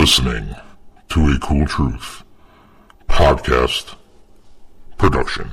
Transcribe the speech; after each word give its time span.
listening 0.00 0.56
to 1.10 1.20
a 1.30 1.38
Cool 1.40 1.66
Truth 1.66 2.24
podcast 3.06 3.96
production. 4.96 5.52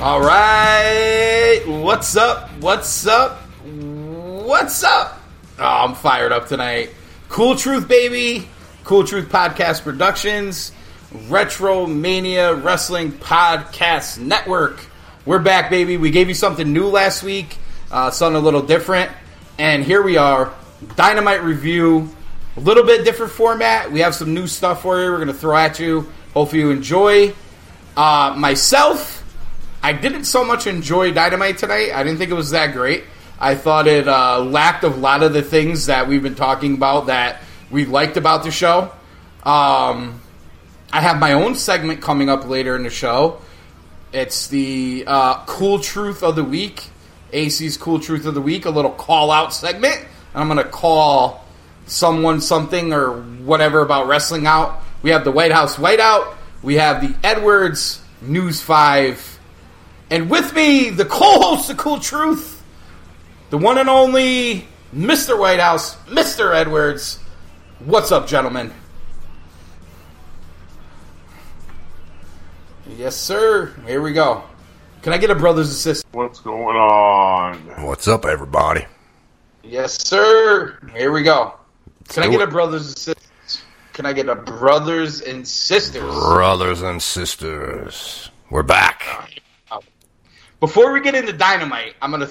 All 0.00 0.20
right, 0.20 1.23
what's 1.94 2.16
up? 2.16 2.50
What's 2.58 3.06
up? 3.06 3.36
What's 3.62 4.82
up? 4.82 5.20
Oh, 5.60 5.64
I'm 5.64 5.94
fired 5.94 6.32
up 6.32 6.48
tonight. 6.48 6.90
Cool 7.28 7.54
Truth, 7.54 7.86
baby. 7.86 8.48
Cool 8.82 9.04
Truth 9.04 9.28
Podcast 9.28 9.84
Productions, 9.84 10.72
Retro 11.28 11.86
Mania 11.86 12.52
Wrestling 12.52 13.12
Podcast 13.12 14.18
Network. 14.18 14.84
We're 15.24 15.38
back, 15.38 15.70
baby. 15.70 15.96
We 15.96 16.10
gave 16.10 16.26
you 16.26 16.34
something 16.34 16.72
new 16.72 16.88
last 16.88 17.22
week, 17.22 17.58
uh, 17.92 18.10
something 18.10 18.42
a 18.42 18.44
little 18.44 18.62
different, 18.62 19.12
and 19.56 19.84
here 19.84 20.02
we 20.02 20.16
are. 20.16 20.52
Dynamite 20.96 21.44
review, 21.44 22.10
a 22.56 22.60
little 22.60 22.82
bit 22.82 23.04
different 23.04 23.30
format. 23.30 23.92
We 23.92 24.00
have 24.00 24.16
some 24.16 24.34
new 24.34 24.48
stuff 24.48 24.82
for 24.82 25.00
you. 25.00 25.12
We're 25.12 25.18
going 25.18 25.28
to 25.28 25.32
throw 25.32 25.56
at 25.56 25.78
you. 25.78 26.12
Hopefully, 26.32 26.62
you 26.62 26.70
enjoy. 26.72 27.34
Uh, 27.96 28.34
myself. 28.36 29.23
I 29.84 29.92
didn't 29.92 30.24
so 30.24 30.46
much 30.46 30.66
enjoy 30.66 31.12
Dynamite 31.12 31.58
tonight. 31.58 31.92
I 31.92 32.02
didn't 32.02 32.16
think 32.16 32.30
it 32.30 32.34
was 32.34 32.52
that 32.52 32.72
great. 32.72 33.04
I 33.38 33.54
thought 33.54 33.86
it 33.86 34.08
uh, 34.08 34.40
lacked 34.40 34.82
a 34.82 34.88
lot 34.88 35.22
of 35.22 35.34
the 35.34 35.42
things 35.42 35.86
that 35.86 36.08
we've 36.08 36.22
been 36.22 36.34
talking 36.34 36.72
about 36.72 37.08
that 37.08 37.42
we 37.70 37.84
liked 37.84 38.16
about 38.16 38.44
the 38.44 38.50
show. 38.50 38.90
Um, 39.42 40.22
I 40.90 41.02
have 41.02 41.18
my 41.18 41.34
own 41.34 41.54
segment 41.54 42.00
coming 42.00 42.30
up 42.30 42.48
later 42.48 42.74
in 42.76 42.82
the 42.82 42.88
show. 42.88 43.42
It's 44.10 44.46
the 44.46 45.04
uh, 45.06 45.44
Cool 45.44 45.80
Truth 45.80 46.22
of 46.22 46.34
the 46.34 46.44
Week, 46.44 46.84
AC's 47.34 47.76
Cool 47.76 48.00
Truth 48.00 48.24
of 48.24 48.32
the 48.32 48.40
Week, 48.40 48.64
a 48.64 48.70
little 48.70 48.92
call 48.92 49.30
out 49.30 49.52
segment. 49.52 50.02
I'm 50.34 50.48
going 50.48 50.64
to 50.64 50.70
call 50.70 51.44
someone 51.84 52.40
something 52.40 52.94
or 52.94 53.20
whatever 53.20 53.82
about 53.82 54.06
wrestling 54.06 54.46
out. 54.46 54.80
We 55.02 55.10
have 55.10 55.24
the 55.24 55.30
White 55.30 55.52
House 55.52 55.76
Whiteout. 55.76 56.36
We 56.62 56.76
have 56.76 57.02
the 57.02 57.14
Edwards 57.22 58.00
News 58.22 58.62
5 58.62 59.33
and 60.10 60.30
with 60.30 60.54
me, 60.54 60.90
the 60.90 61.04
co-host 61.04 61.70
of 61.70 61.76
Cool 61.76 62.00
Truth, 62.00 62.62
the 63.50 63.58
one 63.58 63.78
and 63.78 63.88
only 63.88 64.66
Mr. 64.94 65.38
Whitehouse, 65.38 65.96
Mr. 66.06 66.54
Edwards. 66.54 67.18
What's 67.80 68.12
up, 68.12 68.26
gentlemen? 68.26 68.72
Yes, 72.96 73.16
sir. 73.16 73.74
Here 73.86 74.00
we 74.00 74.12
go. 74.12 74.44
Can 75.02 75.12
I 75.12 75.18
get 75.18 75.30
a 75.30 75.34
brother's 75.34 75.70
assist? 75.70 76.06
What's 76.12 76.40
going 76.40 76.76
on? 76.76 77.58
What's 77.84 78.08
up, 78.08 78.24
everybody? 78.24 78.86
Yes, 79.62 80.06
sir. 80.06 80.78
Here 80.94 81.10
we 81.10 81.22
go. 81.22 81.54
Can 82.08 82.22
I 82.22 82.28
get 82.28 82.40
it. 82.40 82.48
a 82.48 82.50
brother's 82.50 82.86
assist? 82.86 83.18
Can 83.94 84.06
I 84.06 84.12
get 84.12 84.28
a 84.28 84.34
brothers 84.34 85.20
and 85.20 85.46
sisters? 85.46 86.02
Brothers 86.02 86.82
and 86.82 87.02
sisters, 87.02 88.30
we're 88.50 88.62
back. 88.62 89.02
Before 90.64 90.92
we 90.92 91.02
get 91.02 91.14
into 91.14 91.34
Dynamite, 91.34 91.94
I'm 92.00 92.10
gonna. 92.10 92.30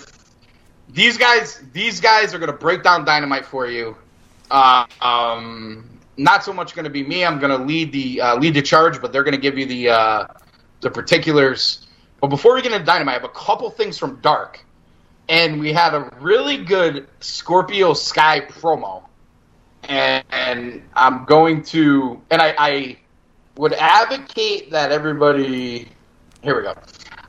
These 0.89 1.19
guys, 1.19 1.61
these 1.71 2.01
guys 2.01 2.33
are 2.33 2.39
gonna 2.39 2.51
break 2.51 2.81
down 2.81 3.05
Dynamite 3.05 3.45
for 3.45 3.67
you. 3.67 3.95
Uh, 4.49 4.87
um, 5.01 5.87
not 6.17 6.43
so 6.43 6.51
much 6.51 6.73
gonna 6.73 6.89
be 6.89 7.03
me. 7.03 7.23
I'm 7.23 7.37
gonna 7.37 7.59
lead 7.59 7.91
the 7.91 8.21
uh, 8.21 8.35
lead 8.39 8.55
the 8.55 8.63
charge, 8.63 8.99
but 8.99 9.13
they're 9.13 9.23
gonna 9.23 9.37
give 9.37 9.59
you 9.59 9.67
the 9.67 9.89
uh, 9.89 10.27
the 10.81 10.89
particulars. 10.89 11.85
But 12.21 12.29
before 12.29 12.55
we 12.55 12.63
get 12.63 12.71
into 12.71 12.83
Dynamite, 12.83 13.11
I 13.11 13.21
have 13.21 13.23
a 13.23 13.35
couple 13.35 13.69
things 13.69 13.99
from 13.99 14.19
Dark, 14.21 14.65
and 15.29 15.59
we 15.59 15.71
had 15.71 15.93
a 15.93 16.09
really 16.19 16.57
good 16.57 17.07
Scorpio 17.19 17.93
Sky 17.93 18.41
promo, 18.49 19.03
and, 19.83 20.25
and 20.31 20.81
I'm 20.95 21.25
going 21.25 21.61
to, 21.65 22.19
and 22.31 22.41
I, 22.41 22.55
I 22.57 22.97
would 23.57 23.73
advocate 23.73 24.71
that 24.71 24.91
everybody. 24.91 25.87
Here 26.41 26.57
we 26.57 26.63
go. 26.63 26.73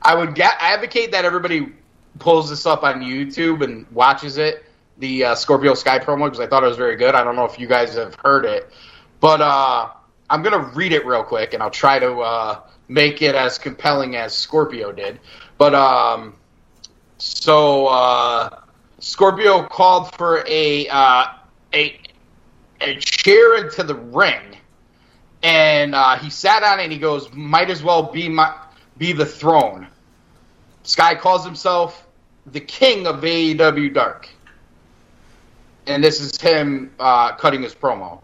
I 0.05 0.13
would 0.13 0.39
advocate 0.39 1.11
that 1.13 1.25
everybody 1.25 1.73
pulls 2.19 2.49
this 2.49 2.67
up 2.67 2.83
on 2.83 3.01
YouTube 3.01 3.63
and 3.63 3.87
watches 3.91 4.37
it, 4.37 4.63
the 4.99 5.25
uh, 5.25 5.35
Scorpio 5.35 5.73
Sky 5.73 5.97
promo, 5.97 6.25
because 6.25 6.39
I 6.39 6.45
thought 6.47 6.63
it 6.63 6.67
was 6.67 6.77
very 6.77 6.95
good. 6.95 7.15
I 7.15 7.23
don't 7.23 7.35
know 7.35 7.45
if 7.45 7.59
you 7.59 7.67
guys 7.67 7.95
have 7.95 8.15
heard 8.23 8.45
it, 8.45 8.69
but 9.19 9.41
uh, 9.41 9.89
I'm 10.29 10.43
gonna 10.43 10.71
read 10.75 10.93
it 10.93 11.05
real 11.07 11.23
quick, 11.23 11.53
and 11.55 11.63
I'll 11.63 11.71
try 11.71 11.97
to 11.97 12.19
uh, 12.19 12.59
make 12.87 13.23
it 13.23 13.33
as 13.33 13.57
compelling 13.57 14.15
as 14.15 14.33
Scorpio 14.33 14.91
did. 14.91 15.19
But 15.57 15.73
um, 15.73 16.35
so 17.17 17.87
uh, 17.87 18.61
Scorpio 18.99 19.63
called 19.63 20.13
for 20.15 20.43
a 20.47 20.87
uh, 20.87 21.25
a 21.73 21.99
a 22.79 22.95
chair 22.99 23.55
into 23.55 23.81
the 23.81 23.95
ring, 23.95 24.55
and 25.41 25.95
uh, 25.95 26.15
he 26.17 26.29
sat 26.29 26.61
on 26.61 26.79
it. 26.79 26.83
and 26.83 26.93
He 26.93 26.99
goes, 26.99 27.33
"Might 27.33 27.71
as 27.71 27.81
well 27.81 28.03
be 28.03 28.29
my 28.29 28.53
be 28.99 29.11
the 29.11 29.25
throne." 29.25 29.87
Sky 30.85 31.15
calls 31.15 31.43
himself 31.43 32.07
the 32.45 32.59
king 32.59 33.07
of 33.07 33.21
AEW 33.21 33.93
Dark. 33.93 34.29
And 35.87 36.03
this 36.03 36.21
is 36.21 36.39
him 36.39 36.91
uh, 36.99 37.33
cutting 37.33 37.63
his 37.63 37.73
promo. 37.73 38.21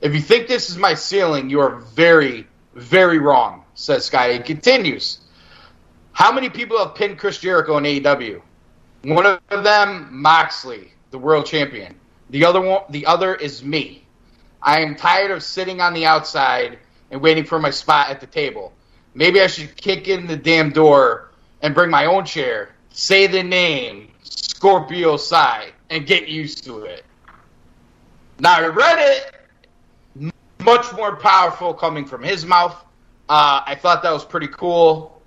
If 0.00 0.14
you 0.14 0.20
think 0.20 0.48
this 0.48 0.70
is 0.70 0.76
my 0.76 0.94
ceiling, 0.94 1.50
you 1.50 1.60
are 1.60 1.76
very, 1.76 2.46
very 2.74 3.18
wrong, 3.18 3.64
says 3.74 4.06
Sky. 4.06 4.34
He 4.34 4.38
continues. 4.40 5.18
How 6.12 6.32
many 6.32 6.50
people 6.50 6.78
have 6.78 6.96
pinned 6.96 7.18
Chris 7.18 7.38
Jericho 7.38 7.78
in 7.78 7.84
AEW? 7.84 8.42
One 9.04 9.26
of 9.26 9.64
them, 9.64 10.08
Moxley, 10.10 10.92
the 11.12 11.18
world 11.18 11.46
champion. 11.46 11.94
The 12.30 12.44
other 12.44 12.60
one, 12.60 12.82
the 12.90 13.06
other 13.06 13.34
is 13.36 13.64
me. 13.64 14.04
I 14.60 14.80
am 14.80 14.96
tired 14.96 15.30
of 15.30 15.42
sitting 15.42 15.80
on 15.80 15.94
the 15.94 16.06
outside 16.06 16.78
and 17.10 17.20
waiting 17.20 17.44
for 17.44 17.58
my 17.58 17.70
spot 17.70 18.10
at 18.10 18.20
the 18.20 18.26
table. 18.26 18.72
Maybe 19.14 19.40
I 19.40 19.46
should 19.46 19.76
kick 19.76 20.08
in 20.08 20.26
the 20.26 20.36
damn 20.36 20.70
door 20.70 21.29
and 21.62 21.74
bring 21.74 21.90
my 21.90 22.06
own 22.06 22.24
chair, 22.24 22.74
say 22.90 23.26
the 23.26 23.42
name 23.42 24.10
Scorpio 24.22 25.16
Sky, 25.16 25.70
and 25.88 26.06
get 26.06 26.28
used 26.28 26.64
to 26.64 26.84
it. 26.84 27.04
Now 28.38 28.56
I 28.56 28.66
read 28.68 28.98
it, 28.98 30.32
much 30.60 30.92
more 30.94 31.16
powerful 31.16 31.74
coming 31.74 32.04
from 32.04 32.22
his 32.22 32.44
mouth. 32.44 32.74
Uh, 33.28 33.62
I 33.66 33.74
thought 33.74 34.02
that 34.02 34.12
was 34.12 34.24
pretty 34.24 34.48
cool. 34.48 35.22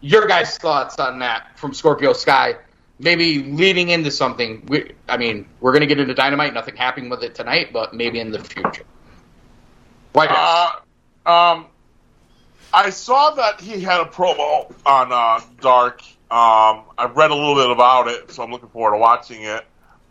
Your 0.00 0.26
guys' 0.26 0.56
thoughts 0.58 0.98
on 0.98 1.18
that 1.20 1.58
from 1.58 1.74
Scorpio 1.74 2.12
Sky? 2.12 2.56
Maybe 2.98 3.42
leading 3.42 3.90
into 3.90 4.10
something. 4.10 4.64
We, 4.66 4.92
I 5.08 5.16
mean, 5.16 5.46
we're 5.60 5.72
gonna 5.72 5.86
get 5.86 6.00
into 6.00 6.14
Dynamite. 6.14 6.54
Nothing 6.54 6.76
happening 6.76 7.10
with 7.10 7.22
it 7.22 7.34
tonight, 7.34 7.72
but 7.72 7.92
maybe 7.92 8.18
in 8.20 8.30
the 8.30 8.42
future. 8.42 8.84
White 10.12 10.30
House. 10.30 10.80
Uh, 11.26 11.30
um, 11.30 11.66
I 12.76 12.90
saw 12.90 13.30
that 13.30 13.58
he 13.58 13.80
had 13.80 14.02
a 14.02 14.04
promo 14.04 14.70
on 14.84 15.10
uh, 15.10 15.40
Dark. 15.62 16.02
Um, 16.30 16.84
I 16.98 17.10
read 17.10 17.30
a 17.30 17.34
little 17.34 17.54
bit 17.54 17.70
about 17.70 18.06
it, 18.08 18.30
so 18.30 18.42
I'm 18.42 18.50
looking 18.50 18.68
forward 18.68 18.92
to 18.92 18.98
watching 18.98 19.44
it. 19.44 19.64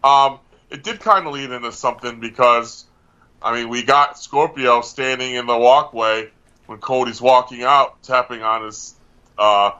Um, 0.03 0.40
it 0.72 0.84
did 0.84 1.00
kind 1.00 1.28
of 1.28 1.34
lead 1.34 1.52
into 1.52 1.72
something 1.72 2.20
because, 2.20 2.86
I 3.40 3.53
mean, 3.53 3.70
we 3.70 3.84
got 3.84 4.18
Scorpio 4.18 4.81
standing 4.81 5.36
in 5.36 5.46
the 5.46 5.56
walkway 5.56 6.31
when 6.66 6.80
Cody's 6.80 7.22
walking 7.22 7.62
out, 7.62 8.02
tapping 8.02 8.41
on 8.41 8.66
his 8.66 8.96
uh, 9.38 9.73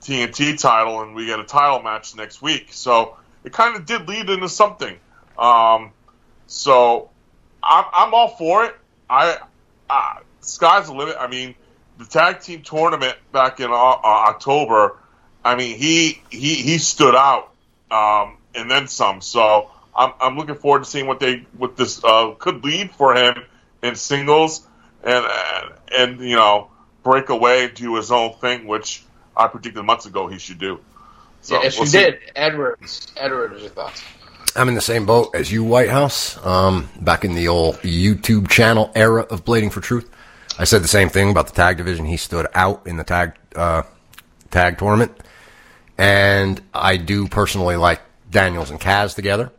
TNT 0.00 0.58
title, 0.58 1.02
and 1.02 1.14
we 1.14 1.26
get 1.26 1.40
a 1.40 1.44
title 1.44 1.82
match 1.82 2.16
next 2.16 2.40
week. 2.40 2.68
So 2.70 3.18
it 3.44 3.52
kind 3.52 3.76
of 3.76 3.84
did 3.84 4.08
lead 4.08 4.30
into 4.30 4.48
something. 4.48 4.96
Um, 5.38 5.92
so 6.46 7.10
I'm, 7.62 7.84
I'm 7.92 8.14
all 8.14 8.28
for 8.28 8.64
it. 8.64 8.74
I 9.10 9.36
uh, 9.90 10.14
sky's 10.40 10.86
the 10.86 10.94
limit. 10.94 11.16
I 11.20 11.26
mean, 11.26 11.54
the 11.98 12.04
tag 12.04 12.40
team 12.40 12.62
tournament 12.62 13.16
back 13.32 13.60
in 13.60 13.70
uh, 13.70 13.74
uh, 13.74 14.00
October. 14.28 14.96
I 15.44 15.56
mean, 15.56 15.78
he 15.78 16.22
he 16.30 16.54
he 16.54 16.78
stood 16.78 17.14
out, 17.14 17.52
um, 17.90 18.38
and 18.54 18.70
then 18.70 18.88
some. 18.88 19.20
So 19.20 19.70
I'm 19.94 20.12
I'm 20.20 20.36
looking 20.36 20.54
forward 20.54 20.84
to 20.84 20.90
seeing 20.90 21.06
what 21.06 21.20
they 21.20 21.46
what 21.56 21.76
this 21.76 22.02
uh, 22.02 22.34
could 22.38 22.64
lead 22.64 22.90
for 22.92 23.14
him 23.14 23.44
in 23.82 23.94
singles, 23.96 24.66
and 25.02 25.24
and, 25.24 25.72
and 25.96 26.20
you 26.20 26.36
know 26.36 26.70
break 27.02 27.28
away 27.28 27.66
and 27.66 27.74
do 27.74 27.96
his 27.96 28.10
own 28.10 28.32
thing, 28.34 28.66
which 28.66 29.02
I 29.36 29.48
predicted 29.48 29.84
months 29.84 30.06
ago 30.06 30.26
he 30.26 30.38
should 30.38 30.58
do. 30.58 30.80
So 31.42 31.62
yes, 31.62 31.76
we'll 31.76 31.84
you 31.84 31.90
see. 31.90 31.98
did. 31.98 32.18
Edwards. 32.34 33.12
Edwards, 33.16 33.60
your 33.60 33.70
thoughts? 33.70 34.02
I'm 34.56 34.68
in 34.68 34.74
the 34.74 34.80
same 34.80 35.04
boat 35.04 35.34
as 35.34 35.50
you, 35.50 35.64
White 35.64 35.90
House. 35.90 36.44
Um, 36.44 36.88
back 37.00 37.24
in 37.24 37.34
the 37.34 37.48
old 37.48 37.76
YouTube 37.78 38.48
channel 38.48 38.90
era 38.94 39.22
of 39.22 39.44
Blading 39.44 39.72
for 39.72 39.80
Truth, 39.80 40.08
I 40.58 40.64
said 40.64 40.82
the 40.82 40.88
same 40.88 41.08
thing 41.08 41.30
about 41.30 41.46
the 41.48 41.52
tag 41.52 41.76
division. 41.76 42.04
He 42.06 42.16
stood 42.16 42.46
out 42.54 42.86
in 42.86 42.96
the 42.96 43.04
tag 43.04 43.32
uh, 43.56 43.82
tag 44.50 44.78
tournament, 44.78 45.12
And 45.98 46.60
I 46.72 46.96
do 46.96 47.26
personally 47.28 47.76
like 47.76 48.00
Daniels 48.30 48.70
and 48.70 48.80
Kaz 48.80 49.14
together. 49.14 49.50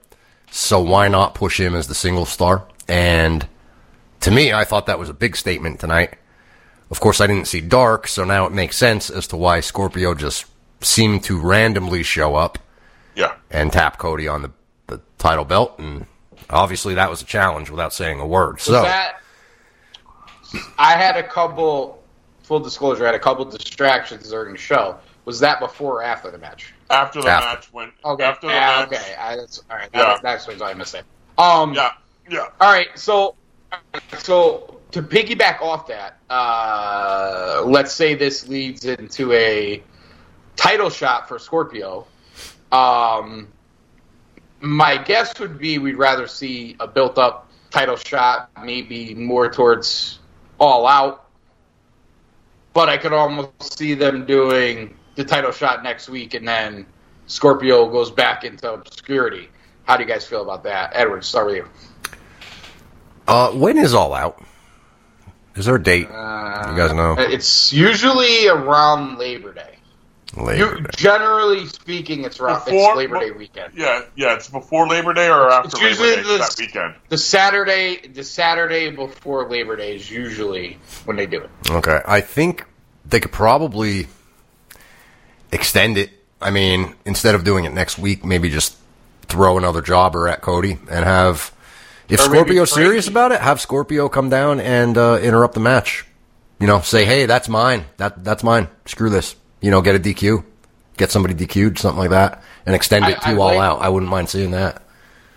So 0.52 0.80
why 0.82 1.08
not 1.10 1.36
push 1.36 1.60
him 1.60 1.76
as 1.76 1.88
the 1.88 1.96
single 1.96 2.26
star? 2.26 2.66
And 2.88 3.46
to 4.22 4.32
me, 4.32 4.54
I 4.54 4.64
thought 4.64 4.86
that 4.86 5.00
was 5.00 5.10
a 5.10 5.14
big 5.14 5.36
statement 5.36 5.80
tonight. 5.80 6.18
Of 6.90 7.00
course, 7.00 7.20
I 7.20 7.28
didn't 7.28 7.48
see 7.48 7.62
Dark, 7.62 8.08
so 8.08 8.24
now 8.24 8.46
it 8.46 8.52
makes 8.54 8.78
sense 8.78 9.10
as 9.10 9.28
to 9.28 9.38
why 9.38 9.60
Scorpio 9.60 10.14
just 10.14 10.46
seemed 10.82 11.24
to 11.26 11.40
randomly 11.42 12.04
show 12.04 12.36
up 12.36 12.60
Yeah. 13.16 13.34
and 13.50 13.74
tap 13.74 13.98
Cody 13.98 14.28
on 14.28 14.44
the, 14.44 14.52
the 14.88 15.02
title 15.18 15.46
belt. 15.46 15.78
And 15.80 16.06
obviously, 16.50 16.94
that 16.94 17.10
was 17.10 17.22
a 17.22 17.26
challenge 17.26 17.70
without 17.70 17.92
saying 17.92 18.20
a 18.20 18.28
word. 18.28 18.62
So, 18.62 18.74
that 18.84 19.16
I 20.78 20.94
had 20.94 21.18
a 21.18 21.24
couple. 21.24 22.02
Full 22.44 22.60
disclosure, 22.60 23.04
I 23.04 23.08
had 23.08 23.16
a 23.16 23.20
couple 23.20 23.44
distractions 23.46 24.30
during 24.30 24.54
the 24.54 24.60
show. 24.60 24.98
Was 25.26 25.40
that 25.40 25.60
before 25.60 25.94
or 25.96 26.04
after 26.04 26.30
the 26.30 26.38
match? 26.38 26.76
After 26.92 27.20
the 27.24 27.28
After. 27.30 27.48
match, 27.48 27.74
when 27.74 27.92
Okay, 28.06 28.24
after 28.24 28.46
the 28.46 28.54
yeah, 28.54 28.60
match, 28.60 28.88
okay. 28.90 29.16
I, 29.20 29.36
that's, 29.36 29.64
all 29.72 29.78
right, 29.78 29.90
Yeah. 29.92 30.02
that, 30.04 30.22
that 30.22 30.36
explains 30.36 30.62
why 30.62 30.70
I 30.70 30.74
missed 30.76 30.94
it. 30.94 31.06
Um, 31.40 31.74
yeah, 31.74 31.94
yeah. 32.30 32.50
All 32.62 32.72
right, 32.72 32.90
so 32.94 33.34
so 34.20 34.80
to 34.92 35.02
piggyback 35.02 35.60
off 35.62 35.88
that, 35.88 36.20
uh, 36.30 37.64
let's 37.66 37.92
say 37.92 38.14
this 38.14 38.48
leads 38.48 38.86
into 38.86 39.34
a 39.34 39.82
title 40.56 40.92
shot 40.92 41.28
for 41.28 41.40
Scorpio. 41.40 42.06
Um, 42.72 43.48
my 44.62 44.98
guess 44.98 45.40
would 45.40 45.58
be 45.58 45.80
we'd 45.80 45.96
rather 45.98 46.28
see 46.28 46.76
a 46.80 46.86
built-up 46.88 47.50
title 47.72 47.96
shot, 47.96 48.52
maybe 48.64 49.16
more 49.16 49.50
towards 49.52 50.20
All 50.60 50.88
Out. 50.88 51.25
But 52.74 52.90
I 52.90 52.98
could 52.98 53.13
almost 53.13 53.78
see 53.78 53.94
them 53.94 54.25
doing 54.25 54.98
the 55.16 55.24
title 55.24 55.52
shot 55.52 55.81
next 55.84 56.10
week, 56.10 56.34
and 56.34 56.46
then 56.48 56.86
Scorpio 57.28 57.90
goes 57.90 58.12
back 58.12 58.44
into 58.44 58.74
obscurity. 58.74 59.50
How 59.86 59.96
do 59.98 60.04
you 60.04 60.10
guys 60.10 60.25
feel 60.25 60.42
about 60.42 60.63
that, 60.63 60.92
Edward? 60.94 61.24
Start 61.24 61.48
with 61.48 61.56
you. 61.56 61.68
uh, 63.28 63.52
when 63.52 63.78
is 63.78 63.94
All 63.94 64.13
Out? 64.13 64.44
Is 65.56 65.66
there 65.66 65.75
a 65.75 65.81
date? 65.81 66.10
Uh, 66.10 66.68
you 66.72 66.75
guys 66.78 66.92
know? 66.92 67.16
It's 67.18 67.72
usually 67.72 68.48
around 68.50 69.18
Labor 69.19 69.54
Day. 69.54 69.75
Labor 70.38 70.58
You, 70.76 70.82
Day. 70.82 70.90
generally 70.98 71.66
speaking, 71.68 72.24
it's 72.26 72.40
around 72.40 72.66
Before- 72.66 72.90
it's 72.92 72.98
Labor 72.98 73.20
Day 73.20 73.32
weekend. 73.32 73.74
Yeah, 73.76 74.02
yeah. 74.16 74.34
It's 74.36 74.50
before 74.50 74.88
Labor 74.88 75.14
Day 75.14 75.30
or 75.30 75.50
after 75.52 75.68
It's 75.68 76.00
Labor 76.00 76.16
Day 76.18 76.22
the- 76.24 76.38
that 76.40 76.56
weekend. 76.60 76.94
The 77.10 77.18
Saturday, 77.18 78.08
the 78.08 78.24
Saturday 78.24 78.90
before 78.92 79.48
Labor 79.50 79.76
Day 79.76 79.96
is 79.96 80.10
usually 80.12 80.78
when 81.06 81.16
they 81.18 81.26
do 81.26 81.42
it. 81.42 81.50
Okay, 81.70 82.02
I 82.06 82.22
think 82.22 82.66
they 83.06 83.20
could 83.20 83.32
probably 83.32 84.08
extend 85.52 85.98
it. 85.98 86.10
I 86.42 86.52
mean, 86.52 86.96
instead 87.06 87.36
of 87.36 87.44
doing 87.44 87.66
it 87.66 87.74
next 87.74 87.98
week, 87.98 88.26
maybe 88.26 88.50
just 88.50 88.76
throw 89.28 89.58
another 89.58 89.82
jobber 89.82 90.28
at 90.28 90.42
Cody 90.42 90.78
and 90.90 91.06
have. 91.06 91.52
If 92.08 92.20
Or 92.20 92.30
maybe 92.30 92.38
Scorpio's 92.38 92.72
serious 92.72 93.08
about 93.08 93.32
it, 93.32 93.42
have 93.42 93.60
Scorpio 93.60 94.10
come 94.10 94.30
down 94.30 94.60
and 94.60 94.96
uh, 94.96 95.18
interrupt 95.24 95.56
the 95.56 95.60
match. 95.60 96.06
You 96.60 96.68
know, 96.68 96.82
say, 96.82 97.04
"Hey, 97.04 97.26
that's 97.26 97.50
mine. 97.50 97.86
That 97.98 98.24
that's 98.24 98.44
mine. 98.44 98.68
Screw 98.86 99.10
this." 99.10 99.36
You 99.62 99.72
know, 99.72 99.81
get 99.81 99.96
a 99.96 100.00
DQ, 100.00 100.44
get 100.98 101.12
somebody 101.12 101.34
DQ'd, 101.34 101.80
something 101.80 102.00
like 102.00 102.12
that, 102.12 102.44
and 102.66 102.75
extend 102.75 103.06
it 103.06 103.18
I- 103.18 103.34
to 103.34 103.40
I 103.40 103.42
all 103.42 103.48
like- 103.56 103.60
out. 103.60 103.81
I 103.81 103.90
wouldn't 103.90 104.10
mind 104.12 104.30
seeing 104.30 104.52
that. 104.52 104.81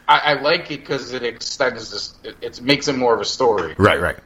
I, 0.06 0.19
I 0.19 0.41
like 0.41 0.70
it 0.70 0.81
because 0.81 1.12
it 1.12 1.23
extends 1.23 1.91
this. 1.91 2.15
It, 2.25 2.37
it 2.41 2.62
makes 2.62 2.88
it 2.88 2.97
more 2.97 3.15
of 3.15 3.20
a 3.20 3.26
story. 3.26 3.75
Right, 3.76 4.00
right. 4.00 4.17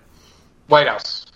White 0.68 0.86
House. 0.86 1.26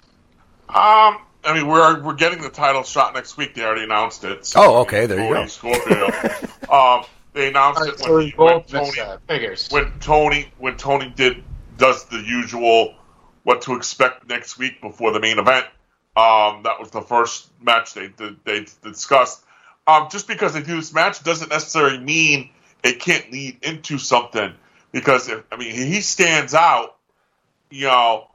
Um, 0.68 1.18
I 1.44 1.52
mean, 1.54 1.66
we're 1.66 2.00
we're 2.02 2.14
getting 2.14 2.40
the 2.42 2.48
title 2.50 2.82
shot 2.84 3.14
next 3.14 3.36
week. 3.36 3.54
They 3.54 3.62
already 3.64 3.84
announced 3.84 4.22
it. 4.24 4.46
So 4.46 4.60
Oh, 4.62 4.76
okay, 4.82 5.06
there 5.06 5.20
you 5.20 5.34
go. 5.34 5.46
Scorpio. 5.46 6.06
um, 6.72 7.04
they 7.32 7.48
announced 7.48 7.80
All 7.80 7.86
right, 7.86 7.94
it 7.94 8.02
when, 8.08 8.14
we 8.18 8.24
he, 8.26 8.30
when 8.36 8.48
both 8.58 8.66
Tony 8.68 8.90
that. 8.96 9.20
Figures. 9.28 9.68
when 9.70 9.92
Tony 10.00 10.48
when 10.58 10.76
Tony 10.76 11.08
did 11.14 11.42
does 11.76 12.04
the 12.06 12.18
usual 12.18 12.94
what 13.42 13.62
to 13.62 13.74
expect 13.76 14.28
next 14.28 14.58
week 14.58 14.80
before 14.80 15.12
the 15.12 15.20
main 15.20 15.38
event. 15.38 15.66
Um, 16.16 16.62
that 16.62 16.80
was 16.80 16.90
the 16.90 17.02
first 17.02 17.50
match 17.60 17.92
they 17.92 18.08
they, 18.44 18.66
discussed. 18.82 19.44
Um, 19.86 20.08
just 20.10 20.26
because 20.26 20.54
they 20.54 20.62
do 20.62 20.76
this 20.76 20.94
match 20.94 21.22
doesn't 21.22 21.50
necessarily 21.50 21.98
mean 21.98 22.50
it 22.82 23.00
can't 23.00 23.30
lead 23.30 23.58
into 23.62 23.98
something. 23.98 24.54
Because 24.92 25.28
if 25.28 25.44
I 25.52 25.56
mean 25.56 25.74
he 25.74 26.00
stands 26.00 26.54
out, 26.54 26.96
you 27.70 27.86
know, 27.86 28.28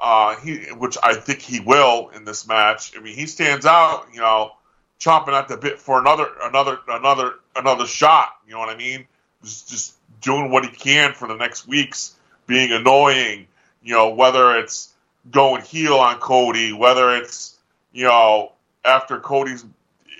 uh, 0.00 0.34
he 0.36 0.64
which 0.72 0.98
I 1.00 1.14
think 1.14 1.40
he 1.40 1.60
will 1.60 2.08
in 2.08 2.24
this 2.24 2.48
match. 2.48 2.96
I 2.96 3.00
mean 3.00 3.14
he 3.14 3.26
stands 3.26 3.66
out, 3.66 4.08
you 4.12 4.20
know, 4.20 4.52
chomping 4.98 5.32
at 5.32 5.46
the 5.46 5.56
bit 5.56 5.78
for 5.78 6.00
another 6.00 6.26
another 6.42 6.80
another 6.88 7.34
another 7.54 7.86
shot. 7.86 8.30
You 8.48 8.54
know 8.54 8.58
what 8.58 8.68
I 8.68 8.76
mean? 8.76 9.06
Just 9.44 9.68
just 9.68 9.94
doing 10.20 10.50
what 10.50 10.64
he 10.64 10.72
can 10.72 11.12
for 11.12 11.28
the 11.28 11.36
next 11.36 11.68
weeks, 11.68 12.16
being 12.48 12.72
annoying. 12.72 13.46
You 13.80 13.94
know 13.94 14.08
whether 14.10 14.56
it's 14.56 14.92
going 15.30 15.62
heel 15.62 15.94
on 15.94 16.18
Cody, 16.18 16.72
whether 16.72 17.14
it's 17.16 17.58
you 17.92 18.04
know 18.04 18.52
after 18.84 19.18
Cody's 19.18 19.64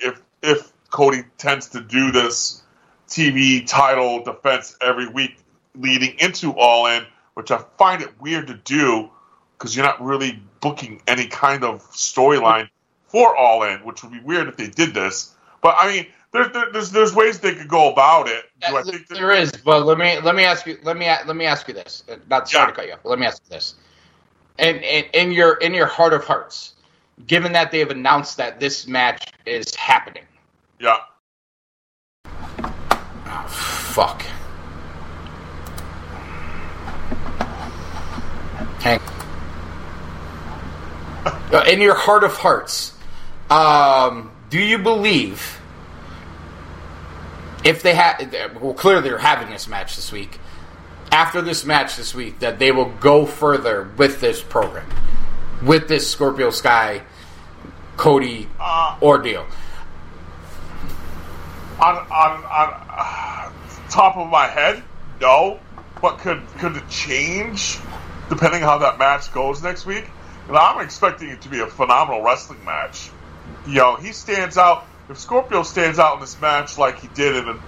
if 0.02 0.20
if 0.42 0.72
Cody 0.90 1.24
tends 1.38 1.68
to 1.70 1.80
do 1.80 2.10
this 2.10 2.62
TV 3.08 3.66
title 3.66 4.22
defense 4.22 4.76
every 4.80 5.08
week 5.08 5.38
leading 5.74 6.18
into 6.18 6.52
All 6.52 6.86
In, 6.86 7.04
which 7.34 7.50
I 7.50 7.58
find 7.78 8.02
it 8.02 8.20
weird 8.20 8.46
to 8.48 8.54
do 8.54 9.10
because 9.56 9.74
you're 9.74 9.84
not 9.84 10.02
really 10.02 10.40
booking 10.60 11.02
any 11.06 11.26
kind 11.26 11.64
of 11.64 11.82
storyline 11.90 12.68
for 13.06 13.36
All 13.36 13.62
In, 13.62 13.80
which 13.80 14.02
would 14.02 14.12
be 14.12 14.20
weird 14.20 14.48
if 14.48 14.56
they 14.56 14.68
did 14.68 14.94
this. 14.94 15.34
But 15.62 15.76
I 15.78 15.92
mean, 15.92 16.06
there, 16.32 16.48
there, 16.48 16.70
there's 16.72 16.90
there's 16.90 17.14
ways 17.14 17.40
they 17.40 17.54
could 17.54 17.68
go 17.68 17.90
about 17.90 18.28
it. 18.28 18.44
Do 18.60 18.76
I 18.76 18.82
Yeah, 18.84 18.98
there 19.08 19.32
is, 19.32 19.50
but 19.52 19.84
let 19.86 19.98
me 19.98 20.20
let 20.20 20.34
me 20.34 20.44
ask 20.44 20.66
you 20.66 20.78
let 20.82 20.96
me 20.96 21.06
let 21.26 21.36
me 21.36 21.46
ask 21.46 21.66
you 21.68 21.74
this. 21.74 22.04
Uh, 22.08 22.16
Not 22.28 22.48
sorry 22.48 22.64
Yeah. 22.64 22.66
to 22.70 22.72
cut 22.76 22.86
you 22.86 22.92
off, 22.92 23.00
but 23.02 23.10
let 23.10 23.18
me 23.18 23.26
ask 23.26 23.42
you 23.44 23.54
this. 23.54 23.74
And 24.58 24.78
in, 24.78 25.04
in 25.12 25.32
your 25.32 25.54
in 25.54 25.72
your 25.74 25.86
heart 25.86 26.12
of 26.12 26.24
hearts, 26.24 26.74
given 27.26 27.52
that 27.52 27.70
they 27.70 27.78
have 27.78 27.90
announced 27.90 28.36
that 28.38 28.58
this 28.58 28.86
match 28.86 29.32
is 29.46 29.74
happening, 29.74 30.24
yeah. 30.80 30.98
fuck. 33.46 34.22
Hang. 38.80 39.00
Uh, 41.52 41.64
in 41.66 41.80
your 41.80 41.94
heart 41.94 42.24
of 42.24 42.36
hearts, 42.36 42.96
um, 43.50 44.30
do 44.50 44.58
you 44.60 44.78
believe 44.78 45.60
if 47.64 47.82
they 47.82 47.94
had? 47.94 48.56
Well, 48.60 48.74
clearly 48.74 49.02
they're 49.02 49.18
having 49.18 49.50
this 49.50 49.68
match 49.68 49.96
this 49.96 50.12
week. 50.12 50.38
After 51.10 51.40
this 51.42 51.64
match 51.64 51.96
this 51.96 52.14
week, 52.14 52.40
that 52.40 52.58
they 52.58 52.70
will 52.70 52.90
go 53.00 53.24
further 53.26 53.90
with 53.96 54.20
this 54.20 54.42
program, 54.42 54.88
with 55.62 55.88
this 55.88 56.10
Scorpio 56.10 56.50
Sky, 56.50 57.02
Cody 57.96 58.48
Uh, 58.60 58.96
ordeal. 59.02 59.46
on 61.80 61.96
on 61.96 62.44
on 62.44 62.86
uh, 62.90 63.50
top 63.88 64.16
of 64.16 64.28
my 64.28 64.46
head, 64.46 64.82
no. 65.20 65.58
But 66.00 66.18
could 66.18 66.42
could 66.58 66.76
it 66.76 66.88
change 66.88 67.78
depending 68.28 68.62
how 68.62 68.78
that 68.78 68.98
match 68.98 69.32
goes 69.32 69.62
next 69.62 69.86
week? 69.86 70.04
And 70.46 70.56
I'm 70.56 70.80
expecting 70.84 71.28
it 71.30 71.40
to 71.42 71.48
be 71.48 71.60
a 71.60 71.66
phenomenal 71.66 72.22
wrestling 72.22 72.64
match. 72.64 73.10
You 73.66 73.74
know, 73.74 73.96
he 73.96 74.12
stands 74.12 74.56
out. 74.56 74.86
If 75.08 75.18
Scorpio 75.18 75.62
stands 75.62 75.98
out 75.98 76.14
in 76.14 76.20
this 76.20 76.38
match 76.40 76.76
like 76.78 76.98
he 76.98 77.08
did 77.08 77.34
in 77.36 77.48
a 77.48 77.58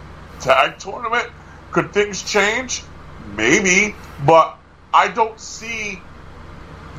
tag 0.40 0.78
tournament, 0.78 1.28
could 1.72 1.92
things 1.92 2.22
change? 2.22 2.82
Maybe, 3.36 3.94
but 4.26 4.56
I 4.92 5.08
don't 5.08 5.38
see 5.38 6.00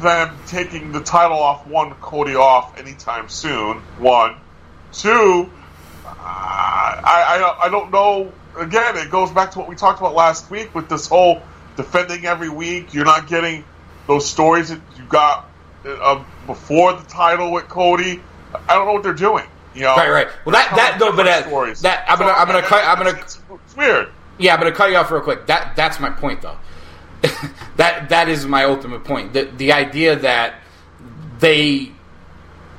them 0.01 0.35
taking 0.47 0.91
the 0.91 1.01
title 1.01 1.37
off 1.39 1.67
one 1.67 1.91
Cody 1.95 2.35
off 2.35 2.77
anytime 2.79 3.29
soon. 3.29 3.77
One, 3.99 4.35
two. 4.93 5.49
I, 6.05 7.57
I 7.63 7.65
I 7.67 7.69
don't 7.69 7.91
know. 7.91 8.31
Again, 8.57 8.97
it 8.97 9.09
goes 9.09 9.31
back 9.31 9.51
to 9.51 9.59
what 9.59 9.67
we 9.67 9.75
talked 9.75 9.99
about 9.99 10.13
last 10.13 10.49
week 10.51 10.73
with 10.75 10.89
this 10.89 11.07
whole 11.07 11.41
defending 11.77 12.25
every 12.25 12.49
week. 12.49 12.93
You're 12.93 13.05
not 13.05 13.27
getting 13.27 13.63
those 14.07 14.25
stories 14.27 14.69
that 14.69 14.81
you 14.97 15.03
got 15.05 15.49
uh, 15.85 16.23
before 16.47 16.93
the 16.93 17.03
title 17.03 17.51
with 17.51 17.67
Cody. 17.69 18.21
I 18.67 18.75
don't 18.75 18.87
know 18.87 18.93
what 18.93 19.03
they're 19.03 19.13
doing. 19.13 19.45
You 19.73 19.83
know, 19.83 19.95
Right, 19.95 20.09
right. 20.09 20.27
Well, 20.45 20.53
that- 20.53 20.75
that- 20.75 20.99
no, 20.99 21.11
but 21.15 21.23
that- 21.23 21.45
that- 21.81 22.05
I'm 22.09 22.17
gonna- 22.19 22.31
I'm 22.33 22.47
gonna 22.47 22.67
I'm 22.89 22.97
gonna- 22.97 23.09
It's, 23.21 23.39
it's 23.65 23.75
weird. 23.77 24.09
Yeah, 24.41 24.53
I'm 24.53 24.59
gonna 24.59 24.71
cut 24.71 24.89
you 24.89 24.97
off 24.97 25.11
real 25.11 25.21
quick. 25.21 25.45
That 25.47 25.75
that's 25.75 25.99
my 25.99 26.09
point, 26.09 26.41
though. 26.41 26.57
that 27.77 28.09
that 28.09 28.27
is 28.29 28.45
my 28.45 28.63
ultimate 28.65 29.03
point. 29.03 29.33
The 29.33 29.43
the 29.45 29.71
idea 29.71 30.15
that 30.17 30.55
they 31.39 31.91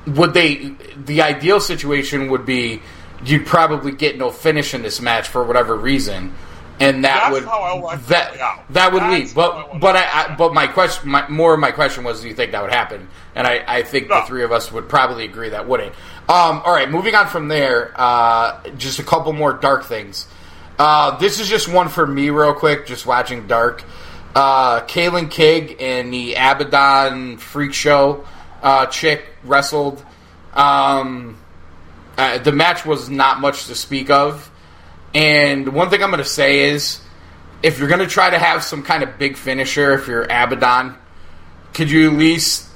would 0.05 0.33
they 0.33 0.75
the 0.97 1.21
ideal 1.21 1.59
situation 1.59 2.29
would 2.29 2.45
be 2.45 2.81
you'd 3.25 3.45
probably 3.45 3.91
get 3.93 4.17
no 4.17 4.29
finish 4.31 4.73
in 4.73 4.81
this 4.81 4.99
match 4.99 5.29
for 5.29 5.43
whatever 5.43 5.75
reason, 5.77 6.33
and 6.79 7.05
that 7.05 7.19
That's 7.21 7.33
would 7.33 7.43
how 7.45 7.61
I 7.61 7.79
like 7.79 8.05
that 8.07 8.65
that 8.69 8.91
would 8.91 9.03
That's 9.03 9.33
lead. 9.33 9.33
how 9.33 9.51
I 9.51 9.69
But 9.69 9.79
but 9.79 9.95
I, 9.95 10.01
I 10.31 10.35
but 10.35 10.53
my 10.53 10.67
question, 10.67 11.09
my, 11.09 11.27
more 11.29 11.53
of 11.53 11.59
my 11.61 11.71
question 11.71 12.03
was, 12.03 12.21
do 12.21 12.27
you 12.27 12.33
think 12.33 12.51
that 12.51 12.61
would 12.61 12.73
happen? 12.73 13.07
And 13.35 13.47
I, 13.47 13.63
I 13.65 13.83
think 13.83 14.09
the 14.09 14.21
three 14.27 14.43
of 14.43 14.51
us 14.51 14.71
would 14.71 14.89
probably 14.89 15.23
agree 15.25 15.49
that 15.49 15.67
wouldn't. 15.67 15.93
Um, 16.27 16.61
all 16.65 16.73
right, 16.73 16.89
moving 16.89 17.15
on 17.15 17.27
from 17.27 17.47
there, 17.47 17.93
uh, 17.95 18.61
just 18.77 18.99
a 18.99 19.03
couple 19.03 19.31
more 19.33 19.53
dark 19.53 19.85
things. 19.85 20.27
Uh, 20.77 21.17
this 21.17 21.39
is 21.39 21.47
just 21.47 21.67
one 21.67 21.89
for 21.89 22.05
me, 22.05 22.29
real 22.29 22.53
quick. 22.53 22.85
Just 22.85 23.05
watching 23.05 23.47
Dark. 23.47 23.83
Uh, 24.35 24.81
Kilynn 24.81 25.29
King 25.29 25.75
and 25.79 26.11
the 26.11 26.33
Abaddon 26.33 27.37
Freak 27.37 27.73
Show 27.73 28.25
uh, 28.63 28.87
chick 28.87 29.25
wrestled. 29.43 30.03
Um, 30.53 31.37
uh, 32.17 32.39
the 32.39 32.51
match 32.51 32.85
was 32.85 33.09
not 33.09 33.39
much 33.39 33.67
to 33.67 33.75
speak 33.75 34.09
of. 34.09 34.49
And 35.13 35.73
one 35.73 35.89
thing 35.89 36.01
I'm 36.01 36.09
going 36.09 36.23
to 36.23 36.29
say 36.29 36.71
is, 36.71 36.99
if 37.61 37.77
you're 37.77 37.87
going 37.87 37.99
to 37.99 38.07
try 38.07 38.29
to 38.29 38.39
have 38.39 38.63
some 38.63 38.81
kind 38.81 39.03
of 39.03 39.19
big 39.19 39.37
finisher, 39.37 39.93
if 39.93 40.07
you're 40.07 40.23
Abaddon, 40.23 40.95
could 41.73 41.91
you 41.91 42.09
at 42.11 42.17
least 42.17 42.67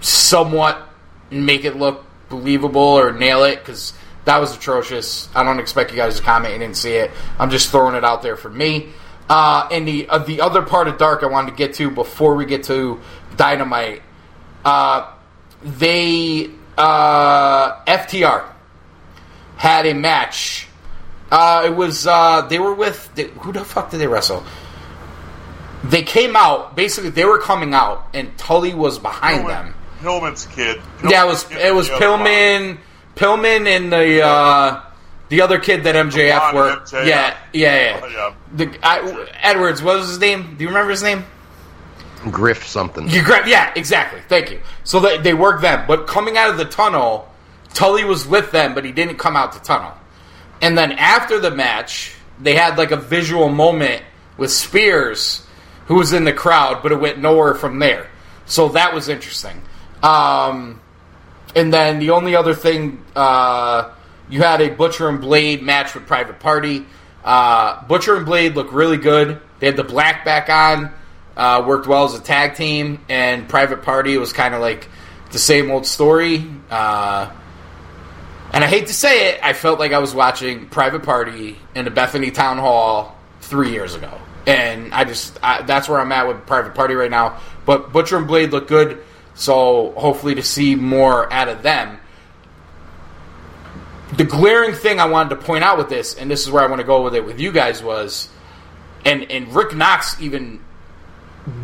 somewhat 0.00 0.88
make 1.30 1.64
it 1.64 1.76
look 1.76 2.04
believable 2.28 2.80
or 2.80 3.12
nail 3.12 3.44
it? 3.44 3.58
Because 3.58 3.92
that 4.24 4.38
was 4.38 4.56
atrocious. 4.56 5.28
I 5.34 5.42
don't 5.42 5.58
expect 5.58 5.90
you 5.90 5.96
guys 5.96 6.16
to 6.16 6.22
comment. 6.22 6.52
You 6.54 6.60
didn't 6.60 6.76
see 6.76 6.92
it. 6.92 7.10
I'm 7.38 7.50
just 7.50 7.70
throwing 7.70 7.96
it 7.96 8.04
out 8.04 8.22
there 8.22 8.36
for 8.36 8.50
me. 8.50 8.90
Uh, 9.28 9.68
and 9.70 9.86
the 9.86 10.08
uh, 10.08 10.18
the 10.18 10.40
other 10.40 10.62
part 10.62 10.88
of 10.88 10.98
Dark 10.98 11.22
I 11.22 11.26
wanted 11.26 11.52
to 11.52 11.56
get 11.56 11.74
to 11.74 11.90
before 11.90 12.34
we 12.34 12.44
get 12.44 12.64
to 12.64 13.00
Dynamite, 13.36 14.02
uh, 14.64 15.12
they 15.62 16.50
uh, 16.76 17.84
FTR 17.84 18.44
had 19.56 19.86
a 19.86 19.94
match. 19.94 20.66
Uh, 21.30 21.62
it 21.66 21.74
was 21.74 22.06
uh, 22.06 22.42
they 22.42 22.58
were 22.58 22.74
with 22.74 23.10
they, 23.14 23.24
who 23.24 23.52
the 23.52 23.64
fuck 23.64 23.90
did 23.90 23.98
they 23.98 24.06
wrestle? 24.06 24.44
They 25.84 26.02
came 26.02 26.36
out 26.36 26.76
basically. 26.76 27.10
They 27.10 27.24
were 27.24 27.38
coming 27.38 27.74
out, 27.74 28.08
and 28.12 28.36
Tully 28.36 28.74
was 28.74 28.98
behind 28.98 29.48
them. 29.48 29.74
Pillman's 30.00 30.46
kid. 30.46 30.80
Yeah, 31.08 31.24
it 31.24 31.26
was 31.26 31.50
it 31.50 31.74
was 31.74 31.88
Pillman, 31.88 32.78
Pillman, 33.22 33.66
and 33.68 33.92
the 33.92 34.22
uh, 34.22 34.82
the 35.28 35.40
other 35.40 35.58
kid 35.58 35.84
that 35.84 35.94
MJF 35.94 36.50
Blonde 36.52 36.56
were. 36.56 36.76
MJF. 36.84 37.06
Yeah, 37.06 37.36
yeah, 37.52 38.00
Oh, 38.02 38.06
yeah. 38.06 38.12
yeah. 38.12 38.34
The, 38.54 38.78
I, 38.86 39.26
Edwards, 39.42 39.82
what 39.82 39.98
was 39.98 40.08
his 40.08 40.18
name? 40.18 40.56
Do 40.56 40.64
you 40.64 40.68
remember 40.68 40.90
his 40.90 41.02
name? 41.02 41.24
Griff 42.30 42.66
something. 42.66 43.08
You 43.08 43.22
grab, 43.24 43.46
yeah, 43.46 43.72
exactly. 43.74 44.20
Thank 44.28 44.50
you. 44.50 44.60
So 44.84 45.00
they, 45.00 45.18
they 45.18 45.34
worked 45.34 45.62
them, 45.62 45.86
but 45.88 46.06
coming 46.06 46.36
out 46.36 46.50
of 46.50 46.56
the 46.56 46.64
tunnel, 46.66 47.28
Tully 47.74 48.04
was 48.04 48.26
with 48.26 48.52
them, 48.52 48.74
but 48.74 48.84
he 48.84 48.92
didn't 48.92 49.16
come 49.16 49.36
out 49.36 49.52
the 49.54 49.60
tunnel. 49.60 49.92
And 50.60 50.76
then 50.78 50.92
after 50.92 51.40
the 51.40 51.50
match, 51.50 52.14
they 52.40 52.54
had 52.54 52.76
like 52.78 52.90
a 52.92 52.96
visual 52.96 53.48
moment 53.48 54.02
with 54.36 54.52
Spears, 54.52 55.44
who 55.86 55.94
was 55.96 56.12
in 56.12 56.24
the 56.24 56.32
crowd, 56.32 56.82
but 56.82 56.92
it 56.92 57.00
went 57.00 57.18
nowhere 57.18 57.54
from 57.54 57.78
there. 57.78 58.08
So 58.46 58.68
that 58.70 58.92
was 58.94 59.08
interesting. 59.08 59.60
Um, 60.02 60.80
and 61.54 61.72
then 61.72 61.98
the 61.98 62.10
only 62.10 62.34
other 62.34 62.54
thing, 62.54 63.04
uh, 63.14 63.90
you 64.28 64.42
had 64.42 64.60
a 64.60 64.70
Butcher 64.70 65.08
and 65.08 65.20
Blade 65.20 65.62
match 65.62 65.94
with 65.94 66.06
Private 66.06 66.40
Party. 66.40 66.86
Uh, 67.24 67.84
Butcher 67.86 68.16
and 68.16 68.26
Blade 68.26 68.54
looked 68.54 68.72
really 68.72 68.96
good. 68.96 69.40
They 69.60 69.66
had 69.66 69.76
the 69.76 69.84
black 69.84 70.24
back 70.24 70.48
on, 70.48 70.92
uh, 71.36 71.64
worked 71.66 71.86
well 71.86 72.04
as 72.04 72.14
a 72.14 72.20
tag 72.20 72.56
team, 72.56 73.04
and 73.08 73.48
Private 73.48 73.82
Party 73.82 74.16
was 74.18 74.32
kind 74.32 74.54
of 74.54 74.60
like 74.60 74.88
the 75.30 75.38
same 75.38 75.70
old 75.70 75.86
story. 75.86 76.44
Uh, 76.70 77.30
and 78.52 78.62
I 78.62 78.66
hate 78.66 78.88
to 78.88 78.94
say 78.94 79.30
it, 79.30 79.40
I 79.42 79.54
felt 79.54 79.78
like 79.78 79.92
I 79.92 79.98
was 79.98 80.14
watching 80.14 80.66
Private 80.66 81.04
Party 81.04 81.56
in 81.74 81.84
the 81.84 81.90
Bethany 81.90 82.30
Town 82.30 82.58
Hall 82.58 83.16
three 83.40 83.70
years 83.70 83.94
ago. 83.94 84.10
And 84.46 84.92
I 84.92 85.04
just, 85.04 85.38
I, 85.42 85.62
that's 85.62 85.88
where 85.88 86.00
I'm 86.00 86.12
at 86.12 86.26
with 86.28 86.46
Private 86.46 86.74
Party 86.74 86.94
right 86.94 87.10
now. 87.10 87.40
But 87.64 87.92
Butcher 87.92 88.18
and 88.18 88.26
Blade 88.26 88.50
look 88.50 88.68
good, 88.68 89.02
so 89.34 89.92
hopefully 89.96 90.34
to 90.34 90.42
see 90.42 90.74
more 90.74 91.32
out 91.32 91.48
of 91.48 91.62
them. 91.62 91.98
The 94.16 94.24
glaring 94.24 94.74
thing 94.74 95.00
I 95.00 95.06
wanted 95.06 95.30
to 95.30 95.36
point 95.36 95.64
out 95.64 95.78
with 95.78 95.88
this, 95.88 96.14
and 96.14 96.30
this 96.30 96.42
is 96.42 96.50
where 96.50 96.62
I 96.62 96.66
want 96.66 96.80
to 96.80 96.86
go 96.86 97.02
with 97.02 97.14
it 97.14 97.24
with 97.24 97.40
you 97.40 97.50
guys, 97.50 97.82
was, 97.82 98.28
and, 99.04 99.30
and 99.30 99.54
Rick 99.54 99.74
Knox 99.74 100.20
even 100.20 100.60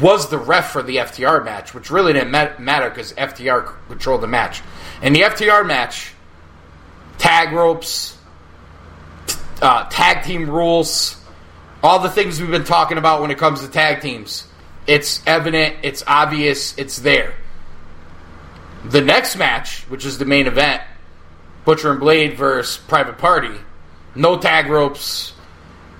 was 0.01 0.29
the 0.31 0.39
ref 0.39 0.73
for 0.73 0.83
the 0.83 0.97
FTR 0.97 1.45
match, 1.45 1.75
which 1.75 1.91
really 1.91 2.13
didn't 2.13 2.31
ma- 2.31 2.59
matter 2.59 2.89
because 2.89 3.13
FTR 3.13 3.75
controlled 3.89 4.23
the 4.23 4.27
match. 4.27 4.63
In 5.03 5.13
the 5.13 5.21
FTR 5.21 5.67
match, 5.67 6.15
tag 7.19 7.53
ropes, 7.53 8.17
uh, 9.61 9.85
tag 9.91 10.25
team 10.25 10.49
rules, 10.49 11.23
all 11.83 12.01
the 12.01 12.11
things 12.11 12.41
we've 12.41 12.51
been 12.51 12.65
talking 12.65 12.99
about 12.99 13.21
when 13.21 13.31
it 13.31 13.39
comes 13.39 13.61
to 13.61 13.69
tag 13.69 14.01
teams. 14.01 14.47
It's 14.87 15.23
evident, 15.27 15.77
it's 15.83 16.03
obvious, 16.07 16.77
it's 16.79 16.99
there. 16.99 17.35
The 18.88 19.02
next 19.02 19.37
match, 19.37 19.83
which 19.90 20.07
is 20.07 20.16
the 20.16 20.25
main 20.25 20.47
event, 20.47 20.83
Butcher 21.64 21.90
and 21.90 22.00
Blade 22.00 22.38
versus 22.38 22.78
Private 22.78 23.18
Party, 23.18 23.54
no 24.14 24.38
tag 24.38 24.68
ropes. 24.68 25.35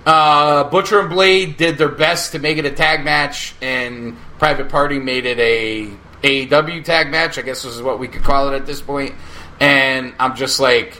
Uh, 0.05 0.63
Butcher 0.63 1.01
and 1.01 1.09
Blade 1.09 1.57
did 1.57 1.77
their 1.77 1.89
best 1.89 2.31
to 2.31 2.39
make 2.39 2.57
it 2.57 2.65
a 2.65 2.71
tag 2.71 3.05
match, 3.05 3.53
and 3.61 4.17
Private 4.39 4.69
Party 4.69 4.97
made 4.97 5.27
it 5.27 5.39
a 5.39 5.91
AEW 6.23 6.83
tag 6.83 7.11
match. 7.11 7.37
I 7.37 7.43
guess 7.43 7.61
this 7.61 7.75
is 7.75 7.81
what 7.81 7.99
we 7.99 8.07
could 8.07 8.23
call 8.23 8.51
it 8.51 8.55
at 8.55 8.65
this 8.65 8.81
point. 8.81 9.13
And 9.59 10.13
I'm 10.19 10.35
just 10.35 10.59
like, 10.59 10.95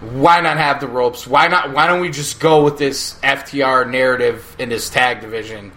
why 0.00 0.40
not 0.40 0.56
have 0.56 0.80
the 0.80 0.88
ropes? 0.88 1.26
Why 1.26 1.46
not? 1.46 1.72
Why 1.72 1.86
don't 1.86 2.00
we 2.00 2.10
just 2.10 2.40
go 2.40 2.64
with 2.64 2.78
this 2.78 3.20
FTR 3.22 3.88
narrative 3.88 4.56
in 4.58 4.68
this 4.68 4.90
tag 4.90 5.20
division 5.20 5.70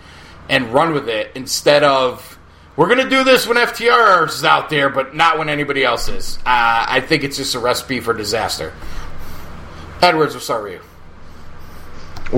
and 0.50 0.74
run 0.74 0.94
with 0.94 1.10
it 1.10 1.32
instead 1.36 1.84
of 1.84 2.33
we're 2.76 2.88
going 2.88 3.04
to 3.04 3.10
do 3.10 3.24
this 3.24 3.48
when 3.48 3.58
FTR 3.58 4.28
is 4.28 4.44
out 4.44 4.70
there, 4.70 4.90
but 4.90 5.16
not 5.16 5.38
when 5.38 5.50
anybody 5.50 5.84
else 5.84 6.10
is. 6.10 6.38
Uh, 6.40 6.86
I 6.88 7.02
think 7.02 7.24
it's 7.24 7.38
just 7.38 7.56
a 7.56 7.60
recipe 7.60 8.00
for 8.00 8.14
disaster. 8.14 8.74
Edwards, 10.02 10.34
we'll 10.34 10.42
start 10.42 10.64
with 10.64 10.74
you. 10.74 10.82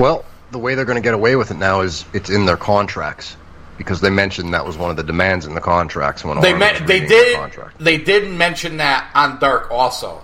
Well, 0.00 0.24
the 0.50 0.58
way 0.58 0.74
they're 0.74 0.84
going 0.84 0.96
to 0.96 1.02
get 1.02 1.14
away 1.14 1.36
with 1.36 1.50
it 1.50 1.56
now 1.56 1.80
is 1.80 2.04
it's 2.12 2.30
in 2.30 2.44
their 2.46 2.56
contracts 2.56 3.36
because 3.78 4.00
they 4.00 4.10
mentioned 4.10 4.54
that 4.54 4.64
was 4.64 4.76
one 4.76 4.90
of 4.90 4.96
the 4.96 5.02
demands 5.02 5.46
in 5.46 5.54
the 5.54 5.60
contracts 5.60 6.24
when 6.24 6.40
They 6.40 6.52
me- 6.54 6.78
they 6.86 7.00
did 7.00 7.34
the 7.34 7.38
contract. 7.38 7.78
they 7.78 7.98
did 7.98 8.30
mention 8.30 8.76
that 8.78 9.10
on 9.14 9.38
Dark 9.38 9.70
also 9.70 10.22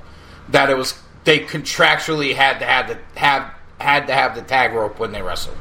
that 0.51 0.71
it 0.71 0.77
was 0.77 0.95
they 1.25 1.41
contractually 1.41 2.35
had 2.35 2.59
to 2.61 2.65
have 2.65 2.89
the 2.89 2.99
have 3.19 3.53
had 3.81 4.07
to 4.07 4.13
have 4.15 4.35
the 4.35 4.43
tag 4.43 4.73
rope 4.73 4.99
when 4.99 5.13
they 5.13 5.21
wrestled. 5.23 5.57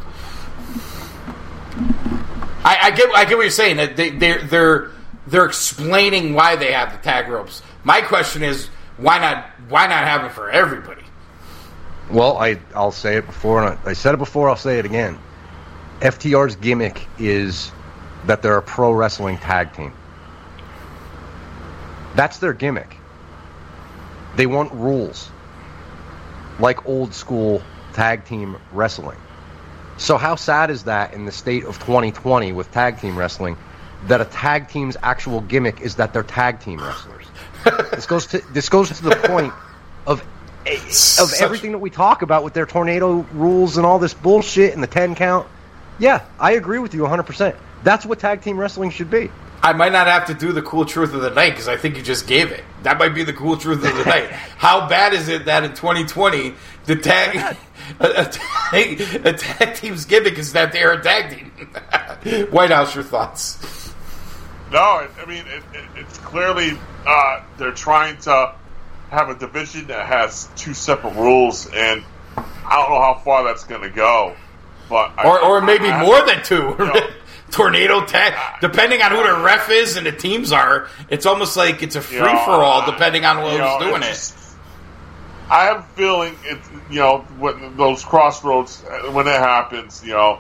I, 2.72 2.88
I 2.88 2.92
get 2.92 3.10
I 3.14 3.26
get 3.26 3.36
what 3.36 3.44
you're 3.44 3.52
saying 3.52 3.78
that 3.78 3.98
they 3.98 4.12
they're 4.12 4.42
they're 4.44 4.92
they're 5.28 5.46
explaining 5.46 6.34
why 6.34 6.56
they 6.56 6.72
have 6.72 6.94
the 6.94 6.98
tag 7.00 7.28
ropes. 7.28 7.62
My 7.84 8.02
question 8.02 8.44
is 8.44 8.68
why 8.98 9.20
not 9.20 9.46
why 9.68 9.88
not 9.88 10.06
have 10.06 10.24
it 10.24 10.32
for 10.32 10.50
everybody? 10.50 11.02
Well, 12.10 12.38
I 12.38 12.58
I'll 12.74 12.94
say 12.94 13.18
it 13.18 13.26
before, 13.26 13.62
and 13.62 13.78
I, 13.86 13.90
I 13.90 13.94
said 13.94 14.14
it 14.14 14.20
before. 14.20 14.50
I'll 14.50 14.56
say 14.56 14.80
it 14.80 14.86
again. 14.86 15.20
FTR's 16.00 16.56
gimmick 16.56 17.06
is 17.20 17.72
that 18.26 18.42
they're 18.42 18.58
a 18.58 18.62
pro 18.62 18.92
wrestling 18.94 19.38
tag 19.38 19.74
team. 19.74 19.94
That's 22.16 22.38
their 22.38 22.54
gimmick. 22.54 22.96
They 24.38 24.46
want 24.46 24.72
rules, 24.72 25.30
like 26.60 26.86
old 26.86 27.14
school 27.14 27.62
tag 27.94 28.26
team 28.26 28.58
wrestling. 28.72 29.18
So 30.02 30.18
how 30.18 30.34
sad 30.36 30.72
is 30.72 30.86
that 30.86 31.14
in 31.14 31.26
the 31.26 31.32
state 31.32 31.64
of 31.64 31.78
2020 31.78 32.54
with 32.54 32.72
tag 32.72 33.00
team 33.00 33.16
wrestling 33.16 33.56
that 34.08 34.20
a 34.20 34.26
tag 34.26 34.68
team's 34.68 34.98
actual 35.04 35.42
gimmick 35.42 35.80
is 35.82 35.98
that 35.98 36.12
they're 36.12 36.24
tag 36.24 36.60
team 36.60 36.80
wrestlers? 36.80 37.28
this 37.92 38.08
goes 38.08 38.26
to 38.28 38.40
this 38.52 38.68
goes 38.68 38.90
to 38.90 39.04
the 39.04 39.16
point 39.16 39.54
of 40.08 40.24
of 40.66 40.92
Such- 40.92 41.40
everything 41.40 41.72
that 41.74 41.78
we 41.78 41.92
talk 41.92 42.24
about 42.24 42.44
with 42.44 42.56
their 42.56 42.66
tornado 42.66 43.28
rules 43.32 43.78
and 43.78 43.86
all 43.86 44.00
this 44.00 44.16
bullshit 44.16 44.74
and 44.74 44.82
the 44.82 44.88
10 44.88 45.14
count. 45.14 45.48
Yeah, 46.00 46.26
I 46.40 46.54
agree 46.54 46.80
with 46.80 46.96
you 46.96 47.02
100%. 47.02 47.56
That's 47.84 48.04
what 48.04 48.18
tag 48.18 48.42
team 48.42 48.58
wrestling 48.58 48.90
should 48.90 49.12
be. 49.12 49.30
I 49.62 49.74
might 49.74 49.92
not 49.92 50.08
have 50.08 50.26
to 50.26 50.34
do 50.34 50.52
the 50.52 50.64
cool 50.64 50.86
truth 50.86 51.14
of 51.14 51.22
the 51.22 51.30
night 51.30 51.52
because 51.52 51.68
I 51.68 51.78
think 51.78 51.96
you 51.96 52.02
just 52.02 52.26
gave 52.26 52.52
it. 52.52 52.64
That 52.82 52.98
might 52.98 53.14
be 53.14 53.24
the 53.24 53.34
cool 53.34 53.56
truth 53.56 53.86
of 53.86 53.96
the 53.96 54.06
night. 54.10 54.32
How 54.32 54.90
bad 54.90 55.14
is 55.14 55.28
it 55.30 55.46
that 55.46 55.64
in 55.64 55.76
2020 55.76 56.56
the 56.96 57.02
tag 57.02 57.58
a, 58.00 58.22
a 58.22 58.26
tag, 58.26 59.02
a 59.26 59.34
tag 59.34 59.76
team's 59.76 60.06
gimmick 60.06 60.38
is 60.38 60.54
that 60.54 60.72
they're 60.72 60.94
a 60.94 61.02
tag 61.04 61.38
team? 61.38 62.48
White 62.52 62.72
House, 62.72 62.94
your 62.96 63.04
thoughts? 63.04 63.94
No, 64.72 64.80
I 64.80 65.08
I 65.22 65.26
mean 65.26 65.46
it, 65.48 65.64
it, 65.74 65.86
it's 65.96 66.18
clearly 66.20 66.78
uh, 67.06 67.44
they're 67.58 67.72
trying 67.74 68.18
to 68.22 68.56
have 69.10 69.30
a 69.30 69.36
division 69.36 69.88
that 69.88 70.06
has 70.08 70.48
two 70.56 70.74
separate 70.74 71.16
rules, 71.16 71.68
and 71.68 72.04
I 72.38 72.78
don't 72.78 72.90
know 72.92 73.02
how 73.02 73.22
far 73.26 73.44
that's 73.44 73.66
going 73.66 73.82
to 73.82 73.90
go. 73.90 74.36
But 74.90 75.12
I- 75.18 75.28
Or, 75.28 75.42
or 75.44 75.62
maybe 75.62 75.90
I- 75.90 76.02
more 76.04 76.26
than 76.26 76.44
two. 76.44 76.76
Tornado 77.52 78.06
tag, 78.06 78.34
depending 78.62 79.02
on 79.02 79.12
who 79.12 79.18
the 79.28 79.44
ref 79.44 79.70
is 79.70 79.98
and 79.98 80.06
the 80.06 80.14
teams 80.14 80.54
are, 80.54 80.88
it's 81.10 81.26
almost 81.26 81.58
like 81.58 81.84
it's 81.84 81.98
a 81.98 82.02
free 82.02 82.18
for 82.20 82.52
all. 82.52 82.86
Depending 82.86 83.26
on 83.26 83.40
you 83.40 83.50
who's 83.52 83.60
know, 83.60 83.78
doing 83.80 84.02
it. 84.04 84.06
just- 84.06 84.38
I 85.52 85.66
have 85.66 85.80
a 85.80 85.84
feeling 85.96 86.34
it's 86.46 86.70
you 86.90 87.00
know 87.00 87.20
when 87.38 87.76
those 87.76 88.06
crossroads 88.06 88.82
when 89.12 89.28
it 89.28 89.40
happens, 89.40 90.02
you 90.02 90.14
know, 90.14 90.40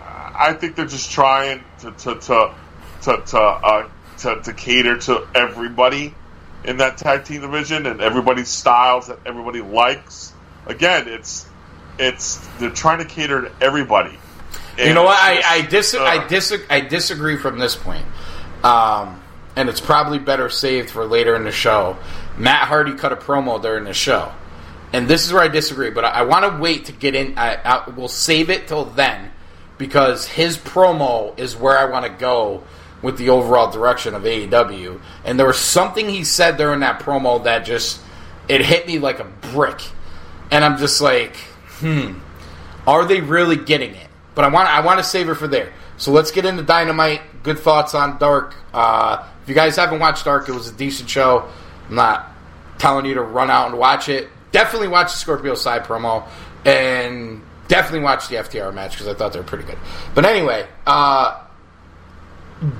I 0.00 0.54
think 0.54 0.76
they're 0.76 0.86
just 0.86 1.12
trying 1.12 1.62
to 1.80 1.90
to 1.92 2.14
to 2.14 2.54
to 3.02 3.22
to, 3.26 3.38
uh, 3.38 3.88
to, 4.18 4.40
to 4.40 4.52
cater 4.54 4.96
to 4.96 5.28
everybody 5.34 6.14
in 6.64 6.78
that 6.78 6.96
tag 6.96 7.24
team 7.24 7.42
division 7.42 7.84
and 7.84 8.00
everybody's 8.00 8.48
styles 8.48 9.08
that 9.08 9.18
everybody 9.26 9.60
likes. 9.60 10.32
Again, 10.66 11.06
it's 11.06 11.46
it's 11.98 12.38
they're 12.58 12.70
trying 12.70 12.98
to 12.98 13.04
cater 13.04 13.42
to 13.42 13.52
everybody. 13.60 14.18
you 14.78 14.94
know 14.94 15.04
what? 15.04 15.18
I 15.20 15.42
I, 15.44 15.62
dis- 15.66 15.92
uh, 15.92 16.02
I, 16.02 16.26
dis- 16.26 16.62
I 16.70 16.80
disagree 16.80 17.36
from 17.36 17.58
this 17.58 17.76
point. 17.76 18.06
Um, 18.64 19.22
and 19.56 19.68
it's 19.68 19.80
probably 19.80 20.18
better 20.18 20.48
saved 20.48 20.90
for 20.90 21.04
later 21.04 21.34
in 21.36 21.44
the 21.44 21.52
show. 21.52 21.96
Matt 22.40 22.68
Hardy 22.68 22.94
cut 22.94 23.12
a 23.12 23.16
promo 23.16 23.60
during 23.60 23.84
the 23.84 23.92
show. 23.92 24.32
And 24.92 25.06
this 25.06 25.26
is 25.26 25.32
where 25.32 25.42
I 25.42 25.48
disagree, 25.48 25.90
but 25.90 26.04
I, 26.04 26.08
I 26.08 26.22
want 26.22 26.50
to 26.50 26.60
wait 26.60 26.86
to 26.86 26.92
get 26.92 27.14
in. 27.14 27.36
I, 27.36 27.56
I 27.56 27.90
We'll 27.90 28.08
save 28.08 28.50
it 28.50 28.66
till 28.66 28.86
then 28.86 29.30
because 29.78 30.26
his 30.26 30.56
promo 30.56 31.38
is 31.38 31.54
where 31.54 31.78
I 31.78 31.84
want 31.84 32.06
to 32.06 32.10
go 32.10 32.64
with 33.02 33.18
the 33.18 33.28
overall 33.28 33.70
direction 33.70 34.14
of 34.14 34.22
AEW. 34.22 35.00
And 35.24 35.38
there 35.38 35.46
was 35.46 35.58
something 35.58 36.08
he 36.08 36.24
said 36.24 36.56
during 36.56 36.80
that 36.80 37.00
promo 37.00 37.44
that 37.44 37.64
just 37.64 38.00
it 38.48 38.64
hit 38.64 38.86
me 38.86 38.98
like 38.98 39.20
a 39.20 39.24
brick. 39.52 39.80
And 40.50 40.64
I'm 40.64 40.78
just 40.78 41.00
like, 41.00 41.36
hmm, 41.78 42.18
are 42.86 43.04
they 43.04 43.20
really 43.20 43.56
getting 43.56 43.94
it? 43.94 44.08
But 44.34 44.44
I 44.44 44.48
want 44.48 44.68
I 44.68 44.80
want 44.80 44.98
to 44.98 45.04
save 45.04 45.28
it 45.28 45.34
for 45.34 45.46
there. 45.46 45.72
So 45.98 46.10
let's 46.10 46.30
get 46.30 46.46
into 46.46 46.62
Dynamite. 46.62 47.42
Good 47.42 47.58
thoughts 47.58 47.94
on 47.94 48.18
Dark. 48.18 48.54
Uh, 48.72 49.26
if 49.42 49.48
you 49.48 49.54
guys 49.54 49.76
haven't 49.76 50.00
watched 50.00 50.24
Dark, 50.24 50.48
it 50.48 50.52
was 50.52 50.68
a 50.68 50.72
decent 50.72 51.08
show. 51.08 51.48
I'm 51.90 51.96
not 51.96 52.32
telling 52.78 53.04
you 53.04 53.14
to 53.14 53.22
run 53.22 53.50
out 53.50 53.68
and 53.68 53.78
watch 53.78 54.08
it. 54.08 54.28
Definitely 54.52 54.88
watch 54.88 55.12
the 55.12 55.18
Scorpio 55.18 55.54
Sky 55.54 55.80
promo 55.80 56.26
and 56.64 57.42
definitely 57.68 58.00
watch 58.00 58.28
the 58.28 58.36
FTR 58.36 58.72
match 58.74 58.92
because 58.92 59.06
I 59.06 59.14
thought 59.14 59.32
they 59.32 59.38
were 59.38 59.44
pretty 59.44 59.64
good. 59.64 59.78
But 60.14 60.24
anyway, 60.24 60.66
uh, 60.86 61.44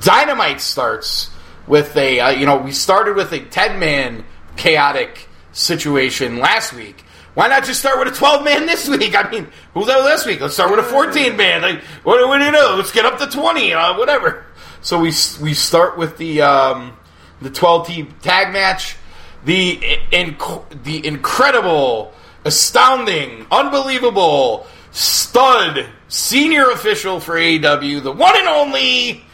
Dynamite 0.01 0.61
starts 0.61 1.31
with 1.67 1.97
a 1.97 2.21
uh, 2.21 2.31
you 2.31 2.47
know 2.47 2.59
we 2.59 2.73
started 2.73 3.17
with 3.17 3.33
a 3.33 3.41
ten 3.41 3.79
man 3.79 4.25
chaotic 4.57 5.29
situation 5.53 6.39
last 6.39 6.73
week. 6.73 7.05
Why 7.35 7.49
not 7.49 7.65
just 7.65 7.81
start 7.81 7.99
with 7.99 8.13
a 8.13 8.17
twelve 8.17 8.45
man 8.45 8.67
this 8.67 8.89
week? 8.89 9.15
I 9.17 9.31
mean, 9.31 9.49
who's 9.75 9.87
there 9.87 10.03
this 10.03 10.27
week? 10.27 10.41
Let's 10.41 10.55
start 10.55 10.71
with 10.71 10.81
a 10.81 10.89
fourteen 10.89 11.37
man. 11.37 11.63
Like, 11.63 11.81
what, 12.03 12.27
what 12.29 12.39
do 12.39 12.45
you 12.45 12.53
know? 12.53 12.75
Let's 12.77 12.93
get 12.93 13.05
up 13.05 13.19
to 13.19 13.27
twenty, 13.27 13.73
uh, 13.73 13.97
whatever. 13.97 14.45
So 14.83 14.99
we 14.99 15.13
we 15.41 15.55
start 15.55 15.97
with 15.97 16.19
the 16.19 16.43
um, 16.43 16.97
the 17.41 17.51
twelve 17.51 17.87
team 17.87 18.15
tag 18.23 18.53
match. 18.53 18.97
The 19.45 19.77
inc- 20.13 20.83
the 20.85 21.07
incredible, 21.07 22.13
astounding, 22.45 23.47
unbelievable 23.51 24.67
stud 24.93 25.87
senior 26.09 26.71
official 26.71 27.21
for 27.21 27.35
AEW, 27.37 28.03
the 28.03 28.13
one 28.13 28.37
and 28.37 28.49
only 28.49 29.25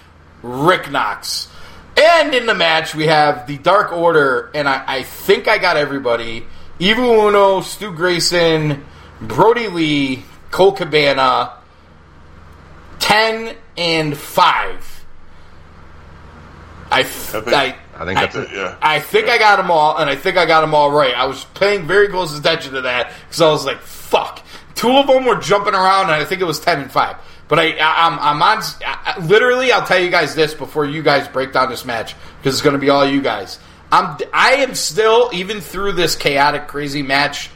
Rick 0.42 0.90
Knox. 0.90 1.48
And 1.96 2.34
in 2.34 2.46
the 2.46 2.54
match, 2.54 2.94
we 2.94 3.06
have 3.06 3.46
the 3.46 3.56
Dark 3.58 3.90
Order, 3.92 4.50
and 4.54 4.68
I, 4.68 4.84
I 4.86 5.02
think 5.02 5.48
I 5.48 5.56
got 5.58 5.78
everybody. 5.78 6.44
Evil 6.78 7.28
Uno, 7.28 7.62
Stu 7.62 7.90
Grayson, 7.92 8.84
Brodie 9.22 9.68
Lee, 9.68 10.24
Colt 10.50 10.76
Cabana, 10.76 11.54
10 12.98 13.56
and 13.78 14.16
5. 14.16 15.06
I, 16.90 17.02
th- 17.02 17.44
I, 17.46 17.76
I 17.98 18.04
think 18.04 18.18
that's 18.18 18.36
it. 18.36 18.48
Yeah. 18.52 18.76
I 18.82 19.00
think 19.00 19.28
I 19.28 19.38
got 19.38 19.56
them 19.56 19.70
all, 19.70 19.96
and 19.98 20.08
I 20.10 20.16
think 20.16 20.36
I 20.36 20.46
got 20.46 20.60
them 20.60 20.74
all 20.74 20.90
right. 20.90 21.14
I 21.14 21.24
was 21.26 21.44
paying 21.54 21.86
very 21.86 22.08
close 22.08 22.38
attention 22.38 22.74
to 22.74 22.82
that 22.82 23.12
because 23.26 23.40
I 23.40 23.48
was 23.50 23.64
like, 23.64 23.80
"Fuck." 23.80 24.42
Two 24.74 24.90
of 24.98 25.06
them 25.06 25.24
were 25.24 25.36
jumping 25.36 25.74
around, 25.74 26.04
and 26.04 26.12
I 26.12 26.24
think 26.24 26.40
it 26.40 26.44
was 26.44 26.60
ten 26.60 26.80
and 26.82 26.90
five. 26.92 27.16
But 27.48 27.58
I, 27.58 27.76
I 27.78 28.06
I'm, 28.06 28.18
I'm 28.18 28.42
on. 28.42 28.58
I, 28.86 29.14
I- 29.16 29.24
literally, 29.24 29.72
I'll 29.72 29.86
tell 29.86 29.98
you 29.98 30.10
guys 30.10 30.34
this 30.34 30.52
before 30.54 30.84
you 30.84 31.02
guys 31.02 31.26
break 31.28 31.52
down 31.52 31.70
this 31.70 31.84
match 31.84 32.14
because 32.38 32.54
it's 32.54 32.62
going 32.62 32.74
to 32.74 32.80
be 32.80 32.90
all 32.90 33.06
you 33.08 33.22
guys. 33.22 33.58
I'm. 33.90 34.18
I 34.32 34.54
am 34.56 34.74
still 34.74 35.30
even 35.32 35.60
through 35.60 35.92
this 35.92 36.14
chaotic, 36.16 36.66
crazy 36.68 37.02
match. 37.02 37.50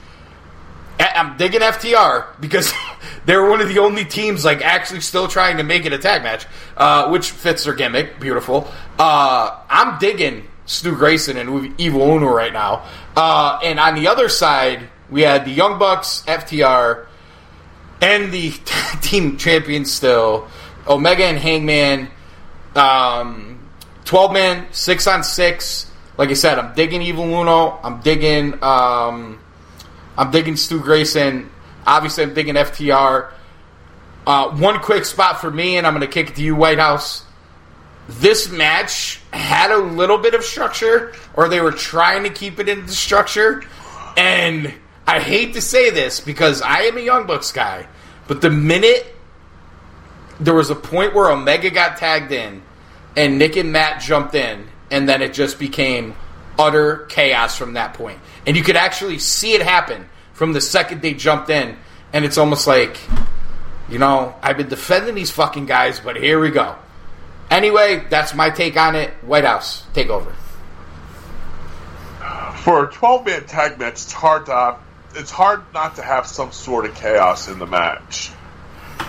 I'm 1.00 1.36
digging 1.36 1.60
FTR 1.60 2.40
because 2.40 2.72
they're 3.24 3.48
one 3.48 3.60
of 3.60 3.68
the 3.68 3.78
only 3.78 4.04
teams 4.04 4.44
like 4.44 4.62
actually 4.62 5.00
still 5.00 5.28
trying 5.28 5.56
to 5.56 5.62
make 5.62 5.86
it 5.86 5.92
a 5.92 5.98
tag 5.98 6.22
match, 6.22 6.46
uh, 6.76 7.08
which 7.08 7.30
fits 7.30 7.64
their 7.64 7.74
gimmick. 7.74 8.20
Beautiful. 8.20 8.70
Uh, 8.98 9.58
I'm 9.68 9.98
digging 9.98 10.48
Stu 10.66 10.94
Grayson 10.94 11.36
and 11.36 11.80
Evil 11.80 12.02
Uno 12.02 12.28
right 12.28 12.52
now. 12.52 12.86
Uh, 13.16 13.58
and 13.62 13.80
on 13.80 13.94
the 13.94 14.08
other 14.08 14.28
side, 14.28 14.88
we 15.10 15.22
had 15.22 15.44
the 15.44 15.50
Young 15.50 15.78
Bucks, 15.78 16.22
FTR, 16.26 17.06
and 18.00 18.32
the 18.32 18.50
team 19.02 19.36
champions 19.36 19.92
still 19.92 20.48
Omega 20.86 21.24
and 21.24 21.38
Hangman. 21.38 22.08
Um, 22.74 23.68
12 24.04 24.32
man, 24.32 24.66
6 24.72 25.06
on 25.06 25.24
6. 25.24 25.90
Like 26.16 26.30
I 26.30 26.34
said, 26.34 26.58
I'm 26.58 26.74
digging 26.74 27.02
Evil 27.02 27.24
Uno. 27.24 27.78
I'm 27.82 28.00
digging. 28.00 28.62
Um, 28.62 29.40
I'm 30.20 30.30
digging 30.30 30.56
Stu 30.56 30.80
Grayson. 30.80 31.48
Obviously, 31.86 32.24
I'm 32.24 32.34
digging 32.34 32.54
FTR. 32.54 33.32
Uh, 34.26 34.50
one 34.50 34.78
quick 34.80 35.06
spot 35.06 35.40
for 35.40 35.50
me, 35.50 35.78
and 35.78 35.86
I'm 35.86 35.94
going 35.94 36.06
to 36.06 36.12
kick 36.12 36.28
it 36.28 36.36
to 36.36 36.42
you, 36.42 36.54
White 36.54 36.78
House. 36.78 37.24
This 38.06 38.50
match 38.50 39.22
had 39.32 39.70
a 39.70 39.78
little 39.78 40.18
bit 40.18 40.34
of 40.34 40.44
structure, 40.44 41.14
or 41.32 41.48
they 41.48 41.62
were 41.62 41.72
trying 41.72 42.24
to 42.24 42.28
keep 42.28 42.58
it 42.58 42.68
in 42.68 42.84
the 42.84 42.92
structure. 42.92 43.62
And 44.18 44.74
I 45.06 45.20
hate 45.20 45.54
to 45.54 45.62
say 45.62 45.88
this 45.88 46.20
because 46.20 46.60
I 46.60 46.82
am 46.82 46.98
a 46.98 47.00
Young 47.00 47.26
Bucks 47.26 47.50
guy, 47.50 47.86
but 48.28 48.42
the 48.42 48.50
minute 48.50 49.16
there 50.38 50.52
was 50.52 50.68
a 50.68 50.74
point 50.74 51.14
where 51.14 51.30
Omega 51.30 51.70
got 51.70 51.96
tagged 51.96 52.30
in, 52.30 52.60
and 53.16 53.38
Nick 53.38 53.56
and 53.56 53.72
Matt 53.72 54.02
jumped 54.02 54.34
in, 54.34 54.68
and 54.90 55.08
then 55.08 55.22
it 55.22 55.32
just 55.32 55.58
became 55.58 56.14
utter 56.58 57.06
chaos 57.06 57.56
from 57.56 57.72
that 57.72 57.94
point. 57.94 58.18
And 58.46 58.54
you 58.54 58.62
could 58.62 58.76
actually 58.76 59.18
see 59.18 59.54
it 59.54 59.62
happen 59.62 60.09
from 60.40 60.54
the 60.54 60.60
second 60.62 61.02
they 61.02 61.12
jumped 61.12 61.50
in, 61.50 61.76
and 62.14 62.24
it's 62.24 62.38
almost 62.38 62.66
like, 62.66 62.98
you 63.90 63.98
know, 63.98 64.34
I've 64.42 64.56
been 64.56 64.70
defending 64.70 65.14
these 65.14 65.30
fucking 65.30 65.66
guys, 65.66 66.00
but 66.00 66.16
here 66.16 66.40
we 66.40 66.48
go. 66.48 66.76
Anyway, 67.50 68.06
that's 68.08 68.34
my 68.34 68.48
take 68.48 68.74
on 68.78 68.96
it. 68.96 69.10
White 69.20 69.44
House, 69.44 69.84
take 69.92 70.08
over. 70.08 70.32
for 72.64 72.86
a 72.86 72.90
12 72.90 73.26
man 73.26 73.44
tag 73.44 73.78
match, 73.78 73.92
it's 73.92 74.12
hard 74.12 74.46
to 74.46 74.76
it's 75.14 75.30
hard 75.30 75.60
not 75.74 75.96
to 75.96 76.02
have 76.02 76.26
some 76.26 76.52
sort 76.52 76.86
of 76.86 76.94
chaos 76.94 77.48
in 77.48 77.58
the 77.58 77.66
match. 77.66 78.30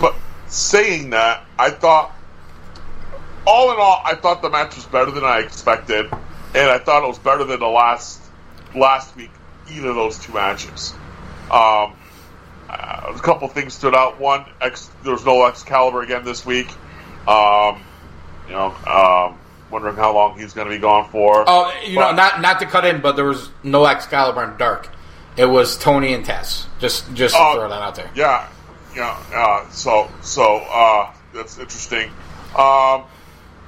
But 0.02 0.14
saying 0.48 1.12
that, 1.12 1.46
I 1.58 1.70
thought, 1.70 2.14
all 3.48 3.72
in 3.72 3.80
all, 3.80 4.02
I 4.04 4.16
thought 4.16 4.42
the 4.42 4.50
match 4.50 4.76
was 4.76 4.84
better 4.84 5.12
than 5.12 5.24
I 5.24 5.40
expected, 5.40 6.08
and 6.12 6.70
I 6.70 6.78
thought 6.78 7.06
it 7.06 7.08
was 7.08 7.20
better 7.20 7.46
than 7.46 7.62
the 7.62 7.68
last 7.68 8.22
last 8.76 9.16
week. 9.16 9.32
Either 9.70 9.92
of 9.92 9.96
those 9.96 10.20
two 10.20 10.34
matches. 10.34 10.94
Um, 11.52 11.94
uh, 12.70 13.14
a 13.14 13.20
couple 13.22 13.48
things 13.50 13.74
stood 13.74 13.94
out. 13.94 14.20
One, 14.20 14.46
X, 14.62 14.90
there 15.04 15.12
was 15.12 15.26
no 15.26 15.46
Excalibur 15.46 16.02
again 16.02 16.24
this 16.24 16.46
week. 16.46 16.70
Um, 17.28 17.82
you 18.48 18.54
know, 18.54 18.74
um, 18.88 19.38
wondering 19.70 19.96
how 19.96 20.14
long 20.14 20.40
he's 20.40 20.54
going 20.54 20.68
to 20.68 20.74
be 20.74 20.80
gone 20.80 21.10
for. 21.10 21.44
Oh, 21.48 21.74
you 21.86 21.96
know, 22.00 22.12
not 22.14 22.42
not 22.42 22.60
to 22.60 22.66
cut 22.66 22.86
in, 22.86 23.02
but 23.02 23.16
there 23.18 23.26
was 23.26 23.50
no 23.64 23.86
Excalibur 23.86 24.44
in 24.44 24.58
Dark. 24.58 24.90
It 25.38 25.46
was 25.46 25.78
Tony 25.78 26.14
and 26.14 26.26
Taz. 26.26 26.66
Just 26.80 27.14
just 27.14 27.36
Oh, 27.38 27.54
throw 27.56 27.70
that 27.70 27.82
out 27.82 27.96
there. 27.96 28.10
Yeah, 28.16 28.48
yeah. 28.96 29.18
Uh, 29.34 29.70
so, 29.70 30.10
so 30.22 30.58
uh, 30.58 31.14
that's 31.34 31.58
interesting. 31.58 32.10
Um, 32.58 33.04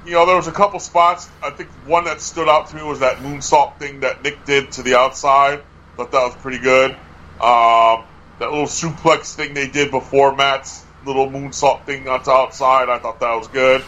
you 0.06 0.12
know, 0.12 0.26
there 0.26 0.36
was 0.36 0.46
a 0.48 0.52
couple 0.52 0.78
spots. 0.80 1.28
I 1.42 1.50
think 1.50 1.70
one 1.86 2.04
that 2.04 2.20
stood 2.20 2.48
out 2.48 2.68
to 2.68 2.76
me 2.76 2.82
was 2.82 3.00
that 3.00 3.18
moonsault 3.18 3.78
thing 3.78 4.00
that 4.00 4.22
Nick 4.22 4.44
did 4.44 4.72
to 4.72 4.82
the 4.82 4.94
outside. 4.98 5.62
Thought 5.96 6.12
that 6.12 6.22
was 6.24 6.34
pretty 6.36 6.58
good. 6.58 6.96
Um, 7.40 8.04
that 8.38 8.50
little 8.50 8.66
suplex 8.66 9.34
thing 9.34 9.54
they 9.54 9.68
did 9.68 9.90
before 9.90 10.34
Matt's 10.34 10.84
little 11.06 11.28
moonsault 11.28 11.84
thing 11.84 12.08
on 12.08 12.20
outside. 12.26 12.88
I 12.88 12.98
thought 12.98 13.20
that 13.20 13.34
was 13.34 13.48
good. 13.48 13.84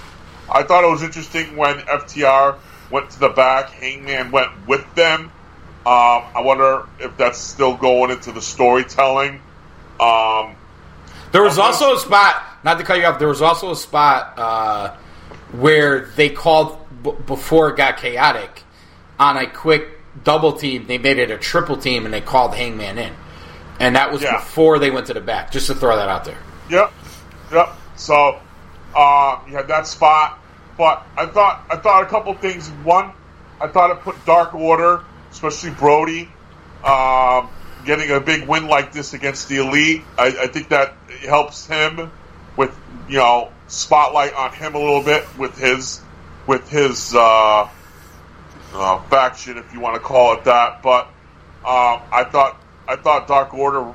I 0.52 0.62
thought 0.62 0.84
it 0.84 0.90
was 0.90 1.02
interesting 1.02 1.56
when 1.56 1.78
FTR 1.78 2.56
went 2.90 3.10
to 3.10 3.20
the 3.20 3.30
back. 3.30 3.70
Hangman 3.70 4.30
went 4.30 4.50
with 4.68 4.84
them. 4.94 5.24
Um, 5.86 6.22
I 6.34 6.42
wonder 6.44 6.86
if 6.98 7.16
that's 7.16 7.38
still 7.38 7.76
going 7.76 8.10
into 8.10 8.32
the 8.32 8.42
storytelling. 8.42 9.40
Um, 10.00 10.54
There 11.32 11.42
was 11.42 11.58
also 11.58 11.94
a 11.94 11.98
spot. 11.98 12.42
Not 12.64 12.78
to 12.78 12.84
cut 12.84 12.98
you 12.98 13.04
off. 13.04 13.18
There 13.18 13.28
was 13.28 13.42
also 13.42 13.70
a 13.70 13.76
spot 13.76 14.34
uh, 14.38 14.94
where 15.52 16.06
they 16.16 16.28
called 16.28 16.78
b- 17.02 17.12
before 17.26 17.70
it 17.70 17.76
got 17.76 17.96
chaotic 17.98 18.62
on 19.18 19.36
a 19.36 19.46
quick 19.46 19.88
double 20.24 20.52
team. 20.52 20.86
They 20.86 20.98
made 20.98 21.18
it 21.18 21.30
a 21.30 21.38
triple 21.38 21.76
team 21.76 22.04
and 22.04 22.12
they 22.12 22.20
called 22.20 22.54
Hangman 22.54 22.98
in, 22.98 23.12
and 23.80 23.96
that 23.96 24.12
was 24.12 24.22
Yeah. 24.22 24.36
before 24.38 24.78
they 24.78 24.90
went 24.90 25.06
to 25.06 25.14
the 25.14 25.20
back. 25.20 25.50
Just 25.50 25.66
to 25.68 25.74
throw 25.74 25.96
that 25.96 26.08
out 26.08 26.24
there. 26.24 26.38
Yep, 26.70 26.92
yep. 27.52 27.68
So 27.96 28.38
uh, 28.94 29.38
you 29.48 29.54
had 29.56 29.68
that 29.68 29.86
spot, 29.86 30.38
but 30.78 31.02
I 31.16 31.26
thought 31.26 31.64
I 31.70 31.76
thought 31.76 32.02
a 32.02 32.06
couple 32.06 32.34
things. 32.34 32.68
One, 32.84 33.12
I 33.60 33.68
thought 33.68 33.90
it 33.90 34.00
put 34.00 34.24
Dark 34.26 34.54
Order, 34.54 35.02
especially 35.30 35.70
Brodie, 35.70 36.28
um, 36.84 37.48
getting 37.84 38.10
a 38.10 38.20
big 38.20 38.46
win 38.48 38.66
like 38.68 38.92
this 38.92 39.12
against 39.14 39.48
the 39.48 39.58
elite. 39.58 40.02
I, 40.18 40.26
I 40.42 40.46
think 40.48 40.68
that 40.70 40.94
helps 41.24 41.66
him 41.66 42.10
with 42.56 42.76
you 43.08 43.18
know 43.18 43.50
spotlight 43.68 44.34
on 44.34 44.52
him 44.52 44.74
a 44.74 44.78
little 44.78 45.02
bit 45.02 45.24
with 45.38 45.58
his 45.58 46.00
with 46.46 46.68
his 46.68 47.14
uh, 47.14 47.68
uh, 48.74 49.02
faction, 49.08 49.56
if 49.58 49.72
you 49.72 49.80
want 49.80 49.94
to 49.94 50.00
call 50.00 50.34
it 50.34 50.44
that. 50.44 50.82
But 50.82 51.06
um, 51.64 52.00
I 52.12 52.26
thought 52.30 52.60
I 52.88 52.96
thought 52.96 53.26
Dark 53.28 53.54
Order 53.54 53.92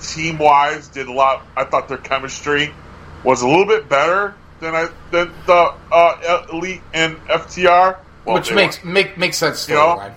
team 0.00 0.38
wise 0.38 0.88
did 0.88 1.06
a 1.08 1.12
lot. 1.12 1.46
I 1.56 1.64
thought 1.64 1.88
their 1.88 1.98
chemistry 1.98 2.72
was 3.24 3.42
a 3.42 3.46
little 3.48 3.66
bit 3.66 3.88
better 3.88 4.34
than 4.60 4.74
I 4.74 4.88
than 5.10 5.32
the 5.46 5.74
uh, 5.92 6.46
elite 6.52 6.82
and 6.92 7.16
FTR. 7.28 7.98
Well, 8.24 8.34
Which 8.34 8.52
makes 8.52 8.82
were- 8.82 8.90
make 8.90 9.18
makes 9.18 9.36
sense. 9.36 9.68
You 9.68 9.74
know? 9.74 10.12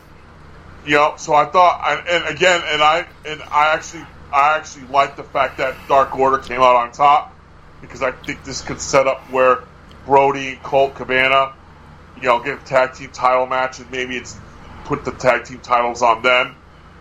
you 0.85 0.95
know, 0.95 1.15
so 1.17 1.33
I 1.33 1.45
thought, 1.45 1.81
and, 1.87 2.07
and 2.07 2.35
again, 2.35 2.61
and 2.65 2.81
I 2.81 3.07
and 3.25 3.41
I 3.43 3.73
actually, 3.73 4.05
I 4.31 4.57
actually 4.57 4.87
like 4.87 5.15
the 5.15 5.23
fact 5.23 5.57
that 5.57 5.75
Dark 5.87 6.15
Order 6.17 6.37
came 6.37 6.61
out 6.61 6.75
on 6.75 6.91
top 6.91 7.33
because 7.81 8.01
I 8.01 8.11
think 8.11 8.43
this 8.43 8.61
could 8.61 8.79
set 8.79 9.07
up 9.07 9.21
where 9.31 9.63
Brodie 10.05 10.49
and 10.53 10.63
Colt 10.63 10.95
Cabana, 10.95 11.53
you 12.17 12.23
know, 12.23 12.43
get 12.43 12.61
a 12.61 12.65
tag 12.65 12.93
team 12.93 13.09
title 13.11 13.45
match, 13.47 13.79
and 13.79 13.89
maybe 13.91 14.15
it's 14.15 14.37
put 14.85 15.03
the 15.05 15.11
tag 15.11 15.45
team 15.45 15.59
titles 15.59 16.03
on 16.03 16.21
them, 16.21 16.55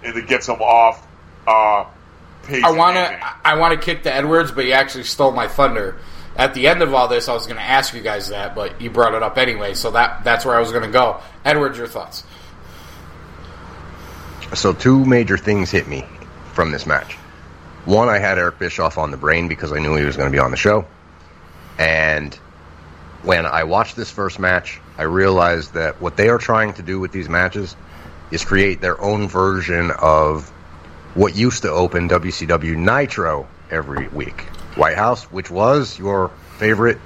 and 0.04 0.16
it 0.16 0.26
gets 0.26 0.46
them 0.46 0.60
off. 0.60 1.06
Uh, 1.46 1.86
Paige 2.44 2.62
I 2.62 2.72
want 2.72 2.96
to 2.96 3.26
I 3.44 3.56
want 3.56 3.78
to 3.78 3.84
kick 3.84 4.02
the 4.02 4.14
Edwards, 4.14 4.52
but 4.52 4.64
you 4.66 4.72
actually 4.72 5.04
stole 5.04 5.32
my 5.32 5.48
thunder. 5.48 5.96
At 6.36 6.54
the 6.54 6.66
end 6.66 6.82
of 6.82 6.92
all 6.92 7.08
this, 7.08 7.28
I 7.28 7.32
was 7.32 7.46
going 7.46 7.58
to 7.58 7.62
ask 7.62 7.94
you 7.94 8.02
guys 8.02 8.28
that, 8.28 8.54
but 8.54 8.80
you 8.80 8.90
brought 8.90 9.14
it 9.14 9.22
up 9.22 9.38
anyway, 9.38 9.74
so 9.74 9.92
that 9.92 10.24
that's 10.24 10.44
where 10.44 10.56
I 10.56 10.60
was 10.60 10.72
going 10.72 10.82
to 10.84 10.90
go. 10.90 11.20
Edwards, 11.44 11.78
your 11.78 11.86
thoughts? 11.86 12.24
So 14.54 14.72
two 14.72 15.04
major 15.04 15.38
things 15.38 15.70
hit 15.70 15.88
me 15.88 16.04
from 16.52 16.70
this 16.70 16.86
match. 16.86 17.14
One, 17.84 18.08
I 18.08 18.18
had 18.18 18.38
Eric 18.38 18.58
Bischoff 18.58 18.98
on 18.98 19.10
the 19.10 19.16
brain 19.16 19.48
because 19.48 19.72
I 19.72 19.78
knew 19.78 19.94
he 19.96 20.04
was 20.04 20.16
going 20.16 20.30
to 20.30 20.32
be 20.32 20.38
on 20.38 20.50
the 20.50 20.56
show. 20.56 20.86
And 21.78 22.34
when 23.22 23.46
I 23.46 23.64
watched 23.64 23.96
this 23.96 24.10
first 24.10 24.38
match, 24.38 24.80
I 24.96 25.02
realized 25.02 25.74
that 25.74 26.00
what 26.00 26.16
they 26.16 26.28
are 26.28 26.38
trying 26.38 26.74
to 26.74 26.82
do 26.82 27.00
with 27.00 27.12
these 27.12 27.28
matches 27.28 27.76
is 28.30 28.44
create 28.44 28.80
their 28.80 29.00
own 29.00 29.28
version 29.28 29.90
of 29.90 30.48
what 31.14 31.36
used 31.36 31.62
to 31.62 31.70
open 31.70 32.08
WCW 32.08 32.76
Nitro 32.76 33.46
every 33.70 34.08
week. 34.08 34.40
White 34.76 34.96
House, 34.96 35.24
which 35.24 35.50
was 35.50 35.98
your 35.98 36.30
favorite 36.58 36.98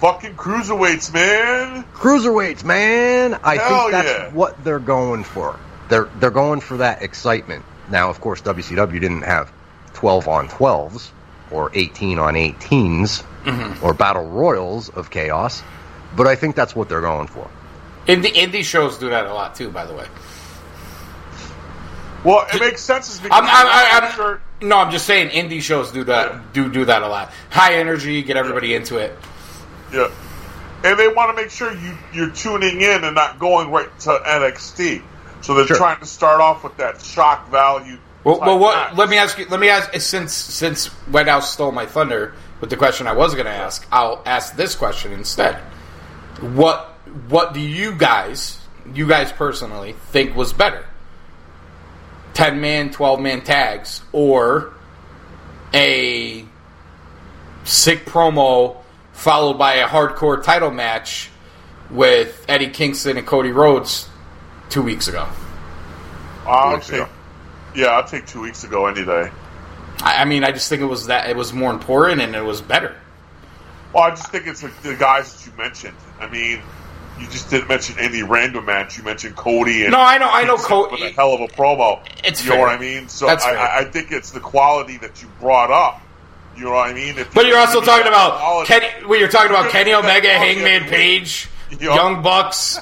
fucking 0.00 0.34
cruiserweights, 0.34 1.12
man. 1.12 1.84
cruiserweights, 1.94 2.64
man. 2.64 3.34
I 3.44 3.56
Hell 3.56 3.78
think 3.80 3.92
that's 3.92 4.08
yeah. 4.08 4.32
what 4.32 4.62
they're 4.64 4.78
going 4.78 5.24
for. 5.24 5.58
They're 5.88 6.08
they're 6.18 6.30
going 6.30 6.60
for 6.60 6.78
that 6.78 7.02
excitement. 7.02 7.64
Now, 7.90 8.08
of 8.08 8.20
course, 8.20 8.40
WCW 8.40 9.00
didn't 9.00 9.22
have 9.22 9.52
12 9.94 10.26
on 10.28 10.48
12s 10.48 11.10
or 11.50 11.70
18 11.74 12.18
on 12.18 12.34
18s 12.34 13.24
Mm-hmm. 13.42 13.84
or 13.84 13.92
battle 13.92 14.24
royals 14.28 14.88
of 14.88 15.10
chaos, 15.10 15.64
but 16.16 16.28
I 16.28 16.36
think 16.36 16.54
that's 16.54 16.76
what 16.76 16.88
they're 16.88 17.00
going 17.00 17.26
for. 17.26 17.50
Indie 18.06 18.32
indie 18.34 18.62
shows 18.62 18.98
do 18.98 19.08
that 19.10 19.26
a 19.26 19.34
lot 19.34 19.56
too, 19.56 19.68
by 19.68 19.84
the 19.84 19.94
way. 19.94 20.06
Well, 22.24 22.46
it 22.52 22.60
makes 22.60 22.80
sense 22.82 23.18
because 23.18 23.36
I'm, 23.36 23.44
I'm, 23.44 23.66
I'm, 23.66 24.02
I'm- 24.04 24.12
sure- 24.14 24.42
no, 24.60 24.76
I'm 24.78 24.92
just 24.92 25.06
saying 25.06 25.30
indie 25.30 25.60
shows 25.60 25.90
do 25.90 26.04
that 26.04 26.52
do 26.52 26.70
do 26.70 26.84
that 26.84 27.02
a 27.02 27.08
lot. 27.08 27.32
High 27.50 27.74
energy, 27.74 28.22
get 28.22 28.36
everybody 28.36 28.74
into 28.74 28.98
it. 28.98 29.18
Yeah. 29.92 30.08
And 30.84 30.98
they 30.98 31.08
want 31.08 31.36
to 31.36 31.42
make 31.42 31.50
sure 31.50 31.72
you, 31.76 31.96
you're 32.12 32.30
tuning 32.30 32.80
in 32.80 33.04
and 33.04 33.14
not 33.14 33.38
going 33.38 33.70
right 33.70 33.88
to 34.00 34.10
NXT. 34.24 35.02
So 35.40 35.54
they're 35.54 35.66
Sure. 35.66 35.76
trying 35.76 35.98
to 36.00 36.06
start 36.06 36.40
off 36.40 36.62
with 36.62 36.76
that 36.76 37.00
shock 37.00 37.48
value. 37.50 37.98
Well, 38.24 38.38
well 38.40 38.58
what, 38.58 38.96
let 38.96 39.08
me 39.08 39.16
ask 39.18 39.36
you. 39.38 39.46
Let 39.48 39.58
me 39.58 39.68
ask 39.68 39.92
since 40.00 40.32
since 40.32 40.86
White 41.10 41.26
House 41.26 41.52
stole 41.52 41.72
my 41.72 41.86
thunder 41.86 42.34
with 42.60 42.70
the 42.70 42.76
question 42.76 43.08
I 43.08 43.12
was 43.14 43.34
going 43.34 43.46
to 43.46 43.52
ask. 43.52 43.84
I'll 43.90 44.22
ask 44.24 44.54
this 44.54 44.76
question 44.76 45.12
instead. 45.12 45.56
What 46.40 46.86
what 47.28 47.52
do 47.52 47.60
you 47.60 47.92
guys, 47.96 48.60
you 48.94 49.08
guys 49.08 49.32
personally, 49.32 49.94
think 50.12 50.36
was 50.36 50.52
better? 50.52 50.84
Ten 52.34 52.60
man, 52.60 52.90
twelve 52.90 53.20
man 53.20 53.42
tags, 53.42 54.02
or 54.12 54.72
a 55.74 56.44
sick 57.64 58.04
promo 58.04 58.76
followed 59.12 59.54
by 59.54 59.74
a 59.74 59.86
hardcore 59.86 60.42
title 60.42 60.70
match 60.70 61.30
with 61.90 62.44
Eddie 62.48 62.70
Kingston 62.70 63.16
and 63.18 63.26
Cody 63.26 63.50
Rhodes 63.50 64.08
two 64.68 64.82
weeks 64.82 65.08
ago? 65.08 65.28
I'll 66.46 66.74
weeks 66.74 66.88
take, 66.88 67.00
ago. 67.02 67.08
yeah, 67.76 67.86
I'll 67.88 68.04
take 68.04 68.26
two 68.26 68.40
weeks 68.40 68.64
ago 68.64 68.86
any 68.86 69.04
day. 69.04 69.30
I, 70.02 70.22
I 70.22 70.24
mean, 70.24 70.42
I 70.44 70.52
just 70.52 70.68
think 70.68 70.82
it 70.82 70.86
was 70.86 71.06
that 71.06 71.28
it 71.28 71.36
was 71.36 71.52
more 71.52 71.70
important 71.70 72.20
and 72.20 72.34
it 72.34 72.44
was 72.44 72.60
better. 72.60 72.96
Well, 73.92 74.04
I 74.04 74.10
just 74.10 74.30
think 74.30 74.46
it's 74.46 74.62
the, 74.62 74.72
the 74.82 74.96
guys 74.96 75.34
that 75.34 75.50
you 75.50 75.56
mentioned. 75.56 75.96
I 76.18 76.28
mean, 76.28 76.62
you 77.20 77.26
just 77.28 77.50
didn't 77.50 77.68
mention 77.68 77.98
any 77.98 78.22
random 78.22 78.64
match. 78.66 78.96
You 78.98 79.04
mentioned 79.04 79.36
Cody 79.36 79.82
and 79.82 79.92
No, 79.92 80.00
I 80.00 80.18
know, 80.18 80.28
I 80.30 80.44
know. 80.44 80.56
Kingston 80.56 80.78
with 80.80 80.90
Cody. 80.90 81.02
a 81.06 81.10
hell 81.12 81.32
of 81.34 81.40
a 81.40 81.46
promo. 81.48 82.00
It's 82.24 82.44
you 82.44 82.50
know 82.50 82.58
what 82.60 82.68
I 82.70 82.78
mean. 82.78 83.08
So 83.08 83.28
I, 83.28 83.36
fair. 83.36 83.58
I, 83.58 83.84
think 83.84 84.10
it's 84.12 84.30
the 84.30 84.40
quality 84.40 84.96
that 84.98 85.22
you 85.22 85.28
brought 85.40 85.70
up. 85.70 86.00
You 86.56 86.64
know 86.64 86.72
what 86.72 86.90
I 86.90 86.92
mean? 86.92 87.16
If 87.18 87.32
But 87.32 87.44
you- 87.44 87.50
you're 87.52 87.58
also 87.60 87.80
talking 87.80 88.06
about 88.08 88.38
quality- 88.38 88.68
Kenny. 88.68 89.06
Well, 89.06 89.18
you're 89.18 89.28
talking 89.28 89.50
about 89.50 89.70
Kenny 89.70 89.94
Omega, 89.94 90.28
Hangman 90.28 90.66
every 90.66 90.80
week. 90.82 90.90
Page. 90.90 91.48
Young 91.80 92.22
Bucks, 92.22 92.76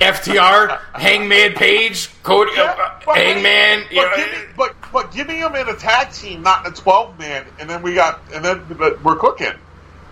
FTR, 0.00 0.80
Hangman 0.94 1.52
Page, 1.52 2.10
Cody, 2.24 2.50
uh, 2.52 2.64
Yeah, 2.64 3.00
but- 3.06 3.16
Hangman. 3.16 3.84
But, 3.84 3.92
you 3.94 4.02
know, 4.02 4.16
give 4.16 4.30
me, 4.32 4.38
but 4.56 4.74
but 4.92 5.12
giving 5.12 5.36
him 5.36 5.54
in 5.54 5.68
a 5.68 5.74
tag 5.76 6.12
team, 6.12 6.42
not 6.42 6.66
in 6.66 6.72
a 6.72 6.74
twelve 6.74 7.18
man, 7.18 7.44
and 7.60 7.68
then 7.70 7.82
we 7.82 7.94
got 7.94 8.20
and 8.34 8.44
then 8.44 8.64
but 8.76 9.02
we're 9.04 9.16
cooking. 9.16 9.52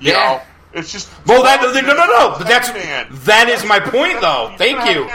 You 0.00 0.12
Yeah. 0.12 0.12
know, 0.12 0.40
it's 0.74 0.90
just 0.90 1.10
well, 1.26 1.42
that 1.44 1.62
no, 1.62 1.80
no, 1.80 2.06
no. 2.06 2.34
But 2.38 2.48
that's 2.48 2.70
that 3.24 3.48
is 3.48 3.64
my 3.64 3.80
point, 3.80 4.20
though. 4.20 4.54
Thank 4.58 4.84
you. 4.94 5.08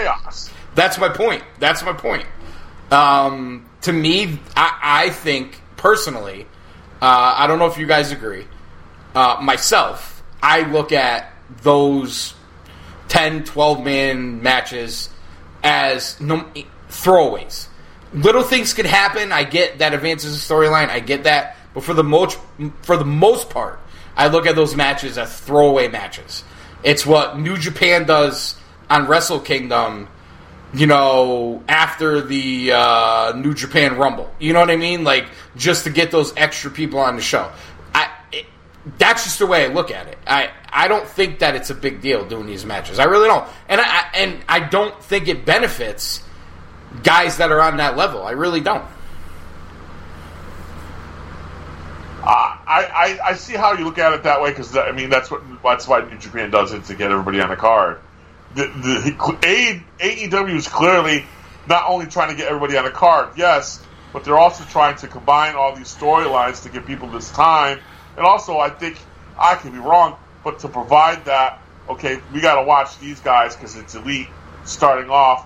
That's 0.76 0.98
my 0.98 1.10
point. 1.10 1.44
That's 1.60 1.84
my 1.84 1.94
point. 1.94 2.26
Um, 2.92 3.70
to 3.82 3.94
me, 3.94 4.40
I, 4.56 4.80
I 4.82 5.10
think 5.10 5.62
personally, 5.78 6.48
uh, 7.02 7.36
I 7.38 7.48
don't 7.48 7.60
know 7.60 7.68
if 7.68 7.78
you 7.78 7.86
guys 7.86 8.12
agree. 8.12 8.48
Uh, 9.14 9.38
myself, 9.42 10.24
I 10.42 10.62
look 10.62 10.92
at 10.92 11.34
those 11.62 12.34
10, 13.10 13.44
12 13.44 13.84
man 13.84 14.42
matches 14.42 15.10
as 15.64 16.20
no, 16.22 16.46
throwaways. 16.90 17.68
Little 18.14 18.44
things 18.44 18.74
could 18.74 18.86
happen. 18.86 19.32
I 19.32 19.44
get 19.44 19.80
that 19.80 19.94
advances 19.94 20.48
the 20.48 20.54
storyline. 20.54 20.90
I 20.90 21.00
get 21.00 21.26
that, 21.26 21.58
but 21.74 21.84
for 21.84 21.94
the 21.94 22.04
most 22.04 22.40
for 22.82 22.98
the 22.98 23.06
most 23.06 23.50
part, 23.52 23.80
I 24.20 24.28
look 24.28 24.46
at 24.46 24.56
those 24.56 24.76
matches 24.76 25.18
as 25.18 25.36
throwaway 25.40 25.88
matches. 25.88 26.44
It's 26.84 27.06
what 27.06 27.40
New 27.40 27.58
Japan 27.58 28.06
does 28.06 28.56
on 28.90 29.08
Wrestle 29.08 29.40
Kingdom 29.40 30.10
you 30.74 30.86
know, 30.86 31.64
after 31.68 32.22
the 32.22 32.72
uh, 32.74 33.34
New 33.36 33.54
Japan 33.54 33.98
Rumble. 33.98 34.32
You 34.40 34.54
know 34.54 34.60
what 34.60 34.70
I 34.70 34.76
mean? 34.76 35.04
Like 35.04 35.26
just 35.56 35.86
to 35.86 35.90
get 35.90 36.12
those 36.12 36.34
extra 36.38 36.70
people 36.70 37.00
on 37.00 37.16
the 37.16 37.22
show. 37.22 37.52
I 37.94 38.12
it, 38.32 38.46
that's 38.98 39.24
just 39.24 39.40
the 39.40 39.48
way 39.48 39.66
I 39.66 39.68
look 39.70 39.90
at 39.90 40.08
it. 40.08 40.18
I 40.28 40.52
I 40.70 40.88
don't 40.88 41.08
think 41.08 41.40
that 41.40 41.56
it's 41.56 41.70
a 41.70 41.76
big 41.76 42.02
deal 42.02 42.28
doing 42.28 42.46
these 42.46 42.66
matches. 42.66 43.00
I 43.00 43.06
really 43.06 43.28
don't. 43.28 43.48
And 43.68 43.82
I 43.82 44.10
and 44.14 44.38
I 44.48 44.60
don't 44.60 45.02
think 45.04 45.28
it 45.28 45.46
benefits 45.46 46.24
guys 47.04 47.38
that 47.38 47.52
are 47.52 47.62
on 47.62 47.78
that 47.78 47.98
level. 47.98 48.24
I 48.24 48.32
really 48.32 48.62
don't. 48.62 48.86
Uh, 48.86 48.90
I, 52.24 53.20
I 53.26 53.34
see 53.36 53.54
how 53.54 53.74
you 53.74 53.86
look 53.86 53.98
at 53.98 54.14
it 54.14 54.24
that 54.24 54.42
way 54.42 54.52
because 54.52 54.76
I 54.76 54.92
mean 54.92 55.10
that's 55.10 55.32
what 55.32 55.42
that's 55.64 55.88
why 55.88 56.02
New 56.02 56.18
Japan 56.18 56.52
does 56.52 56.74
it 56.74 56.86
to 56.86 56.96
get 56.96 57.12
everybody 57.12 57.40
on 57.42 57.50
the 57.50 57.56
card. 57.56 58.02
The 58.52 58.64
the 58.66 59.40
A- 59.44 59.88
AEW 60.02 60.56
is 60.56 60.68
clearly 60.68 61.26
not 61.66 61.86
only 61.88 62.08
trying 62.08 62.30
to 62.30 62.36
get 62.36 62.48
everybody 62.48 62.78
on 62.78 62.86
the 62.86 62.92
card, 62.92 63.34
yes, 63.38 63.88
but 64.14 64.24
they're 64.24 64.38
also 64.40 64.64
trying 64.64 64.98
to 64.98 65.08
combine 65.08 65.56
all 65.56 65.76
these 65.76 65.96
storylines 65.96 66.64
to 66.64 66.70
give 66.70 66.86
people 66.86 67.12
this 67.12 67.32
time, 67.32 67.80
and 68.18 68.26
also 68.26 68.58
I 68.58 68.70
think 68.70 69.08
I 69.38 69.56
could 69.56 69.72
be 69.74 69.80
wrong, 69.80 70.18
but 70.44 70.60
to 70.60 70.70
provide 70.70 71.26
that 71.26 71.54
okay, 71.90 72.22
we 72.30 72.42
got 72.42 72.56
to 72.62 72.68
watch 72.68 73.00
these 73.00 73.22
guys 73.22 73.56
because 73.56 73.76
it's 73.76 73.96
elite 73.96 74.30
starting 74.64 75.10
off, 75.10 75.44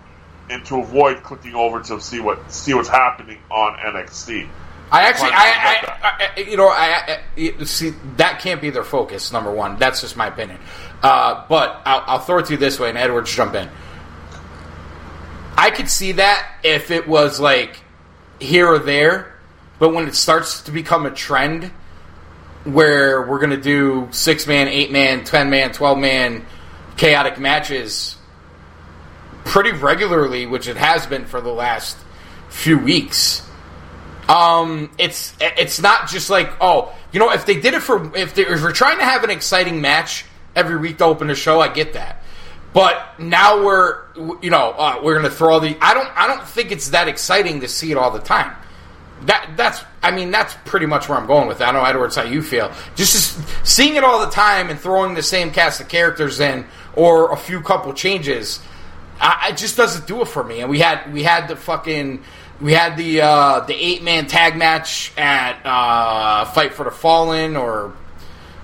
and 0.50 0.66
to 0.66 0.82
avoid 0.82 1.24
clicking 1.24 1.56
over 1.56 1.82
to 1.82 2.02
see 2.02 2.20
what 2.20 2.52
see 2.52 2.74
what's 2.74 2.90
happening 2.90 3.40
on 3.52 3.78
NXT. 3.78 4.54
I 4.92 5.04
actually, 5.04 5.32
I, 5.32 5.94
I 6.04 6.32
I, 6.38 6.40
you 6.40 6.56
know, 6.58 6.68
I, 6.68 7.20
I, 7.36 7.64
see 7.64 7.94
that 8.18 8.40
can't 8.40 8.62
be 8.62 8.70
their 8.70 8.84
focus. 8.84 9.32
Number 9.32 9.52
one, 9.52 9.78
that's 9.78 10.02
just 10.02 10.16
my 10.16 10.28
opinion. 10.28 10.60
Uh, 11.02 11.46
but 11.50 11.82
I'll, 11.86 12.04
I'll 12.06 12.20
throw 12.20 12.40
it 12.40 12.46
to 12.46 12.54
you 12.54 12.58
this 12.58 12.80
way, 12.80 12.90
and 12.90 12.98
Edwards 12.98 13.34
jump 13.34 13.56
in. 13.56 13.70
I 15.58 15.72
could 15.72 15.90
see 15.90 16.14
that 16.14 16.60
if 16.64 16.92
it 16.92 17.08
was 17.08 17.40
like 17.40 17.82
here 18.40 18.68
or 18.68 18.80
there, 18.80 19.40
but 19.80 19.94
when 19.94 20.08
it 20.08 20.16
starts 20.16 20.62
to 20.64 20.72
become 20.72 21.06
a 21.06 21.12
trend 21.12 21.72
where 22.64 23.22
we're 23.24 23.40
going 23.40 23.50
to 23.50 23.62
do 23.62 24.08
six 24.12 24.48
man, 24.48 24.68
eight 24.68 24.92
man, 24.92 25.24
ten 25.24 25.50
man, 25.50 25.72
twelve 25.72 25.98
man 25.98 26.46
chaotic 26.98 27.40
matches 27.40 28.18
pretty 29.46 29.72
regularly, 29.72 30.46
which 30.46 30.68
it 30.68 30.78
has 30.78 31.06
been 31.06 31.26
for 31.26 31.42
the 31.42 31.52
last 31.52 31.98
few 32.50 32.78
weeks. 32.78 33.48
Um, 34.34 34.90
it's 34.98 35.36
it's 35.40 35.80
not 35.80 36.10
just 36.10 36.32
like 36.32 36.52
oh, 36.60 36.92
you 37.12 37.20
know, 37.20 37.32
if 37.32 37.46
they 37.46 37.60
did 37.60 37.76
it 37.76 37.84
for 37.84 38.16
if, 38.18 38.34
they, 38.34 38.42
if 38.42 38.64
we're 38.64 38.72
trying 38.72 38.98
to 38.98 39.06
have 39.06 39.24
an 39.24 39.30
exciting 39.30 39.80
match 39.80 40.26
every 40.56 40.78
week 40.78 40.98
to 40.98 41.06
open 41.06 41.28
the 41.28 41.36
show, 41.36 41.62
I 41.62 41.68
get 41.68 41.94
that. 41.94 42.24
But 42.74 43.20
now 43.20 43.64
we're 43.64 44.00
you 44.42 44.50
know 44.50 44.72
uh, 44.72 45.00
we're 45.04 45.14
gonna 45.14 45.30
throw 45.30 45.54
all 45.54 45.60
the 45.60 45.78
I 45.80 45.94
don't 45.94 46.10
I 46.18 46.26
don't 46.26 46.44
think 46.48 46.72
it's 46.72 46.90
that 46.90 47.08
exciting 47.08 47.62
to 47.62 47.68
see 47.68 47.92
it 47.92 47.98
all 47.98 48.10
the 48.10 48.20
time. 48.20 48.56
That 49.28 49.52
that's 49.56 49.84
I 50.02 50.10
mean 50.10 50.32
that's 50.32 50.56
pretty 50.66 50.88
much 50.88 51.08
where 51.08 51.20
I'm 51.20 51.28
going 51.28 51.48
with 51.48 51.60
that. 51.60 51.70
I 51.70 51.72
don't 51.72 51.84
know 51.84 51.88
Edwards 51.88 52.16
how 52.16 52.24
you 52.24 52.42
feel. 52.42 52.72
Just, 52.96 53.14
just 53.14 53.68
seeing 53.68 53.98
it 53.98 54.04
all 54.04 54.26
the 54.26 54.32
time 54.32 54.72
and 54.72 54.80
throwing 54.80 55.14
the 55.14 55.22
same 55.22 55.52
cast 55.52 55.80
of 55.80 55.90
characters 55.90 56.40
in 56.40 56.66
or 56.96 57.32
a 57.32 57.38
few 57.38 57.62
couple 57.62 57.94
changes, 57.94 58.60
I, 59.22 59.50
it 59.52 59.58
just 59.58 59.78
doesn't 59.78 60.08
do 60.08 60.22
it 60.22 60.28
for 60.28 60.44
me. 60.44 60.62
And 60.62 60.72
we 60.72 60.80
had 60.80 61.14
we 61.14 61.22
had 61.22 61.48
the 61.48 61.56
fucking 61.56 62.24
we 62.62 62.74
had 62.74 62.98
the 62.98 63.22
uh, 63.22 63.60
the 63.62 63.74
eight 63.74 64.04
man 64.04 64.28
tag 64.28 64.56
match 64.56 65.12
at 65.18 65.66
uh, 65.66 66.46
Fight 66.46 66.74
for 66.74 66.84
the 66.84 66.92
Fallen 66.92 67.56
or 67.56 67.94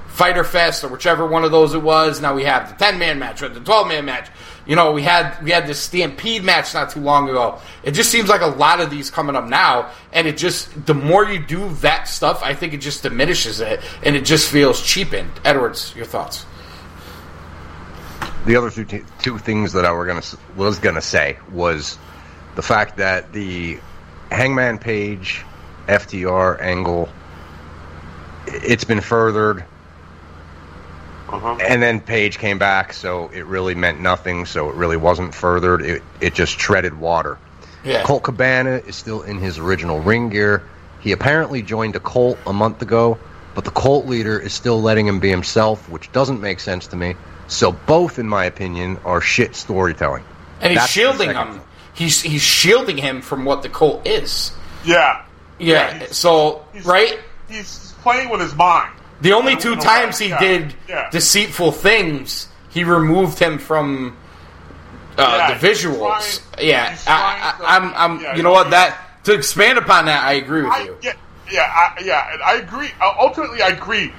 Fyter 0.07 0.43
Fest 0.43 0.83
or 0.83 0.89
whichever 0.89 1.25
one 1.25 1.43
of 1.43 1.51
those 1.51 1.73
it 1.73 1.81
was. 1.81 2.21
Now 2.21 2.33
we 2.33 2.43
have 2.43 2.69
the 2.69 2.75
ten 2.75 2.99
man 2.99 3.19
match 3.19 3.41
or 3.41 3.49
the 3.49 3.59
twelve 3.59 3.87
man 3.87 4.05
match. 4.05 4.29
You 4.65 4.75
know, 4.75 4.91
we 4.91 5.01
had 5.01 5.41
we 5.41 5.51
had 5.51 5.65
this 5.65 5.79
Stampede 5.79 6.43
match 6.43 6.73
not 6.73 6.91
too 6.91 6.99
long 6.99 7.29
ago. 7.29 7.59
It 7.83 7.91
just 7.91 8.11
seems 8.11 8.29
like 8.29 8.41
a 8.41 8.47
lot 8.47 8.79
of 8.79 8.89
these 8.91 9.09
coming 9.09 9.35
up 9.35 9.47
now, 9.47 9.91
and 10.13 10.27
it 10.27 10.37
just 10.37 10.85
the 10.85 10.93
more 10.93 11.25
you 11.25 11.39
do 11.39 11.73
that 11.75 12.07
stuff, 12.07 12.41
I 12.43 12.53
think 12.53 12.73
it 12.73 12.77
just 12.77 13.01
diminishes 13.01 13.61
it, 13.61 13.81
and 14.03 14.15
it 14.15 14.25
just 14.25 14.51
feels 14.51 14.85
cheapened. 14.85 15.31
Edwards, 15.43 15.95
your 15.95 16.05
thoughts? 16.05 16.45
The 18.45 18.55
other 18.55 18.69
two, 18.69 18.85
t- 18.85 19.03
two 19.21 19.37
things 19.37 19.73
that 19.73 19.85
I 19.85 19.91
were 19.91 20.05
gonna 20.05 20.21
was 20.55 20.79
gonna 20.79 21.01
say 21.01 21.39
was 21.51 21.97
the 22.59 22.63
fact 22.63 22.97
that 22.97 23.31
the 23.31 23.79
Hangman 24.29 24.79
Page 24.79 25.45
FTR 25.87 26.59
angle 26.59 27.07
it's 28.47 28.83
been 28.83 28.99
furthered 28.99 29.63
Uh-huh. 31.29 31.57
and 31.61 31.81
then 31.81 32.01
Page 32.01 32.37
came 32.37 32.57
back, 32.59 32.91
so 32.91 33.29
it 33.33 33.45
really 33.45 33.75
meant 33.75 34.01
nothing. 34.01 34.45
So 34.45 34.69
it 34.69 34.75
really 34.75 34.97
wasn't 34.97 35.33
furthered. 35.33 35.81
It 35.83 36.03
it 36.19 36.33
just 36.33 36.59
treaded 36.59 36.99
water. 36.99 37.37
Yeah. 37.85 38.03
Colt 38.03 38.23
Cabana 38.23 38.81
is 38.85 38.97
still 38.97 39.21
in 39.21 39.37
his 39.39 39.57
original 39.57 40.01
ring 40.01 40.27
gear. 40.27 40.61
He 40.99 41.13
apparently 41.13 41.61
joined 41.61 41.95
a 41.95 42.01
cult 42.01 42.37
a 42.45 42.51
month 42.51 42.81
ago, 42.81 43.17
but 43.55 43.63
the 43.63 43.71
cult 43.71 44.05
leader 44.05 44.37
is 44.37 44.51
still 44.53 44.81
letting 44.81 45.07
him 45.07 45.21
be 45.21 45.29
himself, 45.29 45.87
which 45.87 46.11
doesn't 46.11 46.41
make 46.41 46.59
sense 46.59 46.87
to 46.87 46.97
me. 46.97 47.15
So 47.47 47.71
both, 47.71 48.19
in 48.19 48.27
my 48.27 48.43
opinion, 48.43 48.97
are 49.05 49.21
shit 49.21 49.55
storytelling. 49.55 50.25
And 50.59 50.71
he's 50.73 50.81
That's 50.81 50.91
shielding 50.91 51.29
him. 51.33 51.61
He's 51.99 52.21
he's 52.21 52.41
shielding 52.41 52.95
him 52.97 53.21
from 53.21 53.43
what 53.43 53.61
the 53.61 53.67
cult 53.69 54.07
is. 54.07 54.53
Yeah. 54.85 55.21
Yeah. 55.59 55.93
he's- 55.99 56.15
so 56.17 56.65
he's- 56.71 56.85
right, 56.85 57.19
He's 57.49 57.93
playing 58.03 58.29
with 58.29 58.39
his 58.39 58.55
mind. 58.55 58.91
the 59.21 59.33
only 59.33 59.57
two 59.57 59.75
times 59.75 60.17
he 60.17 60.29
yeah, 60.29 60.39
did 60.39 60.73
yeah. 60.87 61.09
deceitful 61.11 61.73
things, 61.73 62.47
he 62.69 62.85
removed 62.85 63.37
him 63.37 63.57
from 63.59 64.15
uh, 65.17 65.21
Yeah, 65.49 65.57
the 65.57 65.67
visuals. 65.67 66.39
trying- 66.55 66.67
yeah, 66.69 66.95
I, 66.95 66.95
trying 66.95 67.57
to- 67.57 67.65
I, 67.65 67.75
I'm, 67.75 67.93
I'm. 68.17 68.23
yeah, 68.23 68.35
you 68.37 68.43
know 68.43 68.51
what? 68.53 68.69
That 68.71 68.97
to 69.25 69.33
expand 69.33 69.77
upon 69.77 70.05
that, 70.05 70.23
I 70.23 70.33
agree 70.33 70.61
with 70.63 70.71
I, 70.71 70.83
you. 70.83 70.97
yeah, 71.01 71.13
yeah, 71.51 71.61
I, 71.63 72.01
yeah. 72.01 72.31
and 72.33 72.41
I 72.41 72.53
agree. 72.55 72.91
Uh, 73.01 73.13
ultimately, 73.19 73.61
I 73.61 73.67
agree. 73.69 74.13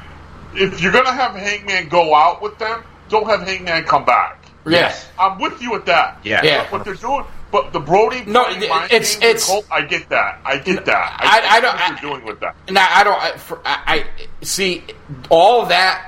If 0.53 0.83
you're 0.83 0.93
gonna 0.93 1.14
have 1.14 1.33
Hangman 1.35 1.88
go 1.88 2.14
out 2.14 2.43
with 2.43 2.59
them, 2.59 2.83
don't 3.09 3.27
have 3.27 3.40
Hangman 3.49 3.85
come 3.85 4.05
back. 4.05 4.37
Yes. 4.66 5.09
I'm 5.19 5.38
with 5.38 5.62
you 5.62 5.71
with 5.73 5.87
that. 5.87 6.19
Yeah. 6.25 6.43
Yeah. 6.45 6.66
What 6.71 6.85
they're 6.85 6.93
doing, 6.95 7.25
but 7.50 7.72
the 7.72 7.80
Brodie, 7.80 8.24
No, 8.26 8.44
playing 8.44 8.62
it- 8.62 8.68
mind 8.68 8.92
it's- 8.92 9.16
it's- 9.16 9.50
I 9.70 9.82
get 9.82 10.08
that. 10.10 10.38
I 10.44 10.58
get 10.58 10.84
that. 10.86 11.16
I- 11.20 11.26
I 11.26 11.40
get 11.40 11.62
don't- 11.62 11.74
What 11.74 11.82
I- 11.82 11.88
you're 11.88 12.10
doing 12.12 12.24
with 12.24 12.40
that? 12.40 12.54
Now 12.70 12.86
I 12.90 13.04
don't. 13.04 13.20
I, 13.22 13.30
for, 13.32 13.58
I, 13.64 13.78
I 13.86 14.04
see 14.44 14.84
all 15.28 15.62
of 15.62 15.68
that. 15.70 16.02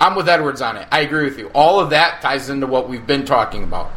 I'm 0.00 0.14
with 0.14 0.28
Edwards 0.28 0.62
on 0.62 0.76
it. 0.76 0.86
I 0.92 1.00
agree 1.00 1.24
with 1.24 1.38
you. 1.38 1.50
All 1.54 1.80
of 1.80 1.90
that 1.90 2.20
ties 2.22 2.50
into 2.50 2.66
what 2.66 2.88
we've 2.88 3.06
been 3.06 3.24
talking 3.24 3.64
about. 3.64 3.90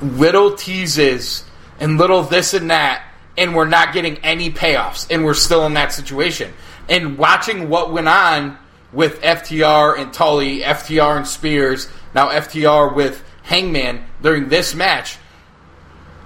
Little 0.00 0.52
teases 0.54 1.44
and 1.80 1.98
little 1.98 2.22
this 2.22 2.54
and 2.54 2.70
that, 2.70 3.02
and 3.36 3.54
we're 3.54 3.66
not 3.66 3.92
getting 3.92 4.16
any 4.18 4.50
payoffs, 4.50 5.06
and 5.10 5.24
we're 5.24 5.34
still 5.34 5.66
in 5.66 5.74
that 5.74 5.92
situation. 5.92 6.52
And 6.88 7.18
watching 7.18 7.68
what 7.68 7.92
went 7.92 8.08
on 8.08 8.56
with 8.92 9.20
FTR 9.22 9.98
and 9.98 10.12
Tully, 10.12 10.62
FTR 10.62 11.16
and 11.16 11.26
Spears, 11.26 11.88
now 12.14 12.28
FTR 12.30 12.94
with 12.94 13.22
Hangman 13.42 14.04
during 14.22 14.48
this 14.48 14.74
match, 14.74 15.18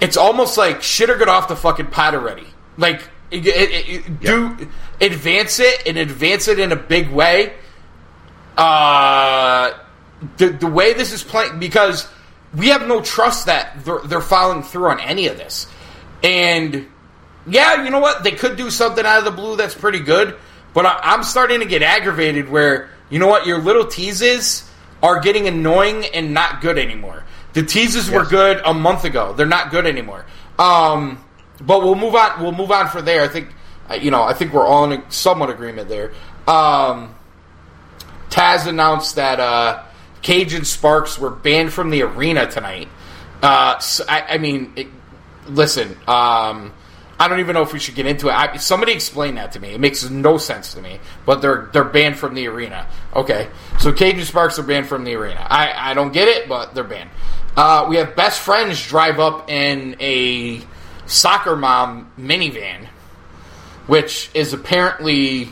it's 0.00 0.16
almost 0.16 0.56
like 0.58 0.82
shit 0.82 1.10
or 1.10 1.16
get 1.16 1.28
off 1.28 1.48
the 1.48 1.56
fucking 1.56 1.86
pot 1.86 2.14
already. 2.14 2.46
Like, 2.76 3.02
it, 3.30 3.46
it, 3.46 3.88
it- 4.06 4.20
do 4.20 4.56
advance 5.00 5.58
it 5.60 5.86
and 5.86 5.98
advance 5.98 6.48
it 6.48 6.58
in 6.58 6.72
a 6.72 6.76
big 6.76 7.10
way. 7.10 7.52
Uh, 8.56 9.78
the 10.36 10.48
the 10.48 10.66
way 10.66 10.92
this 10.94 11.12
is 11.12 11.22
playing 11.22 11.58
because 11.60 12.08
we 12.56 12.68
have 12.68 12.86
no 12.88 13.00
trust 13.00 13.46
that 13.46 13.84
they're, 13.84 14.00
they're 14.00 14.20
following 14.20 14.62
through 14.62 14.88
on 14.88 14.98
any 15.00 15.28
of 15.28 15.36
this. 15.36 15.66
And 16.24 16.86
yeah, 17.46 17.84
you 17.84 17.90
know 17.90 18.00
what? 18.00 18.24
They 18.24 18.32
could 18.32 18.56
do 18.56 18.70
something 18.70 19.04
out 19.06 19.18
of 19.20 19.24
the 19.24 19.30
blue 19.30 19.56
that's 19.56 19.74
pretty 19.74 20.00
good, 20.00 20.36
but 20.74 20.86
I, 20.86 20.98
I'm 21.02 21.22
starting 21.22 21.60
to 21.60 21.66
get 21.66 21.82
aggravated 21.82 22.48
where, 22.48 22.90
you 23.10 23.18
know 23.20 23.28
what, 23.28 23.46
your 23.46 23.58
little 23.58 23.86
teases 23.86 24.68
are 25.02 25.20
getting 25.20 25.46
annoying 25.46 26.06
and 26.06 26.34
not 26.34 26.60
good 26.60 26.78
anymore. 26.78 27.22
The 27.54 27.62
teases 27.62 28.10
were 28.10 28.24
good 28.24 28.60
a 28.64 28.74
month 28.74 29.04
ago. 29.04 29.32
They're 29.32 29.46
not 29.46 29.70
good 29.70 29.86
anymore. 29.86 30.26
Um, 30.58 31.24
but 31.60 31.82
we'll 31.82 31.94
move 31.94 32.14
on. 32.14 32.42
We'll 32.42 32.52
move 32.52 32.70
on 32.70 32.88
for 32.88 33.02
there. 33.02 33.22
I 33.22 33.28
think, 33.28 33.48
you 34.00 34.10
know, 34.10 34.22
I 34.22 34.34
think 34.34 34.52
we're 34.52 34.66
all 34.66 34.90
in 34.90 35.10
somewhat 35.10 35.50
agreement 35.50 35.88
there. 35.88 36.12
Um, 36.46 37.14
Taz 38.30 38.66
announced 38.66 39.16
that 39.16 39.40
uh, 39.40 39.82
Cage 40.22 40.52
and 40.52 40.66
Sparks 40.66 41.18
were 41.18 41.30
banned 41.30 41.72
from 41.72 41.90
the 41.90 42.02
arena 42.02 42.50
tonight. 42.50 42.88
Uh, 43.42 43.78
so, 43.78 44.04
I, 44.08 44.34
I 44.34 44.38
mean, 44.38 44.72
it, 44.76 44.88
listen, 45.46 45.96
um, 46.06 46.72
I 47.20 47.26
don't 47.26 47.40
even 47.40 47.54
know 47.54 47.62
if 47.62 47.72
we 47.72 47.80
should 47.80 47.96
get 47.96 48.06
into 48.06 48.28
it. 48.28 48.32
I, 48.32 48.56
somebody 48.58 48.92
explain 48.92 49.34
that 49.34 49.52
to 49.52 49.60
me. 49.60 49.70
It 49.70 49.80
makes 49.80 50.08
no 50.08 50.38
sense 50.38 50.74
to 50.74 50.82
me. 50.82 51.00
But 51.26 51.42
they're 51.42 51.68
they're 51.72 51.84
banned 51.84 52.16
from 52.16 52.34
the 52.34 52.46
arena. 52.46 52.86
Okay, 53.14 53.48
so 53.80 53.90
and 53.90 54.22
Sparks 54.24 54.58
are 54.58 54.62
banned 54.62 54.86
from 54.86 55.04
the 55.04 55.14
arena. 55.14 55.44
I, 55.48 55.90
I 55.90 55.94
don't 55.94 56.12
get 56.12 56.28
it, 56.28 56.48
but 56.48 56.74
they're 56.74 56.84
banned. 56.84 57.10
Uh, 57.56 57.86
we 57.88 57.96
have 57.96 58.14
best 58.14 58.40
friends 58.40 58.84
drive 58.86 59.18
up 59.18 59.50
in 59.50 59.96
a 59.98 60.60
soccer 61.06 61.56
mom 61.56 62.12
minivan, 62.18 62.86
which 63.88 64.30
is 64.34 64.52
apparently 64.52 65.48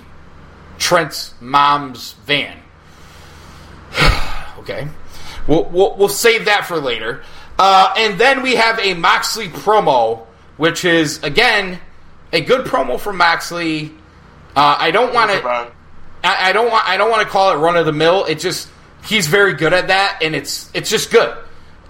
Trent's 0.78 1.34
mom's 1.40 2.12
van. 2.26 2.58
okay, 4.58 4.86
we'll, 5.48 5.64
we'll 5.64 5.96
we'll 5.96 6.08
save 6.08 6.44
that 6.44 6.66
for 6.66 6.78
later. 6.78 7.24
Uh, 7.58 7.92
and 7.96 8.20
then 8.20 8.42
we 8.42 8.54
have 8.54 8.78
a 8.78 8.94
Moxley 8.94 9.48
promo, 9.48 10.25
which 10.56 10.84
is 10.84 11.22
again 11.22 11.80
a 12.32 12.40
good 12.40 12.66
promo 12.66 12.98
from 12.98 13.16
Moxley. 13.16 13.92
Uh, 14.54 14.76
I 14.78 14.90
don't 14.90 15.12
want 15.14 15.30
to. 15.30 15.46
I, 16.24 16.48
I 16.48 16.52
don't 16.52 16.70
want. 16.70 16.88
I 16.88 16.96
don't 16.96 17.10
want 17.10 17.26
to 17.26 17.28
call 17.28 17.52
it 17.52 17.56
run 17.56 17.76
of 17.76 17.86
the 17.86 17.92
mill. 17.92 18.24
It 18.24 18.38
just 18.38 18.68
he's 19.04 19.26
very 19.26 19.54
good 19.54 19.72
at 19.72 19.88
that, 19.88 20.20
and 20.22 20.34
it's 20.34 20.70
it's 20.74 20.90
just 20.90 21.10
good. 21.10 21.36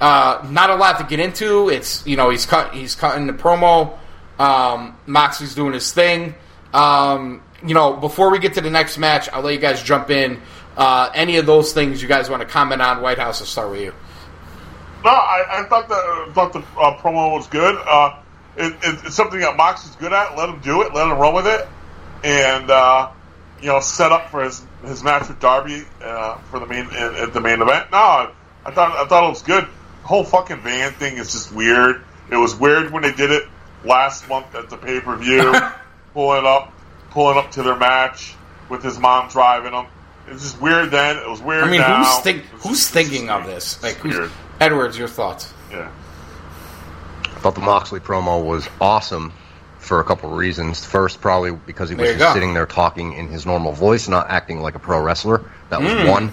Uh, 0.00 0.46
not 0.50 0.70
a 0.70 0.74
lot 0.74 0.98
to 0.98 1.04
get 1.04 1.20
into. 1.20 1.68
It's 1.68 2.06
you 2.06 2.16
know 2.16 2.30
he's 2.30 2.46
cut 2.46 2.74
he's 2.74 2.94
cutting 2.94 3.26
the 3.26 3.32
promo. 3.32 3.98
Um, 4.38 4.96
Moxley's 5.06 5.54
doing 5.54 5.72
his 5.72 5.92
thing. 5.92 6.34
Um, 6.74 7.42
you 7.66 7.74
know, 7.74 7.94
before 7.94 8.30
we 8.30 8.38
get 8.38 8.54
to 8.54 8.60
the 8.60 8.70
next 8.70 8.98
match, 8.98 9.30
I'll 9.32 9.42
let 9.42 9.54
you 9.54 9.60
guys 9.60 9.82
jump 9.82 10.10
in. 10.10 10.40
Uh, 10.76 11.10
any 11.14 11.38
of 11.38 11.46
those 11.46 11.72
things 11.72 12.02
you 12.02 12.08
guys 12.08 12.28
want 12.28 12.42
to 12.42 12.48
comment 12.48 12.82
on? 12.82 13.00
White 13.00 13.18
House, 13.18 13.40
I'll 13.40 13.46
start 13.46 13.70
with 13.70 13.80
you. 13.80 13.94
No, 15.02 15.10
I, 15.10 15.60
I 15.60 15.64
thought 15.68 15.88
the 15.88 16.32
thought 16.34 16.52
the 16.52 16.58
uh, 16.58 16.98
promo 16.98 17.32
was 17.32 17.46
good. 17.46 17.76
Uh, 17.76 18.18
it, 18.56 18.72
it, 18.72 18.78
it's 19.04 19.14
something 19.14 19.40
that 19.40 19.56
Mox 19.56 19.88
is 19.88 19.94
good 19.96 20.12
at. 20.12 20.36
Let 20.36 20.48
him 20.48 20.60
do 20.60 20.82
it. 20.82 20.94
Let 20.94 21.08
him 21.10 21.18
run 21.18 21.34
with 21.34 21.46
it, 21.46 21.68
and 22.24 22.70
uh, 22.70 23.10
you 23.60 23.68
know, 23.68 23.80
set 23.80 24.12
up 24.12 24.30
for 24.30 24.44
his, 24.44 24.64
his 24.84 25.02
match 25.02 25.28
with 25.28 25.40
Darby 25.40 25.84
uh, 26.02 26.36
for 26.50 26.58
the 26.58 26.66
main 26.66 26.86
at 26.90 27.32
the 27.32 27.40
main 27.40 27.60
event. 27.62 27.90
No, 27.90 27.98
I, 27.98 28.32
I 28.64 28.70
thought 28.70 28.92
I 28.96 29.06
thought 29.06 29.24
it 29.26 29.30
was 29.30 29.42
good. 29.42 29.64
The 29.64 30.08
whole 30.08 30.24
fucking 30.24 30.60
van 30.60 30.92
thing 30.92 31.16
is 31.16 31.32
just 31.32 31.52
weird. 31.52 32.02
It 32.30 32.36
was 32.36 32.54
weird 32.54 32.92
when 32.92 33.02
they 33.02 33.12
did 33.12 33.30
it 33.30 33.44
last 33.84 34.28
month 34.28 34.54
at 34.54 34.70
the 34.70 34.76
pay 34.76 35.00
per 35.00 35.16
view, 35.16 35.54
pulling 36.14 36.46
up, 36.46 36.72
pulling 37.10 37.38
up 37.38 37.50
to 37.52 37.62
their 37.62 37.76
match 37.76 38.34
with 38.68 38.82
his 38.82 38.98
mom 38.98 39.28
driving 39.28 39.72
them. 39.72 39.86
It 40.28 40.32
was 40.32 40.42
just 40.42 40.60
weird 40.60 40.90
then. 40.90 41.18
It 41.18 41.28
was 41.28 41.40
weird. 41.40 41.64
I 41.64 41.70
mean, 41.70 41.80
now. 41.80 42.04
who's 42.04 42.18
think 42.22 42.42
who's 42.44 42.78
just- 42.78 42.90
thinking 42.90 43.30
of 43.30 43.46
this? 43.46 43.82
Like. 43.82 43.98
Edwards, 44.60 44.98
your 44.98 45.08
thoughts? 45.08 45.52
Yeah. 45.70 45.90
I 47.36 47.38
thought 47.40 47.54
the 47.54 47.60
Moxley 47.60 48.00
promo 48.00 48.42
was 48.44 48.66
awesome 48.80 49.32
for 49.78 50.00
a 50.00 50.04
couple 50.04 50.30
of 50.32 50.36
reasons. 50.38 50.84
First, 50.84 51.20
probably 51.20 51.52
because 51.52 51.90
he 51.90 51.94
was 51.94 52.08
just 52.08 52.18
go. 52.18 52.32
sitting 52.32 52.54
there 52.54 52.66
talking 52.66 53.12
in 53.12 53.28
his 53.28 53.44
normal 53.46 53.72
voice, 53.72 54.08
not 54.08 54.30
acting 54.30 54.60
like 54.60 54.74
a 54.74 54.78
pro 54.78 55.00
wrestler. 55.00 55.42
That 55.70 55.82
was 55.82 55.92
Mm. 55.92 56.10
one. 56.10 56.32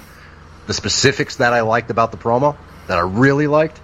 The 0.65 0.73
specifics 0.73 1.35
that 1.35 1.53
I 1.53 1.61
liked 1.61 1.91
about 1.91 2.11
the 2.11 2.17
promo, 2.17 2.55
that 2.87 2.97
I 2.97 3.01
really 3.01 3.47
liked, 3.47 3.81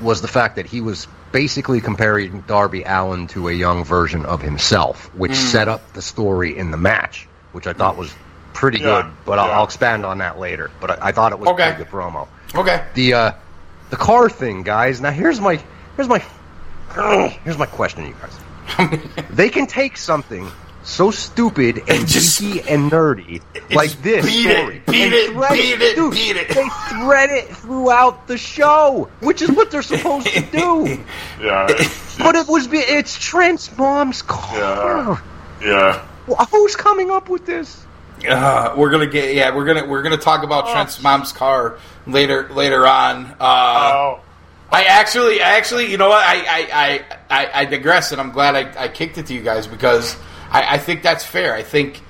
was 0.00 0.22
the 0.22 0.28
fact 0.28 0.56
that 0.56 0.66
he 0.66 0.80
was 0.80 1.06
basically 1.32 1.80
comparing 1.80 2.40
Darby 2.42 2.82
Allin 2.84 3.26
to 3.28 3.48
a 3.48 3.52
young 3.52 3.84
version 3.84 4.24
of 4.24 4.40
himself, 4.40 5.10
which 5.14 5.32
Hmm. 5.32 5.46
set 5.46 5.68
up 5.68 5.92
the 5.92 6.00
story 6.02 6.56
in 6.56 6.70
the 6.70 6.76
match, 6.78 7.28
which 7.52 7.66
I 7.66 7.74
thought 7.74 7.96
was 7.98 8.12
pretty 8.54 8.78
Yeah, 8.78 9.02
good. 9.02 9.06
But 9.26 9.38
I'll. 9.38 9.50
I'll 9.52 9.64
expand 9.64 10.06
on 10.06 10.18
that 10.18 10.38
later. 10.38 10.70
But 10.80 11.02
I, 11.02 11.08
I 11.08 11.12
thought 11.12 11.32
it 11.32 11.38
was 11.38 11.50
Okay. 11.50 11.62
a 11.62 11.74
pretty 11.74 11.84
good 11.84 11.92
promo. 11.92 12.26
Okay. 12.54 12.80
The 12.94 13.14
uh, 13.14 13.32
the 13.90 13.96
car 13.96 14.30
thing, 14.30 14.62
guys. 14.62 15.00
Now 15.00 15.10
here's 15.10 15.40
my 15.40 15.60
here's 15.96 16.08
my 16.08 16.22
here's 17.44 17.58
my 17.58 17.66
question, 17.66 18.02
to 18.02 18.08
you 18.08 18.16
guys. 18.20 19.00
they 19.30 19.48
can 19.50 19.66
take 19.66 19.96
something 19.96 20.50
so 20.82 21.10
stupid 21.10 21.78
and 21.88 22.06
Just- 22.06 22.40
geeky 22.42 22.64
and 22.70 22.90
nerdy 22.90 23.40
like 23.74 23.90
this 24.02 24.24
beat 24.26 24.46
it, 24.46 24.56
story, 24.58 24.82
beat 24.86 25.02
and 25.02 25.14
it, 25.14 25.32
thread 25.32 25.52
beat 25.52 25.80
it, 25.80 25.96
Dude, 25.96 26.12
beat 26.12 26.36
it. 26.36 26.48
They 26.48 26.68
thread 26.90 27.30
it 27.30 27.48
throughout 27.56 28.26
the 28.26 28.36
show, 28.36 29.08
which 29.20 29.40
is 29.42 29.50
what 29.50 29.70
they're 29.70 29.82
supposed 29.82 30.26
to 30.28 30.40
do. 30.42 30.98
Yeah. 31.40 31.66
But 32.18 32.36
it 32.36 32.46
was 32.48 32.68
it's 32.70 33.18
Trent's 33.18 33.76
mom's 33.76 34.22
car. 34.22 35.22
yeah. 35.62 36.04
Well, 36.26 36.46
Who's 36.50 36.76
coming 36.76 37.10
up 37.10 37.28
with 37.28 37.44
this? 37.44 37.84
Uh, 38.28 38.72
we're 38.76 38.90
gonna 38.90 39.06
get 39.06 39.34
yeah. 39.34 39.54
We're 39.54 39.64
gonna 39.66 39.84
we're 39.86 40.02
gonna 40.02 40.16
talk 40.16 40.42
about 40.44 40.68
Trent's 40.68 41.02
mom's 41.02 41.32
car 41.32 41.78
later 42.06 42.48
later 42.50 42.86
on. 42.86 43.26
Uh, 43.40 43.90
Oh. 43.94 44.20
I 44.74 44.84
actually, 44.84 45.40
I 45.40 45.56
actually, 45.56 45.90
you 45.90 45.98
know 45.98 46.08
what? 46.08 46.24
I, 46.26 46.36
I, 46.40 46.68
I, 46.72 47.04
I, 47.30 47.60
I 47.60 47.64
digress, 47.66 48.10
and 48.10 48.20
I'm 48.20 48.32
glad 48.32 48.56
I, 48.56 48.84
I 48.84 48.88
kicked 48.88 49.18
it 49.18 49.26
to 49.26 49.34
you 49.34 49.40
guys 49.40 49.68
because 49.68 50.16
I, 50.50 50.74
I 50.74 50.78
think 50.78 51.04
that's 51.04 51.24
fair. 51.24 51.54
I 51.54 51.62
think, 51.62 52.02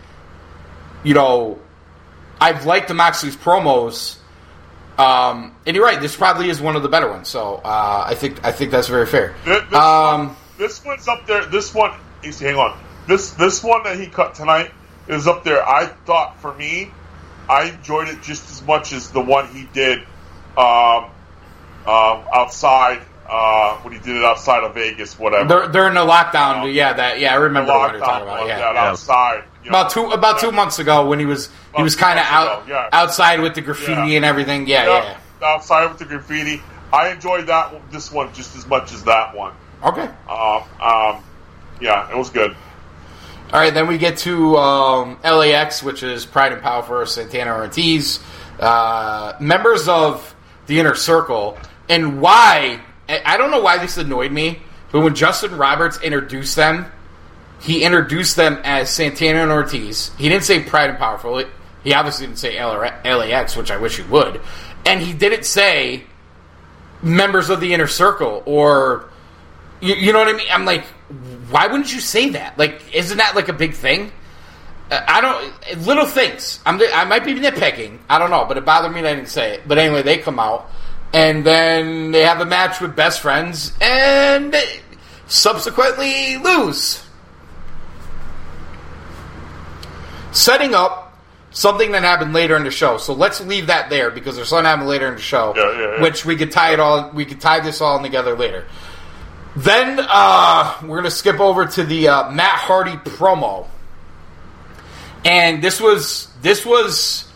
you 1.03 1.12
know, 1.12 1.59
I've 2.40 2.64
liked 2.64 2.88
the 2.88 2.94
Moxley's 2.94 3.37
promos, 3.37 4.16
um, 4.96 5.55
and 5.66 5.77
you're 5.77 5.85
right. 5.85 6.00
This 6.00 6.16
probably 6.16 6.48
is 6.48 6.59
one 6.59 6.74
of 6.74 6.83
the 6.83 6.88
better 6.88 7.11
ones. 7.11 7.29
So 7.29 7.57
uh, 7.57 8.05
I 8.09 8.14
think, 8.14 8.42
I 8.42 8.50
think 8.50 8.70
that's 8.70 8.88
very 8.88 9.07
fair. 9.07 9.35
This, 9.44 9.62
this, 9.68 9.74
Um, 9.79 10.29
one, 10.29 10.37
this 10.57 10.85
one's 10.85 11.07
up 11.07 11.27
there. 11.27 11.44
This 11.44 11.74
one, 11.74 11.92
hang 12.22 12.57
on. 12.57 12.81
This 13.07 13.33
this 13.33 13.62
one 13.62 13.83
that 13.83 13.98
he 13.98 14.07
cut 14.07 14.35
tonight 14.35 14.70
is 15.07 15.27
up 15.27 15.44
there. 15.44 15.62
I 15.68 15.87
thought 16.07 16.40
for 16.40 16.55
me, 16.55 16.90
I 17.46 17.64
enjoyed 17.64 18.09
it 18.09 18.22
just 18.22 18.50
as 18.50 18.62
much 18.62 18.94
as 18.94 19.11
the 19.11 19.20
one 19.20 19.48
he 19.48 19.68
did 19.74 19.98
um, 20.57 21.11
um, 21.87 22.25
outside 22.33 23.03
uh, 23.29 23.77
when 23.79 23.92
he 23.94 23.99
did 24.01 24.16
it 24.16 24.25
outside 24.25 24.64
of 24.64 24.75
Vegas, 24.75 25.18
whatever. 25.18 25.49
Dur- 25.49 25.73
during 25.73 25.94
the 25.94 26.01
lockdown, 26.01 26.73
yeah, 26.75 26.92
that, 26.92 27.18
yeah, 27.20 27.33
I 27.33 27.37
remember 27.37 27.73
the 27.73 27.79
one 27.79 27.92
you're 27.92 28.01
Lockdown 28.01 28.05
talking 28.05 28.23
about. 28.29 28.38
one, 28.40 28.49
Yeah, 28.49 28.59
that 28.59 28.77
outside. 28.77 29.44
you 29.64 29.70
know. 29.70 29.79
about 29.81 29.90
two 29.90 30.07
about 30.11 30.38
two 30.40 30.53
months 30.53 30.79
ago 30.79 31.07
when 31.09 31.18
he 31.18 31.25
was 31.27 31.49
he 31.77 31.83
was 31.83 31.97
kind 31.97 32.18
of 32.18 32.25
out 32.27 32.64
ago, 32.64 32.73
yeah. 32.75 32.88
outside 32.92 33.40
with 33.40 33.55
the 33.55 33.61
graffiti 33.62 34.11
Yeah. 34.11 34.16
and 34.16 34.25
everything. 34.25 34.66
Yeah, 34.66 34.87
yeah. 34.87 35.18
Yeah, 35.40 35.47
outside 35.49 35.88
with 35.88 35.99
the 35.99 36.05
graffiti. 36.05 36.62
I 36.92 37.09
enjoyed 37.11 37.47
that 37.49 37.73
one, 37.73 37.83
this 37.90 38.12
one 38.12 38.33
just 38.35 38.55
as 38.57 38.66
much 38.66 38.92
as 38.92 39.03
that 39.05 39.35
one. 39.35 39.53
Okay. 39.83 40.09
Um, 40.29 40.62
um, 40.81 41.25
yeah, 41.81 42.09
it 42.11 42.16
was 42.16 42.31
good. 42.31 42.55
All 43.53 43.61
right, 43.61 43.73
then 43.75 43.87
we 43.87 43.99
get 43.99 44.16
to 44.18 44.57
um, 44.57 45.18
LAX, 45.23 45.83
which 45.83 46.03
is 46.03 46.25
Proud 46.27 46.53
and 46.53 46.62
Powerful 46.62 47.05
Santana 47.07 47.53
Ortiz, 47.55 48.18
uh, 48.59 49.33
members 49.40 49.87
of 49.88 50.35
the 50.66 50.81
Inner 50.81 50.94
Circle, 50.94 51.59
and 51.88 52.20
why 52.20 52.81
I 53.09 53.37
don't 53.37 53.51
know 53.51 53.61
why 53.61 53.79
this 53.79 53.97
annoyed 53.99 54.33
me, 54.33 54.61
but 54.90 55.01
when 55.01 55.14
Justin 55.14 55.57
Roberts 55.57 56.01
introduced 56.01 56.57
them, 56.57 56.87
he 57.61 57.85
introduced 57.85 58.37
them 58.37 58.61
as 58.64 58.90
Santana 58.90 59.40
and 59.40 59.51
Ortiz. 59.51 60.11
He 60.18 60.29
didn't 60.29 60.44
say 60.44 60.62
Proud 60.62 60.90
and 60.90 60.99
Powerful. 60.99 61.44
He 61.83 61.92
obviously 61.92 62.27
didn't 62.27 62.38
say 62.38 62.62
LAX, 62.64 63.57
which 63.57 63.70
I 63.70 63.77
wish 63.77 63.99
he 63.99 64.03
would, 64.05 64.40
and 64.87 65.01
he 65.01 65.12
didn't 65.12 65.44
say 65.44 66.05
members 67.03 67.51
of 67.51 67.61
the 67.61 67.75
Inner 67.75 67.87
Circle 67.87 68.42
or 68.47 69.11
you, 69.81 69.94
you 69.97 70.12
know 70.12 70.20
what 70.20 70.29
I 70.29 70.33
mean? 70.33 70.47
I'm 70.51 70.64
like, 70.64 70.85
why 71.51 71.66
wouldn't 71.66 71.92
you 71.92 72.01
say 72.01 72.31
that? 72.31 72.59
Like, 72.59 72.94
isn't 72.94 73.18
that 73.18 73.37
like 73.37 73.49
a 73.49 73.53
big 73.53 73.75
thing? 73.75 74.11
Uh, 74.90 75.05
I 75.07 75.20
don't 75.20 75.87
little 75.87 76.07
things. 76.07 76.61
I'm 76.64 76.81
I 76.94 77.05
might 77.05 77.25
be 77.25 77.35
nitpicking. 77.35 77.99
I 78.09 78.18
don't 78.18 78.31
know, 78.31 78.47
but 78.47 78.57
it 78.57 78.64
bothered 78.64 78.92
me 78.92 79.03
that 79.03 79.12
I 79.12 79.14
didn't 79.14 79.29
say 79.29 79.55
it. 79.55 79.68
But 79.68 79.79
anyway, 79.79 80.03
they 80.03 80.18
come 80.18 80.38
out 80.38 80.70
and 81.14 81.46
then 81.46 82.11
they 82.11 82.22
have 82.22 82.40
a 82.40 82.44
match 82.44 82.81
with 82.81 82.96
best 82.96 83.20
friends 83.20 83.72
and 83.81 84.55
subsequently 85.29 86.37
lose. 86.38 87.03
Setting 90.33 90.74
up 90.74 91.16
something 91.53 91.92
that 91.92 92.03
happened 92.03 92.33
later 92.33 92.57
in 92.57 92.64
the 92.64 92.70
show. 92.72 92.98
So 92.98 93.14
let's 93.14 93.40
leave 93.40 93.68
that 93.68 93.88
there 93.88 94.11
because 94.11 94.35
there's 94.35 94.48
something 94.48 94.64
happened 94.64 94.88
later 94.88 95.07
in 95.07 95.14
the 95.14 95.20
show, 95.22 95.55
Yeah, 95.57 95.70
yeah, 95.70 95.79
yeah. 95.96 96.03
which 96.03 96.24
we 96.27 96.35
could 96.37 96.50
tie 96.50 96.72
it 96.72 96.81
all. 96.81 97.11
We 97.12 97.24
could 97.24 97.40
tie 97.40 97.61
this 97.61 97.81
all 97.81 98.03
together 98.03 98.37
later. 98.37 98.66
Then 99.55 100.00
uh, 100.00 100.74
we're 100.83 100.96
gonna 100.96 101.12
skip 101.12 101.38
over 101.38 101.64
to 101.64 101.85
the 101.85 102.09
uh, 102.09 102.31
Matt 102.33 102.59
Hardy 102.59 102.96
promo, 102.96 103.68
and 105.24 105.62
this 105.62 105.81
was 105.81 106.27
this 106.42 106.66
was 106.66 107.31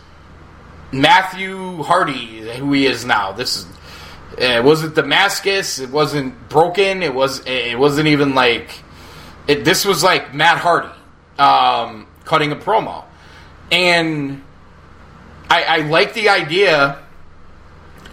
Matthew 0.91 1.83
Hardy, 1.83 2.49
who 2.57 2.73
he 2.73 2.85
is 2.85 3.05
now. 3.05 3.31
This 3.31 3.57
is 3.57 3.65
it 4.37 4.63
wasn't 4.63 4.95
Damascus. 4.95 5.79
It 5.79 5.89
wasn't 5.89 6.49
broken. 6.49 7.03
It 7.03 7.13
was 7.13 7.45
it 7.45 7.77
wasn't 7.77 8.07
even 8.07 8.35
like 8.35 8.71
it, 9.47 9.65
this 9.65 9.85
was 9.85 10.03
like 10.03 10.33
Matt 10.33 10.59
Hardy 10.59 10.89
um, 11.37 12.07
cutting 12.23 12.51
a 12.51 12.55
promo, 12.55 13.03
and 13.71 14.43
I, 15.49 15.63
I 15.63 15.77
like 15.79 16.13
the 16.13 16.29
idea. 16.29 16.99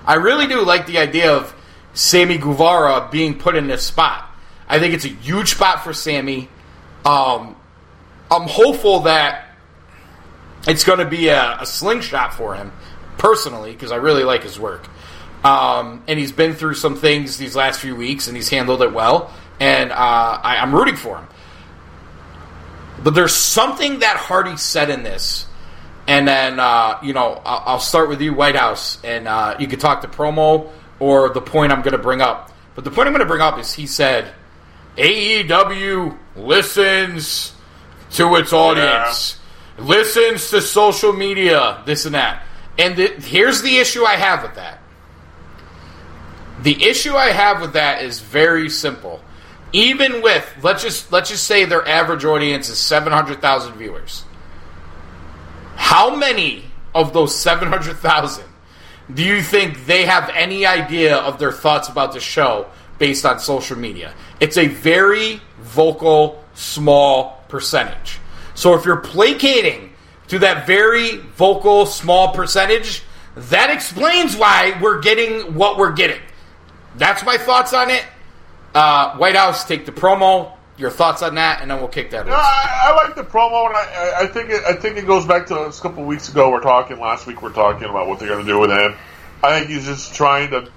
I 0.07 0.15
really 0.15 0.47
do 0.47 0.65
like 0.65 0.87
the 0.87 0.99
idea 0.99 1.33
of 1.33 1.55
Sammy 1.93 2.39
Guevara 2.39 3.09
being 3.11 3.39
put 3.39 3.57
in 3.57 3.67
this 3.67 3.85
spot. 3.85 4.31
I 4.69 4.79
think 4.79 4.95
it's 4.95 5.05
a 5.05 5.09
huge 5.09 5.53
spot 5.53 5.85
for 5.85 5.93
Sammy. 5.93 6.49
Um, 7.05 7.57
I'm 8.31 8.49
hopeful 8.49 9.01
that 9.01 9.46
it's 10.67 10.85
going 10.85 10.99
to 10.99 11.05
be 11.07 11.29
a, 11.29 11.59
a 11.61 11.67
slingshot 11.67 12.35
for 12.35 12.55
him 12.55 12.73
personally 13.19 13.73
because 13.73 13.93
I 13.93 13.97
really 13.97 14.25
like 14.25 14.43
his 14.43 14.59
work. 14.59 14.89
Um, 15.45 16.03
and 16.09 16.19
he's 16.19 16.33
been 16.33 16.55
through 16.55 16.75
some 16.75 16.97
things 16.97 17.37
these 17.37 17.55
last 17.55 17.81
few 17.81 17.95
weeks 17.95 18.27
and 18.27 18.37
he's 18.37 18.49
handled 18.49 18.83
it 18.83 18.93
well. 18.93 19.33
And 19.61 19.93
uh, 19.93 19.95
I, 19.97 20.59
I'm 20.59 20.75
rooting 20.75 20.97
for 20.97 21.19
him. 21.19 21.29
But 23.03 23.15
there's 23.15 23.35
something 23.35 24.01
that 24.01 24.17
Hardy 24.17 24.57
said 24.57 24.91
in 24.91 25.03
this. 25.03 25.47
And 26.09 26.27
then, 26.27 26.59
uh, 26.61 26.99
you 27.03 27.13
know, 27.13 27.41
I'll, 27.45 27.63
I'll 27.67 27.81
start 27.81 28.09
with 28.09 28.21
you, 28.21 28.33
White 28.33 28.57
House, 28.57 28.99
and 29.03 29.27
uh, 29.27 29.57
you 29.59 29.67
could 29.67 29.81
talk 29.81 30.03
the 30.03 30.09
promo 30.09 30.71
or 30.99 31.31
the 31.31 31.41
point 31.41 31.73
I'm 31.73 31.83
going 31.83 31.93
to 31.93 32.03
bring 32.03 32.21
up. 32.21 32.53
But 32.75 32.85
the 32.85 32.91
point 32.91 33.09
I'm 33.09 33.13
going 33.13 33.25
to 33.25 33.29
bring 33.29 33.43
up 33.43 33.59
is 33.59 33.73
he 33.73 33.87
said, 33.87 34.33
AEW 34.97 36.17
listens 36.37 37.55
to 38.13 38.37
its 38.37 38.53
audience, 38.53 39.39
listens 39.79 40.51
to 40.51 40.61
social 40.61 41.13
media, 41.13 41.83
this 41.87 42.07
and 42.07 42.15
that. 42.15 42.43
And 42.79 42.99
here's 42.99 43.63
the 43.63 43.79
issue 43.79 44.05
I 44.05 44.17
have 44.17 44.43
with 44.43 44.55
that. 44.55 44.81
The 46.63 46.85
issue 46.85 47.15
I 47.15 47.27
have 47.27 47.61
with 47.61 47.75
that 47.75 48.03
is 48.03 48.21
very 48.21 48.69
simple. 48.69 49.21
Even 49.73 50.23
with 50.23 50.49
let's 50.63 50.83
just 50.83 51.13
let's 51.13 51.31
just 51.31 51.45
say 51.45 51.65
their 51.65 51.87
average 51.87 52.25
audience 52.25 52.69
is 52.69 52.79
seven 52.79 53.13
hundred 53.13 53.41
thousand 53.41 53.75
viewers. 53.75 54.25
How 55.75 56.17
many 56.17 56.65
of 56.95 57.13
those 57.13 57.35
seven 57.35 57.69
hundred 57.69 57.97
thousand 57.97 58.45
do 59.13 59.23
you 59.23 59.43
think 59.43 59.87
they 59.87 60.05
have 60.05 60.31
any 60.35 60.67
idea 60.67 61.17
of 61.17 61.39
their 61.39 61.53
thoughts 61.53 61.89
about 61.89 62.13
the 62.13 62.21
show 62.21 62.67
based 62.99 63.25
on 63.25 63.39
social 63.39 63.79
media? 63.79 64.13
It's 64.41 64.57
a 64.57 64.67
very 64.67 65.41
vocal, 65.61 66.45
small 66.55 67.45
percentage. 67.49 68.19
So 68.57 68.75
if 68.75 68.85
you're 68.85 68.97
placating 68.97 69.93
to 70.29 70.41
that 70.41 70.67
very 70.67 71.19
vocal, 71.19 71.87
small 71.87 72.33
percentage, 72.33 73.03
that 73.37 73.71
explains 73.71 74.35
why 74.35 74.77
we're 74.83 75.01
getting 75.01 75.55
what 75.55 75.79
we're 75.79 75.93
getting. 75.93 76.21
That's 76.97 77.23
my 77.25 77.37
thoughts 77.37 77.73
on 77.75 77.91
it. 77.91 78.05
Uh, 78.75 79.17
White 79.19 79.37
House, 79.37 79.65
take 79.67 79.87
the 79.87 79.93
promo. 79.93 80.53
Your 80.79 80.91
thoughts 80.91 81.23
on 81.23 81.37
that, 81.37 81.63
and 81.63 81.71
then 81.71 81.79
we'll 81.79 81.89
kick 81.89 82.11
that. 82.11 82.27
No. 82.27 82.33
I, 82.35 82.89
I 82.89 82.95
like 83.07 83.15
the 83.15 83.23
promo, 83.25 83.67
and 83.67 83.75
I, 83.77 84.23
I- 84.25 84.27
think 84.27 84.51
it, 84.51 84.63
I 84.65 84.75
think 84.75 84.99
it 84.99 85.07
goes 85.07 85.25
back 85.25 85.47
to 85.47 85.55
a 85.59 85.73
couple 85.73 86.03
of 86.03 86.07
weeks 86.07 86.29
ago. 86.29 86.51
We're 86.51 86.61
talking 86.61 86.99
last 87.01 87.27
week. 87.27 87.41
We're 87.43 87.53
talking 87.55 87.89
about 87.89 88.09
what 88.09 88.19
they're 88.19 88.29
going 88.29 88.45
to 88.45 88.51
do 88.53 88.59
with 88.59 88.71
him. 88.71 88.95
I 89.43 89.59
think 89.59 89.71
he's 89.71 89.87
just 89.87 90.15
trying 90.15 90.51
to 90.51 90.71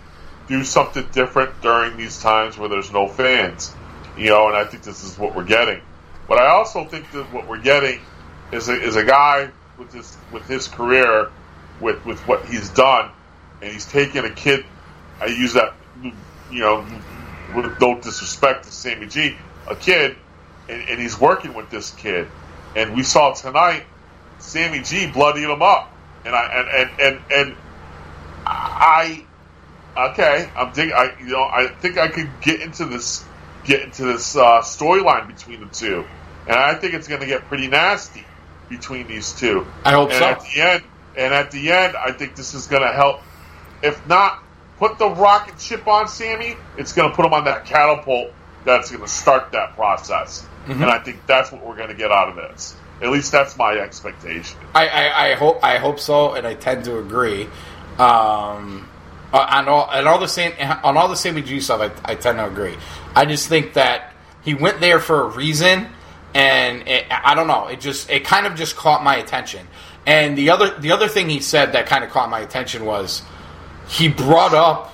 do 0.47 0.63
something 0.63 1.05
different 1.11 1.61
during 1.61 1.97
these 1.97 2.21
times 2.21 2.57
where 2.57 2.69
there's 2.69 2.93
no 2.93 3.07
fans, 3.09 3.73
you 4.17 4.29
know. 4.29 4.47
And 4.47 4.55
I 4.55 4.63
think 4.63 4.83
this 4.83 5.03
is 5.03 5.17
what 5.17 5.35
we're 5.35 5.43
getting. 5.43 5.81
But 6.29 6.37
I 6.37 6.47
also 6.51 6.85
think 6.85 7.11
that 7.11 7.33
what 7.33 7.47
we're 7.47 7.61
getting 7.61 7.99
is 8.51 8.69
a, 8.69 8.79
is 8.79 8.95
a 8.95 9.03
guy 9.03 9.49
with 9.77 9.91
this 9.91 10.15
with 10.31 10.47
his 10.47 10.67
career, 10.67 11.31
with 11.81 12.05
with 12.05 12.19
what 12.27 12.45
he's 12.45 12.69
done, 12.69 13.11
and 13.61 13.71
he's 13.71 13.85
taken 13.85 14.23
a 14.23 14.29
kid. 14.29 14.65
I 15.19 15.25
use 15.25 15.53
that, 15.53 15.73
you 16.03 16.59
know, 16.59 16.85
with 17.55 17.81
no 17.81 17.99
disrespect 17.99 18.65
to 18.65 18.71
Sammy 18.71 19.07
G, 19.07 19.35
a 19.67 19.75
kid, 19.75 20.15
and, 20.69 20.87
and 20.87 21.01
he's 21.01 21.19
working 21.19 21.53
with 21.53 21.69
this 21.69 21.91
kid. 21.91 22.27
And 22.75 22.95
we 22.95 23.03
saw 23.03 23.33
tonight, 23.33 23.83
Sammy 24.37 24.81
G 24.81 25.11
bloodied 25.11 25.49
him 25.49 25.63
up, 25.63 25.91
and 26.23 26.35
I 26.35 26.45
and 26.45 26.69
and 26.69 27.01
and, 27.01 27.31
and 27.31 27.57
I 28.45 29.25
Okay, 29.97 30.49
I'm 30.55 30.71
dig- 30.71 30.93
I 30.93 31.13
you 31.19 31.27
know 31.27 31.43
I 31.43 31.67
think 31.67 31.97
I 31.97 32.07
could 32.07 32.29
get 32.41 32.61
into 32.61 32.85
this 32.85 33.25
get 33.65 33.81
into 33.81 34.05
this 34.05 34.35
uh, 34.35 34.61
storyline 34.61 35.27
between 35.27 35.59
the 35.59 35.65
two, 35.65 36.05
and 36.49 36.57
I 36.57 36.73
think 36.75 36.93
it's 36.93 37.07
going 37.07 37.21
to 37.21 37.27
get 37.27 37.45
pretty 37.45 37.67
nasty 37.67 38.25
between 38.67 39.07
these 39.07 39.31
two. 39.33 39.65
I 39.85 39.91
hope 39.91 40.09
and 40.09 40.19
so. 40.19 40.25
At 40.25 40.41
the 40.41 40.61
end, 40.61 40.83
and 41.15 41.33
at 41.33 41.51
the 41.51 41.71
end, 41.71 41.95
I 41.95 42.11
think 42.11 42.35
this 42.35 42.53
is 42.53 42.67
going 42.67 42.81
to 42.81 42.91
help. 42.91 43.21
If 43.81 44.05
not, 44.07 44.43
put 44.77 44.97
the 44.97 45.09
rocket 45.09 45.59
ship 45.61 45.87
on 45.87 46.07
Sammy. 46.07 46.55
It's 46.77 46.91
going 46.93 47.09
to 47.09 47.15
put 47.15 47.25
him 47.25 47.33
on 47.33 47.45
that 47.45 47.65
catapult 47.65 48.33
that's 48.65 48.89
going 48.91 49.01
to 49.01 49.07
start 49.07 49.53
that 49.53 49.75
process, 49.75 50.45
Mm-hmm. 50.67 50.83
and 50.83 50.91
I 50.91 50.99
think 50.99 51.25
that's 51.25 51.51
what 51.51 51.65
we're 51.65 51.77
going 51.77 51.87
to 51.87 51.95
get 51.95 52.11
out 52.11 52.27
of 52.29 52.35
this. 52.35 52.75
At 53.01 53.09
least 53.09 53.31
that's 53.31 53.57
my 53.57 53.73
expectation. 53.75 54.59
I, 54.75 54.87
I, 54.87 55.29
I 55.29 55.33
hope 55.35 55.63
I 55.63 55.77
hope 55.77 55.99
so, 55.99 56.33
and 56.33 56.45
I 56.45 56.53
tend 56.53 56.83
to 56.85 56.99
agree. 56.99 57.47
Um, 57.97 58.87
uh, 59.31 59.47
on 59.49 59.67
all 59.67 59.85
on 59.85 60.05
all 60.07 60.19
the 60.19 60.27
same 60.27 60.53
on 60.83 60.97
all 60.97 61.07
the 61.07 61.15
Sammy 61.15 61.41
G 61.41 61.59
stuff, 61.61 61.79
I, 62.05 62.11
I 62.11 62.15
tend 62.15 62.37
to 62.37 62.45
agree. 62.45 62.75
I 63.15 63.25
just 63.25 63.47
think 63.47 63.73
that 63.73 64.13
he 64.43 64.53
went 64.53 64.79
there 64.81 64.99
for 64.99 65.21
a 65.23 65.29
reason, 65.29 65.87
and 66.33 66.87
it, 66.87 67.05
I 67.09 67.33
don't 67.35 67.47
know. 67.47 67.67
It 67.67 67.79
just 67.79 68.09
it 68.09 68.23
kind 68.25 68.45
of 68.45 68.55
just 68.55 68.75
caught 68.75 69.03
my 69.03 69.15
attention. 69.15 69.67
And 70.05 70.37
the 70.37 70.49
other 70.51 70.77
the 70.79 70.91
other 70.91 71.07
thing 71.07 71.29
he 71.29 71.39
said 71.39 71.73
that 71.73 71.85
kind 71.87 72.03
of 72.03 72.09
caught 72.09 72.29
my 72.29 72.39
attention 72.39 72.85
was 72.85 73.21
he 73.87 74.07
brought 74.07 74.53
up 74.53 74.93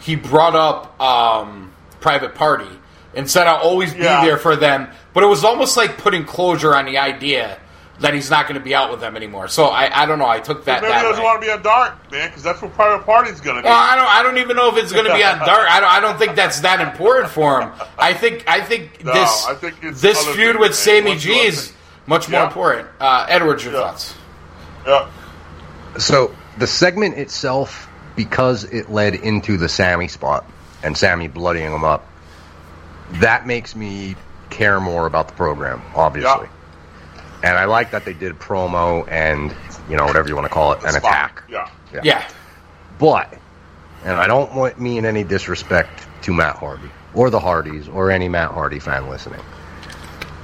he 0.00 0.14
brought 0.14 0.54
up 0.54 1.00
um, 1.00 1.72
private 2.00 2.34
party 2.34 2.68
and 3.14 3.28
said 3.28 3.46
I'll 3.46 3.56
always 3.62 3.92
be 3.94 4.00
Yeah. 4.04 4.24
there 4.24 4.36
for 4.36 4.54
them. 4.56 4.88
But 5.14 5.24
it 5.24 5.26
was 5.26 5.42
almost 5.44 5.76
like 5.76 5.98
putting 5.98 6.24
closure 6.24 6.74
on 6.74 6.84
the 6.86 6.98
idea 6.98 7.58
that 8.00 8.14
he's 8.14 8.30
not 8.30 8.46
going 8.46 8.58
to 8.58 8.64
be 8.64 8.74
out 8.74 8.90
with 8.90 9.00
them 9.00 9.16
anymore. 9.16 9.48
So 9.48 9.64
I, 9.66 10.02
I 10.02 10.06
don't 10.06 10.18
know. 10.18 10.26
I 10.28 10.38
took 10.40 10.64
that 10.66 10.82
Maybe 10.82 10.92
that 10.92 11.00
he 11.02 11.08
doesn't 11.08 11.22
way. 11.22 11.24
want 11.28 11.42
to 11.42 11.46
be 11.46 11.52
on 11.52 11.62
dark, 11.62 12.12
man, 12.12 12.28
because 12.28 12.42
that's 12.44 12.62
what 12.62 12.72
private 12.74 13.04
party's 13.04 13.40
going 13.40 13.56
to 13.56 13.62
be. 13.62 13.66
Well, 13.68 13.76
I 13.76 13.96
don't. 13.96 14.06
I 14.08 14.22
don't 14.22 14.38
even 14.38 14.56
know 14.56 14.68
if 14.68 14.76
it's 14.82 14.92
going 14.92 15.06
to 15.06 15.12
be 15.14 15.24
on 15.24 15.38
dark. 15.38 15.68
I 15.70 15.80
don't. 15.80 15.90
I 15.90 16.00
don't 16.00 16.18
think 16.18 16.36
that's 16.36 16.60
that 16.60 16.80
important 16.80 17.30
for 17.30 17.60
him. 17.62 17.72
I 17.98 18.14
think. 18.14 18.44
I 18.46 18.60
think 18.60 19.02
No, 19.04 19.12
this. 19.12 19.46
I 19.46 19.54
think 19.54 19.76
it's 19.82 20.00
this 20.00 20.18
feud 20.28 20.36
things, 20.36 20.58
with 20.58 20.68
man. 20.70 20.72
Sammy 20.74 21.10
What's 21.12 21.22
G 21.22 21.32
is 21.40 21.72
much 22.06 22.28
more 22.28 22.40
Yeah. 22.40 22.46
important. 22.46 22.88
Uh, 23.00 23.26
Edwards, 23.28 23.64
your 23.64 23.74
Yeah. 23.74 23.80
thoughts? 23.80 24.14
Yeah. 24.86 25.08
So 25.98 26.34
the 26.58 26.66
segment 26.66 27.18
itself, 27.18 27.88
because 28.16 28.64
it 28.64 28.90
led 28.90 29.14
into 29.14 29.56
the 29.56 29.68
Sammy 29.68 30.08
spot 30.08 30.44
and 30.82 30.96
Sammy 30.96 31.26
bloodying 31.28 31.72
him 31.72 31.84
up, 31.84 32.06
that 33.14 33.46
makes 33.46 33.74
me 33.74 34.14
care 34.50 34.78
more 34.80 35.06
about 35.06 35.28
the 35.28 35.34
program, 35.34 35.82
obviously. 35.94 36.44
Yeah. 36.44 36.48
And 37.42 37.56
I 37.56 37.66
like 37.66 37.92
that 37.92 38.04
they 38.04 38.14
did 38.14 38.38
promo 38.38 39.06
and 39.08 39.54
you 39.88 39.96
know 39.96 40.04
whatever 40.06 40.28
you 40.28 40.34
want 40.34 40.46
to 40.46 40.52
call 40.52 40.72
it, 40.72 40.82
an 40.82 40.90
Spot. 40.92 40.98
attack. 41.04 41.42
Yeah. 41.48 41.70
Yeah. 42.02 42.28
But, 42.98 43.32
and 44.04 44.14
I 44.18 44.26
don't 44.26 44.52
want 44.54 44.80
mean 44.80 45.04
any 45.04 45.22
disrespect 45.24 46.06
to 46.22 46.34
Matt 46.34 46.56
Hardy 46.56 46.90
or 47.14 47.30
the 47.30 47.38
Hardys 47.40 47.88
or 47.88 48.10
any 48.10 48.28
Matt 48.28 48.50
Hardy 48.50 48.80
fan 48.80 49.08
listening. 49.08 49.40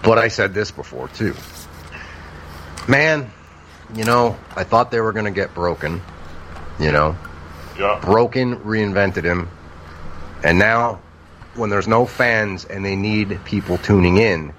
But 0.02 0.18
I 0.18 0.28
said 0.28 0.54
this 0.54 0.70
before 0.70 1.08
too. 1.08 1.34
Man, 2.88 3.30
you 3.94 4.04
know, 4.04 4.36
I 4.56 4.64
thought 4.64 4.90
they 4.90 5.00
were 5.00 5.12
going 5.12 5.24
to 5.26 5.30
get 5.30 5.54
broken. 5.54 6.00
You 6.78 6.92
know, 6.92 7.16
Yeah. 7.78 7.98
broken 8.02 8.56
reinvented 8.60 9.24
him. 9.24 9.48
And 10.42 10.58
now, 10.58 11.00
when 11.54 11.70
there's 11.70 11.88
no 11.88 12.04
fans 12.04 12.64
and 12.64 12.84
they 12.84 12.96
need 12.96 13.40
people 13.44 13.78
tuning 13.78 14.16
in, 14.18 14.52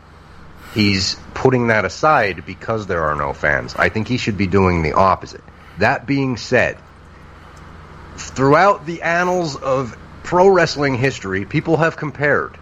he's 0.76 1.16
putting 1.34 1.68
that 1.68 1.86
aside 1.86 2.46
because 2.46 2.86
there 2.86 3.04
are 3.04 3.16
no 3.16 3.34
fans. 3.34 3.74
I 3.76 3.90
think 3.90 4.08
he 4.08 4.18
should 4.18 4.38
be 4.38 4.46
doing 4.46 4.84
the 4.84 4.94
opposite. 4.94 5.44
That 5.80 6.06
being 6.06 6.38
said, 6.38 6.78
throughout 8.18 8.86
the 8.86 9.02
annals 9.02 9.56
of 9.56 9.98
pro 10.24 10.48
wrestling 10.48 10.96
history, 10.96 11.46
people 11.46 11.78
have 11.78 11.96
compared 11.96 12.58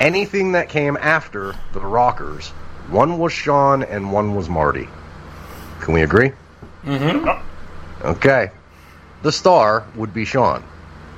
anything 0.00 0.52
that 0.52 0.68
came 0.68 0.96
after 1.00 1.54
the 1.72 1.80
Rockers. 1.80 2.48
One 2.88 3.18
was 3.18 3.32
Shawn 3.32 3.82
and 3.82 4.12
one 4.12 4.34
was 4.34 4.48
Marty. 4.48 4.88
Can 5.80 5.94
we 5.94 6.02
agree? 6.02 6.32
Mm-hmm. 6.84 8.06
Okay. 8.06 8.50
The 9.22 9.32
star 9.32 9.86
would 9.94 10.12
be 10.12 10.24
Shawn. 10.24 10.62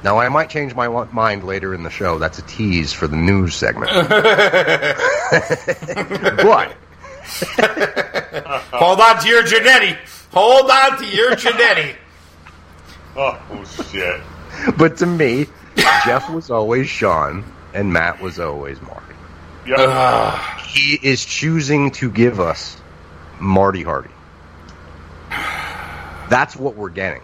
Now, 0.05 0.19
I 0.19 0.29
might 0.29 0.49
change 0.49 0.75
my 0.75 0.89
mind 1.13 1.45
later 1.45 1.75
in 1.75 1.83
the 1.83 1.91
show. 1.91 2.19
That's 2.19 2.39
a 2.39 2.43
tease 2.43 2.93
for 2.93 3.09
the 3.09 3.17
news 3.17 3.55
segment. 3.57 3.91
but 6.39 6.77
Hold 8.73 9.01
on 9.01 9.21
to 9.21 9.29
your 9.29 9.43
Jannetty. 9.43 9.97
Hold 10.33 10.71
on 10.71 10.99
to 10.99 11.07
your 11.07 11.33
Jannetty. 11.33 11.95
Oh, 13.17 13.41
oh 13.51 13.65
shit. 13.91 14.21
but 14.79 14.97
to 14.99 15.07
me, 15.07 15.47
Jeff 16.05 16.31
was 16.31 16.51
always 16.51 16.89
Shawn 16.89 17.45
and 17.75 17.93
Matt 17.93 18.21
was 18.23 18.39
always 18.39 18.81
Marty. 18.81 19.15
Yeah. 19.67 20.59
He 20.61 20.95
is 20.95 21.25
choosing 21.25 21.91
to 21.93 22.11
give 22.11 22.41
us 22.41 22.81
Marty 23.39 23.83
Hardy. 23.83 24.11
That's 26.31 26.57
what 26.57 26.75
we're 26.75 26.89
getting. 26.89 27.23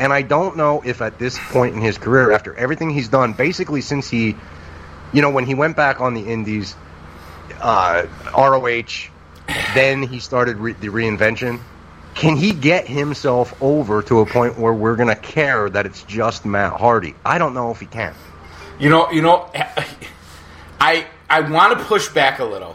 And 0.00 0.14
I 0.14 0.22
don't 0.22 0.56
know 0.56 0.80
if 0.82 1.02
at 1.02 1.18
this 1.18 1.38
point 1.50 1.74
in 1.74 1.82
his 1.82 1.98
career, 1.98 2.32
after 2.32 2.54
everything 2.54 2.88
he's 2.88 3.08
done, 3.08 3.34
basically 3.34 3.82
since 3.82 4.08
he, 4.08 4.34
you 5.12 5.20
know, 5.20 5.28
when 5.28 5.44
he 5.44 5.54
went 5.54 5.76
back 5.76 6.00
on 6.00 6.14
the 6.14 6.22
Indies, 6.22 6.74
uh, 7.60 8.06
ROH, 8.34 9.10
then 9.74 10.02
he 10.02 10.18
started 10.18 10.56
re- 10.56 10.72
the 10.72 10.88
reinvention. 10.88 11.60
Can 12.14 12.36
he 12.36 12.52
get 12.52 12.88
himself 12.88 13.54
over 13.62 14.00
to 14.04 14.20
a 14.20 14.26
point 14.26 14.58
where 14.58 14.72
we're 14.72 14.96
going 14.96 15.10
to 15.10 15.20
care 15.20 15.68
that 15.68 15.84
it's 15.84 16.02
just 16.04 16.46
Matt 16.46 16.72
Hardy? 16.72 17.14
I 17.22 17.36
don't 17.36 17.52
know 17.52 17.70
if 17.70 17.78
he 17.78 17.86
can. 17.86 18.14
You 18.78 18.88
know, 18.88 19.10
you 19.10 19.20
know, 19.20 19.50
I 20.80 21.06
I 21.28 21.40
want 21.40 21.78
to 21.78 21.84
push 21.84 22.08
back 22.08 22.38
a 22.38 22.44
little, 22.44 22.74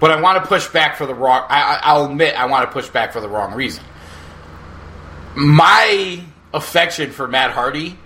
but 0.00 0.10
I 0.10 0.18
want 0.18 0.42
to 0.42 0.48
push 0.48 0.66
back 0.68 0.96
for 0.96 1.04
the 1.04 1.14
wrong. 1.14 1.44
I, 1.50 1.80
I'll 1.82 2.06
admit 2.06 2.40
I 2.40 2.46
want 2.46 2.66
to 2.66 2.72
push 2.72 2.88
back 2.88 3.12
for 3.12 3.20
the 3.20 3.28
wrong 3.28 3.52
reason. 3.52 3.84
My 5.36 6.24
affection 6.54 7.10
for 7.10 7.28
Matt 7.28 7.50
Hardy 7.50 7.98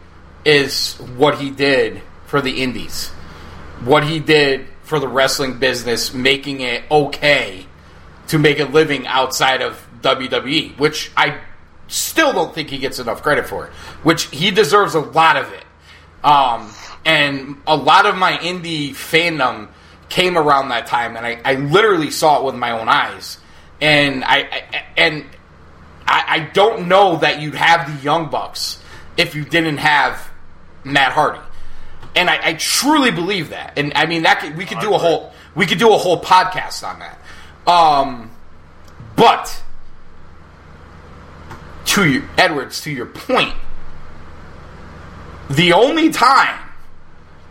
is 0.45 0.97
what 1.17 1.39
he 1.39 1.51
did 1.51 2.03
for 2.27 2.41
the 2.41 2.63
Indies, 2.63 3.09
what 3.85 4.05
he 4.05 4.19
did 4.19 4.67
for 4.83 4.99
the 4.99 5.07
wrestling 5.07 5.59
business, 5.59 6.13
making 6.15 6.63
it 6.63 6.83
okay 6.91 7.67
to 8.29 8.39
make 8.39 8.59
a 8.59 8.65
living 8.65 9.07
outside 9.07 9.63
of 9.63 9.87
WWE, 10.01 10.79
which 10.79 11.11
I 11.17 11.41
still 11.89 12.33
don't 12.33 12.55
think 12.55 12.71
he 12.71 12.79
gets 12.79 12.99
enough 12.99 13.23
credit 13.23 13.47
for. 13.47 13.67
Which 14.03 14.25
he 14.25 14.51
deserves 14.51 14.95
a 14.95 15.01
lot 15.01 15.37
of 15.37 15.53
it. 15.53 15.65
Um, 16.25 16.73
and 17.05 17.61
a 17.67 17.77
lot 17.77 18.07
of 18.07 18.17
my 18.17 18.33
indie 18.39 18.91
fandom 18.91 19.69
came 20.09 20.37
around 20.37 20.71
that 20.71 20.87
time, 20.87 21.17
and 21.17 21.27
I, 21.27 21.41
I 21.45 21.55
literally 21.55 22.11
saw 22.11 22.41
it 22.41 22.45
with 22.45 22.55
my 22.55 22.73
own 22.73 22.89
eyes. 22.89 23.39
And 23.81 24.25
I, 24.25 24.39
I 24.39 24.85
and 24.97 25.25
I, 26.09 26.25
I 26.27 26.39
don't 26.41 26.89
know 26.89 27.17
that 27.19 27.41
you'd 27.41 27.55
have 27.55 27.87
the 27.87 28.03
Young 28.03 28.31
Bucks 28.31 28.83
if 29.17 29.35
you 29.35 29.45
didn't 29.45 29.79
have 29.79 30.31
Matt 30.85 31.13
Hardy. 31.13 31.41
And 32.17 32.31
I, 32.31 32.49
I 32.49 32.53
truly 32.55 33.11
believe 33.11 33.51
that. 33.51 33.79
And 33.79 33.93
I 33.95 34.07
mean 34.07 34.23
that 34.23 34.41
could, 34.41 34.57
we 34.57 34.65
could 34.65 34.81
do 34.81 34.95
a 34.95 34.99
whole 34.99 35.33
we 35.55 35.67
could 35.67 35.79
do 35.79 35.93
a 35.93 35.99
whole 35.99 36.21
podcast 36.21 36.87
on 36.87 37.01
that. 37.01 37.19
Um, 37.67 38.31
but 39.17 39.63
to 41.87 42.09
your 42.09 42.23
Edwards, 42.39 42.81
to 42.83 42.91
your 42.91 43.07
point, 43.07 43.55
the 45.51 45.73
only 45.73 46.11
time 46.11 46.59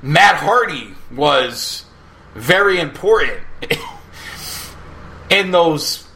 Matt 0.01 0.36
Hardy 0.36 0.95
was 1.12 1.86
very 2.34 2.80
important 2.80 3.41
in 5.30 5.51
those 5.51 6.07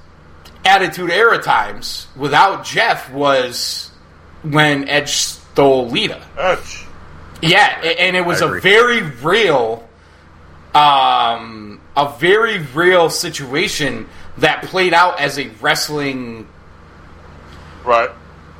Attitude 0.65 1.09
Era 1.09 1.41
times 1.41 2.07
without 2.15 2.63
Jeff 2.63 3.11
was 3.11 3.89
when 4.43 4.87
Edge 4.87 5.09
stole 5.11 5.89
Lita. 5.89 6.21
Edge. 6.37 6.85
Yeah, 7.41 7.65
and 7.99 8.15
it 8.15 8.23
was 8.25 8.41
a 8.41 8.47
very 8.59 9.01
real, 9.01 9.87
um, 10.75 11.81
a 11.97 12.13
very 12.19 12.59
real 12.59 13.09
situation 13.09 14.07
that 14.37 14.63
played 14.63 14.93
out 14.93 15.19
as 15.19 15.39
a 15.39 15.49
wrestling, 15.59 16.47
Right. 17.83 18.09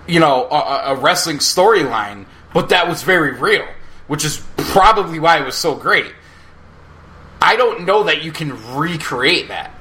you 0.07 0.19
know, 0.19 0.47
a- 0.49 0.55
a, 0.55 0.93
a 0.93 0.95
wrestling 0.95 1.37
storyline, 1.37 2.25
but 2.53 2.69
that 2.69 2.87
was 2.89 3.03
very 3.03 3.31
real, 3.33 3.67
which 4.07 4.25
is 4.25 4.41
probably 4.57 5.19
why 5.19 5.37
it 5.37 5.45
was 5.45 5.55
so 5.55 5.75
great. 5.75 6.11
I 7.41 7.55
don't 7.55 7.85
know 7.85 8.03
that 8.03 8.23
you 8.23 8.31
can 8.31 8.75
recreate 8.75 9.47
that. 9.49 9.71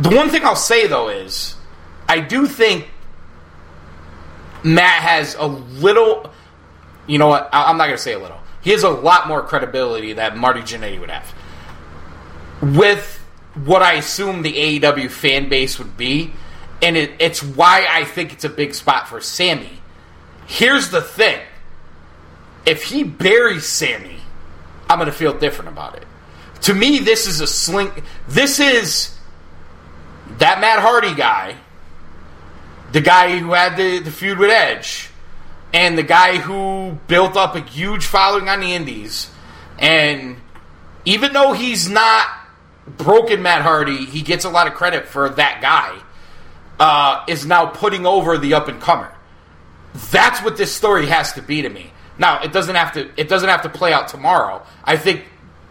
The 0.00 0.16
one 0.16 0.30
thing 0.30 0.44
I'll 0.44 0.56
say 0.56 0.86
though 0.86 1.08
is, 1.08 1.54
I 2.08 2.20
do 2.20 2.46
think 2.46 2.88
Matt 4.64 5.02
has 5.02 5.34
a 5.34 5.46
little. 5.46 6.30
You 7.06 7.18
know 7.18 7.28
what? 7.28 7.48
I- 7.52 7.70
I'm 7.70 7.76
not 7.76 7.86
going 7.86 7.96
to 7.96 8.02
say 8.02 8.14
a 8.14 8.18
little. 8.18 8.40
He 8.62 8.70
has 8.70 8.82
a 8.82 8.90
lot 8.90 9.28
more 9.28 9.42
credibility 9.42 10.14
that 10.14 10.36
Marty 10.36 10.60
Jannetty 10.60 11.00
would 11.00 11.10
have. 11.10 11.34
With 12.62 13.24
what 13.64 13.82
I 13.82 13.94
assume 13.94 14.42
the 14.42 14.80
AEW 14.80 15.10
fan 15.10 15.48
base 15.48 15.78
would 15.78 15.96
be, 15.96 16.32
and 16.82 16.96
it, 16.96 17.12
it's 17.18 17.42
why 17.42 17.86
I 17.90 18.04
think 18.04 18.32
it's 18.32 18.44
a 18.44 18.50
big 18.50 18.74
spot 18.74 19.08
for 19.08 19.20
Sammy. 19.20 19.80
Here's 20.46 20.90
the 20.90 21.00
thing 21.00 21.40
if 22.66 22.84
he 22.84 23.02
buries 23.02 23.66
Sammy, 23.66 24.18
I'm 24.88 24.98
going 24.98 25.06
to 25.06 25.12
feel 25.16 25.32
different 25.32 25.70
about 25.70 25.96
it. 25.96 26.04
To 26.62 26.74
me, 26.74 26.98
this 26.98 27.26
is 27.26 27.40
a 27.40 27.46
sling. 27.46 27.90
This 28.28 28.60
is 28.60 29.16
that 30.40 30.60
Matt 30.60 30.80
Hardy 30.80 31.14
guy, 31.14 31.54
the 32.92 33.00
guy 33.00 33.38
who 33.38 33.52
had 33.52 33.76
the, 33.76 34.00
the 34.00 34.10
feud 34.10 34.38
with 34.38 34.50
Edge, 34.50 35.10
and 35.72 35.96
the 35.96 36.02
guy 36.02 36.38
who 36.38 36.98
built 37.06 37.36
up 37.36 37.54
a 37.54 37.60
huge 37.60 38.06
following 38.06 38.48
on 38.48 38.60
the 38.60 38.72
Indies. 38.72 39.30
And 39.78 40.38
even 41.04 41.32
though 41.32 41.52
he's 41.52 41.88
not 41.88 42.26
broken 42.86 43.42
Matt 43.42 43.62
Hardy, 43.62 44.06
he 44.06 44.22
gets 44.22 44.44
a 44.44 44.50
lot 44.50 44.66
of 44.66 44.74
credit 44.74 45.06
for 45.06 45.28
that 45.28 45.60
guy. 45.62 46.02
Uh, 46.78 47.22
is 47.28 47.44
now 47.44 47.66
putting 47.66 48.06
over 48.06 48.38
the 48.38 48.54
up 48.54 48.66
and 48.66 48.80
comer. 48.80 49.12
That's 50.10 50.42
what 50.42 50.56
this 50.56 50.74
story 50.74 51.04
has 51.06 51.34
to 51.34 51.42
be 51.42 51.60
to 51.60 51.68
me. 51.68 51.92
Now, 52.18 52.42
it 52.42 52.54
doesn't 52.54 52.74
have 52.74 52.94
to. 52.94 53.10
It 53.18 53.28
doesn't 53.28 53.50
have 53.50 53.62
to 53.62 53.68
play 53.68 53.92
out 53.92 54.08
tomorrow. 54.08 54.64
I 54.82 54.96
think 54.96 55.26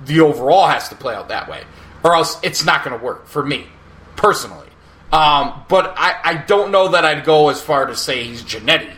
the 0.05 0.19
overall 0.19 0.67
has 0.67 0.89
to 0.89 0.95
play 0.95 1.15
out 1.15 1.29
that 1.29 1.49
way, 1.49 1.63
or 2.03 2.13
else 2.13 2.37
it's 2.43 2.63
not 2.63 2.83
going 2.85 2.95
to 2.95 3.03
work 3.03 3.25
for 3.25 3.43
me 3.43 3.65
personally. 4.19 4.67
Um, 5.11 5.63
but 5.69 5.95
I, 5.97 6.19
I 6.23 6.33
don't 6.35 6.71
know 6.71 6.89
that 6.89 7.03
I'd 7.05 7.23
go 7.25 7.49
as 7.49 7.59
far 7.61 7.85
to 7.87 7.95
say 7.95 8.23
he's 8.25 8.43
Jannetty. 8.43 8.91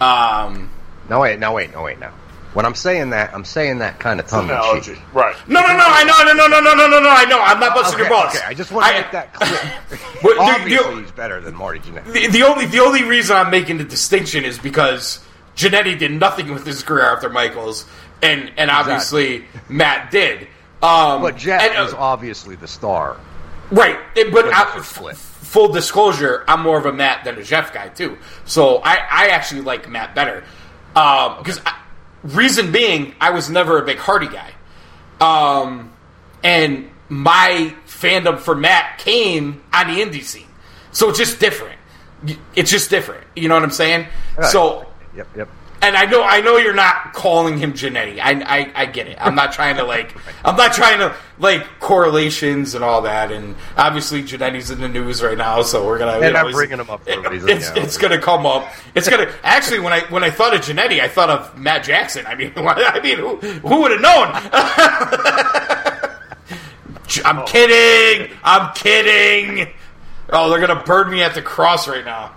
Um, 0.00 0.70
No 1.08 1.20
wait, 1.20 1.38
no 1.38 1.52
wait, 1.52 1.72
no 1.72 1.82
wait, 1.82 1.98
no. 2.00 2.10
When 2.54 2.64
I'm 2.64 2.74
saying 2.74 3.10
that, 3.10 3.34
I'm 3.34 3.44
saying 3.44 3.78
that 3.80 4.00
kind 4.00 4.18
of 4.18 4.26
tongue 4.26 4.46
in 4.46 4.50
Analogy. 4.50 4.94
cheek. 4.94 5.02
Right. 5.12 5.36
no, 5.46 5.60
no, 5.60 5.66
no, 5.66 5.84
I 5.86 6.02
know, 6.04 6.24
no, 6.24 6.32
no, 6.32 6.46
no, 6.48 6.60
no, 6.60 6.74
no, 6.74 6.88
no, 6.88 7.00
no, 7.00 7.10
I 7.10 7.24
know. 7.26 7.40
I'm 7.40 7.60
not 7.60 7.74
busting 7.74 8.00
Okay, 8.00 8.08
your 8.08 8.10
balls. 8.10 8.34
okay, 8.34 8.44
I 8.46 8.54
just 8.54 8.72
want 8.72 8.86
to 8.86 8.92
make 9.02 9.10
that 9.12 9.32
clear. 9.34 10.00
But 10.22 10.38
Obviously, 10.38 10.94
the- 10.94 11.00
he's 11.02 11.12
better 11.12 11.40
than 11.40 11.54
Marty 11.54 11.78
Jannetty. 11.80 12.12
The, 12.12 12.26
the 12.28 12.42
only 12.44 12.66
the 12.66 12.80
only 12.80 13.04
reason 13.04 13.36
I'm 13.36 13.50
making 13.50 13.76
the 13.78 13.84
distinction 13.84 14.44
is 14.44 14.58
because 14.58 15.22
Jannetty 15.56 15.98
did 15.98 16.10
nothing 16.10 16.52
with 16.52 16.66
his 16.66 16.82
career 16.82 17.04
after 17.04 17.28
Michaels, 17.28 17.84
and 18.22 18.50
and 18.56 18.70
obviously 18.70 19.44
Matt 19.68 20.10
did. 20.10 20.48
Um, 20.82 21.20
But 21.22 21.36
Jeff 21.36 21.60
and, 21.60 21.76
uh, 21.78 21.82
is 21.86 21.94
obviously 21.94 22.56
the 22.56 22.66
star. 22.68 23.18
Right, 23.70 23.98
it- 24.14 24.32
but 24.32 24.46
I, 24.46 24.62
it's 24.62 24.74
a 24.74 24.78
f- 24.78 24.86
split. 24.86 25.16
full 25.16 25.68
disclosure, 25.68 26.44
I'm 26.48 26.60
more 26.62 26.78
of 26.78 26.86
a 26.86 26.92
Matt 26.92 27.24
than 27.24 27.36
a 27.38 27.42
Jeff 27.42 27.72
guy 27.72 27.88
too. 27.88 28.18
So 28.44 28.78
I 28.78 28.96
I 29.10 29.28
actually 29.28 29.62
like 29.62 29.88
Matt 29.88 30.14
better 30.14 30.44
because 30.92 31.60
reason 32.22 32.72
being 32.72 33.14
I 33.20 33.30
was 33.30 33.48
never 33.50 33.80
a 33.80 33.84
big 33.84 33.98
Hardy 33.98 34.28
guy, 34.28 34.52
um, 35.20 35.92
and 36.42 36.90
my 37.08 37.74
fandom 37.86 38.38
for 38.38 38.54
Matt 38.54 38.98
came 38.98 39.62
on 39.72 39.86
the 39.94 40.00
indie 40.02 40.22
scene, 40.24 40.46
so 40.92 41.08
it's 41.08 41.18
just 41.18 41.38
different. 41.40 41.78
It's 42.56 42.70
just 42.70 42.90
different. 42.90 43.24
You 43.36 43.48
know 43.48 43.54
what 43.54 43.62
I'm 43.62 43.70
saying? 43.70 44.06
So 44.50 44.86
Yep, 45.16 45.28
yep. 45.36 45.48
And 45.80 45.96
I 45.96 46.06
know 46.06 46.24
I 46.24 46.40
know 46.40 46.56
you're 46.56 46.74
not 46.74 47.14
calling 47.14 47.56
him 47.56 47.72
Jannetty. 47.72 48.18
I, 48.18 48.42
I 48.42 48.72
I 48.74 48.86
get 48.86 49.06
it. 49.06 49.16
I'm 49.20 49.36
not 49.36 49.52
trying 49.52 49.76
to 49.76 49.84
like 49.84 50.14
I'm 50.44 50.56
not 50.56 50.72
trying 50.72 50.98
to 50.98 51.14
like 51.38 51.64
correlations 51.78 52.74
and 52.74 52.82
all 52.82 53.02
that. 53.02 53.30
And 53.30 53.54
obviously 53.76 54.22
Jannetty's 54.22 54.72
in 54.72 54.80
the 54.80 54.88
news 54.88 55.22
right 55.22 55.38
now, 55.38 55.62
so 55.62 55.86
we're 55.86 55.98
gonna. 55.98 56.18
And 56.18 56.36
I'm 56.36 56.50
bringing 56.50 56.80
him 56.80 56.90
up 56.90 57.04
for 57.04 57.12
a 57.12 57.30
reason, 57.34 57.48
It's 57.48 57.70
yeah. 57.74 57.82
it's 57.82 57.96
gonna 57.96 58.20
come 58.20 58.44
up. 58.44 58.68
It's 58.96 59.08
gonna 59.08 59.32
actually 59.44 59.78
when 59.78 59.92
I 59.92 60.00
when 60.10 60.24
I 60.24 60.30
thought 60.30 60.54
of 60.54 60.62
Jannetty, 60.62 61.00
I 61.00 61.08
thought 61.08 61.30
of 61.30 61.56
Matt 61.56 61.84
Jackson. 61.84 62.26
I 62.26 62.34
mean, 62.34 62.52
I 62.56 63.00
mean, 63.00 63.18
who 63.18 63.36
who 63.36 63.80
would 63.82 63.92
have 63.92 64.00
known? 64.00 64.32
I'm 67.24 67.38
oh. 67.38 67.44
kidding. 67.44 68.36
I'm 68.42 68.74
kidding. 68.74 69.72
Oh, 70.30 70.50
they're 70.50 70.60
gonna 70.60 70.82
burn 70.82 71.10
me 71.10 71.22
at 71.22 71.34
the 71.34 71.42
cross 71.42 71.88
right 71.88 72.04
now. 72.04 72.34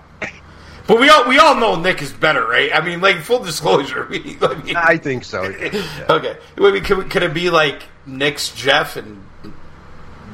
But 0.92 1.00
we 1.00 1.08
all 1.08 1.26
we 1.26 1.38
all 1.38 1.56
know 1.56 1.78
Nick 1.78 2.02
is 2.02 2.12
better, 2.12 2.46
right? 2.46 2.70
I 2.74 2.86
mean, 2.86 3.00
like 3.00 3.22
full 3.22 3.42
disclosure. 3.42 4.08
We, 4.10 4.38
I 4.42 4.56
mean, 4.56 4.76
I 4.76 4.98
think 4.98 5.24
so. 5.24 5.44
okay. 5.44 6.38
Wait, 6.58 6.74
wait, 6.74 6.84
could, 6.84 7.10
could 7.10 7.24
it 7.24 7.34
be 7.34 7.50
like 7.50 7.84
Nick's 8.06 8.54
Jeff 8.54 8.98
and 8.98 9.24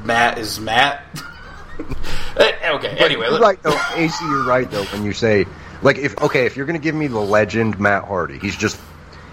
Matt 0.02 0.38
is 0.38 0.58
Matt? 0.58 1.04
Eh, 2.36 2.72
okay. 2.72 2.96
Anyway, 2.98 3.26
you're 3.30 3.38
right 3.38 3.62
though, 3.62 3.80
AC. 3.94 4.24
You're 4.24 4.44
right 4.44 4.68
though 4.68 4.82
when 4.86 5.04
you 5.04 5.12
say 5.12 5.46
like 5.80 5.96
if 5.96 6.20
okay 6.20 6.44
if 6.44 6.56
you're 6.56 6.66
gonna 6.66 6.80
give 6.80 6.94
me 6.94 7.06
the 7.06 7.20
legend 7.20 7.78
Matt 7.78 8.04
Hardy, 8.04 8.38
he's 8.40 8.56
just 8.56 8.80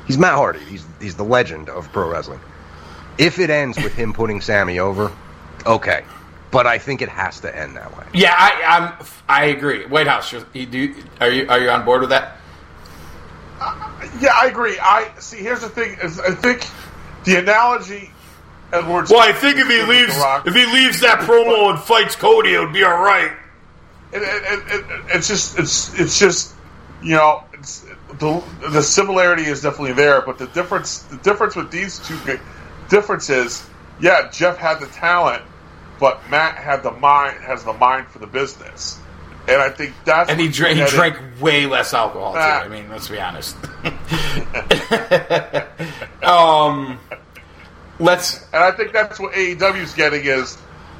he's 0.05 0.19
Matt 0.19 0.35
Hardy. 0.35 0.59
He's 0.59 0.85
he's 1.01 1.15
the 1.15 1.23
legend 1.23 1.69
of 1.69 1.91
pro 1.91 2.07
wrestling. 2.07 2.39
If 3.17 3.39
it 3.39 3.49
ends 3.49 3.77
with 3.81 3.95
him 3.95 4.13
putting 4.13 4.41
Sammy 4.41 4.77
over, 4.77 5.11
okay, 5.65 6.03
but 6.55 6.65
I 6.65 6.77
think 6.77 7.01
it 7.01 7.09
has 7.09 7.41
to 7.41 7.53
end 7.53 7.75
that 7.75 7.97
way. 7.97 8.05
yeah, 8.13 8.33
I, 8.33 8.63
I'm. 8.65 9.05
I 9.27 9.45
agree. 9.47 9.85
White 9.87 10.07
House, 10.07 10.31
you 10.31 10.45
you 10.53 10.65
do 10.65 10.95
are 11.19 11.29
you 11.29 11.49
are 11.49 11.59
you 11.59 11.69
on 11.69 11.83
board 11.83 11.99
with 11.99 12.11
that? 12.11 12.37
Uh, 13.59 14.07
yeah, 14.21 14.29
I 14.33 14.47
agree. 14.47 14.79
I 14.79 15.11
see. 15.19 15.35
Here's 15.35 15.59
the 15.59 15.67
thing: 15.67 15.97
is 16.01 16.17
I 16.17 16.33
think 16.33 16.65
the 17.25 17.35
analogy 17.39 18.09
Edwards. 18.71 19.11
Well, 19.11 19.19
I 19.19 19.33
think 19.33 19.57
if 19.57 19.67
he 19.67 19.81
leaves 19.83 20.15
if 20.45 20.55
he 20.55 20.65
leaves 20.65 21.01
that 21.01 21.19
promo 21.19 21.71
and 21.71 21.79
fights 21.79 22.15
Cody, 22.15 22.53
it 22.53 22.59
would 22.59 22.71
be 22.71 22.85
all 22.85 23.03
right. 23.03 23.33
it, 24.13 24.21
it, 24.21 24.23
it, 24.23 24.71
it, 24.71 25.01
it's 25.09 25.27
just 25.27 25.59
it's 25.59 25.99
it's 25.99 26.17
just 26.17 26.55
you 27.03 27.15
know 27.15 27.43
it's, 27.51 27.85
the 28.17 28.41
the 28.69 28.81
similarity 28.81 29.43
is 29.43 29.61
definitely 29.61 29.91
there, 29.91 30.21
but 30.21 30.37
the 30.37 30.47
difference 30.47 30.99
the 30.99 31.17
difference 31.17 31.57
with 31.57 31.69
these 31.69 31.99
two 31.99 32.17
big 32.25 32.39
difference 32.87 33.29
is 33.29 33.67
yeah, 33.99 34.29
Jeff 34.31 34.57
had 34.57 34.79
the 34.79 34.87
talent, 34.87 35.43
but 35.99 36.21
Matt 36.29 36.55
had 36.57 36.83
the 36.83 36.91
mind 36.91 37.41
has 37.43 37.63
the 37.63 37.73
mind 37.73 38.07
for 38.07 38.19
the 38.19 38.27
business, 38.27 38.99
and 39.47 39.61
I 39.61 39.69
think 39.69 39.93
that's 40.05 40.29
And 40.29 40.39
he 40.39 40.49
drank 40.49 40.77
he 40.77 40.85
drank 40.85 41.17
way 41.39 41.65
less 41.65 41.93
alcohol 41.93 42.33
too. 42.33 42.39
Ah. 42.41 42.61
I 42.63 42.67
mean, 42.67 42.89
let's 42.89 43.07
be 43.07 43.19
honest. 43.19 43.55
um, 46.23 46.99
let's 47.99 48.43
And 48.53 48.63
I 48.63 48.71
think 48.71 48.93
that's 48.93 49.19
what 49.19 49.33
AEW's 49.33 49.93
getting 49.93 50.25
is 50.25 50.57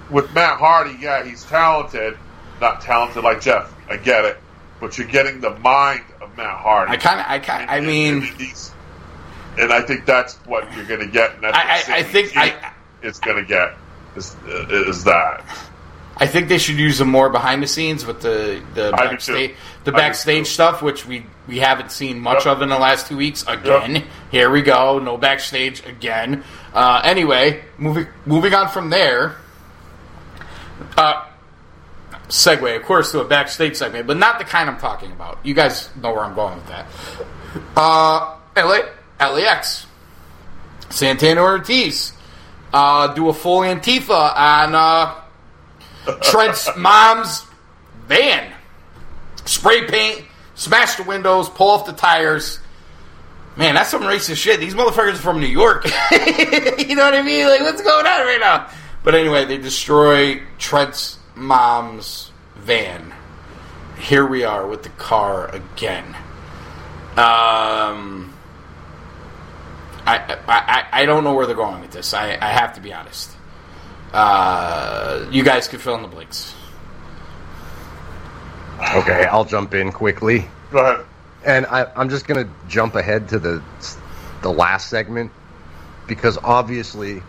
with 0.09 0.33
Matt 0.33 0.59
Hardy. 0.59 0.97
Yeah, 0.99 1.23
he's 1.23 1.43
talented, 1.45 2.17
not 2.61 2.81
talented 2.81 3.23
like 3.23 3.41
Jeff. 3.41 3.73
I 3.89 3.97
get 3.97 4.25
it, 4.25 4.37
but 4.79 4.97
you're 4.97 5.07
getting 5.07 5.41
the 5.41 5.51
mind 5.59 6.01
of 6.21 6.35
Matt 6.37 6.57
Hardy. 6.57 6.91
I 6.91 6.97
kind 6.97 7.19
of 7.19 7.25
I 7.27 7.39
kind 7.39 7.69
I 7.69 7.79
mean. 7.79 8.23
and 8.23 8.71
and 9.57 9.71
I 9.73 9.81
think 9.81 10.05
that's 10.05 10.35
what 10.45 10.71
you're 10.75 10.85
going 10.85 10.99
to 10.99 11.07
get. 11.07 11.33
And 11.35 11.43
that's 11.43 11.89
I- 11.89 11.93
I- 11.93 11.97
I 11.99 12.03
think 12.03 12.35
I- 12.35 12.71
is 13.01 13.19
going 13.19 13.37
to 13.37 13.43
get 13.45 13.73
is, 14.16 14.36
is 14.70 15.03
that. 15.05 15.43
I 16.18 16.28
think 16.28 16.47
they 16.47 16.57
should 16.57 16.78
use 16.78 16.97
them 16.97 17.09
more 17.09 17.30
behind 17.30 17.61
the 17.61 17.68
scenes 17.68 18.05
with 18.05 18.22
the 18.22 18.63
the 18.74 18.91
backstage 18.91 19.53
the 19.84 19.91
backstage 19.91 20.47
stuff, 20.47 20.82
which 20.82 21.05
we 21.05 21.26
we 21.45 21.59
haven't 21.59 21.91
seen 21.91 22.20
much 22.22 22.45
Yep. 22.45 22.55
of 22.57 22.61
in 22.61 22.70
the 22.70 22.78
last 22.80 23.07
two 23.07 23.18
weeks. 23.18 23.43
Again, 23.47 23.95
Yep. 23.95 24.03
here 24.32 24.49
we 24.49 24.61
go, 24.61 24.97
no 24.99 25.18
backstage 25.18 25.86
again. 25.86 26.43
Uh, 26.74 27.01
anyway, 27.03 27.63
moving 27.78 28.07
moving 28.26 28.53
on 28.53 28.70
from 28.70 28.89
there. 28.89 29.36
Uh, 30.97 31.26
segue, 32.30 32.76
of 32.78 32.84
course, 32.84 33.11
to 33.11 33.20
a 33.20 33.26
backstage 33.26 33.76
segment, 33.76 34.07
but 34.07 34.18
not 34.18 34.39
the 34.39 34.45
kind 34.45 34.70
I'm 34.70 34.78
talking 34.80 35.11
about. 35.11 35.39
You 35.43 35.53
guys 35.53 35.89
know 36.01 36.13
where 36.13 36.24
I'm 36.24 36.34
going 36.36 36.55
with 36.55 36.68
that. 36.68 36.86
Uh, 37.76 38.36
LA, 38.55 38.80
LAX, 39.20 39.86
Santana 40.89 41.41
Ortiz, 41.41 42.13
uh, 42.76 43.07
do 43.13 43.30
a 43.30 43.34
full 43.34 43.61
Antifa 43.61 44.36
on 44.36 44.76
uh, 44.76 45.15
Trent's 46.21 46.69
mom's 46.78 47.45
van. 48.05 48.51
Spray 49.45 49.88
paint, 49.88 50.26
smash 50.55 50.95
the 50.95 51.03
windows, 51.03 51.47
pull 51.47 51.69
off 51.69 51.86
the 51.86 51.93
tires. 51.93 52.59
Man, 53.55 53.76
that's 53.76 53.89
some 53.89 54.01
racist 54.01 54.36
shit. 54.36 54.59
These 54.59 54.76
motherfuckers 54.76 55.13
are 55.13 55.15
from 55.15 55.39
New 55.39 55.47
York. 55.47 55.86
you 56.11 56.95
know 56.95 57.05
what 57.05 57.13
I 57.13 57.21
mean? 57.23 57.47
Like, 57.47 57.61
what's 57.61 57.82
going 57.82 58.05
on 58.05 58.26
right 58.26 58.39
now? 58.41 58.69
But 59.03 59.15
anyway, 59.15 59.45
they 59.45 59.57
destroy 59.57 60.41
Trent's 60.57 61.17
mom's 61.34 62.32
van. 62.57 63.13
Here 63.99 64.26
we 64.26 64.43
are 64.43 64.67
with 64.67 64.84
the 64.84 64.89
car 64.89 65.47
again. 65.55 66.13
Um, 67.15 68.24
I, 70.06 70.18
I, 70.18 70.38
I, 70.47 71.01
I 71.01 71.06
don't 71.06 71.24
know 71.24 71.34
where 71.34 71.45
they're 71.47 71.56
going 71.56 71.82
with 71.82 71.91
this. 71.91 72.14
I, 72.14 72.38
I 72.39 72.49
have 72.51 72.74
to 72.76 72.82
be 72.82 72.93
honest. 72.93 73.32
Uh, 74.14 75.28
you 75.32 75.43
guys 75.43 75.68
can 75.68 75.80
fill 75.80 75.95
in 75.95 76.01
the 76.03 76.08
blanks. 76.08 76.53
Okay, 78.95 79.26
I'll 79.26 79.45
jump 79.45 79.74
in 79.74 79.91
quickly. 79.91 80.45
Go 80.72 80.80
ahead. 80.80 81.06
And 81.43 81.66
I, 81.68 81.86
I'm 81.95 82.10
just 82.10 82.28
going 82.28 82.45
to 82.45 82.51
jump 82.68 82.95
ahead 82.95 83.30
to 83.30 83.39
the 83.39 83.64
the 84.41 84.49
last 84.51 84.89
segment 84.89 85.32
because 86.08 86.38
obviously 86.43 87.20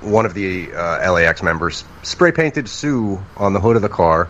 one 0.00 0.24
of 0.26 0.32
the 0.34 0.72
uh, 0.72 1.12
LAX 1.12 1.42
members 1.42 1.84
spray 2.02 2.32
painted 2.32 2.68
Sue 2.68 3.22
on 3.36 3.52
the 3.52 3.60
hood 3.60 3.76
of 3.76 3.82
the 3.82 3.88
car 3.88 4.28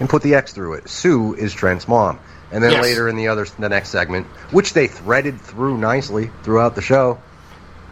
and 0.00 0.08
put 0.08 0.22
the 0.22 0.34
X 0.34 0.52
through 0.52 0.74
it. 0.74 0.88
Sue 0.88 1.34
is 1.34 1.52
Trent's 1.52 1.86
mom. 1.88 2.18
And 2.52 2.62
then 2.62 2.72
Yes. 2.72 2.82
later 2.82 3.08
in 3.08 3.16
the 3.16 3.28
other 3.28 3.44
the 3.58 3.68
next 3.68 3.88
segment, 3.90 4.26
which 4.50 4.72
they 4.72 4.86
threaded 4.86 5.40
through 5.40 5.78
nicely 5.78 6.30
throughout 6.42 6.74
the 6.74 6.82
show, 6.82 7.18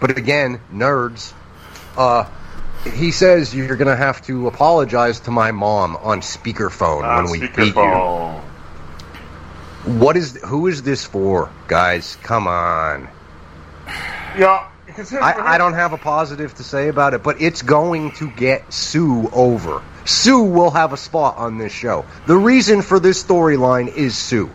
but 0.02 0.18
again, 0.18 0.60
nerds. 0.72 1.32
Uh, 1.96 2.28
he 2.94 3.12
says 3.12 3.54
you're 3.54 3.76
going 3.76 3.86
to 3.88 3.96
have 3.96 4.20
to 4.22 4.48
apologize 4.48 5.20
to 5.20 5.30
my 5.30 5.52
mom 5.52 5.96
on 5.96 6.20
speakerphone 6.20 7.04
On 7.04 7.22
when 7.24 7.30
we 7.32 7.38
beat 7.48 7.74
you. 7.76 8.40
What 9.98 10.16
is 10.16 10.36
who 10.42 10.66
is 10.66 10.82
this 10.82 11.04
for, 11.04 11.50
guys? 11.68 12.16
Come 12.22 12.46
on. 12.48 13.08
Yeah, 14.36 14.68
because 14.86 15.10
here's, 15.10 15.22
here's- 15.24 15.38
I, 15.38 15.54
I 15.54 15.58
don't 15.58 15.74
have 15.74 15.92
a 15.92 15.98
positive 15.98 16.54
to 16.54 16.64
say 16.64 16.88
about 16.88 17.14
it, 17.14 17.22
but 17.22 17.40
it's 17.40 17.62
going 17.62 18.12
to 18.12 18.30
get 18.30 18.72
Sue 18.72 19.28
over. 19.32 19.82
Sue 20.04 20.42
will 20.42 20.70
have 20.70 20.92
a 20.92 20.96
spot 20.96 21.36
on 21.36 21.58
this 21.58 21.72
show. 21.72 22.04
The 22.26 22.36
reason 22.36 22.82
for 22.82 22.98
this 22.98 23.22
storyline 23.22 23.94
is 23.94 24.16
Sue. 24.18 24.50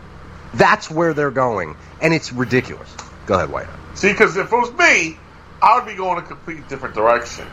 That's 0.54 0.89
where 0.91 1.14
they're 1.14 1.32
going, 1.32 1.76
and 2.02 2.14
it's 2.14 2.34
ridiculous. 2.34 2.93
Go 3.26 3.36
ahead, 3.36 3.50
White. 3.50 3.68
See, 3.95 4.12
because 4.12 4.36
if 4.38 4.52
it 4.52 4.56
was 4.56 4.72
me, 4.74 5.18
I 5.62 5.76
would 5.78 5.86
be 5.88 5.95
going 5.95 6.18
a 6.20 6.22
completely 6.22 6.64
different 6.70 6.95
direction. 6.95 7.47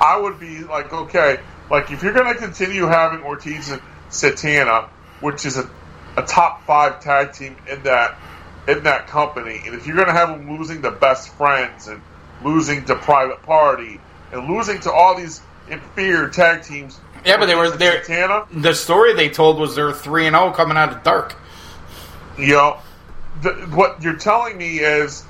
I 0.00 0.18
would 0.18 0.40
be 0.40 0.60
like, 0.64 0.92
okay, 0.92 1.38
like 1.70 1.90
if 1.90 2.02
you're 2.02 2.12
going 2.12 2.32
to 2.32 2.38
continue 2.38 2.86
having 2.86 3.22
Ortiz 3.22 3.70
and 3.70 3.80
Santana, 4.08 4.88
which 5.20 5.46
is 5.46 5.56
a, 5.56 5.68
a 6.16 6.22
top 6.22 6.64
five 6.66 7.00
tag 7.00 7.32
team 7.32 7.56
in 7.70 7.82
that 7.84 8.16
in 8.66 8.82
that 8.84 9.06
company, 9.08 9.60
and 9.66 9.74
if 9.74 9.86
you're 9.86 9.96
going 9.96 10.08
to 10.08 10.12
have 10.14 10.30
them 10.30 10.56
losing 10.58 10.82
to 10.82 10.90
best 10.90 11.28
friends 11.34 11.86
and 11.86 12.00
losing 12.42 12.84
to 12.86 12.94
Private 12.96 13.42
Party 13.42 14.00
and 14.32 14.48
losing 14.48 14.80
to 14.80 14.92
all 14.92 15.14
these 15.16 15.40
inferior 15.68 16.28
tag 16.28 16.62
teams, 16.62 16.98
Yeah, 17.24 17.36
but 17.36 17.46
they 17.46 17.54
were 17.54 17.70
there. 17.70 18.02
Santana, 18.04 18.46
The 18.52 18.74
story 18.74 19.14
they 19.14 19.28
told 19.28 19.58
was 19.58 19.74
they're 19.76 19.92
three 19.92 20.26
and 20.26 20.34
zero 20.34 20.50
coming 20.50 20.76
out 20.76 20.92
of 20.92 21.02
dark. 21.04 21.36
you 22.38 22.48
know, 22.54 22.78
th- 23.42 23.68
what 23.68 24.02
you're 24.02 24.16
telling 24.16 24.56
me 24.58 24.78
is 24.78 25.24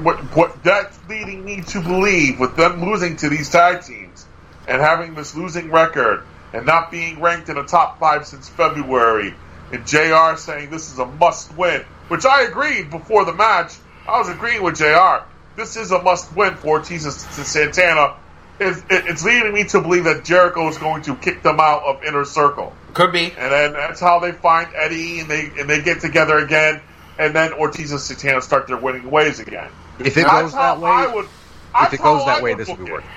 what 0.00 0.18
what 0.36 0.62
that's 0.62 0.98
leading 1.08 1.44
me 1.44 1.60
to 1.62 1.80
believe 1.80 2.38
with 2.38 2.56
them 2.56 2.84
losing 2.84 3.16
to 3.16 3.28
these 3.28 3.50
tag 3.50 3.82
teams 3.82 4.26
and 4.66 4.80
having 4.80 5.14
this 5.14 5.34
losing 5.34 5.70
record 5.70 6.24
and 6.52 6.66
not 6.66 6.90
being 6.90 7.20
ranked 7.20 7.48
in 7.48 7.56
the 7.56 7.64
top 7.64 7.98
five 7.98 8.26
since 8.26 8.48
February 8.48 9.34
and 9.72 9.86
JR 9.86 10.36
saying 10.36 10.70
this 10.70 10.92
is 10.92 10.98
a 10.98 11.06
must 11.06 11.56
win, 11.56 11.82
which 12.08 12.24
I 12.24 12.42
agreed 12.42 12.90
before 12.90 13.24
the 13.24 13.32
match. 13.32 13.74
I 14.06 14.18
was 14.18 14.28
agreeing 14.28 14.62
with 14.62 14.76
JR. 14.76 15.24
This 15.56 15.76
is 15.76 15.90
a 15.90 16.02
must 16.02 16.34
win 16.36 16.54
for 16.56 16.78
Ortiz 16.78 17.04
and 17.04 17.14
Santana. 17.46 18.16
It's, 18.60 18.82
it's 18.88 19.24
leading 19.24 19.52
me 19.52 19.64
to 19.64 19.80
believe 19.80 20.04
that 20.04 20.24
Jericho 20.24 20.68
is 20.68 20.78
going 20.78 21.02
to 21.02 21.16
kick 21.16 21.42
them 21.42 21.58
out 21.58 21.82
of 21.82 22.04
Inner 22.04 22.24
Circle 22.24 22.72
Could 22.92 23.12
be. 23.12 23.32
and 23.36 23.52
then 23.52 23.72
that's 23.72 23.98
how 23.98 24.20
they 24.20 24.30
find 24.30 24.68
Eddie, 24.76 25.20
and 25.20 25.28
they 25.28 25.50
and 25.58 25.68
they 25.68 25.82
get 25.82 26.00
together 26.00 26.38
again, 26.38 26.80
and 27.18 27.34
then 27.34 27.52
Ortiz 27.52 27.90
and 27.92 28.00
Santana 28.00 28.40
start 28.42 28.66
their 28.66 28.76
winning 28.76 29.10
ways 29.10 29.40
again. 29.40 29.70
If 29.98 30.16
it 30.16 30.26
goes 30.26 30.52
that 30.52 30.80
way, 30.80 30.90
I 30.90 31.06
would, 31.14 31.28
that's 31.72 31.94
it 31.94 32.00
goes 32.00 32.24
that 32.26 32.40
I 32.40 32.42
way, 32.42 32.54
this 32.54 32.68
will 32.68 32.76
book 32.76 32.86
be 32.86 32.90
it. 32.90 32.94
working. 32.94 33.10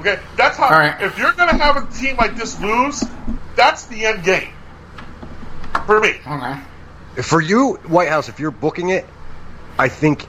Okay, 0.00 0.18
that's 0.36 0.56
how. 0.56 0.64
All 0.64 0.70
right. 0.78 1.00
If 1.02 1.18
you're 1.18 1.32
gonna 1.32 1.56
have 1.56 1.76
a 1.76 1.86
team 1.92 2.16
like 2.16 2.36
this 2.36 2.60
lose, 2.60 3.02
that's 3.56 3.86
the 3.86 4.04
end 4.06 4.24
game 4.24 4.52
for 5.86 6.00
me. 6.00 6.14
Okay. 6.26 6.60
For 7.22 7.40
you, 7.40 7.74
White 7.88 8.08
House, 8.08 8.28
if 8.28 8.38
you're 8.38 8.50
booking 8.52 8.90
it, 8.90 9.04
I 9.78 9.88
think 9.88 10.26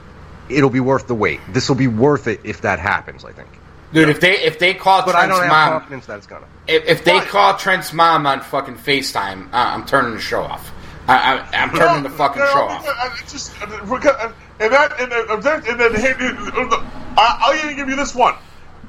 it'll 0.50 0.70
be 0.72 0.80
worth 0.80 1.08
the 1.08 1.14
wait. 1.16 1.40
This 1.50 1.70
will 1.70 1.76
be 1.76 1.88
worth 1.88 2.28
it 2.28 2.42
if 2.44 2.62
that 2.62 2.80
happens. 2.80 3.24
I 3.26 3.32
think, 3.32 3.48
Dude, 3.94 4.10
if 4.10 4.20
they 4.20 4.40
if 4.40 4.58
they 4.58 4.74
call 4.74 5.06
but 5.06 5.14
I 5.16 5.26
Trent's 5.26 5.36
don't 5.40 5.44
have 5.44 5.52
mom, 5.52 5.80
confidence 5.82 6.06
that 6.08 6.18
it's 6.18 6.28
gonna. 6.28 6.48
if, 6.68 6.86
if 6.86 7.04
they 7.04 7.18
Why? 7.18 7.26
call 7.26 7.58
Trent's 7.58 7.94
mom 7.94 8.26
on 8.26 8.42
fucking 8.42 8.76
Facetime, 8.76 9.48
uh, 9.50 9.50
I'm 9.54 9.86
turning 9.86 10.14
the 10.16 10.20
show 10.22 10.42
off. 10.42 10.72
I, 11.10 11.16
I, 11.52 11.58
I'm 11.58 11.72
turning 11.76 12.04
the 12.04 12.10
fucking 12.10 12.40
No, 12.42 12.48
show 12.54 12.62
off. 12.68 12.86
uh, 12.88 13.10
it's 13.22 13.32
just 13.32 13.62
uh, 13.62 13.66
because- 13.86 14.16
uh, 14.16 14.32
and 14.60 14.72
that 14.74 15.00
and, 15.02 15.12
uh, 15.12 15.36
that- 15.38 15.68
and 15.68 15.80
then 15.80 15.96
hey, 15.96 16.12
uh, 16.14 16.76
uh, 16.76 16.86
I- 17.18 17.38
I'll 17.42 17.56
even 17.56 17.76
give 17.76 17.90
you 17.90 17.96
this 17.96 18.14
one. 18.14 18.36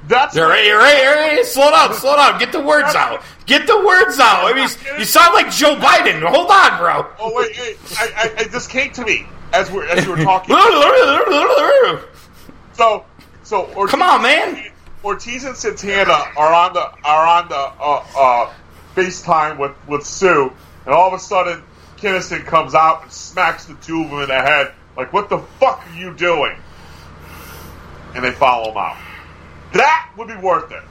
That's 0.08 0.34
You're 0.34 0.48
right, 0.48 0.64
you're 0.64 0.78
right, 0.78 1.02
you're 1.02 1.14
right. 1.14 1.46
Slow 1.46 1.70
down, 1.70 1.94
slow 1.94 2.16
down. 2.16 2.38
Get 2.38 2.52
the 2.52 2.60
words 2.60 2.94
out. 2.96 3.22
Get 3.46 3.66
the 3.66 3.78
words 3.84 4.18
out. 4.18 4.44
I 4.44 4.54
mean, 4.54 4.68
you 4.98 5.04
sound 5.04 5.34
like 5.34 5.50
Joe 5.52 5.76
Biden. 5.76 6.20
Hold 6.22 6.50
on, 6.50 6.78
bro. 6.78 7.06
Oh 7.20 7.32
wait, 7.34 7.56
wait. 7.58 7.78
I, 7.98 8.32
I, 8.38 8.44
just 8.44 8.70
came 8.70 8.92
to 8.92 9.04
me 9.04 9.26
as 9.52 9.70
we 9.70 9.86
as 9.88 10.04
you 10.04 10.10
were 10.12 10.16
talking. 10.18 10.54
So, 12.72 13.04
so 13.42 13.66
Ortiz, 13.74 13.90
Come 13.90 14.02
on, 14.02 14.22
man. 14.22 14.70
Ortiz 15.04 15.44
and 15.44 15.54
Santana 15.56 16.12
are 16.36 16.52
on 16.52 16.72
the 16.72 16.80
are 17.04 17.26
on 17.26 17.48
the 17.48 17.54
uh, 17.56 18.04
uh, 18.16 18.52
FaceTime 18.96 19.58
with 19.58 19.72
with 19.86 20.04
Sue, 20.06 20.50
and 20.86 20.94
all 20.94 21.08
of 21.08 21.12
a 21.14 21.18
sudden, 21.18 21.62
Kinnison 22.00 22.42
comes 22.42 22.74
out 22.74 23.02
and 23.02 23.12
smacks 23.12 23.66
the 23.66 23.74
two 23.74 24.02
of 24.02 24.10
them 24.10 24.20
in 24.20 24.28
the 24.28 24.34
head. 24.34 24.72
Like, 24.96 25.12
what 25.12 25.28
the 25.28 25.38
fuck 25.38 25.86
are 25.86 25.96
you 25.96 26.14
doing? 26.14 26.56
And 28.14 28.24
they 28.24 28.32
follow 28.32 28.70
him 28.70 28.76
out. 28.76 28.96
That 29.74 30.10
would 30.16 30.28
be 30.28 30.36
worth 30.36 30.72
it. 30.72 30.82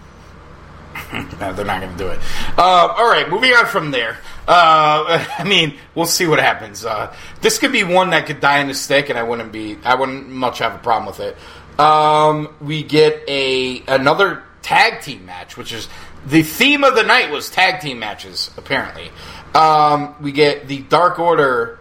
No, 1.40 1.54
they're 1.54 1.66
not 1.66 1.82
going 1.82 1.94
to 1.94 1.98
do 1.98 2.10
it. 2.10 2.20
Uh, 2.58 2.94
all 2.98 3.10
right, 3.10 3.30
moving 3.30 3.52
on 3.54 3.66
from 3.66 3.92
there. 3.92 4.18
Uh, 4.48 5.26
I 5.38 5.44
mean, 5.46 5.76
we'll 5.96 6.06
see 6.06 6.28
what 6.28 6.40
happens. 6.40 6.86
Uh, 6.86 7.16
this 7.42 7.58
could 7.58 7.72
be 7.72 7.84
one 7.84 8.10
that 8.12 8.26
could 8.26 8.40
die 8.40 8.60
in 8.60 8.68
the 8.68 8.74
stick, 8.74 9.10
and 9.10 9.18
I 9.18 9.24
wouldn't 9.24 9.52
be. 9.52 9.78
I 9.84 9.96
wouldn't 9.96 10.28
much 10.28 10.60
have 10.60 10.76
a 10.76 10.78
problem 10.80 11.08
with 11.08 11.20
it. 11.20 11.38
Um, 11.80 12.54
we 12.60 12.84
get 12.84 13.24
a 13.28 13.82
another 13.88 14.44
tag 14.62 15.02
team 15.02 15.26
match, 15.26 15.56
which 15.56 15.72
is 15.72 15.88
the 16.26 16.44
theme 16.44 16.84
of 16.84 16.96
the 16.96 17.04
night 17.04 17.32
was 17.32 17.50
tag 17.50 17.82
team 17.82 18.00
matches. 18.00 18.52
Apparently, 18.58 19.10
um, 19.56 20.16
we 20.22 20.32
get 20.32 20.68
the 20.68 20.80
Dark 20.84 21.20
Order, 21.20 21.80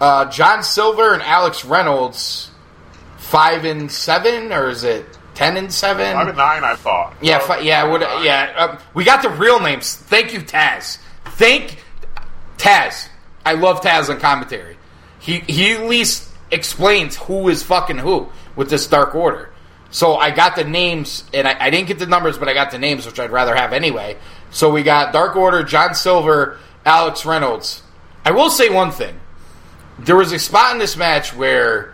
uh, 0.00 0.30
John 0.30 0.62
Silver 0.62 1.14
and 1.14 1.22
Alex 1.22 1.64
Reynolds, 1.64 2.50
five 3.18 3.64
and 3.64 3.90
seven, 3.90 4.52
or 4.52 4.68
is 4.68 4.84
it 4.84 5.06
ten 5.34 5.56
and 5.56 5.72
seven? 5.72 6.16
I'm 6.16 6.28
at 6.28 6.36
nine, 6.36 6.64
I 6.64 6.76
thought. 6.76 7.14
Yeah, 7.20 7.38
fi- 7.38 7.60
yeah, 7.60 7.84
what, 7.84 8.00
yeah. 8.22 8.52
Um, 8.56 8.78
we 8.94 9.04
got 9.04 9.22
the 9.22 9.30
real 9.30 9.60
names. 9.60 9.94
Thank 9.94 10.32
you, 10.32 10.40
Taz. 10.40 10.98
Thank 11.24 11.82
Taz. 12.58 13.08
I 13.44 13.54
love 13.54 13.80
Taz 13.80 14.10
on 14.10 14.20
commentary. 14.20 14.76
He 15.18 15.40
he 15.40 15.72
at 15.72 15.88
least 15.88 16.30
explains 16.50 17.16
who 17.16 17.48
is 17.48 17.62
fucking 17.62 17.98
who 17.98 18.28
with 18.54 18.70
this 18.70 18.86
Dark 18.86 19.14
Order. 19.14 19.50
So 19.90 20.16
I 20.16 20.30
got 20.30 20.56
the 20.56 20.64
names, 20.64 21.24
and 21.32 21.46
I, 21.46 21.66
I 21.66 21.70
didn't 21.70 21.88
get 21.88 21.98
the 21.98 22.06
numbers, 22.06 22.38
but 22.38 22.48
I 22.48 22.54
got 22.54 22.70
the 22.70 22.78
names, 22.78 23.06
which 23.06 23.18
I'd 23.20 23.30
rather 23.30 23.54
have 23.54 23.72
anyway. 23.72 24.16
So 24.50 24.70
we 24.70 24.82
got 24.82 25.12
Dark 25.12 25.36
Order, 25.36 25.62
John 25.62 25.94
Silver, 25.94 26.58
Alex 26.86 27.26
Reynolds. 27.26 27.82
I 28.24 28.30
will 28.30 28.48
say 28.50 28.70
one 28.70 28.90
thing. 28.92 29.18
There 29.98 30.16
was 30.16 30.32
a 30.32 30.38
spot 30.38 30.72
in 30.72 30.78
this 30.78 30.96
match 30.96 31.34
where 31.34 31.92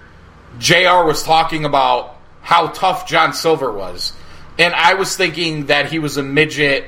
JR 0.59 1.05
was 1.05 1.23
talking 1.23 1.65
about 1.65 2.17
how 2.43 2.69
tough 2.69 3.09
John 3.09 3.33
Silver 3.33 3.73
was. 3.73 4.13
And 4.59 4.75
I 4.75 4.95
was 4.95 5.17
thinking 5.17 5.67
that 5.67 5.91
he 5.91 5.99
was 5.99 6.17
a 6.19 6.23
midget 6.23 6.85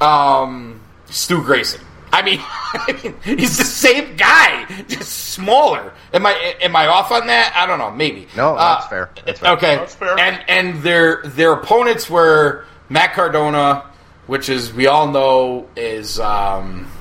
um, 0.00 0.80
Stu 1.06 1.42
Grayson. 1.42 1.80
I 2.12 2.20
mean, 2.22 2.40
I 2.42 3.00
mean, 3.02 3.38
he's 3.38 3.56
the 3.56 3.64
same 3.64 4.16
guy, 4.16 4.66
just 4.88 5.10
smaller. 5.30 5.94
Am 6.12 6.26
I 6.26 6.32
am 6.60 6.76
I 6.76 6.86
off 6.88 7.10
on 7.10 7.26
that? 7.28 7.54
I 7.56 7.64
don't 7.66 7.78
know. 7.78 7.90
Maybe. 7.90 8.26
No, 8.36 8.54
that's 8.54 8.84
Uh, 8.84 8.88
fair. 8.88 9.10
That's 9.24 9.40
fair. 9.40 9.52
Okay. 9.52 9.76
That's 9.76 9.94
fair. 9.94 10.18
And 10.18 10.44
and 10.46 10.82
their 10.82 11.22
their 11.24 11.52
opponents 11.54 12.10
were 12.10 12.66
Matt 12.90 13.14
Cardona, 13.14 13.86
which 14.26 14.50
is 14.50 14.74
we 14.74 14.86
all 14.88 15.08
know 15.08 15.68
is 15.74 16.20
um, 16.20 16.91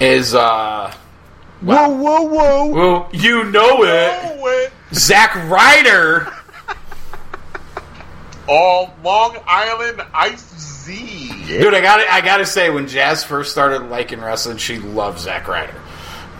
is 0.00 0.34
uh, 0.34 0.92
Whoa, 1.60 1.88
whoa, 1.88 2.22
whoa! 2.22 2.66
well 2.68 3.08
you 3.12 3.44
know 3.44 3.82
it. 3.84 4.10
Oh, 4.22 4.42
wait. 4.42 4.70
Zack 4.92 5.34
Ryder. 5.48 6.32
All 8.48 8.94
Long 9.02 9.38
Island 9.46 10.02
Ice 10.12 10.44
Z. 10.84 11.46
Dude, 11.46 11.72
I 11.72 11.80
got 11.80 11.96
to 11.98 12.12
I 12.12 12.20
got 12.20 12.38
to 12.38 12.46
say, 12.46 12.68
when 12.68 12.86
Jazz 12.86 13.24
first 13.24 13.52
started 13.52 13.88
liking 13.88 14.20
wrestling, 14.20 14.58
she 14.58 14.78
loved 14.78 15.18
Zack 15.18 15.48
Ryder. 15.48 15.74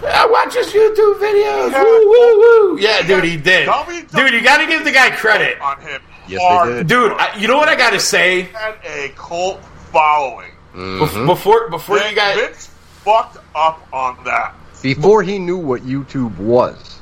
I 0.06 0.26
watch 0.26 0.54
his 0.54 0.66
YouTube 0.66 1.18
videos. 1.18 1.70
Yeah. 1.70 1.82
Woo, 1.82 2.10
woo, 2.10 2.40
woo. 2.74 2.78
Yeah, 2.78 3.06
dude, 3.06 3.24
he 3.24 3.38
did. 3.38 3.66
WWE 3.68 4.10
Dude, 4.14 4.34
you 4.34 4.42
got 4.42 4.58
to 4.58 4.66
give 4.66 4.84
the 4.84 4.90
guy 4.90 5.10
credit. 5.10 5.58
on 5.62 5.80
him. 5.80 6.02
Yes, 6.28 6.66
they 6.66 6.74
did. 6.74 6.86
Dude, 6.88 7.12
I, 7.12 7.34
you 7.38 7.48
know 7.48 7.56
what 7.56 7.70
I 7.70 7.76
got 7.76 7.90
to 7.94 8.00
say 8.00 8.42
had 8.42 8.74
a 8.84 9.08
cult 9.16 9.64
following. 9.90 10.50
Bef- 10.74 11.26
before 11.26 11.70
before 11.70 11.96
you 11.98 12.14
guys. 12.14 12.36
Vince 12.36 12.70
fucked 13.04 13.38
up 13.54 13.86
on 13.92 14.22
that. 14.24 14.54
Before 14.82 15.22
he 15.22 15.38
knew 15.38 15.56
what 15.58 15.82
YouTube 15.82 16.36
was, 16.38 17.00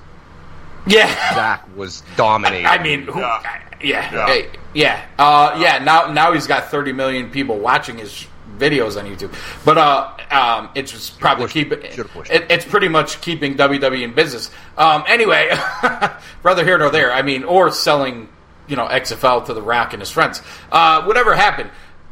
Yeah, 0.86 1.06
Zack 1.34 1.64
was 1.76 2.02
dominating. 2.16 2.66
I 2.66 2.82
mean, 2.82 3.02
who, 3.02 3.20
Yeah. 3.20 3.40
yeah, 3.80 4.14
Yeah. 4.14 4.34
yeah, 4.34 4.42
yeah, 4.74 5.00
uh, 5.18 5.56
yeah. 5.58 5.78
Now, 5.78 6.10
now 6.12 6.32
he's 6.32 6.46
got 6.46 6.70
30 6.70 6.92
million 6.92 7.30
people 7.30 7.58
watching 7.58 7.98
his 7.98 8.26
videos 8.58 8.98
on 8.98 9.06
YouTube. 9.06 9.32
But 9.64 9.78
uh, 9.78 10.10
um, 10.30 10.68
it's 10.74 10.90
just 10.92 11.18
probably 11.20 11.44
Pushed 11.44 11.54
keep 11.54 11.72
it. 11.72 11.84
it, 11.84 11.92
Should've 11.94 12.12
pushed 12.12 12.30
it. 12.32 12.46
It's 12.50 12.64
pretty 12.64 12.88
much 12.88 13.20
keeping 13.20 13.56
WWE 13.56 14.02
in 14.02 14.12
business. 14.12 14.50
Um, 14.76 15.04
anyway, 15.08 15.50
rather 16.42 16.64
here 16.64 16.78
nor 16.78 16.90
there. 16.90 17.12
I 17.12 17.22
mean, 17.22 17.44
or 17.44 17.70
selling, 17.72 18.28
you 18.68 18.76
know, 18.76 18.86
XFL 18.86 19.46
to 19.46 19.54
the 19.54 19.62
Rock 19.62 19.92
and 19.92 20.00
his 20.02 20.10
friends. 20.10 20.42
Uh, 20.70 21.02
whatever 21.04 21.34
happened. 21.34 21.70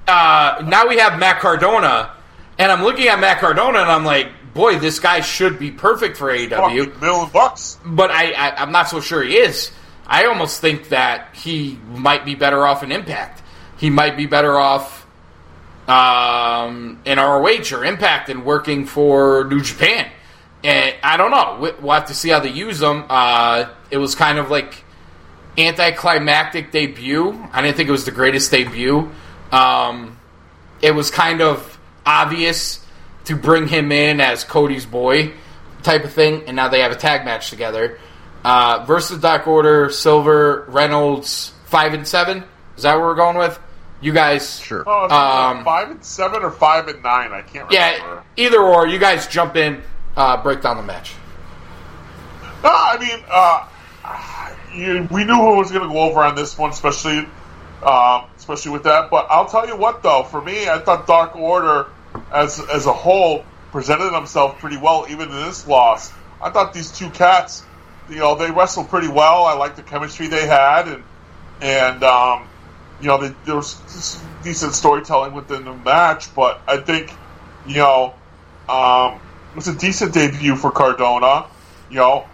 Uh, 0.08 0.64
now 0.66 0.88
we 0.88 0.98
have 0.98 1.18
Matt 1.20 1.40
Cardona, 1.40 2.10
and 2.58 2.70
I'm 2.72 2.82
looking 2.82 3.08
at 3.08 3.18
Matt 3.20 3.38
Cardona, 3.40 3.78
and 3.80 3.90
I'm 3.90 4.04
like, 4.04 4.28
boy, 4.54 4.78
this 4.78 4.98
guy 5.00 5.20
should 5.20 5.58
be 5.58 5.70
perfect 5.70 6.16
for 6.16 6.28
AEW 6.30 7.00
million 7.00 7.30
bucks. 7.30 7.78
but 7.84 8.10
I, 8.10 8.32
I 8.32 8.62
I'm 8.62 8.72
not 8.72 8.88
so 8.88 9.00
sure 9.00 9.22
he 9.22 9.36
is. 9.36 9.70
I 10.06 10.26
almost 10.26 10.60
think 10.60 10.88
that 10.88 11.34
he 11.36 11.78
might 11.94 12.24
be 12.24 12.34
better 12.34 12.66
off 12.66 12.82
in 12.82 12.90
Impact. 12.92 13.42
He 13.76 13.90
might 13.90 14.16
be 14.16 14.26
better 14.26 14.58
off 14.58 15.06
um, 15.88 17.00
in 17.04 17.18
ROH 17.18 17.72
or 17.72 17.84
Impact 17.84 18.28
and 18.28 18.44
working 18.44 18.86
for 18.86 19.44
New 19.44 19.60
Japan. 19.60 20.10
And 20.62 20.94
I 21.02 21.16
don't 21.16 21.30
know. 21.30 21.58
We- 21.60 21.72
We'll 21.80 21.92
have 21.94 22.06
to 22.06 22.14
see 22.14 22.28
how 22.28 22.40
they 22.40 22.50
use 22.50 22.82
him. 22.82 23.04
Uh, 23.08 23.66
it 23.90 23.96
was 23.98 24.14
kind 24.14 24.38
of 24.38 24.50
like 24.50 24.84
anticlimactic 25.56 26.70
debut. 26.72 27.32
I 27.52 27.62
didn't 27.62 27.76
think 27.76 27.88
it 27.88 27.92
was 27.92 28.04
the 28.04 28.10
greatest 28.10 28.50
debut. 28.50 29.10
Um, 29.52 30.18
it 30.82 30.92
was 30.94 31.10
kind 31.10 31.40
of 31.40 31.78
obvious 32.10 32.84
to 33.26 33.36
bring 33.36 33.68
him 33.68 33.92
in 33.92 34.20
as 34.20 34.42
Cody's 34.44 34.84
boy 34.86 35.32
type 35.82 36.04
of 36.04 36.12
thing, 36.12 36.42
and 36.46 36.56
now 36.56 36.68
they 36.68 36.80
have 36.80 36.90
a 36.92 36.96
tag 36.96 37.24
match 37.24 37.50
together. 37.50 37.98
Uh, 38.44 38.84
versus 38.86 39.20
Dark 39.20 39.46
Order, 39.46 39.90
Silver, 39.90 40.64
Reynolds, 40.68 41.52
five 41.66 41.92
and 41.94 42.08
seven. 42.08 42.42
Is 42.76 42.82
that 42.84 42.94
what 42.94 43.02
we're 43.02 43.14
going 43.14 43.36
with? 43.36 43.58
You 44.00 44.12
guys, 44.14 44.58
Sure. 44.60 44.82
Oh, 44.86 45.04
Um, 45.04 45.62
five 45.62 45.90
and 45.90 46.02
seven 46.02 46.42
or 46.42 46.50
five 46.50 46.88
and 46.88 47.02
nine. 47.02 47.32
I 47.32 47.42
can't 47.42 47.68
remember. 47.68 47.74
yeah, 47.74 48.22
either 48.38 48.58
or. 48.58 48.86
You 48.86 48.98
guys 48.98 49.26
jump 49.26 49.56
in, 49.56 49.82
uh, 50.16 50.42
break 50.42 50.62
down 50.62 50.78
the 50.78 50.82
match. 50.82 51.12
No, 52.64 52.70
I 52.70 52.96
mean, 52.98 53.24
uh, 53.30 53.66
you, 54.74 55.06
we 55.10 55.24
knew 55.24 55.34
who 55.34 55.56
was 55.58 55.70
going 55.70 55.86
to 55.86 55.92
go 55.92 56.00
over 56.00 56.20
on 56.20 56.34
this 56.34 56.56
one, 56.56 56.70
especially, 56.70 57.26
um, 57.86 58.24
especially 58.38 58.72
with 58.72 58.84
that. 58.84 59.10
But 59.10 59.26
I'll 59.30 59.46
tell 59.46 59.66
you 59.66 59.76
what, 59.76 60.02
though, 60.02 60.22
for 60.22 60.40
me, 60.40 60.66
I 60.68 60.78
thought 60.78 61.06
Dark 61.06 61.36
Order, 61.36 61.88
as 62.32 62.60
as 62.72 62.86
a 62.86 62.92
whole, 62.92 63.44
presented 63.72 64.10
themselves 64.10 64.58
pretty 64.60 64.76
well, 64.76 65.06
even 65.08 65.28
in 65.30 65.36
this 65.44 65.66
loss. 65.66 66.12
I 66.42 66.50
thought 66.50 66.72
these 66.72 66.90
two 66.90 67.10
cats, 67.10 67.62
you 68.08 68.16
know, 68.18 68.34
they 68.34 68.50
wrestled 68.50 68.88
pretty 68.88 69.08
well. 69.08 69.44
I 69.44 69.54
liked 69.54 69.76
the 69.76 69.82
chemistry 69.82 70.28
they 70.28 70.46
had, 70.46 70.88
and 70.88 71.04
and 71.60 72.02
um, 72.02 72.48
you 73.00 73.08
know, 73.08 73.18
they, 73.18 73.34
there 73.44 73.56
was 73.56 74.22
decent 74.42 74.74
storytelling 74.74 75.32
within 75.32 75.64
the 75.64 75.74
match. 75.74 76.34
But 76.34 76.60
I 76.66 76.78
think, 76.78 77.12
you 77.66 77.76
know, 77.76 78.14
um, 78.68 79.20
it 79.52 79.56
was 79.56 79.68
a 79.68 79.74
decent 79.74 80.14
debut 80.14 80.56
for 80.56 80.70
Cardona. 80.70 81.46
You 81.90 81.96
know, 81.96 82.26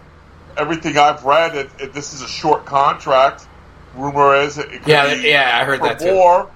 everything 0.56 0.98
I've 0.98 1.24
read, 1.24 1.56
it, 1.56 1.70
it, 1.78 1.92
this 1.92 2.14
is 2.14 2.22
a 2.22 2.28
short 2.28 2.66
contract. 2.66 3.46
Rumor 3.94 4.36
is 4.36 4.58
it, 4.58 4.68
Yeah, 4.86 5.14
be 5.14 5.28
yeah, 5.28 5.58
I 5.58 5.64
heard 5.64 5.80
that 5.82 6.00
too. 6.00 6.12
more, 6.12 6.50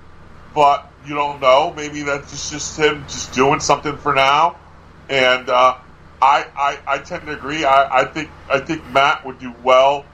but 0.54 0.89
you 1.06 1.14
don't 1.14 1.40
know. 1.40 1.72
Maybe 1.74 2.02
that's 2.02 2.30
just, 2.30 2.52
just 2.52 2.78
him 2.78 3.04
just 3.08 3.32
doing 3.32 3.60
something 3.60 3.96
for 3.96 4.14
now. 4.14 4.56
And 5.08 5.48
uh, 5.48 5.76
I, 6.22 6.46
I 6.56 6.78
I 6.86 6.98
tend 6.98 7.26
to 7.26 7.32
agree. 7.32 7.64
I, 7.64 8.02
I 8.02 8.04
think 8.04 8.30
I 8.48 8.60
think 8.60 8.86
Matt 8.90 9.24
would 9.26 9.38
do 9.38 9.52
well. 9.62 10.04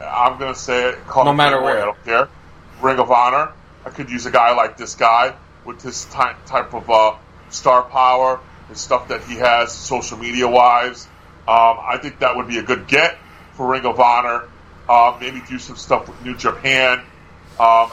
I'm 0.00 0.38
going 0.38 0.52
to 0.52 0.58
say 0.58 0.88
it. 0.90 1.06
Call 1.06 1.24
No 1.24 1.32
matter 1.32 1.56
Ring 1.56 1.64
of 1.64 1.68
Honor, 1.68 1.74
where. 1.74 1.82
I 1.82 1.84
don't 1.84 2.04
care. 2.04 2.28
Ring 2.82 2.98
of 2.98 3.10
Honor. 3.10 3.52
I 3.84 3.90
could 3.90 4.10
use 4.10 4.26
a 4.26 4.30
guy 4.30 4.54
like 4.54 4.76
this 4.76 4.94
guy 4.94 5.34
with 5.64 5.80
this 5.80 6.06
ty- 6.06 6.36
type 6.46 6.74
of 6.74 6.88
uh, 6.88 7.16
star 7.50 7.82
power 7.82 8.40
and 8.68 8.76
stuff 8.76 9.08
that 9.08 9.22
he 9.24 9.36
has 9.36 9.72
social 9.72 10.16
media 10.18 10.48
wise. 10.48 11.06
Um, 11.46 11.78
I 11.80 11.98
think 12.00 12.20
that 12.20 12.36
would 12.36 12.48
be 12.48 12.58
a 12.58 12.62
good 12.62 12.86
get 12.86 13.18
for 13.54 13.68
Ring 13.68 13.84
of 13.84 14.00
Honor. 14.00 14.48
Uh, 14.88 15.16
maybe 15.20 15.42
do 15.48 15.58
some 15.58 15.76
stuff 15.76 16.08
with 16.08 16.22
New 16.24 16.36
Japan 16.36 17.02
um, 17.58 17.90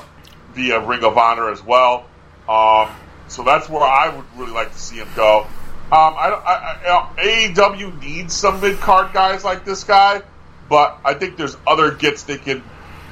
via 0.53 0.79
Ring 0.85 1.03
of 1.03 1.17
Honor 1.17 1.49
as 1.49 1.63
well. 1.63 2.05
Um, 2.49 2.89
so 3.27 3.43
that's 3.43 3.69
where 3.69 3.83
I 3.83 4.15
would 4.15 4.25
really 4.37 4.51
like 4.53 4.71
to 4.71 4.79
see 4.79 4.97
him 4.97 5.07
go. 5.15 5.41
Um, 5.41 5.47
I, 5.91 6.29
don't- 6.29 6.45
I, 6.45 7.13
I, 7.17 7.23
AEW 7.53 8.01
needs 8.01 8.33
some 8.33 8.59
mid 8.61 8.77
card 8.79 9.13
guys 9.13 9.43
like 9.43 9.63
this 9.65 9.83
guy, 9.83 10.21
but 10.69 10.97
I 11.05 11.13
think 11.13 11.37
there's 11.37 11.55
other 11.65 11.91
gets 11.91 12.23
they 12.23 12.37
can 12.37 12.63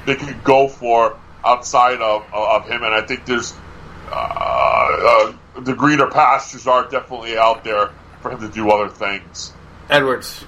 they 0.04 0.14
can 0.14 0.38
go 0.44 0.68
for 0.68 1.18
outside 1.44 2.00
of 2.00 2.24
of 2.32 2.66
him, 2.68 2.82
and 2.82 2.94
I 2.94 3.00
think 3.02 3.24
there's 3.24 3.54
uh, 4.10 4.14
uh, 4.14 5.60
the 5.60 5.74
greener 5.74 6.08
pastures 6.10 6.66
are 6.66 6.88
definitely 6.88 7.36
out 7.38 7.64
there 7.64 7.90
for 8.20 8.30
him 8.30 8.40
to 8.40 8.48
do 8.48 8.70
other 8.70 8.88
things. 8.88 9.52
Edwards. 9.88 10.44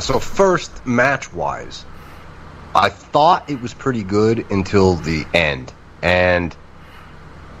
So 0.00 0.18
first, 0.18 0.84
match 0.86 1.32
wise, 1.32 1.84
I 2.74 2.88
thought 2.88 3.48
it 3.50 3.60
was 3.60 3.74
pretty 3.74 4.02
good 4.02 4.50
until 4.50 4.94
the 4.94 5.24
end, 5.34 5.72
and 6.02 6.56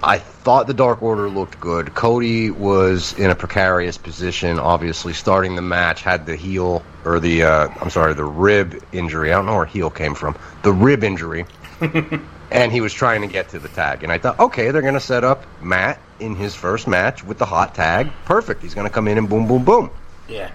I 0.02 0.18
thought 0.44 0.66
the 0.66 0.74
Dark 0.74 1.02
Order 1.02 1.28
looked 1.28 1.58
good. 1.58 1.94
Cody 1.94 2.50
was 2.50 3.18
in 3.18 3.30
a 3.30 3.34
precarious 3.34 3.96
position, 3.96 4.58
obviously 4.58 5.14
starting 5.14 5.56
the 5.56 5.62
match, 5.62 6.02
had 6.02 6.26
the 6.26 6.36
heel 6.36 6.82
or 7.04 7.18
the 7.18 7.44
uh, 7.44 7.68
I'm 7.80 7.90
sorry, 7.90 8.14
the 8.14 8.24
rib 8.24 8.82
injury. 8.92 9.32
I 9.32 9.36
don't 9.36 9.46
know 9.46 9.56
where 9.56 9.64
heel 9.64 9.90
came 9.90 10.14
from. 10.14 10.36
The 10.62 10.72
rib 10.72 11.02
injury. 11.02 11.46
and 12.50 12.70
he 12.70 12.80
was 12.80 12.92
trying 12.92 13.22
to 13.22 13.26
get 13.26 13.48
to 13.50 13.58
the 13.58 13.68
tag. 13.68 14.02
And 14.02 14.12
I 14.12 14.18
thought, 14.18 14.38
okay, 14.38 14.70
they're 14.70 14.82
going 14.82 14.94
to 14.94 15.00
set 15.00 15.24
up 15.24 15.44
Matt 15.62 15.98
in 16.20 16.36
his 16.36 16.54
first 16.54 16.86
match 16.86 17.24
with 17.24 17.38
the 17.38 17.46
hot 17.46 17.74
tag. 17.74 18.10
Perfect. 18.26 18.62
He's 18.62 18.74
going 18.74 18.86
to 18.86 18.92
come 18.92 19.08
in 19.08 19.18
and 19.18 19.28
boom, 19.28 19.48
boom, 19.48 19.64
boom. 19.64 19.90
Yeah. 20.28 20.50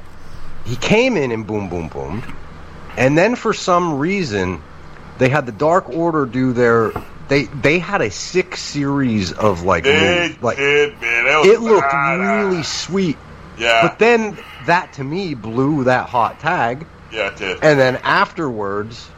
He 0.66 0.76
came 0.76 1.18
in 1.18 1.32
and 1.32 1.46
boom, 1.46 1.68
boom, 1.68 1.88
boomed. 1.88 2.24
And 2.96 3.18
then 3.18 3.36
for 3.36 3.54
some 3.54 3.98
reason, 3.98 4.62
they 5.18 5.30
had 5.30 5.46
the 5.46 5.52
Dark 5.52 5.90
Order 5.90 6.26
do 6.26 6.54
their. 6.54 6.92
They 7.30 7.44
they 7.46 7.80
had 7.80 8.02
a 8.02 8.12
six 8.12 8.60
series 8.62 9.32
of 9.32 9.64
like 9.64 9.84
They 9.86 10.36
like 10.42 10.58
did, 10.58 11.00
man. 11.00 11.46
It, 11.46 11.62
looked 11.62 11.88
badass. 11.88 12.50
really 12.52 12.64
sweet. 12.64 13.18
yeah, 13.58 13.88
But 13.88 14.00
then 14.00 14.38
that 14.66 14.94
to 14.94 15.04
me 15.04 15.36
blew 15.36 15.86
that 15.86 16.10
hot 16.10 16.40
tag. 16.40 16.86
yeah, 17.12 17.28
it 17.28 17.38
did. 17.38 17.60
And 17.64 17.80
then 17.80 17.98
afterwards, 17.98 19.10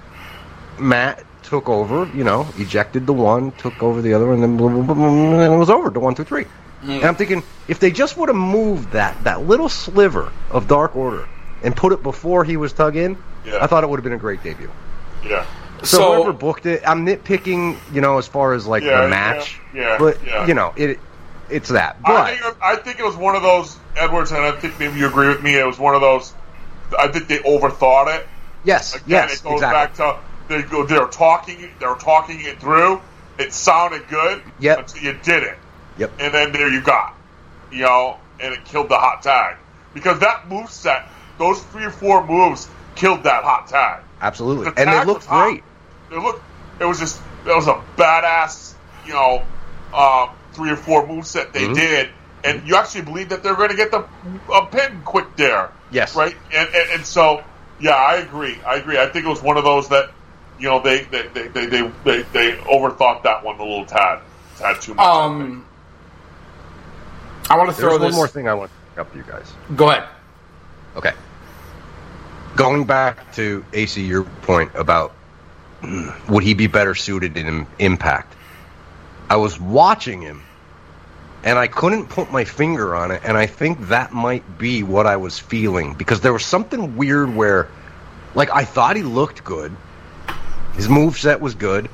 Matt 0.79 1.23
took 1.43 1.69
over, 1.69 2.09
you 2.15 2.23
know, 2.23 2.47
ejected 2.57 3.05
the 3.07 3.13
one, 3.13 3.51
took 3.53 3.81
over 3.83 4.01
the 4.01 4.13
other, 4.13 4.31
and 4.33 4.41
then 4.43 4.57
boom, 4.57 4.85
boom, 4.85 4.87
boom, 4.87 5.33
and 5.39 5.53
it 5.53 5.57
was 5.57 5.69
over 5.69 5.89
to 5.91 5.99
one, 5.99 6.15
two, 6.15 6.23
three. 6.23 6.45
And 6.83 7.03
I'm 7.03 7.15
thinking, 7.15 7.43
if 7.67 7.79
they 7.79 7.91
just 7.91 8.17
would 8.17 8.29
have 8.29 8.35
moved 8.35 8.91
that 8.93 9.23
that 9.25 9.43
little 9.45 9.69
sliver 9.69 10.31
of 10.49 10.67
Dark 10.67 10.95
Order 10.95 11.27
and 11.63 11.75
put 11.75 11.93
it 11.93 12.01
before 12.01 12.43
he 12.43 12.57
was 12.57 12.73
tug 12.73 12.95
in, 12.95 13.17
Yeah. 13.45 13.59
I 13.63 13.67
thought 13.67 13.83
it 13.83 13.89
would 13.89 13.97
have 13.99 14.03
been 14.03 14.13
a 14.13 14.17
great 14.17 14.41
debut. 14.43 14.71
yeah, 15.23 15.45
So, 15.83 15.97
So- 15.97 16.13
whoever 16.15 16.33
booked 16.33 16.65
it, 16.65 16.83
I'm 16.85 17.05
nitpicking, 17.05 17.77
you 17.93 18.01
know, 18.01 18.17
as 18.17 18.27
far 18.27 18.53
as 18.53 18.67
like 18.67 18.83
Yeah, 18.83 19.01
the 19.01 19.07
match, 19.09 19.59
yeah, 19.73 19.81
yeah, 19.81 19.95
but 19.97 20.17
yeah. 20.25 20.45
you 20.45 20.53
know, 20.53 20.73
it 20.75 20.99
it's 21.49 21.69
that. 21.69 21.97
I 22.05 22.07
But 22.11 22.27
think, 22.39 22.55
I 22.61 22.75
think 22.77 22.99
it 22.99 23.05
was 23.05 23.15
one 23.17 23.35
of 23.35 23.41
those 23.41 23.77
Edwards, 23.97 24.31
and 24.31 24.41
I 24.41 24.51
think 24.51 24.79
maybe 24.79 24.99
you 24.99 25.07
agree 25.07 25.27
with 25.27 25.41
me. 25.43 25.55
It 25.59 25.65
was 25.65 25.77
one 25.79 25.95
of 25.95 26.01
those. 26.01 26.33
I 26.97 27.07
think 27.07 27.27
they 27.27 27.39
overthought 27.39 28.15
it. 28.15 28.27
yes, 28.63 28.95
Again, 28.95 29.05
yes, 29.07 29.39
it 29.39 29.43
goes 29.43 29.53
exactly. 29.53 29.77
back 29.79 29.93
to 29.95 30.17
they 30.47 30.61
go. 30.61 30.85
They 30.85 30.99
were 30.99 31.07
talking. 31.07 31.69
They 31.79 31.85
were 31.85 31.95
talking 31.95 32.39
it 32.41 32.59
through. 32.59 33.01
It 33.37 33.51
sounded 33.53 34.07
good. 34.07 34.41
Yep. 34.59 34.79
Until 34.79 35.03
you 35.03 35.13
did 35.23 35.43
it, 35.43 35.57
Yep. 35.97 36.11
and 36.19 36.33
then 36.33 36.51
there 36.51 36.69
you 36.69 36.81
got, 36.81 37.15
you 37.71 37.81
know, 37.83 38.17
and 38.39 38.53
it 38.53 38.63
killed 38.65 38.89
the 38.89 38.97
hot 38.97 39.23
tag 39.23 39.55
because 39.93 40.19
that 40.19 40.47
move 40.47 40.69
set, 40.69 41.07
those 41.37 41.61
three 41.63 41.85
or 41.85 41.89
four 41.91 42.25
moves 42.25 42.69
killed 42.95 43.23
that 43.23 43.43
hot 43.43 43.67
tag. 43.67 44.01
Absolutely, 44.21 44.65
The 44.71 44.79
and 44.79 44.89
they 44.89 45.03
looked 45.05 45.27
great. 45.27 45.61
hot. 45.61 45.70
Great. 46.11 46.17
It 46.19 46.23
looked. 46.23 46.43
It 46.79 46.85
was 46.85 46.99
just. 46.99 47.21
It 47.45 47.55
was 47.55 47.67
a 47.67 47.81
badass. 47.97 48.73
You 49.05 49.13
know, 49.13 49.43
um, 49.95 50.29
three 50.53 50.69
or 50.71 50.75
four 50.75 51.07
move 51.07 51.25
set 51.25 51.53
they 51.53 51.67
Mhm. 51.67 51.75
did, 51.75 52.09
and 52.43 52.67
you 52.67 52.75
actually 52.75 53.01
believe 53.01 53.29
that 53.29 53.41
they're 53.43 53.55
going 53.55 53.69
to 53.69 53.75
get 53.75 53.91
the 53.91 54.05
a 54.53 54.65
pin 54.67 55.01
quick 55.03 55.35
there. 55.37 55.71
Yes. 55.89 56.15
Right. 56.15 56.35
And, 56.53 56.69
and 56.69 56.89
and 56.91 57.05
so 57.05 57.43
yeah, 57.79 57.91
I 57.95 58.15
agree. 58.17 58.57
I 58.65 58.75
agree. 58.75 58.99
I 58.99 59.07
think 59.07 59.25
it 59.25 59.29
was 59.29 59.41
one 59.41 59.57
of 59.57 59.63
those 59.63 59.89
that 59.89 60.11
you 60.59 60.69
know 60.69 60.81
they 60.81 61.03
they 61.05 61.23
they 61.33 61.47
they 61.47 61.65
they, 61.65 61.91
they, 62.03 62.21
they 62.33 62.51
overthought 62.57 63.23
that 63.23 63.43
one 63.43 63.59
a 63.59 63.63
little 63.63 63.85
tad, 63.85 64.19
tad 64.57 64.81
too 64.81 64.93
much. 64.93 65.05
I. 65.05 65.25
Um, 65.25 65.65
I 67.49 67.57
want 67.57 67.69
to 67.69 67.75
throw 67.75 67.97
There's 67.97 68.13
one 68.13 68.13
more 68.13 68.27
thing 68.27 68.47
I 68.47 68.53
want 68.53 68.69
to 68.71 68.77
bring 68.93 69.05
up 69.05 69.11
to 69.11 69.17
you 69.17 69.23
guys. 69.23 69.51
Go 69.75 69.89
ahead. 69.89 70.07
Okay. 70.95 71.11
Going 72.55 72.85
back 72.85 73.33
to 73.33 73.65
AC, 73.73 74.05
your 74.05 74.23
point 74.23 74.71
about 74.75 75.13
would 76.29 76.43
he 76.43 76.53
be 76.53 76.67
better 76.67 76.95
suited 76.95 77.37
in 77.37 77.65
Impact? 77.79 78.33
I 79.29 79.37
was 79.37 79.59
watching 79.59 80.21
him, 80.21 80.41
and 81.43 81.57
I 81.57 81.67
couldn't 81.67 82.07
put 82.09 82.31
my 82.31 82.43
finger 82.43 82.95
on 82.95 83.11
it, 83.11 83.21
and 83.23 83.37
I 83.37 83.45
think 83.47 83.87
that 83.87 84.11
might 84.13 84.57
be 84.57 84.83
what 84.83 85.07
I 85.07 85.15
was 85.17 85.39
feeling 85.39 85.93
because 85.93 86.21
there 86.21 86.33
was 86.33 86.45
something 86.45 86.97
weird 86.97 87.33
where, 87.35 87.69
like, 88.35 88.49
I 88.51 88.65
thought 88.65 88.95
he 88.95 89.03
looked 89.03 89.43
good. 89.43 89.75
His 90.73 90.87
move 90.89 91.17
set 91.17 91.39
was 91.41 91.55
good. 91.55 91.89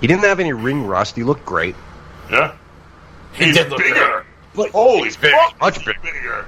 He 0.00 0.06
didn't 0.06 0.24
have 0.24 0.40
any 0.40 0.52
ring 0.52 0.86
rust. 0.86 1.16
He 1.16 1.22
looked 1.22 1.46
great. 1.46 1.74
yeah, 2.30 2.54
He 3.32 3.46
he's 3.46 3.56
did 3.56 3.70
look 3.70 3.78
bigger. 3.78 4.26
But 4.54 4.70
Holy 4.70 5.08
big. 5.20 5.32
fuck, 5.32 5.60
Much 5.60 5.84
bigger. 5.84 6.46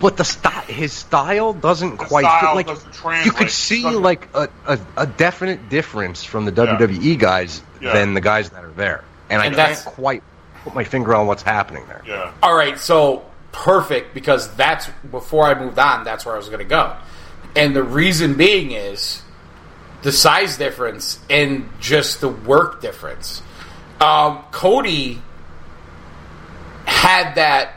Bigger. 0.00 0.08
But 0.10 0.16
the 0.16 0.24
style, 0.24 0.62
his 0.62 0.92
style 0.92 1.52
doesn't 1.52 1.98
The 1.98 2.04
quite 2.04 2.22
style 2.24 2.40
fit. 2.40 2.54
Like 2.56 2.66
doesn't 2.66 3.24
you 3.26 3.32
could 3.32 3.50
see 3.50 3.82
Doesn't- 3.82 4.02
like 4.02 4.28
a, 4.34 4.48
a, 4.66 4.78
a 4.96 5.06
definite 5.06 5.68
difference 5.68 6.24
from 6.24 6.44
the 6.46 6.52
WWE 6.52 7.18
guys 7.18 7.62
Yeah. 7.80 7.92
than 7.92 8.14
the 8.14 8.20
guys 8.20 8.50
that 8.50 8.64
are 8.64 8.70
there, 8.72 9.04
and 9.28 9.40
I 9.42 9.50
can't 9.50 9.84
quite 9.84 10.22
put 10.64 10.74
my 10.74 10.84
finger 10.84 11.14
on 11.14 11.26
what's 11.26 11.42
happening 11.42 11.84
there. 11.86 12.02
Yeah. 12.06 12.32
All 12.42 12.54
right, 12.54 12.78
so 12.78 13.24
perfect 13.52 14.12
because 14.14 14.54
that's 14.56 14.88
before 15.10 15.44
I 15.46 15.58
moved 15.58 15.78
on. 15.78 16.04
That's 16.04 16.24
where 16.26 16.34
I 16.34 16.38
was 16.38 16.46
going 16.48 16.58
to 16.60 16.64
go, 16.64 16.94
and 17.56 17.74
the 17.74 17.82
reason 17.82 18.34
being 18.34 18.72
is 18.72 19.22
the 20.02 20.12
size 20.12 20.56
difference 20.56 21.18
and 21.28 21.68
just 21.80 22.20
the 22.22 22.28
work 22.28 22.80
difference. 22.80 23.42
Um, 24.00 24.42
Cody 24.50 25.20
had 26.86 27.34
that 27.34 27.72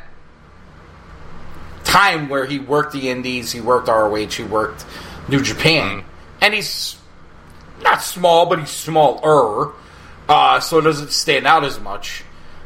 time 1.84 2.30
where 2.30 2.46
he 2.46 2.60
worked 2.60 2.94
the 2.94 3.10
Indies, 3.10 3.52
he 3.52 3.62
worked 3.62 3.88
ROH, 3.88 4.28
he 4.28 4.44
worked 4.44 4.86
New 5.28 5.42
Japan, 5.42 6.04
and 6.42 6.54
he's 6.54 6.98
not 7.82 8.02
small, 8.02 8.46
but 8.46 8.60
he's 8.60 8.70
smaller, 8.70 9.74
uh, 10.28 10.60
so 10.60 10.80
it 10.80 10.84
doesn't 10.84 11.12
stand 11.12 11.46
out 11.46 11.64
as 11.64 11.80
much. 11.80 12.24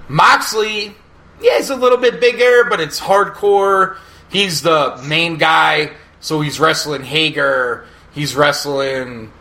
Moxley, 0.07 0.95
yeah, 1.41 1.57
he's 1.57 1.69
a 1.69 1.75
little 1.75 1.97
bit 1.97 2.19
bigger, 2.19 2.65
but 2.69 2.79
it's 2.79 2.99
hardcore. 2.99 3.97
He's 4.29 4.61
the 4.61 5.01
main 5.05 5.37
guy, 5.37 5.91
so 6.19 6.41
he's 6.41 6.59
wrestling 6.59 7.03
Hager. 7.03 7.85
He's 8.13 8.35
wrestling, 8.35 9.31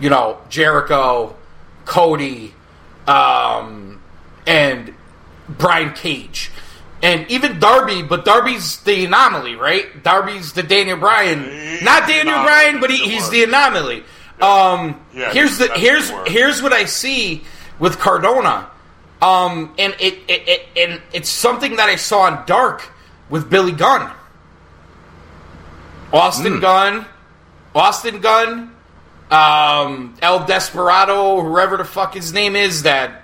you 0.00 0.10
know, 0.10 0.38
Jericho, 0.48 1.36
Cody, 1.84 2.54
um, 3.06 4.00
and 4.46 4.94
Brian 5.48 5.92
Cage. 5.92 6.50
And 7.02 7.28
even 7.30 7.58
Darby, 7.58 8.02
but 8.02 8.24
Darby's 8.24 8.78
the 8.78 9.04
anomaly, 9.06 9.56
right? 9.56 10.02
Darby's 10.04 10.52
the 10.52 10.62
Daniel 10.62 10.96
Bryan, 10.98 11.84
not 11.84 12.06
Daniel 12.08 12.42
Bryan, 12.44 12.80
but 12.80 12.90
he, 12.90 12.96
he's 12.98 13.28
the 13.28 13.42
anomaly. 13.44 14.04
Um, 14.40 15.00
Yeah, 15.12 15.32
here's 15.32 15.58
the 15.58 15.66
that's 15.66 15.80
the 15.80 15.80
here's 15.80 16.10
here's 16.28 16.62
what 16.62 16.72
I 16.72 16.84
see 16.84 17.42
with 17.78 17.98
Cardona, 17.98 18.70
um, 19.20 19.74
and 19.78 19.94
it, 19.98 20.18
it, 20.28 20.48
it 20.48 20.62
and 20.76 21.02
it's 21.12 21.28
something 21.28 21.76
that 21.76 21.88
I 21.88 21.96
saw 21.96 22.28
in 22.28 22.46
Dark 22.46 22.88
with 23.28 23.50
Billy 23.50 23.72
Gunn, 23.72 24.10
Austin 26.12 26.60
Gunn, 26.60 27.06
Austin 27.74 28.20
Gunn, 28.20 28.72
um, 29.30 30.14
El 30.20 30.44
Desperado, 30.46 31.40
whoever 31.42 31.76
the 31.76 31.84
fuck 31.84 32.14
his 32.14 32.32
name 32.32 32.54
is 32.54 32.82
that 32.82 33.22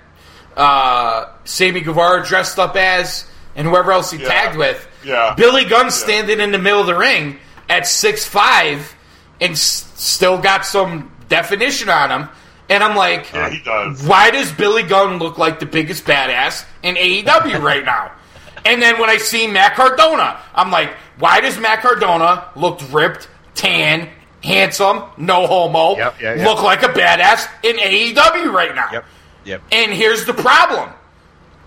uh, 0.57 1.27
Sammy 1.45 1.81
Guevara 1.81 2.25
dressed 2.25 2.59
up 2.59 2.77
as, 2.77 3.27
and 3.57 3.67
whoever 3.67 3.93
else 3.93 4.11
he 4.11 4.19
Yeah. 4.19 4.29
tagged 4.29 4.57
with. 4.57 4.87
Yeah. 5.05 5.35
Billy 5.37 5.65
Gunn 5.65 5.91
standing 5.91 6.41
in 6.41 6.53
the 6.53 6.59
middle 6.59 6.81
of 6.81 6.87
the 6.87 6.95
ring 6.95 7.39
at 7.69 7.87
six 7.87 8.25
five, 8.25 8.95
and 9.41 9.53
s- 9.53 9.87
still 9.97 10.39
got 10.39 10.65
some 10.67 11.11
definition 11.29 11.89
on 11.89 12.11
him. 12.11 12.29
And 12.71 12.85
I'm 12.85 12.95
like, 12.97 13.33
Yeah, 13.33 13.49
he 13.51 13.61
does. 13.61 14.03
why 14.03 14.31
does 14.31 14.53
Billy 14.53 14.83
Gunn 14.83 15.19
look 15.19 15.39
like 15.39 15.59
the 15.59 15.67
biggest 15.67 16.05
badass 16.05 16.65
in 16.83 16.97
AEW 16.97 17.59
right 17.63 17.85
now? 17.85 18.13
And 18.65 18.83
then 18.83 18.99
when 18.99 19.09
I 19.09 19.17
see 19.17 19.47
Matt 19.47 19.75
Cardona, 19.75 20.37
I'm 20.55 20.71
like, 20.71 20.91
why 21.19 21.41
does 21.41 21.59
Matt 21.59 21.81
Cardona 21.81 22.45
look 22.57 22.81
ripped, 22.91 23.29
tan, 23.55 24.09
handsome, 24.45 25.05
no 25.17 25.47
homo, 25.47 25.97
Yep, 25.97 26.21
yeah, 26.21 26.35
yeah. 26.35 26.45
look 26.47 26.63
like 26.63 26.83
a 26.83 26.89
badass 26.89 27.49
in 27.63 27.77
AEW 27.79 28.53
right 28.53 28.75
now? 28.75 28.89
Yep. 28.93 29.05
Yep. 29.45 29.63
And 29.73 29.93
here's 29.93 30.27
the 30.27 30.35
problem. 30.35 30.91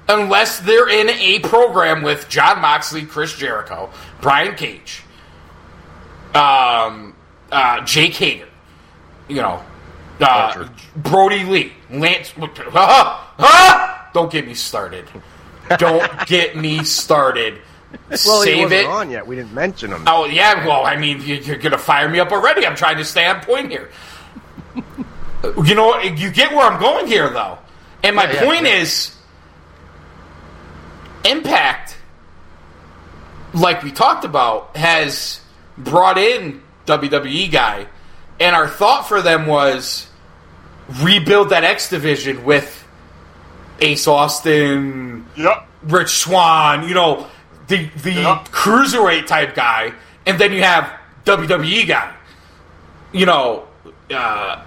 Unless 0.08 0.60
they're 0.62 0.90
in 0.90 1.10
a 1.10 1.40
program 1.40 2.02
with 2.02 2.28
Jon 2.28 2.60
Moxley, 2.62 3.06
Chris 3.06 3.34
Jericho, 3.38 3.90
Brian 4.20 4.56
Cage, 4.56 5.04
um, 6.34 7.16
uh, 7.52 7.82
Jake 7.86 8.14
Hager, 8.16 8.48
you 9.28 9.38
know, 9.42 9.62
uh, 10.20 10.68
Brodie 10.96 11.46
Lee, 11.46 11.74
Lance. 11.90 12.34
Ah, 12.74 13.34
ah, 13.40 14.10
don't 14.14 14.32
get 14.32 14.46
me 14.48 14.54
started. 14.54 15.06
Don't 15.78 16.10
get 16.28 16.56
me 16.58 16.84
started. 16.84 17.60
Well, 18.10 18.42
he 18.44 18.52
Save 18.52 18.64
wasn't 18.64 18.74
it. 18.82 18.86
on 18.86 19.10
yet. 19.12 19.28
We 19.28 19.36
didn't 19.36 19.54
mention 19.54 19.92
him. 19.92 20.04
Oh 20.08 20.26
yeah, 20.26 20.66
well, 20.66 20.86
I 20.86 20.96
mean, 20.98 21.22
you- 21.22 21.36
you're 21.36 21.58
gonna 21.58 21.78
fire 21.78 22.08
me 22.10 22.20
up 22.20 22.32
already. 22.32 22.66
I'm 22.66 22.76
trying 22.76 22.98
to 22.98 23.06
stay 23.06 23.26
on 23.28 23.42
point 23.42 23.70
here. 23.72 23.90
you 25.66 25.76
know, 25.76 26.00
you 26.02 26.32
get 26.32 26.52
where 26.52 26.66
I'm 26.70 26.80
going 26.80 27.08
here, 27.08 27.30
though. 27.30 27.58
And 28.04 28.16
my 28.16 28.24
Yeah, 28.26 28.34
yeah, 28.34 28.44
point 28.46 28.64
yeah. 28.66 28.76
is, 28.78 29.16
Impact, 31.26 31.98
like 33.54 33.84
we 33.84 33.92
talked 33.92 34.26
about, 34.26 34.76
has 34.76 35.42
brought 35.78 36.18
in 36.18 36.62
WWE 36.86 37.52
guy, 37.52 37.88
and 38.40 38.56
our 38.56 38.68
thought 38.68 39.08
for 39.08 39.22
them 39.22 39.46
was 39.46 40.08
rebuild 41.02 41.50
that 41.50 41.64
X 41.64 41.90
division 41.90 42.44
with 42.44 42.78
Ace 43.80 44.08
Austin, 44.08 45.26
Yep. 45.36 45.68
Rich 45.84 46.10
Swann, 46.10 46.88
you 46.88 46.94
know, 46.94 47.28
the 47.68 47.86
the 48.04 48.12
Yeah. 48.14 48.44
cruiserweight 48.52 49.28
type 49.28 49.56
guy, 49.56 49.94
and 50.26 50.38
then 50.40 50.54
you 50.54 50.64
have 50.64 50.92
WWE 51.26 51.88
guy. 51.88 52.12
You 53.12 53.26
know, 53.26 53.68
uh, 54.14 54.62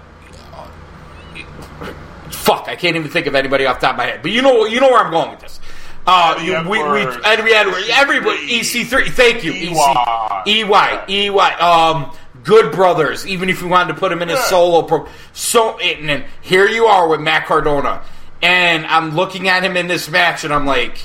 fuck, 2.29 2.67
I 2.67 2.75
can't 2.75 2.95
even 2.95 3.09
think 3.09 3.27
of 3.27 3.35
anybody 3.35 3.65
off 3.65 3.79
the 3.79 3.87
top 3.87 3.93
of 3.95 3.97
my 3.97 4.05
head. 4.05 4.21
But 4.21 4.31
you 4.31 4.41
know, 4.41 4.65
you 4.65 4.79
know 4.79 4.89
where 4.89 5.03
I'm 5.03 5.11
going 5.11 5.31
with 5.31 5.39
this. 5.39 5.59
Uh, 6.07 6.35
Eddie 6.37 6.45
you- 6.45 6.69
we, 6.69 6.77
we, 6.83 7.01
Eddie 7.23 7.53
Edwards, 7.53 7.87
EC3. 7.87 7.89
everybody, 7.97 8.37
EC3. 8.59 9.09
Thank 9.11 9.43
you, 9.43 9.51
EY. 9.53 10.43
EY, 10.45 11.03
EY. 11.09 11.39
Um, 11.59 12.11
Good 12.43 12.71
Brothers. 12.73 13.25
Even 13.25 13.49
if 13.49 13.61
you 13.61 13.67
wanted 13.67 13.93
to 13.93 13.99
put 13.99 14.11
him 14.11 14.21
in 14.21 14.29
a 14.29 14.37
solo 14.37 14.83
pro, 14.83 15.07
so 15.33 15.79
and 15.79 16.07
then 16.07 16.25
here 16.41 16.67
you 16.67 16.85
are 16.85 17.07
with 17.07 17.19
Matt 17.21 17.47
Cardona, 17.47 18.03
and 18.43 18.85
I'm 18.85 19.15
looking 19.15 19.47
at 19.47 19.63
him 19.63 19.75
in 19.77 19.87
this 19.87 20.09
match, 20.09 20.43
and 20.43 20.53
I'm 20.53 20.65
like. 20.65 20.99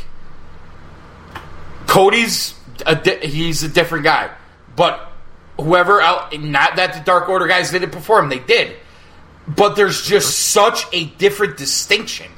Cody's 1.87 2.55
a 2.87 2.95
di- 2.95 3.27
he's 3.27 3.63
a 3.65 3.69
different 3.69 4.05
guy, 4.05 4.31
but 4.77 5.11
whoever 5.59 6.01
else, 6.01 6.33
not 6.39 6.77
that 6.77 6.93
the 6.95 7.01
Dark 7.01 7.29
Order 7.29 7.49
guys 7.49 7.71
didn't 7.73 7.91
perform, 7.91 8.29
they 8.29 8.39
did, 8.39 8.77
but 9.49 9.75
there's 9.75 10.07
just 10.07 10.51
such 10.51 10.85
a 10.93 11.07
different 11.07 11.57
distinction. 11.57 12.31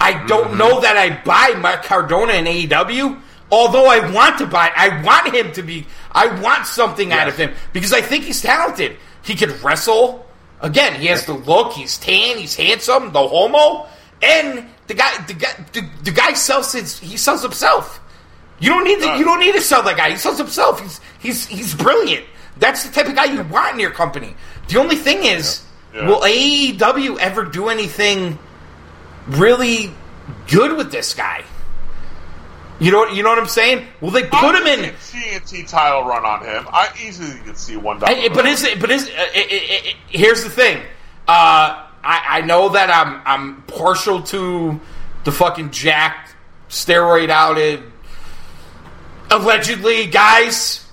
I 0.00 0.26
don't 0.26 0.56
know 0.58 0.80
that 0.80 0.96
I 0.96 1.22
buy 1.24 1.58
Matt 1.60 1.82
Cardona 1.84 2.34
in 2.34 2.44
AEW, 2.44 3.20
although 3.50 3.86
I 3.86 4.10
want 4.12 4.38
to 4.38 4.46
buy. 4.46 4.70
I 4.76 5.02
want 5.02 5.34
him 5.34 5.52
to 5.52 5.62
be. 5.62 5.86
I 6.12 6.40
want 6.40 6.66
something 6.66 7.12
out 7.12 7.28
of 7.28 7.36
him 7.36 7.54
because 7.72 7.92
I 7.92 8.00
think 8.02 8.24
he's 8.24 8.42
talented. 8.42 8.96
He 9.22 9.34
could 9.34 9.50
wrestle. 9.62 10.26
Again, 10.60 11.00
he 11.00 11.06
has 11.06 11.26
the 11.26 11.34
look. 11.34 11.72
He's 11.72 11.96
tan. 11.98 12.38
He's 12.38 12.54
handsome. 12.54 13.12
The 13.12 13.26
homo, 13.26 13.86
and 14.22 14.66
the 14.86 14.94
guy. 14.94 15.22
The 15.26 15.34
guy. 15.34 15.64
The, 15.72 15.88
the 16.04 16.10
guy 16.10 16.32
sells 16.34 16.72
his. 16.72 16.98
He 16.98 17.16
sells 17.16 17.42
himself. 17.42 18.00
You 18.58 18.70
don't 18.70 18.84
need 18.84 19.00
to. 19.00 19.18
You 19.18 19.24
don't 19.24 19.40
need 19.40 19.54
to 19.54 19.60
sell 19.60 19.82
that 19.82 19.96
guy. 19.96 20.10
He 20.10 20.16
sells 20.16 20.38
himself. 20.38 20.80
He's 20.80 21.00
he's 21.20 21.46
he's 21.46 21.74
brilliant. 21.74 22.24
That's 22.58 22.84
the 22.84 22.92
type 22.92 23.06
of 23.06 23.14
guy 23.14 23.24
you 23.26 23.42
want 23.44 23.74
in 23.74 23.80
your 23.80 23.90
company. 23.90 24.34
The 24.68 24.78
only 24.80 24.96
thing 24.96 25.24
is, 25.24 25.62
Yeah. 25.94 26.06
will 26.08 26.20
AEW 26.22 27.18
ever 27.18 27.44
do 27.44 27.68
anything 27.68 28.38
really 29.28 29.92
good 30.48 30.76
with 30.76 30.90
this 30.90 31.14
guy? 31.14 31.44
You 32.78 32.92
know, 32.92 33.06
you 33.06 33.22
know 33.22 33.30
what 33.30 33.38
I'm 33.38 33.48
saying? 33.48 33.86
Will 34.02 34.10
they 34.10 34.24
put 34.24 34.54
him 34.54 34.66
in? 34.66 34.90
TNT 34.94 35.66
title 35.66 36.04
run 36.04 36.26
on 36.26 36.44
him. 36.44 36.66
I 36.70 36.90
easily 37.02 37.38
could 37.40 37.56
see 37.56 37.76
one. 37.76 38.02
I- 38.04 38.28
but 38.34 38.44
is 38.44 38.64
it? 38.64 38.80
But 38.80 38.90
is 38.90 39.08
uh, 39.08 39.12
it, 39.34 39.50
it, 39.50 39.52
it, 39.52 39.86
it- 39.86 39.96
here's 40.08 40.44
the 40.44 40.50
thing. 40.50 40.78
Uh, 41.26 41.82
I, 42.04 42.24
I 42.28 42.40
know 42.42 42.68
that 42.70 42.90
I'm 42.90 43.22
I'm 43.24 43.62
partial 43.62 44.22
to 44.24 44.78
the 45.24 45.32
fucking 45.32 45.70
jacked, 45.70 46.34
steroid 46.68 47.30
outed, 47.30 47.82
allegedly 49.30 50.06
guys. 50.06 50.84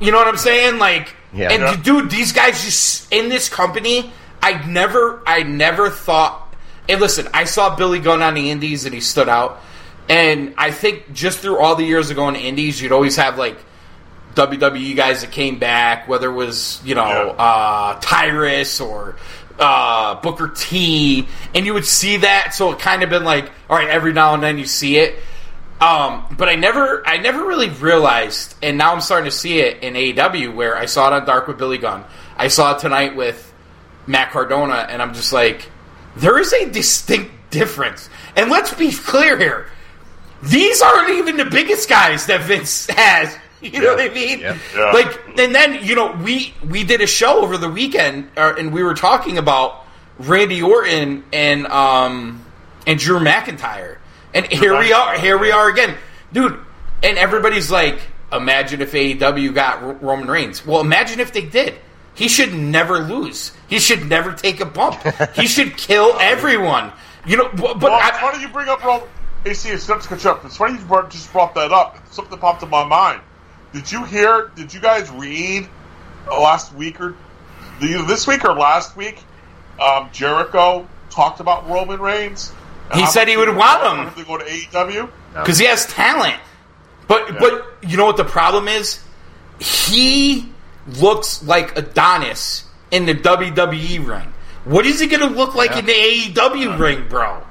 You 0.00 0.12
know 0.12 0.18
what 0.18 0.28
I'm 0.28 0.36
saying? 0.36 0.78
Like, 0.78 1.14
Yeah. 1.34 1.50
and 1.50 1.62
Yeah. 1.62 1.76
dude, 1.82 2.10
these 2.10 2.32
guys 2.32 2.64
just 2.64 3.12
in 3.12 3.28
this 3.28 3.48
company. 3.48 4.12
I 4.40 4.64
never, 4.68 5.20
I 5.26 5.42
never 5.42 5.90
thought. 5.90 6.47
And 6.88 7.00
listen, 7.00 7.28
I 7.34 7.44
saw 7.44 7.76
Billy 7.76 7.98
Gunn 7.98 8.22
on 8.22 8.34
the 8.34 8.50
Indies, 8.50 8.84
and 8.84 8.94
he 8.94 9.00
stood 9.00 9.28
out. 9.28 9.60
And 10.08 10.54
I 10.56 10.70
think 10.70 11.12
just 11.12 11.40
through 11.40 11.58
all 11.58 11.74
the 11.74 11.84
years 11.84 12.08
of 12.10 12.16
going 12.16 12.34
to 12.34 12.40
Indies, 12.40 12.80
you'd 12.80 12.92
always 12.92 13.16
have 13.16 13.36
like 13.36 13.58
WWE 14.34 14.96
guys 14.96 15.20
that 15.22 15.30
came 15.32 15.58
back, 15.58 16.08
whether 16.08 16.30
it 16.30 16.34
was 16.34 16.80
you 16.84 16.94
know 16.94 17.06
Yeah. 17.06 17.44
uh, 17.44 17.98
Tyrus 18.00 18.80
or 18.80 19.16
uh, 19.58 20.14
Booker 20.20 20.48
T, 20.48 21.26
and 21.54 21.66
you 21.66 21.74
would 21.74 21.84
see 21.84 22.18
that. 22.18 22.54
So 22.54 22.72
it 22.72 22.78
kind 22.78 23.02
of 23.02 23.10
been 23.10 23.24
like, 23.24 23.50
all 23.68 23.76
right, 23.76 23.88
every 23.88 24.12
now 24.12 24.34
and 24.34 24.42
then 24.42 24.58
you 24.58 24.66
see 24.66 24.96
it. 24.96 25.16
Um, 25.80 26.24
but 26.36 26.48
I 26.48 26.56
never, 26.56 27.06
I 27.06 27.18
never 27.18 27.44
really 27.46 27.68
realized, 27.68 28.56
and 28.62 28.78
now 28.78 28.92
I'm 28.92 29.00
starting 29.00 29.30
to 29.30 29.36
see 29.36 29.60
it 29.60 29.82
in 29.82 29.94
AEW, 29.94 30.52
where 30.54 30.76
I 30.76 30.86
saw 30.86 31.06
it 31.08 31.12
on 31.12 31.24
Dark 31.24 31.46
with 31.46 31.56
Billy 31.58 31.78
Gunn. 31.78 32.04
I 32.36 32.48
saw 32.48 32.74
it 32.74 32.80
tonight 32.80 33.14
with 33.14 33.52
Matt 34.06 34.32
Cardona, 34.32 34.86
and 34.88 35.00
I'm 35.00 35.14
just 35.14 35.32
like, 35.32 35.70
there 36.18 36.38
is 36.38 36.52
a 36.52 36.70
distinct 36.70 37.30
difference. 37.50 38.08
And 38.36 38.50
let's 38.50 38.72
be 38.74 38.92
clear 38.92 39.38
here. 39.38 39.66
These 40.42 40.82
aren't 40.82 41.10
even 41.10 41.36
the 41.36 41.46
biggest 41.46 41.88
guys 41.88 42.26
that 42.26 42.42
Vince 42.42 42.86
has. 42.90 43.36
You 43.60 43.80
know 43.80 43.94
what 43.94 44.00
I 44.00 44.14
mean? 44.14 44.38
Yeah. 44.40 44.56
Yeah. 44.76 44.92
Like, 44.92 45.20
and 45.38 45.52
then 45.54 45.84
you 45.84 45.96
know, 45.96 46.12
we 46.22 46.54
we 46.68 46.84
did 46.84 47.00
a 47.00 47.06
show 47.08 47.40
over 47.40 47.58
the 47.58 47.68
weekend, 47.68 48.30
uh, 48.36 48.54
and 48.56 48.72
we 48.72 48.84
were 48.84 48.94
talking 48.94 49.36
about 49.36 49.84
Randy 50.18 50.62
Orton 50.62 51.24
and 51.32 51.66
um 51.66 52.44
and 52.86 53.00
Drew 53.00 53.18
McIntyre, 53.18 53.98
and 54.32 54.46
here 54.46 54.78
we 54.78 54.92
are, 54.92 55.18
here 55.18 55.36
we 55.38 55.50
are 55.50 55.68
again, 55.68 55.96
dude. 56.32 56.56
And 57.02 57.18
everybody's 57.18 57.68
like, 57.70 58.00
imagine 58.32 58.80
if 58.80 58.92
AEW 58.92 59.54
got 59.54 59.82
R- 59.82 59.92
Roman 59.94 60.28
Reigns. 60.28 60.64
Well, 60.64 60.80
imagine 60.80 61.18
if 61.20 61.32
they 61.32 61.42
did. 61.44 61.74
He 62.14 62.28
should 62.28 62.54
never 62.54 62.98
lose. 63.00 63.52
He 63.68 63.78
should 63.78 64.08
never 64.08 64.32
take 64.32 64.60
a 64.60 64.64
bump. 64.66 64.96
he 65.34 65.46
should 65.46 65.76
kill 65.76 66.16
everyone. 66.20 66.92
You 67.26 67.36
know, 67.36 67.48
but, 67.50 67.74
but 67.78 67.82
Well, 67.82 67.92
I- 67.94 68.08
it's 68.08 68.18
funny 68.18 68.40
you 68.40 68.48
bring 68.48 68.68
up 68.68 68.82
Roman. 68.84 69.06
AC, 69.44 69.68
it's 69.68 69.88
not 69.88 70.00
to 70.00 70.08
catch 70.08 70.26
up. 70.26 70.44
It's 70.44 70.56
funny 70.56 70.78
you 70.78 70.84
brought, 70.86 71.10
just 71.10 71.30
brought 71.32 71.54
that 71.54 71.70
up. 71.72 71.96
Something 72.10 72.38
popped 72.38 72.62
in 72.62 72.70
my 72.70 72.84
mind. 72.84 73.20
Did 73.72 73.90
you 73.92 74.04
hear? 74.04 74.50
Did 74.56 74.74
you 74.74 74.80
guys 74.80 75.10
read 75.10 75.68
uh, 76.28 76.40
last 76.40 76.74
week 76.74 77.00
or 77.00 77.14
either 77.80 78.02
this 78.04 78.26
week 78.26 78.44
or 78.44 78.54
last 78.54 78.96
week 78.96 79.22
um, 79.80 80.08
Jericho 80.12 80.88
talked 81.10 81.40
about 81.40 81.68
Roman 81.68 82.00
Reigns. 82.00 82.52
He 82.94 83.04
said 83.06 83.28
he 83.28 83.36
would 83.36 83.54
want 83.54 83.82
wanted 83.82 84.08
him. 84.08 84.14
to 84.14 84.24
go 84.24 84.38
to 84.38 84.44
AEW. 84.44 85.10
because 85.34 85.58
he 85.58 85.66
has 85.66 85.86
talent. 85.86 86.34
But 87.06 87.38
but 87.38 87.66
you 87.82 87.96
know 87.96 88.06
what 88.06 88.16
the 88.16 88.24
problem 88.24 88.66
is? 88.68 89.02
He 89.60 90.50
looks 90.86 91.42
like 91.44 91.76
Adonis 91.78 92.64
in 92.90 93.06
the 93.06 93.14
WWE 93.14 94.06
ring. 94.06 94.32
What 94.64 94.86
is 94.86 95.00
it 95.00 95.08
going 95.08 95.20
to 95.20 95.34
look 95.34 95.54
like 95.54 95.76
in 95.76 95.86
the 95.86 95.92
AEW 95.92 96.68
uh-huh. 96.68 96.82
ring, 96.82 97.08
bro? 97.08 97.42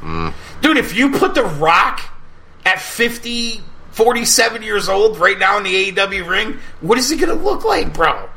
Mm. 0.00 0.32
Dude, 0.60 0.76
if 0.76 0.94
you 0.94 1.10
put 1.10 1.34
The 1.34 1.44
Rock 1.44 2.00
at 2.64 2.80
50, 2.80 3.60
47 3.92 4.62
years 4.62 4.88
old 4.88 5.18
right 5.18 5.38
now 5.38 5.58
in 5.58 5.64
the 5.64 5.92
AEW 5.92 6.28
ring, 6.28 6.58
what 6.80 6.98
is 6.98 7.10
it 7.10 7.18
going 7.18 7.36
to 7.36 7.44
look 7.44 7.64
like, 7.64 7.92
bro? 7.92 8.28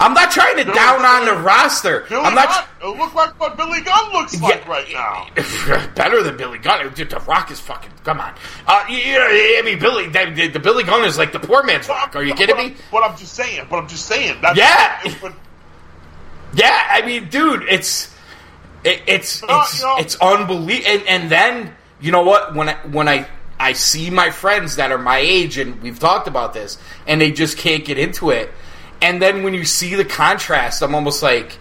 I'm 0.00 0.14
not 0.14 0.30
trying 0.30 0.56
to 0.58 0.64
down 0.64 1.04
on 1.04 1.24
the 1.26 1.42
roster. 1.42 2.06
Billy 2.08 2.24
I'm 2.24 2.34
not. 2.34 2.68
Gunn. 2.80 2.92
It 2.94 2.98
looks 2.98 3.14
like 3.14 3.40
what 3.40 3.56
Billy 3.56 3.80
Gunn 3.80 4.12
looks 4.12 4.40
like 4.40 4.64
Yeah. 4.64 4.70
right 4.70 4.86
now. 4.92 5.86
better 5.96 6.22
than 6.22 6.36
Billy 6.36 6.58
Gunn. 6.58 6.92
Dude, 6.94 7.10
the 7.10 7.18
Rock 7.20 7.50
is 7.50 7.58
fucking. 7.58 7.90
Come 8.04 8.20
on. 8.20 8.32
Uh, 8.66 8.84
know, 8.88 9.26
I 9.28 9.62
mean, 9.64 9.78
Billy. 9.80 10.06
The, 10.08 10.48
the, 10.52 10.58
Billy 10.60 10.84
Gunn 10.84 11.04
is 11.04 11.18
like 11.18 11.32
the 11.32 11.40
poor 11.40 11.64
man's 11.64 11.88
Rock. 11.88 12.14
Are 12.14 12.22
you 12.22 12.34
kidding 12.34 12.56
me? 12.56 12.76
But 12.92 13.02
I'm 13.02 13.16
just 13.16 13.34
saying. 13.34 13.66
But 13.68 13.78
I'm 13.78 13.88
just 13.88 14.06
saying. 14.06 14.40
That's, 14.40 14.56
Yeah. 14.56 15.00
it- 15.04 15.16
but- 15.20 15.34
Yeah, 16.54 16.86
I 16.90 17.04
mean, 17.04 17.28
dude, 17.28 17.64
it's 17.68 18.14
it, 18.84 19.02
it's 19.06 19.42
No, 19.42 19.60
it's 19.60 19.78
you 19.80 19.84
know- 19.86 19.96
it's 19.98 20.16
unbelievable. 20.16 20.90
And, 20.90 21.02
and 21.08 21.30
then 21.30 21.74
you 22.00 22.10
know 22.12 22.22
what? 22.22 22.54
When 22.54 22.68
I 22.70 22.74
when 22.86 23.08
I 23.08 23.28
I 23.60 23.72
see 23.72 24.08
my 24.10 24.30
friends 24.30 24.76
that 24.76 24.92
are 24.92 24.98
my 24.98 25.18
age, 25.18 25.58
and 25.58 25.82
we've 25.82 25.98
talked 25.98 26.28
about 26.28 26.54
this, 26.54 26.78
and 27.06 27.20
they 27.20 27.32
just 27.32 27.58
can't 27.58 27.84
get 27.84 27.98
into 27.98 28.30
it. 28.30 28.50
And 29.00 29.22
then 29.22 29.42
when 29.42 29.54
you 29.54 29.64
see 29.64 29.94
the 29.94 30.04
contrast, 30.04 30.82
I'm 30.82 30.94
almost 30.94 31.22
like, 31.22 31.58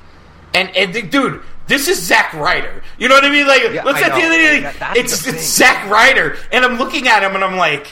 and 0.54 0.76
and 0.76 0.94
the- 0.94 1.02
dude. 1.04 1.42
This 1.68 1.90
is 1.90 2.02
Zack 2.02 2.32
Ryder. 2.34 2.82
You 2.98 3.10
know 3.10 3.16
what 3.16 3.26
I 3.26 3.30
mean? 3.30 3.46
Like, 3.46 3.62
Yeah, 3.74 3.84
what's 3.84 3.98
I 4.02 4.08
that 4.08 4.16
the 4.16 4.20
know. 4.22 4.26
other 4.28 4.38
day? 4.38 4.60
That- 4.80 4.96
It's 4.96 5.22
the 5.24 5.32
it's. 5.32 5.44
Zack 5.44 5.90
Ryder, 5.90 6.38
and 6.50 6.64
I'm 6.64 6.78
looking 6.78 7.10
at 7.10 7.24
him, 7.24 7.36
and 7.36 7.44
I'm 7.44 7.58
like, 7.58 7.88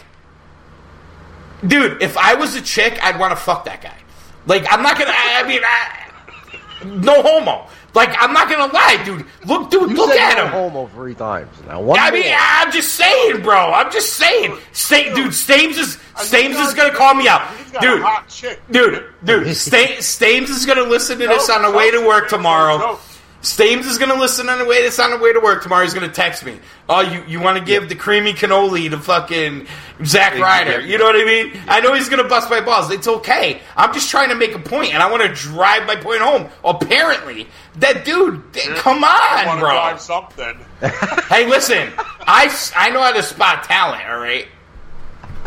dude, 1.67 2.01
if 2.01 2.17
I 2.17 2.35
was 2.35 2.55
a 2.55 2.61
chick, 2.61 2.97
I'd 3.03 3.19
want 3.19 3.31
to 3.31 3.35
fuck 3.35 3.65
that 3.65 3.81
guy. 3.81 3.97
Like, 4.45 4.65
I'm 4.71 4.81
not 4.81 4.97
gonna. 4.97 5.11
I, 5.11 5.41
I 5.43 5.47
mean, 5.47 5.61
I, 5.63 6.85
no 6.85 7.21
homo. 7.21 7.67
Like, 7.95 8.13
I'm 8.21 8.33
not 8.33 8.49
gonna 8.49 8.71
lie, 8.73 9.01
dude. 9.05 9.25
Look, 9.45 9.71
dude, 9.71 9.89
You 9.89 9.95
look 9.95 10.11
said 10.11 10.19
at 10.19 10.37
no 10.37 10.43
him. 10.45 10.51
homo 10.51 10.87
three 10.87 11.15
times. 11.15 11.49
Now 11.65 11.81
one 11.81 11.97
I 11.97 12.11
mean, 12.11 12.25
more. 12.27 12.35
I'm 12.37 12.71
just 12.71 12.93
saying, 12.95 13.41
bro. 13.41 13.71
I'm 13.71 13.89
just 13.91 14.13
saying. 14.13 14.57
Sta- 14.73 15.13
dude, 15.15 15.33
Stames 15.33 15.77
is 15.77 15.97
Stames 16.17 16.57
is 16.57 16.73
gonna 16.73 16.93
call 16.93 17.13
me 17.15 17.27
out, 17.27 17.41
dude. 17.81 18.01
a 18.01 18.03
hot 18.03 18.27
chick. 18.27 18.59
Dude, 18.69 19.05
dude, 19.23 19.55
Stames 19.55 20.49
is 20.49 20.65
gonna 20.65 20.83
listen 20.83 21.17
to 21.19 21.27
this 21.27 21.49
on 21.49 21.61
the 21.61 21.71
way 21.71 21.89
to 21.91 22.01
no, 22.01 22.07
work 22.07 22.23
no, 22.23 22.37
tomorrow. 22.37 22.99
Stames 23.45 23.85
is 23.85 23.99
gonna 23.99 24.15
listen 24.15 24.49
on 24.49 24.57
the 24.57 24.65
way. 24.65 24.81
This 24.81 24.97
on 24.97 25.11
the 25.11 25.17
way 25.17 25.31
to 25.31 25.39
work 25.39 25.61
tomorrow. 25.61 25.83
He's 25.83 25.93
gonna 25.93 26.09
text 26.09 26.43
me. 26.43 26.57
Oh, 26.89 27.01
you 27.01 27.23
you 27.27 27.39
want 27.39 27.59
to 27.59 27.63
give 27.63 27.89
the 27.89 27.93
creamy 27.95 28.33
cannoli 28.33 28.89
to 28.89 28.97
fucking 28.97 29.67
Zack 30.03 30.33
Ryder? 30.39 30.81
You 30.81 30.97
know 30.97 31.05
what 31.05 31.15
I 31.15 31.23
mean? 31.25 31.61
I 31.67 31.79
know 31.79 31.93
he's 31.93 32.09
gonna 32.09 32.23
bust 32.27 32.49
my 32.49 32.59
balls. 32.59 32.89
It's 32.89 33.07
okay. 33.07 33.61
I'm 33.77 33.93
just 33.93 34.09
trying 34.09 34.29
to 34.29 34.35
make 34.35 34.55
a 34.55 34.59
point, 34.59 34.95
and 34.95 35.03
I 35.03 35.11
want 35.11 35.21
to 35.21 35.29
drive 35.29 35.85
my 35.85 35.95
point 35.95 36.21
home. 36.21 36.49
Apparently, 36.63 37.45
that 37.75 38.03
dude. 38.03 38.41
Come 38.77 39.03
on, 39.03 39.45
want 39.45 39.59
bro. 39.59 39.69
drive 39.69 40.01
something. 40.01 40.57
Hey, 41.29 41.47
listen, 41.47 41.91
I, 42.27 42.55
I 42.75 42.89
know 42.91 43.01
how 43.01 43.11
to 43.11 43.21
spot 43.23 43.63
talent. 43.63 44.07
All 44.07 44.17
right. 44.19 44.47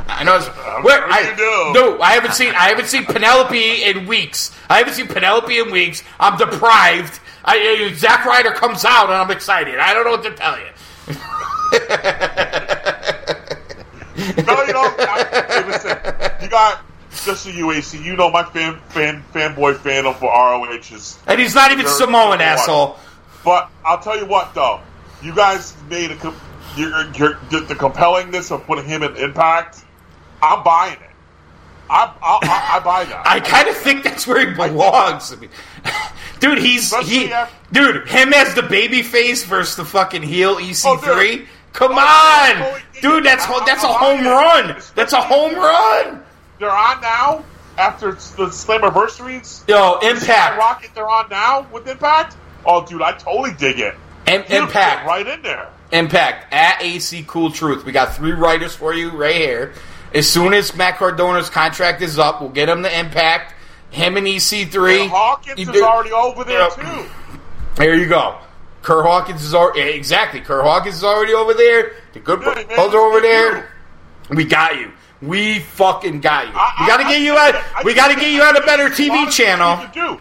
I 0.08 0.22
know. 0.24 0.36
I'm 0.36 0.42
uh, 0.80 0.82
Where 0.82 1.04
I 1.04 1.30
you 1.30 1.36
do. 1.36 1.72
no, 1.80 2.00
I 2.00 2.12
haven't 2.12 2.34
seen. 2.34 2.50
I 2.54 2.68
haven't 2.68 2.86
seen 2.86 3.04
Penelope 3.06 3.82
in 3.84 4.06
weeks. 4.06 4.56
I 4.70 4.78
haven't 4.78 4.94
seen 4.94 5.08
Penelope 5.08 5.56
in 5.58 5.70
weeks. 5.72 6.02
I'm 6.20 6.38
deprived. 6.38 7.20
I, 7.50 7.92
Zack 7.94 8.24
Ryder 8.24 8.52
comes 8.52 8.84
out, 8.84 9.06
and 9.06 9.14
I'm 9.14 9.30
excited. 9.30 9.78
I 9.78 9.94
don't 9.94 10.04
know 10.04 10.10
what 10.10 10.22
to 10.24 10.34
tell 10.34 10.58
you. 10.58 10.66
No, 14.18 14.62
you 14.64 14.72
know, 14.72 14.82
I, 14.98 15.64
listen, 15.68 15.96
you 16.42 16.48
got 16.48 16.82
just 17.24 17.44
the 17.44 17.52
UAC. 17.52 18.02
You 18.04 18.16
know, 18.16 18.30
my 18.30 18.42
fan, 18.42 18.80
fan, 18.88 19.22
fanboy 19.32 19.76
fandom 19.76 20.16
for 20.16 20.26
ROH 20.26 20.94
is. 20.94 21.18
And 21.26 21.38
he's 21.40 21.54
not 21.54 21.70
even 21.70 21.86
Samoan, 21.86 22.40
asshole. 22.40 22.96
But 23.44 23.70
I'll 23.84 24.00
tell 24.00 24.18
you 24.18 24.26
what, 24.26 24.54
though, 24.54 24.80
you 25.22 25.34
guys 25.34 25.76
made 25.88 26.10
a 26.10 26.16
com- 26.16 26.36
you're, 26.76 26.88
you're, 27.14 27.38
the, 27.50 27.60
the 27.68 27.74
compellingness 27.74 28.50
of 28.50 28.64
putting 28.66 28.86
him 28.86 29.02
in 29.02 29.16
Impact. 29.16 29.84
I'm 30.42 30.64
buying 30.64 30.94
it. 30.94 31.10
I 31.90 32.12
I, 32.22 32.38
I, 32.42 32.76
I 32.76 32.80
buy 32.80 33.04
that. 33.04 33.26
I 33.26 33.40
kind 33.40 33.68
of 33.68 33.76
think 33.76 34.04
that's 34.04 34.26
where 34.26 34.46
he 34.46 34.54
belongs. 34.54 35.32
I 35.32 35.36
mean, 35.36 35.50
dude, 36.40 36.58
he's 36.58 36.84
Especially 36.84 37.26
he, 37.26 37.32
after- 37.32 37.54
dude. 37.72 38.08
Him 38.08 38.32
as 38.32 38.54
the 38.54 38.62
baby 38.62 39.02
face 39.02 39.44
versus 39.44 39.76
the 39.76 39.84
fucking 39.84 40.22
heel 40.22 40.56
EC3. 40.56 41.42
Oh. 41.42 41.46
Come 41.74 41.92
Oh, 41.92 41.98
on, 41.98 42.62
oh, 42.62 42.78
dude. 43.00 43.24
That's 43.24 43.44
ho- 43.44 43.62
that's 43.64 43.84
a 43.84 43.88
I'm 43.88 43.94
home 44.18 44.26
run. 44.26 44.82
That's 44.94 45.12
a 45.12 45.20
home 45.20 45.54
run. 45.54 46.22
They're 46.58 46.70
on 46.70 47.00
now 47.00 47.44
after 47.76 48.12
the 48.12 48.50
Slammiversaries. 48.50 49.68
Yo, 49.68 49.98
Impact, 50.02 50.58
Rocket, 50.58 50.90
they're 50.94 51.08
on 51.08 51.28
now 51.28 51.66
with 51.72 51.86
Impact. 51.86 52.36
Oh, 52.64 52.84
dude, 52.84 53.02
I 53.02 53.12
totally 53.12 53.52
dig 53.52 53.78
it. 53.78 53.94
Impact, 54.26 55.06
right 55.06 55.26
in 55.26 55.42
there. 55.42 55.68
Impact 55.92 56.52
at 56.52 56.82
AC 56.82 57.24
Cool 57.26 57.50
Truth. 57.52 57.84
We 57.84 57.92
got 57.92 58.14
three 58.14 58.32
writers 58.32 58.74
for 58.74 58.92
you 58.92 59.10
right 59.10 59.34
here. 59.36 59.72
As 60.14 60.28
soon 60.28 60.52
as 60.54 60.74
Matt 60.74 60.96
Cardona's 60.96 61.48
contract 61.50 62.02
is 62.02 62.18
up, 62.18 62.40
we'll 62.40 62.50
get 62.50 62.68
him 62.68 62.82
the 62.82 62.98
Impact. 62.98 63.54
Him 63.90 64.16
and 64.16 64.26
EC3. 64.26 65.02
And 65.02 65.10
Hawkins 65.10 65.58
You 65.58 65.72
is 65.72 65.82
already 65.82 66.12
over 66.12 66.44
there 66.44 66.60
Yep. 66.60 66.74
too. 66.74 67.04
There 67.76 67.94
you 67.94 68.06
go. 68.06 68.36
Curt 68.82 69.04
Hawkins 69.04 69.42
is 69.42 69.54
already 69.54 69.80
exactly. 69.90 70.40
Curt 70.40 70.64
Hawkins 70.64 70.96
is 70.96 71.04
already 71.04 71.32
over 71.34 71.54
there. 71.54 71.92
The 72.12 72.20
good 72.20 72.42
Yeah, 72.42 72.76
both 72.76 72.94
are 72.94 72.98
over 73.00 73.20
there. 73.20 73.72
We 74.30 74.44
got 74.44 74.76
you. 74.76 74.92
We 75.20 75.58
fucking 75.60 76.20
got 76.20 76.46
you. 76.46 76.52
I- 76.54 76.72
we 76.80 76.86
got 76.86 76.96
to 76.98 77.04
get 77.04 77.20
you. 77.20 77.34
I- 77.36 77.62
We 77.84 77.94
got 77.94 78.08
to 78.08 78.14
get 78.14 78.30
you 78.30 78.42
on 78.42 78.56
a 78.56 78.60
better 78.60 78.88
TV 78.88 79.26
channel. 79.30 79.80
You 79.82 79.88
do. 80.02 80.20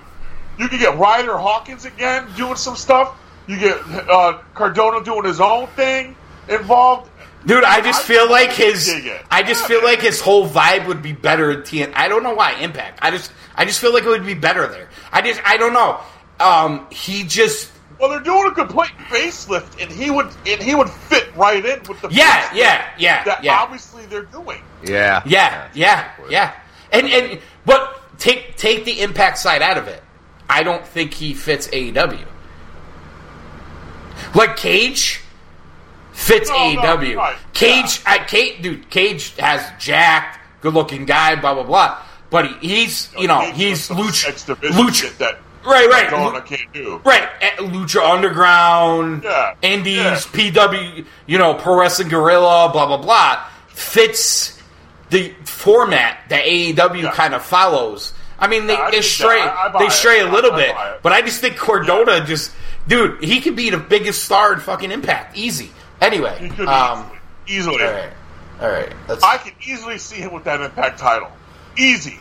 You 0.57 0.67
could 0.69 0.79
get 0.79 0.97
Ryder 0.97 1.37
Hawkins 1.37 1.85
again 1.85 2.25
doing 2.35 2.55
some 2.55 2.75
stuff. 2.75 3.11
You 3.45 3.57
get 3.57 3.77
uh, 4.09 4.39
Cardona 4.55 5.03
doing 5.03 5.23
his 5.23 5.39
own 5.39 5.67
thing 5.75 6.15
involved. 6.49 7.09
Dude, 7.45 7.63
I 7.63 7.79
just 7.81 8.01
I 8.01 8.03
feel 8.03 8.29
like 8.29 8.49
totally 8.49 8.71
his. 8.71 8.89
I 9.31 9.41
just 9.43 9.61
Yeah, 9.61 9.67
feel 9.67 9.81
man. 9.81 9.91
like 9.91 10.01
his 10.01 10.19
whole 10.19 10.47
vibe 10.49 10.87
would 10.87 11.01
be 11.01 11.13
better 11.13 11.51
at 11.51 11.59
TN. 11.59 11.93
I 11.95 12.07
don't 12.09 12.23
know 12.23 12.33
why 12.33 12.53
Impact. 12.59 12.99
I 13.01 13.11
just, 13.11 13.31
I 13.55 13.63
just 13.65 13.79
feel 13.79 13.93
like 13.93 14.03
it 14.03 14.09
would 14.09 14.25
be 14.25 14.33
better 14.33 14.67
there. 14.67 14.89
I 15.13 15.21
just, 15.21 15.39
I 15.45 15.55
don't 15.55 15.73
know. 15.73 15.99
Um, 16.39 16.87
he 16.91 17.23
just, 17.23 17.71
Well, 17.99 18.09
they're 18.09 18.19
doing 18.19 18.47
a 18.47 18.51
complete 18.53 18.91
facelift, 19.09 19.81
and 19.81 19.89
he 19.91 20.11
would 20.11 20.27
and 20.45 20.61
he 20.61 20.75
would 20.75 20.89
fit 20.89 21.33
right 21.35 21.63
in 21.65 21.81
with 21.83 22.01
the 22.01 22.09
yeah, 22.09 22.49
yeah, 22.53 22.85
yeah, 22.97 23.23
that 23.23 23.43
yeah. 23.43 23.57
obviously 23.59 24.05
they're 24.07 24.23
doing. 24.23 24.61
Yeah. 24.83 25.21
Yeah, 25.25 25.69
yeah, 25.73 26.11
yeah. 26.29 26.53
And 26.91 27.07
and 27.07 27.39
but 27.65 28.01
take 28.19 28.55
take 28.57 28.83
the 28.85 29.01
impact 29.01 29.37
side 29.37 29.61
out 29.61 29.77
of 29.77 29.87
it. 29.87 30.03
I 30.49 30.63
don't 30.63 30.85
think 30.85 31.13
he 31.13 31.33
fits 31.33 31.67
AEW. 31.69 32.25
Like 34.35 34.57
Cage 34.57 35.21
fits 36.17 36.49
No, 36.49 36.73
no, 36.73 36.81
AEW. 36.81 37.15
right, 37.15 37.37
Cage, 37.53 38.01
I, 38.05 38.17
Cage, 38.19 38.61
dude, 38.61 38.89
Cage 38.89 39.35
has 39.37 39.63
jacked, 39.79 40.39
good 40.61 40.73
looking 40.73 41.05
guy, 41.05 41.35
blah 41.35 41.53
blah 41.53 41.63
blah. 41.63 41.99
But 42.29 42.47
he, 42.59 42.67
he's 42.85 43.09
you 43.17 43.27
know 43.27 43.39
Cage 43.41 43.55
he's 43.55 43.89
lucha, 43.89 44.55
lucha, 44.71 45.17
that 45.19 45.39
right, 45.65 45.87
right, 45.89 46.11
Lu- 46.11 46.41
can't 46.41 46.73
do. 46.73 46.99
Right, 47.05 47.27
eh, 47.41 47.51
Lucha 47.59 48.01
Underground, 48.01 49.23
Yeah, 49.23 49.53
Indies, 49.61 49.95
yeah. 49.97 50.15
PW, 50.17 51.05
you 51.27 51.37
know, 51.37 51.53
Pro 51.53 51.79
Wrestling 51.79 52.09
Guerrilla, 52.09 52.69
blah 52.73 52.85
blah 52.87 52.97
blah, 52.97 53.45
fits 53.69 54.61
the 55.09 55.33
format 55.45 56.17
that 56.29 56.43
AEW 56.45 57.03
Yeah. 57.03 57.11
kind 57.11 57.33
of 57.33 57.43
follows. 57.45 58.13
I 58.39 58.47
mean, 58.47 58.67
they, 58.67 58.73
Yeah, 58.73 58.81
I 58.81 58.91
they 58.91 59.01
stray, 59.01 59.39
I- 59.41 59.67
I 59.73 59.79
they 59.79 59.85
it. 59.85 59.91
stray 59.91 60.19
a 60.19 60.27
I- 60.27 60.31
little 60.31 60.51
bit, 60.51 60.75
but 61.01 61.11
I 61.13 61.21
just 61.21 61.39
think 61.41 61.55
Cardona 61.57 62.23
just, 62.25 62.51
dude, 62.87 63.23
he 63.23 63.39
could 63.41 63.55
be 63.55 63.69
the 63.69 63.77
biggest 63.77 64.25
star 64.25 64.53
in 64.53 64.59
fucking 64.59 64.91
Impact, 64.91 65.35
easy. 65.37 65.71
Anyway, 66.01 66.37
He 66.39 66.49
could 66.49 66.67
um, 66.67 67.09
easily. 67.47 67.83
all 67.83 67.91
right, 67.91 68.09
all 68.61 68.69
right, 68.69 68.93
let's. 69.07 69.23
I 69.23 69.37
can 69.37 69.53
easily 69.65 69.97
see 69.97 70.17
him 70.17 70.33
with 70.33 70.43
that 70.43 70.61
Impact 70.61 70.99
title. 70.99 71.29
Easy. 71.77 72.19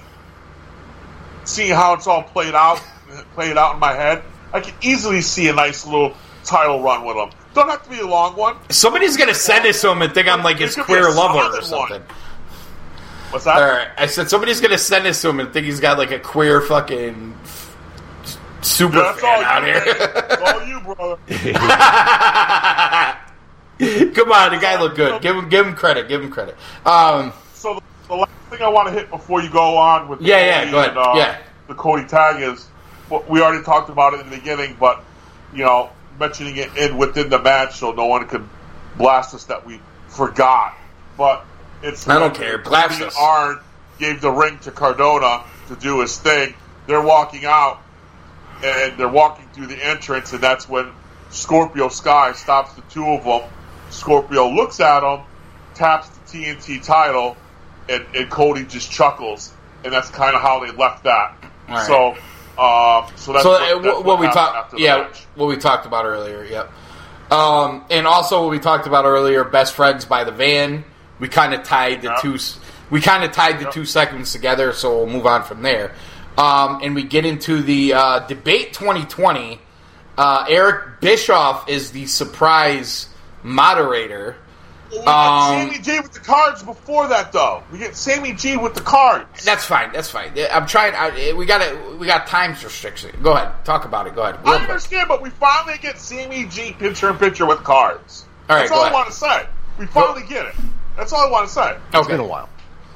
Seeing 1.44 1.72
how 1.74 1.92
it's 1.94 2.06
all 2.06 2.22
played 2.22 2.54
out, 2.54 2.80
played 3.34 3.56
out 3.56 3.74
in 3.74 3.80
my 3.80 3.92
head, 3.92 4.22
I 4.52 4.60
can 4.60 4.74
easily 4.82 5.20
see 5.20 5.48
a 5.48 5.52
nice 5.54 5.84
little 5.86 6.14
title 6.44 6.82
run 6.82 7.04
with 7.04 7.16
him. 7.16 7.30
Don't 7.54 7.68
have 7.68 7.82
to 7.84 7.90
be 7.90 8.00
a 8.00 8.06
long 8.06 8.34
one. 8.36 8.56
Somebody's 8.70 9.16
gonna 9.16 9.34
send 9.34 9.64
this 9.64 9.80
to 9.82 9.90
him 9.90 10.02
and 10.02 10.12
think 10.12 10.28
I'm 10.28 10.42
like 10.42 10.58
his 10.58 10.72
It 10.76 10.80
could 10.80 10.86
be 10.94 11.00
queer 11.00 11.10
lover 11.12 11.38
or 11.38 11.62
solid 11.62 11.90
one. 11.90 12.00
something. 12.00 12.02
What's 13.30 13.44
that? 13.44 13.56
All 13.56 13.68
right, 13.68 13.88
I 13.98 14.06
said 14.06 14.28
somebody's 14.30 14.60
gonna 14.60 14.78
send 14.78 15.04
this 15.06 15.20
to 15.22 15.28
him 15.30 15.40
and 15.40 15.52
think 15.52 15.66
he's 15.66 15.80
got 15.80 15.98
like 15.98 16.10
a 16.10 16.18
queer 16.18 16.60
fucking 16.60 17.34
super 18.62 18.96
Yeah, 18.98 19.02
that's 19.12 19.22
all 19.22 19.42
fan 19.42 19.44
out 19.44 19.66
you, 19.66 19.72
here. 19.72 19.84
man. 19.94 20.38
All 20.42 20.66
you, 20.66 20.80
brother. 20.80 21.18
Come 24.14 24.32
on, 24.32 24.52
the 24.52 24.58
guy 24.60 24.80
looked 24.80 24.96
good. 24.96 25.20
Give 25.20 25.36
him, 25.36 25.48
give 25.48 25.66
him 25.66 25.74
credit. 25.74 26.08
Give 26.08 26.22
him 26.22 26.30
credit. 26.30 26.56
Um, 26.84 27.32
So 27.54 27.74
the, 27.74 27.82
the 28.08 28.14
last 28.16 28.30
thing 28.50 28.62
I 28.62 28.68
want 28.68 28.88
to 28.88 28.92
hit 28.94 29.10
before 29.10 29.42
you 29.42 29.50
go 29.50 29.76
on 29.76 30.08
with 30.08 30.20
Yeah, 30.22 30.38
yeah, 30.64 30.70
go 30.70 30.78
ahead. 30.78 30.90
and, 30.90 30.98
uh, 30.98 31.12
Yeah. 31.16 31.38
the 31.68 31.74
Cody 31.74 32.06
tag 32.06 32.40
is 32.42 32.66
we 33.28 33.40
already 33.40 33.62
talked 33.64 33.90
about 33.90 34.14
it 34.14 34.20
in 34.20 34.30
the 34.30 34.36
beginning, 34.36 34.76
but 34.80 35.02
you 35.52 35.64
know, 35.64 35.90
mentioning 36.18 36.56
it 36.56 36.74
in 36.76 36.96
within 36.96 37.28
the 37.28 37.38
match 37.38 37.76
so 37.76 37.92
no 37.92 38.06
one 38.06 38.26
could 38.26 38.48
blast 38.96 39.34
us 39.34 39.44
that 39.44 39.66
we 39.66 39.80
forgot. 40.08 40.74
But 41.18 41.44
it's 41.82 42.08
I 42.08 42.18
don't 42.18 42.34
care. 42.34 42.58
Blast 42.58 43.00
us. 43.02 43.14
Arn 43.18 43.60
gave 43.98 44.20
the 44.20 44.30
ring 44.30 44.58
to 44.60 44.70
Cardona 44.70 45.44
to 45.68 45.76
do 45.76 46.00
his 46.00 46.16
thing. 46.18 46.54
They're 46.86 47.02
walking 47.02 47.44
out, 47.44 47.80
and 48.64 48.96
they're 48.98 49.08
walking 49.08 49.46
through 49.52 49.66
the 49.66 49.84
entrance, 49.86 50.32
and 50.32 50.42
that's 50.42 50.68
when 50.68 50.90
Scorpio 51.30 51.88
Sky 51.88 52.32
stops 52.32 52.72
the 52.74 52.82
two 52.82 53.06
of 53.06 53.24
them. 53.24 53.42
Scorpio 53.90 54.48
looks 54.48 54.80
at 54.80 55.02
him, 55.02 55.24
taps 55.74 56.08
the 56.08 56.38
TNT 56.38 56.84
title, 56.84 57.36
and, 57.88 58.04
and 58.14 58.30
Cody 58.30 58.64
just 58.64 58.90
chuckles, 58.90 59.52
and 59.84 59.92
that's 59.92 60.10
kind 60.10 60.34
of 60.34 60.42
how 60.42 60.64
they 60.64 60.72
left 60.72 61.04
that. 61.04 61.34
Right. 61.68 61.86
So, 61.86 62.10
um, 62.62 63.10
so 63.16 63.32
that's 63.32 63.42
so 63.42 63.50
what, 63.50 63.62
uh, 63.62 63.74
that's 63.80 63.84
what, 63.84 64.04
what 64.04 64.20
we 64.20 64.26
talked, 64.28 64.78
yeah, 64.78 64.98
match. 64.98 65.24
what 65.34 65.46
we 65.46 65.56
talked 65.56 65.86
about 65.86 66.04
earlier. 66.04 66.44
Yep. 66.44 66.72
Um, 67.30 67.84
and 67.90 68.06
also 68.06 68.42
what 68.42 68.50
we 68.50 68.58
talked 68.58 68.86
about 68.86 69.04
earlier, 69.04 69.44
best 69.44 69.74
friends 69.74 70.04
by 70.04 70.24
the 70.24 70.30
van. 70.32 70.84
We 71.18 71.28
kind 71.28 71.54
of 71.54 71.62
tied 71.64 72.02
the 72.02 72.08
Yep. 72.08 72.20
two. 72.22 72.38
We 72.90 73.00
kind 73.00 73.24
of 73.24 73.32
tied 73.32 73.58
the 73.58 73.64
Yep. 73.64 73.72
two 73.72 73.84
segments 73.84 74.32
together, 74.32 74.72
so 74.72 74.98
we'll 74.98 75.06
move 75.06 75.26
on 75.26 75.42
from 75.42 75.62
there. 75.62 75.92
Um, 76.38 76.80
and 76.82 76.94
we 76.94 77.02
get 77.02 77.24
into 77.24 77.62
the 77.62 77.94
uh, 77.94 78.18
debate 78.20 78.74
2020. 78.74 79.60
Uh, 80.18 80.44
Eric 80.48 81.00
Bischoff 81.00 81.68
is 81.68 81.90
the 81.92 82.06
surprise 82.06 83.08
moderator. 83.46 84.36
We 84.90 84.98
get 84.98 85.08
Um, 85.08 85.68
Sammy 85.70 85.78
G 85.82 85.98
with 86.00 86.12
the 86.12 86.20
cards 86.20 86.62
before 86.62 87.08
that, 87.08 87.32
though. 87.32 87.62
We 87.72 87.78
get 87.78 87.96
Sammy 87.96 88.32
G 88.32 88.56
with 88.56 88.74
the 88.74 88.80
cards. 88.82 89.44
That's 89.44 89.64
fine. 89.64 89.92
That's 89.92 90.10
fine. 90.10 90.32
I'm 90.52 90.66
trying. 90.66 90.94
I, 90.94 91.32
we 91.32 91.44
got 91.46 91.58
to. 91.58 91.96
We 91.98 92.06
got 92.06 92.26
time 92.28 92.52
restriction. 92.52 93.10
Go 93.22 93.32
ahead. 93.32 93.64
Talk 93.64 93.84
about 93.84 94.06
it. 94.06 94.14
Go 94.14 94.22
ahead. 94.22 94.36
Real 94.44 94.54
I 94.54 94.58
quick. 94.58 94.68
understand, 94.70 95.08
but 95.08 95.22
we 95.22 95.30
finally 95.30 95.78
get 95.78 95.98
Sammy 95.98 96.44
G 96.44 96.72
picture 96.72 97.10
in 97.10 97.16
picture 97.16 97.46
with 97.46 97.64
cards. 97.64 98.26
All 98.48 98.54
right, 98.56 98.60
That's 98.62 98.70
go 98.70 98.76
all 98.78 98.84
I 98.84 98.92
want 98.92 99.08
to 99.08 99.12
say. 99.14 99.46
We 99.78 99.86
finally 99.86 100.22
get 100.28 100.46
it. 100.46 100.54
That's 100.96 101.12
all 101.12 101.26
I 101.26 101.30
want 101.30 101.48
to 101.48 101.52
say. 101.52 101.76
It's 101.88 101.96
Okay. 101.96 102.12
been 102.12 102.20
a 102.20 102.24
while. 102.24 102.48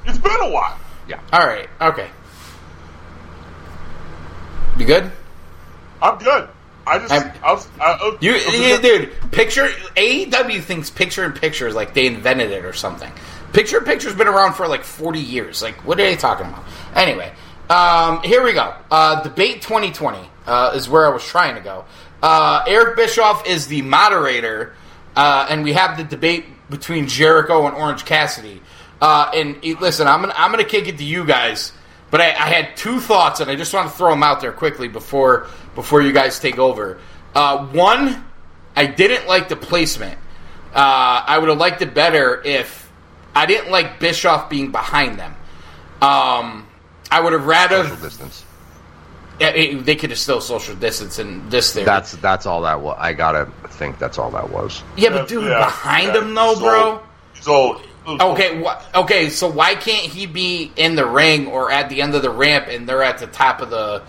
It's 0.05 0.17
been 0.17 0.31
a 0.41 0.49
while. 0.49 0.79
Yeah. 1.09 1.19
All 1.33 1.45
right. 1.45 1.69
Okay. 1.81 2.09
You 4.77 4.85
good? 4.85 5.11
I'm 6.01 6.17
good. 6.17 6.47
I 6.87 6.99
just, 6.99 7.11
I'm- 7.13 7.31
I 7.43 7.53
was, 7.53 7.67
I, 7.79 7.83
I, 7.93 8.17
You, 8.21 8.31
I 8.33 8.71
was 8.71 8.79
dude. 8.81 9.31
Picture 9.31 9.67
AEW 9.95 10.61
thinks 10.63 10.89
picture 10.89 11.23
in 11.25 11.33
picture 11.33 11.67
is 11.67 11.75
like 11.75 11.93
they 11.93 12.07
invented 12.07 12.51
it 12.51 12.65
or 12.65 12.73
something. 12.73 13.11
Picture 13.53 13.77
in 13.79 13.83
picture's 13.85 14.15
been 14.15 14.27
around 14.27 14.53
for 14.53 14.67
like 14.67 14.83
forty 14.83 15.19
years. 15.19 15.61
Like, 15.61 15.85
what 15.85 15.99
are 15.99 16.03
they 16.03 16.15
talking 16.15 16.47
about? 16.47 16.63
Anyway, 16.95 17.31
um, 17.69 18.21
here 18.23 18.43
we 18.43 18.53
go. 18.53 18.73
Uh, 18.89 19.21
debate 19.23 19.61
2020 19.61 20.19
uh, 20.47 20.71
is 20.75 20.89
where 20.89 21.05
I 21.05 21.09
was 21.09 21.23
trying 21.23 21.55
to 21.55 21.61
go. 21.61 21.85
Uh, 22.23 22.63
Eric 22.67 22.95
Bischoff 22.97 23.47
is 23.47 23.67
the 23.67 23.81
moderator, 23.81 24.73
uh, 25.15 25.47
and 25.49 25.63
we 25.63 25.73
have 25.73 25.97
the 25.97 26.03
debate 26.03 26.45
between 26.69 27.07
Jericho 27.07 27.65
and 27.67 27.75
Orange 27.75 28.05
Cassidy. 28.05 28.61
Uh, 29.01 29.31
and 29.33 29.63
listen, 29.81 30.07
I'm 30.07 30.21
gonna 30.21 30.33
I'm 30.37 30.51
gonna 30.51 30.63
kick 30.63 30.87
it 30.87 30.97
to 30.99 31.03
you 31.03 31.25
guys, 31.25 31.73
but 32.11 32.21
I, 32.21 32.25
I 32.29 32.47
had 32.49 32.77
two 32.77 32.99
thoughts, 32.99 33.39
and 33.39 33.49
I 33.49 33.55
just 33.55 33.73
want 33.73 33.89
to 33.89 33.97
throw 33.97 34.11
them 34.11 34.23
out 34.23 34.41
there 34.41 34.51
quickly 34.51 34.87
before 34.87 35.47
before 35.75 36.01
you 36.01 36.11
guys 36.11 36.39
take 36.39 36.57
over. 36.59 36.99
Uh, 37.35 37.65
one, 37.67 38.23
I 38.75 38.85
didn't 38.85 39.27
like 39.27 39.49
the 39.49 39.55
placement. 39.55 40.17
Uh, 40.73 41.23
I 41.27 41.37
would 41.37 41.49
have 41.49 41.57
liked 41.57 41.81
it 41.81 41.93
better 41.93 42.41
if 42.43 42.89
I 43.35 43.45
didn't 43.45 43.71
like 43.71 43.99
Bischoff 43.99 44.49
being 44.49 44.71
behind 44.71 45.17
them. 45.19 45.33
Um, 46.01 46.67
I 47.11 47.19
would 47.21 47.33
have 47.33 47.45
rather 47.45 47.83
Social 47.83 47.97
distance. 47.97 48.45
they 49.39 49.95
could 49.95 50.09
have 50.11 50.19
still 50.19 50.41
social 50.41 50.75
distance 50.75 51.19
in 51.19 51.49
this 51.49 51.73
theory. 51.73 51.85
That's 51.85 52.13
that's 52.13 52.45
all 52.45 52.61
that 52.61 52.79
was. 52.81 52.97
I 52.99 53.13
gotta 53.13 53.49
think 53.69 53.99
that's 53.99 54.17
all 54.17 54.31
that 54.31 54.49
was. 54.49 54.83
yeah, 54.97 55.09
but 55.09 55.27
dude, 55.27 55.43
Yeah, 55.45 55.59
behind 55.65 56.07
yeah, 56.07 56.21
him 56.21 56.33
though, 56.33 56.55
bro. 56.59 56.91
old. 56.91 56.99
He's 57.33 57.47
old. 57.47 57.81
Okay, 58.07 58.63
wh- 58.63 58.95
okay. 58.99 59.29
So 59.29 59.47
why 59.47 59.75
can't 59.75 60.05
he 60.05 60.25
be 60.25 60.71
in 60.75 60.95
the 60.95 61.05
ring 61.05 61.47
or 61.47 61.71
at 61.71 61.89
the 61.89 62.01
end 62.01 62.15
of 62.15 62.23
the 62.23 62.31
ramp 62.31 62.67
and 62.67 62.87
they're 62.89 63.03
at 63.03 63.17
the 63.19 63.27
top 63.27 63.61
of 63.61 63.69
the? 63.69 64.03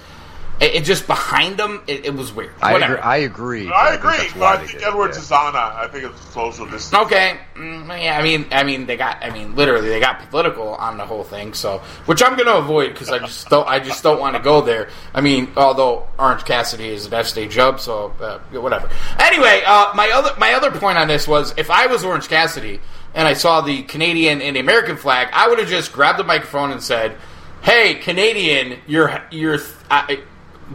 It, 0.63 0.77
it 0.77 0.85
just 0.85 1.09
behind 1.09 1.57
them. 1.57 1.83
It, 1.89 2.07
it 2.07 2.15
was 2.15 2.33
weird. 2.33 2.53
I 2.63 2.73
Whatever. 2.73 2.95
agree. 2.95 3.05
I 3.05 3.17
agree. 3.19 3.67
but 3.67 3.75
I 3.75 3.91
think 3.91 4.05
agree, 4.05 4.17
that's 4.17 4.33
but 4.35 4.43
I 4.43 4.57
think 4.59 4.71
did 4.71 4.83
it, 4.83 4.87
Edwards 4.87 5.17
yeah. 5.17 5.23
is 5.23 5.33
on 5.33 5.53
that. 5.55 5.73
I 5.75 5.89
think 5.89 6.05
it's 6.05 6.21
social 6.33 6.67
distance. 6.67 7.03
Okay, 7.07 7.37
mm, 7.57 8.03
yeah. 8.03 8.17
I 8.17 8.23
mean, 8.23 8.47
I 8.53 8.63
mean, 8.63 8.87
they 8.87 8.97
got. 8.97 9.25
I 9.25 9.31
mean, 9.31 9.57
literally, 9.57 9.89
they 9.89 9.99
got 9.99 10.21
political 10.31 10.75
on 10.75 10.99
the 10.99 11.05
whole 11.05 11.25
thing. 11.25 11.53
So, 11.53 11.79
which 12.07 12.23
I'm 12.23 12.37
going 12.37 12.47
to 12.47 12.59
avoid 12.59 12.93
because 12.93 13.11
I 13.11 13.19
just 13.19 13.49
don't. 13.49 13.67
I 13.69 13.81
just 13.81 14.05
don't 14.05 14.21
want 14.21 14.37
to 14.37 14.43
go 14.43 14.61
there. 14.61 14.89
I 15.13 15.21
mean, 15.21 15.49
although 15.57 16.07
Orange 16.17 16.45
Cassidy 16.45 16.91
is 16.91 17.07
an 17.07 17.13
SD 17.13 17.51
job, 17.51 17.81
so 17.81 18.15
uh, 18.21 18.39
whatever. 18.61 18.89
Anyway, 19.19 19.63
uh, 19.67 19.93
my 19.97 20.11
other 20.15 20.31
my 20.39 20.53
other 20.55 20.71
point 20.71 20.97
on 20.97 21.09
this 21.09 21.27
was 21.27 21.55
if 21.57 21.71
I 21.71 21.89
was 21.89 22.05
Orange 22.05 22.29
Cassidy 22.29 22.81
and 23.15 23.27
I 23.27 23.35
saw 23.35 23.63
the 23.63 23.83
Canadian 23.83 24.41
and 24.41 24.55
the 24.55 24.61
American 24.61 24.97
flag, 24.97 25.29
I 25.33 25.49
would 25.49 25.59
have 25.59 25.69
just 25.69 25.93
grabbed 25.93 26.21
the 26.21 26.25
microphone 26.25 26.71
and 26.71 26.81
said, 26.81 27.17
"Hey, 27.63 27.95
Canadian, 27.95 28.79
you're 28.87 29.21
you're." 29.33 29.59
I, 29.91 30.23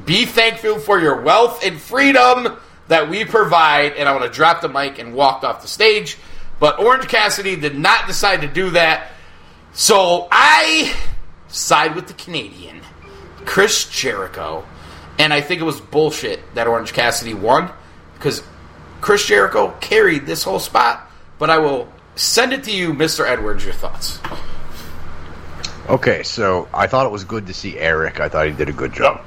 be 0.06 0.26
thankful 0.26 0.80
for 0.80 1.00
your 1.00 1.22
wealth 1.22 1.64
and 1.66 1.80
freedom 1.80 2.58
that 2.88 3.10
we 3.10 3.26
provide. 3.26 3.94
And 3.94 4.08
I 4.08 4.14
want 4.14 4.26
to 4.26 4.36
drop 4.36 4.62
the 4.62 4.70
mic 4.70 5.00
and 5.00 5.14
walk 5.14 5.44
off 5.44 5.62
the 5.62 5.68
stage. 5.68 6.18
But 6.60 6.80
Orange 6.80 7.08
Cassidy 7.08 7.56
did 7.56 7.78
not 7.78 8.08
decide 8.08 8.42
to 8.42 8.48
do 8.48 8.72
that. 8.72 9.12
So 9.74 10.28
I 10.32 10.96
side 11.48 11.96
with 11.96 12.08
the 12.08 12.14
Canadian, 12.14 12.82
Chris 13.46 13.90
Jericho. 13.90 14.66
And 15.20 15.34
I 15.34 15.42
think 15.42 15.62
it 15.62 15.66
was 15.66 15.82
bullshit 15.82 16.40
that 16.56 16.68
Orange 16.68 16.94
Cassidy 16.94 17.34
won 17.34 17.72
because 18.14 18.44
Chris 19.02 19.26
Jericho 19.26 19.76
carried 19.80 20.26
this 20.26 20.44
whole 20.44 20.60
spot. 20.60 21.12
But 21.40 21.50
I 21.50 21.60
will 21.60 21.92
send 22.16 22.54
it 22.54 22.64
to 22.64 22.72
you, 22.72 22.94
Mr. 22.94 23.28
Edwards, 23.28 23.64
your 23.64 23.74
thoughts. 23.74 24.20
Okay, 25.88 26.24
so 26.24 26.68
I 26.74 26.88
thought 26.88 27.06
it 27.06 27.12
was 27.12 27.24
good 27.24 27.48
to 27.48 27.54
see 27.54 27.78
Eric. 27.78 28.20
I 28.20 28.28
thought 28.28 28.48
he 28.48 28.52
did 28.52 28.70
a 28.70 28.74
good 28.74 28.94
job. 28.94 29.24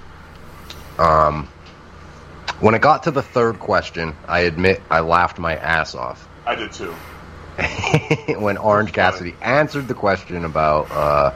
Yep. 1.01 1.47
When 2.61 2.75
it 2.75 2.83
got 2.83 3.05
to 3.05 3.11
the 3.11 3.23
third 3.23 3.59
question, 3.59 4.15
I 4.29 4.41
admit 4.41 4.83
I 4.91 5.01
laughed 5.01 5.39
my 5.39 5.57
ass 5.57 5.95
off 5.95 6.29
I 6.47 6.55
did 6.55 6.73
too. 6.73 6.93
when 8.41 8.57
Orange 8.57 8.93
Cassidy 8.93 9.35
answered 9.41 9.89
the 9.89 9.95
question 9.95 10.45
about 10.45 10.91
uh, 10.91 11.33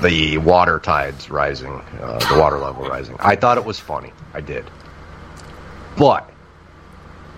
the 0.00 0.38
water 0.38 0.78
tides 0.78 1.30
rising, 1.30 1.80
uh, 2.00 2.18
the 2.32 2.40
water 2.40 2.58
level 2.58 2.88
rising. 2.88 3.16
I 3.18 3.36
thought 3.36 3.58
it 3.58 3.64
was 3.64 3.78
funny. 3.78 4.12
I 4.32 4.40
did. 4.40 4.64
But 5.96 6.30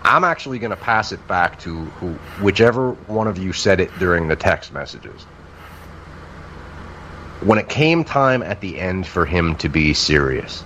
I'm 0.02 0.24
actually 0.24 0.58
going 0.58 0.70
to 0.70 0.76
pass 0.76 1.12
it 1.12 1.26
back 1.26 1.58
to 1.60 1.84
who, 1.84 2.12
whichever 2.42 2.92
one 2.92 3.26
of 3.26 3.38
you 3.38 3.52
said 3.52 3.80
it 3.80 3.90
during 3.98 4.28
the 4.28 4.36
text 4.36 4.72
messages. 4.72 5.22
When 7.40 7.58
it 7.58 7.68
came 7.68 8.04
time 8.04 8.42
at 8.42 8.60
the 8.60 8.78
end 8.78 9.06
for 9.06 9.26
him 9.26 9.56
to 9.56 9.68
be 9.68 9.92
serious, 9.92 10.64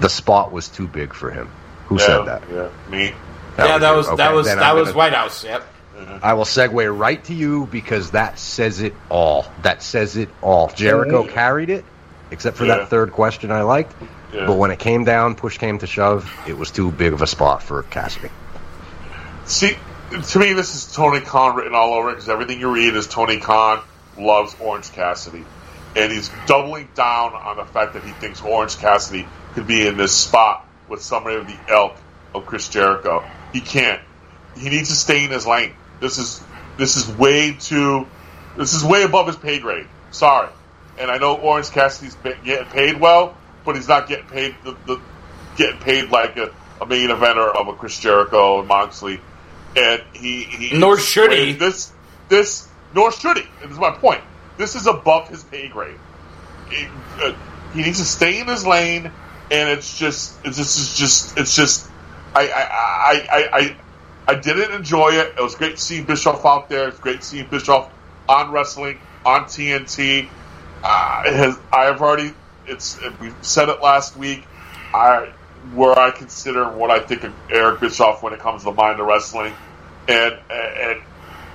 the 0.00 0.08
spot 0.08 0.52
was 0.52 0.68
too 0.68 0.86
big 0.86 1.14
for 1.14 1.30
him. 1.30 1.50
Who 1.86 1.98
yeah, 1.98 2.06
said 2.06 2.24
that? 2.26 2.42
Yeah, 2.50 2.70
me. 2.90 3.06
yeah, 3.56 3.78
that 3.78 3.90
you. 3.90 3.96
was 3.96 4.16
that 4.16 4.32
was 4.32 4.46
then 4.46 4.58
that 4.58 4.70
I'm 4.70 4.76
was 4.76 4.88
gonna- 4.88 4.98
White 4.98 5.14
House. 5.14 5.44
Yep. 5.44 5.66
Mm-hmm. 5.96 6.18
I 6.24 6.34
will 6.34 6.44
segue 6.44 6.96
right 6.98 7.22
to 7.24 7.34
you 7.34 7.66
because 7.66 8.12
that 8.12 8.38
says 8.38 8.80
it 8.80 8.94
all. 9.10 9.46
That 9.62 9.82
says 9.82 10.16
it 10.16 10.28
all. 10.42 10.68
Jericho 10.68 11.26
carried 11.26 11.70
it, 11.70 11.84
except 12.30 12.56
for 12.56 12.66
Yeah. 12.66 12.76
that 12.78 12.88
third 12.88 13.12
question 13.12 13.50
I 13.50 13.62
liked. 13.62 13.94
Yeah. 14.32 14.46
But 14.46 14.58
when 14.58 14.70
it 14.70 14.78
came 14.78 15.04
down, 15.04 15.34
push 15.34 15.58
came 15.58 15.78
to 15.78 15.86
shove, 15.86 16.30
it 16.46 16.56
was 16.56 16.70
too 16.70 16.92
big 16.92 17.14
of 17.14 17.22
a 17.22 17.26
spot 17.26 17.62
for 17.62 17.82
Cassidy. 17.82 18.28
See, 19.46 19.76
to 20.28 20.38
me, 20.38 20.52
this 20.52 20.74
is 20.74 20.94
Tony 20.94 21.20
Khan 21.20 21.56
written 21.56 21.74
all 21.74 21.94
over 21.94 22.10
it 22.10 22.14
because 22.14 22.28
everything 22.28 22.60
you 22.60 22.70
read 22.72 22.94
is 22.94 23.06
Tony 23.06 23.40
Khan 23.40 23.80
loves 24.18 24.54
Orange 24.60 24.92
Cassidy. 24.92 25.44
And 25.96 26.12
he's 26.12 26.30
doubling 26.46 26.88
down 26.94 27.34
on 27.34 27.56
the 27.56 27.64
fact 27.64 27.94
that 27.94 28.04
he 28.04 28.12
thinks 28.12 28.42
Orange 28.42 28.76
Cassidy 28.78 29.26
could 29.58 29.66
be 29.66 29.88
in 29.88 29.96
this 29.96 30.16
spot 30.16 30.64
with 30.88 31.02
somebody 31.02 31.34
of 31.34 31.48
the 31.48 31.58
ilk 31.68 31.96
of 32.32 32.46
Chris 32.46 32.68
Jericho. 32.68 33.28
He 33.52 33.60
can't. 33.60 34.00
He 34.56 34.68
needs 34.68 34.88
to 34.88 34.94
stay 34.94 35.24
in 35.24 35.32
his 35.32 35.46
lane. 35.48 35.72
This 36.00 36.18
is 36.18 36.40
this 36.76 36.96
is 36.96 37.08
way 37.18 37.56
too. 37.58 38.06
This 38.56 38.72
is 38.72 38.84
way 38.84 39.02
above 39.02 39.26
his 39.26 39.36
pay 39.36 39.58
grade. 39.58 39.86
Sorry. 40.12 40.48
And 40.96 41.10
I 41.10 41.18
know 41.18 41.36
Orange 41.36 41.70
Cassidy's 41.70 42.16
getting 42.44 42.66
paid 42.66 43.00
well, 43.00 43.36
but 43.64 43.74
he's 43.74 43.88
not 43.88 44.08
getting 44.08 44.26
paid 44.26 44.54
the, 44.62 44.76
the 44.86 45.00
getting 45.56 45.80
paid 45.80 46.10
like 46.10 46.36
a, 46.36 46.54
a 46.80 46.86
main 46.86 47.08
eventer 47.08 47.52
of 47.54 47.66
a 47.66 47.72
Chris 47.72 47.98
Jericho 47.98 48.60
and 48.60 48.68
Moxley. 48.68 49.20
And 49.76 50.02
he, 50.12 50.44
he 50.44 50.78
Nor 50.78 50.98
should 50.98 51.32
he. 51.32 51.52
This 51.52 51.92
this 52.28 52.68
nor 52.94 53.10
should 53.10 53.38
he. 53.38 53.44
This 53.60 53.72
is 53.72 53.78
my 53.78 53.90
point. 53.90 54.22
This 54.56 54.76
is 54.76 54.86
above 54.86 55.28
his 55.28 55.42
pay 55.42 55.66
grade. 55.66 55.98
He, 56.70 56.86
uh, 57.20 57.34
he 57.74 57.82
needs 57.82 57.98
to 57.98 58.04
stay 58.04 58.40
in 58.40 58.46
his 58.46 58.64
lane, 58.64 59.10
and 59.50 59.68
it's 59.70 59.98
just 59.98 60.38
it's 60.44 60.56
just 60.56 60.96
just 60.96 61.38
it's 61.38 61.54
just 61.54 61.88
I 62.34 62.48
I 62.48 63.14
I 63.32 63.48
I. 63.58 63.76
I 64.28 64.34
didn't 64.34 64.72
enjoy 64.72 65.08
it. 65.12 65.34
It 65.38 65.42
was 65.42 65.54
great 65.54 65.78
seeing 65.78 66.04
Bischoff 66.04 66.44
out 66.44 66.68
there. 66.68 66.88
It's 66.88 67.00
great 67.00 67.24
seeing 67.24 67.48
Bischoff 67.48 67.90
on 68.28 68.50
wrestling 68.52 68.98
on 69.24 69.44
TNT. 69.44 70.28
Uh, 70.84 71.22
has, 71.32 71.58
I 71.72 71.84
have 71.86 72.02
already 72.02 72.34
it's 72.66 72.98
we 73.20 73.32
said 73.40 73.70
it 73.70 73.82
last 73.82 74.16
week. 74.16 74.46
I 74.92 75.32
where 75.72 75.98
I 75.98 76.10
consider 76.10 76.70
what 76.70 76.90
I 76.90 77.00
think 77.00 77.24
of 77.24 77.34
Eric 77.50 77.80
Bischoff 77.80 78.22
when 78.22 78.34
it 78.34 78.40
comes 78.40 78.64
to 78.64 78.72
mind 78.72 79.00
of 79.00 79.06
wrestling, 79.06 79.54
and 80.08 80.34
and 80.50 81.02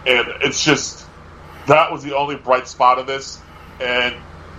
and 0.08 0.28
it's 0.42 0.64
just 0.64 1.06
that 1.68 1.92
was 1.92 2.04
the 2.04 2.16
only 2.16 2.36
bright 2.36 2.68
spot 2.68 3.00
of 3.00 3.06
this, 3.08 3.40
and 3.80 4.16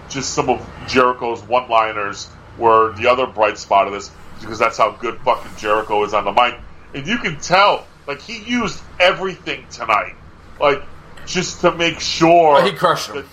just 0.09 0.35
some 0.35 0.49
of 0.49 0.69
Jericho's 0.87 1.43
one-liners 1.43 2.29
were 2.59 2.93
the 2.95 3.09
other 3.11 3.27
bright 3.27 3.59
spot 3.59 3.87
of 3.87 3.93
this 3.93 4.11
because 4.41 4.59
that's 4.59 4.79
how 4.79 4.91
good 4.93 5.19
fucking 5.21 5.53
Jericho 5.57 6.05
is 6.05 6.13
on 6.15 6.25
the 6.25 6.33
mic, 6.33 6.55
and 6.95 7.07
you 7.07 7.19
can 7.19 7.39
tell 7.41 7.87
like 8.07 8.21
he 8.21 8.39
used 8.43 8.83
everything 9.01 9.67
tonight, 9.71 10.15
like 10.61 10.83
just 11.27 11.63
to 11.63 11.75
make 11.75 12.01
sure 12.01 12.63
he 12.63 12.73
crushed 12.73 13.11
him. 13.11 13.17
that, 13.17 13.25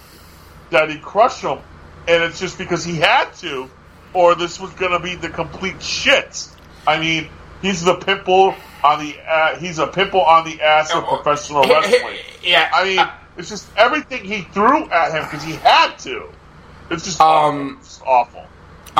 that 0.71 0.89
he 0.89 0.97
crushed 0.99 1.41
him, 1.41 1.59
and 2.07 2.23
it's 2.23 2.39
just 2.39 2.57
because 2.57 2.83
he 2.85 2.95
had 2.95 3.31
to, 3.35 3.69
or 4.13 4.35
this 4.35 4.59
was 4.59 4.71
going 4.73 4.91
to 4.91 4.99
be 4.99 5.15
the 5.15 5.29
complete 5.29 5.81
shit. 5.83 6.47
I 6.87 6.99
mean, 6.99 7.29
he's 7.61 7.83
the 7.83 7.95
pimple 7.95 8.55
on 8.83 9.05
the 9.05 9.15
uh, 9.27 9.57
he's 9.59 9.77
a 9.79 9.87
pimple 9.87 10.21
on 10.21 10.45
the 10.45 10.61
ass 10.61 10.93
of 10.93 11.03
professional 11.05 11.63
wrestling. 11.63 12.17
yeah, 12.43 12.69
I 12.73 12.83
mean, 12.85 12.99
uh, 12.99 13.13
it's 13.37 13.49
just 13.49 13.67
everything 13.75 14.23
he 14.23 14.41
threw 14.43 14.89
at 14.89 15.11
him 15.11 15.23
because 15.25 15.43
he 15.43 15.53
had 15.53 15.97
to. 15.99 16.29
It's 16.89 17.03
just 17.05 17.19
Um, 17.21 17.27
awful. 17.27 17.79
It's 17.81 18.01
awful. 18.05 18.45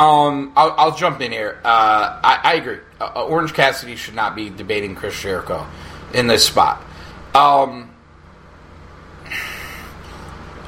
Um, 0.02 0.52
I'll, 0.56 0.74
I'll 0.76 0.96
jump 0.96 1.20
in 1.20 1.30
here. 1.30 1.60
Uh, 1.64 2.18
I, 2.24 2.40
I 2.42 2.54
agree. 2.54 2.78
Uh, 3.00 3.24
Orange 3.24 3.54
Cassidy 3.54 3.94
should 3.94 4.16
not 4.16 4.34
be 4.34 4.50
debating 4.50 4.96
Chris 4.96 5.20
Jericho 5.20 5.64
in 6.12 6.26
this 6.26 6.44
spot. 6.44 6.82
Um, 7.36 7.94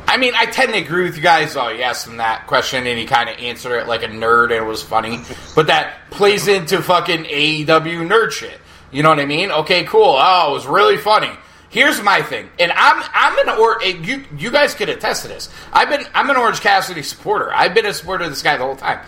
I 0.06 0.19
mean, 0.19 0.35
I 0.36 0.47
tend 0.47 0.73
to 0.73 0.78
agree 0.78 1.02
with 1.02 1.16
you 1.16 1.23
guys. 1.23 1.56
Oh, 1.56 1.69
you 1.70 1.82
asked 1.82 2.06
him 2.06 2.19
that 2.19 2.47
question, 2.47 2.86
and 2.86 2.97
he 2.97 3.06
kind 3.06 3.28
of 3.28 3.36
answered 3.39 3.77
it 3.81 3.89
like 3.89 4.05
a 4.05 4.06
nerd, 4.06 4.44
and 4.44 4.65
it 4.65 4.65
was 4.65 4.82
funny. 4.82 5.20
But 5.56 5.66
that 5.66 6.11
plays 6.11 6.47
into 6.47 6.81
fucking 6.81 7.24
AEW 7.24 8.06
nerd 8.09 8.31
shit. 8.31 8.61
You 8.93 9.02
know 9.02 9.09
what 9.09 9.19
I 9.19 9.27
mean? 9.27 9.51
Okay, 9.51 9.82
cool. 9.82 10.16
Oh, 10.16 10.51
it 10.51 10.52
was 10.52 10.66
really 10.66 10.97
funny. 10.97 11.32
Here's 11.70 12.01
my 12.01 12.23
thing, 12.23 12.48
and 12.61 12.70
I'm 12.70 13.02
I'm 13.12 13.48
an 13.48 13.59
or 13.59 13.82
you 13.82 14.24
you 14.39 14.52
guys 14.52 14.74
could 14.74 14.89
attest 14.89 15.23
to 15.23 15.28
this. 15.28 15.51
I've 15.73 15.89
been 15.89 16.06
I'm 16.15 16.31
an 16.31 16.36
Orange 16.36 16.61
Cassidy 16.61 17.02
supporter. 17.02 17.52
I've 17.52 17.74
been 17.74 17.86
a 17.86 17.93
supporter 17.93 18.23
of 18.23 18.31
this 18.31 18.43
guy 18.43 18.56
the 18.56 18.62
whole 18.62 18.77
time, 18.77 19.01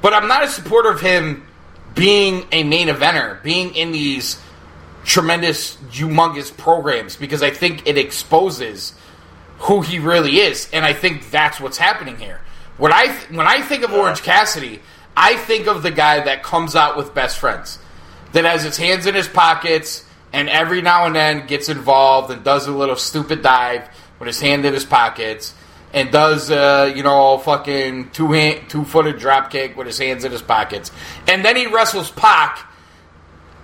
but 0.00 0.14
I'm 0.14 0.28
not 0.28 0.44
a 0.44 0.48
supporter 0.48 0.90
of 0.90 1.00
him 1.00 1.46
being 1.94 2.46
a 2.52 2.62
main 2.64 2.88
eventer, 2.88 3.42
being 3.42 3.74
in 3.74 3.92
these 3.92 4.40
tremendous, 5.04 5.76
humongous 5.90 6.54
programs 6.56 7.16
because 7.16 7.42
I 7.42 7.50
think 7.50 7.86
it 7.86 7.96
exposes 7.96 8.94
who 9.60 9.80
he 9.80 9.98
really 9.98 10.38
is, 10.38 10.68
and 10.72 10.84
I 10.84 10.92
think 10.92 11.30
that's 11.30 11.60
what's 11.60 11.78
happening 11.78 12.16
here. 12.16 12.40
When 12.76 12.92
I 12.92 13.08
when 13.30 13.46
I 13.46 13.62
think 13.62 13.82
of 13.82 13.92
Orange 13.92 14.22
Cassidy, 14.22 14.80
I 15.16 15.36
think 15.36 15.66
of 15.66 15.82
the 15.82 15.90
guy 15.90 16.20
that 16.20 16.44
comes 16.44 16.76
out 16.76 16.96
with 16.96 17.12
best 17.12 17.38
friends, 17.38 17.78
that 18.32 18.44
has 18.44 18.62
his 18.62 18.76
hands 18.76 19.06
in 19.06 19.14
his 19.16 19.26
pockets, 19.26 20.04
and 20.32 20.48
every 20.48 20.80
now 20.80 21.06
and 21.06 21.16
then 21.16 21.46
gets 21.46 21.68
involved 21.68 22.30
and 22.30 22.44
does 22.44 22.68
a 22.68 22.72
little 22.72 22.96
stupid 22.96 23.42
dive 23.42 23.88
with 24.20 24.28
his 24.28 24.40
hand 24.40 24.64
in 24.64 24.74
his 24.74 24.84
pockets, 24.84 25.54
and 25.92 26.10
does 26.10 26.50
uh, 26.50 26.92
you 26.94 27.02
know 27.02 27.38
fucking 27.38 28.10
two 28.10 28.32
hand 28.32 28.68
two 28.68 28.84
footed 28.84 29.18
drop 29.18 29.50
kick 29.50 29.76
with 29.76 29.86
his 29.86 29.98
hands 29.98 30.24
in 30.24 30.32
his 30.32 30.42
pockets, 30.42 30.90
and 31.26 31.44
then 31.44 31.56
he 31.56 31.66
wrestles 31.66 32.10
Pac 32.10 32.68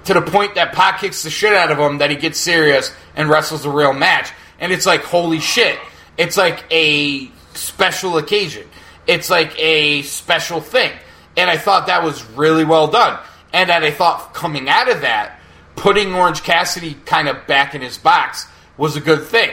to 0.05 0.15
the 0.15 0.23
point 0.23 0.55
that 0.55 0.73
Pac 0.73 1.01
kicks 1.01 1.23
the 1.23 1.31
shit 1.31 1.53
out 1.53 1.71
of 1.71 1.79
him 1.79 1.99
that 1.99 2.11
he 2.11 2.17
gets 2.17 2.39
serious 2.39 2.95
and 3.17 3.29
wrestles 3.29 3.65
a 3.65 3.71
real 3.71 3.93
match. 3.93 4.31
And 4.61 4.73
it's 4.73 4.87
like, 4.87 5.03
holy 5.03 5.41
shit. 5.41 5.79
It's 6.17 6.37
like 6.37 6.65
a 6.71 7.31
special 7.55 8.19
occasion. 8.19 8.69
It's 9.07 9.31
like 9.31 9.59
a 9.59 10.03
special 10.03 10.61
thing. 10.61 10.93
And 11.37 11.51
I 11.51 11.57
thought 11.57 11.89
that 11.89 12.03
was 12.05 12.25
really 12.31 12.65
well 12.65 12.89
done. 12.89 13.19
And 13.53 13.71
that 13.71 13.83
I 13.83 13.91
thought 13.91 14.35
coming 14.35 14.69
out 14.69 14.91
of 14.91 15.01
that, 15.01 15.41
putting 15.77 16.13
Orange 16.15 16.43
Cassidy 16.43 16.95
kind 17.05 17.29
of 17.29 17.47
back 17.47 17.75
in 17.75 17.81
his 17.81 17.99
box 17.99 18.47
was 18.77 18.97
a 18.97 19.01
good 19.01 19.25
thing. 19.25 19.51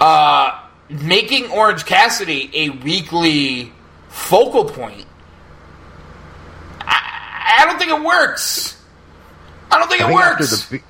Uh, 0.00 0.65
making 0.88 1.50
Orange 1.50 1.84
Cassidy 1.84 2.50
a 2.54 2.70
weekly 2.70 3.72
focal 4.08 4.64
point, 4.64 5.06
I, 6.80 7.58
I 7.60 7.66
don't 7.66 7.78
think 7.78 7.90
it 7.90 8.02
works. 8.04 8.80
I 9.70 9.78
don't 9.78 9.88
think 9.88 10.02
I 10.02 10.04
it 10.04 10.08
think 10.08 10.20
works. 10.20 10.52
after 10.62 10.76
the, 10.76 10.82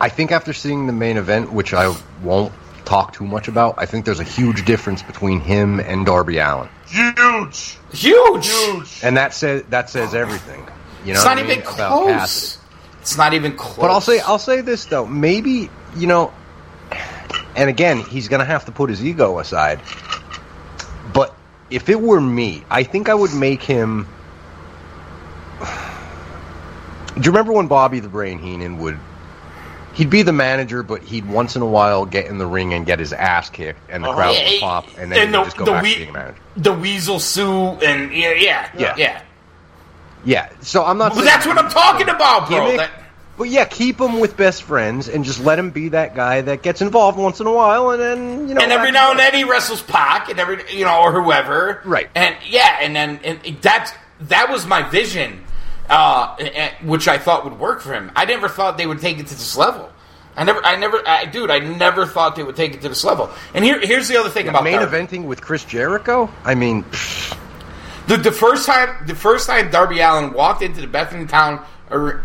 I 0.00 0.08
think 0.08 0.32
after 0.32 0.52
seeing 0.52 0.86
the 0.86 0.92
main 0.92 1.16
event, 1.16 1.52
which 1.52 1.72
I 1.72 1.94
won't 2.22 2.52
talk 2.84 3.12
too 3.12 3.24
much 3.24 3.48
about, 3.48 3.74
I 3.78 3.86
think 3.86 4.04
there's 4.04 4.20
a 4.20 4.24
huge 4.24 4.64
difference 4.64 5.02
between 5.02 5.40
him 5.40 5.80
and 5.80 6.04
Darby 6.06 6.38
Allin, 6.38 6.68
Huge, 6.86 7.78
Huge. 7.92 8.46
huge. 8.48 9.00
and 9.02 9.16
that 9.16 9.32
says 9.34 9.62
that 9.70 9.90
says 9.90 10.14
everything. 10.14 10.66
You 11.04 11.12
know, 11.14 11.20
It's 11.20 11.24
what 11.24 11.34
not 11.34 11.38
I 11.38 11.42
mean, 11.42 11.50
even 11.52 11.62
close. 11.64 12.06
Cassidy. 12.08 12.62
It's 13.00 13.16
not 13.16 13.34
even 13.34 13.56
close. 13.56 13.76
But 13.76 13.90
I'll 13.90 14.00
say 14.00 14.20
I'll 14.20 14.38
say 14.38 14.60
this 14.60 14.84
though, 14.86 15.06
maybe 15.06 15.70
you 15.96 16.06
know, 16.06 16.32
and 17.56 17.68
again, 17.68 17.98
he's 18.00 18.28
going 18.28 18.40
to 18.40 18.46
have 18.46 18.64
to 18.66 18.72
put 18.72 18.90
his 18.90 19.04
ego 19.04 19.38
aside. 19.38 19.80
But 21.12 21.34
if 21.70 21.88
it 21.88 22.00
were 22.00 22.20
me, 22.20 22.62
I 22.70 22.82
think 22.82 23.08
I 23.08 23.14
would 23.14 23.32
make 23.34 23.62
him. 23.62 24.06
Do 27.14 27.20
you 27.22 27.30
remember 27.30 27.52
when 27.52 27.66
Bobby 27.66 28.00
the 28.00 28.08
Brain 28.08 28.38
Heenan 28.38 28.78
would? 28.78 28.98
He'd 29.94 30.10
be 30.10 30.20
the 30.20 30.32
manager, 30.32 30.82
but 30.82 31.02
he'd 31.02 31.26
once 31.26 31.56
in 31.56 31.62
a 31.62 31.66
while 31.66 32.04
get 32.04 32.26
in 32.26 32.36
the 32.36 32.46
ring 32.46 32.74
and 32.74 32.84
get 32.84 32.98
his 32.98 33.14
ass 33.14 33.48
kicked, 33.48 33.80
and 33.88 34.04
the 34.04 34.08
Uh-huh. 34.10 34.18
crowd 34.18 34.34
Yeah, 34.36 34.50
would 34.50 34.60
pop, 34.60 34.86
and 34.98 35.10
then 35.10 35.28
he'd 35.28 35.32
just 35.32 35.56
go 35.56 35.64
back 35.64 35.82
we- 35.82 35.92
to 35.92 35.96
being 36.00 36.10
a 36.10 36.12
manager. 36.12 36.36
the 36.58 36.72
Weasel 36.74 37.18
Sue 37.18 37.78
and 37.82 38.12
yeah, 38.12 38.32
yeah, 38.32 38.68
Yeah. 38.76 38.94
yeah. 38.98 39.20
Yeah, 40.26 40.48
so 40.60 40.84
I'm 40.84 40.98
not. 40.98 41.10
But 41.10 41.14
saying- 41.20 41.26
that's 41.26 41.46
what 41.46 41.56
I'm 41.56 41.70
talking 41.70 42.08
about, 42.10 42.48
bro. 42.50 42.66
Gimmick. 42.66 42.76
That- 42.78 42.90
But 43.36 43.50
yeah, 43.50 43.66
keep 43.66 44.00
him 44.00 44.18
with 44.18 44.36
best 44.36 44.62
friends 44.62 45.08
and 45.08 45.24
just 45.24 45.44
let 45.44 45.58
him 45.58 45.70
be 45.70 45.90
that 45.90 46.14
guy 46.14 46.40
that 46.40 46.62
gets 46.62 46.80
involved 46.80 47.18
once 47.18 47.38
in 47.40 47.46
a 47.46 47.52
while, 47.52 47.90
and 47.90 48.00
then 48.00 48.48
you 48.48 48.54
know. 48.54 48.60
and 48.62 48.72
every 48.72 48.90
now 48.92 49.10
and 49.10 49.18
then 49.18 49.34
he 49.34 49.44
wrestles 49.44 49.82
Pac, 49.82 50.30
and 50.30 50.40
every 50.40 50.62
you 50.72 50.84
know, 50.84 51.00
or 51.00 51.12
whoever, 51.12 51.82
Right. 51.84 52.08
And 52.14 52.34
yeah, 52.48 52.78
and 52.80 52.96
then 52.96 53.20
and 53.24 53.40
that 53.62 53.94
that 54.20 54.48
was 54.50 54.66
my 54.66 54.82
vision, 54.88 55.44
uh, 55.90 56.36
which 56.82 57.08
I 57.08 57.18
thought 57.18 57.44
would 57.44 57.58
work 57.58 57.82
for 57.82 57.92
him. 57.92 58.10
I 58.16 58.24
never 58.24 58.48
thought 58.48 58.78
they 58.78 58.86
would 58.86 59.00
take 59.00 59.18
it 59.18 59.26
to 59.26 59.34
this 59.34 59.56
level. 59.56 59.90
I 60.38 60.44
never, 60.44 60.62
I 60.64 60.76
never, 60.76 61.00
I, 61.08 61.24
dude, 61.24 61.50
I 61.50 61.60
never 61.60 62.04
thought 62.04 62.36
they 62.36 62.42
would 62.42 62.56
take 62.56 62.74
it 62.74 62.82
to 62.82 62.90
this 62.90 63.04
level. 63.04 63.30
And 63.54 63.64
here, 63.64 63.80
here's 63.80 64.06
the 64.08 64.18
other 64.18 64.28
thing 64.28 64.48
about 64.48 64.64
main 64.64 64.80
Darby. 64.80 64.94
eventing 64.96 65.24
with 65.24 65.40
Chris 65.40 65.64
Jericho. 65.64 66.30
I 66.44 66.54
mean, 66.54 66.84
The, 68.06 68.18
the 68.18 68.32
first 68.32 68.66
time, 68.66 69.06
the 69.06 69.14
first 69.14 69.46
time 69.46 69.70
Darby 69.70 70.00
Allin 70.00 70.32
walked 70.32 70.60
into 70.62 70.80
the 70.80 70.86
Bethany 70.86 71.26
Town 71.26 71.64
or, 71.90 72.22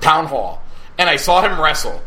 town 0.00 0.26
hall, 0.26 0.62
and 0.98 1.08
I 1.08 1.16
saw 1.16 1.42
him 1.42 1.60
wrestle, 1.60 2.02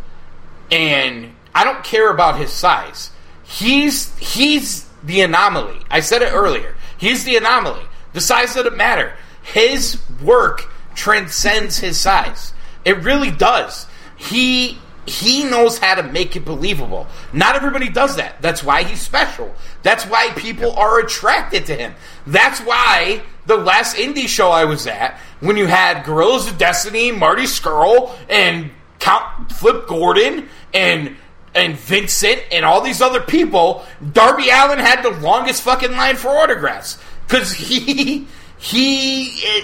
and 0.71 1.33
I 1.53 1.63
don't 1.63 1.83
care 1.83 2.11
about 2.11 2.37
his 2.37 2.51
size. 2.51 3.11
He's 3.43 4.15
he's 4.17 4.87
the 5.03 5.21
anomaly. 5.21 5.79
I 5.89 6.01
said 6.01 6.21
it 6.21 6.33
earlier. 6.33 6.75
He's 6.97 7.23
the 7.23 7.37
anomaly. 7.37 7.83
The 8.13 8.21
size 8.21 8.53
doesn't 8.53 8.77
matter. 8.77 9.13
His 9.41 9.99
work 10.23 10.69
transcends 10.95 11.77
his 11.77 11.99
size. 11.99 12.53
It 12.85 12.97
really 13.03 13.31
does. 13.31 13.87
He 14.17 14.77
he 15.05 15.43
knows 15.43 15.79
how 15.79 15.95
to 15.95 16.03
make 16.03 16.35
it 16.35 16.45
believable. 16.45 17.07
Not 17.33 17.55
everybody 17.55 17.89
does 17.89 18.17
that. 18.17 18.41
That's 18.41 18.63
why 18.63 18.83
he's 18.83 19.01
special. 19.01 19.53
That's 19.81 20.05
why 20.05 20.29
people 20.35 20.73
are 20.73 20.99
attracted 20.99 21.65
to 21.67 21.75
him. 21.75 21.95
That's 22.27 22.59
why 22.59 23.23
the 23.47 23.57
last 23.57 23.95
indie 23.95 24.27
show 24.27 24.51
I 24.51 24.65
was 24.65 24.85
at, 24.85 25.19
when 25.39 25.57
you 25.57 25.67
had 25.67 26.03
Guerrillas 26.03 26.47
of 26.47 26.57
Destiny, 26.57 27.11
Marty 27.11 27.43
Scurll, 27.43 28.15
and 28.29 28.71
Count 28.99 29.51
Flip 29.51 29.87
Gordon, 29.87 30.49
and 30.73 31.15
and 31.55 31.75
Vincent, 31.77 32.41
and 32.51 32.63
all 32.65 32.81
these 32.81 33.01
other 33.01 33.21
people, 33.21 33.83
Darby 34.13 34.49
Allin 34.49 34.79
had 34.79 35.01
the 35.03 35.09
longest 35.21 35.63
fucking 35.63 35.91
line 35.91 36.15
for 36.15 36.29
autographs 36.29 36.97
because 37.27 37.51
he 37.53 38.27
he 38.57 39.23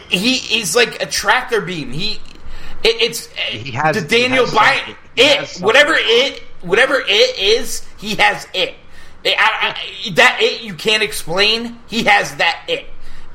he 0.10 0.34
he's 0.35 0.76
like 0.76 1.02
a 1.02 1.06
tractor 1.06 1.61
beam. 1.61 1.91
He 1.91 2.14
it, 2.84 3.02
it's 3.02 3.27
He 3.27 3.72
has- 3.72 3.95
the 3.95 4.02
Daniel 4.07 4.47
Bryan. 4.49 4.95
It 5.18 5.57
whatever 5.61 5.93
it 5.97 6.41
whatever 6.61 6.95
it 7.06 7.38
is, 7.39 7.85
he 7.97 8.15
has 8.15 8.47
it. 8.53 8.76
It- 9.23 9.35
I- 9.38 9.76
I- 10.07 10.10
that 10.11 10.38
it 10.41 10.61
you 10.61 10.73
can't 10.73 11.03
explain. 11.03 11.80
He 11.88 12.03
has 12.06 12.35
that 12.38 12.61
it. 12.68 12.85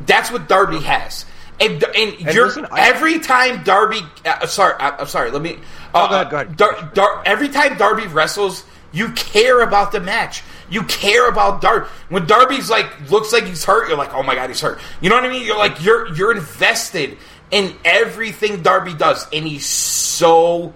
That's 0.02 0.30
what 0.32 0.48
Darby 0.48 0.80
has. 0.80 1.24
And, 1.60 1.84
and, 1.84 2.34
you're, 2.34 2.46
listen, 2.46 2.66
I- 2.70 2.88
every 2.88 3.18
time 3.18 3.62
Darby, 3.64 4.00
uh, 4.24 4.46
sorry, 4.46 4.74
I'm 4.78 5.06
sorry. 5.06 5.30
Let 5.30 5.42
me. 5.42 5.56
Uh, 5.56 5.58
Oh, 5.92 6.08
go 6.08 6.14
ahead, 6.14 6.30
go 6.30 6.36
ahead. 6.36 6.56
Dar, 6.56 6.90
Dar, 6.94 7.22
every 7.26 7.48
time 7.48 7.76
Darby 7.76 8.06
wrestles, 8.06 8.64
you 8.92 9.10
care 9.12 9.60
about 9.60 9.92
the 9.92 10.00
match. 10.00 10.42
You 10.70 10.82
care 10.84 11.28
about 11.28 11.60
Darby. 11.60 11.86
When 12.08 12.26
Darby's 12.26 12.70
like 12.70 13.10
looks 13.10 13.32
like 13.32 13.44
he's 13.44 13.64
hurt, 13.64 13.88
you're 13.88 13.98
like, 13.98 14.14
oh 14.14 14.22
my 14.22 14.34
god, 14.34 14.48
he's 14.50 14.60
hurt. 14.60 14.80
You 15.00 15.10
know 15.10 15.16
what 15.16 15.24
I 15.24 15.28
mean? 15.28 15.44
You're 15.44 15.58
like 15.58 15.82
you're 15.84 16.12
you're 16.14 16.32
invested 16.32 17.18
in 17.50 17.74
everything 17.84 18.62
Darby 18.62 18.94
does, 18.94 19.26
and 19.32 19.46
he's 19.46 19.66
so 19.66 20.72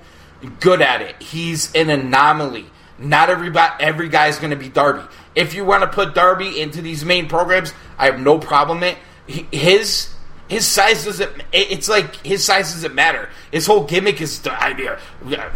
good 0.60 0.82
at 0.82 1.00
it. 1.00 1.22
He's 1.22 1.72
an 1.74 1.90
anomaly. 1.90 2.66
Not 2.98 3.30
everybody, 3.30 3.82
every 3.82 4.08
guy's 4.08 4.38
going 4.38 4.50
to 4.50 4.56
be 4.56 4.68
Darby. 4.68 5.02
If 5.34 5.54
you 5.54 5.64
want 5.64 5.82
to 5.82 5.88
put 5.88 6.14
Darby 6.14 6.60
into 6.60 6.82
these 6.82 7.04
main 7.04 7.28
programs, 7.28 7.72
I 7.98 8.06
have 8.06 8.20
no 8.20 8.38
problem 8.38 8.82
it 8.82 8.98
his 9.26 10.13
his 10.48 10.66
size 10.66 11.04
doesn't. 11.04 11.42
It's 11.52 11.88
like 11.88 12.16
his 12.16 12.44
size 12.44 12.72
doesn't 12.72 12.94
matter. 12.94 13.30
His 13.50 13.66
whole 13.66 13.84
gimmick 13.84 14.20
is 14.20 14.40
the 14.40 14.52
idea 14.52 14.98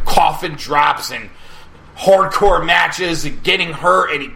coffin 0.05 0.55
drops 0.55 1.10
and 1.10 1.31
hardcore 1.97 2.65
matches 2.65 3.24
and 3.24 3.43
getting 3.43 3.73
hurt, 3.73 4.12
and 4.12 4.23
he 4.23 4.31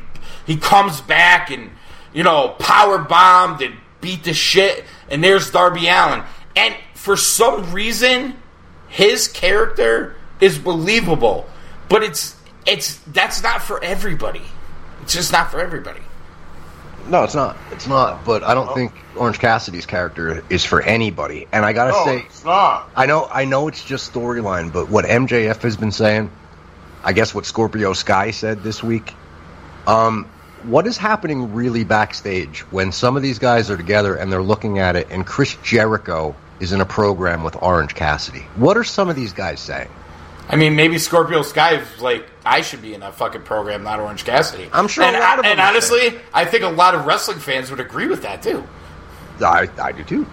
he 0.46 0.56
comes 0.56 1.00
back 1.00 1.50
and 1.50 1.70
you 2.12 2.22
know 2.22 2.50
power 2.58 2.98
bombed 2.98 3.62
and 3.62 3.76
beat 4.00 4.24
the 4.24 4.34
shit. 4.34 4.84
And 5.08 5.24
there's 5.24 5.50
Darby 5.50 5.88
Allin, 5.88 6.22
and 6.54 6.74
for 6.94 7.16
some 7.16 7.72
reason, 7.72 8.36
his 8.88 9.28
character 9.28 10.16
is 10.40 10.58
believable, 10.58 11.48
but 11.88 12.02
it's 12.02 12.36
it's 12.66 12.98
that's 13.08 13.42
not 13.42 13.62
for 13.62 13.82
everybody. 13.82 14.42
It's 15.02 15.14
just 15.14 15.32
not 15.32 15.50
for 15.50 15.60
everybody. 15.60 16.02
No, 17.08 17.24
it's 17.24 17.34
not. 17.34 17.56
It's 17.70 17.86
not. 17.86 18.24
But 18.24 18.42
I 18.44 18.54
don't 18.54 18.74
think 18.74 18.92
Orange 19.16 19.38
Cassidy's 19.38 19.86
character 19.86 20.44
is 20.48 20.64
for 20.64 20.80
anybody. 20.82 21.46
And 21.52 21.64
I 21.64 21.72
gotta 21.72 21.92
No, 21.92 22.04
say, 22.04 22.18
it's 22.20 22.44
not. 22.44 22.90
I 22.94 23.06
know, 23.06 23.28
I 23.30 23.44
know, 23.44 23.68
it's 23.68 23.84
just 23.84 24.12
storyline. 24.12 24.72
But 24.72 24.88
what 24.88 25.04
MJF 25.04 25.62
has 25.62 25.76
been 25.76 25.92
saying, 25.92 26.30
I 27.04 27.12
guess 27.12 27.34
what 27.34 27.46
Scorpio 27.46 27.92
Sky 27.92 28.30
said 28.30 28.62
this 28.62 28.82
week. 28.82 29.12
Um, 29.86 30.26
what 30.64 30.86
is 30.86 30.96
happening 30.96 31.52
really 31.52 31.82
backstage 31.84 32.60
when 32.70 32.92
some 32.92 33.16
of 33.16 33.22
these 33.22 33.38
guys 33.40 33.68
are 33.70 33.76
together 33.76 34.14
and 34.14 34.32
they're 34.32 34.42
looking 34.42 34.78
at 34.78 34.94
it, 34.94 35.08
and 35.10 35.26
Chris 35.26 35.56
Jericho 35.64 36.36
is 36.60 36.72
in 36.72 36.80
a 36.80 36.86
program 36.86 37.42
with 37.42 37.60
Orange 37.60 37.94
Cassidy? 37.94 38.46
What 38.54 38.76
are 38.76 38.84
some 38.84 39.08
of 39.08 39.16
these 39.16 39.32
guys 39.32 39.60
saying? 39.60 39.90
I 40.48 40.56
mean, 40.56 40.76
maybe 40.76 40.98
Scorpio 40.98 41.42
Sky 41.42 41.76
is 41.76 42.02
like, 42.02 42.26
I 42.44 42.60
should 42.62 42.82
be 42.82 42.94
in 42.94 43.00
that 43.00 43.14
fucking 43.14 43.42
program, 43.42 43.84
not 43.84 44.00
Orange 44.00 44.24
Cassidy. 44.24 44.68
I'm 44.72 44.88
sure 44.88 45.04
And, 45.04 45.16
a 45.16 45.20
lot 45.20 45.38
of 45.38 45.44
and 45.44 45.58
them 45.58 45.64
are 45.64 45.70
honestly, 45.70 46.18
I 46.34 46.44
think 46.44 46.64
a 46.64 46.68
lot 46.68 46.94
of 46.94 47.06
wrestling 47.06 47.38
fans 47.38 47.70
would 47.70 47.80
agree 47.80 48.06
with 48.06 48.22
that 48.22 48.42
too. 48.42 48.64
I, 49.40 49.68
I 49.80 49.92
do 49.92 50.04
too. 50.04 50.26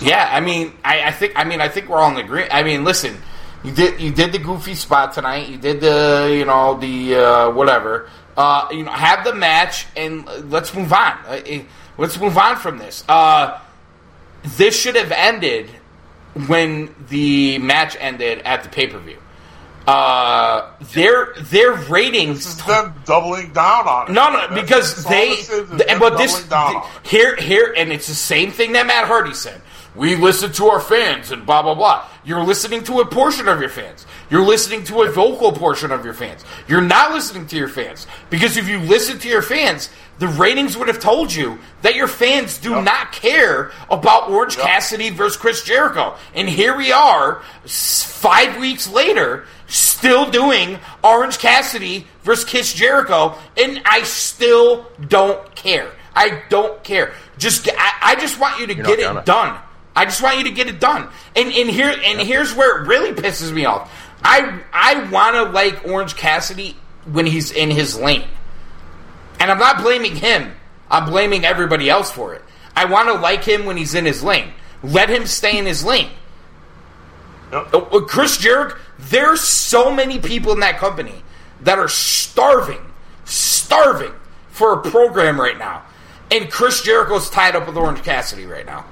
Yeah, 0.00 0.28
I 0.32 0.40
mean, 0.40 0.72
I, 0.82 1.04
I 1.04 1.12
think, 1.12 1.34
I 1.36 1.44
mean, 1.44 1.60
I 1.60 1.68
think 1.68 1.88
we're 1.88 1.98
all 1.98 2.10
in 2.10 2.16
agreement. 2.24 2.54
I 2.54 2.62
mean, 2.62 2.84
listen, 2.84 3.16
you 3.62 3.72
did, 3.72 4.00
you 4.00 4.10
did 4.10 4.32
the 4.32 4.38
goofy 4.38 4.74
spot 4.74 5.12
tonight. 5.12 5.48
You 5.48 5.58
did 5.58 5.80
the, 5.80 6.34
you 6.36 6.46
know, 6.46 6.78
the 6.80 7.16
uh, 7.16 7.50
whatever. 7.50 8.08
Uh, 8.36 8.68
you 8.70 8.82
know, 8.84 8.90
have 8.92 9.24
the 9.24 9.34
match 9.34 9.86
and 9.96 10.26
let's 10.50 10.74
move 10.74 10.92
on. 10.92 11.18
Uh, 11.26 11.40
eh, 11.44 11.62
let's 11.98 12.18
move 12.18 12.38
on 12.38 12.56
from 12.56 12.78
this. 12.78 13.04
Uh, 13.08 13.60
this 14.42 14.78
should 14.80 14.96
have 14.96 15.12
ended 15.12 15.68
when 16.46 16.94
the 17.08 17.58
match 17.58 17.96
ended 17.98 18.40
at 18.44 18.62
the 18.62 18.68
pay 18.68 18.86
per 18.86 18.98
view. 18.98 19.18
Uh, 19.86 20.70
their 20.92 21.34
their 21.40 21.72
ratings 21.72 22.44
This 22.44 22.58
is 22.58 22.64
them 22.66 22.94
doubling 23.06 23.52
down 23.52 23.88
on 23.88 24.08
it. 24.08 24.12
no, 24.12 24.30
no, 24.30 24.40
That's- 24.48 24.60
because 24.62 25.04
they. 25.04 25.98
but 25.98 26.16
this 26.18 26.50
on 26.52 26.86
here, 27.02 27.34
here, 27.36 27.74
and 27.76 27.90
it's 27.90 28.06
the 28.06 28.14
same 28.14 28.50
thing 28.52 28.72
that 28.72 28.86
Matt 28.86 29.06
Hardy 29.08 29.34
said. 29.34 29.60
We 29.96 30.14
listen 30.14 30.52
to 30.52 30.66
our 30.66 30.78
fans 30.80 31.32
and 31.32 31.44
blah 31.44 31.62
blah 31.62 31.74
blah. 31.74 32.04
You're 32.24 32.44
listening 32.44 32.84
to 32.84 33.00
a 33.00 33.06
portion 33.06 33.48
of 33.48 33.58
your 33.60 33.70
fans. 33.70 34.06
You're 34.30 34.44
listening 34.46 34.84
to 34.84 35.02
a 35.02 35.10
vocal 35.10 35.52
portion 35.52 35.90
of 35.90 36.04
your 36.04 36.14
fans. 36.14 36.44
You're 36.68 36.80
not 36.80 37.12
listening 37.12 37.46
to 37.48 37.56
your 37.56 37.68
fans 37.68 38.06
because 38.30 38.56
if 38.56 38.68
you 38.68 38.78
listen 38.78 39.18
to 39.18 39.28
your 39.28 39.42
fans, 39.42 39.90
the 40.18 40.28
ratings 40.28 40.76
would 40.76 40.86
have 40.88 41.00
told 41.00 41.32
you 41.32 41.58
that 41.82 41.94
your 41.96 42.06
fans 42.06 42.58
do 42.58 42.70
Yep. 42.70 42.84
not 42.84 43.12
care 43.12 43.72
about 43.90 44.30
Orange 44.30 44.56
Yep. 44.56 44.66
Cassidy 44.66 45.10
versus 45.10 45.36
Chris 45.36 45.62
Jericho. 45.64 46.14
And 46.34 46.48
here 46.48 46.76
we 46.76 46.92
are, 46.92 47.42
five 47.66 48.58
weeks 48.58 48.88
later, 48.88 49.46
still 49.66 50.30
doing 50.30 50.78
Orange 51.02 51.38
Cassidy 51.38 52.06
versus 52.22 52.44
Chris 52.44 52.72
Jericho, 52.72 53.36
and 53.56 53.80
I 53.84 54.02
still 54.02 54.86
don't 55.08 55.54
care. 55.54 55.90
I 56.14 56.42
don't 56.50 56.82
care. 56.84 57.14
Just 57.38 57.68
I, 57.76 57.92
I 58.02 58.14
just 58.16 58.38
want 58.38 58.60
you 58.60 58.66
to 58.66 58.74
You're 58.74 58.84
get 58.84 58.98
it 58.98 59.24
done. 59.24 59.56
I 59.96 60.04
just 60.04 60.22
want 60.22 60.38
you 60.38 60.44
to 60.44 60.50
get 60.50 60.68
it 60.68 60.80
done. 60.80 61.08
And 61.34 61.52
and 61.52 61.68
here 61.70 61.94
and 62.04 62.20
here's 62.20 62.54
where 62.54 62.82
it 62.82 62.86
really 62.86 63.12
pisses 63.12 63.52
me 63.52 63.64
off. 63.64 63.90
I 64.22 64.60
I 64.72 65.08
want 65.10 65.36
to 65.36 65.44
like 65.44 65.84
Orange 65.86 66.16
Cassidy 66.16 66.76
when 67.04 67.26
he's 67.26 67.50
in 67.50 67.70
his 67.70 67.98
lane. 67.98 68.28
And 69.38 69.50
I'm 69.50 69.58
not 69.58 69.82
blaming 69.82 70.16
him. 70.16 70.54
I'm 70.90 71.06
blaming 71.06 71.44
everybody 71.44 71.88
else 71.88 72.10
for 72.10 72.34
it. 72.34 72.42
I 72.76 72.84
want 72.84 73.08
to 73.08 73.14
like 73.14 73.44
him 73.44 73.64
when 73.64 73.76
he's 73.76 73.94
in 73.94 74.04
his 74.04 74.22
lane. 74.22 74.52
Let 74.82 75.08
him 75.08 75.26
stay 75.26 75.58
in 75.58 75.66
his 75.66 75.84
lane. 75.84 76.10
Yep. 77.52 77.74
Uh, 77.74 77.78
uh, 77.78 78.00
Chris 78.02 78.36
Jericho, 78.36 78.76
there's 78.98 79.40
so 79.40 79.92
many 79.92 80.18
people 80.18 80.52
in 80.52 80.60
that 80.60 80.78
company 80.78 81.22
that 81.62 81.78
are 81.78 81.88
starving, 81.88 82.80
starving 83.24 84.12
for 84.48 84.74
a 84.74 84.90
program 84.90 85.40
right 85.40 85.58
now. 85.58 85.82
And 86.30 86.50
Chris 86.50 86.82
Jericho's 86.82 87.28
tied 87.28 87.56
up 87.56 87.66
with 87.66 87.76
Orange 87.76 88.02
Cassidy 88.02 88.46
right 88.46 88.66
now. 88.66 88.84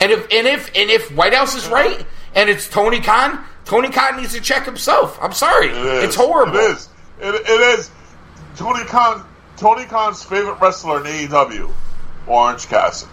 And 0.00 0.10
if 0.10 0.26
and 0.32 0.46
if 0.46 0.68
and 0.74 0.90
if 0.90 1.14
White 1.14 1.34
House 1.34 1.54
is 1.54 1.68
right 1.68 2.04
and 2.34 2.48
it's 2.48 2.68
Tony 2.68 3.00
Khan, 3.00 3.44
Tony 3.64 3.90
Khan 3.90 4.16
needs 4.16 4.34
to 4.34 4.40
check 4.40 4.64
himself. 4.64 5.18
I'm 5.22 5.32
sorry. 5.32 5.68
It. 5.68 6.04
It's 6.04 6.14
horrible. 6.16 6.56
It 6.56 6.70
is. 6.72 6.88
It, 7.20 7.34
it 7.34 7.78
is. 7.78 7.90
Tony 8.56 8.84
Khan. 8.84 9.24
Tony 9.56 9.84
Khan's 9.84 10.22
favorite 10.22 10.60
wrestler 10.60 10.98
in 11.00 11.06
AEW, 11.28 11.72
Orange 12.26 12.66
Cassidy. 12.66 13.10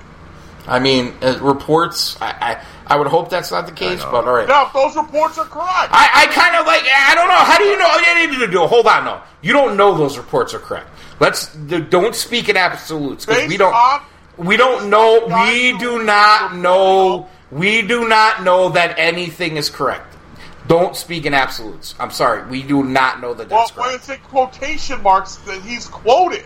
I 0.68 0.80
mean, 0.80 1.14
uh, 1.22 1.38
reports. 1.42 2.18
I, 2.22 2.32
I 2.42 2.66
I 2.88 2.96
would 2.98 3.08
hope 3.08 3.30
that's 3.30 3.52
not 3.52 3.66
the 3.68 3.72
case, 3.72 4.04
but 4.04 4.26
all 4.28 4.34
right. 4.34 4.48
Now, 4.48 4.68
if 4.68 4.74
those 4.74 4.96
reports 4.96 5.38
are 5.38 5.46
correct, 5.46 5.90
I, 5.92 6.10
I 6.14 6.26
kind 6.34 6.56
of 6.56 6.66
like. 6.66 6.82
I 6.84 7.16
don't 7.16 7.28
know. 7.28 7.36
How 7.36 7.58
do 7.58 7.64
you 7.66 7.78
know? 7.78 7.88
Yeah, 8.06 8.38
no, 8.40 8.46
no, 8.46 8.62
no, 8.62 8.68
Hold 8.68 8.88
on, 8.88 9.06
no. 9.06 9.22
You 9.42 9.54
don't 9.54 9.78
know 9.78 9.96
those 9.98 10.18
reports 10.18 10.54
are 10.54 10.60
correct. 10.60 10.88
Let's 11.20 11.54
don't 11.56 12.16
speak 12.16 12.50
in 12.50 12.58
absolutes 12.58 13.26
because 13.26 13.48
we 13.48 13.58
don't. 13.58 13.74
on- 13.74 14.02
We 14.38 14.58
don't 14.58 14.90
know. 14.90 15.26
We 15.46 15.78
do 15.78 16.04
not 16.04 16.56
know. 16.56 17.28
We 17.52 17.82
do 17.82 18.08
not 18.08 18.44
know 18.44 18.70
that 18.70 18.98
anything 18.98 19.58
is 19.58 19.70
correct. 19.70 20.11
Don't 20.68 20.96
speak 20.96 21.26
in 21.26 21.34
absolutes. 21.34 21.96
I'm 22.00 22.12
sorry. 22.12 22.48
We 22.48 22.64
do 22.64 22.84
not 22.84 23.20
know 23.20 23.34
the 23.34 23.46
well, 23.46 23.68
when 23.76 23.96
it's 23.96 24.10
in 24.10 24.20
quotation 24.20 25.02
marks 25.02 25.38
that 25.38 25.62
he's 25.62 25.88
quoted, 25.88 26.46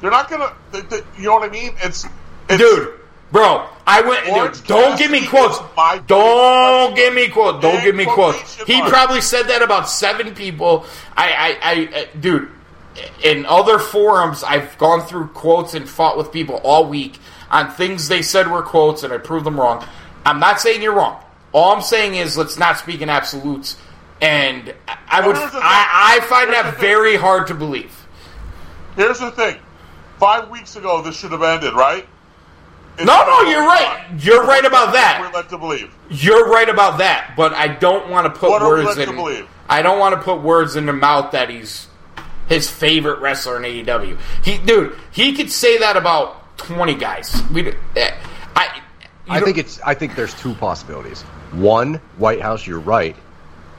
they're 0.00 0.10
not 0.10 0.28
gonna. 0.28 0.52
They, 0.72 0.80
they, 0.82 1.00
you 1.16 1.24
know 1.24 1.34
what 1.34 1.48
I 1.48 1.52
mean? 1.52 1.74
It's, 1.82 2.04
it's 2.48 2.58
Dude, 2.58 2.98
bro, 3.30 3.68
I 3.86 4.02
went. 4.02 4.54
Dude, 4.54 4.66
don't 4.66 4.98
give 4.98 5.10
me 5.10 5.26
quotes. 5.26 5.58
Don't 6.06 6.96
give 6.96 7.14
me 7.14 7.28
quotes. 7.28 7.62
Don't 7.62 7.82
give 7.82 7.94
me 7.94 8.04
quotes. 8.04 8.62
He 8.64 8.78
marks. 8.78 8.90
probably 8.90 9.20
said 9.20 9.44
that 9.44 9.62
about 9.62 9.88
seven 9.88 10.34
people. 10.34 10.84
I, 11.16 11.32
I, 11.32 11.58
I, 11.62 12.00
uh, 12.00 12.20
dude. 12.20 12.50
In 13.24 13.44
other 13.46 13.80
forums, 13.80 14.44
I've 14.44 14.78
gone 14.78 15.04
through 15.04 15.28
quotes 15.28 15.74
and 15.74 15.88
fought 15.88 16.16
with 16.16 16.30
people 16.30 16.60
all 16.62 16.86
week 16.86 17.18
on 17.50 17.70
things 17.72 18.06
they 18.06 18.22
said 18.22 18.48
were 18.48 18.62
quotes, 18.62 19.02
and 19.02 19.12
I 19.12 19.18
proved 19.18 19.46
them 19.46 19.58
wrong. 19.58 19.84
I'm 20.24 20.38
not 20.38 20.60
saying 20.60 20.80
you're 20.80 20.94
wrong. 20.94 21.20
All 21.54 21.74
I'm 21.74 21.80
saying 21.82 22.16
is 22.16 22.36
let's 22.36 22.58
not 22.58 22.76
speak 22.78 23.00
in 23.00 23.08
absolutes. 23.08 23.76
And 24.20 24.74
I- 24.86 24.98
I 25.08 25.26
would, 25.26 25.36
Here's 25.36 25.50
the 25.52 25.58
thing. 25.58 25.62
I, 25.64 26.16
I 26.18 26.26
find 26.26 26.50
Here's 26.50 26.64
that 26.64 26.78
very 26.78 27.16
hard 27.16 27.46
to 27.46 27.54
believe. 27.54 28.06
Here's 28.96 29.20
the 29.20 29.30
thing. 29.30 29.56
Five 30.18 30.50
weeks 30.50 30.76
ago, 30.76 31.00
this 31.02 31.16
should 31.18 31.32
have 31.32 31.42
ended, 31.42 31.72
right? 31.74 32.06
It's 32.96 33.04
No, 33.06 33.24
no, 33.26 33.50
you're 33.50 33.66
right. 33.66 34.06
on. 34.10 34.18
You're 34.20 34.44
right 34.44 34.64
about 34.64 34.92
that. 34.92 35.18
We're 35.20 35.36
led 35.40 35.48
to 35.48 35.58
believe. 35.58 35.92
You're 36.10 36.48
right 36.48 36.68
about 36.68 36.98
that, 36.98 37.34
but 37.36 37.52
I 37.52 37.68
don't 37.68 38.08
want 38.08 38.32
to 38.32 38.38
put 38.38 38.50
What 38.50 38.62
are 38.62 38.76
we 38.76 38.84
words 38.84 38.98
led 38.98 39.04
to 39.06 39.10
in. 39.10 39.16
believe? 39.16 39.48
I 39.68 39.82
don't 39.82 39.98
want 39.98 40.14
to 40.14 40.20
put 40.20 40.42
words 40.42 40.76
in 40.76 40.86
the 40.86 40.92
mouth 40.92 41.32
that 41.32 41.48
he's 41.50 41.86
his 42.48 42.70
favorite 42.70 43.20
wrestler 43.20 43.56
in 43.56 43.62
AEW. 43.64 44.18
He, 44.44 44.58
dude, 44.58 44.96
he 45.10 45.32
could 45.34 45.50
say 45.50 45.78
that 45.78 45.96
about 45.96 46.56
twenty 46.58 46.94
guys. 46.94 47.42
We, 47.52 47.72
eh, 47.96 48.14
I, 48.54 48.80
I 49.28 49.40
think 49.40 49.58
it's. 49.58 49.80
I 49.80 49.94
think 49.94 50.14
there's 50.14 50.34
two 50.34 50.54
possibilities. 50.54 51.24
One, 51.56 51.94
White 52.18 52.40
House, 52.42 52.66
you're 52.66 52.80
right, 52.80 53.16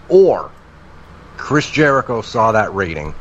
or 0.09 0.51
Chris 1.37 1.69
Jericho 1.69 2.21
saw 2.21 2.51
that 2.53 2.73
rating, 2.73 3.13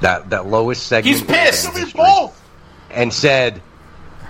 that 0.00 0.30
that 0.30 0.46
lowest 0.46 0.86
segment. 0.86 1.16
He's 1.16 1.22
pissed. 1.26 1.64
in 1.64 1.70
It 1.70 1.72
could 1.72 1.74
be 1.74 1.80
history, 1.84 2.00
both. 2.00 2.42
and 2.90 3.12
said, 3.12 3.60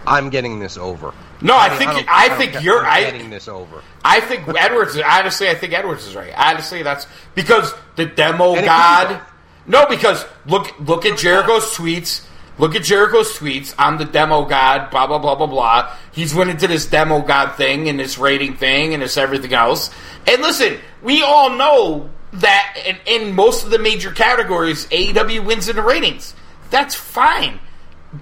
"I'm 0.07 0.31
getting 0.31 0.59
this 0.59 0.77
over." 0.77 1.13
No, 1.41 1.57
I 1.57 1.69
think 1.77 1.93
don't- 1.93 2.09
I, 2.09 2.31
think 2.37 2.55
get- 2.55 2.63
you're. 2.65 2.81
I'm 2.85 2.93
I, 2.93 3.01
getting 3.11 3.31
this 3.31 3.47
over. 3.47 3.83
I 4.05 4.21
think 4.21 4.49
Edwards. 4.59 4.99
Honestly, 4.99 5.49
I 5.49 5.55
think 5.55 5.73
Edwards 5.73 6.05
is 6.07 6.17
right. 6.17 6.33
Honestly, 6.37 6.83
that's 6.83 7.07
because 7.37 7.73
the 7.97 8.07
demo 8.07 8.51
And 8.55 8.59
it 8.59 8.61
could 8.61 8.63
be 8.63 8.67
god. 8.67 9.21
No, 9.67 9.87
because 9.87 10.25
look 10.47 10.75
look 10.81 11.07
at 11.07 11.17
Jericho's 11.19 11.67
tweets. 11.77 12.25
Look 12.59 12.75
at 12.75 12.83
Jericho's 12.83 13.39
tweets. 13.39 13.75
I'm 13.79 13.99
the 13.99 14.05
demo 14.05 14.45
god. 14.45 14.91
Blah 14.91 15.07
blah 15.07 15.19
blah 15.19 15.37
blah 15.37 15.47
blah. 15.47 15.95
He's 16.13 16.35
went 16.35 16.51
into 16.51 16.67
this 16.67 16.87
demo 16.87 17.23
god 17.23 17.57
thing 17.57 17.89
and 17.89 17.99
this 17.99 18.19
rating 18.19 18.57
thing 18.57 18.95
and 18.95 19.03
this 19.03 19.17
everything 19.17 19.55
else. 19.55 19.91
And 20.27 20.43
listen, 20.43 20.79
we 21.03 21.23
all 21.23 21.51
know 21.51 22.11
that 22.35 22.77
in, 22.85 22.97
in 23.07 23.35
most 23.35 23.65
of 23.65 23.71
the 23.71 23.79
major 23.79 24.11
categories, 24.11 24.87
AEW 24.87 25.45
wins 25.45 25.69
in 25.69 25.77
the 25.77 25.83
ratings. 25.83 26.35
That's 26.71 26.95
fine, 26.95 27.61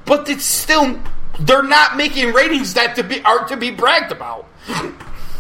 but 0.05 0.29
it's 0.29 0.45
still 0.45 1.01
they're 1.41 1.63
not 1.63 1.97
making 1.97 2.33
ratings 2.33 2.75
that 2.75 2.97
to 2.97 3.03
be 3.03 3.23
are 3.23 3.47
to 3.49 3.57
be 3.57 3.71
bragged 3.71 4.13
about. 4.13 4.47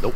Nope. 0.02 0.14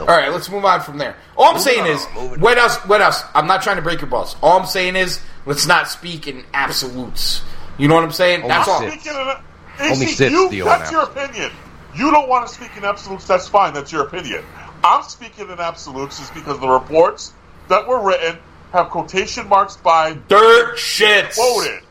All 0.00 0.06
right, 0.06 0.30
let's 0.30 0.48
move 0.48 0.64
on 0.64 0.80
from 0.80 0.98
there. 0.98 1.16
All 1.36 1.54
I'm 1.54 1.60
saying 1.60 1.80
on, 1.80 1.86
is, 1.88 2.04
what 2.40 2.56
else? 2.56 2.76
What 2.86 3.00
else? 3.00 3.22
I'm 3.34 3.46
not 3.46 3.62
trying 3.62 3.76
to 3.76 3.82
break 3.82 4.00
your 4.00 4.10
balls. 4.10 4.36
All 4.42 4.58
I'm 4.58 4.66
saying 4.66 4.96
is, 4.96 5.20
let's 5.48 5.66
not 5.66 5.88
speak 5.88 6.28
in 6.28 6.44
absolutes. 6.54 7.42
You 7.78 7.88
know 7.88 7.94
what 7.96 8.04
I'm 8.04 8.12
saying? 8.12 8.42
Oh, 8.44 8.48
That's 8.48 8.68
all. 8.68 8.80
shit. 8.80 8.92
Speaking 9.00 9.18
of, 9.18 9.42
Only 9.80 9.92
AC, 9.92 10.06
Sid's 10.14 10.32
you, 10.32 10.46
stealing 10.48 10.64
that's 10.68 10.90
your 10.92 11.02
absolutes. 11.02 11.30
opinion. 11.30 11.52
You 11.96 12.10
don't 12.12 12.28
want 12.28 12.46
to 12.48 12.54
speak 12.54 12.76
in 12.76 12.84
absolutes, 12.84 13.26
that's 13.26 13.48
fine. 13.48 13.74
That's 13.74 13.90
your 13.90 14.02
opinion. 14.06 14.44
I'm 14.84 15.02
speaking 15.02 15.50
in 15.50 15.58
absolutes 15.58 16.18
just 16.18 16.32
because 16.34 16.60
the 16.60 16.68
reports 16.68 17.32
that 17.68 17.88
were 17.88 18.00
written 18.00 18.38
have 18.72 18.90
quotation 18.90 19.48
marks 19.48 19.76
by 19.76 20.12
Dirt 20.28 20.76
shits. 20.76 21.34
quoted. 21.36 21.82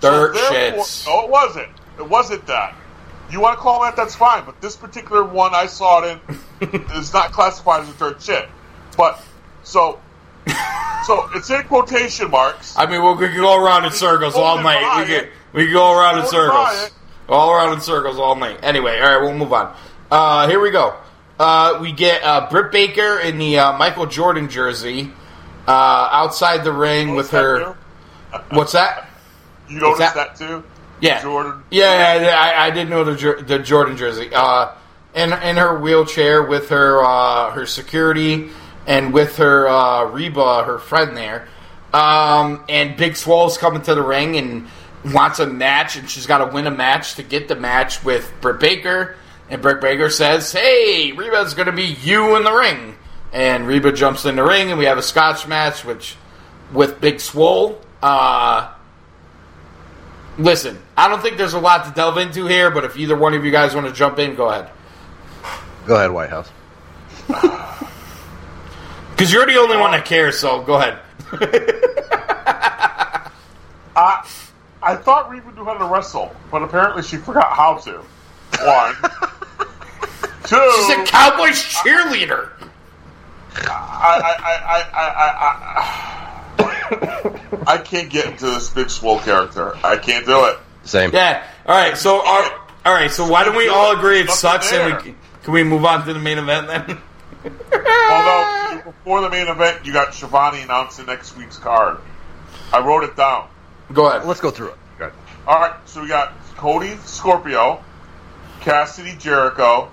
Dirt 0.00 0.34
therefore- 0.34 0.84
shits. 0.84 1.06
No, 1.06 1.24
it 1.24 1.30
wasn't. 1.30 1.68
It 1.98 2.08
wasn't 2.08 2.46
that. 2.46 2.76
You 3.30 3.40
want 3.40 3.56
to 3.56 3.60
call 3.62 3.82
that? 3.82 3.96
That's 3.96 4.14
fine. 4.14 4.44
But 4.44 4.60
this 4.60 4.76
particular 4.76 5.24
one 5.24 5.52
I 5.54 5.66
saw 5.66 6.02
it 6.04 6.18
in 6.60 6.68
is 6.94 7.12
not 7.12 7.32
classified 7.32 7.82
as 7.82 7.88
a 7.90 7.94
dirt 7.94 8.22
shit. 8.22 8.48
But 8.96 9.20
so, 9.64 9.98
so 11.04 11.28
it's 11.34 11.50
in 11.50 11.62
quotation 11.64 12.30
marks. 12.30 12.76
I 12.76 12.86
mean, 12.86 13.02
we 13.02 13.12
we 13.14 13.28
could 13.28 13.36
go 13.36 13.62
around 13.62 13.84
in 13.84 13.92
circles 13.92 14.34
all 14.34 14.60
night. 14.62 15.00
We 15.00 15.06
could 15.06 15.28
we 15.52 15.64
could 15.66 15.72
go 15.72 15.92
around 15.98 16.18
in 16.20 16.26
circles, 16.26 16.90
all 17.28 17.52
around 17.52 17.74
in 17.74 17.80
circles 17.80 18.18
all 18.18 18.36
night. 18.36 18.58
Anyway, 18.62 18.98
all 19.00 19.08
right, 19.16 19.20
we'll 19.22 19.36
move 19.36 19.52
on. 19.52 19.74
Uh, 20.10 20.48
here 20.48 20.60
we 20.60 20.70
go. 20.70 20.96
Uh, 21.38 21.78
we 21.80 21.92
get 21.92 22.22
uh, 22.22 22.48
Britt 22.50 22.72
Baker 22.72 23.18
in 23.20 23.38
the 23.38 23.58
uh, 23.58 23.76
Michael 23.76 24.06
Jordan 24.06 24.48
jersey 24.48 25.12
uh, 25.66 26.08
outside 26.12 26.64
the 26.64 26.72
ring 26.72 27.14
with 27.14 27.30
her. 27.32 27.76
What's 28.50 28.72
that? 28.72 29.08
You 29.68 29.80
noticed 29.80 29.98
that- 29.98 30.14
that, 30.14 30.36
too? 30.36 30.64
Yeah, 30.98 31.20
Jordan. 31.20 31.62
Yeah, 31.70 32.14
yeah, 32.14 32.24
yeah, 32.26 32.40
I, 32.40 32.66
I 32.66 32.70
did 32.70 32.88
know 32.88 33.04
the 33.04 33.42
the 33.46 33.58
Jordan 33.58 33.98
jersey. 33.98 34.30
Uh, 34.32 34.72
in 35.14 35.30
in 35.32 35.56
her 35.56 35.78
wheelchair 35.78 36.42
with 36.42 36.70
her 36.70 37.04
uh, 37.04 37.50
her 37.50 37.66
security 37.66 38.48
and 38.86 39.12
with 39.12 39.36
her 39.36 39.68
uh, 39.68 40.04
Reba, 40.04 40.64
her 40.64 40.78
friend 40.78 41.16
there. 41.16 41.48
Um, 41.92 42.64
and 42.68 42.96
Big 42.96 43.16
Swole's 43.16 43.58
coming 43.58 43.82
to 43.82 43.94
the 43.94 44.02
ring 44.02 44.36
and 44.36 44.68
wants 45.12 45.38
a 45.38 45.46
match, 45.46 45.96
and 45.96 46.08
she's 46.08 46.26
got 46.26 46.38
to 46.38 46.52
win 46.52 46.66
a 46.66 46.70
match 46.70 47.14
to 47.14 47.22
get 47.22 47.48
the 47.48 47.56
match 47.56 48.04
with 48.04 48.32
Britt 48.40 48.60
Baker. 48.60 49.16
And 49.48 49.62
Britt 49.62 49.80
Baker 49.80 50.10
says, 50.10 50.52
"Hey, 50.52 51.12
Reba's 51.12 51.54
going 51.54 51.66
to 51.66 51.72
be 51.72 51.84
you 51.84 52.36
in 52.36 52.44
the 52.44 52.52
ring." 52.52 52.96
And 53.32 53.66
Reba 53.66 53.92
jumps 53.92 54.24
in 54.24 54.36
the 54.36 54.42
ring, 54.42 54.70
and 54.70 54.78
we 54.78 54.86
have 54.86 54.98
a 54.98 55.02
Scotch 55.02 55.46
match, 55.46 55.84
which 55.84 56.16
with 56.72 57.00
Big 57.00 57.20
Swole. 57.20 57.80
Uh, 58.02 58.72
Listen, 60.38 60.78
I 60.96 61.08
don't 61.08 61.22
think 61.22 61.38
there's 61.38 61.54
a 61.54 61.58
lot 61.58 61.86
to 61.86 61.92
delve 61.92 62.18
into 62.18 62.46
here, 62.46 62.70
but 62.70 62.84
if 62.84 62.96
either 62.98 63.16
one 63.16 63.32
of 63.32 63.44
you 63.44 63.50
guys 63.50 63.74
want 63.74 63.86
to 63.86 63.92
jump 63.92 64.18
in, 64.18 64.34
go 64.34 64.48
ahead. 64.50 64.70
Go 65.86 65.96
ahead, 65.96 66.10
White 66.10 66.28
House. 66.28 66.50
Because 69.16 69.32
you're 69.32 69.46
the 69.46 69.56
only 69.56 69.78
one 69.78 69.92
that 69.92 70.04
cares, 70.04 70.38
so 70.38 70.62
go 70.62 70.74
ahead. 70.74 70.98
I 73.96 74.28
I 74.82 74.94
thought 74.94 75.30
Reba 75.30 75.52
knew 75.52 75.64
how 75.64 75.72
to 75.78 75.86
wrestle, 75.86 76.36
but 76.50 76.62
apparently 76.62 77.02
she 77.02 77.16
forgot 77.16 77.56
how 77.56 77.78
to. 77.78 77.92
One. 78.62 78.94
Two. 80.44 80.72
She's 80.76 80.90
a 80.90 81.04
Cowboys 81.06 81.62
cheerleader. 81.62 82.50
I, 83.56 84.20
I, 84.22 84.34
I, 84.44 84.84
I, 84.92 85.08
I, 86.90 87.32
I, 87.64 87.74
I 87.74 87.78
can't 87.78 88.10
get 88.10 88.26
into 88.26 88.44
this 88.44 88.68
big 88.68 88.90
swole 88.90 89.18
character. 89.18 89.74
I 89.82 89.96
can't 89.96 90.26
do 90.26 90.44
it. 90.44 90.58
Same. 90.84 91.10
Yeah. 91.12 91.42
All 91.64 91.74
right. 91.74 91.96
So, 91.96 92.20
our, 92.24 92.60
all 92.84 92.92
right. 92.92 93.10
So, 93.10 93.26
why 93.26 93.44
don't 93.44 93.56
we 93.56 93.68
all 93.68 93.96
agree 93.96 94.20
it 94.20 94.26
Nothing 94.26 94.36
sucks, 94.36 94.72
and 94.72 94.94
we 94.94 95.02
can, 95.02 95.18
can 95.42 95.52
we 95.54 95.64
move 95.64 95.86
on 95.86 96.06
to 96.06 96.12
the 96.12 96.20
main 96.20 96.36
event 96.36 96.68
then? 96.68 96.98
Although 97.46 98.82
before 98.84 99.20
the 99.20 99.30
main 99.30 99.48
event, 99.48 99.84
you 99.86 99.92
got 99.92 100.14
Schiavone 100.14 100.62
announcing 100.62 101.06
next 101.06 101.36
week's 101.36 101.58
card. 101.58 101.98
I 102.72 102.80
wrote 102.84 103.04
it 103.04 103.16
down. 103.16 103.48
Go 103.92 104.08
ahead. 104.08 104.26
Let's 104.26 104.40
go 104.40 104.50
through 104.50 104.68
it. 104.70 104.76
Go 104.98 105.06
ahead. 105.06 105.18
All 105.46 105.58
right, 105.60 105.74
so 105.88 106.02
we 106.02 106.08
got 106.08 106.32
Cody 106.56 106.96
Scorpio, 107.04 107.82
Cassidy 108.60 109.14
Jericho, 109.16 109.90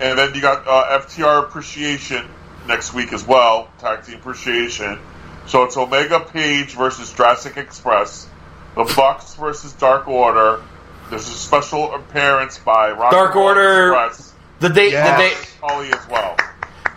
and 0.00 0.18
then 0.18 0.34
you 0.34 0.40
got 0.40 0.66
uh, 0.66 0.98
FTR 1.00 1.44
Appreciation 1.44 2.26
next 2.66 2.94
week 2.94 3.12
as 3.12 3.26
well, 3.26 3.68
Tag 3.78 4.04
Team 4.04 4.16
Appreciation. 4.16 4.98
So 5.46 5.64
it's 5.64 5.76
Omega 5.76 6.20
Page 6.20 6.74
versus 6.74 7.12
Jurassic 7.12 7.56
Express, 7.56 8.28
the 8.74 8.84
Bucks 8.96 9.34
versus 9.34 9.72
Dark 9.74 10.08
Order. 10.08 10.62
There's 11.10 11.28
a 11.28 11.32
special 11.32 11.94
appearance 11.94 12.58
by 12.58 12.92
Rock 12.92 13.10
Dark 13.10 13.36
Order- 13.36 13.92
Express, 13.92 14.32
Did 14.60 14.74
they? 14.74 14.92
Yes. 14.92 15.20
Did 15.20 15.38
they? 15.38 15.66
Holly 15.66 15.88
as 15.92 16.08
well. 16.08 16.36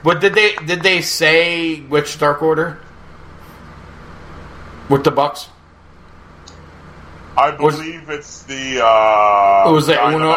What 0.05 0.21
did 0.21 0.35
they? 0.35 0.53
Did 0.55 0.81
they 0.83 1.01
say 1.01 1.79
which 1.81 2.19
Dark 2.19 2.43
Order? 2.43 2.79
With 4.87 5.03
the 5.03 5.09
Bucks? 5.09 5.49
I 7.35 7.49
Was- 7.55 7.75
believe 7.77 8.07
it's 8.11 8.43
the 8.43 8.85
uh, 8.85 9.63
Was 9.71 9.89
it 9.89 9.97
Uno? 9.97 10.31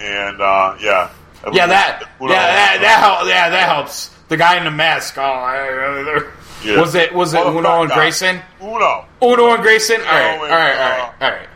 And 0.00 0.40
uh, 0.40 0.74
yeah, 0.80 1.10
Yeah, 1.52 1.66
that. 1.68 2.00
Yeah, 2.02 2.08
Uno. 2.20 2.32
that. 2.32 2.78
That 2.80 2.98
helps. 2.98 3.28
Yeah, 3.28 3.50
that 3.50 3.68
helps. 3.68 4.08
The 4.28 4.36
guy 4.36 4.56
in 4.58 4.64
the 4.64 4.70
mask. 4.72 5.16
Oh, 5.16 5.22
I- 5.22 6.24
Yeah. 6.64 6.80
was 6.80 6.96
it? 6.96 7.14
Was 7.14 7.34
it 7.34 7.46
Uno 7.46 7.82
and. 7.82 7.90
Grayson? 7.92 8.40
Uno. 8.60 9.04
Uno 9.22 9.54
and 9.54 9.62
Grayson. 9.62 10.00
All 10.00 10.06
right, 10.06 10.36
all 10.38 10.42
right, 10.48 10.50
all 10.50 10.90
right, 10.90 11.12
all 11.20 11.30
right. 11.30 11.48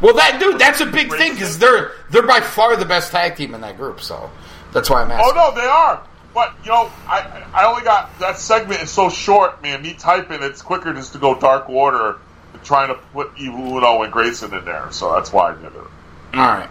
Well, 0.00 0.14
that 0.14 0.38
dude, 0.40 0.58
that's 0.58 0.80
a 0.80 0.86
big 0.86 1.10
thing 1.12 1.34
because 1.34 1.58
they're 1.58 1.92
they're 2.10 2.22
by 2.26 2.40
far 2.40 2.76
the 2.76 2.86
best 2.86 3.12
tag 3.12 3.36
team 3.36 3.54
in 3.54 3.60
that 3.60 3.76
group. 3.76 4.00
So 4.00 4.30
that's 4.72 4.88
why 4.88 5.02
I'm 5.02 5.10
asking. 5.10 5.32
Oh 5.38 5.50
no, 5.50 5.54
they 5.60 5.66
are. 5.66 6.02
But 6.34 6.54
you 6.62 6.70
know, 6.70 6.90
I 7.06 7.44
I 7.54 7.64
only 7.66 7.82
got 7.82 8.16
that 8.20 8.38
segment 8.38 8.82
is 8.82 8.90
so 8.90 9.08
short, 9.08 9.62
man. 9.62 9.82
Me 9.82 9.94
typing, 9.94 10.42
it's 10.42 10.62
quicker 10.62 10.92
just 10.92 11.12
to 11.12 11.18
go 11.18 11.38
Dark 11.38 11.68
Order 11.68 12.18
than 12.52 12.60
trying 12.62 12.88
to 12.88 12.94
put 13.12 13.32
Evil 13.36 13.76
Uno 13.78 14.02
and 14.02 14.12
Grayson 14.12 14.52
in 14.54 14.64
there. 14.64 14.88
So 14.90 15.12
that's 15.14 15.32
why 15.32 15.52
I 15.52 15.54
did 15.54 15.64
it. 15.66 15.74
All 15.74 15.88
right. 16.34 16.68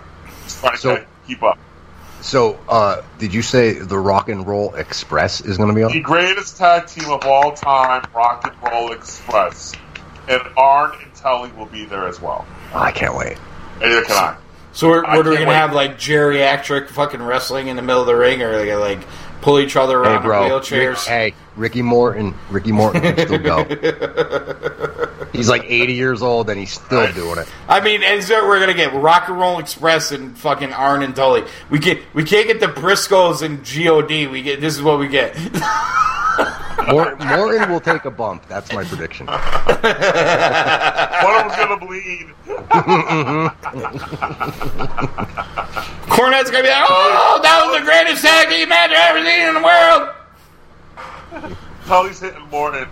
Trying 0.61 0.71
to 0.73 0.77
So- 0.77 1.03
keep 1.27 1.43
up. 1.43 1.57
So, 2.19 2.57
uh, 2.67 3.01
did 3.19 3.31
you 3.31 3.43
say 3.43 3.73
the 3.73 3.97
Rock 3.97 4.27
and 4.27 4.45
Roll 4.45 4.73
Express 4.73 5.39
is 5.39 5.55
going 5.57 5.69
to 5.69 5.75
be 5.75 5.83
on? 5.83 5.91
The 5.91 5.99
greatest 5.99 6.57
tag 6.57 6.87
team 6.87 7.11
of 7.11 7.23
all 7.27 7.51
time, 7.51 8.03
Rock 8.13 8.43
and 8.43 8.71
Roll 8.73 8.91
Express, 8.91 9.73
and 10.27 10.41
Arn 10.57 10.93
and 11.01 11.13
Tully 11.13 11.51
will 11.51 11.67
be 11.67 11.85
there 11.85 12.07
as 12.07 12.19
well. 12.19 12.45
I 12.73 12.91
can't 12.91 13.15
wait. 13.15 13.37
Neither 13.79 14.01
can 14.03 14.15
I. 14.15 14.35
So 14.73 14.89
we're, 14.89 15.05
I 15.05 15.15
what 15.15 15.27
are 15.27 15.29
we 15.29 15.37
gonna 15.37 15.53
have 15.53 15.73
like 15.73 15.97
geriatric 15.99 16.89
fucking 16.89 17.21
wrestling 17.21 17.67
in 17.67 17.75
the 17.75 17.81
middle 17.83 18.01
of 18.01 18.07
the 18.07 18.15
ring, 18.15 18.41
or 18.41 18.65
like, 18.65 18.97
like 18.97 19.07
pull 19.41 19.59
each 19.59 19.75
other 19.75 20.03
Hey, 20.03 20.09
around 20.09 20.23
bro. 20.23 20.45
in 20.45 20.51
wheelchairs? 20.51 21.05
hey, 21.07 21.33
Ricky 21.57 21.81
Morton. 21.81 22.35
Ricky 22.49 22.71
Morton 22.71 23.01
can 23.01 23.17
still 23.25 23.39
go. 23.39 23.63
He's 25.33 25.49
like 25.49 25.63
80 25.65 25.93
years 25.93 26.21
old 26.21 26.49
and 26.49 26.59
he's 26.59 26.71
still 26.71 27.11
doing 27.11 27.39
it. 27.39 27.47
I 27.67 27.81
mean, 27.81 28.01
and 28.01 28.23
so 28.23 28.47
we're 28.47 28.59
gonna 28.59 28.73
get 28.73 28.93
Rock 28.93 29.27
and 29.27 29.37
Roll 29.37 29.59
Express 29.59 30.11
and 30.11 30.37
fucking 30.37 30.71
Arn 30.71 31.03
and 31.03 31.15
Tully. 31.15 31.43
We 31.69 31.79
get 31.79 31.99
we 32.13 32.23
can't 32.23 32.47
get 32.47 32.59
the 32.59 32.67
Briscoes 32.67 33.41
and 33.41 33.63
God. 33.63 34.09
We 34.31 34.41
get 34.41 34.61
this 34.61 34.75
is 34.75 34.81
what 34.81 34.99
we 34.99 35.07
get. 35.09 35.35
Morton 36.87 37.69
will 37.69 37.81
take 37.81 38.05
a 38.05 38.11
bump. 38.11 38.47
That's 38.47 38.71
my 38.71 38.83
prediction. 38.83 39.25
One 39.27 39.35
of 39.35 39.41
them's 41.41 41.55
gonna 41.55 41.77
bleed. 41.77 42.27
Cornette's 46.09 46.51
gonna 46.51 46.63
be 46.63 46.69
like, 46.69 46.87
oh, 46.89 47.39
that 47.43 47.63
was 47.65 47.79
the 47.79 47.85
greatest 47.85 48.23
tag 48.23 48.49
team 48.49 48.69
match 48.69 48.91
I've 48.91 49.17
ever 49.17 49.25
seen 49.27 49.47
in 49.49 49.53
the 49.55 49.61
world. 49.61 50.15
Tully's 51.85 52.19
hitting 52.19 52.41
Morton. 52.49 52.87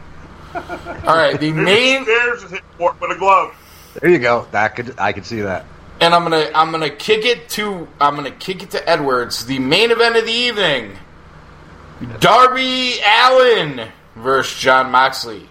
All 0.54 1.16
right, 1.16 1.40
the 1.40 1.52
main 1.52 2.04
Stairs 2.04 2.44
is 2.44 2.52
hitting 2.52 2.66
Morton 2.80 3.00
with 3.02 3.12
a 3.18 3.20
glove. 3.20 3.54
There 4.02 4.10
you 4.10 4.20
go. 4.20 4.48
That 4.52 4.76
could 4.76 4.98
I 5.00 5.14
could 5.14 5.26
see 5.26 5.42
that. 5.42 5.66
and 6.02 6.14
I'm 6.14 6.24
gonna 6.24 6.50
I'm 6.54 6.72
gonna 6.72 6.90
kick 6.90 7.26
it 7.26 7.50
to 7.50 7.88
I'm 8.00 8.16
gonna 8.16 8.32
kick 8.32 8.64
it 8.64 8.72
to 8.72 8.90
Edwards. 8.90 9.46
The 9.46 9.60
main 9.60 9.92
event 9.92 10.16
of 10.18 10.26
the 10.26 10.32
evening: 10.32 10.98
Darby 12.20 12.96
Allin 13.06 13.90
versus 14.16 14.60
Jon 14.60 14.92
Moxley 14.92 15.50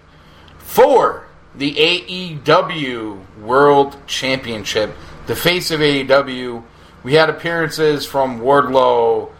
for 0.57 1.25
the 1.55 1.73
AEW 1.73 3.39
World 3.41 3.97
Championship. 4.07 4.93
The 5.27 5.35
face 5.35 5.71
of 5.71 5.79
AEW. 5.79 6.63
We 7.03 7.13
had 7.13 7.29
appearances 7.29 8.05
from 8.05 8.39
Wardlow 8.39 9.31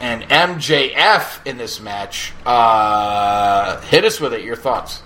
and 0.00 0.22
MJF 0.24 1.46
in 1.46 1.56
this 1.56 1.80
match. 1.80 2.32
Uh, 2.44 3.80
hit 3.82 4.04
us 4.04 4.20
with 4.20 4.34
it. 4.34 4.42
Your 4.42 4.56
thoughts? 4.56 5.02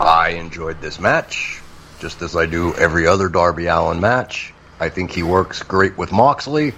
I 0.00 0.30
enjoyed 0.30 0.80
this 0.80 0.98
match, 0.98 1.60
just 2.00 2.22
as 2.22 2.34
I 2.36 2.46
do 2.46 2.74
every 2.74 3.06
other 3.06 3.28
Darby 3.28 3.66
Allin 3.66 4.00
match. 4.00 4.52
I 4.80 4.88
think 4.88 5.12
he 5.12 5.22
works 5.22 5.62
great 5.62 5.96
with 5.96 6.12
Moxley. 6.12 6.74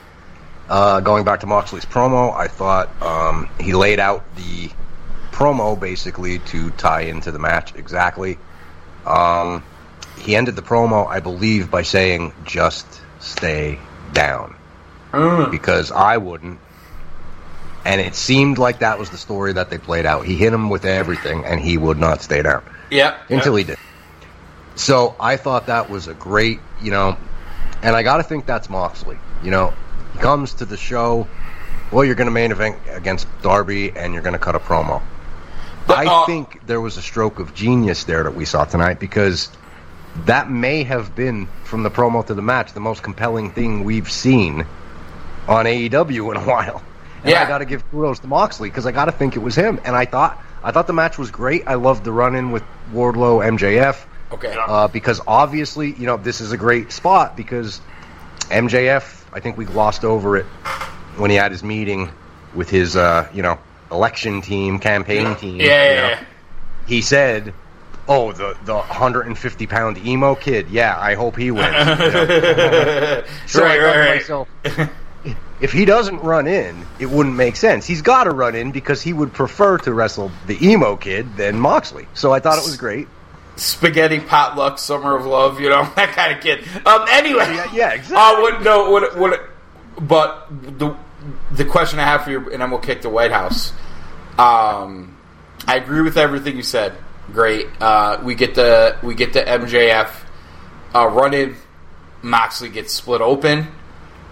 Uh, 0.69 1.01
going 1.01 1.25
back 1.25 1.41
to 1.41 1.47
Moxley's 1.47 1.85
promo, 1.85 2.35
I 2.35 2.49
thought 2.49 2.91
um, 3.01 3.49
he 3.61 3.73
laid 3.73 4.01
out 4.01 4.25
the 4.37 4.71
promo 5.31 5.79
basically 5.79 6.41
to 6.41 6.71
tie 6.71 7.03
into 7.03 7.31
the 7.31 7.39
match 7.39 7.75
exactly. 7.77 8.39
Um, 9.05 9.63
he 10.19 10.35
ended 10.35 10.57
the 10.57 10.63
promo, 10.63 11.07
I 11.07 11.21
believe, 11.21 11.71
by 11.71 11.83
saying, 11.83 12.33
"Just 12.45 12.87
stay 13.21 13.79
down," 14.13 14.57
because 15.51 15.91
I 15.91 16.17
wouldn't. 16.17 16.59
And 17.85 18.01
it 18.01 18.15
seemed 18.17 18.59
like 18.59 18.81
that 18.81 18.99
was 18.99 19.11
the 19.11 19.17
story 19.19 19.53
that 19.53 19.71
they 19.71 19.79
played 19.79 20.07
out. 20.07 20.27
He 20.27 20.35
hit 20.37 20.53
him 20.53 20.71
with 20.71 20.85
everything, 20.85 21.45
and 21.45 21.61
he 21.61 21.79
would 21.79 21.99
not 21.99 22.21
stay 22.21 22.43
down 22.43 22.63
Yep. 22.91 23.31
until 23.31 23.55
he 23.55 23.65
did. 23.65 23.79
So 24.75 25.15
I 25.21 25.37
thought 25.37 25.67
that 25.67 25.89
was 25.89 26.09
a 26.09 26.15
great, 26.15 26.61
you 26.83 26.91
know, 26.91 27.17
And 27.83 27.95
I 27.95 28.03
got 28.03 28.17
to 28.17 28.23
think 28.23 28.47
that's 28.47 28.69
Moxley. 28.69 29.19
You 29.43 29.51
know, 29.51 29.73
he 30.13 30.19
comes 30.19 30.55
to 30.55 30.65
the 30.65 30.77
show. 30.77 31.29
Well, 31.93 32.05
you're 32.05 32.15
going 32.17 32.27
to 32.27 32.33
main 32.33 32.51
event 32.51 32.77
against 32.91 33.29
Darby, 33.43 33.93
and 33.95 34.13
you're 34.13 34.23
going 34.23 34.33
to 34.33 34.39
cut 34.41 34.57
a 34.57 34.59
promo. 34.59 35.01
But, 35.87 35.99
I 35.99 36.07
uh, 36.07 36.27
think 36.27 36.67
there 36.67 36.81
was 36.81 36.97
a 36.97 37.03
stroke 37.03 37.39
of 37.39 37.55
genius 37.55 38.05
there 38.05 38.25
that 38.25 38.35
we 38.35 38.45
saw 38.45 38.65
tonight 38.65 38.99
because 38.99 39.49
that 40.25 40.51
may 40.51 40.83
have 40.83 41.15
been 41.15 41.47
from 41.63 41.85
the 41.85 41.91
promo 41.91 42.27
to 42.27 42.35
the 42.35 42.43
match 42.43 42.73
the 42.73 42.81
most 42.81 43.03
compelling 43.05 43.53
thing 43.53 43.85
we've 43.85 44.11
seen 44.11 44.67
on 45.49 45.65
AEW 45.67 46.31
in 46.33 46.37
a 46.37 46.45
while. 46.45 46.83
And 47.23 47.31
Yeah. 47.31 47.43
I 47.43 47.49
got 47.49 47.59
to 47.59 47.65
give 47.65 47.89
kudos 47.91 48.21
to 48.21 48.27
Moxley 48.29 48.69
because 48.69 48.87
I 48.87 48.93
got 48.93 49.07
to 49.07 49.13
think 49.13 49.37
it 49.37 49.41
was 49.41 49.55
him. 49.55 49.81
And 49.85 49.95
I 49.97 50.05
thought 50.05 50.43
I 50.63 50.73
thought 50.73 50.87
the 50.87 50.93
match 50.93 51.19
was 51.19 51.31
great. 51.31 51.65
I 51.67 51.75
loved 51.75 52.05
the 52.05 52.13
run 52.13 52.35
in 52.35 52.51
with 52.51 52.63
Wardlow 52.93 53.45
MJF 53.47 54.05
Okay. 54.33 54.57
Uh, 54.59 54.89
because 54.89 55.21
obviously 55.27 55.93
you 55.93 56.07
know 56.07 56.17
this 56.17 56.41
is 56.41 56.51
a 56.51 56.57
great 56.57 56.91
spot 56.91 57.37
because 57.37 57.81
MJF 58.51 59.23
I 59.33 59.41
think 59.41 59.57
we 59.57 59.65
glossed 59.65 60.05
over 60.05 60.37
it 60.37 60.47
when 61.17 61.31
he 61.31 61.37
had 61.37 61.53
his 61.53 61.63
meeting 61.63 62.11
with 62.55 62.69
his 62.69 62.97
uh, 62.97 63.29
you 63.33 63.43
know 63.43 63.59
election 63.93 64.43
team 64.43 64.79
campaign 64.81 65.37
team. 65.37 65.61
Yeah, 65.61 65.67
yeah, 65.67 66.01
know 66.01 66.09
yeah. 66.09 66.25
he 66.89 67.03
said, 67.03 67.55
"Oh, 68.09 68.33
the 68.33 68.57
the 68.65 68.75
150 68.75 69.67
pound 69.69 69.99
emo 70.05 70.35
kid. 70.35 70.71
Yeah, 70.71 70.99
I 70.99 71.15
hope 71.15 71.37
he 71.37 71.53
wins." 71.53 71.67
You 71.77 72.11
know? 72.11 73.23
So 73.47 73.63
I 73.65 73.67
right, 73.67 73.79
to 73.79 73.85
right, 73.85 73.99
right. 73.99 74.17
myself, 74.17 74.49
if 75.61 75.73
he 75.73 75.85
doesn't 75.85 76.19
run 76.19 76.47
in, 76.47 76.85
it 76.99 77.07
wouldn't 77.07 77.35
make 77.35 77.57
sense. 77.57 77.87
He's 77.87 78.03
got 78.03 78.25
to 78.25 78.31
run 78.31 78.55
in 78.55 78.73
because 78.73 79.01
he 79.03 79.13
would 79.13 79.33
prefer 79.33 79.79
to 79.79 79.93
wrestle 79.93 80.31
the 80.47 80.59
emo 80.67 80.97
kid 80.97 81.37
than 81.37 81.59
Moxley. 81.59 82.07
So 82.15 82.33
I 82.33 82.41
thought 82.41 82.59
it 82.59 82.65
was 82.65 82.77
great. 82.77 83.09
Spaghetti 83.57 84.21
potluck, 84.21 84.79
summer 84.79 85.17
of 85.17 85.25
love, 85.25 85.61
you 85.61 85.71
know 85.71 85.83
that 85.97 86.13
kind 86.13 86.37
of 86.37 86.43
kid. 86.43 86.67
Um. 86.87 87.07
Anyway. 87.11 87.39
Yeah, 87.39 87.73
yeah, 87.73 87.93
exactly. 87.95 88.65
No, 88.65 88.91
what, 88.91 89.17
what, 89.17 89.41
but 89.99 90.47
the 90.79 90.95
the 91.53 91.65
question 91.65 91.99
I 91.99 92.05
have 92.05 92.25
for 92.25 92.31
you, 92.31 92.51
and 92.51 92.61
then 92.61 92.71
we'll 92.71 92.81
kick 92.81 93.03
the 93.03 93.09
White 93.09 93.33
House. 93.33 93.73
Um, 94.39 95.17
I 95.67 95.77
agree 95.77 96.03
with 96.03 96.19
everything 96.19 96.57
you 96.57 96.63
said. 96.63 96.93
Great. 97.33 97.67
Uh, 97.81 98.21
we 98.23 98.35
get 98.35 98.55
the 98.55 98.99
we 99.03 99.15
get 99.15 99.33
the 99.33 99.41
MJF 99.41 100.11
uh, 100.95 101.07
run 101.07 101.33
in. 101.33 101.57
Moxley 102.23 102.69
gets 102.69 102.93
split 102.93 103.21
open. 103.21 103.69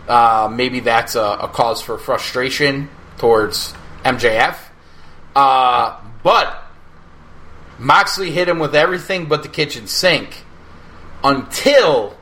Uh, 0.08 0.50
maybe 0.52 0.80
that's 0.80 1.14
a, 1.14 1.38
a 1.40 1.48
cause 1.48 1.80
for 1.80 1.96
frustration 1.98 2.88
towards 3.18 3.74
MJF. 4.04 4.56
Uh, 5.34 6.00
but 6.22 6.62
Moxley 7.78 8.30
hit 8.30 8.48
him 8.48 8.58
with 8.58 8.74
everything 8.74 9.26
but 9.26 9.42
the 9.42 9.48
kitchen 9.48 9.86
sink 9.86 10.44
until 11.22 12.16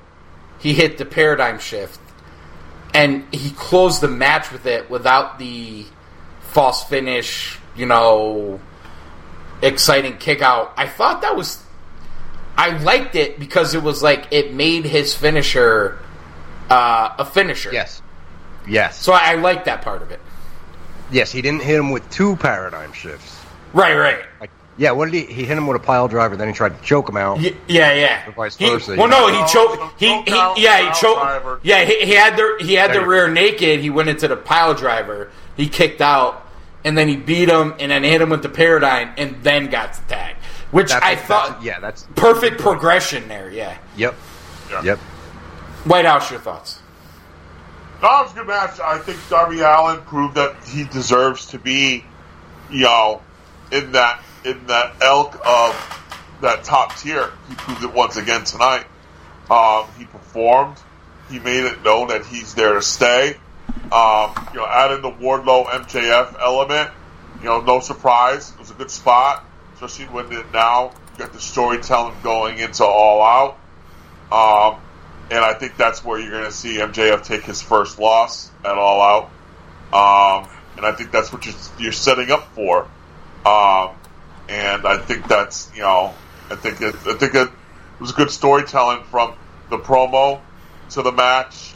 he 0.58 0.74
hit 0.74 0.96
the 0.98 1.04
paradigm 1.04 1.58
shift 1.58 2.00
and 2.94 3.24
he 3.32 3.50
closed 3.50 4.00
the 4.00 4.08
match 4.08 4.52
with 4.52 4.66
it 4.66 4.90
without 4.90 5.38
the 5.38 5.84
false 6.40 6.84
finish, 6.84 7.58
you 7.74 7.86
know, 7.86 8.60
exciting 9.62 10.18
kick 10.18 10.42
out. 10.42 10.72
I 10.76 10.86
thought 10.86 11.22
that 11.22 11.36
was 11.36 11.62
I 12.56 12.76
liked 12.82 13.14
it 13.14 13.40
because 13.40 13.74
it 13.74 13.82
was 13.82 14.02
like 14.02 14.28
it 14.30 14.52
made 14.52 14.84
his 14.84 15.14
finisher 15.14 15.98
uh, 16.72 17.14
a 17.18 17.24
finisher. 17.24 17.70
Yes, 17.72 18.02
yes, 18.68 18.98
So 18.98 19.12
I, 19.12 19.32
I 19.32 19.34
liked 19.34 19.64
that 19.66 19.82
part 19.82 20.02
of 20.02 20.10
it. 20.10 20.20
yes. 21.10 21.30
He 21.32 21.42
didn't 21.42 21.62
hit 21.62 21.76
him 21.78 21.90
with 21.90 22.08
two 22.10 22.36
paradigm 22.36 22.92
shifts. 22.92 23.38
Right, 23.72 23.96
right. 23.96 24.18
Like, 24.40 24.50
yeah, 24.78 24.90
what 24.92 25.10
did 25.10 25.14
he? 25.28 25.32
He 25.34 25.44
hit 25.44 25.56
him 25.58 25.66
with 25.66 25.76
a 25.76 25.84
pile 25.84 26.08
driver, 26.08 26.34
then 26.36 26.48
he 26.48 26.54
tried 26.54 26.76
to 26.78 26.82
choke 26.84 27.08
him 27.08 27.16
out. 27.16 27.38
Y- 27.38 27.54
yeah, 27.68 27.92
yeah. 27.92 28.28
Or 28.28 28.32
vice 28.32 28.56
He- 28.56 28.68
versa, 28.70 28.96
well, 28.96 29.08
no, 29.08 29.28
he 29.28 29.38
choked. 29.52 29.76
so 29.76 29.90
He, 29.98 30.22
he 30.22 30.62
yeah, 30.62 30.88
he 30.92 31.00
choked. 31.00 31.64
Yeah, 31.64 31.84
he, 31.84 32.00
he 32.06 32.12
had 32.12 32.36
the 32.36 32.56
he 32.60 32.74
had 32.74 32.90
There 32.90 33.00
the 33.00 33.04
you 33.06 33.10
rear 33.10 33.28
naked. 33.28 33.80
He 33.80 33.90
went 33.90 34.08
into 34.08 34.28
the 34.28 34.36
pile 34.36 34.74
driver. 34.74 35.30
He 35.56 35.68
kicked 35.68 36.00
out, 36.00 36.46
and 36.84 36.96
then 36.96 37.06
he 37.08 37.16
beat 37.16 37.48
him, 37.50 37.74
and 37.78 37.90
then 37.92 38.02
hit 38.02 38.20
him 38.22 38.30
with 38.30 38.42
the 38.42 38.48
paradigm, 38.48 39.12
and 39.18 39.42
then 39.42 39.66
got 39.68 39.92
the 39.92 40.02
tag. 40.08 40.36
Which 40.70 40.88
That's 40.88 41.04
I 41.04 41.10
a- 41.12 41.16
thought, 41.18 41.50
that's 41.52 41.64
yeah, 41.64 41.78
that's 41.80 42.06
perfect 42.14 42.58
progression 42.58 43.28
there. 43.28 43.50
Yeah, 43.50 43.76
Yep, 43.96 44.14
Yeah. 44.70 44.82
yep. 44.82 44.98
White 45.84 46.04
House, 46.04 46.30
your 46.30 46.38
thoughts? 46.38 46.78
It 47.98 48.04
was 48.04 48.32
a 48.32 48.34
good 48.36 48.46
match. 48.46 48.78
I 48.78 48.98
think 48.98 49.18
Darby 49.28 49.60
Allin 49.60 50.00
proved 50.02 50.36
that 50.36 50.56
he 50.64 50.84
deserves 50.84 51.46
to 51.46 51.58
be, 51.58 52.04
you 52.70 52.82
know, 52.82 53.20
in 53.72 53.92
that 53.92 54.22
in 54.44 54.66
that 54.68 54.94
elk 55.02 55.34
of 55.44 56.36
that 56.40 56.62
top 56.64 56.96
tier. 56.96 57.30
He 57.48 57.54
proved 57.54 57.82
it 57.82 57.92
once 57.92 58.16
again 58.16 58.44
tonight. 58.44 58.84
Um, 59.50 59.86
he 59.98 60.04
performed. 60.04 60.76
He 61.28 61.38
made 61.38 61.64
it 61.64 61.82
known 61.82 62.08
that 62.08 62.26
he's 62.26 62.54
there 62.54 62.74
to 62.74 62.82
stay. 62.82 63.36
Um, 63.90 64.34
you 64.52 64.60
know, 64.60 64.66
adding 64.68 65.02
the 65.02 65.10
Wardlow 65.10 65.66
MJF 65.66 66.40
element, 66.40 66.90
you 67.40 67.46
know, 67.46 67.60
no 67.60 67.80
surprise. 67.80 68.52
It 68.52 68.58
was 68.58 68.70
a 68.70 68.74
good 68.74 68.90
spot, 68.90 69.44
especially 69.74 70.06
when 70.06 70.32
it 70.32 70.52
now 70.52 70.92
got 71.18 71.32
the 71.32 71.40
storytelling 71.40 72.14
going 72.22 72.58
into 72.58 72.84
All 72.84 73.22
Out. 73.22 73.58
Um, 74.30 74.80
and 75.32 75.42
I 75.42 75.54
think 75.54 75.78
that's 75.78 76.04
where 76.04 76.20
you're 76.20 76.30
going 76.30 76.44
to 76.44 76.52
see 76.52 76.76
MJF 76.76 77.24
take 77.24 77.42
his 77.42 77.62
first 77.62 77.98
loss 77.98 78.50
at 78.66 78.76
All 78.76 79.00
Out. 79.00 79.24
Um, 79.94 80.50
and 80.76 80.84
I 80.84 80.92
think 80.92 81.10
that's 81.10 81.32
what 81.32 81.46
you're, 81.46 81.54
you're 81.78 81.92
setting 81.92 82.30
up 82.30 82.54
for. 82.54 82.82
Um, 83.46 83.96
and 84.48 84.86
I 84.86 84.98
think 84.98 85.26
that's 85.28 85.70
you 85.74 85.80
know 85.80 86.14
I 86.50 86.56
think 86.56 86.82
it, 86.82 86.94
I 87.06 87.14
think 87.14 87.34
it 87.34 87.48
was 87.98 88.12
good 88.12 88.30
storytelling 88.30 89.04
from 89.04 89.34
the 89.70 89.78
promo 89.78 90.40
to 90.90 91.02
the 91.02 91.12
match 91.12 91.72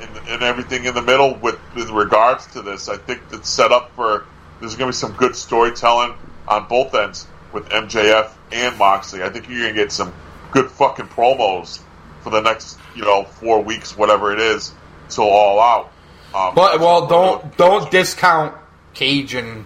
and, 0.00 0.28
and 0.28 0.42
everything 0.42 0.84
in 0.84 0.94
the 0.94 1.02
middle 1.02 1.36
with, 1.36 1.58
with 1.76 1.90
regards 1.90 2.46
to 2.48 2.62
this. 2.62 2.88
I 2.88 2.96
think 2.96 3.20
it's 3.30 3.48
set 3.48 3.70
up 3.70 3.92
for 3.94 4.26
there's 4.58 4.74
going 4.74 4.90
to 4.90 4.96
be 4.96 5.00
some 5.00 5.12
good 5.12 5.36
storytelling 5.36 6.14
on 6.48 6.66
both 6.66 6.94
ends 6.96 7.28
with 7.52 7.68
MJF 7.68 8.32
and 8.50 8.76
Moxley. 8.76 9.22
I 9.22 9.28
think 9.28 9.48
you're 9.48 9.60
going 9.60 9.74
to 9.74 9.80
get 9.80 9.92
some 9.92 10.12
good 10.50 10.68
fucking 10.68 11.06
promos 11.06 11.80
for 12.22 12.30
the 12.30 12.40
next 12.40 12.78
you 12.94 13.02
know 13.02 13.24
four 13.24 13.62
weeks, 13.62 13.96
whatever 13.96 14.32
it 14.32 14.40
is, 14.40 14.72
till 15.08 15.24
all 15.24 15.60
out. 15.60 15.92
Um, 16.34 16.54
But 16.54 16.80
well, 16.80 17.06
don't 17.06 17.56
don't 17.56 17.90
discount 17.90 18.54
Cage 18.94 19.34
and 19.34 19.64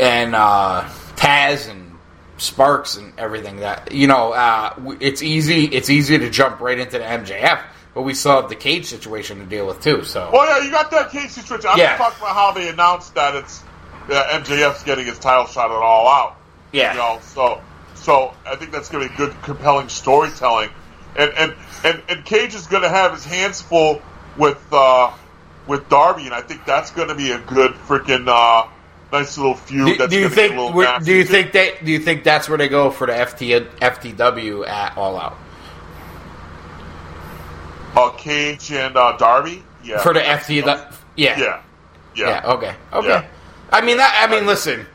and 0.00 0.34
uh, 0.34 0.84
Taz 1.16 1.68
and 1.70 1.96
Sparks 2.36 2.96
and 2.96 3.12
everything. 3.18 3.58
That 3.58 3.92
you 3.92 4.06
know, 4.06 4.32
uh, 4.32 4.74
it's 5.00 5.22
easy. 5.22 5.64
It's 5.66 5.90
easy 5.90 6.18
to 6.18 6.30
jump 6.30 6.60
right 6.60 6.78
into 6.78 6.98
the 6.98 7.04
MJF, 7.04 7.62
but 7.94 8.02
we 8.02 8.14
still 8.14 8.40
have 8.40 8.48
the 8.50 8.56
Cage 8.56 8.86
situation 8.86 9.38
to 9.38 9.44
deal 9.44 9.66
with 9.66 9.80
too. 9.80 10.04
So 10.04 10.30
Well, 10.32 10.46
yeah, 10.46 10.64
you 10.64 10.70
got 10.70 10.90
that 10.90 11.10
case 11.10 11.32
situation. 11.32 11.70
I'm 11.70 11.78
Yeah. 11.78 11.96
just 11.96 12.02
talking 12.02 12.18
about 12.22 12.34
how 12.34 12.52
they 12.52 12.68
announced 12.68 13.14
that 13.14 13.34
it's 13.36 13.62
uh, 14.10 14.22
MJF's 14.32 14.82
getting 14.82 15.06
his 15.06 15.18
title 15.18 15.46
shot 15.46 15.70
at 15.70 15.76
All 15.76 16.06
Out. 16.08 16.36
yeah, 16.72 16.92
You 16.92 16.98
know, 16.98 17.18
so 17.22 17.60
so 17.94 18.34
I 18.46 18.56
think 18.56 18.70
that's 18.72 18.90
going 18.90 19.04
to 19.04 19.10
be 19.10 19.16
good, 19.16 19.34
compelling 19.42 19.88
storytelling, 19.88 20.68
and 21.16 21.32
and 21.32 21.54
and, 21.84 22.02
and 22.08 22.24
Cage 22.24 22.54
is 22.54 22.66
going 22.66 22.82
to 22.82 22.88
have 22.88 23.12
his 23.12 23.24
hands 23.24 23.60
full 23.60 24.02
with 24.36 24.62
uh, 24.72 25.12
with 25.66 25.88
Darby, 25.88 26.24
and 26.26 26.34
I 26.34 26.40
think 26.40 26.64
that's 26.64 26.90
going 26.90 27.08
to 27.08 27.14
be 27.14 27.30
a 27.32 27.38
good 27.40 27.72
freaking 27.72 28.26
uh, 28.28 28.68
nice 29.12 29.36
little 29.38 29.54
feud. 29.54 29.86
do, 29.86 29.96
that's 29.96 30.10
do 30.12 30.18
you 30.18 30.28
think? 30.28 30.54
a 30.54 30.60
little 30.60 30.80
nasty, 30.80 31.04
Do 31.06 31.16
you 31.16 31.24
too. 31.24 31.30
think 31.30 31.52
that? 31.52 31.84
Do 31.84 31.90
you 31.92 31.98
think 31.98 32.24
that's 32.24 32.48
where 32.48 32.58
they 32.58 32.68
go 32.68 32.90
for 32.90 33.06
the 33.06 33.12
FT, 33.12 33.68
FTW 33.78 34.66
at 34.66 34.96
All 34.96 35.16
Out 35.18 35.36
uh, 37.96 38.10
Cage 38.10 38.72
and 38.72 38.96
uh, 38.96 39.16
Darby? 39.16 39.62
Yeah, 39.82 39.98
for 39.98 40.14
the 40.14 40.20
FT? 40.20 40.64
Yeah, 40.64 40.90
Yeah, 41.16 41.38
yeah. 41.38 41.60
Yeah. 42.16 42.52
Okay. 42.52 42.74
Okay. 42.92 43.08
Yeah. 43.08 43.26
I 43.70 43.80
mean 43.84 43.96
that. 43.98 44.26
I 44.26 44.30
mean, 44.32 44.46
listen. 44.46 44.86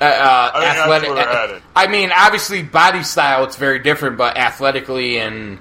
Uh, 0.00 0.04
uh, 0.04 0.50
I 0.54 0.64
athletic. 0.66 1.08
where 1.10 1.24
they're. 1.48 1.62
I 1.74 1.86
mean, 1.88 2.10
obviously, 2.14 2.62
body 2.62 3.02
style 3.02 3.44
it's 3.44 3.56
very 3.56 3.80
different, 3.80 4.16
but 4.16 4.36
athletically 4.36 5.18
and 5.18 5.58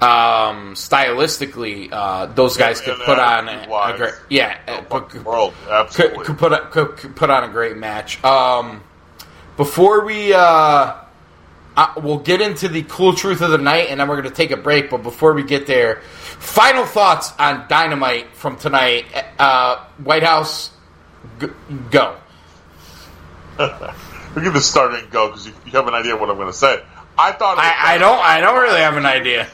um, 0.00 0.74
stylistically, 0.74 1.88
uh, 1.90 2.26
those 2.26 2.56
guys 2.56 2.80
could 2.80 2.94
and 2.94 3.02
put 3.02 3.18
on 3.18 3.48
a, 3.48 3.66
a 3.68 3.96
great. 3.96 4.14
Yeah. 4.28 4.58
uh, 4.68 4.82
put- 4.82 5.10
the 5.10 5.22
world, 5.22 5.54
could, 5.64 5.72
absolutely. 5.72 6.24
could 6.26 6.38
put 6.38 6.52
a, 6.52 6.60
could, 6.70 6.96
could 6.96 7.16
put 7.16 7.30
on 7.30 7.44
a 7.44 7.48
great 7.48 7.76
match. 7.76 8.22
Um, 8.24 8.82
before 9.56 10.04
we 10.04 10.32
uh, 10.32 10.94
uh, 11.76 11.92
we'll 12.02 12.18
get 12.18 12.40
into 12.40 12.68
the 12.68 12.82
cool 12.84 13.14
truth 13.14 13.40
of 13.40 13.50
the 13.50 13.58
night, 13.58 13.88
and 13.88 13.98
then 14.00 14.08
we're 14.08 14.20
going 14.20 14.28
to 14.28 14.34
take 14.34 14.50
a 14.50 14.56
break. 14.56 14.90
But 14.90 15.02
before 15.02 15.32
we 15.32 15.42
get 15.42 15.66
there, 15.66 16.00
final 16.38 16.84
thoughts 16.84 17.32
on 17.38 17.66
Dynamite 17.68 18.34
from 18.36 18.56
tonight. 18.56 19.06
Uh, 19.38 19.84
White 20.04 20.22
House, 20.22 20.70
g- 21.40 21.48
go. 21.90 22.16
we 24.36 24.42
can 24.42 24.52
just 24.52 24.70
start 24.70 24.94
and 24.94 25.10
go 25.10 25.28
because 25.28 25.46
you, 25.46 25.54
you 25.66 25.72
have 25.72 25.86
an 25.88 25.94
idea 25.94 26.16
what 26.16 26.30
I'm 26.30 26.36
going 26.36 26.48
to 26.48 26.52
say. 26.52 26.82
I 27.18 27.32
thought 27.32 27.58
I, 27.58 27.94
I 27.94 27.98
don't. 27.98 28.18
I 28.18 28.40
don't 28.40 28.60
really 28.60 28.80
have 28.80 28.96
an 28.96 29.06
idea. 29.06 29.48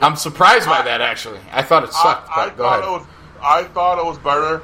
I'm 0.00 0.16
surprised 0.16 0.66
by 0.66 0.82
that. 0.82 1.00
Actually, 1.00 1.40
I 1.50 1.62
thought 1.62 1.82
it 1.84 1.92
sucked. 1.92 2.28
I, 2.30 2.44
I 2.44 2.48
go 2.50 2.56
thought 2.56 2.78
ahead. 2.80 2.88
it 2.88 2.92
was. 2.92 3.06
I 3.42 3.64
thought 3.64 3.98
it 3.98 4.04
was 4.04 4.18
better. 4.18 4.62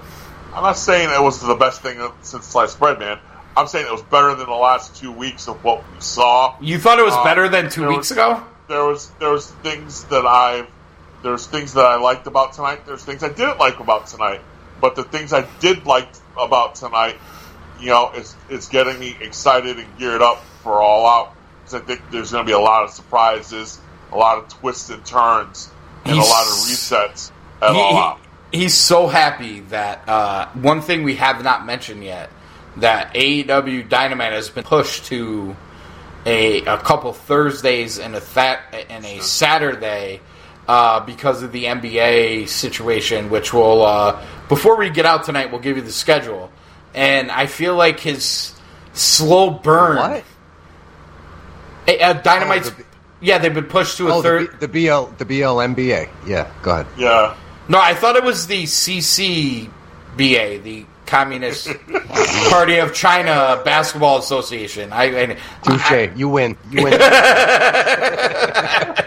I'm 0.52 0.62
not 0.62 0.76
saying 0.76 1.10
it 1.10 1.20
was 1.22 1.40
the 1.40 1.54
best 1.54 1.82
thing 1.82 1.98
since 2.22 2.46
sliced 2.46 2.78
bread, 2.78 2.98
man. 3.00 3.18
I'm 3.56 3.66
saying 3.66 3.86
it 3.86 3.92
was 3.92 4.02
better 4.02 4.34
than 4.34 4.46
the 4.46 4.52
last 4.54 4.96
two 4.96 5.10
weeks 5.12 5.48
of 5.48 5.62
what 5.64 5.82
we 5.92 6.00
saw. 6.00 6.56
you 6.60 6.78
thought 6.78 6.98
it 6.98 7.04
was 7.04 7.14
uh, 7.14 7.24
better 7.24 7.48
than 7.48 7.70
two 7.70 7.88
weeks 7.88 8.10
was- 8.10 8.12
ago? 8.12 8.44
There 8.68 8.84
was 8.84 9.10
there 9.20 9.30
was 9.30 9.50
things 9.50 10.04
that 10.04 10.24
I've 10.24 10.68
There's 11.22 11.46
things 11.46 11.74
that 11.74 11.84
I 11.84 11.96
liked 11.96 12.26
about 12.26 12.52
tonight. 12.52 12.86
There's 12.86 13.02
things 13.04 13.22
I 13.22 13.28
didn't 13.28 13.58
like 13.58 13.80
about 13.80 14.06
tonight. 14.06 14.40
But 14.80 14.94
the 14.96 15.04
things 15.04 15.32
I 15.32 15.46
did 15.60 15.84
like 15.86 16.08
about 16.38 16.74
tonight, 16.76 17.16
you 17.80 17.88
know, 17.90 18.10
it's 18.14 18.34
it's 18.48 18.68
getting 18.68 18.98
me 18.98 19.16
excited 19.20 19.78
and 19.78 19.98
geared 19.98 20.22
up 20.22 20.42
for 20.62 20.80
All 20.82 21.06
Out. 21.06 21.32
Because 21.60 21.74
I 21.82 21.84
think 21.86 22.02
there's 22.10 22.30
going 22.32 22.44
to 22.44 22.48
be 22.48 22.52
a 22.54 22.58
lot 22.60 22.84
of 22.84 22.90
surprises, 22.90 23.78
a 24.12 24.16
lot 24.16 24.38
of 24.38 24.48
twists 24.48 24.90
and 24.90 25.04
turns, 25.04 25.70
and 26.04 26.14
He's- 26.14 26.26
a 26.28 26.30
lot 26.30 26.42
of 26.46 26.52
resets 26.52 27.30
at 27.62 27.72
He- 27.72 27.80
All 27.80 28.18
he- 28.52 28.58
he's 28.58 28.74
so 28.74 29.06
happy 29.08 29.60
that 29.70 30.06
uh, 30.08 30.48
one 30.54 30.80
thing 30.82 31.02
we 31.04 31.16
have 31.16 31.42
not 31.42 31.64
mentioned 31.66 32.04
yet 32.04 32.30
that 32.76 33.14
AEW 33.14 33.88
Dynamite 33.88 34.32
has 34.32 34.50
been 34.50 34.64
pushed 34.64 35.06
to 35.06 35.56
a, 36.26 36.62
a 36.64 36.78
couple 36.78 37.12
Thursdays 37.12 37.98
and 37.98 38.14
a 38.16 38.20
that 38.34 38.60
and 38.90 39.04
a 39.04 39.20
Saturday 39.20 40.20
uh, 40.68 41.00
because 41.00 41.42
of 41.42 41.52
the 41.52 41.64
NBA 41.64 42.48
situation, 42.48 43.30
which 43.30 43.52
will 43.52 43.82
uh, 43.82 44.22
before 44.48 44.76
we 44.76 44.90
get 44.90 45.06
out 45.06 45.24
tonight, 45.24 45.50
we'll 45.50 45.60
give 45.60 45.76
you 45.76 45.82
the 45.82 45.92
schedule. 45.92 46.50
And 46.94 47.30
I 47.30 47.46
feel 47.46 47.74
like 47.74 48.00
his 48.00 48.52
slow 48.92 49.50
burn. 49.50 49.96
What? 49.96 50.24
Uh, 51.88 52.14
Dynamite's. 52.14 52.68
Oh, 52.68 52.74
the- 52.78 52.84
yeah, 53.20 53.38
they've 53.38 53.54
been 53.54 53.64
pushed 53.64 53.96
to 53.98 54.08
a 54.08 54.14
Oh, 54.16 54.22
third. 54.22 54.60
the, 54.60 54.68
B, 54.68 54.86
the 54.86 54.90
BL 54.90 55.04
the 55.16 55.24
BLMBA. 55.24 56.08
Yeah, 56.26 56.50
go 56.62 56.72
ahead. 56.72 56.86
Yeah. 56.98 57.34
No, 57.68 57.80
I 57.80 57.94
thought 57.94 58.16
it 58.16 58.22
was 58.24 58.46
the 58.46 58.64
CCBA, 58.64 60.62
the 60.62 60.84
Communist 61.06 61.68
Party 62.50 62.76
of 62.78 62.92
China 62.92 63.62
Basketball 63.64 64.18
Association. 64.18 64.92
I, 64.92 65.04
I, 65.04 65.26
Touche. 65.62 65.92
I- 65.92 66.12
You 66.14 66.28
win. 66.28 66.56
You 66.70 66.84
win. 66.84 67.00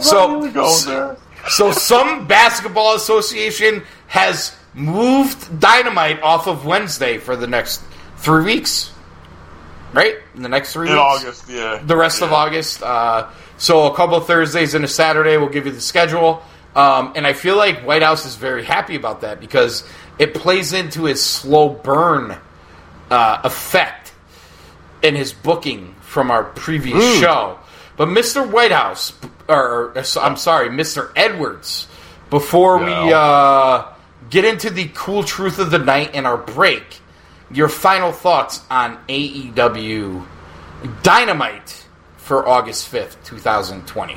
So- 0.00 0.28
Here 0.28 0.38
we 0.38 0.48
go 0.50 0.74
there. 0.86 1.16
so 1.48 1.72
some 1.72 2.26
basketball 2.26 2.94
association 2.94 3.82
has 4.06 4.56
moved 4.74 5.60
Dynamite 5.60 6.22
off 6.22 6.46
of 6.46 6.64
Wednesday 6.64 7.18
for 7.18 7.36
the 7.36 7.46
next 7.46 7.82
three 8.16 8.44
weeks, 8.44 8.92
right? 9.92 10.16
In 10.34 10.42
the 10.42 10.48
next 10.48 10.72
three 10.72 10.88
In 10.88 10.94
weeks, 10.94 11.02
August, 11.02 11.44
yeah. 11.48 11.80
the 11.84 11.96
rest 11.96 12.22
of 12.22 12.32
August. 12.32 12.82
Uh, 12.82 13.28
so 13.56 13.92
a 13.92 13.94
couple 13.94 14.16
of 14.16 14.26
Thursdays 14.26 14.74
and 14.74 14.84
a 14.84 14.88
Saturday 14.88 15.36
will 15.36 15.48
give 15.48 15.66
you 15.66 15.72
the 15.72 15.80
schedule. 15.80 16.42
Um, 16.74 17.12
and 17.16 17.26
I 17.26 17.32
feel 17.32 17.56
like 17.56 17.80
White 17.84 18.02
House 18.02 18.24
is 18.26 18.36
very 18.36 18.64
happy 18.64 18.94
about 18.94 19.22
that 19.22 19.40
because 19.40 19.88
it 20.18 20.34
plays 20.34 20.72
into 20.72 21.04
his 21.04 21.22
slow 21.22 21.68
burn 21.68 22.36
uh, 23.10 23.40
effect 23.42 24.12
in 25.02 25.16
his 25.16 25.32
booking 25.32 25.94
from 26.00 26.30
our 26.30 26.44
previous 26.44 27.18
show. 27.18 27.58
But 27.96 28.08
Mr. 28.08 28.48
Whitehouse, 28.48 29.12
or, 29.48 29.92
or 29.94 30.04
I'm 30.20 30.36
sorry, 30.36 30.68
Mr. 30.68 31.10
Edwards, 31.16 31.88
before 32.30 32.78
we 32.78 32.92
uh, 32.92 33.84
get 34.30 34.44
into 34.44 34.70
the 34.70 34.88
cool 34.94 35.22
truth 35.24 35.58
of 35.58 35.70
the 35.70 35.78
night 35.78 36.10
and 36.14 36.26
our 36.26 36.38
break, 36.38 37.00
your 37.50 37.68
final 37.68 38.12
thoughts 38.12 38.62
on 38.70 38.96
AEW 39.08 40.24
Dynamite 41.02 41.86
for 42.16 42.48
August 42.48 42.90
5th, 42.90 43.22
2020. 43.24 44.16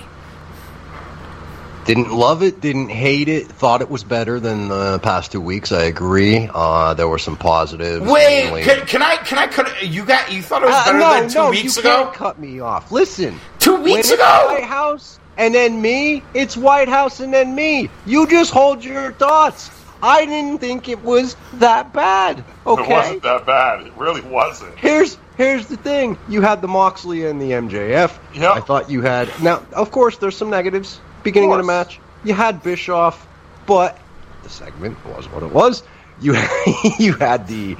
Didn't 1.86 2.12
love 2.14 2.44
it, 2.44 2.62
didn't 2.62 2.88
hate 2.88 3.28
it, 3.28 3.48
thought 3.48 3.82
it 3.82 3.90
was 3.90 4.06
better 4.06 4.40
than 4.40 4.70
the 4.70 5.00
past 5.00 5.34
two 5.34 5.42
weeks. 5.42 5.74
I 5.74 5.84
agree. 5.84 6.50
Uh, 6.54 6.94
there 6.94 7.10
were 7.10 7.18
some 7.20 7.36
positives. 7.36 8.10
Wait, 8.10 8.64
can, 8.64 8.86
can 8.86 9.02
I? 9.02 9.18
Can 9.18 9.38
I 9.38 9.48
cut? 9.48 9.86
You 9.86 10.06
got? 10.06 10.32
You 10.32 10.42
thought 10.42 10.64
it 10.64 10.68
was 10.68 10.76
Uh, 10.76 10.86
better 10.86 10.98
no, 11.00 11.14
than 11.20 11.30
two 11.30 11.40
no, 11.40 11.50
weeks 11.50 11.76
you 11.76 11.82
ago? 11.82 12.04
can't 12.06 12.16
cut 12.16 12.40
me 12.40 12.62
off. 12.62 12.90
Listen, 12.94 13.38
Two 13.60 13.82
weeks 13.82 14.12
ago. 14.12 14.46
White 14.48 14.64
House 14.64 15.20
and 15.36 15.54
then 15.54 15.82
me, 15.82 16.24
it's 16.34 16.56
White 16.56 16.88
House 16.88 17.20
and 17.20 17.34
then 17.34 17.54
me. 17.54 17.90
You 18.06 18.28
just 18.28 18.52
hold 18.52 18.82
your 18.86 19.12
thoughts. 19.14 19.70
I 20.04 20.26
didn't 20.26 20.60
think 20.60 20.90
it 20.90 21.02
was 21.02 21.38
that 21.54 21.94
bad. 21.94 22.44
Okay, 22.68 22.84
It 22.84 22.90
wasn't 22.90 23.24
that 23.24 23.46
bad. 23.46 23.88
It 23.88 23.94
really 23.96 24.20
wasn't. 24.22 24.78
Here's 24.78 25.18
here's 25.38 25.68
the 25.68 25.78
thing. 25.78 26.18
You 26.28 26.42
had 26.42 26.62
the 26.62 26.68
Moxley 26.68 27.26
and 27.26 27.42
the 27.42 27.52
MJF. 27.52 28.12
Yep. 28.36 28.52
I 28.52 28.60
thought 28.60 28.90
you 28.90 29.02
had 29.02 29.30
now. 29.42 29.66
Of 29.72 29.92
course, 29.92 30.18
there's 30.18 30.36
some 30.36 30.50
negatives. 30.50 31.00
Beginning 31.24 31.54
of, 31.54 31.58
the 31.58 31.64
match, 31.64 32.02
you 32.26 32.34
had 32.34 32.62
Bischoff, 32.62 33.26
but 33.66 33.98
the 34.44 34.50
segment 34.50 34.98
was 35.06 35.26
what 35.30 35.42
it 35.42 35.54
was. 35.54 35.84
You 36.20 36.34
you 37.00 37.14
had 37.14 37.48
the 37.48 37.78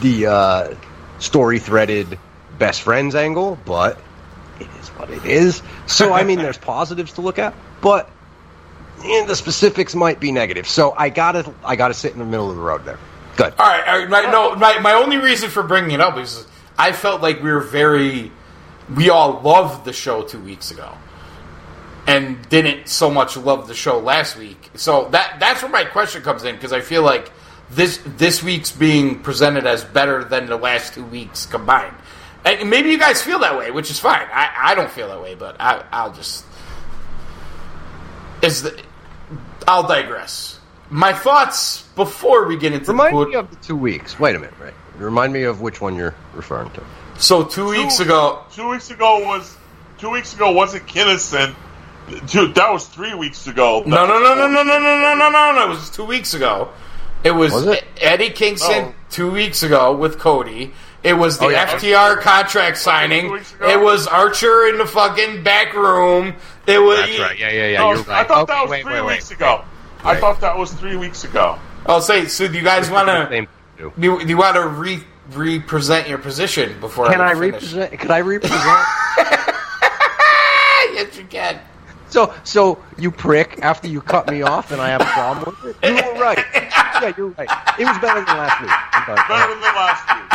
the 0.00 0.26
uh, 0.26 0.74
story 1.18 1.58
threaded 1.58 2.18
best 2.58 2.80
friends 2.80 3.14
angle, 3.14 3.58
but 3.66 4.00
it 4.60 4.68
is 4.80 4.88
what 4.90 5.10
it 5.10 5.26
is. 5.26 5.62
So 5.86 6.14
I 6.14 6.24
mean, 6.24 6.38
there's 6.38 6.58
positives 6.72 7.12
to 7.14 7.20
look 7.20 7.38
at, 7.38 7.54
but 7.82 8.10
eh, 9.04 9.24
the 9.26 9.36
specifics 9.36 9.94
might 9.94 10.20
be 10.20 10.32
negative. 10.32 10.66
So 10.68 10.94
I 10.96 11.08
gotta 11.08 11.52
I 11.64 11.76
gotta 11.76 11.94
sit 11.94 12.12
in 12.12 12.18
the 12.18 12.24
middle 12.24 12.50
of 12.50 12.56
the 12.56 12.62
road 12.62 12.84
there. 12.84 12.98
Good. 13.36 13.54
All 13.58 13.66
right, 13.66 13.88
all 13.88 13.98
right 13.98 14.10
my, 14.10 14.30
no, 14.30 14.54
my, 14.56 14.78
my 14.80 14.92
only 14.92 15.16
reason 15.16 15.48
for 15.48 15.62
bringing 15.62 15.92
it 15.92 16.00
up 16.00 16.18
is 16.18 16.46
I 16.78 16.92
felt 16.92 17.22
like 17.22 17.42
we 17.42 17.50
were 17.50 17.60
very, 17.60 18.32
we 18.94 19.08
all 19.08 19.40
loved 19.40 19.84
the 19.84 19.92
show 19.92 20.22
two 20.22 20.40
weeks 20.40 20.70
ago, 20.70 20.92
and 22.06 22.46
didn't 22.48 22.88
so 22.88 23.10
much 23.10 23.36
love 23.36 23.68
the 23.68 23.74
show 23.74 23.98
last 23.98 24.36
week. 24.36 24.70
So 24.74 25.08
that 25.10 25.38
that's 25.40 25.62
where 25.62 25.70
my 25.70 25.84
question 25.84 26.22
comes 26.22 26.44
in 26.44 26.54
because 26.54 26.72
I 26.72 26.80
feel 26.80 27.02
like 27.02 27.30
this 27.70 28.00
this 28.04 28.42
week's 28.42 28.72
being 28.72 29.20
presented 29.20 29.66
as 29.66 29.84
better 29.84 30.24
than 30.24 30.46
the 30.46 30.56
last 30.56 30.94
two 30.94 31.04
weeks 31.04 31.46
combined, 31.46 31.94
and 32.44 32.68
maybe 32.68 32.90
you 32.90 32.98
guys 32.98 33.22
feel 33.22 33.38
that 33.38 33.56
way, 33.56 33.70
which 33.70 33.90
is 33.90 33.98
fine. 33.98 34.26
I, 34.32 34.50
I 34.58 34.74
don't 34.74 34.90
feel 34.90 35.08
that 35.08 35.22
way, 35.22 35.34
but 35.34 35.56
I, 35.60 35.84
I'll 35.92 36.12
just 36.12 36.44
is 38.42 38.62
the 38.62 38.82
I'll 39.70 39.86
digress. 39.86 40.58
My 40.90 41.12
thoughts 41.12 41.82
before 41.94 42.46
we 42.46 42.56
get 42.56 42.72
into 42.72 42.90
Remind 42.90 43.16
the 43.16 43.26
me 43.26 43.34
of 43.36 43.50
the 43.50 43.56
two 43.56 43.76
weeks. 43.76 44.18
Wait 44.18 44.34
a 44.34 44.38
minute, 44.40 44.54
right? 44.60 44.74
Remind 44.96 45.32
me 45.32 45.44
of 45.44 45.60
which 45.60 45.80
one 45.80 45.94
you're 45.94 46.14
referring 46.34 46.70
to. 46.72 46.82
So 47.18 47.44
two 47.44 47.68
weeks 47.68 48.00
ago, 48.00 48.42
Two 48.52 48.68
weeks 48.68 48.90
ago 48.90 49.24
was 49.24 49.56
two 49.98 50.10
weeks 50.10 50.34
ago 50.34 50.50
wasn't 50.50 50.86
Kinnison. 50.88 51.54
Dude, 52.26 52.56
that 52.56 52.72
was 52.72 52.86
three 52.86 53.14
weeks 53.14 53.46
ago. 53.46 53.84
no, 53.86 54.04
no, 54.06 54.18
no, 54.18 54.34
no, 54.34 54.48
no, 54.48 54.62
no, 54.64 54.78
no, 54.78 54.98
no, 54.98 55.14
no, 55.14 55.30
no, 55.30 55.52
no. 55.54 55.64
It 55.66 55.68
was 55.68 55.90
two 55.90 56.04
weeks 56.04 56.34
ago. 56.34 56.70
It 57.22 57.30
was, 57.30 57.52
Was 57.52 57.66
it? 57.66 57.84
Eddie 58.00 58.30
Kingston 58.30 58.86
Oh. 58.88 58.94
two 59.10 59.30
weeks 59.30 59.62
ago 59.62 59.94
with 59.94 60.18
Cody. 60.18 60.72
It 61.02 61.12
was 61.14 61.38
the 61.38 61.46
Oh, 61.46 61.48
yeah. 61.50 61.66
FTR 61.66 62.20
contract 62.20 62.78
signing. 62.78 63.26
Two 63.26 63.32
weeks 63.34 63.54
ago? 63.54 63.68
It 63.68 63.80
was 63.80 64.06
Archer 64.06 64.66
in 64.68 64.78
the 64.78 64.86
fucking 64.86 65.42
back 65.44 65.72
room. 65.74 66.34
It 66.70 66.78
was. 66.82 67.08
Yeah, 67.10 67.32
yeah, 67.32 67.66
yeah. 67.66 67.78
No, 67.78 67.92
you're 67.92 68.02
right. 68.04 68.24
I 68.24 68.24
thought 68.24 68.42
Okay, 68.42 68.52
that 68.52 68.62
was 68.62 68.70
wait, 68.70 68.82
three 68.84 68.92
wait, 68.94 69.02
wait. 69.04 69.12
weeks 69.16 69.30
ago. 69.30 69.64
I 70.04 70.16
thought 70.18 70.40
that 70.40 70.56
was 70.56 70.72
three 70.72 70.96
weeks 70.96 71.24
ago. 71.24 71.58
Oh, 71.86 71.94
I'll 71.94 72.00
say. 72.00 72.26
So, 72.26 72.48
do 72.48 72.54
you 72.58 72.64
guys 72.64 72.88
want 72.90 73.08
to? 73.08 73.46
Do, 73.78 73.92
do 74.20 74.26
you 74.26 74.36
want 74.36 74.56
to 74.56 74.66
re 74.66 75.02
represent 75.32 76.08
your 76.08 76.18
position 76.18 76.78
before? 76.80 77.06
I 77.06 77.12
can 77.12 77.20
I 77.20 77.34
finish? 77.34 77.52
represent? 77.52 77.98
Can 78.00 78.10
I 78.10 78.20
represent? 78.20 78.60
Yes, 80.92 81.16
you 81.16 81.24
can. 81.24 81.58
so, 82.08 82.34
so 82.44 82.78
you 82.98 83.10
prick 83.10 83.60
after 83.62 83.86
you 83.88 84.00
cut 84.02 84.28
me 84.28 84.42
off, 84.42 84.70
and 84.72 84.80
I 84.80 84.88
have 84.88 85.00
a 85.00 85.04
problem 85.06 85.56
with 85.62 85.76
it. 85.82 85.88
You 85.88 85.94
were 86.12 86.20
right. 86.20 86.38
Yeah, 86.54 87.12
you're 87.16 87.28
right. 87.28 87.48
It 87.78 87.84
was 87.86 87.96
better 87.98 88.20
than 88.24 88.36
last 88.36 88.60
week. 88.60 88.68
Better 89.06 89.48
than 89.48 89.60
the 89.60 89.66
last 89.66 90.04
week. 90.14 90.29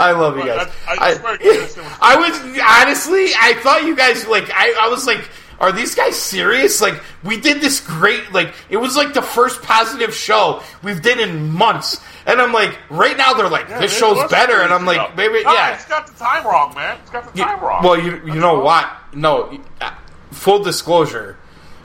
I 0.00 0.12
love 0.12 0.36
you 0.38 0.44
guys. 0.44 0.68
I- 0.88 0.94
I 0.94 1.10
I, 1.12 1.98
I 2.00 2.16
was 2.16 2.38
honestly, 2.40 3.26
I 3.38 3.54
thought 3.62 3.84
you 3.84 3.94
guys 3.94 4.26
like. 4.26 4.50
I, 4.52 4.74
I 4.80 4.88
was 4.88 5.06
like, 5.06 5.28
are 5.60 5.72
these 5.72 5.94
guys 5.94 6.16
serious? 6.16 6.80
Like, 6.80 7.00
we 7.22 7.38
did 7.38 7.60
this 7.60 7.80
great. 7.80 8.32
Like, 8.32 8.54
it 8.70 8.78
was 8.78 8.96
like 8.96 9.12
the 9.12 9.22
first 9.22 9.62
positive 9.62 10.14
show 10.14 10.62
we've 10.82 11.02
did 11.02 11.20
in 11.20 11.50
months. 11.50 12.00
And 12.26 12.40
I'm 12.40 12.52
like, 12.52 12.78
right 12.90 13.16
now 13.16 13.34
they're 13.34 13.48
like, 13.48 13.68
Yeah, 13.68 13.80
this 13.80 13.96
show's 13.96 14.30
better. 14.30 14.60
And 14.62 14.72
I'm 14.72 14.84
like, 14.86 15.16
maybe, 15.16 15.42
No, 15.42 15.52
yeah. 15.52 15.74
It's 15.74 15.86
got 15.86 16.06
the 16.06 16.12
time 16.14 16.46
wrong, 16.46 16.74
man. 16.74 16.98
It's 17.02 17.10
got 17.10 17.30
the 17.32 17.38
Yeah, 17.38 17.46
time 17.46 17.60
wrong. 17.60 17.82
Well, 17.82 17.98
you 17.98 18.12
you 18.12 18.20
That's 18.26 18.36
know 18.36 18.60
what? 18.60 18.90
No, 19.14 19.58
uh, 19.80 19.90
full 20.30 20.62
disclosure. 20.62 21.36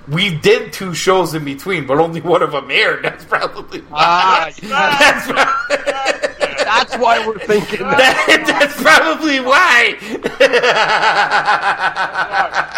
We 0.07 0.35
did 0.35 0.71
two 0.71 0.93
shows 0.93 1.33
in 1.33 1.43
between, 1.45 1.87
but 1.87 1.97
only 1.97 2.21
one 2.21 2.43
of 2.43 2.51
them 2.51 2.69
aired. 2.69 3.03
That's 3.03 3.25
probably 3.25 3.79
why. 3.81 3.99
Ah, 3.99 4.51
that's, 4.61 5.25
prob- 5.31 6.24
that's 6.65 6.97
why 6.97 7.25
we're 7.25 7.39
thinking 7.39 7.79
that. 7.79 7.97
that- 8.27 8.45
that's 8.59 8.81
probably 8.81 9.39
why. 9.39 9.95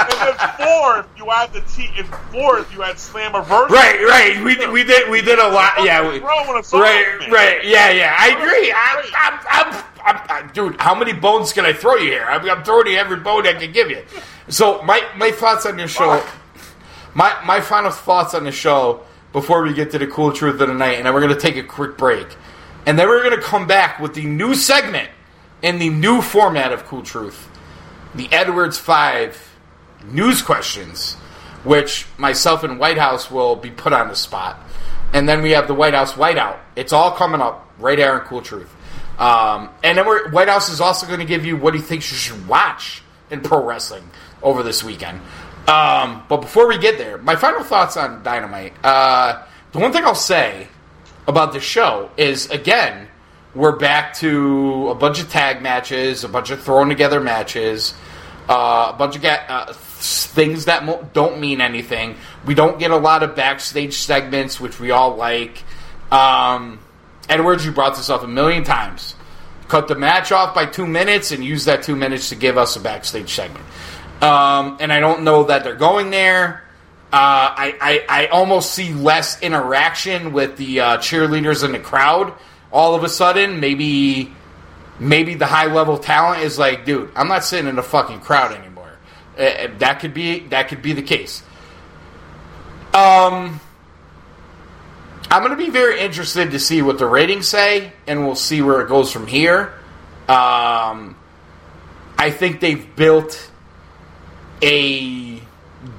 And 0.10 0.12
then 0.22 0.38
four, 0.58 1.00
if 1.00 1.06
you 1.18 1.32
add 1.32 1.54
the 1.54 1.62
T, 1.62 1.90
if 1.98 2.08
four, 2.32 2.60
if 2.60 2.74
you 2.74 2.84
add 2.84 2.96
Slammiversary. 2.96 3.70
Right, 3.70 4.02
right. 4.04 4.44
We 4.44 4.56
did, 4.56 4.70
we 4.72 4.84
did, 4.84 5.10
we 5.10 5.22
did 5.22 5.40
a 5.40 5.48
lot. 5.50 5.74
Yeah, 5.84 6.08
we, 6.10 6.20
Throwing 6.20 6.58
us 6.60 6.74
off, 6.74 6.82
right, 6.82 7.20
right. 7.32 7.64
Yeah, 7.66 7.92
yeah. 7.92 8.16
I 8.18 8.30
agree. 8.30 8.72
I'm, 8.74 9.06
I'm, 9.16 9.40
I'm, 9.50 9.84
I'm, 10.06 10.22
I'm, 10.46 10.54
dude, 10.54 10.80
how 10.80 10.96
many 10.96 11.14
bones 11.14 11.54
can 11.54 11.66
I 11.66 11.74
throw 11.74 11.96
you 11.96 12.12
here? 12.12 12.26
I'm, 12.30 12.48
I'm 12.50 12.64
throwing 12.64 12.88
you 12.88 12.98
every 12.98 13.18
bone 13.18 13.46
I 13.48 13.54
can 13.54 13.72
give 13.72 13.90
you. 13.90 14.04
So 14.50 14.82
my, 14.84 15.02
my 15.18 15.32
thoughts 15.32 15.66
on 15.66 15.78
your 15.78 15.88
show, 15.88 16.24
my, 17.14 17.36
my 17.46 17.60
final 17.62 17.92
thoughts 17.92 18.34
on 18.34 18.44
the 18.46 18.52
show 18.52 19.02
before 19.34 19.62
we 19.64 19.74
get 19.74 19.92
to 19.92 19.98
the 20.00 20.08
cool 20.08 20.32
truth 20.32 20.60
of 20.62 20.68
the 20.70 20.74
night, 20.74 20.94
and 20.98 21.06
then 21.06 21.14
we're 21.14 21.22
gonna 21.22 21.36
take 21.40 21.58
a 21.58 21.64
quick 21.64 21.98
break, 21.98 22.28
and 22.88 22.98
then 22.98 23.08
we're 23.08 23.22
gonna 23.22 23.40
come 23.40 23.68
back 23.68 24.00
with 24.00 24.16
the 24.16 24.26
new 24.26 24.56
segment 24.56 25.10
in 25.62 25.78
the 25.78 25.90
new 25.90 26.24
format 26.24 26.74
of 26.74 26.86
Cool 26.86 27.04
Truth, 27.04 27.48
the 28.16 28.28
Edwards 28.32 28.80
Five 28.80 29.56
news 30.12 30.42
questions 30.42 31.18
which 31.68 32.08
myself 32.18 32.64
and 32.64 32.80
White 32.80 32.98
House 32.98 33.30
will 33.30 33.56
be 33.56 33.70
put 33.70 33.94
on 33.94 34.08
the 34.08 34.16
spot. 34.16 34.58
And 35.14 35.28
then 35.28 35.42
we 35.42 35.52
have 35.52 35.68
the 35.68 35.74
White 35.74 35.94
House 35.94 36.14
Whiteout. 36.14 36.58
It's 36.76 36.94
all 36.94 37.12
coming 37.12 37.42
up 37.42 37.70
right 37.78 37.98
here 37.98 38.18
in 38.18 38.22
Cool 38.22 38.42
Truth. 38.42 38.74
Um, 39.20 39.70
and 39.84 39.98
then 39.98 40.06
White 40.32 40.48
House 40.48 40.70
is 40.70 40.80
also 40.80 41.08
going 41.08 41.20
to 41.20 41.26
give 41.26 41.46
you 41.46 41.58
what 41.58 41.74
he 41.74 41.82
thinks 41.82 42.12
you 42.12 42.18
should 42.18 42.48
watch 42.48 43.02
in 43.30 43.42
pro 43.42 43.64
wrestling 43.64 44.10
over 44.42 44.64
this 44.64 44.84
weekend. 44.84 45.20
Um, 45.68 46.24
but 46.30 46.38
before 46.38 46.68
we 46.68 46.78
get 46.78 46.98
there, 46.98 47.18
my 47.18 47.36
final 47.36 47.64
thoughts 47.64 47.98
on 47.98 48.24
Dynamite. 48.24 48.74
Uh, 48.84 49.44
the 49.72 49.80
one 49.80 49.92
thing 49.92 50.06
I'll 50.06 50.16
say 50.16 50.68
about 51.28 51.54
the 51.54 51.60
show 51.60 52.10
is, 52.18 52.50
again, 52.50 53.08
we're 53.54 53.76
back 53.76 54.14
to 54.16 54.90
a 54.90 54.96
bunch 54.96 55.20
of 55.20 55.30
tag 55.30 55.62
matches, 55.62 56.24
a 56.24 56.30
bunch 56.30 56.52
of 56.52 56.62
thrown 56.62 56.90
together 56.90 57.20
matches, 57.20 57.94
uh, 58.50 58.92
a 58.94 58.98
bunch 58.98 59.16
of 59.16 59.22
ga- 59.22 59.46
uh, 59.48 59.74
things 59.74 60.66
that 60.66 60.86
mo- 60.86 61.08
don't 61.14 61.40
mean 61.40 61.60
anything. 61.60 62.16
We 62.46 62.54
don't 62.54 62.80
get 62.80 62.92
a 62.92 62.98
lot 62.98 63.24
of 63.24 63.36
backstage 63.36 63.96
segments, 63.96 64.60
which 64.60 64.80
we 64.80 64.92
all 64.92 65.16
like. 65.16 65.64
Um, 66.12 66.80
Edwards, 67.28 67.66
you 67.66 67.72
brought 67.72 67.98
this 67.98 68.10
up 68.10 68.24
a 68.24 68.28
million 68.28 68.64
times. 68.64 69.16
Cut 69.68 69.90
the 69.90 69.96
match 69.96 70.32
off 70.32 70.56
by 70.56 70.66
two 70.66 70.88
minutes 70.88 71.32
and 71.32 71.44
use 71.44 71.66
that 71.66 71.84
two 71.84 71.96
minutes 71.96 72.30
to 72.30 72.36
give 72.36 72.58
us 72.58 72.78
a 72.78 72.80
backstage 72.80 73.30
segment. 73.34 73.66
Um, 74.22 74.78
and 74.80 74.94
I 74.94 75.02
don't 75.02 75.24
know 75.24 75.44
that 75.44 75.64
they're 75.64 75.76
going 75.76 76.10
there. 76.10 76.64
Uh, 77.12 77.16
I, 77.56 78.06
I, 78.10 78.24
I 78.24 78.28
almost 78.28 78.74
see 78.74 78.92
less 78.94 79.42
interaction 79.42 80.34
with 80.34 80.58
the 80.58 80.82
uh, 80.82 80.98
cheerleaders 80.98 81.64
in 81.64 81.72
the 81.72 81.80
crowd. 81.80 82.34
All 82.72 82.96
of 82.96 83.04
a 83.06 83.10
sudden, 83.10 83.62
maybe 83.62 84.34
maybe 85.00 85.36
the 85.36 85.46
high 85.46 85.72
level 85.72 85.98
talent 85.98 86.44
is 86.44 86.60
like, 86.60 86.86
dude, 86.86 87.12
I'm 87.16 87.28
not 87.28 87.46
sitting 87.46 87.68
in 87.68 87.78
a 87.78 87.84
fucking 87.84 88.20
crowd 88.20 88.52
anymore. 88.52 88.98
Uh, 89.38 89.68
that 89.78 90.00
could 90.02 90.14
be 90.14 90.40
that 90.48 90.68
could 90.68 90.82
be 90.82 90.94
the 90.94 91.02
case. 91.02 91.44
Um, 92.94 93.60
I'm 95.30 95.44
going 95.44 95.52
to 95.52 95.58
be 95.58 95.70
very 95.70 96.00
interested 96.00 96.52
to 96.52 96.60
see 96.60 96.82
what 96.82 96.98
the 96.98 97.06
ratings 97.06 97.48
say, 97.48 97.94
and 98.08 98.26
we'll 98.26 98.36
see 98.36 98.62
where 98.62 98.82
it 98.82 98.88
goes 98.88 99.12
from 99.12 99.28
here. 99.28 99.74
Um, 100.28 101.16
I 102.18 102.32
think 102.32 102.60
they've 102.60 102.96
built 102.96 103.52
a 104.62 105.27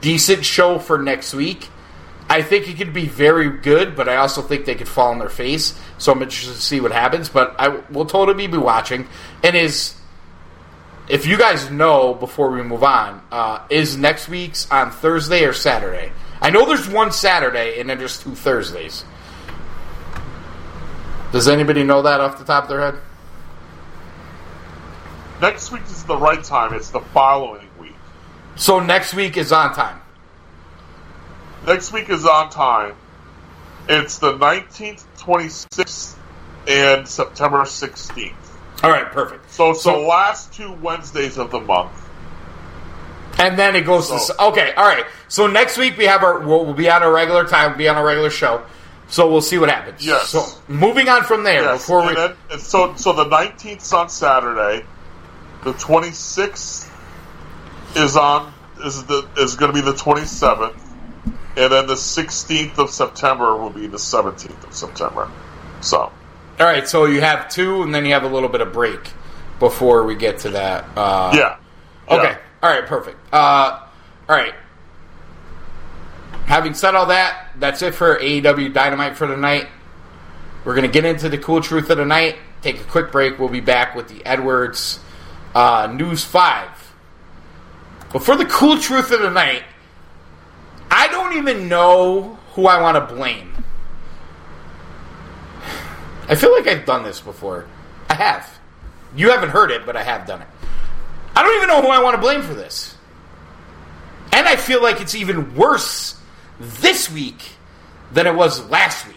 decent 0.00 0.44
show 0.44 0.78
for 0.78 0.98
next 0.98 1.34
week. 1.34 1.68
I 2.30 2.42
think 2.42 2.68
it 2.68 2.76
could 2.76 2.92
be 2.92 3.06
very 3.06 3.48
good, 3.48 3.96
but 3.96 4.08
I 4.08 4.16
also 4.16 4.42
think 4.42 4.66
they 4.66 4.74
could 4.74 4.88
fall 4.88 5.10
on 5.10 5.18
their 5.18 5.30
face. 5.30 5.78
So 5.96 6.12
I'm 6.12 6.22
interested 6.22 6.54
to 6.54 6.60
see 6.60 6.80
what 6.80 6.92
happens. 6.92 7.28
But 7.28 7.54
I 7.58 7.68
will 7.68 8.04
totally 8.04 8.46
be 8.46 8.58
watching. 8.58 9.08
And 9.42 9.56
is 9.56 9.94
if 11.08 11.26
you 11.26 11.38
guys 11.38 11.70
know 11.70 12.12
before 12.12 12.50
we 12.50 12.62
move 12.62 12.84
on, 12.84 13.22
uh, 13.32 13.66
is 13.70 13.96
next 13.96 14.28
week's 14.28 14.70
on 14.70 14.90
Thursday 14.90 15.44
or 15.44 15.54
Saturday? 15.54 16.12
I 16.40 16.50
know 16.50 16.66
there's 16.66 16.88
one 16.88 17.12
Saturday 17.12 17.80
and 17.80 17.88
then 17.88 17.98
there's 17.98 18.22
two 18.22 18.34
Thursdays. 18.34 19.04
Does 21.32 21.48
anybody 21.48 21.82
know 21.82 22.02
that 22.02 22.20
off 22.20 22.38
the 22.38 22.44
top 22.44 22.64
of 22.64 22.68
their 22.70 22.80
head? 22.80 23.00
Next 25.40 25.70
week 25.72 25.82
is 25.84 26.04
the 26.04 26.16
right 26.16 26.42
time. 26.42 26.74
It's 26.74 26.90
the 26.90 27.00
following. 27.00 27.67
So 28.58 28.80
next 28.80 29.14
week 29.14 29.36
is 29.36 29.52
on 29.52 29.72
time. 29.74 30.00
Next 31.66 31.92
week 31.92 32.10
is 32.10 32.26
on 32.26 32.50
time. 32.50 32.94
It's 33.88 34.18
the 34.18 34.32
19th, 34.34 35.04
26th, 35.18 36.16
and 36.66 37.06
September 37.08 37.58
16th. 37.62 38.32
All 38.82 38.90
right, 38.90 39.10
perfect. 39.10 39.50
So 39.52 39.70
it's 39.70 39.82
So- 39.82 39.92
the 39.92 39.98
last 40.06 40.52
two 40.52 40.72
Wednesdays 40.72 41.38
of 41.38 41.50
the 41.50 41.60
month. 41.60 41.90
And 43.38 43.56
then 43.58 43.76
it 43.76 43.82
goes 43.82 44.08
So- 44.08 44.34
to 44.34 44.42
okay. 44.46 44.74
All 44.74 44.84
right. 44.86 45.06
So 45.28 45.46
next 45.46 45.78
week 45.78 45.96
we 45.96 46.06
have 46.06 46.24
our 46.24 46.40
we'll, 46.40 46.64
we'll 46.64 46.74
be 46.74 46.90
on 46.90 47.02
our 47.04 47.12
regular 47.12 47.44
time. 47.44 47.70
We'll 47.70 47.78
be 47.78 47.88
on 47.88 47.96
our 47.96 48.04
regular 48.04 48.30
show. 48.30 48.62
So 49.08 49.30
we'll 49.30 49.40
see 49.40 49.58
what 49.58 49.70
happens. 49.70 50.04
Yes. 50.04 50.28
So 50.30 50.44
moving 50.66 51.08
on 51.08 51.22
from 51.22 51.44
there 51.44 51.62
Yes. 51.62 51.78
before 51.80 52.04
we 52.06 52.14
then, 52.14 52.34
so, 52.58 52.94
so 52.96 53.12
the 53.12 53.24
19th 53.26 53.92
on 53.94 54.08
Saturday. 54.08 54.84
The 55.64 55.72
26th 55.74 56.88
is 57.96 58.16
on 58.16 58.52
is 58.84 59.04
the 59.04 59.28
is 59.38 59.56
going 59.56 59.72
to 59.72 59.82
be 59.82 59.84
the 59.84 59.96
27th, 59.96 60.78
and 61.56 61.72
then 61.72 61.86
the 61.86 61.94
16th 61.94 62.78
of 62.78 62.90
September 62.90 63.56
will 63.56 63.70
be 63.70 63.86
the 63.86 63.96
17th 63.96 64.64
of 64.64 64.74
September. 64.74 65.30
So 65.80 66.12
all 66.60 66.66
right. 66.66 66.88
So 66.88 67.04
you 67.04 67.20
have 67.20 67.48
two, 67.48 67.82
and 67.82 67.94
then 67.94 68.04
you 68.04 68.12
have 68.12 68.24
a 68.24 68.28
little 68.28 68.48
bit 68.48 68.60
of 68.60 68.72
break 68.72 69.12
before 69.58 70.04
we 70.04 70.16
get 70.16 70.40
to 70.40 70.50
that. 70.50 70.84
Uh, 70.96 71.32
yeah. 71.34 71.56
Okay. 72.08 72.30
Yeah. 72.30 72.38
All 72.62 72.70
right. 72.70 72.86
Perfect. 72.86 73.16
Uh, 73.32 73.86
all 74.28 74.36
right. 74.36 74.54
Having 76.46 76.74
said 76.74 76.94
all 76.94 77.06
that, 77.06 77.50
that's 77.58 77.82
it 77.82 77.94
for 77.94 78.18
AEW 78.18 78.72
Dynamite 78.72 79.16
for 79.16 79.26
tonight. 79.26 79.68
We're 80.64 80.74
going 80.74 80.86
to 80.86 80.92
get 80.92 81.04
into 81.04 81.28
the 81.28 81.38
cool 81.38 81.60
truth 81.60 81.90
of 81.90 81.98
the 81.98 82.04
night. 82.04 82.36
Take 82.62 82.80
a 82.80 82.84
quick 82.84 83.12
break. 83.12 83.38
We'll 83.38 83.48
be 83.48 83.60
back 83.60 83.94
with 83.94 84.08
the 84.08 84.24
Edwards 84.26 84.98
uh, 85.54 85.92
News 85.94 86.24
5. 86.24 86.77
But 88.12 88.24
for 88.24 88.36
the 88.36 88.46
cool 88.46 88.78
truth 88.78 89.10
of 89.10 89.20
the 89.20 89.30
night, 89.30 89.62
I 90.90 91.08
don't 91.08 91.36
even 91.36 91.68
know 91.68 92.38
who 92.52 92.66
I 92.66 92.80
want 92.80 92.96
to 92.96 93.14
blame. 93.14 93.52
I 96.28 96.34
feel 96.34 96.52
like 96.52 96.66
I've 96.66 96.84
done 96.84 97.04
this 97.04 97.20
before. 97.20 97.66
I 98.08 98.14
have. 98.14 98.58
You 99.16 99.30
haven't 99.30 99.50
heard 99.50 99.70
it, 99.70 99.86
but 99.86 99.96
I 99.96 100.02
have 100.02 100.26
done 100.26 100.42
it. 100.42 100.48
I 101.34 101.42
don't 101.42 101.56
even 101.56 101.68
know 101.68 101.82
who 101.82 101.88
I 101.88 102.02
want 102.02 102.16
to 102.16 102.20
blame 102.20 102.42
for 102.42 102.54
this. 102.54 102.96
And 104.32 104.46
I 104.46 104.56
feel 104.56 104.82
like 104.82 105.00
it's 105.00 105.14
even 105.14 105.54
worse 105.54 106.20
this 106.60 107.10
week 107.10 107.42
than 108.12 108.26
it 108.26 108.34
was 108.34 108.68
last 108.68 109.06
week. 109.06 109.14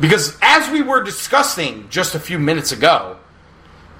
Because 0.00 0.36
as 0.42 0.68
we 0.70 0.82
were 0.82 1.02
discussing 1.02 1.88
just 1.88 2.14
a 2.14 2.20
few 2.20 2.38
minutes 2.38 2.72
ago, 2.72 3.18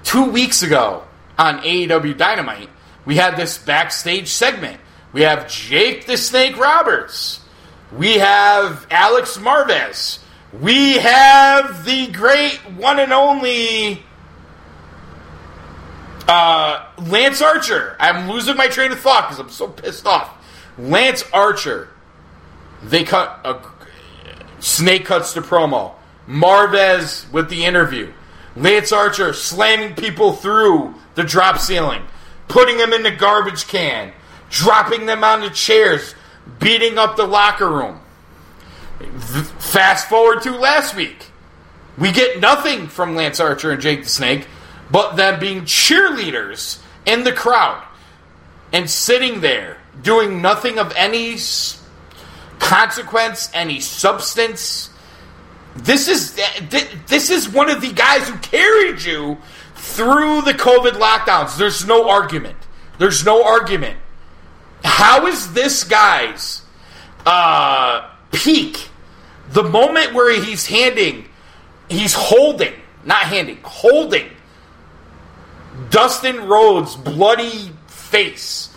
two 0.03 0.29
weeks 0.29 0.63
ago 0.63 1.03
on 1.37 1.59
AEW 1.59 2.17
Dynamite, 2.17 2.69
we 3.05 3.17
have 3.17 3.35
this 3.37 3.57
backstage 3.57 4.29
segment. 4.29 4.79
We 5.11 5.21
have 5.21 5.49
Jake 5.49 6.05
the 6.05 6.17
Snake 6.17 6.57
Roberts. 6.57 7.41
We 7.95 8.15
have 8.15 8.87
Alex 8.89 9.37
Marvez. 9.37 10.19
We 10.59 10.97
have 10.97 11.85
the 11.85 12.07
great 12.07 12.57
one 12.75 12.99
and 12.99 13.11
only 13.11 14.03
uh, 16.27 16.87
Lance 16.97 17.41
Archer. 17.41 17.95
I'm 17.99 18.29
losing 18.29 18.55
my 18.55 18.67
train 18.67 18.91
of 18.91 18.99
thought 18.99 19.29
because 19.29 19.39
I'm 19.39 19.49
so 19.49 19.67
pissed 19.67 20.05
off. 20.05 20.37
Lance 20.77 21.23
Archer. 21.33 21.89
They 22.83 23.03
cut 23.03 23.39
a 23.43 23.61
Snake 24.59 25.05
cuts 25.05 25.33
the 25.33 25.41
promo. 25.41 25.93
Marvez 26.27 27.29
with 27.31 27.49
the 27.49 27.65
interview. 27.65 28.13
Lance 28.55 28.91
Archer 28.91 29.33
slamming 29.33 29.95
people 29.95 30.33
through 30.33 30.95
the 31.15 31.23
drop 31.23 31.59
ceiling, 31.59 32.03
putting 32.47 32.77
them 32.77 32.93
in 32.93 33.03
the 33.03 33.11
garbage 33.11 33.67
can, 33.67 34.11
dropping 34.49 35.05
them 35.05 35.23
on 35.23 35.41
the 35.41 35.49
chairs, 35.49 36.15
beating 36.59 36.97
up 36.97 37.15
the 37.15 37.25
locker 37.25 37.69
room. 37.69 37.99
Fast 39.59 40.07
forward 40.07 40.41
to 40.43 40.51
last 40.51 40.95
week. 40.95 41.31
We 41.97 42.11
get 42.11 42.39
nothing 42.39 42.87
from 42.87 43.15
Lance 43.15 43.39
Archer 43.39 43.71
and 43.71 43.81
Jake 43.81 44.03
the 44.03 44.09
Snake, 44.09 44.47
but 44.89 45.15
them 45.15 45.39
being 45.39 45.61
cheerleaders 45.61 46.81
in 47.05 47.23
the 47.23 47.33
crowd 47.33 47.83
and 48.71 48.89
sitting 48.89 49.41
there 49.41 49.77
doing 50.01 50.41
nothing 50.41 50.79
of 50.79 50.91
any 50.95 51.37
consequence, 52.59 53.49
any 53.53 53.79
substance. 53.79 54.89
This 55.75 56.07
is 56.07 56.37
eh, 56.37 56.87
this 57.07 57.29
is 57.29 57.49
one 57.49 57.69
of 57.69 57.81
the 57.81 57.91
guys 57.91 58.27
who 58.27 58.37
carried 58.39 59.01
you 59.01 59.37
through 59.83 60.41
the 60.41 60.53
COVID 60.53 60.93
lockdowns. 60.93 61.57
There's 61.57 61.85
no 61.85 62.09
argument. 62.09 62.57
There's 62.99 63.25
no 63.25 63.43
argument. 63.43 63.97
How 64.83 65.27
is 65.27 65.53
this 65.53 65.83
guy's 65.83 66.61
uh, 67.25 68.09
peak? 68.31 68.89
The 69.51 69.63
moment 69.63 70.13
where 70.13 70.41
he's 70.41 70.65
handing, 70.65 71.27
he's 71.89 72.13
holding, 72.13 72.73
not 73.03 73.23
handing, 73.23 73.59
holding 73.61 74.29
Dustin 75.89 76.47
Rhodes' 76.47 76.95
bloody 76.95 77.71
face 77.87 78.73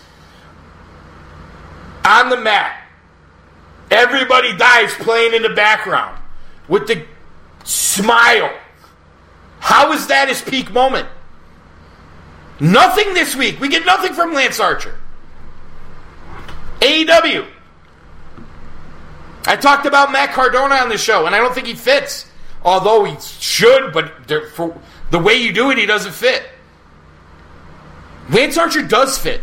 on 2.05 2.29
the 2.29 2.37
mat. 2.37 2.83
Everybody 3.89 4.55
dies 4.57 4.93
playing 4.95 5.33
in 5.33 5.41
the 5.41 5.55
background 5.55 6.21
with 6.67 6.87
the 6.87 7.05
smile. 7.63 8.53
How 9.59 9.91
is 9.93 10.07
that 10.07 10.29
his 10.29 10.41
peak 10.41 10.71
moment? 10.71 11.07
Nothing 12.59 13.13
this 13.13 13.35
week. 13.35 13.59
We 13.59 13.69
get 13.69 13.85
nothing 13.85 14.13
from 14.13 14.33
Lance 14.33 14.59
Archer. 14.59 14.97
AEW. 16.79 17.47
I 19.45 19.55
talked 19.55 19.85
about 19.85 20.11
Matt 20.11 20.33
Cardona 20.33 20.75
on 20.75 20.89
the 20.89 20.97
show, 20.97 21.25
and 21.25 21.35
I 21.35 21.39
don't 21.39 21.53
think 21.53 21.67
he 21.67 21.75
fits. 21.75 22.29
Although 22.63 23.05
he 23.05 23.15
should, 23.19 23.93
but 23.93 24.27
for 24.53 24.79
the 25.11 25.19
way 25.19 25.35
you 25.35 25.53
do 25.53 25.71
it, 25.71 25.77
he 25.77 25.85
doesn't 25.85 26.11
fit. 26.11 26.43
Lance 28.29 28.57
Archer 28.57 28.83
does 28.83 29.17
fit. 29.17 29.41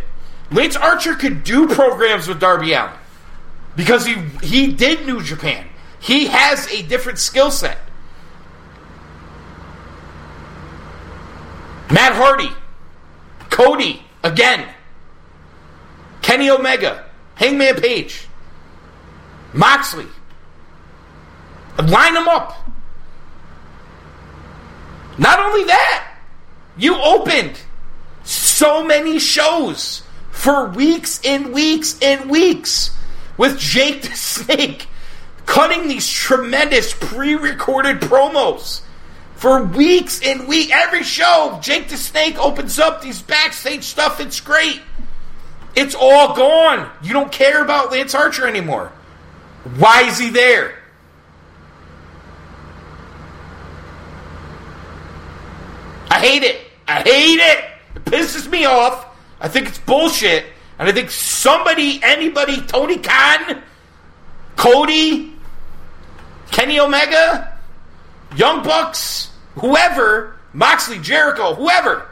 Lance 0.50 0.76
Archer 0.76 1.14
could 1.14 1.42
do 1.42 1.66
programs 1.68 2.28
with 2.28 2.38
Darby 2.38 2.72
Allin 2.74 2.92
because 3.76 4.04
he 4.04 4.14
he 4.42 4.72
did 4.72 5.06
New 5.06 5.22
Japan. 5.22 5.66
He 5.98 6.26
has 6.26 6.68
a 6.68 6.82
different 6.82 7.18
skill 7.18 7.50
set. 7.50 7.78
Matt 11.94 12.14
Hardy, 12.14 12.50
Cody 13.50 14.02
again, 14.24 14.66
Kenny 16.22 16.50
Omega, 16.50 17.04
Hangman 17.36 17.76
Page, 17.76 18.26
Moxley. 19.52 20.08
Line 21.78 22.14
them 22.14 22.26
up. 22.26 22.68
Not 25.18 25.38
only 25.38 25.62
that, 25.64 26.16
you 26.76 26.96
opened 26.96 27.60
so 28.24 28.82
many 28.82 29.20
shows 29.20 30.02
for 30.32 30.70
weeks 30.70 31.20
and 31.24 31.52
weeks 31.52 31.96
and 32.02 32.28
weeks 32.28 32.90
with 33.36 33.56
Jake 33.56 34.02
the 34.02 34.16
Snake 34.16 34.88
cutting 35.46 35.86
these 35.86 36.10
tremendous 36.10 36.92
pre-recorded 36.92 38.00
promos 38.00 38.80
for 39.36 39.62
weeks 39.62 40.20
and 40.24 40.48
weeks. 40.48 40.72
Every 40.72 41.02
show, 41.02 41.58
Jake 41.62 41.88
the 41.88 41.96
Snake 41.96 42.38
opens 42.38 42.78
up 42.78 43.02
these 43.02 43.20
backstage 43.20 43.84
stuff. 43.84 44.20
It's 44.20 44.40
great. 44.40 44.80
It's 45.74 45.94
all 45.94 46.34
gone. 46.36 46.90
You 47.02 47.12
don't 47.12 47.32
care 47.32 47.62
about 47.62 47.90
Lance 47.90 48.14
Archer 48.14 48.46
anymore. 48.46 48.92
Why 49.76 50.02
is 50.02 50.18
he 50.18 50.30
there? 50.30 50.78
I 56.10 56.20
hate 56.20 56.42
it. 56.42 56.60
I 56.86 57.02
hate 57.02 57.40
it. 57.40 57.64
It 57.96 58.04
pisses 58.04 58.48
me 58.48 58.66
off. 58.66 59.06
I 59.40 59.48
think 59.48 59.68
it's 59.68 59.78
bullshit. 59.78 60.46
And 60.78 60.88
I 60.88 60.92
think 60.92 61.10
somebody, 61.10 62.00
anybody, 62.02 62.60
Tony 62.62 62.98
Khan, 62.98 63.62
Cody, 64.56 65.32
Kenny 66.50 66.78
Omega, 66.78 67.53
Young 68.36 68.62
Bucks, 68.62 69.30
whoever, 69.56 70.36
Moxley, 70.52 70.98
Jericho, 70.98 71.54
whoever. 71.54 72.08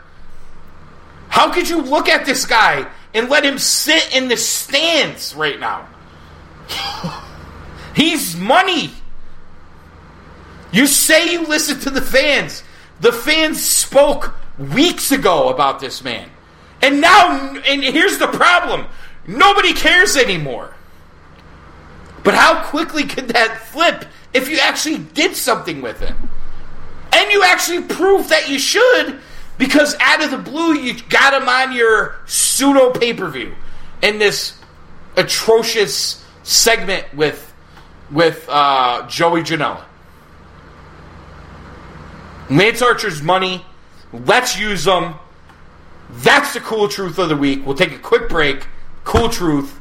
How 1.29 1.53
could 1.53 1.69
you 1.69 1.81
look 1.81 2.09
at 2.09 2.27
this 2.27 2.45
guy 2.45 2.87
and 3.15 3.29
let 3.29 3.45
him 3.45 3.59
sit 3.59 4.15
in 4.15 4.29
the 4.29 4.37
stands 4.37 5.35
right 5.35 5.59
now? 5.59 5.89
He's 7.95 8.37
money. 8.37 8.93
You 10.73 10.87
say 10.87 11.33
you 11.33 11.47
listen 11.47 11.81
to 11.81 11.91
the 11.91 12.01
fans. 12.01 12.63
The 13.01 13.13
fans 13.13 13.63
spoke 13.63 14.35
weeks 14.59 15.13
ago 15.13 15.49
about 15.49 15.81
this 15.81 16.03
man. 16.03 16.31
And 16.81 17.01
now, 17.01 17.55
and 17.67 17.83
here's 17.83 18.19
the 18.19 18.29
problem 18.29 18.87
nobody 19.27 19.73
cares 19.73 20.17
anymore. 20.17 20.75
But 22.25 22.35
how 22.35 22.65
quickly 22.65 23.05
could 23.05 23.29
that 23.29 23.59
flip 23.69 24.05
if 24.35 24.49
you 24.49 24.59
actually 24.59 24.99
did 24.99 25.37
something 25.37 25.83
with 25.83 26.03
it? 26.03 26.15
And 27.13 27.31
you 27.31 27.43
actually 27.45 27.83
proved 27.83 28.31
that 28.31 28.49
you 28.49 28.59
should 28.59 29.21
because 29.59 29.95
out 30.01 30.23
of 30.25 30.31
the 30.31 30.39
blue 30.39 30.75
you 30.75 30.95
got 31.09 31.41
him 31.41 31.49
on 31.49 31.73
your 31.73 32.17
pseudo 32.27 32.91
pay 32.91 33.13
per 33.13 33.29
view 33.29 33.55
in 34.03 34.19
this 34.19 34.59
atrocious 35.17 36.25
segment 36.43 37.13
with 37.15 37.53
with 38.11 38.47
uh, 38.49 39.07
Joey 39.09 39.43
Janela. 39.43 39.85
Lance 42.51 42.83
Archer's 42.83 43.23
money. 43.23 43.65
Let's 44.13 44.59
use 44.59 44.85
them. 44.85 45.15
That's 46.11 46.53
the 46.53 46.61
cool 46.61 46.89
truth 46.89 47.19
of 47.19 47.31
the 47.31 47.37
week. 47.37 47.65
We'll 47.65 47.77
take 47.77 47.93
a 47.93 47.99
quick 47.99 48.29
break. 48.29 48.67
Cool 49.05 49.31
truth. 49.31 49.79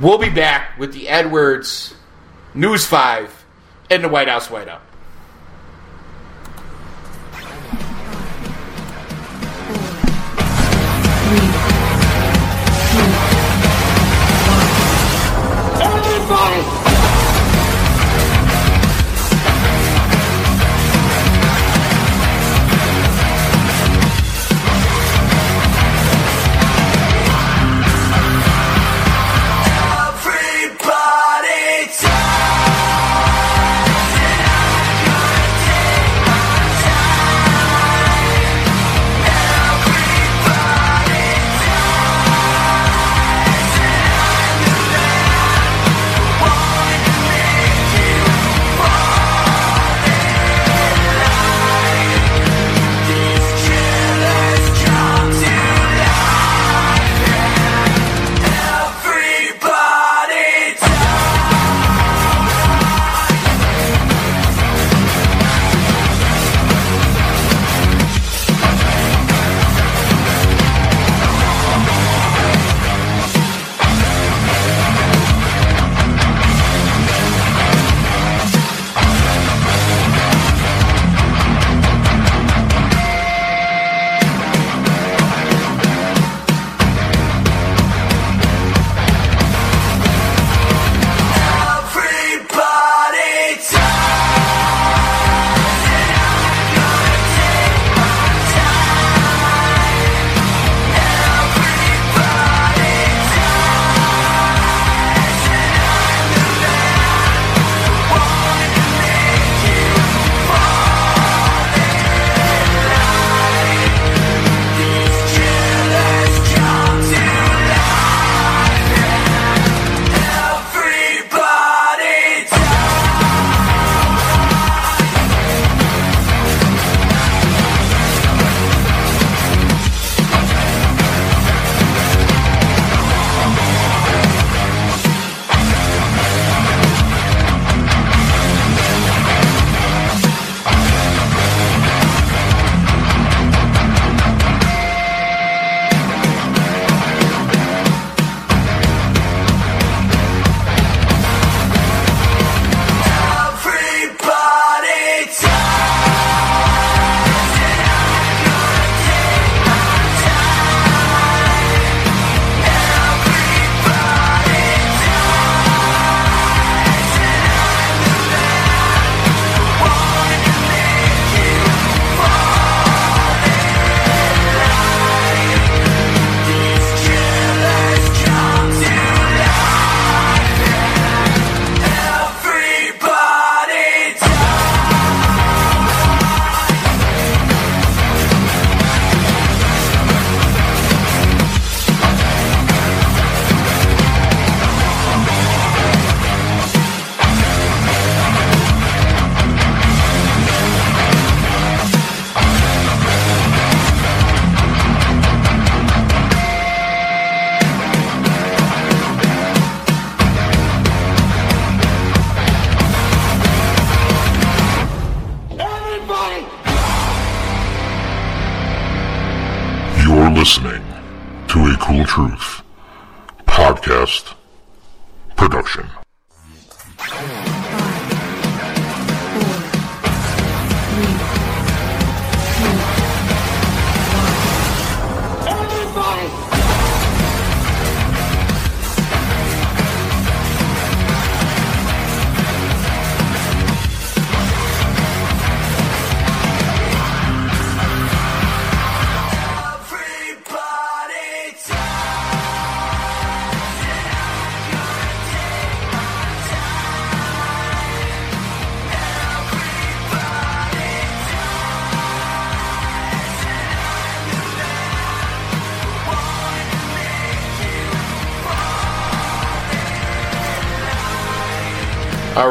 We'll 0.00 0.18
be 0.18 0.30
back 0.30 0.78
with 0.78 0.92
the 0.92 1.08
Edwards 1.08 1.94
News 2.56 2.86
5 2.86 3.44
and 3.90 4.04
the 4.04 4.08
White 4.08 4.28
House 4.28 4.48
White 4.48 4.68
Everybody! 4.68 4.80
Everybody 15.82 16.83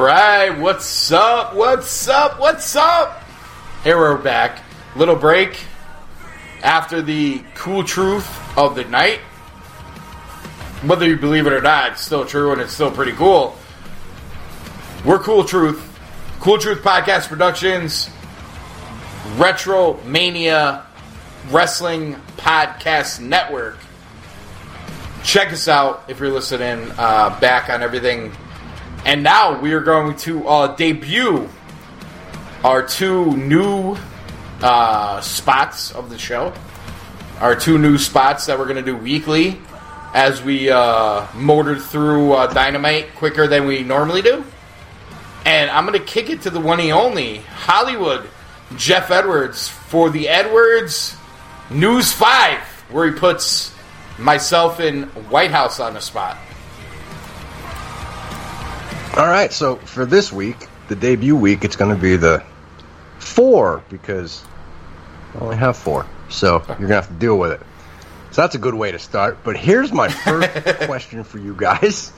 right, 0.03 0.49
what's 0.59 1.11
up? 1.11 1.55
What's 1.55 2.09
up? 2.09 2.38
What's 2.38 2.75
up? 2.75 3.23
Here 3.85 3.97
we're 3.97 4.17
back. 4.17 4.59
Little 4.97 5.15
break 5.15 5.65
after 6.61 7.01
the 7.01 7.41
cool 7.55 7.85
truth 7.85 8.27
of 8.57 8.75
the 8.75 8.84
night. 8.84 9.19
Whether 10.85 11.07
you 11.07 11.15
believe 11.15 11.47
it 11.47 11.53
or 11.53 11.61
not, 11.61 11.93
it's 11.93 12.01
still 12.01 12.25
true 12.25 12.51
and 12.51 12.59
it's 12.59 12.73
still 12.73 12.91
pretty 12.91 13.13
cool. 13.13 13.55
We're 15.05 15.19
Cool 15.19 15.45
Truth, 15.45 15.81
Cool 16.41 16.57
Truth 16.57 16.80
Podcast 16.80 17.30
Productions, 17.30 18.09
Retro 19.38 20.01
Mania 20.03 20.85
Wrestling 21.49 22.15
Podcast 22.35 23.21
Network. 23.21 23.77
Check 25.23 25.53
us 25.53 25.69
out 25.69 26.03
if 26.09 26.19
you're 26.19 26.30
listening 26.30 26.91
uh, 26.97 27.39
back 27.39 27.69
on 27.69 27.81
everything 27.81 28.34
and 29.05 29.23
now 29.23 29.59
we 29.59 29.73
are 29.73 29.81
going 29.81 30.15
to 30.17 30.47
uh, 30.47 30.75
debut 30.75 31.49
our 32.63 32.81
two 32.85 33.35
new 33.35 33.97
uh, 34.61 35.19
spots 35.21 35.91
of 35.91 36.09
the 36.09 36.17
show. 36.17 36.53
Our 37.39 37.55
two 37.55 37.77
new 37.77 37.97
spots 37.97 38.45
that 38.45 38.57
we're 38.57 38.65
going 38.65 38.84
to 38.84 38.91
do 38.91 38.95
weekly 38.95 39.59
as 40.13 40.41
we 40.41 40.69
uh, 40.69 41.27
motor 41.35 41.77
through 41.77 42.34
uh, 42.34 42.47
Dynamite 42.53 43.15
quicker 43.15 43.47
than 43.47 43.67
we 43.67 43.84
normally 43.84 44.21
do. 44.21 44.45
And 45.45 45.69
I'm 45.69 45.85
going 45.85 45.99
to 45.99 46.05
kick 46.05 46.30
it 46.30 46.43
to 46.43 46.49
the 46.49 46.61
one 46.61 46.80
and 46.80 46.91
only 46.91 47.39
Hollywood 47.39 48.30
Jeff 48.77 49.11
Edwards 49.11 49.67
for 49.67 50.09
the 50.09 50.30
Edwards 50.30 51.17
News 51.69 52.13
5, 52.13 52.59
where 52.91 53.11
he 53.11 53.19
puts 53.19 53.73
myself 54.17 54.80
in 54.80 55.03
White 55.30 55.51
House 55.51 55.80
on 55.81 55.93
the 55.93 55.99
spot. 55.99 56.38
All 59.15 59.27
right, 59.27 59.53
so 59.53 59.76
for 59.76 60.06
this 60.06 60.34
week, 60.34 60.68
the 60.88 60.95
debut 60.95 61.35
week, 61.35 61.64
it's 61.64 61.76
going 61.76 61.95
to 61.95 62.02
be 62.02 62.15
the 62.15 62.44
four 63.19 63.84
because 63.90 64.44
I 65.35 65.40
only 65.40 65.56
have 65.56 65.77
four. 65.77 66.07
So 66.30 66.53
you're 66.68 66.77
going 66.77 66.88
to 66.88 66.95
have 66.95 67.07
to 67.10 67.14
deal 67.14 67.38
with 67.38 67.52
it. 67.52 67.61
So 68.31 68.41
that's 68.41 68.56
a 68.56 68.57
good 68.57 68.73
way 68.73 68.91
to 68.91 68.98
start. 68.98 69.44
But 69.44 69.56
here's 69.56 69.91
my 69.91 70.10
first 70.10 70.49
question 70.88 71.23
for 71.23 71.38
you 71.38 71.53
guys. 71.56 72.11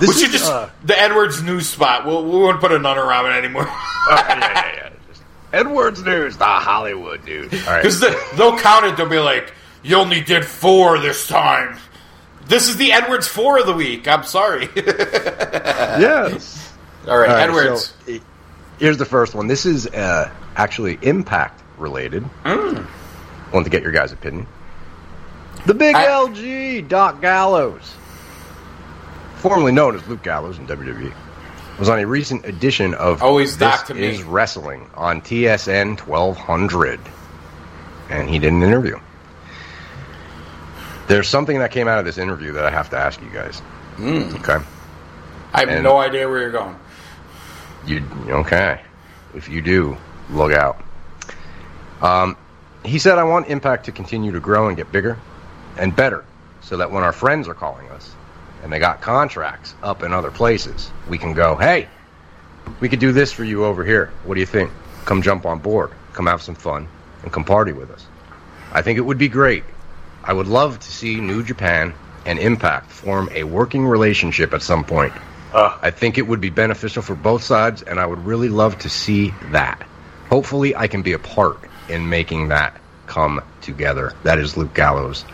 This 0.00 0.20
is, 0.20 0.32
just 0.32 0.50
uh, 0.50 0.68
the 0.82 0.98
Edwards 0.98 1.40
news 1.40 1.68
spot. 1.68 2.04
We'll, 2.04 2.24
we 2.24 2.38
won't 2.38 2.60
put 2.60 2.72
a 2.72 2.80
nun 2.80 2.98
around 2.98 3.26
it 3.26 3.36
anymore 3.36 3.62
yeah, 4.10 4.38
yeah, 4.38 4.72
yeah. 4.74 4.90
Just 5.08 5.22
Edwards 5.52 6.02
News, 6.02 6.36
the 6.36 6.44
Hollywood 6.44 7.24
dude. 7.24 7.54
All 7.54 7.60
right. 7.60 7.82
because 7.82 8.00
they'll 8.00 8.58
count 8.58 8.86
it. 8.86 8.96
They'll 8.96 9.08
be 9.08 9.18
like, 9.18 9.52
"You 9.82 9.96
only 9.96 10.20
did 10.20 10.44
four 10.44 10.98
this 10.98 11.28
time." 11.28 11.78
This 12.50 12.68
is 12.68 12.76
the 12.76 12.92
Edwards 12.92 13.28
four 13.28 13.60
of 13.60 13.66
the 13.66 13.72
week. 13.72 14.08
I'm 14.08 14.24
sorry. 14.24 14.68
yes. 14.76 16.72
All 17.06 17.16
right, 17.16 17.30
All 17.30 17.36
right, 17.36 17.42
Edwards. 17.48 17.94
so, 18.06 18.18
here's 18.80 18.96
the 18.98 19.04
first 19.04 19.34
one. 19.36 19.46
This 19.46 19.64
is 19.66 19.86
uh, 19.86 20.30
actually 20.56 20.98
impact 21.02 21.62
related. 21.78 22.24
Mm. 22.44 22.86
Want 23.52 23.64
to 23.66 23.70
get 23.70 23.82
your 23.84 23.92
guys' 23.92 24.10
opinion. 24.12 24.48
The 25.64 25.74
big 25.74 25.94
I- 25.94 26.06
LG, 26.06 26.88
Doc 26.88 27.20
Gallows, 27.20 27.94
formerly 29.36 29.70
known 29.72 29.94
as 29.94 30.06
Luke 30.08 30.22
Gallows 30.24 30.58
in 30.58 30.66
WWE, 30.66 31.12
was 31.78 31.88
on 31.88 32.00
a 32.00 32.06
recent 32.06 32.44
edition 32.46 32.94
of 32.94 33.22
Always 33.22 33.56
This 33.58 33.82
to 33.84 33.94
me. 33.94 34.06
is 34.08 34.22
Wrestling 34.24 34.90
on 34.94 35.20
TSN 35.22 35.98
1200, 36.00 37.00
and 38.10 38.28
he 38.28 38.38
did 38.40 38.52
an 38.52 38.62
interview. 38.64 38.98
There's 41.10 41.28
something 41.28 41.58
that 41.58 41.72
came 41.72 41.88
out 41.88 41.98
of 41.98 42.04
this 42.04 42.18
interview 42.18 42.52
that 42.52 42.64
I 42.64 42.70
have 42.70 42.90
to 42.90 42.96
ask 42.96 43.20
you 43.20 43.30
guys. 43.30 43.60
Mm. 43.96 44.32
Okay. 44.38 44.64
I 45.52 45.60
have 45.60 45.68
and- 45.68 45.82
no 45.82 45.98
idea 45.98 46.28
where 46.28 46.40
you're 46.40 46.52
going. 46.52 46.76
You 47.84 48.04
okay? 48.28 48.80
If 49.34 49.48
you 49.48 49.60
do, 49.60 49.96
look 50.30 50.52
out. 50.52 50.80
Um, 52.00 52.36
he 52.84 53.00
said, 53.00 53.18
"I 53.18 53.24
want 53.24 53.48
Impact 53.48 53.86
to 53.86 53.92
continue 53.92 54.30
to 54.30 54.38
grow 54.38 54.68
and 54.68 54.76
get 54.76 54.92
bigger 54.92 55.18
and 55.76 55.96
better, 55.96 56.24
so 56.60 56.76
that 56.76 56.92
when 56.92 57.02
our 57.02 57.12
friends 57.12 57.48
are 57.48 57.54
calling 57.54 57.88
us 57.88 58.14
and 58.62 58.72
they 58.72 58.78
got 58.78 59.00
contracts 59.00 59.74
up 59.82 60.04
in 60.04 60.12
other 60.12 60.30
places, 60.30 60.92
we 61.08 61.18
can 61.18 61.32
go, 61.32 61.56
hey, 61.56 61.88
we 62.78 62.88
could 62.88 63.00
do 63.00 63.10
this 63.10 63.32
for 63.32 63.42
you 63.42 63.64
over 63.64 63.82
here. 63.84 64.12
What 64.22 64.34
do 64.34 64.40
you 64.40 64.46
think? 64.46 64.70
Come 65.06 65.22
jump 65.22 65.44
on 65.44 65.58
board, 65.58 65.90
come 66.12 66.26
have 66.26 66.40
some 66.40 66.54
fun, 66.54 66.86
and 67.24 67.32
come 67.32 67.42
party 67.42 67.72
with 67.72 67.90
us. 67.90 68.06
I 68.72 68.82
think 68.82 68.96
it 68.96 69.02
would 69.02 69.18
be 69.18 69.28
great. 69.28 69.64
I 70.24 70.32
would 70.32 70.48
love 70.48 70.78
to 70.78 70.90
see 70.90 71.20
New 71.20 71.42
Japan 71.42 71.94
and 72.26 72.38
Impact 72.38 72.90
form 72.90 73.28
a 73.32 73.44
working 73.44 73.86
relationship 73.86 74.52
at 74.52 74.62
some 74.62 74.84
point." 74.84 75.12
Uh, 75.52 75.76
I 75.82 75.90
think 75.90 76.16
it 76.16 76.26
would 76.26 76.40
be 76.40 76.50
beneficial 76.50 77.02
for 77.02 77.16
both 77.16 77.42
sides, 77.42 77.82
and 77.82 77.98
I 77.98 78.06
would 78.06 78.24
really 78.24 78.48
love 78.48 78.78
to 78.80 78.88
see 78.88 79.34
that. 79.50 79.82
Hopefully, 80.28 80.76
I 80.76 80.86
can 80.86 81.02
be 81.02 81.12
a 81.12 81.18
part 81.18 81.58
in 81.88 82.08
making 82.08 82.48
that 82.48 82.80
come 83.06 83.42
together. 83.60 84.12
That 84.22 84.38
is 84.38 84.56
Luke 84.56 84.74
Gallows 84.74 85.24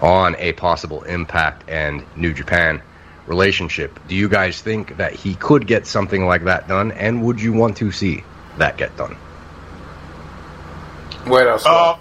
on 0.00 0.34
a 0.38 0.52
possible 0.52 1.02
Impact 1.04 1.70
and 1.70 2.04
New 2.16 2.34
Japan 2.34 2.82
relationship. 3.26 4.00
Do 4.08 4.16
you 4.16 4.28
guys 4.28 4.60
think 4.60 4.96
that 4.96 5.12
he 5.12 5.36
could 5.36 5.66
get 5.66 5.86
something 5.86 6.26
like 6.26 6.44
that 6.44 6.66
done, 6.66 6.90
and 6.90 7.22
would 7.22 7.40
you 7.40 7.52
want 7.52 7.76
to 7.76 7.92
see 7.92 8.24
that 8.58 8.76
get 8.76 8.96
done? 8.96 9.16
What 11.24 11.46
else? 11.46 11.64
uh, 11.64 11.96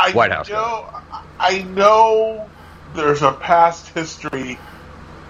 I 0.00 0.12
White 0.12 0.32
House. 0.32 0.48
Know, 0.48 0.88
I 1.38 1.62
know 1.62 2.48
there's 2.94 3.20
a 3.22 3.32
past 3.32 3.88
history, 3.88 4.58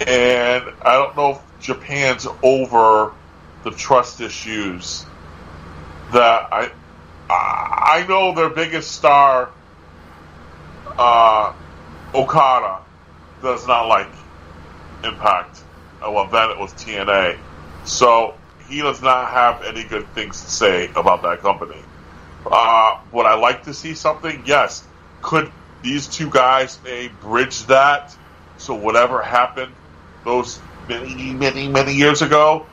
and 0.07 0.65
I 0.83 0.93
don't 0.93 1.17
know 1.17 1.31
if 1.33 1.61
Japan's 1.61 2.27
over 2.43 3.13
the 3.65 3.73
trust 3.73 4.21
issues. 4.21 5.05
That 6.13 6.49
I, 6.53 6.71
I 7.29 8.05
know 8.09 8.35
their 8.35 8.49
biggest 8.49 8.93
star, 8.93 9.51
uh, 10.99 11.53
Okada, 12.15 12.79
does 13.43 13.67
not 13.67 13.87
like 13.87 14.09
Impact. 15.05 15.63
Well, 16.01 16.27
then 16.29 16.51
it 16.51 16.59
was 16.59 16.73
TNA, 16.75 17.39
so 17.85 18.35
he 18.69 18.83
does 18.83 19.03
not 19.03 19.31
have 19.31 19.63
any 19.65 19.85
good 19.85 20.07
things 20.15 20.41
to 20.41 20.51
say 20.51 20.91
about 20.95 21.23
that 21.23 21.41
company. 21.41 21.83
Uh, 22.47 23.01
would 23.12 23.27
I 23.27 23.35
like 23.35 23.65
to 23.65 23.75
see 23.75 23.95
something? 23.95 24.43
Yes. 24.47 24.87
Could 25.23 25.51
these 25.83 26.07
two 26.07 26.31
guys 26.31 26.79
may 26.85 27.09
bridge 27.09 27.67
that? 27.67 28.17
So 28.59 28.75
whatever 28.75 29.23
happened 29.23 29.73
those 30.25 30.61
many, 30.89 31.33
many, 31.33 31.69
many 31.69 31.95
years 31.95 32.23
ago, 32.23 32.67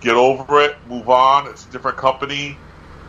get 0.00 0.14
over 0.14 0.60
it, 0.60 0.76
move 0.88 1.08
on. 1.08 1.48
It's 1.48 1.66
a 1.66 1.70
different 1.70 1.96
company. 1.96 2.50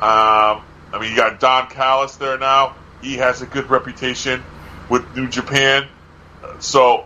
Um, 0.02 0.64
I 0.92 1.00
mean, 1.00 1.12
you 1.12 1.16
got 1.16 1.40
Don 1.40 1.68
Callis 1.68 2.16
there 2.18 2.38
now. 2.38 2.76
He 3.02 3.18
has 3.18 3.42
a 3.42 3.46
good 3.46 3.70
reputation 3.70 4.44
with 4.90 5.16
New 5.16 5.28
Japan. 5.28 5.88
So, 6.60 7.06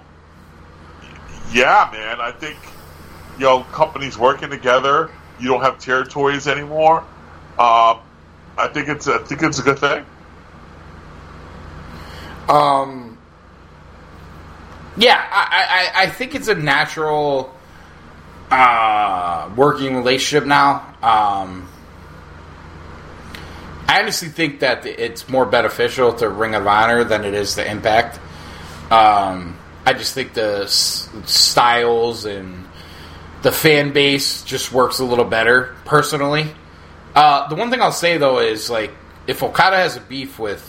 yeah, 1.51 1.89
man, 1.91 2.19
I 2.19 2.31
think 2.31 2.57
you 3.38 3.45
know 3.45 3.63
companies 3.63 4.17
working 4.17 4.49
together. 4.49 5.11
You 5.39 5.47
don't 5.49 5.61
have 5.61 5.79
territories 5.79 6.47
anymore. 6.47 7.03
Um, 7.57 7.99
I 8.57 8.67
think 8.67 8.88
it's 8.89 9.07
I 9.07 9.19
think 9.19 9.41
it's 9.43 9.59
a 9.59 9.63
good 9.63 9.79
thing. 9.79 10.05
Um, 12.49 13.17
yeah, 14.97 15.21
I, 15.31 15.91
I, 15.95 16.03
I 16.03 16.09
think 16.09 16.34
it's 16.34 16.47
a 16.47 16.55
natural 16.55 17.53
uh, 18.49 19.49
working 19.55 19.95
relationship 19.95 20.47
now. 20.47 20.77
Um, 21.03 21.67
I 23.88 23.97
I 23.97 24.01
honestly 24.01 24.29
think 24.29 24.59
that 24.61 24.85
it's 24.85 25.27
more 25.29 25.45
beneficial 25.45 26.13
to 26.15 26.29
Ring 26.29 26.55
of 26.55 26.67
Honor 26.67 27.03
than 27.03 27.25
it 27.25 27.34
is 27.34 27.55
to 27.55 27.69
Impact. 27.69 28.19
Um, 28.91 29.57
I 29.85 29.93
just 29.93 30.13
think 30.13 30.34
the 30.34 30.63
s- 30.63 31.09
styles 31.25 32.25
and 32.25 32.65
the 33.41 33.51
fan 33.51 33.93
base 33.93 34.43
just 34.43 34.71
works 34.71 34.99
a 34.99 35.05
little 35.05 35.25
better 35.25 35.75
personally. 35.85 36.53
Uh, 37.18 37.48
the 37.48 37.56
one 37.56 37.72
thing 37.72 37.81
I'll 37.81 37.91
say 37.91 38.18
though 38.19 38.38
is 38.38 38.69
like 38.69 38.91
if 39.26 39.41
Okada 39.41 39.76
has 39.76 39.95
a 39.98 40.02
beef 40.02 40.38
with 40.38 40.61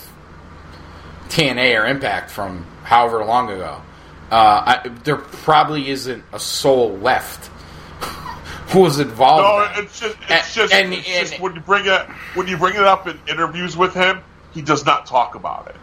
TNA 1.29 1.79
or 1.79 1.85
Impact 1.85 2.31
from 2.31 2.65
however 2.85 3.23
long 3.23 3.51
ago, 3.51 3.83
uh, 4.31 4.81
I, 4.85 4.89
there 5.05 5.17
probably 5.17 5.91
isn't 5.91 6.25
a 6.33 6.41
soul 6.41 6.97
left 7.01 7.49
who 8.71 8.81
was 8.81 8.99
involved. 8.99 9.43
No, 9.43 9.79
in 9.79 9.85
it's 9.85 10.01
just 10.01 10.17
it's 10.23 10.31
And- 10.31 10.55
just, 10.55 10.73
and- 10.75 10.93
it's 10.95 11.07
just 11.07 11.33
and- 11.35 11.43
when 11.43 11.55
you 11.55 11.61
bring 11.61 11.85
it 11.85 12.07
when 12.33 12.47
you 12.49 12.57
bring 12.57 12.77
it 12.77 12.83
up 12.85 13.07
in 13.07 13.21
interviews 13.29 13.77
with 13.77 13.93
him, 13.93 14.23
he 14.55 14.63
does 14.63 14.87
not 14.87 15.05
talk 15.05 15.35
about 15.35 15.69
it. 15.69 15.77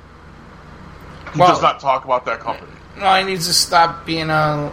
He 1.35 1.39
Well- 1.41 1.49
does 1.49 1.61
not 1.61 1.79
talk 1.79 2.05
about 2.05 2.25
that 2.25 2.39
company. 2.39 2.71
No, 2.97 3.13
he 3.15 3.23
needs 3.23 3.45
to 3.45 3.53
stop 3.53 4.03
being 4.03 4.31
a. 4.31 4.71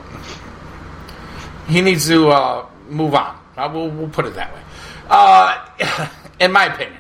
He 1.69 1.83
needs 1.83 2.07
to 2.09 2.31
uh, 2.31 2.67
move 2.89 3.15
on. 3.15 3.37
Uh, 3.59 3.69
we'll, 3.71 3.89
we'll 3.91 4.09
put 4.09 4.25
it 4.25 4.35
that 4.37 4.55
way. 4.55 4.61
Uh, 5.09 6.09
in 6.41 6.53
my 6.53 6.67
opinion. 6.67 6.99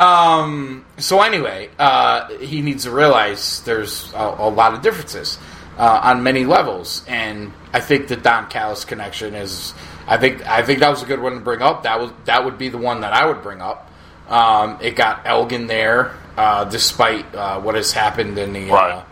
Um, 0.00 0.84
so 0.98 1.20
anyway, 1.22 1.70
uh, 1.78 2.28
he 2.38 2.60
needs 2.62 2.84
to 2.84 2.90
realize 2.90 3.62
there's 3.62 4.12
a, 4.14 4.34
a 4.38 4.50
lot 4.50 4.74
of 4.74 4.82
differences 4.82 5.38
uh, 5.78 6.00
on 6.02 6.22
many 6.22 6.44
levels, 6.44 7.04
and 7.06 7.52
I 7.72 7.80
think 7.80 8.08
the 8.08 8.16
Don 8.16 8.48
Callis 8.48 8.84
connection 8.84 9.34
is. 9.34 9.74
I 10.08 10.16
think 10.16 10.44
I 10.48 10.62
think 10.62 10.80
that 10.80 10.90
was 10.90 11.02
a 11.02 11.06
good 11.06 11.20
one 11.20 11.34
to 11.34 11.40
bring 11.40 11.62
up. 11.62 11.84
That 11.84 12.00
was 12.00 12.10
that 12.24 12.44
would 12.44 12.58
be 12.58 12.68
the 12.68 12.78
one 12.78 13.02
that 13.02 13.12
I 13.12 13.26
would 13.26 13.42
bring 13.42 13.60
up. 13.62 13.88
Um, 14.28 14.78
it 14.80 14.96
got 14.96 15.22
Elgin 15.26 15.66
there, 15.68 16.12
uh, 16.36 16.64
despite 16.64 17.32
uh, 17.34 17.60
what 17.60 17.76
has 17.76 17.92
happened 17.92 18.38
in 18.38 18.52
the 18.52 18.70
Right. 18.70 18.92
uh, 18.92 19.02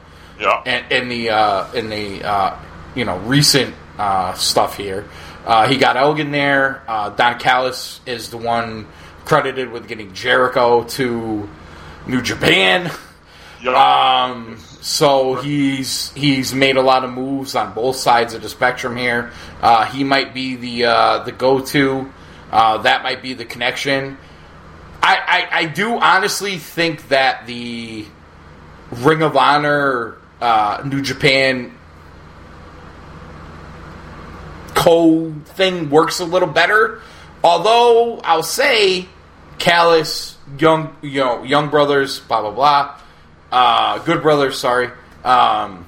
Yeah. 0.41 0.63
in, 0.65 1.03
in 1.03 1.09
the 1.09 1.31
uh, 1.31 1.73
in 1.73 1.89
the 1.91 2.25
uh, 2.25 2.57
you 2.97 3.05
know 3.05 3.19
recent 3.19 3.75
uh, 3.99 4.33
stuff 4.35 4.77
here. 4.77 5.05
Uh, 5.45 5.69
he 5.69 5.77
got 5.77 5.97
Elgin 5.97 6.31
there. 6.31 6.83
Uh, 6.87 7.11
Don 7.11 7.39
Callis 7.39 8.01
is 8.07 8.31
the 8.31 8.37
one 8.37 8.87
credited 9.25 9.71
with 9.71 9.89
getting 9.89 10.13
Jericho 10.13 10.85
to 10.85 11.49
New 12.07 12.23
Japan. 12.23 12.91
yeah. 13.63 14.25
Um, 14.31 14.59
so 14.81 15.35
he's 15.35 16.11
he's 16.13 16.55
made 16.55 16.77
a 16.77 16.83
lot 16.83 17.05
of 17.05 17.11
moves 17.11 17.55
on 17.55 17.75
both 17.75 17.97
sides 17.97 18.35
of 18.35 18.43
the 18.43 18.49
spectrum 18.49 18.97
here. 18.97 19.33
Uh, 19.61 19.85
he 19.85 20.05
might 20.05 20.33
be 20.33 20.57
the 20.57 20.87
uh, 20.87 21.19
the 21.25 21.33
go 21.33 21.61
to. 21.61 22.11
Uh, 22.51 22.79
that 22.79 23.03
might 23.03 23.23
be 23.23 23.35
the 23.35 23.45
connection. 23.45 24.19
I, 25.03 25.49
I, 25.51 25.59
I 25.61 25.65
do 25.67 25.99
honestly 25.99 26.59
think 26.59 27.09
that 27.09 27.47
the 27.47 28.05
Ring 28.91 29.23
of 29.23 29.37
Honor 29.37 30.19
uh, 30.41 30.83
New 30.85 31.01
Japan 31.01 31.77
co 34.81 35.33
thing 35.45 35.91
works 35.91 36.21
a 36.21 36.25
little 36.25 36.49
better. 36.49 37.01
Although 37.45 38.19
I'll 38.25 38.43
say 38.43 39.07
Callis, 39.59 40.37
young 40.59 40.97
you 41.03 41.21
know, 41.21 41.43
young 41.45 41.69
brothers, 41.71 42.19
blah 42.21 42.41
blah 42.41 42.51
blah. 42.51 42.97
Uh, 43.53 43.99
good 44.05 44.23
brothers, 44.23 44.59
sorry. 44.59 44.91
Um, 45.25 45.87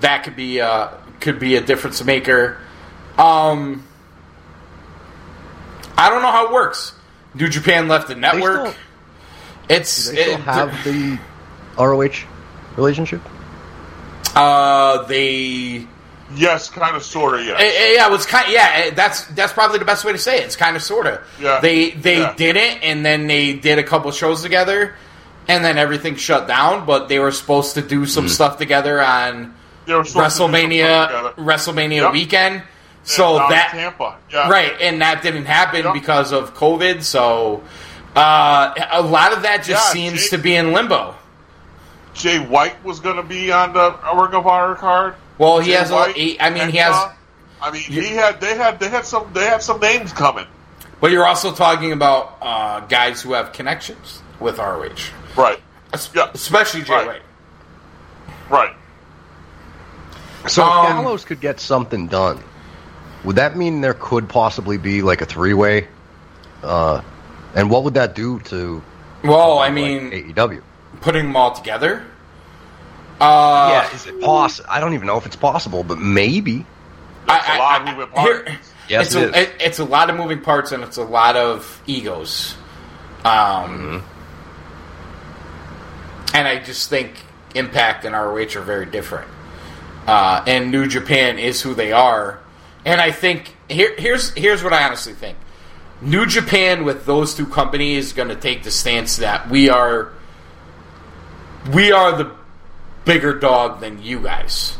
that 0.00 0.24
could 0.24 0.36
be 0.36 0.60
uh, 0.60 0.88
could 1.20 1.38
be 1.38 1.56
a 1.56 1.60
difference 1.60 2.02
maker. 2.04 2.58
Um, 3.18 3.84
I 5.96 6.08
don't 6.08 6.22
know 6.22 6.30
how 6.30 6.46
it 6.46 6.52
works. 6.52 6.94
New 7.34 7.48
Japan 7.48 7.86
left 7.88 8.08
the 8.08 8.14
network. 8.14 8.68
still- 8.70 8.74
it's 9.68 10.06
Do 10.08 10.16
they 10.16 10.22
still 10.22 10.34
it- 10.34 10.40
have 10.40 10.84
the 10.84 11.18
ROH 11.78 12.26
relationship? 12.76 13.20
uh, 14.34 15.02
they 15.04 15.86
yes, 16.36 16.68
kind 16.70 16.96
of, 16.96 17.02
sort 17.02 17.34
of. 17.34 17.40
Eh, 17.40 17.44
Yes. 17.44 17.60
eh, 17.60 17.94
yeah, 17.96 18.06
it 18.06 18.10
was 18.10 18.26
kind. 18.26 18.46
yeah, 18.52 18.72
eh, 18.76 18.90
that's 18.94 19.24
that's 19.26 19.52
probably 19.52 19.78
the 19.78 19.84
best 19.84 20.04
way 20.04 20.12
to 20.12 20.18
say 20.18 20.38
it. 20.38 20.44
It's 20.44 20.56
kind 20.56 20.76
of 20.76 20.82
sort 20.82 21.06
of. 21.06 21.20
Yeah. 21.40 21.60
They 21.60 21.90
they 21.90 22.18
Yeah. 22.18 22.34
did 22.34 22.56
it, 22.56 22.78
and 22.82 23.04
then 23.04 23.26
they 23.26 23.52
did 23.54 23.78
a 23.78 23.82
couple 23.82 24.10
shows 24.12 24.42
together, 24.42 24.94
and 25.48 25.64
then 25.64 25.78
everything 25.78 26.16
shut 26.16 26.46
down. 26.48 26.86
But 26.86 27.08
they 27.08 27.18
were 27.18 27.32
supposed 27.32 27.74
to 27.74 27.82
do 27.82 28.02
Mm. 28.02 28.08
some 28.08 28.28
stuff 28.28 28.58
together 28.58 29.00
on 29.02 29.54
They 29.86 29.94
were 29.94 30.04
supposed 30.04 30.36
to 30.36 30.38
do 30.38 30.44
something 30.44 30.70
WrestleMania 30.70 31.06
together. 31.08 31.32
WrestleMania 31.38 32.02
Yep. 32.02 32.12
weekend. 32.12 32.62
So 33.02 33.38
that 33.48 33.70
Tampa, 33.70 34.16
yeah. 34.30 34.48
right, 34.48 34.74
and 34.80 35.00
that 35.00 35.22
didn't 35.22 35.46
happen 35.46 35.84
Yep. 35.84 35.94
because 35.94 36.32
of 36.32 36.54
COVID. 36.54 37.02
So 37.02 37.62
uh, 38.14 38.72
a 38.92 39.00
lot 39.02 39.32
of 39.32 39.42
that 39.42 39.64
just 39.64 39.86
Yeah, 39.86 39.92
seems 39.92 40.20
Jake- 40.22 40.30
to 40.30 40.38
be 40.38 40.54
in 40.54 40.72
limbo. 40.72 41.14
Jay 42.12 42.38
White 42.38 42.84
was 42.84 43.00
going 43.00 43.16
to 43.16 43.22
be 43.22 43.52
on 43.52 43.72
the 43.72 43.94
Ring 44.14 44.34
of 44.34 44.46
Honor 44.46 44.74
card. 44.74 45.14
Well, 45.40 45.58
he 45.58 45.70
Jay 45.70 45.76
has. 45.78 45.90
A, 45.90 46.12
he, 46.12 46.38
I 46.38 46.50
mean, 46.50 46.68
he 46.68 46.76
has. 46.76 46.94
Penta. 46.94 47.12
I 47.62 47.70
mean, 47.70 47.82
he 47.82 48.14
had. 48.14 48.40
They 48.42 48.54
had. 48.54 48.78
They 48.78 48.90
had 48.90 49.06
some. 49.06 49.32
They 49.32 49.46
had 49.46 49.62
some 49.62 49.80
names 49.80 50.12
coming. 50.12 50.46
But 51.00 51.12
you're 51.12 51.24
also 51.26 51.50
talking 51.54 51.92
about 51.92 52.36
uh, 52.42 52.80
guys 52.80 53.22
who 53.22 53.32
have 53.32 53.52
connections 53.54 54.20
with 54.38 54.58
ROH. 54.58 54.90
Right. 55.34 55.58
Yeah. 56.14 56.30
Especially 56.34 56.82
Jay 56.82 56.92
Right. 56.92 57.06
White. 57.06 57.22
Right. 58.50 58.76
So 60.46 60.62
Um, 60.62 60.84
if 60.86 60.92
Gallows 60.92 61.24
could 61.24 61.40
get 61.40 61.58
something 61.58 62.06
done, 62.06 62.42
would 63.24 63.36
that 63.36 63.56
mean 63.56 63.80
there 63.80 63.94
could 63.94 64.28
possibly 64.28 64.76
be 64.76 65.00
like 65.00 65.22
a 65.22 65.26
three 65.26 65.54
way? 65.54 65.88
Uh, 66.62 67.00
and 67.54 67.70
what 67.70 67.84
would 67.84 67.94
that 67.94 68.14
do 68.14 68.38
to 68.40 68.82
Well, 69.24 69.58
I 69.58 69.66
like, 69.68 69.72
mean, 69.72 70.10
AEW? 70.10 70.62
putting 71.00 71.26
them 71.28 71.36
all 71.36 71.52
together. 71.52 72.04
Uh, 73.20 73.68
yeah, 73.72 73.94
is 73.94 74.06
it 74.06 74.20
possible? 74.20 74.68
I 74.70 74.80
don't 74.80 74.94
even 74.94 75.06
know 75.06 75.18
if 75.18 75.26
it's 75.26 75.36
possible, 75.36 75.82
but 75.84 75.98
maybe. 75.98 76.64
That's 77.26 77.48
I- 77.48 77.56
a 77.56 77.58
lot 77.58 77.80
I- 77.86 77.90
of 77.90 77.96
moving 77.98 78.14
I- 78.16 78.22
here- 78.22 78.42
parts. 78.44 78.72
Yes, 78.88 79.06
it's 79.06 79.14
it 79.14 79.22
a, 79.22 79.28
is. 79.28 79.36
it- 79.46 79.54
it's 79.60 79.78
a 79.78 79.84
lot 79.84 80.10
of 80.10 80.16
moving 80.16 80.40
parts 80.40 80.72
and 80.72 80.82
it's 80.82 80.96
a 80.96 81.04
lot 81.04 81.36
of 81.36 81.80
egos. 81.86 82.54
Um, 83.24 84.02
And 86.32 86.46
I 86.46 86.58
just 86.62 86.88
think 86.88 87.14
Impact 87.56 88.04
and 88.04 88.14
ROH 88.14 88.54
are 88.56 88.60
very 88.62 88.86
different. 88.86 89.28
Uh, 90.06 90.42
and 90.46 90.70
New 90.70 90.86
Japan 90.86 91.38
is 91.40 91.60
who 91.60 91.74
they 91.74 91.90
are. 91.92 92.38
And 92.84 93.00
I 93.00 93.10
think 93.10 93.56
here, 93.68 93.92
here's 93.98 94.30
here's 94.34 94.62
what 94.62 94.72
I 94.72 94.84
honestly 94.84 95.12
think. 95.12 95.36
New 96.00 96.26
Japan 96.26 96.84
with 96.84 97.04
those 97.04 97.34
two 97.34 97.46
companies 97.46 98.06
is 98.06 98.12
going 98.12 98.28
to 98.28 98.36
take 98.36 98.62
the 98.62 98.70
stance 98.70 99.16
that 99.16 99.50
we 99.50 99.68
are 99.68 100.12
we 101.72 101.92
are 101.92 102.12
the 102.16 102.30
bigger 103.04 103.34
dog 103.38 103.80
than 103.80 104.02
you 104.02 104.20
guys. 104.20 104.76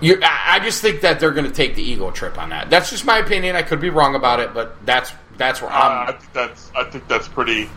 You, 0.00 0.20
I 0.22 0.60
just 0.62 0.82
think 0.82 1.00
that 1.02 1.18
they're 1.20 1.30
going 1.30 1.46
to 1.46 1.52
take 1.52 1.76
the 1.76 1.82
ego 1.82 2.10
trip 2.10 2.38
on 2.38 2.50
that. 2.50 2.68
That's 2.68 2.90
just 2.90 3.04
my 3.06 3.18
opinion. 3.18 3.56
I 3.56 3.62
could 3.62 3.80
be 3.80 3.90
wrong 3.90 4.14
about 4.16 4.40
it, 4.40 4.52
but 4.52 4.84
that's 4.84 5.12
that's 5.38 5.62
where 5.62 5.70
Uh, 5.70 5.74
I 5.74 6.04
I'm. 6.08 6.18
think 6.18 6.32
that's. 6.32 6.70
I 6.76 6.84
think 6.84 7.08
that's 7.08 7.28
pretty. 7.28 7.68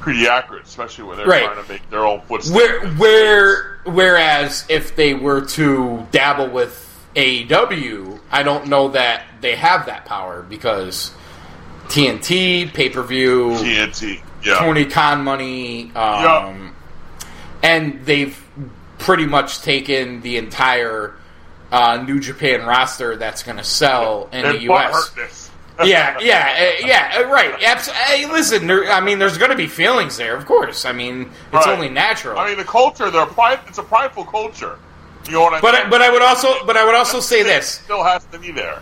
Pretty 0.00 0.26
accurate, 0.28 0.64
especially 0.64 1.04
when 1.04 1.16
they're 1.16 1.26
Right. 1.26 1.44
trying 1.50 1.64
to 1.64 1.72
make 1.72 1.88
their 1.88 2.04
own 2.04 2.20
footsteps. 2.22 2.54
Where, 2.54 2.86
where, 2.96 3.80
whereas 3.84 4.66
if 4.68 4.94
they 4.96 5.14
were 5.14 5.40
to 5.46 6.06
dabble 6.10 6.48
with 6.50 7.06
AEW, 7.16 8.20
I 8.30 8.42
don't 8.42 8.66
know 8.66 8.88
that 8.88 9.22
they 9.40 9.56
have 9.56 9.86
that 9.86 10.04
power 10.04 10.42
because 10.42 11.10
TNT 11.88 12.72
pay 12.74 12.90
per 12.90 13.02
view, 13.02 13.52
TNT. 13.52 14.20
Yeah. 14.42 14.58
Tony 14.58 14.84
Khan 14.84 15.24
money, 15.24 15.90
um, 15.94 16.74
and 17.62 18.04
they've 18.04 18.43
pretty 19.04 19.26
much 19.26 19.60
taken 19.60 20.20
the 20.22 20.36
entire 20.38 21.14
uh, 21.70 22.02
New 22.06 22.20
Japan 22.20 22.66
roster 22.66 23.16
that's 23.16 23.42
going 23.42 23.58
to 23.58 23.64
sell 23.64 24.28
in 24.32 24.44
And 24.44 24.56
the 24.56 24.62
U.S. 24.62 25.50
yeah, 25.84 26.18
yeah, 26.20 26.56
uh, 26.80 26.86
yeah, 26.86 27.12
uh, 27.18 27.28
right. 27.28 27.62
Abs- 27.62 27.88
hey, 27.88 28.26
listen, 28.26 28.66
there, 28.66 28.90
I 28.90 29.00
mean, 29.00 29.18
there's 29.18 29.38
going 29.38 29.50
to 29.50 29.56
be 29.56 29.66
feelings 29.66 30.16
there, 30.16 30.36
of 30.36 30.46
course. 30.46 30.84
I 30.84 30.92
mean, 30.92 31.22
it's 31.22 31.52
Right. 31.52 31.68
only 31.68 31.88
natural. 31.88 32.38
I 32.38 32.48
mean, 32.48 32.56
the 32.58 32.64
culture. 32.64 33.10
They're 33.10 33.26
pride. 33.26 33.60
It's 33.66 33.78
a 33.78 33.82
prideful 33.82 34.24
culture. 34.24 34.78
You 35.26 35.32
know 35.32 35.40
what 35.42 35.54
I 35.54 35.60
but 35.60 35.74
I, 35.74 35.80
mean? 35.82 35.90
but 35.90 36.02
I 36.02 36.10
would 36.10 36.22
also 36.22 36.64
but 36.66 36.76
I 36.76 36.84
would 36.84 36.94
also 36.94 37.18
say 37.18 37.42
this. 37.42 37.66
still 37.66 38.04
has 38.04 38.24
to 38.26 38.38
be 38.38 38.52
there. 38.52 38.80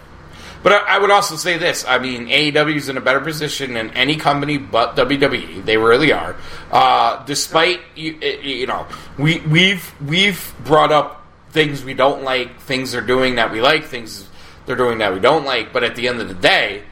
But 0.63 0.73
I, 0.73 0.97
I 0.97 0.99
would 0.99 1.11
also 1.11 1.37
say 1.37 1.59
this. 1.59 1.85
I 1.87 1.99
mean, 1.99 2.29
AEW 2.29 2.77
is 2.77 2.89
in 2.89 2.97
a 2.97 3.01
better 3.01 3.21
position 3.21 3.75
than 3.75 3.91
any 3.91 4.17
company 4.17 4.59
but 4.59 4.95
WWE. 4.97 5.65
They 5.65 5.77
really 5.77 6.13
are. 6.13 6.37
Uh, 6.71 7.25
despite 7.25 7.81
you, 7.97 8.13
you 8.15 8.67
know, 8.67 8.87
we 9.19 9.41
we've 9.41 9.93
we've 10.07 10.55
brought 10.65 10.93
up 10.93 11.27
things 11.51 11.85
we 11.85 11.95
don't 11.95 12.23
like, 12.23 12.61
things 12.61 12.93
they're 12.93 13.01
doing 13.01 13.35
that 13.37 13.51
we 13.51 13.61
like, 13.61 13.85
things 13.85 14.29
they're 14.67 14.77
doing 14.77 14.99
that 14.99 15.13
we 15.13 15.19
don't 15.21 15.45
like. 15.45 15.73
But 15.73 15.83
at 15.85 15.97
the 15.97 16.07
end 16.09 16.21
of 16.21 16.29
the 16.29 16.35
day, 16.35 16.85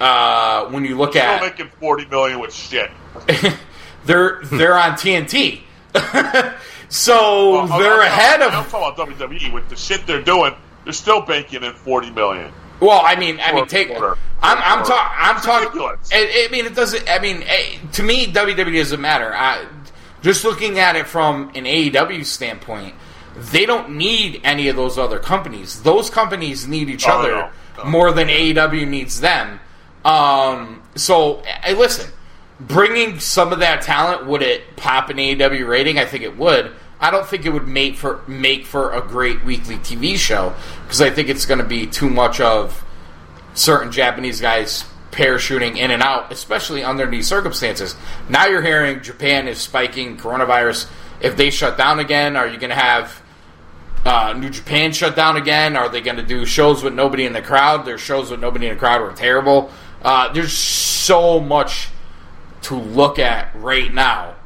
uh, 0.00 0.66
when 0.66 0.84
you 0.84 0.96
look 0.96 1.14
at 1.16 1.36
Still 1.38 1.46
at 1.48 1.52
making 1.58 1.72
forty 1.80 2.06
million 2.06 2.40
with 2.40 2.52
shit. 2.52 2.90
they're 4.06 4.40
they're 4.44 4.76
on 4.76 4.92
TNT. 4.92 5.60
so 6.88 7.64
Well, 7.66 7.78
they're 7.78 7.92
I'm- 8.00 8.06
ahead 8.12 8.42
I'm 8.42 8.48
of 8.64 8.70
talking 8.70 9.04
about 9.04 9.18
WWE 9.28 9.52
with 9.52 9.68
the 9.68 9.76
shit 9.76 10.06
they're 10.06 10.22
doing. 10.22 10.54
They're 10.84 10.92
still 10.92 11.20
banking 11.20 11.62
in 11.62 11.72
forty 11.74 12.10
million. 12.10 12.52
Well, 12.80 13.00
I 13.04 13.16
mean, 13.16 13.38
I 13.40 13.52
mean, 13.52 13.66
take. 13.66 13.90
I'm, 13.90 14.16
I'm 14.42 14.84
talking. 14.84 15.16
I'm 15.16 15.40
talking. 15.40 15.80
I, 16.12 16.46
I 16.48 16.52
mean, 16.52 16.66
it 16.66 16.74
doesn't. 16.74 17.08
I 17.08 17.18
mean, 17.18 17.42
eh, 17.46 17.78
to 17.92 18.02
me, 18.02 18.26
WWE 18.26 18.76
doesn't 18.78 19.00
matter. 19.00 19.32
I, 19.34 19.64
just 20.22 20.44
looking 20.44 20.78
at 20.78 20.96
it 20.96 21.06
from 21.06 21.48
an 21.54 21.64
AEW 21.64 22.24
standpoint, 22.24 22.94
they 23.36 23.64
don't 23.66 23.90
need 23.96 24.40
any 24.44 24.68
of 24.68 24.76
those 24.76 24.98
other 24.98 25.18
companies. 25.18 25.82
Those 25.82 26.10
companies 26.10 26.66
need 26.66 26.88
each 26.90 27.06
Oh, 27.06 27.18
other 27.20 27.30
no. 27.30 27.50
No. 27.78 27.84
more 27.90 28.12
than 28.12 28.28
AEW 28.28 28.86
needs 28.88 29.20
them. 29.20 29.60
Um, 30.04 30.82
so, 30.94 31.42
hey, 31.62 31.74
listen, 31.74 32.10
bringing 32.60 33.18
some 33.20 33.52
of 33.52 33.60
that 33.60 33.82
talent 33.82 34.26
would 34.26 34.42
it 34.42 34.76
pop 34.76 35.08
an 35.10 35.16
AEW 35.16 35.66
rating? 35.66 35.98
I 35.98 36.04
think 36.04 36.22
it 36.22 36.36
would. 36.36 36.72
I 37.04 37.10
don't 37.10 37.26
think 37.26 37.44
it 37.44 37.50
would 37.50 37.68
make 37.68 37.96
for 37.96 38.22
make 38.26 38.64
for 38.64 38.94
a 38.94 39.02
great 39.02 39.44
weekly 39.44 39.76
TV 39.76 40.16
show 40.16 40.54
because 40.84 41.02
I 41.02 41.10
think 41.10 41.28
it's 41.28 41.44
going 41.44 41.58
to 41.58 41.66
be 41.66 41.86
too 41.86 42.08
much 42.08 42.40
of 42.40 42.82
certain 43.52 43.92
Japanese 43.92 44.40
guys 44.40 44.86
parachuting 45.10 45.76
in 45.76 45.90
and 45.90 46.02
out, 46.02 46.32
especially 46.32 46.82
under 46.82 47.06
these 47.06 47.28
circumstances. 47.28 47.94
Now 48.30 48.46
you're 48.46 48.62
hearing 48.62 49.02
Japan 49.02 49.48
is 49.48 49.60
spiking 49.60 50.16
coronavirus. 50.16 50.88
If 51.20 51.36
they 51.36 51.50
shut 51.50 51.76
down 51.76 51.98
again, 51.98 52.38
are 52.38 52.48
you 52.48 52.56
going 52.56 52.70
to 52.70 52.74
have 52.74 53.22
uh, 54.06 54.34
New 54.38 54.48
Japan 54.48 54.90
shut 54.94 55.14
down 55.14 55.36
again? 55.36 55.76
Are 55.76 55.90
they 55.90 56.00
going 56.00 56.16
to 56.16 56.22
do 56.22 56.46
shows 56.46 56.82
with 56.82 56.94
nobody 56.94 57.26
in 57.26 57.34
the 57.34 57.42
crowd? 57.42 57.84
Their 57.84 57.98
shows 57.98 58.30
with 58.30 58.40
nobody 58.40 58.68
in 58.68 58.76
the 58.76 58.80
crowd 58.80 59.02
were 59.02 59.12
terrible. 59.12 59.70
Uh, 60.00 60.32
there's 60.32 60.54
so 60.54 61.38
much 61.38 61.90
to 62.62 62.76
look 62.76 63.18
at 63.18 63.54
right 63.56 63.92
now. 63.92 64.36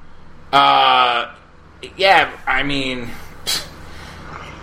Uh, 0.53 1.37
yeah, 1.97 2.37
I 2.47 2.63
mean, 2.63 3.09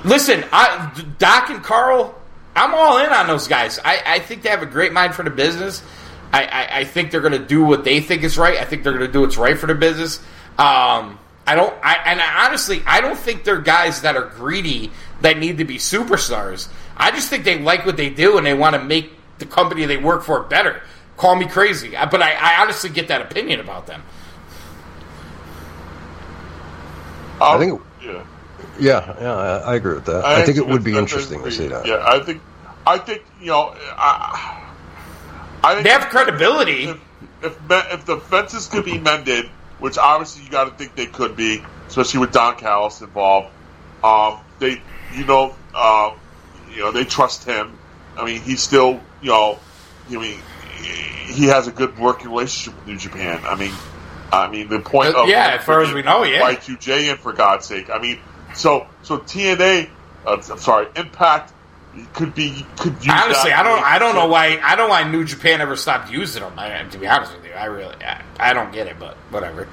listen, 0.03 0.43
I, 0.51 0.91
Doc 1.17 1.49
and 1.49 1.63
Carl, 1.63 2.15
I'm 2.55 2.73
all 2.73 2.97
in 2.99 3.11
on 3.11 3.27
those 3.27 3.47
guys. 3.47 3.79
I, 3.83 4.01
I 4.05 4.19
think 4.19 4.41
they 4.41 4.49
have 4.49 4.61
a 4.61 4.67
great 4.67 4.93
mind 4.93 5.15
for 5.15 5.23
the 5.23 5.29
business. 5.29 5.83
I, 6.31 6.43
I, 6.45 6.79
I 6.79 6.83
think 6.85 7.11
they're 7.11 7.21
going 7.21 7.33
to 7.33 7.45
do 7.45 7.63
what 7.63 7.83
they 7.83 8.01
think 8.01 8.23
is 8.23 8.37
right. 8.37 8.57
I 8.57 8.65
think 8.65 8.83
they're 8.83 8.93
going 8.93 9.05
to 9.05 9.11
do 9.11 9.21
what's 9.21 9.37
right 9.37 9.57
for 9.57 9.67
the 9.67 9.75
business. 9.75 10.19
Um, 10.57 11.19
I 11.47 11.55
don't. 11.55 11.73
I 11.83 11.95
and 12.05 12.21
I, 12.21 12.45
honestly, 12.47 12.81
I 12.85 13.01
don't 13.01 13.17
think 13.17 13.43
they're 13.43 13.61
guys 13.61 14.01
that 14.01 14.15
are 14.15 14.25
greedy 14.29 14.91
that 15.21 15.37
need 15.37 15.59
to 15.59 15.65
be 15.65 15.77
superstars. 15.77 16.69
I 16.97 17.11
just 17.11 17.29
think 17.29 17.43
they 17.43 17.59
like 17.59 17.85
what 17.85 17.97
they 17.97 18.09
do 18.09 18.37
and 18.37 18.45
they 18.45 18.53
want 18.53 18.75
to 18.75 18.83
make 18.83 19.11
the 19.37 19.45
company 19.45 19.85
they 19.85 19.97
work 19.97 20.23
for 20.23 20.41
better. 20.43 20.81
Call 21.17 21.35
me 21.35 21.45
crazy, 21.45 21.91
but 21.91 22.21
I, 22.21 22.33
I 22.33 22.61
honestly 22.61 22.89
get 22.89 23.07
that 23.09 23.21
opinion 23.21 23.59
about 23.59 23.87
them. 23.87 24.03
Um, 27.41 27.59
think 27.59 27.79
it- 27.79 28.05
yeah. 28.05 28.23
Yeah, 28.79 29.15
yeah, 29.21 29.33
I, 29.33 29.57
I 29.57 29.75
agree 29.75 29.95
with 29.95 30.05
that. 30.05 30.25
I, 30.25 30.43
think 30.43 30.57
it 30.57 30.67
would 30.67 30.83
be 30.83 30.93
I- 30.93 30.97
I 30.97 30.99
interesting 30.99 31.43
to 31.43 31.51
see 31.51 31.67
that. 31.67 31.85
Yeah, 31.85 32.03
I 32.05 32.19
think, 32.19 32.41
I 32.85 32.97
think 32.97 33.23
you 33.39 33.47
know, 33.47 33.73
I, 33.97 34.63
I 35.63 35.73
think 35.73 35.83
They 35.85 35.91
have 35.91 36.09
credibility. 36.09 36.85
If 36.85 36.99
if, 37.41 37.57
if 37.69 38.05
the 38.05 38.17
fences 38.17 38.67
could 38.67 38.85
be 38.85 38.97
mended, 38.97 39.45
which 39.79 39.97
obviously 39.97 40.43
you 40.43 40.49
got 40.49 40.65
to 40.65 40.71
think 40.71 40.95
they 40.95 41.05
could 41.05 41.35
be, 41.35 41.63
especially 41.87 42.21
with 42.21 42.31
Don 42.31 42.55
Callis 42.57 43.01
involved, 43.01 43.53
um, 44.03 44.39
they, 44.59 44.81
you 45.15 45.25
know, 45.25 45.55
uh, 45.73 46.11
you 46.73 46.79
know, 46.79 46.91
they 46.91 47.03
trust 47.03 47.43
him. 47.43 47.77
I 48.17 48.25
mean, 48.25 48.41
he's 48.41 48.61
still, 48.61 48.99
you 49.21 49.29
know, 49.29 49.59
I 50.09 50.13
mean, 50.13 50.39
he 51.27 51.45
has 51.45 51.67
a 51.67 51.71
good 51.71 51.97
working 51.99 52.29
relationship 52.29 52.77
with 52.79 52.87
New 52.87 52.97
Japan. 52.97 53.41
I 53.43 53.55
mean, 53.55 53.73
I 54.31 54.49
mean, 54.49 54.67
the 54.69 54.79
point 54.79 55.15
Uh, 55.15 55.23
of 55.23 55.29
yeah, 55.29 55.57
as 55.59 55.65
far 55.65 55.81
as 55.81 55.93
we 55.93 56.01
know, 56.01 56.23
yeah. 56.23 56.41
Y2J 56.53 57.11
in 57.11 57.17
for 57.17 57.33
God's 57.33 57.65
sake. 57.65 57.89
I 57.89 57.99
mean, 57.99 58.19
so 58.53 58.87
so 59.03 59.17
TNA, 59.19 59.89
uh, 60.25 60.31
I'm 60.49 60.57
sorry, 60.59 60.87
Impact 60.95 61.53
could 62.13 62.35
be 62.35 62.65
could 62.77 62.93
use 62.95 63.07
Honestly, 63.09 63.51
that 63.51 63.59
I 63.59 63.63
don't. 63.63 63.83
I 63.83 63.99
don't 63.99 64.15
know 64.15 64.27
why. 64.27 64.59
I 64.61 64.75
don't 64.75 64.87
know 64.89 64.93
why 64.93 65.09
New 65.09 65.23
Japan 65.25 65.61
ever 65.61 65.75
stopped 65.77 66.11
using 66.11 66.41
them. 66.43 66.53
I, 66.57 66.83
to 66.83 66.97
be 66.97 67.07
honest 67.07 67.33
with 67.35 67.45
you, 67.45 67.51
I 67.53 67.65
really, 67.65 67.95
I, 68.03 68.21
I 68.39 68.53
don't 68.53 68.73
get 68.73 68.87
it. 68.87 68.97
But 68.99 69.15
whatever. 69.29 69.67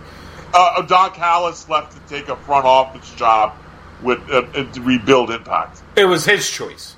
uh, 0.55 0.83
Don 0.83 1.11
Callis 1.13 1.69
left 1.69 1.93
to 1.93 2.15
take 2.15 2.29
a 2.29 2.37
front 2.37 2.65
office 2.67 3.13
job 3.15 3.55
with 4.03 4.21
uh, 4.31 4.43
and 4.55 4.73
to 4.75 4.81
rebuild 4.83 5.31
Impact. 5.31 5.81
It 5.97 6.05
was 6.05 6.25
his 6.25 6.49
choice. 6.49 6.95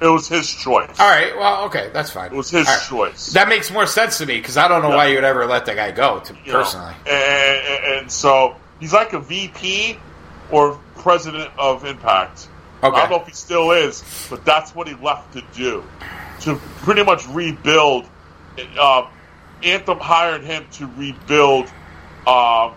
It 0.00 0.06
was 0.08 0.28
his 0.28 0.48
choice. 0.50 0.90
All 0.98 1.08
right. 1.08 1.34
Well, 1.36 1.64
okay, 1.66 1.90
that's 1.92 2.10
fine. 2.10 2.32
It 2.32 2.36
was 2.36 2.50
his 2.50 2.66
right. 2.66 2.86
choice. 2.86 3.32
That 3.32 3.48
makes 3.48 3.70
more 3.70 3.86
sense 3.86 4.18
to 4.18 4.26
me 4.26 4.36
because 4.36 4.56
I 4.56 4.68
don't 4.68 4.82
know 4.82 4.90
Yeah. 4.90 4.96
why 4.96 5.06
you 5.06 5.14
would 5.14 5.24
ever 5.24 5.46
let 5.46 5.66
that 5.66 5.76
guy 5.76 5.90
go. 5.90 6.20
To 6.20 6.34
you 6.44 6.52
know. 6.52 6.58
personally, 6.58 6.94
and, 7.06 7.84
and, 7.84 8.12
so 8.12 8.56
he's 8.78 8.92
like 8.92 9.14
a 9.14 9.20
VP 9.20 9.98
or 10.50 10.78
president 10.96 11.50
of 11.58 11.84
Impact. 11.84 12.48
Okay. 12.82 12.94
I 12.94 13.00
don't 13.00 13.10
know 13.10 13.20
if 13.20 13.26
he 13.26 13.32
still 13.32 13.70
is, 13.72 14.04
but 14.28 14.44
that's 14.44 14.74
what 14.74 14.86
he 14.86 14.94
left 14.94 15.32
to 15.32 15.42
do 15.54 15.82
to 16.40 16.56
pretty 16.82 17.02
much 17.02 17.26
rebuild. 17.28 18.06
Uh, 18.78 19.08
Anthem 19.62 19.98
hired 19.98 20.44
him 20.44 20.66
to 20.72 20.86
rebuild 20.86 21.72
um, 22.26 22.74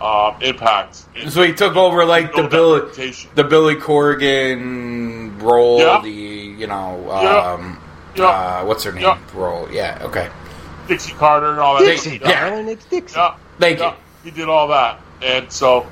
um, 0.00 0.36
Impact. 0.42 1.04
so 1.28 1.42
he 1.42 1.52
took 1.54 1.76
over 1.76 2.04
like 2.04 2.34
the 2.34 2.46
Billy, 2.46 2.90
the 3.34 3.44
Billy 3.44 3.76
Corgan 3.76 5.40
role. 5.42 5.78
Yeah. 5.78 6.00
The 6.02 6.47
you 6.58 6.66
know, 6.66 7.00
Yeah. 7.22 7.52
um, 7.52 7.78
Yeah. 8.14 8.24
uh, 8.26 8.64
what's 8.64 8.82
her 8.84 8.92
name 8.92 9.02
Yeah. 9.04 9.18
role? 9.34 9.68
Yeah. 9.70 9.98
Okay. 10.02 10.28
Dixie 10.88 11.12
Carter 11.12 11.50
and 11.50 11.60
all 11.60 11.78
that. 11.78 11.84
Dixie, 11.84 12.16
stuff. 12.18 12.28
yeah. 12.30 12.48
darling, 12.50 12.68
it's 12.68 12.84
Dixie. 12.86 13.16
Yeah, 13.16 13.34
Thank 13.58 13.78
yeah, 13.78 13.90
you. 13.90 13.94
He 14.24 14.30
did 14.30 14.48
all 14.48 14.68
that, 14.68 15.00
and 15.22 15.50
so, 15.52 15.82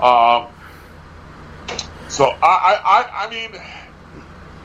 um, 0.00 0.46
so 2.08 2.24
I, 2.24 2.36
I, 2.42 2.80
I, 2.84 3.26
I 3.26 3.30
mean, 3.30 3.50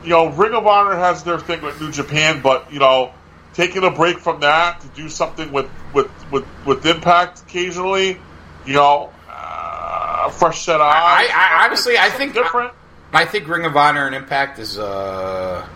you 0.02 0.10
know, 0.10 0.28
Ring 0.28 0.54
of 0.54 0.66
Honor 0.66 0.96
has 0.96 1.22
their 1.22 1.38
thing 1.38 1.62
with 1.62 1.80
New 1.80 1.90
Japan, 1.92 2.40
but 2.42 2.72
you 2.72 2.78
know, 2.78 3.12
taking 3.54 3.84
a 3.84 3.90
break 3.90 4.18
from 4.18 4.40
that 4.40 4.80
to 4.80 4.88
do 4.88 5.08
something 5.08 5.52
with 5.52 5.68
with 5.92 6.10
with, 6.32 6.44
with 6.64 6.84
Impact 6.86 7.42
occasionally, 7.42 8.18
you 8.64 8.72
know, 8.74 9.10
uh, 9.30 10.30
fresh 10.30 10.64
set 10.64 10.76
of 10.76 10.80
eyes. 10.82 11.28
I- 11.30 11.58
I- 11.60 11.64
honestly, 11.66 11.96
I 11.98 12.08
think- 12.10 12.32
different. 12.34 12.72
I 12.72 12.74
think 13.24 13.48
Ring 13.48 13.64
of 13.64 13.76
Honor 13.76 14.06
and 14.06 14.14
Impact 14.14 14.58
is 14.58 14.78
uh 14.78 15.66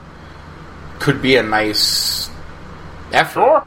could 0.99 1.23
be 1.23 1.37
a 1.37 1.43
nice 1.43 2.29
effort. 3.13 3.41
sure. 3.41 3.67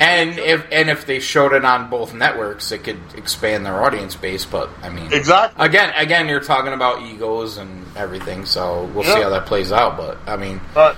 And 0.00 0.38
if 0.40 0.66
and 0.72 0.90
if 0.90 1.06
they 1.06 1.20
showed 1.20 1.52
it 1.52 1.64
on 1.64 1.88
both 1.88 2.14
networks, 2.14 2.72
it 2.72 2.82
could 2.82 2.98
expand 3.16 3.64
their 3.64 3.80
audience 3.84 4.16
base. 4.16 4.44
But 4.44 4.68
I 4.82 4.88
mean, 4.88 5.12
Exactly. 5.12 5.64
again, 5.64 5.92
again, 5.96 6.28
you're 6.28 6.40
talking 6.40 6.72
about 6.72 7.02
egos 7.02 7.58
and 7.58 7.84
everything, 7.96 8.44
so 8.44 8.90
we'll 8.92 9.04
see 9.04 9.22
how 9.22 9.28
that 9.30 9.46
plays 9.46 9.70
out. 9.70 9.96
But 9.96 10.18
I 10.26 10.36
mean, 10.36 10.60
Right. 10.74 10.96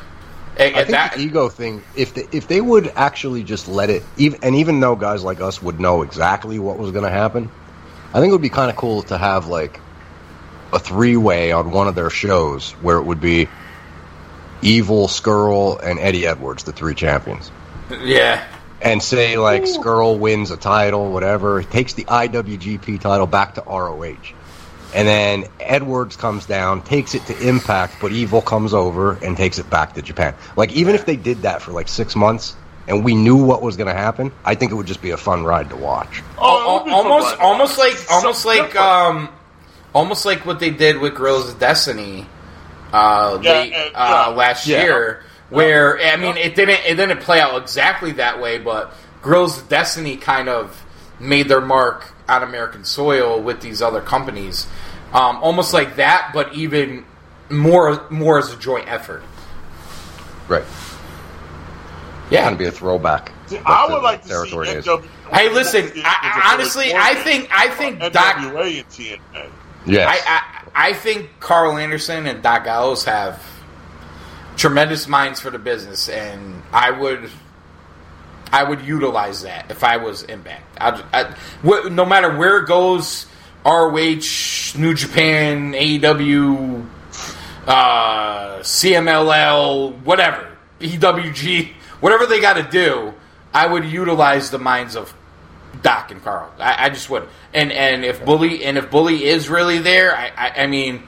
at, 0.56 0.72
I 0.74 0.76
think 0.76 0.88
that, 0.92 1.12
the 1.14 1.20
ego 1.20 1.50
thing, 1.50 1.82
if 1.94 2.14
they, 2.14 2.26
if 2.32 2.48
they 2.48 2.62
would 2.62 2.90
actually 2.96 3.44
just 3.44 3.68
let 3.68 3.90
it, 3.90 4.02
even, 4.16 4.38
and 4.42 4.54
even 4.56 4.80
though 4.80 4.96
guys 4.96 5.22
like 5.22 5.42
us 5.42 5.60
would 5.62 5.78
know 5.78 6.00
exactly 6.00 6.58
what 6.58 6.78
was 6.78 6.90
going 6.92 7.04
to 7.04 7.10
happen, 7.10 7.50
I 8.14 8.20
think 8.20 8.30
it 8.30 8.32
would 8.32 8.40
be 8.40 8.48
kind 8.48 8.70
of 8.70 8.76
cool 8.76 9.02
to 9.04 9.18
have 9.18 9.46
like 9.48 9.78
a 10.72 10.78
three 10.78 11.16
way 11.16 11.52
on 11.52 11.70
one 11.70 11.88
of 11.88 11.94
their 11.94 12.10
shows 12.10 12.72
where 12.82 12.96
it 12.98 13.04
would 13.04 13.20
be 13.20 13.48
Evil, 14.62 15.06
Scurll, 15.06 15.80
and 15.82 15.98
Eddie 15.98 16.26
Edwards, 16.26 16.64
the 16.64 16.72
three 16.72 16.94
champions. 16.94 17.50
yeah, 18.02 18.44
And 18.80 19.02
say 19.02 19.36
like 19.38 19.62
Scurll 19.64 20.18
wins 20.18 20.50
a 20.50 20.56
title, 20.56 21.12
whatever, 21.12 21.62
takes 21.62 21.94
the 21.94 22.04
IWGP 22.04 23.00
title 23.00 23.26
back 23.26 23.54
to 23.54 23.62
ROH. 23.62 24.16
And 24.94 25.06
then 25.06 25.44
Edwards 25.60 26.16
comes 26.16 26.46
down, 26.46 26.82
takes 26.82 27.14
it 27.14 27.26
to 27.26 27.48
Impact, 27.48 27.96
but 28.00 28.12
Evil 28.12 28.40
comes 28.40 28.72
over 28.72 29.12
and 29.22 29.36
takes 29.36 29.58
it 29.58 29.68
back 29.68 29.94
to 29.94 30.02
Japan. 30.02 30.34
Like 30.56 30.72
even 30.72 30.94
if 30.94 31.04
they 31.04 31.16
did 31.16 31.42
that 31.42 31.60
for 31.60 31.72
like 31.72 31.88
six 31.88 32.16
months 32.16 32.56
and 32.88 33.04
we 33.04 33.14
knew 33.14 33.36
what 33.44 33.60
was 33.62 33.76
going 33.76 33.88
to 33.88 33.94
happen, 33.94 34.32
I 34.44 34.54
think 34.54 34.72
it 34.72 34.74
would 34.76 34.86
just 34.86 35.02
be 35.02 35.10
a 35.10 35.16
fun 35.16 35.44
ride 35.44 35.68
to 35.70 35.76
watch. 35.76 36.22
Oh, 36.38 36.62
it 36.62 36.72
would 36.72 36.84
be 36.86 36.90
fun 36.92 37.06
almost, 37.06 37.38
almost 37.40 37.78
like, 37.78 37.96
almost 38.10 38.44
like, 38.46 38.74
um, 38.76 39.28
almost 39.96 40.26
like 40.26 40.44
what 40.44 40.60
they 40.60 40.68
did 40.70 40.98
with 40.98 41.14
Guerrillas 41.14 41.48
of 41.48 41.58
Destiny, 41.58 42.26
uh, 42.92 43.38
Yeah, 43.40 43.50
late, 43.52 43.72
uh, 43.72 44.26
yeah. 44.28 44.34
last 44.36 44.66
Yeah. 44.66 44.82
year, 44.82 45.22
where 45.48 45.98
I 45.98 46.16
mean, 46.16 46.36
it 46.36 46.54
didn't, 46.54 46.80
it 46.86 46.96
didn't 46.96 47.20
play 47.20 47.40
out 47.40 47.60
exactly 47.60 48.12
that 48.12 48.38
way, 48.40 48.58
but 48.58 48.92
Guerrillas 49.22 49.56
of 49.56 49.68
Destiny 49.70 50.16
kind 50.18 50.50
of 50.50 50.84
made 51.18 51.48
their 51.48 51.62
mark 51.62 52.12
on 52.28 52.42
American 52.42 52.84
soil 52.84 53.40
with 53.40 53.62
these 53.62 53.80
other 53.80 54.02
companies, 54.02 54.66
um, 55.14 55.38
almost 55.42 55.72
like 55.72 55.96
that, 55.96 56.30
but 56.34 56.52
even 56.52 57.06
more, 57.48 58.04
more 58.10 58.38
as 58.38 58.52
a 58.52 58.56
joint 58.56 58.86
effort. 58.92 59.22
Right. 60.46 60.64
Yeah, 62.28 62.44
gonna 62.44 62.56
be 62.56 62.66
a 62.66 62.70
throwback. 62.72 63.32
See, 63.46 63.58
I 63.64 63.86
would 63.86 64.02
like 64.02 64.20
to 64.22 64.28
see 64.28 64.34
territory. 64.34 64.66
NW. 64.68 65.04
Hey, 65.32 65.48
listen. 65.48 65.84
is- 65.84 65.92
is 65.92 66.02
I, 66.04 66.08
a 66.08 66.12
I, 66.22 66.52
honestly, 66.52 66.92
I 66.94 67.14
think 67.14 67.48
I 67.52 67.68
think 67.68 68.00
Doc. 68.12 68.36
NWA 68.36 68.78
and 68.80 68.88
TNA. 68.90 69.46
Yes. 69.86 70.08
I, 70.26 70.34
I 70.34 70.88
I 70.88 70.92
think 70.92 71.30
Carl 71.40 71.78
Anderson 71.78 72.26
and 72.26 72.42
Doc 72.42 72.64
Gallows 72.64 73.04
have 73.04 73.42
tremendous 74.56 75.06
minds 75.08 75.40
for 75.40 75.50
the 75.50 75.58
business, 75.58 76.08
and 76.08 76.62
I 76.72 76.90
would 76.90 77.30
I 78.52 78.62
would 78.64 78.82
utilize 78.82 79.42
that 79.42 79.70
if 79.70 79.82
I 79.82 79.96
was 79.96 80.22
Impact. 80.22 80.64
I, 80.80 81.02
I, 81.12 81.88
no 81.88 82.04
matter 82.04 82.36
where 82.36 82.58
it 82.58 82.66
goes, 82.66 83.26
ROH, 83.64 84.78
New 84.78 84.94
Japan, 84.94 85.72
AEW, 85.72 86.86
uh, 87.66 88.58
CMLL, 88.60 90.02
whatever. 90.04 90.56
EWG, 90.80 91.72
whatever 92.00 92.26
they 92.26 92.40
got 92.40 92.54
to 92.54 92.62
do, 92.62 93.14
I 93.52 93.66
would 93.66 93.84
utilize 93.84 94.50
the 94.50 94.58
minds 94.58 94.94
of 94.94 95.14
Doc 95.82 96.10
and 96.10 96.22
Carl. 96.22 96.52
I, 96.58 96.86
I 96.86 96.88
just 96.90 97.08
would. 97.10 97.28
And 97.52 97.72
and 97.72 98.04
if 98.04 98.24
Bully 98.24 98.64
and 98.64 98.78
if 98.78 98.90
Bully 98.90 99.24
is 99.24 99.48
really 99.48 99.78
there, 99.78 100.16
I, 100.16 100.30
I, 100.36 100.62
I 100.62 100.66
mean, 100.66 101.02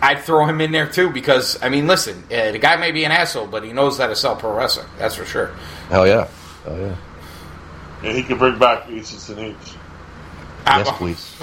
I'd 0.00 0.20
throw 0.20 0.46
him 0.46 0.60
in 0.60 0.72
there 0.72 0.86
too 0.86 1.10
because 1.10 1.62
I 1.62 1.68
mean, 1.68 1.86
listen, 1.86 2.24
uh, 2.32 2.52
the 2.52 2.58
guy 2.58 2.76
may 2.76 2.92
be 2.92 3.04
an 3.04 3.12
asshole, 3.12 3.46
but 3.46 3.64
he 3.64 3.72
knows 3.72 3.98
how 3.98 4.06
to 4.06 4.16
sell 4.16 4.36
pro 4.36 4.54
wrestling. 4.56 4.88
That's 4.98 5.14
for 5.14 5.24
sure. 5.24 5.54
Hell 5.88 6.06
yeah. 6.06 6.28
Hell 6.64 6.78
yeah. 6.78 6.96
And 8.02 8.16
he 8.16 8.22
could 8.22 8.38
bring 8.38 8.58
back 8.58 8.88
Aces 8.88 9.28
and 9.30 9.38
Eights. 9.40 9.74
Yes, 10.66 10.86
I'm- 10.88 10.96
please. 10.96 11.36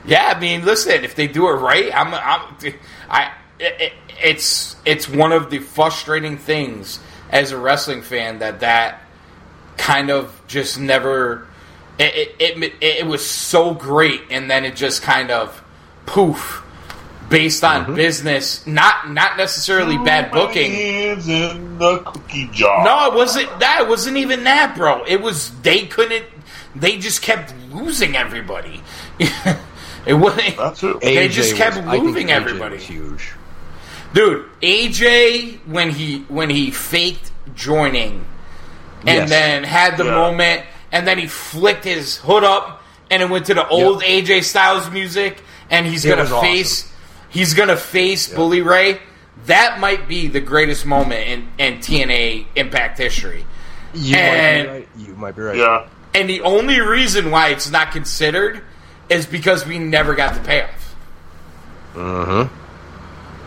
yeah, 0.06 0.34
I 0.36 0.40
mean, 0.40 0.66
listen, 0.66 1.04
if 1.04 1.16
they 1.16 1.28
do 1.28 1.48
it 1.50 1.54
right, 1.54 1.94
I'm, 1.94 2.14
I'm 2.14 2.74
I, 3.10 3.32
it, 3.60 3.94
it's 4.24 4.76
it's 4.86 5.08
one 5.08 5.32
of 5.32 5.50
the 5.50 5.60
frustrating 5.60 6.38
things 6.38 7.00
as 7.30 7.52
a 7.52 7.58
wrestling 7.58 8.02
fan 8.02 8.40
that 8.40 8.62
that 8.62 9.02
kind 9.82 10.10
of 10.10 10.42
just 10.48 10.80
never. 10.80 11.48
It 12.00 12.36
it, 12.40 12.64
it, 12.64 12.74
it 12.82 13.08
was 13.08 13.28
so 13.28 13.74
great, 13.74 14.22
and 14.30 14.50
then 14.50 14.64
it 14.64 14.76
just 14.76 15.02
kind 15.02 15.32
of 15.32 15.62
poof, 16.06 16.64
based 17.30 17.64
on 17.64 17.84
mm-hmm. 17.84 17.96
business, 17.96 18.66
not 18.66 19.12
not 19.12 19.38
necessarily 19.38 19.98
bad 19.98 20.32
booking. 20.32 20.72
Hands 20.72 21.28
in 21.28 21.78
the 21.78 22.00
cookie 22.00 22.48
jar. 22.52 22.86
No, 22.86 23.12
it 23.12 23.16
wasn't 23.16 23.60
that. 23.60 23.82
It 23.82 23.90
wasn't 23.90 24.18
even 24.18 24.44
that, 24.46 24.76
bro. 24.78 25.04
It 25.06 25.22
was 25.22 25.52
they 25.62 25.88
couldn't. 25.88 26.26
They 26.76 26.98
just 26.98 27.22
kept 27.22 27.54
losing 27.72 28.16
everybody. 28.16 28.82
it 30.06 30.14
wasn't. 30.14 30.56
That's 30.58 30.84
it. 30.84 31.02
They 31.02 31.28
AJ 31.28 31.32
just 31.32 31.56
kept 31.56 31.78
was- 31.78 31.86
I 31.88 32.00
think 32.00 32.30
AJ 32.30 32.32
everybody. 32.32 32.76
was 32.76 32.86
huge. 32.86 33.34
Dude, 34.14 34.46
AJ 34.62 35.66
when 35.68 35.90
he 35.90 36.20
when 36.28 36.50
he 36.50 36.72
faked 36.72 37.32
joining 37.56 38.26
and 39.06 39.22
Yes. 39.22 39.30
then 39.30 39.64
had 39.64 39.98
the 39.98 40.06
Yeah. 40.06 40.12
moment 40.12 40.64
and 40.92 41.08
then 41.08 41.18
he 41.18 41.28
flicked 41.28 41.84
his 41.84 42.18
hood 42.18 42.44
up 42.44 42.84
and 43.10 43.22
it 43.22 43.30
went 43.30 43.46
to 43.48 43.54
the 43.54 43.68
old 43.68 44.04
AJ 44.04 44.42
Styles 44.44 44.90
music 44.90 45.42
and 45.70 45.86
he's 45.86 46.06
It 46.06 46.10
gonna 46.10 46.22
was 46.24 46.32
awesome. 46.32 46.48
face 46.50 46.92
he's 47.30 47.54
gonna 47.54 47.78
face 47.78 48.28
Bully 48.28 48.62
Ray. 48.62 49.00
That 49.48 49.80
might 49.80 50.08
be 50.08 50.28
the 50.28 50.40
greatest 50.42 50.86
moment 50.86 51.28
in, 51.28 51.48
in 51.58 51.80
TNA 51.80 52.46
Impact 52.56 52.98
history. 53.00 53.46
You 53.94 54.16
And- 54.18 54.68
might 54.68 54.74
be 54.74 54.78
right. 54.80 54.88
You 55.08 55.16
might 55.16 55.36
be 55.36 55.42
right. 55.42 55.58
Yeah. 55.58 55.82
And 56.14 56.30
the 56.30 56.42
only 56.42 56.80
reason 56.82 57.32
why 57.32 57.48
it's 57.50 57.70
not 57.72 57.92
considered 57.92 58.62
is 59.10 59.26
because 59.26 59.66
we 59.66 59.80
never 59.80 60.14
got 60.14 60.34
the 60.36 60.40
payoff. 60.42 60.94
Mm-hmm. 61.96 62.54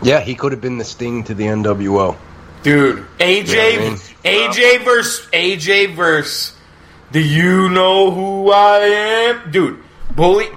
Yeah, 0.06 0.20
he 0.20 0.34
could 0.34 0.52
have 0.52 0.60
been 0.60 0.78
the 0.78 0.84
sting 0.84 1.24
to 1.24 1.34
the 1.34 1.44
NWO. 1.46 2.16
Dude, 2.64 3.04
AJ, 3.20 3.54
Yeah, 3.54 3.62
I 3.62 3.88
mean- 3.90 3.98
AJ 4.24 4.84
versus 4.84 5.26
AJ 5.32 5.94
versus. 5.94 6.52
Do 7.12 7.20
you 7.20 7.68
know 7.68 8.10
who 8.10 8.50
I 8.50 8.78
am, 8.78 9.50
dude? 9.52 9.78
Bully 10.16 10.48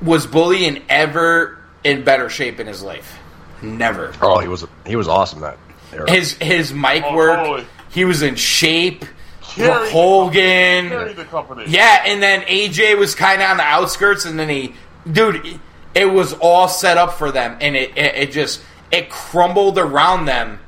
was 0.00 0.26
Bully 0.26 0.64
in 0.64 0.82
ever 0.88 1.58
in 1.84 2.02
better 2.02 2.28
shape 2.28 2.58
in 2.58 2.66
his 2.66 2.82
life? 2.82 3.18
Never. 3.60 4.12
Oh, 4.20 4.40
he 4.40 4.48
was 4.48 4.66
he 4.86 4.96
was 4.96 5.06
awesome 5.06 5.40
that 5.42 5.58
era. 5.92 6.10
His 6.10 6.32
his 6.34 6.72
mic 6.72 7.04
Oh, 7.06 7.14
work. 7.14 7.36
totally. 7.38 7.66
He 7.90 8.04
was 8.04 8.22
in 8.22 8.34
shape. 8.34 9.04
Carried- 9.42 9.92
Hogan. 9.92 10.88
Carry 10.88 11.12
the 11.12 11.24
company. 11.26 11.64
Yeah, 11.68 12.02
and 12.06 12.22
then 12.22 12.40
AJ 12.48 12.96
was 12.98 13.14
kind 13.14 13.42
of 13.42 13.50
on 13.50 13.58
the 13.58 13.62
outskirts, 13.62 14.24
and 14.24 14.38
then 14.38 14.48
he, 14.48 14.74
dude, 15.10 15.60
it 15.94 16.06
was 16.06 16.32
all 16.32 16.66
set 16.68 16.96
up 16.96 17.18
for 17.18 17.30
them, 17.30 17.58
and 17.60 17.76
it 17.76 17.90
it, 17.96 18.14
it 18.16 18.32
just 18.32 18.62
it 18.90 19.10
crumbled 19.10 19.78
around 19.78 20.24
them 20.24 20.58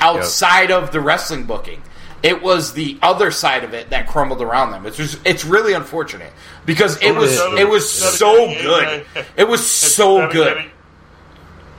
outside 0.00 0.70
of 0.70 0.92
the 0.92 1.00
wrestling 1.00 1.44
booking. 1.44 1.82
It 2.22 2.42
was 2.42 2.72
the 2.72 2.98
other 3.02 3.30
side 3.30 3.62
of 3.62 3.74
it 3.74 3.90
that 3.90 4.08
crumbled 4.08 4.42
around 4.42 4.72
them. 4.72 4.86
It's 4.86 4.96
just 4.96 5.24
it's 5.24 5.44
really 5.44 5.74
unfortunate 5.74 6.32
because 6.64 7.00
it 7.02 7.14
was 7.14 7.38
it 7.58 7.68
was 7.68 7.88
so 7.90 8.48
good. 8.48 9.06
It 9.36 9.46
was 9.46 9.64
so 9.66 10.30
good. 10.30 10.64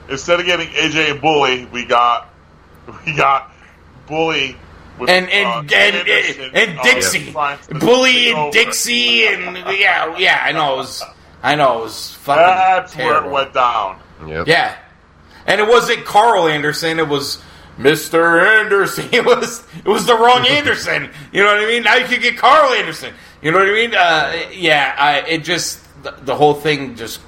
instead 0.08 0.40
of 0.40 0.46
getting 0.46 0.68
AJ 0.68 1.10
and 1.12 1.20
Bully, 1.20 1.66
we 1.66 1.84
got 1.84 2.32
we 3.06 3.14
got 3.16 3.52
Bully 4.06 4.56
with, 4.98 5.10
and 5.10 5.26
uh, 5.26 5.28
and 5.28 5.72
and, 5.72 6.56
and, 6.56 6.78
uh, 6.78 6.82
Dixie, 6.82 7.32
Bully 7.32 8.32
and. 8.32 8.52
Dixie, 8.52 9.26
and 9.26 9.56
yeah, 9.78 10.16
yeah. 10.18 10.40
I 10.42 10.52
know 10.52 10.74
it 10.74 10.76
was, 10.78 11.02
I 11.42 11.54
know 11.54 11.80
it 11.80 11.82
was 11.84 12.14
fucking. 12.14 12.42
That's 12.42 12.92
terrible. 12.92 13.30
where 13.30 13.42
it 13.42 13.44
went 13.44 13.54
down. 13.54 14.00
Yep. 14.26 14.46
Yeah, 14.48 14.76
and 15.46 15.60
it 15.60 15.68
wasn't 15.68 16.04
Carl 16.04 16.48
Anderson. 16.48 16.98
It 16.98 17.08
was 17.08 17.42
Mister 17.78 18.40
Anderson. 18.40 19.08
It 19.12 19.24
was 19.24 19.64
it 19.76 19.88
was 19.88 20.06
the 20.06 20.14
wrong 20.14 20.46
Anderson. 20.46 21.10
You 21.32 21.42
know 21.42 21.54
what 21.54 21.62
I 21.62 21.66
mean? 21.66 21.84
Now 21.84 21.94
you 21.94 22.06
could 22.06 22.20
get 22.20 22.36
Carl 22.36 22.72
Anderson. 22.72 23.14
You 23.40 23.52
know 23.52 23.58
what 23.58 23.68
I 23.68 23.72
mean? 23.72 23.94
Uh, 23.94 24.50
yeah, 24.52 24.94
I, 24.98 25.20
it 25.28 25.44
just 25.44 25.80
the, 26.02 26.10
the 26.22 26.34
whole 26.34 26.54
thing 26.54 26.96
just 26.96 27.20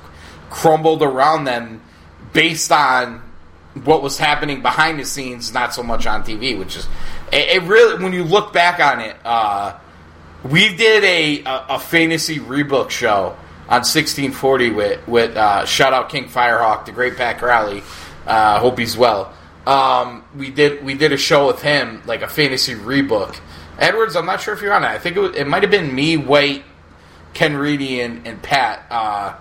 crumbled 0.50 1.02
around 1.02 1.44
them 1.44 1.80
based 2.32 2.72
on 2.72 3.22
what 3.84 4.02
was 4.02 4.18
happening 4.18 4.60
behind 4.60 4.98
the 4.98 5.04
scenes, 5.04 5.54
not 5.54 5.72
so 5.72 5.82
much 5.82 6.06
on 6.06 6.24
TV. 6.24 6.58
Which 6.58 6.76
is 6.76 6.86
it, 7.32 7.56
it 7.56 7.62
really 7.62 8.02
when 8.02 8.12
you 8.12 8.24
look 8.24 8.52
back 8.52 8.80
on 8.80 9.00
it. 9.00 9.16
Uh, 9.24 9.78
we 10.42 10.74
did 10.74 11.04
a, 11.04 11.44
a, 11.44 11.66
a 11.70 11.78
fantasy 11.78 12.38
rebook 12.38 12.88
show 12.90 13.36
on 13.68 13.82
1640 13.82 14.70
with 14.70 15.06
with 15.08 15.36
uh, 15.36 15.64
shout 15.64 15.92
out 15.92 16.08
King 16.08 16.24
Firehawk, 16.24 16.86
the 16.86 16.92
great 16.92 17.16
Pat 17.16 17.38
Crowley. 17.38 17.82
Uh, 18.26 18.58
hope 18.58 18.78
he's 18.78 18.96
well. 18.96 19.32
Um, 19.66 20.24
we 20.36 20.50
did 20.50 20.84
we 20.84 20.94
did 20.94 21.12
a 21.12 21.16
show 21.16 21.46
with 21.46 21.62
him, 21.62 22.02
like 22.06 22.22
a 22.22 22.28
fantasy 22.28 22.74
rebook. 22.74 23.38
Edwards, 23.78 24.16
I'm 24.16 24.26
not 24.26 24.40
sure 24.40 24.54
if 24.54 24.62
you're 24.62 24.72
on 24.72 24.84
it. 24.84 24.88
I 24.88 24.98
think 24.98 25.16
it, 25.16 25.20
was, 25.20 25.36
it 25.36 25.46
might 25.46 25.62
have 25.62 25.70
been 25.70 25.94
me, 25.94 26.16
White, 26.16 26.64
Ken 27.32 27.56
Reedy, 27.56 28.00
and, 28.00 28.26
and 28.26 28.42
Pat. 28.42 28.84
Uh, 28.90 29.34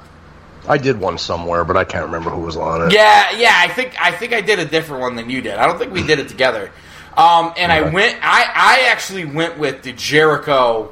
I 0.68 0.78
did 0.78 1.00
one 1.00 1.18
somewhere, 1.18 1.64
but 1.64 1.78
I 1.78 1.84
can't 1.84 2.06
remember 2.06 2.30
who 2.30 2.42
was 2.42 2.58
on 2.58 2.88
it. 2.88 2.94
yeah, 2.94 3.32
yeah. 3.38 3.54
I 3.56 3.70
think 3.70 4.00
I 4.02 4.12
think 4.12 4.34
I 4.34 4.42
did 4.42 4.60
a 4.60 4.66
different 4.66 5.02
one 5.02 5.16
than 5.16 5.30
you 5.30 5.42
did. 5.42 5.56
I 5.56 5.66
don't 5.66 5.78
think 5.78 5.94
we 5.94 6.06
did 6.06 6.20
it 6.20 6.30
together. 6.30 6.72
Um, 7.18 7.54
and 7.58 7.72
I 7.72 7.90
went. 7.90 8.18
I 8.22 8.46
I 8.54 8.90
actually 8.90 9.26
went 9.26 9.58
with 9.58 9.84
the 9.84 9.94
Jericho. 9.94 10.92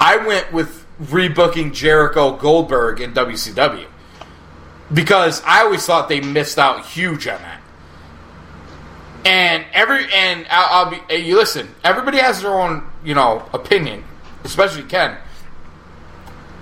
I 0.00 0.16
went 0.16 0.52
with 0.52 0.86
rebooking 1.02 1.72
Jericho 1.72 2.36
Goldberg 2.36 3.00
in 3.00 3.12
WCW 3.12 3.86
because 4.92 5.42
I 5.44 5.62
always 5.62 5.84
thought 5.84 6.08
they 6.08 6.20
missed 6.20 6.58
out 6.58 6.84
huge 6.86 7.26
on 7.26 7.40
that. 7.42 7.57
And 9.28 9.66
every 9.74 10.06
and 10.12 10.46
I'll, 10.50 10.86
I'll 10.86 10.90
be 10.90 10.96
uh, 11.10 11.18
you 11.18 11.36
listen. 11.36 11.68
Everybody 11.84 12.16
has 12.18 12.40
their 12.40 12.50
own 12.54 12.82
you 13.04 13.14
know 13.14 13.46
opinion, 13.52 14.04
especially 14.44 14.84
Ken 14.84 15.18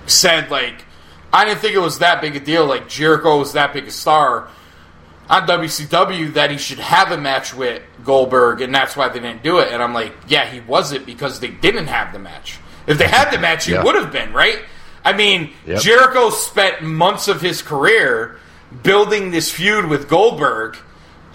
said 0.07 0.51
like 0.51 0.85
I 1.33 1.45
didn't 1.45 1.61
think 1.61 1.75
it 1.75 1.79
was 1.81 1.99
that 2.01 2.21
big 2.21 2.35
a 2.35 2.41
deal. 2.41 2.67
Like 2.67 2.89
Jericho 2.89 3.39
was 3.39 3.53
that 3.53 3.73
big 3.73 3.87
a 3.87 3.91
star 3.91 4.49
on 5.29 5.47
WCW 5.47 6.35
that 6.35 6.51
he 6.51 6.59
should 6.59 6.79
have 6.81 7.13
a 7.13 7.19
match 7.19 7.55
with 7.55 7.83
Goldberg, 8.05 8.61
and 8.63 8.75
that's 8.75 8.97
why 8.97 9.09
they 9.09 9.21
didn't 9.21 9.43
do 9.43 9.59
it. 9.59 9.73
And 9.73 9.83
I'm 9.83 9.93
like, 9.95 10.13
yeah, 10.29 10.47
he 10.47 10.61
wasn't 10.61 11.07
because 11.07 11.39
they 11.41 11.49
didn't 11.49 11.87
have 11.89 12.13
the 12.13 12.19
match. 12.19 12.59
If 12.87 12.99
they 12.99 13.09
had 13.09 13.31
the 13.31 13.39
match, 13.39 13.67
he 13.67 13.73
Yeah. 13.73 13.83
would 13.85 13.95
have 13.97 14.11
been 14.13 14.33
right. 14.33 14.61
I 15.05 15.13
mean, 15.13 15.53
Yep. 15.67 15.83
Jericho 15.83 16.31
spent 16.31 16.83
months 16.83 17.27
of 17.29 17.41
his 17.41 17.63
career 17.63 18.39
building 18.83 19.31
this 19.31 19.51
feud 19.53 19.87
with 19.87 20.09
Goldberg. 20.09 20.77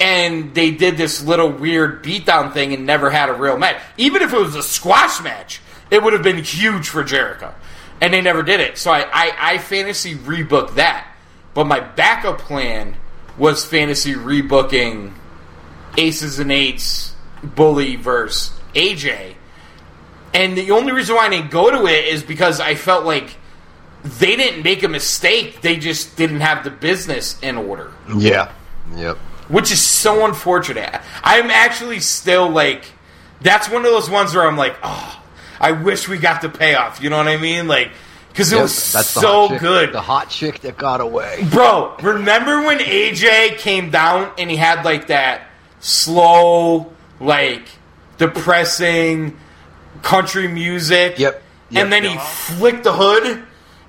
And 0.01 0.55
they 0.55 0.71
did 0.71 0.97
this 0.97 1.23
little 1.23 1.51
weird 1.51 2.03
beatdown 2.03 2.53
thing 2.53 2.73
and 2.73 2.85
never 2.85 3.09
had 3.11 3.29
a 3.29 3.33
real 3.33 3.57
match. 3.57 3.81
Even 3.97 4.21
if 4.21 4.33
it 4.33 4.39
was 4.39 4.55
a 4.55 4.63
squash 4.63 5.21
match, 5.21 5.61
it 5.91 6.01
would 6.01 6.13
have 6.13 6.23
been 6.23 6.43
huge 6.43 6.89
for 6.89 7.03
Jericho. 7.03 7.53
And 8.01 8.11
they 8.11 8.21
never 8.21 8.41
did 8.41 8.59
it. 8.59 8.77
So 8.79 8.91
I, 8.91 9.01
I, 9.13 9.35
I 9.39 9.57
fantasy 9.59 10.15
rebooked 10.15 10.75
that. 10.75 11.07
But 11.53 11.67
my 11.67 11.79
backup 11.79 12.39
plan 12.39 12.95
was 13.37 13.63
fantasy 13.63 14.13
rebooking 14.13 15.13
Aces 15.97 16.39
and 16.39 16.51
Eights, 16.51 17.13
Bully 17.43 17.95
versus 17.95 18.57
AJ. 18.73 19.35
And 20.33 20.57
the 20.57 20.71
only 20.71 20.93
reason 20.93 21.15
why 21.15 21.27
I 21.27 21.29
didn't 21.29 21.51
go 21.51 21.69
to 21.69 21.85
it 21.85 22.05
is 22.05 22.23
because 22.23 22.59
I 22.59 22.75
felt 22.75 23.05
like 23.05 23.35
they 24.03 24.35
didn't 24.35 24.63
make 24.63 24.83
a 24.83 24.87
mistake. 24.87 25.61
They 25.61 25.77
just 25.77 26.15
didn't 26.17 26.41
have 26.41 26.63
the 26.63 26.71
business 26.71 27.39
in 27.41 27.57
order 27.57 27.91
Yeah. 28.15 28.51
Yep. 28.95 29.17
Which 29.51 29.71
is 29.71 29.81
so 29.81 30.25
unfortunate. 30.25 31.01
I'm 31.23 31.49
actually 31.51 31.99
still 31.99 32.49
like, 32.49 32.85
that's 33.41 33.69
one 33.69 33.85
of 33.85 33.91
those 33.91 34.09
ones 34.09 34.33
where 34.33 34.47
I'm 34.47 34.57
like, 34.57 34.75
oh, 34.83 35.23
I 35.59 35.73
wish 35.73 36.07
we 36.07 36.17
got 36.17 36.41
the 36.41 36.49
payoff. 36.49 37.01
You 37.03 37.09
know 37.09 37.17
what 37.17 37.27
I 37.27 37.37
mean? 37.37 37.67
Like, 37.67 37.91
because 38.29 38.51
it 38.51 38.55
Yep, 38.55 38.63
was 38.63 38.93
That's 38.93 39.13
the 39.13 39.19
so 39.19 39.47
chick, 39.49 39.59
good, 39.59 39.91
The 39.93 40.01
hot 40.01 40.29
chick 40.29 40.61
that 40.61 40.77
got 40.77 41.01
away. 41.01 41.45
bro. 41.51 41.95
Remember 42.01 42.61
when 42.65 42.79
AJ 42.79 43.57
came 43.57 43.89
down 43.91 44.31
and 44.37 44.49
he 44.49 44.55
had 44.55 44.85
like 44.85 45.07
that 45.07 45.47
slow, 45.81 46.91
like 47.19 47.67
depressing 48.17 49.37
country 50.01 50.47
music? 50.47 51.19
Yep, 51.19 51.43
yep. 51.69 51.83
and 51.83 51.91
then 51.91 52.03
he 52.03 52.17
flicked 52.17 52.83
the 52.85 52.93
hood, 52.93 53.43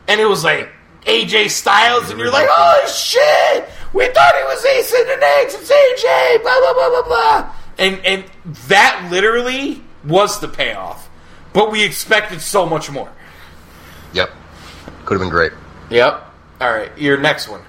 and 0.09 0.21
it 0.21 0.27
was 0.27 0.43
like 0.43 0.69
AJ 1.07 1.51
Styles, 1.51 2.11
and 2.11 2.19
you're 2.19 2.33
like, 2.33 2.49
oh 2.51 2.87
shit! 2.93 3.69
We 3.93 4.09
thought 4.09 4.35
he 4.35 4.45
was 4.45 4.65
Ace 4.65 4.93
and 4.93 5.23
eggs 5.23 5.55
X 5.55 5.71
and 5.71 5.99
AJ, 5.99 6.43
blah 6.43 6.59
blah 6.61 6.73
blah 6.75 6.89
blah 6.91 7.03
blah, 7.03 7.55
and 7.79 8.05
and 8.05 8.25
that 8.69 9.09
literally 9.11 9.83
was 10.05 10.41
the 10.41 10.49
payoff, 10.49 11.09
but 11.53 11.71
we 11.71 11.83
expected 11.85 12.41
so 12.41 12.67
much 12.67 12.91
more. 12.91 13.11
Yep. 14.13 14.31
Could 15.05 15.15
have 15.15 15.21
been 15.21 15.31
great. 15.31 15.53
Yep. 15.91 16.25
All 16.61 16.73
right, 16.73 16.97
your 16.97 17.19
next 17.19 17.49
one. 17.49 17.63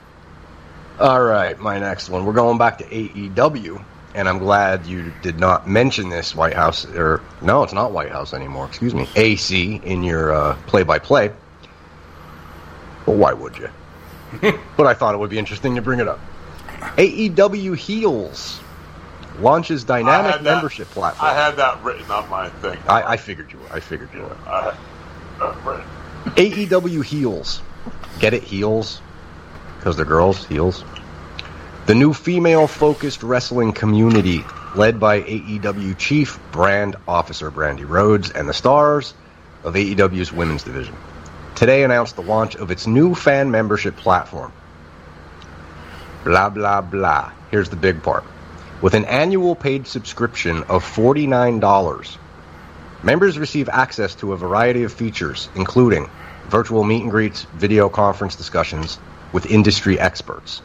All 1.00 1.24
right, 1.24 1.58
my 1.60 1.80
next 1.80 2.10
one. 2.10 2.26
We're 2.26 2.34
going 2.34 2.58
back 2.58 2.78
to 2.78 2.84
AEW, 2.86 3.84
and 4.14 4.30
I'm 4.30 4.38
glad 4.38 4.86
you 4.86 5.12
did 5.22 5.40
not 5.40 5.68
mention 5.68 6.10
this 6.10 6.36
White 6.36 6.54
House, 6.54 6.86
or 6.86 7.22
no, 7.42 7.64
it's 7.64 7.74
not 7.74 7.92
White 7.92 8.12
House 8.12 8.34
anymore. 8.34 8.68
Excuse 8.68 8.94
me, 8.94 9.10
AC 9.16 9.82
in 9.84 10.04
your 10.04 10.34
uh, 10.34 10.56
play-by-play. 10.68 11.32
Well, 13.06 13.18
why 13.18 13.34
would 13.34 13.58
you? 13.58 13.70
but 14.78 14.88
I 14.88 14.94
thought 14.94 15.16
it 15.16 15.18
would 15.18 15.30
be 15.30 15.40
interesting 15.40 15.76
to 15.76 15.82
bring 15.82 16.00
it 16.00 16.08
up. 16.08 16.20
AEW 16.98 17.76
Heels 17.76 18.60
launches 19.40 19.84
dynamic 19.84 20.34
that- 20.36 20.44
membership 20.44 20.88
platform. 20.90 21.32
I 21.32 21.34
had 21.34 21.56
that 21.58 21.84
written 21.84 22.10
on 22.12 22.30
my 22.30 22.50
thing. 22.50 22.78
I, 22.88 23.14
I 23.14 23.18
figured 23.18 23.52
you 23.52 23.60
would. 23.60 23.72
I 23.72 23.80
figured 23.80 24.10
you. 24.14 24.30
I 24.48 24.64
had. 24.64 24.76
AEW 26.36 27.04
Heels. 27.04 27.62
Get 28.20 28.34
it, 28.34 28.44
heels? 28.44 29.02
Because 29.78 29.96
they're 29.98 30.06
girls, 30.06 30.46
heels. 30.46 30.84
The 31.86 31.96
new 31.96 32.14
female 32.14 32.68
focused 32.68 33.24
wrestling 33.24 33.74
community, 33.74 34.46
led 34.76 35.00
by 35.00 35.22
AEW 35.22 35.98
Chief 35.98 36.40
Brand 36.52 36.96
Officer 37.08 37.52
Brandi 37.52 37.88
Rhodes 37.88 38.30
and 38.32 38.48
the 38.48 38.54
stars 38.54 39.14
of 39.64 39.74
AEW's 39.74 40.32
women's 40.32 40.64
division, 40.64 40.96
today 41.56 41.84
announced 41.84 42.16
the 42.16 42.22
launch 42.22 42.56
of 42.56 42.72
its 42.72 42.88
new 42.88 43.16
fan 43.16 43.52
membership 43.52 43.96
platform. 43.96 44.52
Blah, 46.24 46.50
blah, 46.50 46.82
blah. 46.82 47.32
Here's 47.52 47.70
the 47.70 47.76
big 47.76 48.02
part. 48.04 48.24
With 48.82 48.94
an 48.94 49.06
annual 49.06 49.56
paid 49.56 49.88
subscription 49.88 50.64
of 50.64 50.84
$49, 50.84 51.60
Members 53.04 53.38
receive 53.38 53.68
access 53.68 54.16
to 54.16 54.32
a 54.32 54.38
variety 54.38 54.84
of 54.84 54.94
features, 54.94 55.50
including 55.56 56.10
virtual 56.48 56.86
meet 56.86 57.02
and 57.02 57.12
greets, 57.12 57.44
video 57.56 57.90
conference 57.90 58.34
discussions 58.34 58.98
with 59.34 59.46
industry 59.48 60.00
experts, 60.00 60.62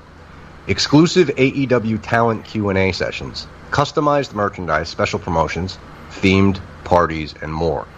exclusive 0.68 1.30
AEW 1.30 1.98
talent 2.00 2.44
Q&A 2.44 2.92
sessions, 2.92 3.48
customized 3.72 4.34
merchandise, 4.34 4.88
special 4.88 5.18
promotions, 5.18 5.78
themed 6.10 6.60
parties, 6.84 7.34
and 7.42 7.52
more. 7.52 7.88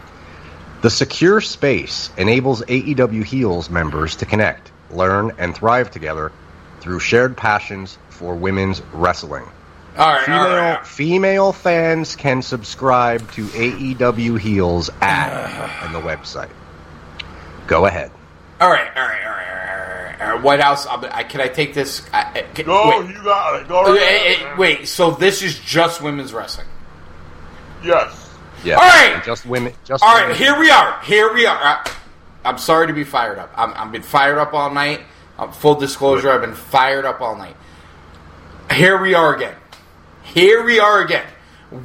The 0.82 0.90
secure 0.90 1.40
space 1.40 2.10
enables 2.16 2.62
AEW 2.62 3.24
Heels 3.24 3.68
members 3.68 4.16
to 4.16 4.26
connect, 4.26 4.72
learn, 4.90 5.32
and 5.38 5.54
thrive 5.54 5.90
together 5.90 6.32
through 6.80 7.00
shared 7.00 7.36
passions 7.36 7.98
for 8.08 8.34
women's 8.34 8.80
wrestling. 8.94 9.44
All 9.98 10.08
right, 10.08 10.24
Female, 10.24 10.44
right. 10.46 10.86
female 10.86 11.52
fans 11.52 12.16
can 12.16 12.40
subscribe 12.42 13.30
to 13.32 13.44
AEW 13.48 14.38
Heels 14.38 14.88
app 15.02 15.84
and 15.84 15.94
the 15.94 16.00
website. 16.00 16.48
Go 17.66 17.84
ahead. 17.86 18.10
All 18.60 18.70
right, 18.70 18.88
all 18.96 19.02
right, 19.02 19.24
all 19.24 19.30
right, 19.32 19.46
all 19.48 20.04
right, 20.06 20.20
all 20.22 20.34
right. 20.36 20.42
White 20.42 20.60
House. 20.60 20.86
I'm, 20.86 21.02
can 21.28 21.40
I 21.42 21.48
take 21.48 21.74
this? 21.74 22.08
I, 22.12 22.20
I- 22.40 22.42
can, 22.54 22.66
Go, 22.66 23.00
wait, 23.00 23.10
you 23.10 23.22
got 23.22 23.60
it. 23.60 23.68
Go 23.68 23.82
right 23.82 23.96
ahead. 24.00 24.52
eh, 24.52 24.56
wait. 24.56 24.88
So 24.88 25.10
this 25.10 25.42
is 25.42 25.58
just 25.58 26.00
women's 26.00 26.32
wrestling. 26.32 26.68
Yes. 27.84 28.29
Yeah. 28.64 28.74
All 28.74 28.80
right. 28.82 29.22
Just 29.24 29.46
women. 29.46 29.72
Just 29.84 30.02
All 30.02 30.14
right, 30.14 30.24
women. 30.24 30.36
here 30.36 30.58
we 30.58 30.70
are. 30.70 31.00
Here 31.02 31.32
we 31.32 31.46
are. 31.46 31.56
I, 31.56 31.90
I'm 32.44 32.58
sorry 32.58 32.86
to 32.86 32.92
be 32.92 33.04
fired 33.04 33.38
up. 33.38 33.52
I'm, 33.56 33.72
I've 33.74 33.92
been 33.92 34.02
fired 34.02 34.38
up 34.38 34.54
all 34.54 34.70
night. 34.70 35.00
Um, 35.38 35.52
full 35.52 35.74
disclosure, 35.74 36.30
I've 36.30 36.42
been 36.42 36.54
fired 36.54 37.06
up 37.06 37.20
all 37.22 37.34
night. 37.36 37.56
Here 38.72 39.00
we 39.00 39.14
are 39.14 39.34
again. 39.34 39.56
Here 40.22 40.62
we 40.62 40.78
are 40.78 41.00
again. 41.00 41.26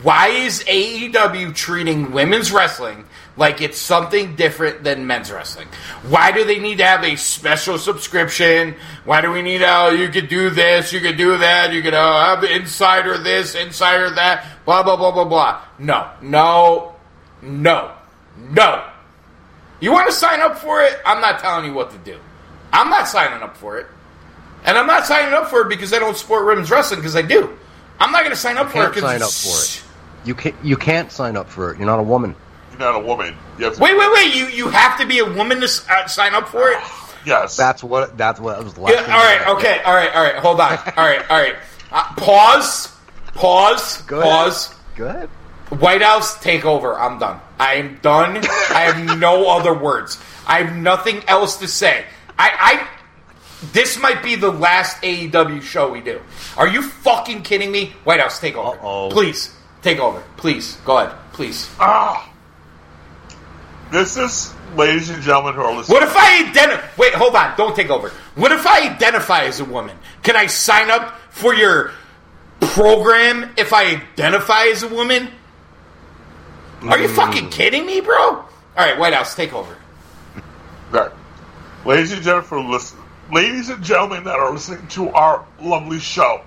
Why 0.01 0.27
is 0.27 0.63
AEW 0.63 1.55
treating 1.55 2.11
women's 2.11 2.51
wrestling 2.51 3.05
like 3.37 3.61
it's 3.61 3.77
something 3.77 4.35
different 4.35 4.83
than 4.83 5.07
men's 5.07 5.31
wrestling? 5.31 5.67
Why 6.07 6.31
do 6.31 6.43
they 6.43 6.59
need 6.59 6.77
to 6.77 6.85
have 6.85 7.03
a 7.03 7.15
special 7.15 7.77
subscription? 7.77 8.75
Why 9.03 9.21
do 9.21 9.31
we 9.31 9.41
need, 9.41 9.61
oh, 9.63 9.89
you 9.89 10.09
could 10.09 10.29
do 10.29 10.49
this, 10.49 10.93
you 10.93 11.01
could 11.01 11.17
do 11.17 11.37
that, 11.37 11.73
you 11.73 11.81
could 11.81 11.93
uh, 11.93 12.35
have 12.35 12.43
insider 12.43 13.17
this, 13.17 13.55
insider 13.55 14.09
that, 14.11 14.45
blah, 14.65 14.83
blah, 14.83 14.95
blah, 14.95 15.11
blah, 15.11 15.25
blah. 15.25 15.61
No, 15.79 16.09
no, 16.21 16.95
no, 17.41 17.91
no. 18.37 18.89
You 19.81 19.91
want 19.91 20.07
to 20.07 20.13
sign 20.13 20.41
up 20.41 20.57
for 20.57 20.81
it? 20.81 20.99
I'm 21.05 21.21
not 21.21 21.39
telling 21.39 21.65
you 21.65 21.73
what 21.73 21.91
to 21.91 21.97
do. 21.97 22.19
I'm 22.71 22.89
not 22.89 23.07
signing 23.07 23.41
up 23.43 23.57
for 23.57 23.77
it. 23.77 23.87
And 24.63 24.77
I'm 24.77 24.87
not 24.87 25.05
signing 25.05 25.33
up 25.33 25.47
for 25.47 25.61
it 25.61 25.69
because 25.69 25.93
I 25.93 25.99
don't 25.99 26.17
support 26.17 26.45
women's 26.45 26.71
wrestling 26.71 26.99
because 26.99 27.15
I 27.15 27.21
do. 27.21 27.57
I'm 27.99 28.11
not 28.11 28.21
going 28.21 28.31
to 28.31 28.35
sign 28.35 28.57
up 28.57 28.71
for 28.71 28.79
it 28.83 28.93
can't 28.93 28.97
sign 28.97 29.21
up 29.21 29.31
for 29.31 29.63
it. 29.63 29.83
You 30.25 30.35
can't. 30.35 30.55
You 30.63 30.75
can't 30.75 31.11
sign 31.11 31.37
up 31.37 31.47
for 31.49 31.71
it. 31.71 31.77
You're 31.77 31.85
not 31.85 31.99
a 31.99 32.03
woman. 32.03 32.35
You're 32.79 32.91
not 32.91 33.01
a 33.01 33.05
woman. 33.05 33.35
You 33.57 33.65
have 33.65 33.75
to, 33.75 33.81
Wait, 33.81 33.97
wait, 33.97 34.11
wait! 34.13 34.35
You 34.35 34.47
you 34.47 34.67
have 34.69 34.99
to 34.99 35.05
be 35.05 35.19
a 35.19 35.25
woman 35.25 35.59
to 35.59 35.65
s- 35.65 35.87
uh, 35.89 36.07
sign 36.07 36.33
up 36.33 36.47
for 36.47 36.69
it. 36.69 36.77
Yes. 37.25 37.57
That's 37.57 37.83
what. 37.83 38.15
That's 38.19 38.39
what 38.39 38.55
I 38.55 38.61
was 38.61 38.75
the 38.75 38.81
last. 38.81 38.93
Yeah, 38.93 39.01
thing 39.01 39.11
all 39.13 39.19
I 39.19 39.23
right, 39.25 39.39
said. 39.39 39.49
okay, 39.55 39.81
all 39.83 39.95
right, 39.95 40.15
all 40.15 40.23
right. 40.23 40.35
Hold 40.35 40.59
on. 40.59 40.77
All 40.95 41.05
right, 41.07 41.21
all 41.31 41.41
right. 41.41 41.55
Uh, 41.91 42.13
pause. 42.17 42.95
Pause. 43.33 44.01
Go 44.03 44.19
ahead. 44.19 44.31
pause. 44.31 44.75
Good. 44.95 45.29
White 45.79 46.03
House, 46.03 46.39
take 46.39 46.65
over. 46.65 46.99
I'm 46.99 47.17
done. 47.17 47.39
I 47.59 47.75
am 47.77 47.97
done. 48.03 48.37
I 48.69 48.91
have 48.93 49.17
no 49.19 49.49
other 49.49 49.73
words. 49.73 50.19
I 50.45 50.61
have 50.61 50.75
nothing 50.75 51.23
else 51.27 51.57
to 51.57 51.67
say. 51.67 52.05
I, 52.37 52.51
I 52.83 53.67
this 53.73 53.97
might 53.99 54.21
be 54.21 54.35
the 54.35 54.51
last 54.51 55.01
AEW 55.01 55.63
show 55.63 55.91
we 55.91 56.01
do. 56.01 56.21
Are 56.57 56.67
you 56.67 56.83
fucking 56.83 57.41
kidding 57.41 57.71
me? 57.71 57.87
White 58.03 58.19
House, 58.19 58.39
take 58.39 58.55
over. 58.55 58.77
Uh-oh. 58.77 59.09
Please, 59.09 59.51
take 59.81 59.97
over. 59.99 60.21
Please, 60.37 60.75
go 60.85 60.99
ahead. 60.99 61.15
Please. 61.33 61.67
Ah. 61.79 62.29
This 63.91 64.17
is, 64.17 64.53
ladies 64.75 65.09
and 65.09 65.21
gentlemen 65.21 65.55
who 65.55 65.61
are 65.61 65.75
listening. 65.75 65.95
What 65.95 66.03
if 66.03 66.15
I 66.15 66.49
identify? 66.49 66.87
Wait, 66.97 67.13
hold 67.13 67.35
on. 67.35 67.55
Don't 67.57 67.75
take 67.75 67.89
over. 67.89 68.09
What 68.35 68.51
if 68.51 68.65
I 68.65 68.89
identify 68.89 69.43
as 69.43 69.59
a 69.59 69.65
woman? 69.65 69.97
Can 70.23 70.35
I 70.35 70.47
sign 70.47 70.89
up 70.89 71.19
for 71.29 71.53
your 71.53 71.91
program 72.59 73.51
if 73.57 73.73
I 73.73 73.95
identify 73.95 74.65
as 74.65 74.83
a 74.83 74.87
woman? 74.87 75.29
Are 76.83 76.99
you 76.99 77.07
fucking 77.07 77.45
mm. 77.45 77.51
kidding 77.51 77.85
me, 77.85 78.01
bro? 78.01 78.17
All 78.17 78.47
right, 78.75 78.97
White 78.97 79.13
House, 79.13 79.35
take 79.35 79.53
over. 79.53 79.75
Okay. 80.93 81.13
Ladies 81.85 82.11
and 82.11 82.21
gentlemen, 82.21 82.65
who 82.65 82.71
listen, 82.71 82.99
ladies 83.31 83.69
and 83.69 83.83
gentlemen 83.83 84.23
that 84.25 84.35
are 84.35 84.51
listening 84.51 84.85
to 84.89 85.09
our 85.09 85.45
lovely 85.61 85.99
show, 85.99 86.41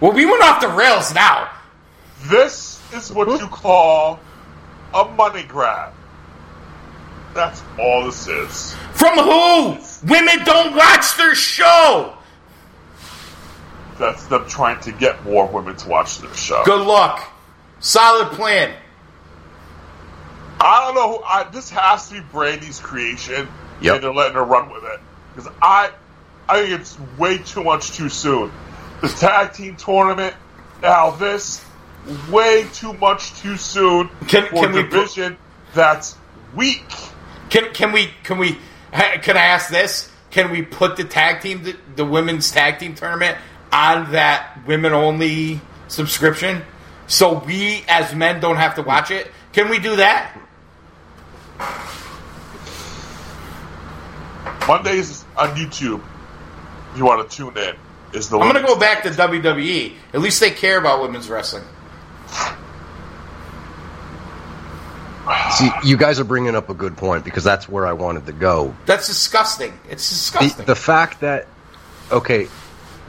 Well, 0.00 0.12
we 0.12 0.26
went 0.26 0.42
off 0.42 0.60
the 0.60 0.68
rails 0.68 1.14
now. 1.14 1.50
this 2.24 2.80
is 2.92 3.10
what 3.12 3.28
you 3.40 3.46
call 3.48 4.20
a 4.94 5.04
money 5.04 5.42
grab. 5.42 5.92
That's 7.36 7.62
all 7.78 8.04
this 8.04 8.26
is. 8.26 8.74
From 8.94 9.18
who? 9.18 9.76
Women 10.08 10.44
don't 10.44 10.74
watch 10.74 11.16
their 11.16 11.34
show. 11.34 12.14
That's 13.98 14.26
them 14.26 14.46
trying 14.48 14.80
to 14.80 14.92
get 14.92 15.22
more 15.24 15.46
women 15.46 15.76
to 15.76 15.88
watch 15.88 16.18
their 16.18 16.34
show. 16.34 16.62
Good 16.64 16.86
luck. 16.86 17.30
Solid 17.80 18.28
plan. 18.32 18.74
I 20.60 20.84
don't 20.86 20.94
know. 20.94 21.18
Who, 21.18 21.24
I, 21.24 21.44
this 21.50 21.70
has 21.70 22.08
to 22.08 22.14
be 22.14 22.20
Brandi's 22.32 22.80
creation, 22.80 23.48
Yep. 23.82 23.94
and 23.96 24.04
they're 24.04 24.14
letting 24.14 24.34
her 24.34 24.44
run 24.44 24.70
with 24.70 24.84
it 24.84 25.00
because 25.34 25.50
I, 25.60 25.90
I 26.48 26.62
think 26.62 26.80
it's 26.80 26.98
way 27.18 27.38
too 27.38 27.62
much 27.62 27.92
too 27.92 28.08
soon. 28.08 28.50
The 29.02 29.08
tag 29.08 29.52
team 29.52 29.76
tournament, 29.76 30.34
now 30.82 31.10
this, 31.10 31.62
way 32.30 32.66
too 32.72 32.94
much 32.94 33.34
too 33.40 33.58
soon 33.58 34.08
Can- 34.28 34.46
for 34.48 34.62
can 34.64 34.72
a 34.72 34.76
we 34.76 34.82
division 34.84 35.36
that's 35.74 36.16
weak. 36.54 36.84
Can 37.50 37.72
can 37.72 37.92
we 37.92 38.10
can 38.22 38.38
we 38.38 38.58
can 38.92 39.36
I 39.36 39.44
ask 39.44 39.70
this? 39.70 40.10
Can 40.30 40.50
we 40.50 40.62
put 40.62 40.96
the 40.96 41.04
tag 41.04 41.40
team 41.40 41.62
the, 41.62 41.76
the 41.94 42.04
women's 42.04 42.50
tag 42.50 42.78
team 42.78 42.94
tournament 42.94 43.38
on 43.72 44.12
that 44.12 44.58
women 44.66 44.92
only 44.92 45.60
subscription 45.88 46.62
so 47.06 47.38
we 47.38 47.84
as 47.88 48.14
men 48.14 48.40
don't 48.40 48.56
have 48.56 48.74
to 48.76 48.82
watch 48.82 49.10
it? 49.10 49.30
Can 49.52 49.70
we 49.70 49.78
do 49.78 49.96
that? 49.96 50.36
Mondays 54.66 55.24
on 55.36 55.50
YouTube. 55.56 56.02
If 56.92 56.98
you 56.98 57.04
want 57.04 57.28
to 57.28 57.36
tune 57.36 57.56
in, 57.56 57.76
is 58.12 58.28
the 58.28 58.38
I'm 58.38 58.52
going 58.52 58.62
to 58.62 58.66
go 58.66 58.78
back 58.78 59.02
to 59.04 59.10
WWE. 59.10 59.94
At 60.12 60.20
least 60.20 60.40
they 60.40 60.50
care 60.50 60.78
about 60.78 61.02
women's 61.02 61.28
wrestling. 61.28 61.64
See, 65.58 65.70
you 65.84 65.96
guys 65.96 66.20
are 66.20 66.24
bringing 66.24 66.54
up 66.54 66.70
a 66.70 66.74
good 66.74 66.96
point 66.96 67.24
because 67.24 67.42
that's 67.42 67.68
where 67.68 67.86
I 67.86 67.92
wanted 67.92 68.26
to 68.26 68.32
go. 68.32 68.74
That's 68.86 69.06
disgusting. 69.08 69.72
It's 69.90 70.08
disgusting. 70.08 70.66
the 70.66 70.76
fact 70.76 71.20
that 71.20 71.46
okay, 72.12 72.48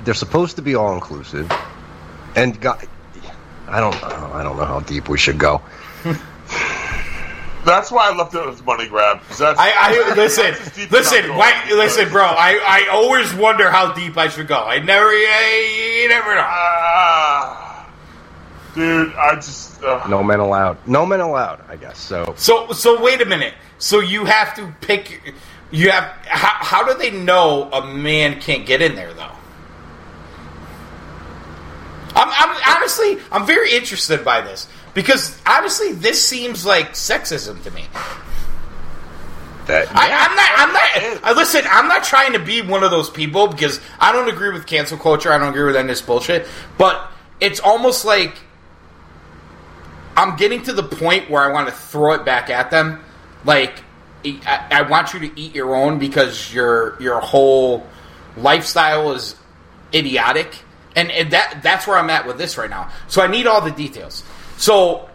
they're 0.04 0.14
supposed 0.14 0.56
to 0.56 0.62
be 0.62 0.76
all 0.76 0.94
inclusive, 0.96 1.52
and 2.36 2.60
God, 2.60 2.88
I 3.68 3.80
don't 3.80 4.00
know. 4.02 4.32
I 4.34 4.42
don't 4.44 4.58
know 4.58 4.66
how 4.66 4.80
deep 4.80 5.10
we 5.10 5.18
should 5.18 5.38
go. 5.38 5.62
That's 7.66 7.92
why 7.92 8.10
I 8.10 8.16
left 8.16 8.34
it 8.34 8.48
as 8.48 8.64
money 8.64 8.88
grab. 8.88 9.20
'cause 9.28 9.40
That's, 9.40 9.60
I, 9.60 9.74
I 9.76 10.14
listen, 10.16 10.54
that's 10.54 10.78
as 10.78 10.90
listen, 10.92 11.36
why, 11.36 11.66
listen, 11.70 12.08
bro. 12.08 12.24
I, 12.24 12.62
I 12.66 12.88
always 12.94 13.34
wonder 13.34 13.70
how 13.70 13.92
deep 13.92 14.18
I 14.18 14.30
should 14.30 14.48
go. 14.48 14.56
I 14.64 14.80
never, 14.80 15.12
you, 15.12 15.28
you 16.02 16.08
never 16.08 16.34
know. 16.34 16.46
Ah, 16.46 17.67
dude, 18.78 19.14
I 19.16 19.36
just. 19.36 19.84
Uh, 19.84 20.06
No 20.08 20.24
men 20.24 20.40
allowed. 20.40 20.78
No 20.88 21.06
men 21.06 21.20
allowed. 21.20 21.62
I 21.68 21.76
guess 21.76 22.00
so. 22.00 22.34
So, 22.38 22.72
so 22.72 23.02
wait 23.02 23.22
a 23.22 23.26
minute. 23.26 23.54
So 23.80 24.00
you 24.00 24.26
have 24.26 24.56
to 24.56 24.74
pick. 24.82 25.34
You 25.72 25.92
have. 25.92 26.04
How, 26.26 26.64
how 26.64 26.86
do 26.86 26.98
they 26.98 27.12
know 27.12 27.70
a 27.74 27.86
man 27.86 28.40
can't 28.40 28.66
get 28.66 28.82
in 28.82 28.96
there 28.96 29.14
though? 29.14 29.32
I'm, 32.16 32.30
I'm 32.30 32.78
honestly, 32.78 33.18
I'm 33.32 33.46
very 33.46 33.72
interested 33.74 34.24
by 34.24 34.42
this 34.42 34.68
because 34.94 35.40
honestly, 35.46 35.92
this 35.94 36.24
seems 36.24 36.66
like 36.66 36.94
sexism 36.94 37.62
to 37.64 37.72
me. 37.72 37.86
That 39.68 39.88
I, 39.94 40.06
I'm 40.12 40.36
not. 40.36 40.52
I'm 40.56 41.24
not. 41.24 41.36
Listen, 41.38 41.64
I'm 41.70 41.88
not 41.88 42.04
trying 42.04 42.34
to 42.34 42.40
be 42.40 42.62
one 42.62 42.84
of 42.84 42.92
those 42.92 43.10
people 43.10 43.48
because 43.48 43.82
I 44.00 44.12
don't 44.14 44.30
agree 44.30 44.52
with 44.52 44.66
cancel 44.66 44.98
culture. 44.98 45.32
I 45.32 45.38
don't 45.38 45.50
agree 45.50 45.66
with 45.66 45.76
any 45.76 45.90
of 45.90 45.90
this 45.90 46.02
bullshit. 46.02 46.48
But 46.78 47.12
it's 47.40 47.60
almost 47.60 48.06
like 48.06 48.36
I'm 50.18 50.36
getting 50.36 50.64
to 50.64 50.74
the 50.74 50.84
point 50.84 51.30
where 51.30 51.44
I 51.44 51.54
want 51.54 51.70
to 51.70 51.74
throw 51.74 52.14
it 52.14 52.26
back 52.26 52.50
at 52.50 52.72
them. 52.72 53.04
Like 53.46 53.84
I, 54.26 54.68
I 54.72 54.82
want 54.82 55.14
you 55.14 55.20
to 55.22 55.40
eat 55.40 55.54
your 55.56 55.76
own 55.76 56.00
because 56.00 56.52
your 56.52 57.02
your 57.02 57.22
whole 57.22 57.86
lifestyle 58.36 59.14
is 59.14 59.36
idiotic, 59.94 60.58
and, 60.96 61.12
and 61.12 61.32
that 61.32 61.60
that's 61.62 61.86
where 61.86 61.98
I'm 61.98 62.10
at 62.10 62.26
with 62.26 62.40
this 62.40 62.58
right 62.58 62.70
now. 62.70 62.92
So 63.08 63.22
I 63.22 63.28
need 63.28 63.46
all 63.46 63.62
the 63.62 63.72
details. 63.72 64.24
So 64.58 65.08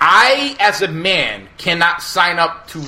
I, 0.00 0.56
as 0.58 0.80
a 0.80 0.88
man, 0.88 1.46
cannot 1.58 2.02
sign 2.02 2.38
up 2.38 2.66
to 2.68 2.82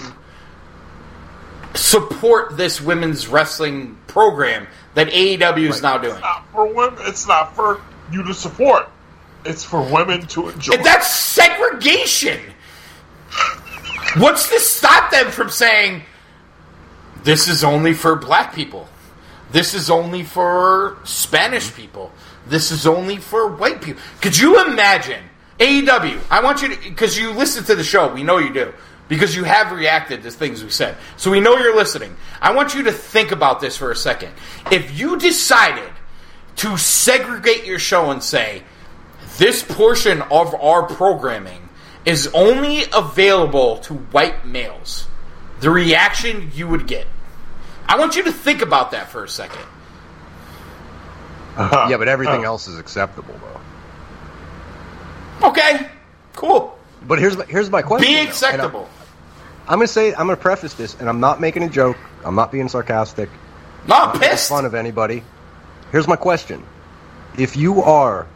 support 1.74 2.56
this 2.56 2.80
women's 2.80 3.28
wrestling 3.28 3.98
program 4.06 4.66
that 4.94 5.08
AEW 5.08 5.68
is 5.68 5.82
now 5.82 5.98
doing. 5.98 6.20
not 6.20 6.50
for 6.50 6.72
women. 6.72 6.98
It's 7.02 7.26
not 7.26 7.54
for 7.54 7.80
you 8.10 8.22
to 8.24 8.34
support. 8.34 8.88
It's 9.44 9.64
for 9.64 9.82
women 9.82 10.26
to 10.28 10.48
enjoy. 10.48 10.74
And 10.74 10.84
that's 10.84 11.12
segregation. 11.12 12.40
What's 14.18 14.48
to 14.50 14.60
stop 14.60 15.10
them 15.10 15.30
from 15.30 15.50
saying 15.50 16.02
this 17.24 17.48
is 17.48 17.64
only 17.64 17.94
for 17.94 18.16
black 18.16 18.54
people? 18.54 18.88
This 19.50 19.74
is 19.74 19.90
only 19.90 20.22
for 20.22 20.98
Spanish 21.04 21.74
people. 21.74 22.12
This 22.46 22.70
is 22.70 22.86
only 22.86 23.18
for 23.18 23.48
white 23.48 23.82
people. 23.82 24.02
Could 24.20 24.38
you 24.38 24.64
imagine 24.66 25.22
AEW? 25.58 26.20
I 26.30 26.42
want 26.42 26.62
you 26.62 26.74
to 26.74 26.88
because 26.88 27.18
you 27.18 27.30
listen 27.32 27.64
to 27.64 27.74
the 27.74 27.84
show. 27.84 28.12
We 28.12 28.22
know 28.22 28.38
you 28.38 28.52
do 28.52 28.72
because 29.08 29.36
you 29.36 29.44
have 29.44 29.72
reacted 29.72 30.22
to 30.22 30.30
things 30.30 30.64
we 30.64 30.70
said. 30.70 30.96
So 31.16 31.30
we 31.30 31.40
know 31.40 31.56
you're 31.58 31.76
listening. 31.76 32.16
I 32.40 32.54
want 32.54 32.74
you 32.74 32.84
to 32.84 32.92
think 32.92 33.30
about 33.30 33.60
this 33.60 33.76
for 33.76 33.90
a 33.90 33.96
second. 33.96 34.32
If 34.70 34.98
you 34.98 35.18
decided 35.18 35.90
to 36.56 36.76
segregate 36.76 37.64
your 37.64 37.78
show 37.78 38.10
and 38.10 38.22
say 38.22 38.62
this 39.42 39.64
portion 39.64 40.22
of 40.22 40.54
our 40.54 40.84
programming 40.84 41.68
is 42.04 42.28
only 42.28 42.84
available 42.94 43.78
to 43.78 43.94
white 43.94 44.46
males, 44.46 45.08
the 45.58 45.68
reaction 45.68 46.52
you 46.54 46.68
would 46.68 46.86
get. 46.86 47.08
I 47.88 47.98
want 47.98 48.14
you 48.14 48.22
to 48.22 48.32
think 48.32 48.62
about 48.62 48.92
that 48.92 49.10
for 49.10 49.24
a 49.24 49.28
second. 49.28 49.66
Uh-huh. 51.56 51.88
Yeah, 51.90 51.96
but 51.96 52.06
everything 52.06 52.42
oh. 52.42 52.54
else 52.54 52.68
is 52.68 52.78
acceptable 52.78 53.34
though. 55.40 55.48
Okay, 55.48 55.90
cool. 56.34 56.78
But 57.04 57.18
here's 57.18 57.36
my, 57.36 57.44
here's 57.44 57.68
my 57.68 57.82
question. 57.82 58.12
Be 58.12 58.20
acceptable. 58.20 58.88
I'm, 59.66 59.72
I'm 59.72 59.78
gonna 59.80 59.88
say 59.88 60.12
I'm 60.12 60.28
gonna 60.28 60.36
preface 60.36 60.74
this, 60.74 60.94
and 61.00 61.08
I'm 61.08 61.18
not 61.18 61.40
making 61.40 61.64
a 61.64 61.68
joke. 61.68 61.96
I'm 62.24 62.36
not 62.36 62.52
being 62.52 62.68
sarcastic. 62.68 63.28
No, 63.88 63.96
I'm 63.96 64.12
not 64.12 64.20
pissed. 64.22 64.48
fun 64.48 64.66
of 64.66 64.76
anybody. 64.76 65.24
Here's 65.90 66.06
my 66.06 66.14
question: 66.16 66.64
If 67.36 67.56
you 67.56 67.82
are 67.82 68.28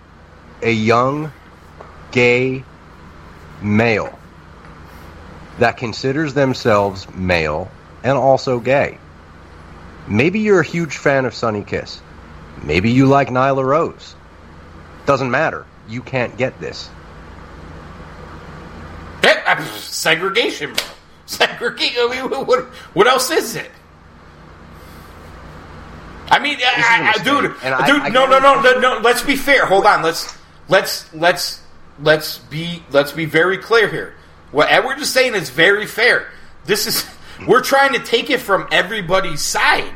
a 0.63 0.71
young 0.71 1.33
gay 2.13 2.65
male 3.63 4.19
that 5.59 5.77
considers 5.77 6.35
themselves 6.35 7.13
male 7.15 7.71
and 8.05 8.17
also 8.17 8.61
gay, 8.61 8.99
maybe 10.07 10.41
you're 10.41 10.61
a 10.61 10.67
huge 10.67 10.97
fan 10.97 11.25
of 11.25 11.35
Sonny 11.35 11.63
Kiss. 11.63 12.01
Maybe 12.63 12.91
you 12.91 13.07
like 13.07 13.29
Nyla 13.29 13.65
Rose. 13.65 14.15
Doesn't 15.05 15.31
matter. 15.31 15.67
You 15.89 16.03
can't 16.03 16.37
get 16.37 16.59
this. 16.61 16.89
Uh, 19.23 19.65
segregation, 19.79 20.73
bro. 20.73 20.85
Segregation. 21.27 21.97
I 22.01 22.23
mean, 22.23 22.47
what, 22.47 22.65
what 22.95 23.07
else 23.07 23.31
is 23.31 23.57
it? 23.57 23.71
I 26.29 26.41
mean, 26.41 26.59
I, 26.61 27.15
I, 27.17 27.23
dude, 27.23 27.45
and 27.63 27.87
dude, 27.87 28.03
I 28.03 28.09
no, 28.09 28.27
get 28.27 28.43
no, 28.43 28.61
no, 28.61 28.61
no, 28.61 28.81
no. 28.81 29.01
Let's 29.01 29.23
be 29.23 29.37
fair. 29.37 29.65
Hold 29.65 29.87
on. 29.87 30.03
Let's 30.03 30.36
let's 30.69 31.13
let's 31.15 31.61
let's 32.01 32.39
be 32.39 32.83
let's 32.91 33.13
be 33.13 33.25
very 33.25 33.59
clear 33.59 33.89
here. 33.89 34.15
What 34.53 34.71
Edward 34.71 34.99
is 34.99 35.11
saying 35.13 35.35
is 35.35 35.51
very 35.51 35.87
fair. 35.87 36.29
This 36.65 36.87
is 36.87 37.07
we're 37.47 37.63
trying 37.63 37.93
to 37.95 37.99
take 38.01 38.31
it 38.31 38.41
from 38.41 38.67
everybody's 38.71 39.43
side. 39.43 39.93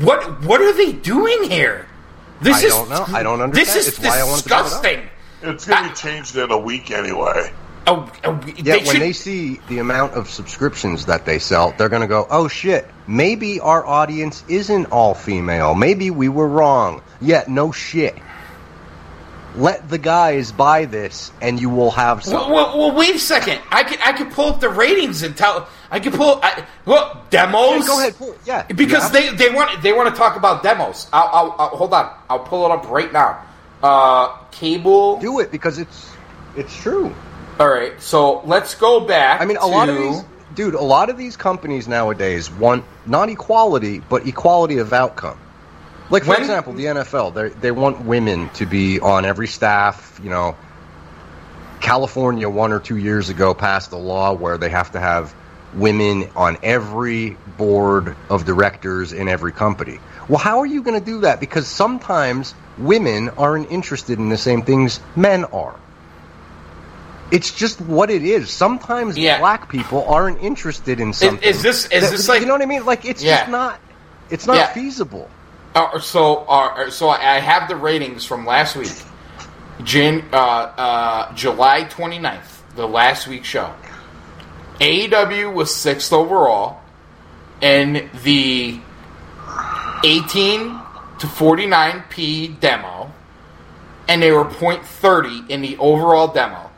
What 0.00 0.42
what 0.44 0.60
are 0.60 0.72
they 0.72 0.92
doing 0.92 1.44
here? 1.50 1.86
This 2.40 2.62
I 2.62 2.66
is 2.66 2.72
don't 2.72 2.88
know. 2.88 3.04
I 3.08 3.22
don't 3.22 3.40
understand. 3.40 3.66
This 3.66 3.76
understand. 3.76 3.86
is 3.86 3.88
It's 3.88 3.98
why 3.98 4.18
I 4.18 4.22
to 4.22 4.30
it 4.30 4.36
disgusting. 4.36 5.08
It's 5.42 5.66
gonna 5.66 5.88
be 5.88 5.94
changed 5.94 6.36
in 6.36 6.50
a 6.50 6.58
week 6.58 6.90
anyway. 6.90 7.52
Oh, 7.86 8.10
oh, 8.24 8.40
Yeah, 8.56 8.62
they 8.62 8.76
when 8.78 8.86
should- 8.86 9.00
they 9.02 9.12
see 9.12 9.60
the 9.68 9.78
amount 9.78 10.14
of 10.14 10.30
subscriptions 10.30 11.04
that 11.04 11.26
they 11.26 11.38
sell, 11.38 11.74
they're 11.76 11.90
going 11.90 12.00
to 12.00 12.08
go, 12.08 12.26
"Oh 12.30 12.48
shit, 12.48 12.88
maybe 13.06 13.60
our 13.60 13.84
audience 13.84 14.42
isn't 14.48 14.86
all 14.86 15.12
female. 15.12 15.74
Maybe 15.74 16.10
we 16.10 16.30
were 16.30 16.48
wrong." 16.48 17.02
Yeah, 17.20 17.44
no 17.46 17.72
shit. 17.72 18.16
Let 19.56 19.88
the 19.88 19.98
guys 19.98 20.50
buy 20.50 20.84
this, 20.86 21.30
and 21.40 21.60
you 21.60 21.70
will 21.70 21.92
have 21.92 22.24
some. 22.24 22.34
Well, 22.34 22.50
well, 22.50 22.78
well, 22.78 22.96
wait 22.96 23.14
a 23.14 23.18
second. 23.20 23.60
I 23.70 23.84
can 23.84 23.98
I 24.02 24.12
can 24.12 24.30
pull 24.30 24.46
up 24.46 24.60
the 24.60 24.68
ratings 24.68 25.22
and 25.22 25.36
tell. 25.36 25.68
I 25.90 26.00
can 26.00 26.12
pull. 26.12 26.40
I, 26.42 26.66
look, 26.86 27.30
demos. 27.30 27.80
Yeah, 27.80 27.86
go 27.86 28.00
ahead, 28.00 28.16
pull. 28.16 28.36
Yeah, 28.44 28.62
because 28.64 29.14
yeah. 29.14 29.30
they 29.30 29.36
they 29.36 29.54
want 29.54 29.80
they 29.82 29.92
want 29.92 30.12
to 30.12 30.18
talk 30.18 30.36
about 30.36 30.64
demos. 30.64 31.06
I'll, 31.12 31.28
I'll, 31.32 31.56
I'll 31.58 31.76
hold 31.76 31.94
on. 31.94 32.12
I'll 32.28 32.40
pull 32.40 32.66
it 32.66 32.72
up 32.72 32.90
right 32.90 33.12
now. 33.12 33.44
Uh, 33.80 34.36
cable. 34.50 35.20
do 35.20 35.38
it 35.38 35.52
because 35.52 35.78
it's 35.78 36.10
it's 36.56 36.76
true. 36.80 37.14
All 37.60 37.68
right. 37.68 38.00
So 38.00 38.40
let's 38.40 38.74
go 38.74 39.06
back. 39.06 39.40
I 39.40 39.44
mean, 39.44 39.58
a 39.58 39.66
lot 39.66 39.88
of 39.88 39.96
these, 39.96 40.24
dude, 40.54 40.74
a 40.74 40.82
lot 40.82 41.10
of 41.10 41.16
these 41.16 41.36
companies 41.36 41.86
nowadays 41.86 42.50
want 42.50 42.84
not 43.06 43.28
equality, 43.28 44.00
but 44.00 44.26
equality 44.26 44.78
of 44.78 44.92
outcome. 44.92 45.38
Like, 46.10 46.24
for 46.24 46.30
When- 46.30 46.40
example, 46.40 46.72
the 46.74 46.86
NFL, 46.86 47.30
they 47.34 47.48
they 47.48 47.70
want 47.70 48.04
women 48.04 48.50
to 48.54 48.66
be 48.66 49.00
on 49.00 49.24
every 49.24 49.46
staff. 49.48 50.20
You 50.22 50.30
know, 50.30 50.56
California 51.80 52.48
one 52.48 52.72
or 52.72 52.80
two 52.80 52.96
years 52.96 53.28
ago 53.30 53.54
passed 53.54 53.92
a 53.92 53.96
law 53.96 54.32
where 54.32 54.58
they 54.58 54.68
have 54.68 54.92
to 54.92 55.00
have 55.00 55.34
women 55.74 56.30
on 56.36 56.56
every 56.62 57.36
board 57.58 58.16
of 58.30 58.44
directors 58.44 59.12
in 59.12 59.28
every 59.28 59.52
company. 59.52 59.98
Well, 60.28 60.38
how 60.38 60.60
are 60.60 60.66
you 60.66 60.82
going 60.82 60.98
to 60.98 61.04
do 61.04 61.20
that? 61.22 61.40
Because 61.40 61.66
sometimes 61.66 62.54
women 62.78 63.28
aren't 63.30 63.70
interested 63.70 64.18
in 64.18 64.28
the 64.28 64.38
same 64.38 64.62
things 64.62 65.00
men 65.16 65.44
are. 65.46 65.74
It's 67.30 67.50
just 67.50 67.80
what 67.80 68.10
it 68.10 68.22
is. 68.22 68.50
Sometimes 68.50 69.18
Yeah. 69.18 69.38
black 69.40 69.68
people 69.68 70.06
aren't 70.08 70.40
interested 70.42 71.00
in 71.00 71.12
something. 71.12 71.42
is 71.42 71.62
this- 71.62 71.86
is 71.86 72.02
that- 72.02 72.10
this 72.12 72.28
like- 72.28 72.40
you 72.40 72.46
know 72.46 72.52
what 72.52 72.62
I 72.62 72.66
mean? 72.66 72.84
Like 72.86 73.04
it's 73.04 73.22
Yeah. 73.22 73.38
just 73.40 73.50
not. 73.50 73.78
It's 74.30 74.46
not 74.46 74.56
Yeah. 74.56 74.66
feasible. 74.68 75.28
Uh, 75.74 75.98
so, 75.98 76.44
uh, 76.48 76.88
so 76.88 77.08
I 77.08 77.40
have 77.40 77.68
the 77.68 77.74
ratings 77.74 78.24
from 78.24 78.46
last 78.46 78.76
week, 78.76 78.92
Jan, 79.82 80.24
uh, 80.32 80.36
uh, 80.36 81.34
July 81.34 81.82
29th, 81.84 82.74
the 82.76 82.86
last 82.86 83.26
week 83.26 83.44
show. 83.44 83.74
AEW 84.78 85.52
was 85.52 85.74
sixth 85.74 86.12
overall, 86.12 86.80
and 87.60 88.08
the 88.22 88.80
18 90.04 90.80
to 91.18 91.26
49p 91.26 92.60
demo, 92.60 93.12
and 94.06 94.22
they 94.22 94.30
were 94.30 94.44
.30 94.44 95.50
in 95.50 95.60
the 95.60 95.76
overall 95.78 96.28
demo. 96.28 96.70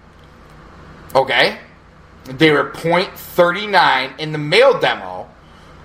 Okay, 1.15 1.59
they 2.25 2.51
were 2.51 2.71
.39 2.71 4.19
in 4.19 4.33
the 4.33 4.39
male 4.39 4.79
demo, 4.81 5.29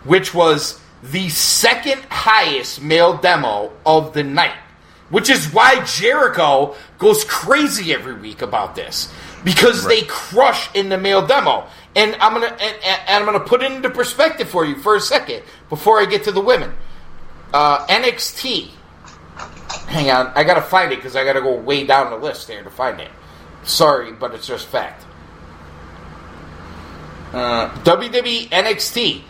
which 0.06 0.34
was 0.34 0.81
the 1.04 1.30
second 1.30 2.02
highest 2.10 2.82
male 2.82 3.18
demo 3.18 3.72
of 3.86 4.14
the 4.14 4.24
night. 4.24 4.56
Which 5.10 5.30
is 5.30 5.52
why 5.52 5.84
Jericho 5.84 6.76
goes 6.98 7.26
crazy 7.26 7.94
every 7.94 8.14
week 8.14 8.42
about 8.42 8.76
this 8.76 9.12
because 9.44 9.84
they 9.86 10.04
crush 10.04 10.74
in 10.74 10.88
the 10.88 10.98
male 10.98 11.26
demo. 11.28 11.68
And 11.96 12.16
I'm 12.16 12.34
gonna 12.34 12.46
and, 12.46 12.78
and 12.84 13.02
I'm 13.10 13.26
gonna 13.26 13.42
put 13.42 13.62
it 13.62 13.72
into 13.74 13.90
perspective 13.90 14.48
for 14.48 14.64
you 14.66 14.78
for 14.78 14.96
a 14.96 15.02
second 15.02 15.44
before 15.68 16.00
I 16.00 16.06
get 16.06 16.24
to 16.26 16.32
the 16.32 16.40
women. 16.40 16.72
Uh, 17.54 17.86
NXT. 17.88 18.70
Hang 19.88 20.10
on, 20.12 20.32
I 20.36 20.46
gotta 20.46 20.62
find 20.62 20.94
it 20.94 20.98
because 20.98 21.18
I 21.18 21.26
gotta 21.26 21.42
go 21.42 21.56
way 21.56 21.86
down 21.86 22.10
the 22.10 22.18
list 22.18 22.48
there 22.48 22.64
to 22.64 22.70
find 22.70 23.02
it. 23.02 23.10
Sorry, 23.64 24.14
but 24.14 24.34
it's 24.34 24.48
just 24.48 24.68
fact. 24.68 25.04
uh, 27.34 27.70
WWE 27.84 28.48
NXT 28.50 29.24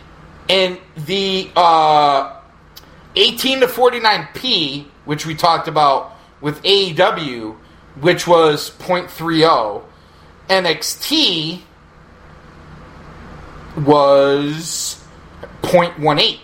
and 0.48 0.78
the 0.96 1.50
uh, 1.56 2.40
18 3.16 3.60
to 3.60 3.66
49p, 3.66 4.86
which 5.04 5.26
we 5.26 5.34
talked 5.34 5.68
about 5.68 6.12
with 6.40 6.62
AEW, 6.62 7.56
which 8.00 8.26
was 8.26 8.70
0.30. 8.70 9.82
NXT 10.48 11.60
was 13.84 15.02
0.18. 15.62 16.38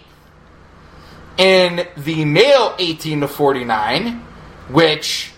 In 1.36 1.86
the 1.96 2.24
male 2.24 2.74
18 2.78 3.20
to 3.20 3.28
49, 3.28 4.20
which 4.70 5.32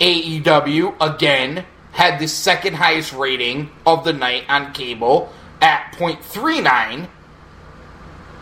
AEW 0.00 0.94
again 1.00 1.64
had 1.92 2.18
the 2.18 2.28
second 2.28 2.74
highest 2.74 3.12
rating 3.12 3.70
of 3.86 4.04
the 4.04 4.12
night 4.12 4.44
on 4.48 4.72
cable 4.72 5.32
at 5.60 5.92
0.39. 5.98 7.08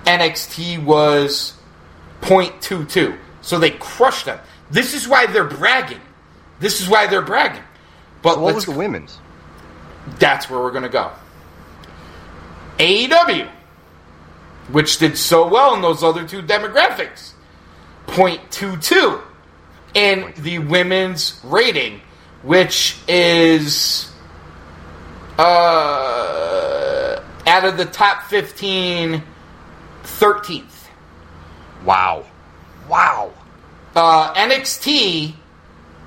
NXT 0.06 0.84
was 0.84 1.54
0.22. 2.22 3.16
So 3.42 3.58
they 3.58 3.70
crushed 3.70 4.26
them. 4.26 4.38
This 4.70 4.94
is 4.94 5.06
why 5.06 5.26
they're 5.26 5.44
bragging. 5.44 6.00
This 6.58 6.80
is 6.80 6.88
why 6.88 7.06
they're 7.06 7.22
bragging. 7.22 7.62
But 8.22 8.40
What 8.40 8.54
was 8.54 8.64
the 8.64 8.72
women's? 8.72 9.18
that's 10.18 10.48
where 10.48 10.60
we're 10.60 10.70
going 10.70 10.84
to 10.84 10.88
go. 10.88 11.10
AEW, 12.78 13.48
which 14.70 14.98
did 14.98 15.16
so 15.18 15.48
well 15.48 15.74
in 15.74 15.82
those 15.82 16.02
other 16.04 16.26
two 16.26 16.42
demographics, 16.42 17.32
0.22 18.06 19.20
in 19.94 20.32
the 20.38 20.58
women's 20.60 21.40
rating, 21.44 22.00
which 22.42 22.96
is 23.08 24.12
uh, 25.38 27.20
out 27.46 27.64
of 27.64 27.76
the 27.76 27.86
top 27.86 28.24
15, 28.24 29.22
13th. 30.06 30.88
Wow. 31.84 32.24
Wow. 32.88 33.32
Uh, 33.94 34.32
NXT 34.34 35.34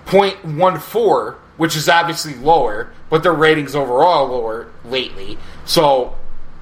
0.14, 0.06 1.36
which 1.58 1.76
is 1.76 1.88
obviously 1.88 2.36
lower, 2.36 2.92
but 3.10 3.24
their 3.24 3.34
ratings 3.34 3.76
overall 3.76 4.26
are 4.26 4.32
lower 4.32 4.72
lately. 4.86 5.38
So, 5.66 6.16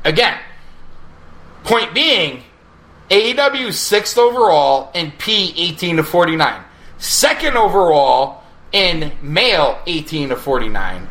again, 0.04 0.38
point 1.64 1.94
being, 1.94 2.44
AEW 3.10 3.72
sixth 3.72 4.18
overall 4.18 4.92
in 4.94 5.12
P 5.12 5.54
18 5.56 5.98
to 5.98 6.04
49, 6.04 6.64
second 6.98 7.56
overall 7.56 8.44
in 8.74 9.14
male 9.22 9.80
18 9.88 10.30
to 10.30 10.36
49, 10.36 11.08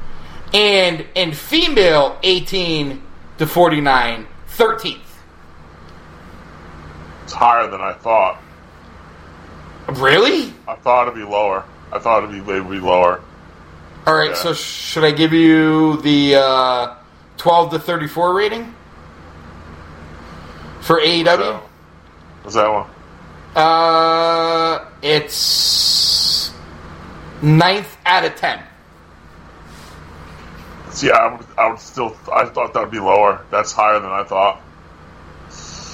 and 0.53 1.07
in 1.15 1.33
female 1.33 2.19
18 2.23 3.03
to 3.39 3.47
49, 3.47 4.27
13th. 4.49 5.06
It's 7.27 7.33
higher 7.33 7.67
than 7.69 7.81
I 7.81 7.93
thought. 7.93 8.41
Really? 9.95 10.55
I 10.69 10.77
thought 10.77 11.09
it'd 11.09 11.19
be 11.19 11.25
lower. 11.29 11.65
I 11.93 11.99
thought 11.99 12.23
it'd 12.23 12.31
be, 12.47 12.53
it'd 12.53 12.71
be 12.71 12.79
lower. 12.79 13.21
All 14.07 14.15
right, 14.15 14.29
Yeah. 14.31 14.35
so 14.37 14.55
should 14.55 15.03
I 15.03 15.11
give 15.11 15.33
you 15.33 16.01
the 16.03 16.37
uh, 16.37 16.95
12 17.39 17.73
to 17.73 17.79
34 17.81 18.33
rating 18.33 18.73
for 20.83 21.01
AEW? 21.01 21.61
What's 22.43 22.55
that 22.55 22.69
one? 22.73 22.89
Uh, 23.57 24.85
it's 25.03 26.53
ninth 27.43 27.97
out 28.07 28.25
of 28.25 28.37
10. 28.37 28.63
See, 30.91 31.11
I 31.11 31.27
would, 31.35 31.45
I 31.59 31.71
would 31.71 31.81
still. 31.81 32.17
I 32.33 32.45
thought 32.45 32.73
that'd 32.73 32.93
be 32.93 33.01
lower. 33.01 33.45
That's 33.51 33.73
higher 33.73 33.99
than 33.99 34.13
I 34.13 34.23
thought. 34.23 34.61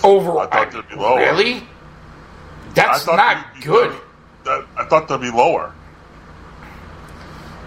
Overall, 0.05 0.41
I 0.41 0.47
thought 0.47 0.69
it'd 0.69 0.89
be 0.89 0.97
lower. 0.97 1.19
Really? 1.19 1.67
That's 2.75 3.07
not 3.07 3.61
good. 3.61 3.95
That, 4.45 4.67
I 4.77 4.85
thought 4.87 5.07
they'd 5.09 5.21
be 5.21 5.31
lower. 5.31 5.73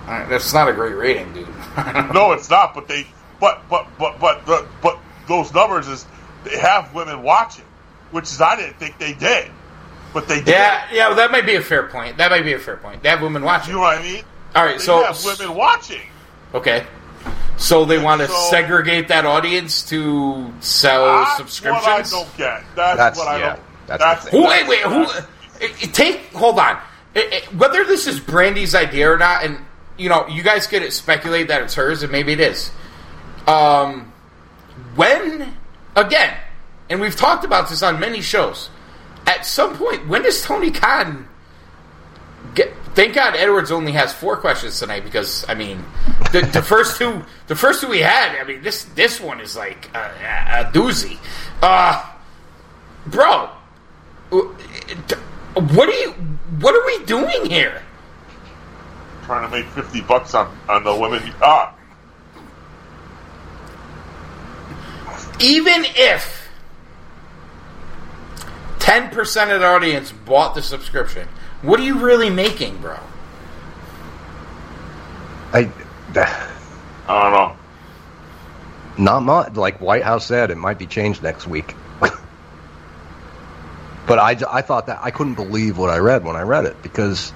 Right, 0.07 0.27
that's 0.29 0.53
not 0.53 0.67
a 0.69 0.73
great 0.73 0.95
rating, 0.95 1.33
dude. 1.33 1.47
No, 2.13 2.31
it's 2.33 2.49
not. 2.49 2.73
But 2.75 2.87
they, 2.87 3.07
but 3.39 3.67
but 3.69 3.87
but 3.97 4.19
but 4.19 4.45
the, 4.45 4.67
but 4.81 4.99
those 5.27 5.53
numbers 5.53 5.87
is 5.87 6.05
they 6.43 6.57
have 6.59 6.93
women 6.93 7.23
watching, 7.23 7.65
which 8.11 8.25
is 8.25 8.39
I 8.39 8.55
didn't 8.55 8.77
think 8.77 8.97
they 8.99 9.13
did, 9.13 9.49
but 10.13 10.27
they 10.27 10.37
did. 10.39 10.49
yeah, 10.49 10.87
yeah, 10.91 11.07
well, 11.07 11.17
that 11.17 11.31
might 11.31 11.45
be 11.45 11.55
a 11.55 11.61
fair 11.61 11.87
point. 11.87 12.17
That 12.17 12.29
might 12.31 12.43
be 12.43 12.53
a 12.53 12.59
fair 12.59 12.77
point. 12.77 13.01
They 13.01 13.09
have 13.09 13.21
women 13.21 13.43
watching. 13.43 13.69
You 13.71 13.77
know 13.77 13.81
what 13.81 13.97
I 13.97 14.03
mean? 14.03 14.23
All 14.55 14.63
right, 14.65 14.77
They 14.77 14.83
so 14.85 15.03
have 15.03 15.23
women 15.25 15.55
watching. 15.55 16.01
okay, 16.53 16.85
so 17.65 17.83
they 17.85 17.97
want 17.97 18.21
to 18.21 18.27
So- 18.27 18.47
segregate 18.51 19.07
that 19.07 19.25
audience 19.25 19.81
to 19.89 20.53
sell 20.59 21.05
That's 21.23 21.37
subscriptions. 21.37 21.85
what 21.85 21.91
I 21.91 22.01
don't 22.23 22.37
get. 22.37 22.63
That's, 22.75 22.97
That's- 22.97 23.17
what 23.17 23.27
I 23.27 23.37
yeah, 23.39 23.47
don't. 23.55 23.59
that's 23.87 23.99
That's, 24.03 24.25
the 24.25 24.31
thing. 24.31 24.41
Who, 24.41 24.47
wait, 24.47 24.67
wait, 24.67 24.81
who? 24.81 25.03
It, 25.59 25.83
it- 25.83 25.93
take 25.93 26.31
hold 26.33 26.59
on. 26.59 26.77
It- 27.13 27.33
it- 27.33 27.55
whether 27.55 27.83
this 27.83 28.07
is 28.07 28.19
Brandi's 28.19 28.75
idea 28.75 29.11
or 29.11 29.17
not, 29.17 29.43
and 29.43 29.57
you 29.97 30.09
know, 30.09 30.27
you 30.27 30.43
guys 30.43 30.67
could 30.67 30.91
speculate 30.91 31.47
that 31.47 31.61
it's 31.63 31.73
hers, 31.75 32.03
and 32.03 32.11
maybe 32.11 32.33
it 32.33 32.39
is. 32.41 32.69
Um, 33.47 34.11
when 34.95 35.53
again, 35.95 36.35
and 36.89 36.99
we've 36.99 37.15
talked 37.15 37.45
about 37.45 37.69
this 37.69 37.81
on 37.81 37.99
many 37.99 38.21
shows. 38.21 38.69
At 39.27 39.45
some 39.45 39.75
point, 39.77 40.07
when 40.07 40.21
does 40.23 40.41
Tony 40.43 40.69
Khan 40.69 41.13
get? 41.23 41.27
Thank 42.95 43.13
God 43.13 43.35
Edwards 43.35 43.71
only 43.71 43.91
has 43.91 44.13
four 44.13 44.37
questions 44.37 44.79
tonight 44.79 45.03
because 45.03 45.45
I 45.49 45.53
mean, 45.53 45.83
the, 46.31 46.41
the 46.53 46.61
first 46.65 46.97
two, 46.97 47.25
the 47.47 47.55
first 47.55 47.81
two 47.81 47.89
we 47.89 47.99
had. 47.99 48.39
I 48.39 48.45
mean, 48.45 48.61
this 48.61 48.85
this 48.95 49.19
one 49.19 49.41
is 49.41 49.57
like 49.57 49.93
a, 49.93 49.99
a, 49.99 50.71
doozy. 50.71 51.17
Uh, 51.61 52.09
bro, 53.07 53.49
what 54.29 55.89
are 55.89 55.99
you? 55.99 56.11
What 56.59 56.73
are 56.73 56.85
we 56.85 57.05
doing 57.05 57.45
here? 57.49 57.81
trying 59.25 59.49
to 59.49 59.57
make 59.57 59.65
fifty 59.71 59.99
bucks 60.01 60.33
on 60.33 60.57
on 60.69 60.85
the 60.85 60.95
women. 60.95 61.21
Ah, 61.41 61.75
Even 65.41 65.83
if 65.95 66.47
ten 68.79 69.09
percent 69.09 69.51
of 69.51 69.59
the 69.59 69.65
audience 69.65 70.13
bought 70.13 70.55
the 70.55 70.61
subscription, 70.61 71.27
what 71.65 71.79
are 71.79 71.83
you 71.83 71.97
really 71.99 72.29
making, 72.29 72.77
bro? 72.77 72.97
I, 75.53 75.69
I 76.15 76.51
don't 77.07 77.31
know. 77.31 77.55
not 78.97 79.21
much. 79.21 79.55
Like 79.55 79.79
White 79.81 80.03
House 80.03 80.25
said, 80.25 80.51
it 80.51 80.57
might 80.57 80.77
be 80.77 80.85
changed 80.85 81.23
next 81.23 81.47
week. 81.47 81.73
but 81.99 82.13
I, 84.19 84.37
I 84.51 84.61
thought 84.61 84.87
that 84.87 84.99
I 85.01 85.11
couldn't 85.11 85.35
believe 85.35 85.77
what 85.77 85.89
I 85.89 85.97
read 85.97 86.23
when 86.23 86.35
I 86.35 86.41
read 86.41 86.65
it 86.65 86.81
because 86.83 87.31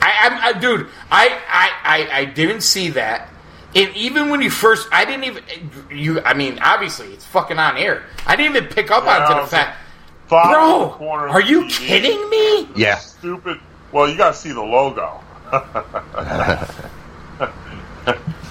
I, 0.00 0.10
I, 0.10 0.48
I 0.48 0.52
dude, 0.58 0.88
I, 1.10 1.38
I, 1.48 1.70
I, 1.84 2.08
I 2.20 2.24
didn't 2.24 2.62
see 2.62 2.90
that. 2.90 3.28
And 3.74 3.94
even 3.94 4.30
when 4.30 4.42
you 4.42 4.50
first, 4.50 4.88
I 4.90 5.04
didn't 5.04 5.24
even 5.24 5.44
you. 5.90 6.20
I 6.22 6.34
mean, 6.34 6.58
obviously, 6.60 7.12
it's 7.12 7.24
fucking 7.26 7.58
on 7.58 7.76
air. 7.76 8.02
I 8.26 8.34
didn't 8.34 8.56
even 8.56 8.68
pick 8.68 8.90
up 8.90 9.04
Yeah, 9.04 9.18
onto 9.18 9.32
I 9.32 9.40
the 9.42 9.46
fact, 9.46 9.48
Five 9.48 9.76
in 9.76 9.78
the 9.78 9.79
bro. 10.30 10.94
corner 10.96 11.28
Are 11.28 11.42
you 11.42 11.64
TV. 11.64 11.70
kidding 11.70 12.30
me? 12.30 12.68
yeah, 12.76 12.96
Stupid. 12.96 13.60
Well, 13.92 14.08
you 14.08 14.16
got 14.16 14.32
to 14.34 14.38
see 14.38 14.52
the 14.52 14.62
logo. 14.62 15.20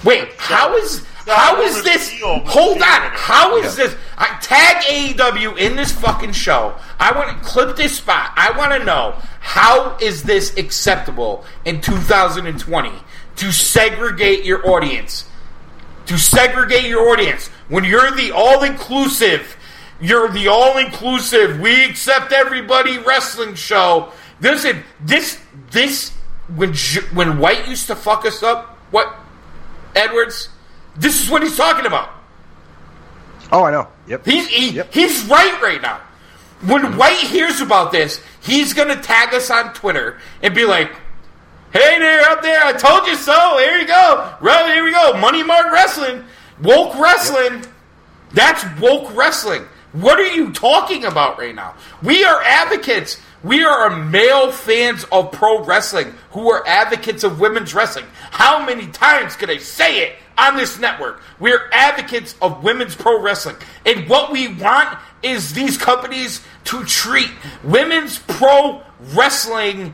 Wait, 0.03 0.30
how 0.38 0.75
is 0.75 1.06
how 1.25 1.61
is 1.61 1.83
this? 1.83 2.11
Hold 2.22 2.77
on, 2.77 3.11
how 3.14 3.58
is 3.58 3.75
this? 3.75 3.95
I 4.17 4.38
tag 4.41 4.83
AEW 4.85 5.58
in 5.58 5.75
this 5.75 5.91
fucking 5.91 6.32
show. 6.33 6.75
I 6.99 7.11
want 7.11 7.38
to 7.38 7.43
clip 7.48 7.75
this 7.77 7.98
spot. 7.98 8.32
I 8.35 8.58
want 8.58 8.72
to 8.74 8.83
know 8.83 9.16
how 9.40 9.98
is 10.01 10.24
this 10.24 10.58
acceptable 10.58 11.45
in 11.66 11.82
2020 11.82 12.91
to 13.38 13.51
segregate 13.51 14.43
your 14.43 14.67
audience? 14.67 15.25
To 16.08 16.17
segregate 16.17 16.85
your 16.85 17.09
audience 17.09 17.49
when 17.67 17.83
you're 17.83 18.11
the 18.11 18.32
all 18.32 18.64
inclusive, 18.64 19.56
you're 20.02 20.30
the 20.30 20.48
all 20.48 20.78
inclusive. 20.78 21.60
We 21.60 21.84
accept 21.86 22.32
everybody 22.32 22.98
wrestling 23.00 23.56
show. 23.56 24.11
Listen, 24.42 24.84
this 25.02 25.40
this 25.72 26.11
when 26.56 26.74
when 27.14 27.40
White 27.40 27.68
used 27.68 27.88
to 27.88 27.95
fuck 27.95 28.26
us 28.26 28.42
up, 28.44 28.78
what 28.92 29.14
Edwards? 29.95 30.50
This 30.95 31.22
is 31.24 31.30
what 31.30 31.44
he's 31.44 31.56
talking 31.58 31.86
about. 31.86 32.10
oh, 33.52 33.64
I 33.64 33.72
know. 33.72 33.88
Yep. 34.08 34.26
He's 34.26 34.48
he, 34.48 34.69
Yep. 34.72 34.94
he's 34.94 35.24
right 35.26 35.61
right 35.61 35.82
now. 35.82 36.02
When 36.66 36.98
White 36.98 37.18
hears 37.18 37.61
about 37.61 37.92
this, 37.92 38.22
he's 38.42 38.74
gonna 38.74 39.02
tag 39.02 39.34
us 39.34 39.50
on 39.50 39.74
Twitter 39.74 40.19
and 40.42 40.53
be 40.53 40.66
like, 40.66 40.92
"Hey 41.72 42.00
there, 42.00 42.30
up 42.30 42.42
there! 42.42 42.64
I 42.66 42.74
told 42.74 43.08
you 43.08 43.16
so. 43.16 43.58
Here 43.60 43.78
you 43.78 43.88
go. 43.88 44.34
Right, 44.42 44.74
here 44.74 44.84
we 44.84 44.92
go. 44.92 45.14
Money 45.18 45.44
Mark 45.44 45.72
Wrestling, 45.72 46.24
woke 46.61 46.95
wrestling. 47.00 47.64
That's 48.34 48.64
woke 48.80 49.16
wrestling. 49.16 49.66
What 49.92 50.19
are 50.19 50.34
you 50.35 50.51
talking 50.51 51.06
about 51.06 51.40
right 51.40 51.56
now? 51.56 51.76
We 52.03 52.24
are 52.24 52.42
advocates. 52.43 53.19
We 53.43 53.64
are 53.64 53.90
male 53.90 54.51
fans 54.51 55.06
of 55.11 55.32
pro 55.32 55.64
wrestling 55.64 56.14
who 56.32 56.51
are 56.51 56.68
advocates 56.68 57.24
of 57.24 57.40
women's 57.40 57.74
wrestling. 57.74 58.06
How 58.32 58.66
many 58.66 58.88
times 58.88 59.35
can 59.35 59.50
I 59.50 59.58
say 59.58 60.03
it 60.03 60.16
on 60.40 60.56
this 60.56 60.80
network. 60.80 61.22
We're 61.40 61.69
advocates 61.72 62.35
of 62.42 62.64
women's 62.64 62.95
pro 62.95 63.22
wrestling. 63.22 63.58
And 63.85 64.08
what 64.09 64.32
we 64.32 64.48
want 64.56 64.98
is 65.22 65.53
these 65.53 65.77
companies 65.77 66.42
to 66.66 66.84
treat 66.85 67.30
women's 67.64 68.19
pro 68.19 68.82
wrestling 69.14 69.93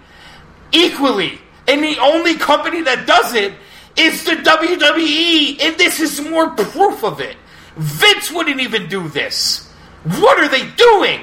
equally. 0.71 1.39
And 1.67 1.83
the 1.83 1.97
only 1.99 2.35
company 2.35 2.81
that 2.83 3.07
does 3.07 3.33
it 3.33 3.53
is 3.97 4.23
the 4.23 4.33
WWE. 4.33 5.61
And 5.61 5.77
this 5.77 5.99
is 5.99 6.21
more 6.21 6.51
proof 6.51 7.03
of 7.03 7.19
it. 7.19 7.37
Vince 7.75 8.31
wouldn't 8.31 8.61
even 8.61 8.87
do 8.87 9.07
this. 9.09 9.69
What 10.05 10.39
are 10.39 10.47
they 10.47 10.69
doing? 10.71 11.21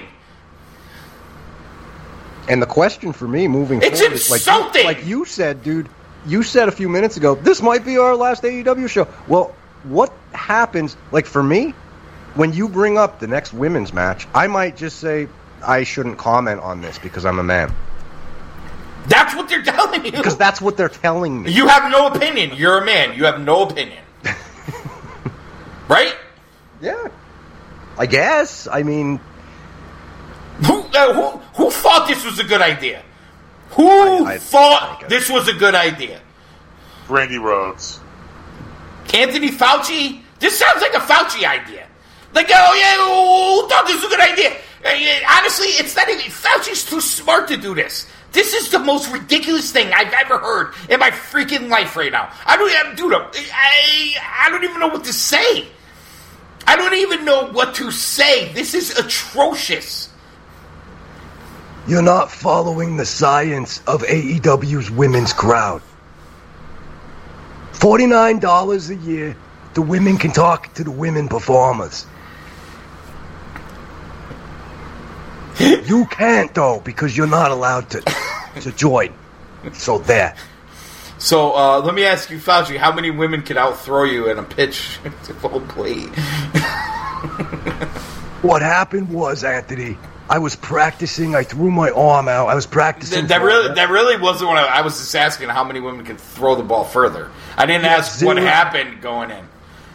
And 2.49 2.61
the 2.61 2.67
question 2.67 3.13
for 3.13 3.29
me 3.29 3.47
moving 3.47 3.81
It's 3.83 4.01
forward 4.01 4.15
is 4.15 4.31
like 4.31 4.41
insulting! 4.41 4.83
you, 4.83 4.87
like 4.87 5.07
you 5.07 5.25
said, 5.25 5.63
dude. 5.63 5.89
You 6.27 6.43
said 6.43 6.69
a 6.69 6.73
few 6.73 6.89
minutes 6.89 7.17
ago, 7.17 7.35
this 7.35 7.63
might 7.63 7.85
be 7.85 7.99
our 7.99 8.15
last 8.15 8.43
AEW 8.43 8.89
show. 8.89 9.09
Well, 9.27 9.55
what 9.85 10.13
happens? 10.33 10.97
Like 11.11 11.27
for 11.27 11.43
me, 11.43 11.75
when 12.35 12.53
you 12.53 12.69
bring 12.69 12.99
up 12.99 13.19
the 13.19 13.27
next 13.27 13.53
women's 13.53 13.93
match, 13.93 14.27
I 14.35 14.47
might 14.47 14.77
just 14.77 14.99
say 14.99 15.29
I 15.65 15.85
shouldn't 15.85 16.19
comment 16.19 16.61
on 16.61 16.81
this 16.81 16.99
because 16.99 17.25
I'm 17.25 17.39
a 17.39 17.43
man. 17.45 17.75
That's 19.07 19.35
what 19.35 19.49
they're 19.49 19.63
telling 19.63 20.05
you. 20.05 20.13
Because 20.13 20.37
that's 20.37 20.61
what 20.61 20.77
they're 20.77 20.89
telling 20.89 21.43
me. 21.43 21.51
You 21.51 21.67
have 21.69 21.91
no 21.91 22.09
opinion. 22.09 22.53
You're 22.55 22.79
a 22.79 22.85
man. 22.85 23.17
You 23.17 23.25
have 23.25 23.41
no 23.41 23.63
opinion. 23.63 24.03
right? 25.89 26.15
Yeah. 26.81 27.09
I 27.99 28.07
guess. 28.07 28.67
I 28.71 28.83
mean, 28.83 29.21
Who, 30.67 30.81
uh, 30.95 31.13
who 31.13 31.39
who 31.57 31.71
thought 31.71 32.07
this 32.09 32.25
was 32.25 32.39
a 32.39 32.45
good 32.45 32.63
idea? 32.63 33.03
Who 33.71 33.89
I- 34.27 34.35
I 34.35 34.39
thought 34.39 34.99
think 35.01 35.11
this 35.11 35.29
was 35.31 35.49
a 35.49 35.53
good 35.55 35.75
idea? 35.75 36.21
Randy 37.09 37.39
Rhodes. 37.39 38.01
Anthony 39.13 39.51
Fauci? 39.51 40.23
This 40.39 40.59
sounds 40.59 40.81
like 40.81 40.95
a 40.95 41.01
Fauci 41.01 41.45
idea. 41.47 41.87
Like, 42.35 42.49
oh 42.51 42.75
yeah, 42.75 42.97
who 43.05 43.69
thought 43.69 43.87
this 43.87 43.97
was 44.03 44.05
a 44.13 44.17
good 44.17 44.21
idea? 44.33 44.51
Uh, 44.85 45.39
Honestly, 45.39 45.67
it's 45.79 45.95
not 45.95 46.09
even. 46.09 46.25
Fauci's 46.31 46.85
too 46.85 47.01
smart 47.01 47.49
to 47.49 47.57
do 47.57 47.75
this. 47.75 48.07
This 48.33 48.55
is 48.55 48.71
the 48.71 48.79
most 48.79 49.13
ridiculous 49.13 49.71
thing 49.71 49.93
I've 49.93 50.13
ever 50.15 50.39
heard 50.39 50.73
in 50.89 50.99
my 50.99 51.11
freaking 51.11 51.69
life 51.69 51.97
right 51.97 52.11
now. 52.11 52.31
I 52.47 52.57
don't, 52.57 52.71
I- 52.71 52.95
dude, 52.95 53.13
I, 53.13 54.15
I 54.47 54.49
don't 54.51 54.65
even 54.65 54.81
know 54.81 54.89
what 54.89 55.05
to 55.05 55.13
say. 55.13 55.67
I 56.67 56.77
don't 56.77 56.95
even 56.95 57.25
know 57.25 57.47
what 57.53 57.75
to 57.77 57.91
say. 57.91 58.53
This 58.53 58.75
is 58.75 58.99
atrocious. 58.99 60.09
you're 61.87 62.03
not 62.03 62.31
following 62.31 62.97
the 62.97 63.05
science 63.05 63.81
of 63.87 64.03
AEW's 64.03 64.91
women's 64.91 65.33
crowd. 65.33 65.83
$49 67.73 68.91
a 68.91 68.95
year, 68.95 69.37
the 69.75 69.83
women 69.83 70.17
can 70.17 70.31
talk 70.31 70.73
to 70.75 70.85
the 70.85 70.91
women 70.91 71.29
performers. 71.29 72.07
you 75.59 76.07
can't, 76.07 76.55
though, 76.55 76.81
because 76.81 77.17
you're 77.17 77.27
not 77.27 77.51
allowed 77.51 77.91
to, 77.91 78.01
to 78.61 78.71
join. 78.73 79.13
So 79.73 79.99
there. 79.99 80.37
So 81.23 81.55
uh, 81.55 81.81
let 81.81 81.95
me 81.95 82.05
ask 82.05 82.31
you, 82.31 82.39
Fauci, 82.39 82.77
how 82.77 82.93
many 82.93 83.13
women 83.13 83.43
can 83.43 83.57
outthrow 83.57 84.03
you 84.03 84.29
in 84.29 84.39
a 84.39 84.43
pitch 84.43 84.99
to 85.25 85.35
full 85.35 85.61
plate? 85.61 86.11
What 88.43 88.61
happened 88.61 89.09
was, 89.09 89.45
Anthony, 89.45 89.97
I 90.29 90.41
was 90.41 90.57
practicing. 90.57 91.37
I 91.37 91.45
threw 91.45 91.71
my 91.71 91.91
arm 91.91 92.27
out. 92.27 92.49
I 92.49 92.57
was 92.57 92.67
practicing. 92.67 93.29
That, 93.29 93.39
that 93.39 93.45
really, 93.45 93.73
that 93.77 93.89
really 93.89 94.21
wasn't 94.21 94.51
what 94.51 94.59
I, 94.59 94.79
I 94.79 94.81
was 94.83 94.99
just 94.99 95.15
asking. 95.15 95.49
How 95.49 95.63
many 95.63 95.79
women 95.79 96.05
can 96.05 96.17
throw 96.17 96.57
the 96.57 96.65
ball 96.65 96.83
further? 96.83 97.31
I 97.57 97.67
didn't 97.67 97.85
Yeah, 97.85 97.99
ask 97.99 98.21
what 98.25 98.37
happened 98.39 99.01
going 99.01 99.31
in. 99.31 99.47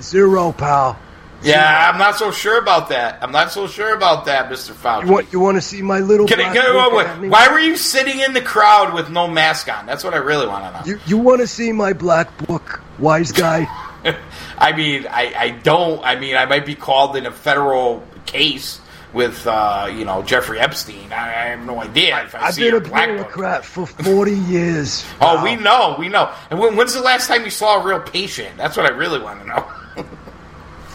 Zero, 0.02 0.54
pal. 0.54 0.98
Yeah, 1.44 1.92
I'm 1.92 2.00
not 2.00 2.16
so 2.16 2.32
sure 2.32 2.60
about 2.60 2.90
that. 2.90 3.20
I'm 3.22 3.32
not 3.32 3.52
so 3.52 3.68
sure 3.68 3.94
about 3.94 4.26
that, 4.26 4.50
Mister 4.50 4.74
Fauci. 4.74 5.06
You 5.06 5.12
want 5.12 5.34
you 5.34 5.40
want 5.40 5.58
to 5.58 5.62
see 5.62 5.82
my 5.82 6.00
little? 6.00 6.28
Can 6.28 6.42
I, 6.42 6.54
can 6.54 6.66
I- 6.66 7.28
why 7.28 7.48
were 7.50 7.60
you 7.60 7.78
sitting 7.78 8.20
in 8.20 8.34
the 8.34 8.42
crowd 8.42 8.94
with 8.94 9.10
no 9.10 9.28
mask 9.28 9.72
on? 9.72 9.86
That's 9.86 10.04
what 10.04 10.14
I 10.14 10.18
really 10.18 10.48
want 10.48 10.66
to 10.66 10.80
know. 10.80 10.86
You 10.86 11.00
you 11.06 11.18
want 11.18 11.42
to 11.42 11.48
see 11.48 11.72
my 11.72 11.94
black 11.94 12.36
book, 12.48 12.82
wise 13.00 13.32
guy? 13.32 13.68
I 14.58 14.72
mean, 14.76 15.06
I, 15.08 15.34
I 15.36 15.50
don't. 15.52 16.04
I 16.04 16.16
mean, 16.16 16.36
I 16.36 16.46
might 16.46 16.66
be 16.66 16.76
called 16.76 17.16
in 17.16 17.26
a 17.26 17.32
federal 17.32 18.04
case 18.26 18.80
with, 19.14 19.48
uh, 19.48 19.90
you 19.94 20.06
know, 20.06 20.22
Jeffrey 20.24 20.60
Epstein. 20.60 21.12
I, 21.12 21.28
I 21.30 21.46
have 21.50 21.66
no 21.66 21.82
idea 21.82 22.24
if 22.24 22.36
I 22.36 22.48
I've 22.48 22.54
see 22.54 22.70
been 22.70 22.76
a 22.76 22.80
bureaucrat 22.82 23.66
for 23.66 23.86
forty 23.86 24.36
years. 24.36 25.06
Oh, 25.16 25.38
pal. 25.38 25.44
we 25.44 25.56
know, 25.56 25.96
we 26.00 26.10
know. 26.10 26.32
And 26.50 26.60
when, 26.60 26.76
when's 26.76 26.94
the 26.94 27.02
last 27.02 27.28
time 27.28 27.44
you 27.44 27.52
saw 27.52 27.82
a 27.82 27.86
real 27.86 28.00
patient? 28.00 28.58
That's 28.58 28.78
what 28.78 28.86
I 28.86 28.96
really 28.96 29.20
want 29.20 29.42
to 29.42 29.48
know. 29.48 29.68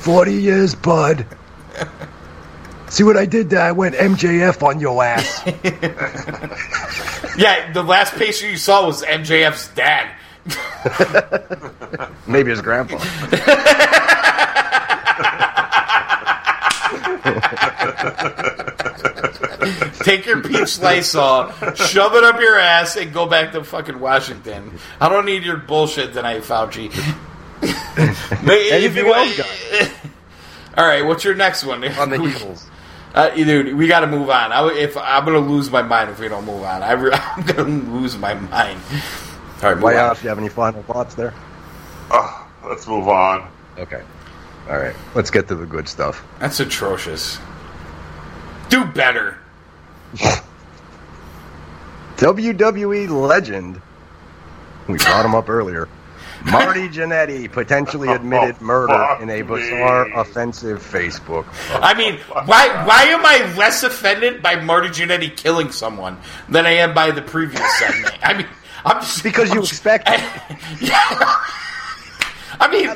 Forty 0.02 0.34
years, 0.34 0.74
bud. 0.74 1.24
See 2.89 3.05
what 3.05 3.16
I 3.16 3.24
did 3.24 3.48
there? 3.48 3.62
I 3.62 3.72
went 3.72 3.94
MJF 3.94 4.62
on 4.62 4.78
your 4.78 5.02
ass. 5.02 5.42
yeah, 7.39 7.72
the 7.72 7.82
last 7.82 8.14
patient 8.16 8.50
you 8.50 8.58
saw 8.58 8.84
was 8.84 9.02
MJF's 9.02 9.68
dad. 9.68 10.10
Maybe 12.26 12.50
his 12.50 12.60
grandpa. 12.60 12.98
Take 20.02 20.26
your 20.26 20.42
peach 20.42 20.81
Lysol, 20.81 21.52
shove 21.76 22.14
it 22.14 22.24
up 22.24 22.40
your 22.40 22.58
ass, 22.58 22.97
and 22.97 23.12
go 23.12 23.26
back 23.26 23.52
to 23.52 23.62
fucking 23.64 24.00
Washington. 24.00 24.78
I 25.00 25.08
don't 25.08 25.24
need 25.24 25.44
your 25.44 25.56
bullshit 25.56 26.12
tonight, 26.12 26.42
Fauci. 26.42 26.90
Anything 27.99 29.07
else, 29.07 29.37
guys? 29.37 29.91
All 30.77 30.87
right, 30.87 31.05
what's 31.05 31.25
your 31.25 31.35
next 31.35 31.65
one? 31.65 31.85
on 31.85 32.11
the 32.11 32.19
heels. 32.31 32.67
Uh, 33.15 33.29
dude, 33.31 33.77
we 33.77 33.87
got 33.87 34.01
to 34.01 34.07
move 34.07 34.31
on. 34.31 34.53
I, 34.53 34.67
if 34.73 34.97
I'm 34.97 35.25
gonna 35.27 35.39
lose 35.39 35.71
my 35.71 35.83
mind 35.83 36.09
if 36.09 36.19
we 36.19 36.29
don't 36.29 36.47
move 36.47 36.62
on, 36.62 36.83
I 36.83 36.93
re- 36.93 37.11
I'm 37.12 37.45
gonna 37.45 37.69
lose 37.93 38.17
my 38.17 38.33
mind. 38.33 38.81
All 39.62 39.69
right, 39.69 39.75
move 39.75 39.83
Why 39.83 39.99
on. 39.99 40.17
You 40.23 40.29
have 40.31 40.39
any 40.39 40.49
final 40.49 40.83
thoughts 40.85 41.15
there? 41.15 41.35
Uh, 42.11 42.45
let's 42.65 42.87
move 42.89 43.09
on. 43.09 43.51
Okay. 43.79 44.03
All 44.69 44.79
right. 44.79 44.97
Let's 45.15 45.31
get 45.31 45.49
to 45.49 45.55
the 45.55 45.67
good 45.67 45.89
stuff. 45.89 46.25
That's 46.39 46.59
atrocious. 46.61 47.39
Do 48.71 48.85
better. 48.87 49.39
WWE 52.17 53.09
legend. 53.29 53.81
We 54.89 54.97
brought 54.99 55.25
him 55.25 55.35
up 55.35 55.49
earlier. 55.49 55.89
Marty 56.51 56.89
Jannetty 56.89 57.51
potentially 57.51 58.09
admitted 58.12 58.57
Oh, 58.61 58.65
murder 58.65 59.17
in 59.21 59.31
a 59.31 59.37
me. 59.37 59.43
bizarre, 59.43 60.09
offensive 60.19 60.79
Facebook. 60.83 61.47
I 61.81 61.95
mean, 61.95 62.19
why 62.47 62.69
why 62.87 63.03
am 63.05 63.25
I 63.25 63.55
less 63.57 63.83
offended 63.83 64.43
by 64.43 64.57
Marty 64.57 64.89
Jannetty 64.89 65.37
killing 65.37 65.71
someone 65.71 66.19
than 66.49 66.67
I 66.67 66.73
am 66.73 66.95
by 66.95 67.11
the 67.11 67.23
previous 67.23 67.62
segment? 67.79 68.15
I 68.23 68.35
mean, 68.35 68.47
I'm 68.85 69.01
just 69.01 69.23
Because 69.25 69.49
you 69.51 69.57
I'm 69.57 69.61
just- 69.62 69.73
expect 69.73 70.09
it. 70.09 70.21
yeah. 70.81 71.37
I 72.61 72.69
mean, 72.71 72.87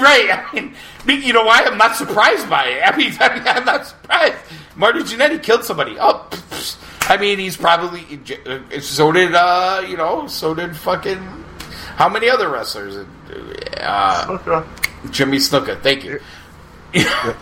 right? 0.00 0.44
I 0.52 0.72
mean, 1.06 1.22
you 1.22 1.32
know 1.32 1.44
why? 1.44 1.62
I'm 1.64 1.78
not 1.78 1.96
surprised 1.96 2.48
by 2.48 2.66
it. 2.68 2.82
I 2.84 2.96
mean, 2.96 3.12
I 3.18 3.34
mean 3.34 3.46
I'm 3.46 3.64
not 3.64 3.86
surprised. 3.86 4.34
Marty 4.76 5.00
Jannetty 5.00 5.42
killed 5.42 5.64
somebody. 5.64 5.96
Oh, 5.98 6.26
pfft. 6.30 6.76
I 7.10 7.16
mean, 7.16 7.38
he's 7.38 7.56
probably 7.56 8.20
so 8.80 9.12
did 9.12 9.34
uh, 9.34 9.82
you 9.88 9.96
know, 9.96 10.26
so 10.26 10.54
did 10.54 10.76
fucking 10.76 11.44
how 11.96 12.08
many 12.08 12.28
other 12.28 12.48
wrestlers? 12.48 12.96
Uh. 13.80 14.64
Jimmy 15.10 15.38
Snuka. 15.38 15.80
Thank 15.82 16.04
you. 16.04 16.20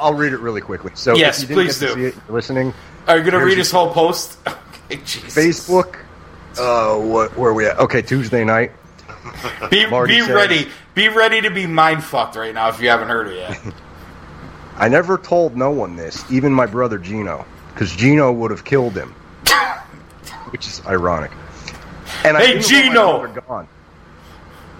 I'll, 0.00 0.14
read 0.14 0.32
it 0.32 0.38
really 0.40 0.60
quickly. 0.60 0.92
So, 0.94 1.14
Yes, 1.14 1.44
please 1.44 1.78
do. 1.78 2.06
it, 2.06 2.30
listening. 2.30 2.72
Are 3.06 3.18
you 3.18 3.24
gonna 3.24 3.44
read 3.44 3.58
his 3.58 3.70
whole 3.70 3.92
post? 3.92 4.38
Okay. 4.90 4.96
Facebook. 4.96 5.96
Uh, 6.58 6.98
what? 6.98 7.36
Where 7.36 7.50
are 7.50 7.54
we 7.54 7.66
at? 7.66 7.78
Okay, 7.78 8.00
Tuesday 8.00 8.42
night. 8.42 8.72
Be, 9.70 9.84
be 9.84 10.20
said- 10.22 10.34
ready. 10.34 10.66
Be 10.94 11.10
ready 11.10 11.42
to 11.42 11.50
be 11.50 11.66
mind 11.66 12.02
fucked 12.02 12.36
right 12.36 12.54
now 12.54 12.70
if 12.70 12.80
you 12.80 12.88
haven't 12.88 13.08
heard 13.08 13.28
it 13.28 13.36
yet. 13.36 13.74
I 14.76 14.88
never 14.88 15.18
told 15.18 15.58
no 15.58 15.70
one 15.70 15.94
this, 15.94 16.24
even 16.32 16.54
my 16.54 16.64
brother 16.64 16.96
Gino, 16.98 17.44
because 17.74 17.94
Gino 17.94 18.32
would 18.32 18.50
have 18.50 18.64
killed 18.64 18.96
him, 18.96 19.10
which 20.50 20.66
is 20.66 20.80
ironic. 20.86 21.32
And 22.24 22.36
Hey, 22.36 22.58
didn't 22.60 22.94
want 22.94 23.22
my 23.22 23.28
Gino! 23.28 23.40
Gone. 23.42 23.68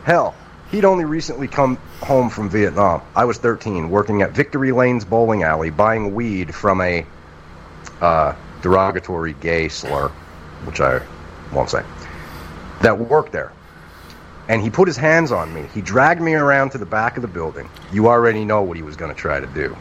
Hell, 0.08 0.34
he'd 0.70 0.86
only 0.86 1.04
recently 1.04 1.46
come 1.46 1.76
home 2.00 2.30
from 2.30 2.48
Vietnam. 2.48 3.02
I 3.14 3.26
was 3.26 3.36
13, 3.36 3.90
working 3.90 4.22
at 4.22 4.30
Victory 4.30 4.72
Lane's 4.72 5.04
bowling 5.04 5.42
alley, 5.42 5.68
buying 5.68 6.14
weed 6.14 6.54
from 6.54 6.80
a 6.80 7.04
uh, 8.00 8.34
derogatory 8.62 9.34
gay 9.34 9.68
slur, 9.68 10.08
which 10.64 10.80
I 10.80 11.02
won't 11.52 11.68
say, 11.68 11.82
that 12.80 12.98
worked 12.98 13.32
there. 13.32 13.52
And 14.48 14.62
he 14.62 14.70
put 14.70 14.88
his 14.88 14.96
hands 14.96 15.30
on 15.30 15.52
me. 15.52 15.66
He 15.74 15.82
dragged 15.82 16.22
me 16.22 16.32
around 16.32 16.70
to 16.70 16.78
the 16.78 16.86
back 16.86 17.18
of 17.18 17.20
the 17.20 17.28
building. 17.28 17.68
You 17.92 18.08
already 18.08 18.46
know 18.46 18.62
what 18.62 18.78
he 18.78 18.82
was 18.82 18.96
going 18.96 19.14
to 19.14 19.20
try 19.20 19.40
to 19.40 19.46
do. 19.48 19.76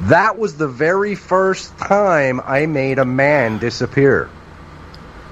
That 0.00 0.36
was 0.36 0.56
the 0.56 0.66
very 0.66 1.14
first 1.14 1.78
time 1.78 2.40
I 2.44 2.66
made 2.66 2.98
a 2.98 3.04
man 3.04 3.58
disappear. 3.58 4.30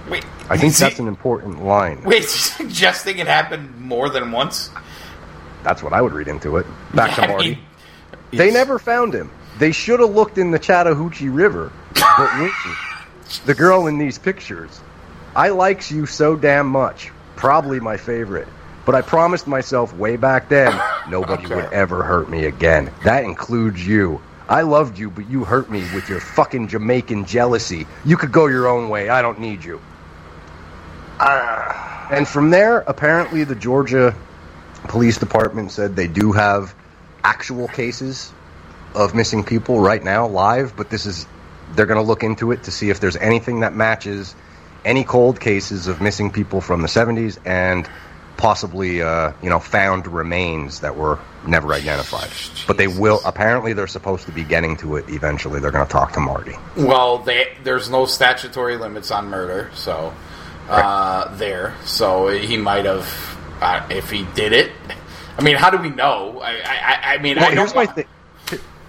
Wait, 0.08 0.24
I 0.48 0.56
think 0.56 0.70
is 0.72 0.78
he- 0.78 0.84
that's 0.84 0.98
an 0.98 1.08
important 1.08 1.64
line. 1.64 2.02
Wait, 2.04 2.24
suggesting 2.28 3.18
it 3.18 3.26
happened 3.26 3.78
more 3.80 4.08
than 4.08 4.30
once? 4.32 4.70
That's 5.62 5.82
what 5.82 5.92
I 5.92 6.00
would 6.00 6.12
read 6.12 6.28
into 6.28 6.58
it. 6.58 6.66
Back 6.94 7.16
to 7.16 7.24
I 7.24 7.26
Marty. 7.26 7.50
mean, 7.50 7.58
They 8.32 8.50
never 8.52 8.78
found 8.78 9.12
him. 9.14 9.30
They 9.58 9.72
should 9.72 10.00
have 10.00 10.10
looked 10.10 10.38
in 10.38 10.50
the 10.50 10.58
Chattahoochee 10.58 11.28
River. 11.28 11.72
But 11.94 12.30
Whitney, 12.38 12.72
the 13.46 13.54
girl 13.54 13.86
in 13.86 13.98
these 13.98 14.18
pictures, 14.18 14.80
I 15.34 15.48
likes 15.48 15.90
you 15.90 16.06
so 16.06 16.36
damn 16.36 16.68
much. 16.68 17.10
Probably 17.36 17.80
my 17.80 17.96
favorite. 17.96 18.46
But 18.84 18.94
I 18.94 19.02
promised 19.02 19.46
myself 19.48 19.92
way 19.96 20.16
back 20.16 20.48
then 20.48 20.78
nobody 21.08 21.46
would 21.48 21.72
ever 21.72 22.02
hurt 22.04 22.30
me 22.30 22.44
again. 22.44 22.92
That 23.04 23.24
includes 23.24 23.84
you. 23.84 24.20
I 24.48 24.62
loved 24.62 24.96
you, 24.96 25.10
but 25.10 25.28
you 25.28 25.42
hurt 25.42 25.68
me 25.68 25.80
with 25.92 26.08
your 26.08 26.20
fucking 26.20 26.68
Jamaican 26.68 27.24
jealousy. 27.24 27.84
You 28.04 28.16
could 28.16 28.30
go 28.30 28.46
your 28.46 28.68
own 28.68 28.88
way. 28.88 29.08
I 29.08 29.20
don't 29.20 29.40
need 29.40 29.64
you. 29.64 29.80
And 31.20 32.26
from 32.26 32.50
there, 32.50 32.78
apparently, 32.80 33.44
the 33.44 33.54
Georgia 33.54 34.14
Police 34.84 35.18
Department 35.18 35.72
said 35.72 35.96
they 35.96 36.08
do 36.08 36.32
have 36.32 36.74
actual 37.24 37.68
cases 37.68 38.32
of 38.94 39.14
missing 39.14 39.44
people 39.44 39.80
right 39.80 40.02
now 40.02 40.26
live, 40.26 40.76
but 40.76 40.90
this 40.90 41.06
is 41.06 41.26
they're 41.74 41.86
going 41.86 42.00
to 42.00 42.06
look 42.06 42.22
into 42.22 42.52
it 42.52 42.62
to 42.64 42.70
see 42.70 42.90
if 42.90 43.00
there's 43.00 43.16
anything 43.16 43.60
that 43.60 43.74
matches 43.74 44.34
any 44.84 45.02
cold 45.02 45.40
cases 45.40 45.88
of 45.88 46.00
missing 46.00 46.30
people 46.30 46.60
from 46.60 46.80
the 46.80 46.86
70s 46.86 47.38
and 47.44 47.88
possibly 48.36 49.02
uh, 49.02 49.32
you 49.42 49.50
know 49.50 49.58
found 49.58 50.06
remains 50.06 50.80
that 50.80 50.94
were 50.94 51.18
never 51.46 51.72
identified. 51.72 52.30
But 52.66 52.76
they 52.76 52.86
will 52.86 53.20
apparently 53.24 53.72
they're 53.72 53.86
supposed 53.86 54.26
to 54.26 54.32
be 54.32 54.44
getting 54.44 54.76
to 54.78 54.96
it 54.96 55.08
eventually. 55.08 55.58
They're 55.58 55.70
going 55.70 55.86
to 55.86 55.92
talk 55.92 56.12
to 56.12 56.20
Marty. 56.20 56.54
Well, 56.76 57.18
they, 57.18 57.56
there's 57.64 57.90
no 57.90 58.06
statutory 58.06 58.76
limits 58.76 59.10
on 59.10 59.28
murder, 59.28 59.70
so 59.74 60.14
uh, 60.68 61.34
there. 61.36 61.74
So 61.84 62.28
he 62.28 62.56
might 62.56 62.84
have, 62.84 63.06
uh, 63.60 63.86
if 63.90 64.10
he 64.10 64.24
did 64.34 64.52
it. 64.52 64.72
I 65.38 65.42
mean, 65.42 65.56
how 65.56 65.70
do 65.70 65.78
we 65.78 65.90
know? 65.90 66.40
I, 66.42 66.60
I, 66.64 67.14
I 67.14 67.18
mean, 67.18 67.36
Well, 67.36 67.50
I 67.50 67.54
here's 67.54 67.74
my 67.74 67.86
thing. 67.86 68.06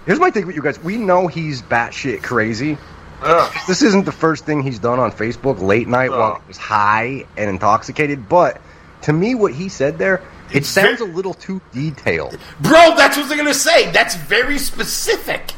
Here's 0.06 0.18
my 0.18 0.30
thing 0.30 0.46
with 0.46 0.56
you 0.56 0.62
guys. 0.62 0.82
We 0.82 0.96
know 0.96 1.26
he's 1.26 1.60
batshit 1.60 2.22
crazy. 2.22 2.78
Ugh. 3.20 3.52
This 3.66 3.82
isn't 3.82 4.04
the 4.06 4.12
first 4.12 4.46
thing 4.46 4.62
he's 4.62 4.78
done 4.78 4.98
on 4.98 5.12
Facebook 5.12 5.60
late 5.60 5.86
night 5.88 6.10
while 6.10 6.34
No. 6.34 6.40
he 6.40 6.48
was 6.48 6.56
high 6.56 7.26
and 7.36 7.50
intoxicated. 7.50 8.28
But 8.28 8.60
to 9.02 9.12
me, 9.12 9.34
what 9.34 9.52
he 9.52 9.68
said 9.68 9.98
there, 9.98 10.22
it 10.50 10.58
It's 10.58 10.68
sounds 10.68 11.00
a 11.02 11.04
little 11.04 11.34
too 11.34 11.60
detailed. 11.74 12.38
Bro, 12.60 12.94
that's 12.96 13.18
what 13.18 13.28
they're 13.28 13.36
gonna 13.36 13.52
say. 13.52 13.90
That's 13.92 14.14
very 14.14 14.56
specific. 14.58 15.50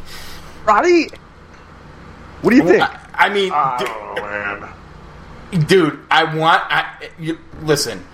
Roddy, 0.64 1.10
what 2.42 2.50
do 2.50 2.56
you 2.56 2.66
think? 2.66 2.82
I, 2.82 2.98
I 3.14 3.28
mean, 3.28 3.52
I 3.54 3.76
d- 3.78 3.84
don't 3.84 4.14
know, 4.16 4.22
man. 4.60 4.68
Dude, 5.50 5.98
I 6.10 6.34
want. 6.34 6.62
I, 6.66 7.10
you, 7.18 7.38
listen, 7.62 8.04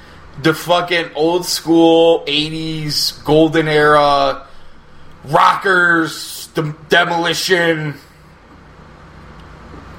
the 0.43 0.55
fucking 0.55 1.11
old 1.15 1.47
school 1.47 2.25
'80s 2.27 3.25
golden 3.25 3.69
era 3.69 4.47
rockers, 5.25 6.49
the 6.55 6.75
demolition, 6.89 7.95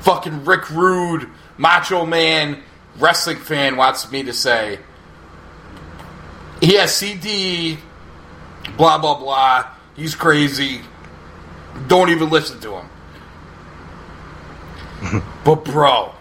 fucking 0.01 0.45
Rick 0.45 0.69
Rude, 0.69 1.29
Macho 1.57 2.05
Man, 2.05 2.61
wrestling 2.99 3.37
fan 3.37 3.77
wants 3.77 4.11
me 4.11 4.23
to 4.23 4.33
say 4.33 4.79
he 6.61 6.75
has 6.75 6.93
CD, 6.93 7.77
blah 8.77 8.97
blah 8.97 9.17
blah. 9.19 9.67
He's 9.95 10.15
crazy. 10.15 10.81
Don't 11.87 12.09
even 12.09 12.29
listen 12.29 12.59
to 12.61 12.81
him. 15.01 15.23
but 15.43 15.63
bro, 15.65 16.13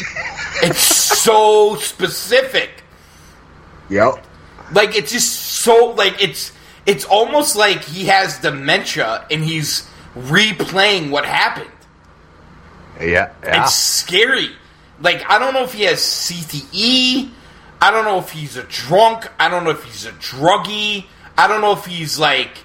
it's 0.62 0.82
so 0.82 1.76
specific. 1.76 2.82
Yep. 3.88 4.24
Like 4.72 4.96
it's 4.96 5.12
just 5.12 5.32
so 5.32 5.86
like 5.96 6.22
it's 6.22 6.52
it's 6.86 7.04
almost 7.04 7.56
like 7.56 7.82
he 7.82 8.06
has 8.06 8.38
dementia 8.38 9.26
and 9.30 9.44
he's 9.44 9.88
replaying 10.14 11.10
what 11.10 11.24
happened. 11.24 11.70
Yeah. 13.00 13.32
Yeah. 13.42 13.64
It's 13.64 13.74
scary. 13.74 14.50
Like 15.00 15.28
I 15.28 15.38
don't 15.38 15.54
know 15.54 15.64
if 15.64 15.72
he 15.72 15.84
has 15.84 15.98
CTE. 16.00 17.30
I 17.82 17.90
don't 17.90 18.04
know 18.04 18.18
if 18.18 18.30
he's 18.30 18.56
a 18.56 18.62
drunk. 18.64 19.28
I 19.38 19.48
don't 19.48 19.64
know 19.64 19.70
if 19.70 19.84
he's 19.84 20.04
a 20.04 20.12
druggie. 20.12 21.06
I 21.36 21.48
don't 21.48 21.62
know 21.62 21.72
if 21.72 21.86
he's 21.86 22.18
like 22.18 22.58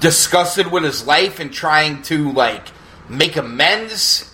disgusted 0.00 0.70
with 0.70 0.84
his 0.84 1.06
life 1.06 1.40
and 1.40 1.52
trying 1.52 2.02
to 2.02 2.30
like 2.32 2.68
make 3.08 3.36
amends. 3.36 4.33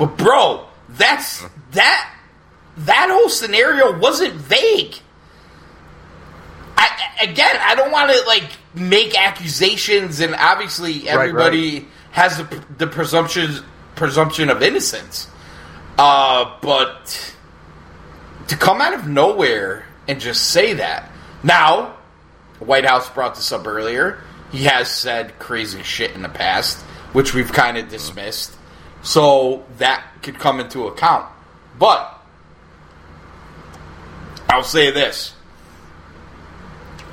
But 0.00 0.16
bro, 0.16 0.66
that's 0.88 1.44
that 1.72 2.14
that 2.78 3.08
whole 3.10 3.28
scenario 3.28 3.98
wasn't 3.98 4.32
vague. 4.32 4.94
I 6.74 6.88
again, 7.20 7.54
I 7.60 7.74
don't 7.74 7.92
want 7.92 8.10
to 8.10 8.22
like 8.26 8.50
make 8.74 9.14
accusations, 9.14 10.20
and 10.20 10.34
obviously 10.34 11.06
everybody 11.06 11.86
has 12.12 12.38
the, 12.38 12.64
the 12.78 12.86
presumption 12.86 13.62
presumption 13.94 14.48
of 14.48 14.62
innocence. 14.62 15.28
Uh, 15.98 16.56
but 16.62 17.34
to 18.48 18.56
come 18.56 18.80
out 18.80 18.94
of 18.94 19.06
nowhere 19.06 19.84
and 20.08 20.18
just 20.18 20.48
say 20.48 20.72
that 20.72 21.12
now, 21.42 21.94
White 22.58 22.86
House 22.86 23.10
brought 23.10 23.34
this 23.34 23.52
up 23.52 23.66
earlier. 23.66 24.18
He 24.50 24.64
has 24.64 24.90
said 24.90 25.38
crazy 25.38 25.82
shit 25.82 26.12
in 26.12 26.22
the 26.22 26.30
past, 26.30 26.80
which 27.12 27.34
we've 27.34 27.52
kind 27.52 27.76
of 27.76 27.90
dismissed. 27.90 28.56
So 29.02 29.64
that 29.78 30.04
could 30.22 30.38
come 30.38 30.60
into 30.60 30.86
account. 30.86 31.26
But 31.78 32.20
I'll 34.48 34.62
say 34.62 34.90
this. 34.90 35.34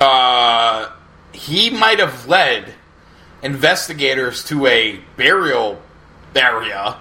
Uh, 0.00 0.90
he 1.32 1.70
might 1.70 1.98
have 1.98 2.26
led 2.28 2.74
investigators 3.42 4.44
to 4.44 4.66
a 4.66 5.00
burial 5.16 5.80
area, 6.34 6.96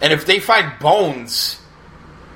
and 0.00 0.12
if 0.12 0.26
they 0.26 0.38
find 0.38 0.78
bones, 0.78 1.60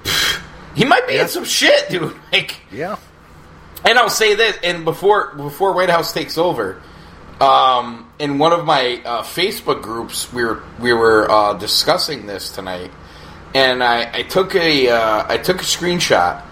pff, 0.05 0.43
he 0.75 0.85
might 0.85 1.07
be 1.07 1.17
in 1.19 1.29
some 1.29 1.45
shit, 1.45 1.89
dude. 1.91 2.15
Like, 2.33 2.61
yeah. 2.71 2.97
and 3.85 3.99
I'll 3.99 4.09
say 4.09 4.35
this, 4.35 4.57
and 4.63 4.85
before 4.85 5.35
before 5.35 5.73
White 5.73 5.91
House 5.91 6.13
takes 6.13 6.39
over, 6.39 6.81
um, 7.41 8.11
in 8.19 8.39
one 8.39 8.53
of 8.53 8.65
my 8.65 9.01
uh, 9.05 9.23
Facebook 9.23 9.83
groups, 9.83 10.33
we 10.33 10.45
were 10.45 10.63
we 10.79 10.93
were 10.93 11.31
uh, 11.31 11.55
discussing 11.55 12.27
this 12.27 12.51
tonight, 12.51 12.91
and 13.55 13.83
I, 13.83 14.11
I 14.13 14.23
took 14.23 14.55
a 14.55 14.89
uh, 14.89 15.25
I 15.29 15.39
took 15.39 15.61
a 15.61 15.65
screenshot 15.65 16.45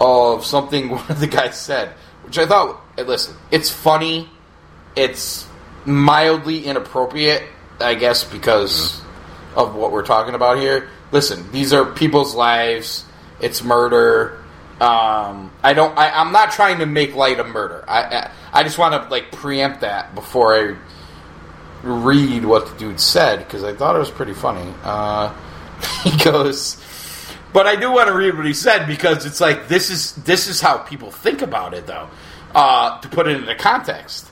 of 0.00 0.44
something 0.44 0.88
one 0.90 1.04
of 1.08 1.20
the 1.20 1.26
guys 1.26 1.60
said, 1.60 1.90
which 2.24 2.38
I 2.38 2.46
thought, 2.46 2.80
listen, 2.96 3.36
it's 3.50 3.70
funny, 3.70 4.28
it's 4.96 5.46
mildly 5.84 6.66
inappropriate, 6.66 7.42
I 7.80 7.94
guess, 7.94 8.24
because 8.24 9.00
of 9.56 9.74
what 9.74 9.92
we're 9.92 10.06
talking 10.06 10.34
about 10.34 10.58
here. 10.58 10.88
Listen, 11.10 11.50
these 11.52 11.72
are 11.72 11.84
people's 11.84 12.34
lives. 12.34 13.04
It's 13.40 13.62
murder. 13.62 14.41
Um, 14.80 15.52
I 15.62 15.74
don't. 15.74 15.96
I, 15.96 16.10
I'm 16.10 16.32
not 16.32 16.50
trying 16.50 16.78
to 16.80 16.86
make 16.86 17.14
light 17.14 17.38
of 17.38 17.46
murder. 17.46 17.84
I 17.86 18.02
I, 18.02 18.30
I 18.52 18.62
just 18.62 18.78
want 18.78 19.00
to 19.00 19.08
like 19.08 19.30
preempt 19.30 19.80
that 19.82 20.14
before 20.14 20.54
I 20.54 20.76
read 21.82 22.44
what 22.44 22.66
the 22.66 22.76
dude 22.78 23.00
said 23.00 23.40
because 23.40 23.64
I 23.64 23.74
thought 23.74 23.96
it 23.96 23.98
was 23.98 24.10
pretty 24.10 24.34
funny. 24.34 24.72
Uh, 24.82 25.34
he 26.04 26.16
goes, 26.24 26.82
but 27.52 27.66
I 27.66 27.76
do 27.76 27.92
want 27.92 28.08
to 28.08 28.14
read 28.14 28.36
what 28.36 28.46
he 28.46 28.54
said 28.54 28.86
because 28.86 29.26
it's 29.26 29.40
like 29.40 29.68
this 29.68 29.90
is 29.90 30.14
this 30.16 30.48
is 30.48 30.60
how 30.60 30.78
people 30.78 31.10
think 31.10 31.42
about 31.42 31.74
it 31.74 31.86
though. 31.86 32.08
Uh, 32.54 33.00
to 33.00 33.08
put 33.08 33.26
it 33.26 33.36
into 33.36 33.54
context, 33.54 34.30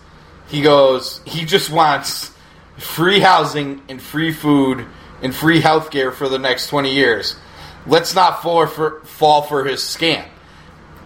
he 0.48 0.60
goes, 0.62 1.20
he 1.24 1.44
just 1.44 1.70
wants 1.70 2.32
free 2.76 3.20
housing 3.20 3.80
and 3.88 4.00
free 4.00 4.32
food 4.32 4.84
and 5.22 5.34
free 5.34 5.60
healthcare 5.60 6.12
for 6.12 6.28
the 6.28 6.38
next 6.38 6.68
twenty 6.68 6.94
years. 6.94 7.36
Let's 7.86 8.14
not 8.14 8.42
fall 8.42 8.66
for 8.66 9.00
fall 9.00 9.42
for 9.42 9.64
his 9.64 9.80
scam. 9.80 10.26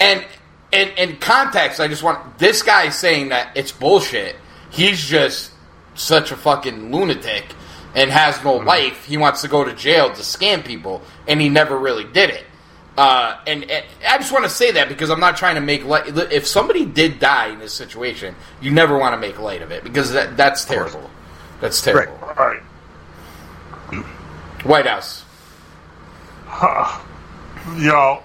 And 0.01 0.25
in, 0.73 0.89
in 0.99 1.17
context, 1.19 1.81
I 1.81 1.89
just 1.89 2.03
want 2.03 2.39
this 2.39 2.63
guy 2.63 2.89
saying 2.89 3.29
that 3.29 3.57
it's 3.57 3.73
bullshit. 3.73 4.37
He's 4.71 5.05
just 5.05 5.53
such 5.95 6.33
a 6.33 6.37
fucking 6.37 6.91
lunatic 6.91 7.45
and 7.95 8.11
has 8.11 8.43
no 8.43 8.57
life. 8.57 9.05
He 9.05 9.17
wants 9.17 9.43
to 9.43 9.49
go 9.49 9.65
to 9.65 9.73
jail 9.73 10.09
to 10.09 10.23
scam 10.23 10.65
people, 10.65 11.03
and 11.29 11.41
he 11.41 11.49
never 11.49 11.79
really 11.79 12.05
did 12.05 12.31
it. 12.31 12.45
Uh, 12.97 13.39
and, 13.47 13.69
and 13.71 13.85
I 14.07 14.19
just 14.19 14.33
want 14.33 14.45
to 14.45 14.51
say 14.51 14.73
that 14.73 14.89
because 14.89 15.11
I'm 15.11 15.21
not 15.21 15.37
trying 15.37 15.57
to 15.57 15.61
make 15.61 15.85
light. 15.85 16.17
If 16.33 16.47
somebody 16.47 16.85
did 16.85 17.19
die 17.19 17.49
in 17.49 17.59
this 17.59 17.73
situation, 17.73 18.37
you 18.61 18.71
never 18.71 18.97
want 18.97 19.15
to 19.15 19.19
make 19.19 19.39
light 19.39 19.63
of 19.63 19.73
it 19.73 19.83
because 19.83 20.13
that, 20.13 20.37
that's 20.37 20.65
terrible. 20.65 21.11
That's 21.61 21.81
terrible. 21.81 22.19
All 22.23 22.35
right. 22.35 22.63
White 24.65 24.87
House. 24.87 25.24
You 27.77 27.89
know, 27.89 28.23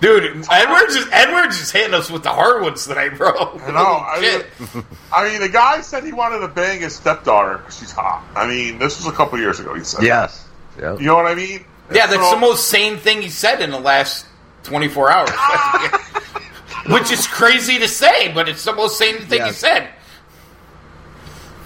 Dude, 0.00 0.44
Edwards 0.50 0.96
is 0.96 1.06
Edwards 1.12 1.60
is 1.60 1.70
hitting 1.70 1.94
us 1.94 2.10
with 2.10 2.24
the 2.24 2.30
hard 2.30 2.60
ones 2.62 2.84
tonight, 2.86 3.16
bro. 3.16 3.30
I 3.30 3.70
know. 3.70 3.98
I 4.04 4.20
mean, 4.20 4.84
I 5.12 5.30
mean, 5.30 5.40
the 5.40 5.48
guy 5.48 5.80
said 5.80 6.02
he 6.02 6.12
wanted 6.12 6.40
to 6.40 6.48
bang 6.48 6.80
his 6.80 6.94
stepdaughter 6.96 7.58
because 7.58 7.78
she's 7.78 7.92
hot. 7.92 8.24
I 8.34 8.48
mean, 8.48 8.78
this 8.78 8.98
was 8.98 9.06
a 9.06 9.16
couple 9.16 9.38
years 9.38 9.60
ago. 9.60 9.74
He 9.74 9.84
said, 9.84 10.02
Yes. 10.02 10.44
Yep. 10.80 10.98
You 11.00 11.06
know 11.06 11.14
what 11.14 11.26
I 11.26 11.34
mean? 11.36 11.64
Yeah, 11.94 12.06
that's 12.08 12.22
So- 12.22 12.34
the 12.34 12.40
most 12.40 12.68
sane 12.68 12.96
thing 12.96 13.22
he 13.22 13.28
said 13.28 13.60
in 13.60 13.70
the 13.70 13.78
last 13.80 14.26
24 14.64 15.10
hours. 15.12 15.30
which 16.88 17.12
is 17.12 17.26
crazy 17.28 17.78
to 17.78 17.86
say, 17.86 18.32
but 18.32 18.48
it's 18.48 18.64
the 18.64 18.72
most 18.72 18.98
same 18.98 19.18
thing 19.18 19.44
he 19.44 19.52
said. 19.52 19.88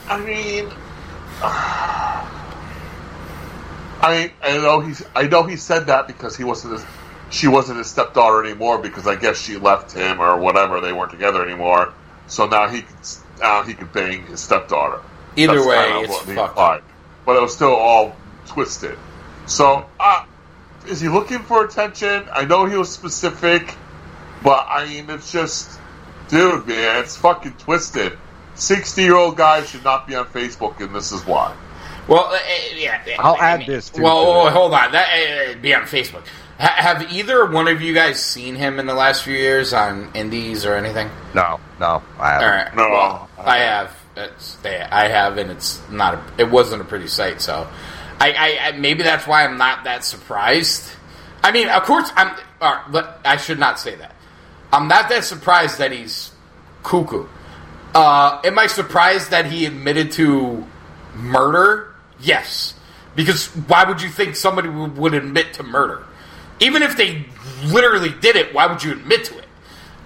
I 0.08 0.20
mean, 0.20 0.66
I 4.00 4.32
I 4.42 4.58
know 4.58 4.80
he's 4.80 5.04
I 5.14 5.24
know 5.24 5.44
he 5.44 5.56
said 5.56 5.86
that 5.86 6.06
because 6.06 6.36
he 6.36 6.44
wasn't 6.44 6.74
his, 6.74 6.84
she 7.30 7.48
wasn't 7.48 7.78
his 7.78 7.88
stepdaughter 7.88 8.44
anymore 8.44 8.78
because 8.78 9.06
I 9.06 9.16
guess 9.16 9.40
she 9.40 9.56
left 9.56 9.92
him 9.92 10.20
or 10.20 10.38
whatever 10.38 10.80
they 10.80 10.92
weren't 10.92 11.10
together 11.10 11.44
anymore. 11.44 11.92
So 12.26 12.46
now 12.46 12.68
he 12.68 12.82
could 12.82 12.96
now 13.40 13.62
he 13.62 13.74
could 13.74 13.92
bang 13.92 14.26
his 14.26 14.40
stepdaughter. 14.40 15.00
Either 15.36 15.54
That's 15.54 15.66
way, 15.66 16.02
it's 16.02 16.18
fucked 16.18 16.28
implied. 16.28 16.82
But 17.24 17.36
it 17.36 17.42
was 17.42 17.54
still 17.54 17.74
all 17.74 18.16
twisted. 18.46 18.98
So 19.46 19.88
uh, 19.98 20.24
is 20.86 21.00
he 21.00 21.08
looking 21.08 21.40
for 21.40 21.64
attention? 21.64 22.28
I 22.32 22.44
know 22.44 22.66
he 22.66 22.76
was 22.76 22.92
specific, 22.92 23.74
but 24.42 24.66
I 24.68 24.86
mean 24.86 25.10
it's 25.10 25.32
just, 25.32 25.78
dude, 26.28 26.66
man, 26.66 27.02
it's 27.02 27.16
fucking 27.16 27.54
twisted. 27.54 28.18
Sixty-year-old 28.54 29.36
guys 29.36 29.68
should 29.68 29.84
not 29.84 30.06
be 30.06 30.14
on 30.14 30.26
Facebook, 30.26 30.80
and 30.80 30.94
this 30.94 31.12
is 31.12 31.24
why. 31.26 31.54
Well, 32.08 32.24
uh, 32.32 32.38
yeah. 32.74 33.02
I'll 33.18 33.34
I 33.36 33.50
add 33.50 33.58
mean- 33.60 33.68
this, 33.70 33.90
too, 33.90 34.02
Well, 34.02 34.24
to 34.24 34.30
oh, 34.48 34.50
hold 34.50 34.74
on. 34.74 34.92
That 34.92 35.08
uh, 35.56 35.58
be 35.60 35.74
on 35.74 35.82
Facebook. 35.82 36.24
Ha- 36.58 36.74
have 36.76 37.12
either 37.12 37.44
one 37.46 37.68
of 37.68 37.82
you 37.82 37.92
guys 37.94 38.22
seen 38.22 38.54
him 38.54 38.78
in 38.78 38.86
the 38.86 38.94
last 38.94 39.22
few 39.24 39.34
years 39.34 39.72
on 39.72 40.10
Indies 40.14 40.64
or 40.64 40.74
anything? 40.74 41.10
No, 41.34 41.60
no, 41.80 42.02
I 42.18 42.30
haven't. 42.32 42.48
All 42.48 42.54
right. 42.54 42.76
No. 42.76 42.90
Well, 42.90 43.30
I 43.38 43.58
have. 43.58 43.96
It's, 44.16 44.54
they- 44.56 44.80
I 44.80 45.08
have, 45.08 45.36
and 45.38 45.50
it's 45.50 45.80
not. 45.90 46.14
A, 46.14 46.22
it 46.38 46.50
wasn't 46.50 46.80
a 46.82 46.84
pretty 46.84 47.08
sight. 47.08 47.40
So, 47.42 47.68
I, 48.20 48.32
I, 48.32 48.68
I 48.68 48.72
maybe 48.72 49.02
that's 49.02 49.26
why 49.26 49.44
I'm 49.44 49.58
not 49.58 49.84
that 49.84 50.04
surprised. 50.04 50.90
I 51.42 51.52
mean, 51.52 51.68
of 51.68 51.82
course, 51.82 52.10
I'm. 52.16 52.34
All 52.60 52.72
right, 52.74 52.84
but 52.90 53.20
I 53.24 53.36
should 53.36 53.58
not 53.58 53.78
say 53.78 53.94
that. 53.96 54.14
I'm 54.72 54.88
not 54.88 55.10
that 55.10 55.24
surprised 55.24 55.78
that 55.78 55.92
he's 55.92 56.30
cuckoo. 56.82 57.26
Uh, 57.94 58.40
am 58.44 58.58
I 58.58 58.66
surprised 58.68 59.30
that 59.32 59.46
he 59.46 59.66
admitted 59.66 60.12
to 60.12 60.64
murder? 61.14 61.94
Yes, 62.20 62.74
because 63.14 63.46
why 63.46 63.84
would 63.84 64.02
you 64.02 64.08
think 64.08 64.36
somebody 64.36 64.68
would 64.68 65.14
admit 65.14 65.54
to 65.54 65.62
murder? 65.62 66.04
Even 66.60 66.82
if 66.82 66.96
they 66.96 67.26
literally 67.64 68.10
did 68.20 68.36
it, 68.36 68.54
why 68.54 68.66
would 68.66 68.82
you 68.82 68.92
admit 68.92 69.24
to 69.26 69.38
it? 69.38 69.46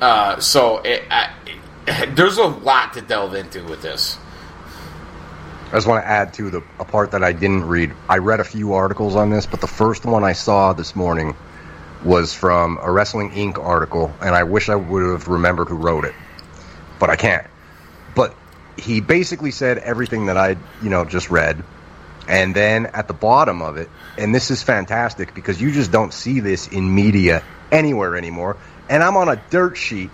Uh, 0.00 0.40
so 0.40 0.78
it, 0.78 1.02
I, 1.10 1.30
there's 2.14 2.38
a 2.38 2.46
lot 2.46 2.94
to 2.94 3.00
delve 3.00 3.34
into 3.34 3.64
with 3.64 3.82
this. 3.82 4.18
I 5.68 5.74
just 5.74 5.86
want 5.86 6.02
to 6.02 6.08
add 6.08 6.34
to 6.34 6.50
the 6.50 6.62
a 6.80 6.84
part 6.84 7.12
that 7.12 7.22
I 7.22 7.32
didn't 7.32 7.64
read. 7.64 7.92
I 8.08 8.18
read 8.18 8.40
a 8.40 8.44
few 8.44 8.72
articles 8.72 9.14
on 9.14 9.30
this, 9.30 9.46
but 9.46 9.60
the 9.60 9.68
first 9.68 10.04
one 10.04 10.24
I 10.24 10.32
saw 10.32 10.72
this 10.72 10.96
morning 10.96 11.36
was 12.04 12.34
from 12.34 12.78
a 12.82 12.90
Wrestling 12.90 13.30
Inc. 13.30 13.58
article, 13.62 14.12
and 14.20 14.34
I 14.34 14.42
wish 14.42 14.68
I 14.68 14.74
would 14.74 15.02
have 15.02 15.28
remembered 15.28 15.68
who 15.68 15.76
wrote 15.76 16.04
it, 16.04 16.14
but 16.98 17.08
I 17.08 17.14
can't. 17.14 17.46
But 18.16 18.34
he 18.76 19.00
basically 19.00 19.52
said 19.52 19.78
everything 19.78 20.26
that 20.26 20.36
I, 20.36 20.56
you 20.82 20.90
know, 20.90 21.04
just 21.04 21.30
read, 21.30 21.62
and 22.30 22.54
then 22.54 22.86
at 22.86 23.08
the 23.08 23.14
bottom 23.14 23.60
of 23.60 23.76
it, 23.76 23.90
and 24.16 24.32
this 24.32 24.52
is 24.52 24.62
fantastic 24.62 25.34
because 25.34 25.60
you 25.60 25.72
just 25.72 25.90
don't 25.90 26.14
see 26.14 26.38
this 26.38 26.68
in 26.68 26.94
media 26.94 27.42
anywhere 27.72 28.16
anymore. 28.16 28.56
And 28.88 29.02
I'm 29.02 29.16
on 29.16 29.28
a 29.28 29.36
dirt 29.50 29.76
sheet, 29.76 30.10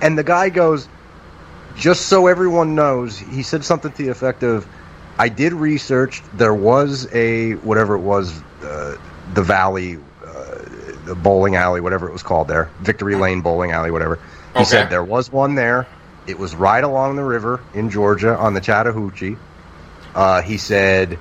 and 0.00 0.16
the 0.16 0.22
guy 0.22 0.48
goes, 0.48 0.88
just 1.74 2.06
so 2.06 2.28
everyone 2.28 2.76
knows, 2.76 3.18
he 3.18 3.42
said 3.42 3.64
something 3.64 3.90
to 3.90 3.96
the 4.04 4.08
effect 4.10 4.44
of, 4.44 4.66
I 5.18 5.28
did 5.28 5.54
research. 5.54 6.22
There 6.32 6.54
was 6.54 7.12
a 7.12 7.54
whatever 7.54 7.96
it 7.96 8.00
was, 8.02 8.32
uh, 8.62 8.96
the 9.34 9.42
Valley, 9.42 9.96
uh, 10.24 10.58
the 11.04 11.16
bowling 11.16 11.56
alley, 11.56 11.80
whatever 11.80 12.08
it 12.08 12.12
was 12.12 12.22
called 12.22 12.46
there, 12.46 12.70
Victory 12.80 13.16
Lane 13.16 13.40
Bowling 13.40 13.72
Alley, 13.72 13.90
whatever. 13.90 14.20
He 14.54 14.62
Okay. 14.62 14.64
said 14.64 14.88
there 14.88 15.04
was 15.04 15.30
one 15.30 15.56
there. 15.56 15.88
It 16.28 16.38
was 16.38 16.54
right 16.54 16.82
along 16.82 17.16
the 17.16 17.24
river 17.24 17.60
in 17.74 17.90
Georgia 17.90 18.36
on 18.36 18.54
the 18.54 18.60
Chattahoochee. 18.60 19.36
Uh, 20.14 20.42
he 20.42 20.58
said 20.58 21.18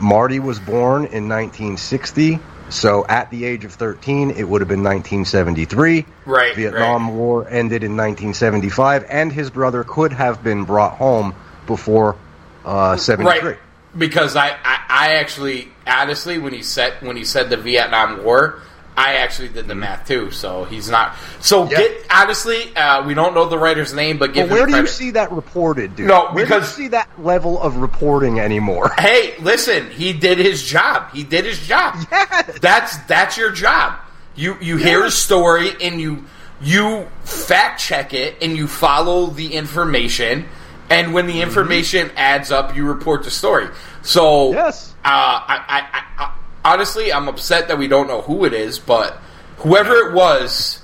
Marty 0.00 0.38
was 0.38 0.58
born 0.58 1.06
in 1.06 1.28
1960, 1.28 2.38
so 2.68 3.06
at 3.06 3.30
the 3.30 3.44
age 3.44 3.64
of 3.64 3.72
13, 3.72 4.30
it 4.30 4.44
would 4.44 4.60
have 4.60 4.68
been 4.68 4.82
1973. 4.82 6.04
Right, 6.24 6.54
Vietnam 6.54 7.16
War 7.16 7.48
ended 7.48 7.84
in 7.84 7.92
1975, 7.92 9.06
and 9.08 9.32
his 9.32 9.50
brother 9.50 9.84
could 9.84 10.12
have 10.12 10.42
been 10.42 10.64
brought 10.64 10.96
home 10.96 11.34
before 11.66 12.16
uh, 12.64 12.96
73. 12.96 13.40
Right. 13.40 13.58
Because 13.96 14.36
I, 14.36 14.50
I, 14.62 14.84
I 14.88 15.14
actually 15.14 15.68
honestly 15.86 16.38
when 16.38 16.52
he 16.52 16.62
said 16.62 16.94
when 17.00 17.16
he 17.16 17.24
said 17.24 17.48
the 17.48 17.56
Vietnam 17.56 18.24
War, 18.24 18.60
I 18.96 19.16
actually 19.16 19.48
did 19.48 19.68
the 19.68 19.74
math 19.74 20.06
too. 20.08 20.30
So 20.30 20.64
he's 20.64 20.88
not. 20.88 21.14
So 21.40 21.64
Yeah. 21.70 21.78
get 21.78 22.06
honestly, 22.10 22.74
uh, 22.74 23.04
we 23.04 23.12
don't 23.14 23.34
know 23.34 23.46
the 23.48 23.58
writer's 23.58 23.92
name, 23.92 24.16
but 24.18 24.32
give 24.32 24.48
But 24.48 24.54
where 24.58 24.66
do 24.66 24.76
you 24.76 24.86
see 24.86 25.10
that 25.12 25.30
reported, 25.32 25.94
dude? 25.96 26.06
No, 26.08 26.28
where 26.32 26.44
because- 26.46 26.74
do 26.74 26.82
you 26.82 26.86
see 26.86 26.90
that 26.92 27.08
level 27.18 27.60
of 27.60 27.76
reporting 27.76 28.40
anymore? 28.40 28.92
Hey, 28.98 29.34
listen, 29.40 29.90
he 29.90 30.12
did 30.14 30.38
his 30.38 30.62
job. 30.62 31.10
He 31.12 31.22
did 31.24 31.44
his 31.44 31.58
job. 31.66 31.96
Yes. 32.10 32.58
That's 32.60 32.96
that's 33.06 33.36
your 33.36 33.50
job. 33.52 33.94
You 34.34 34.56
you 34.60 34.76
hear 34.78 35.04
a 35.04 35.10
story 35.10 35.70
and 35.82 36.00
you 36.00 36.24
you 36.60 37.06
fact 37.24 37.80
check 37.80 38.14
it 38.14 38.38
and 38.42 38.56
you 38.56 38.66
follow 38.66 39.26
the 39.26 39.52
information 39.54 40.46
and 40.88 41.12
when 41.12 41.26
Mm-hmm. 41.26 41.36
the 41.36 41.42
information 41.42 42.10
adds 42.16 42.50
up, 42.50 42.74
you 42.76 42.86
report 42.86 43.24
the 43.24 43.30
story. 43.30 43.68
So 44.02 44.52
Yes. 44.52 44.94
uh, 45.04 45.08
I, 45.08 45.60
I, 45.68 46.02
I 46.24 46.32
honestly 46.66 47.12
I'm 47.12 47.28
upset 47.28 47.68
that 47.68 47.78
we 47.78 47.88
don't 47.88 48.08
know 48.08 48.22
who 48.22 48.44
it 48.44 48.52
is, 48.52 48.78
but 48.78 49.14
whoever 49.58 49.94
it 49.94 50.14
was, 50.14 50.82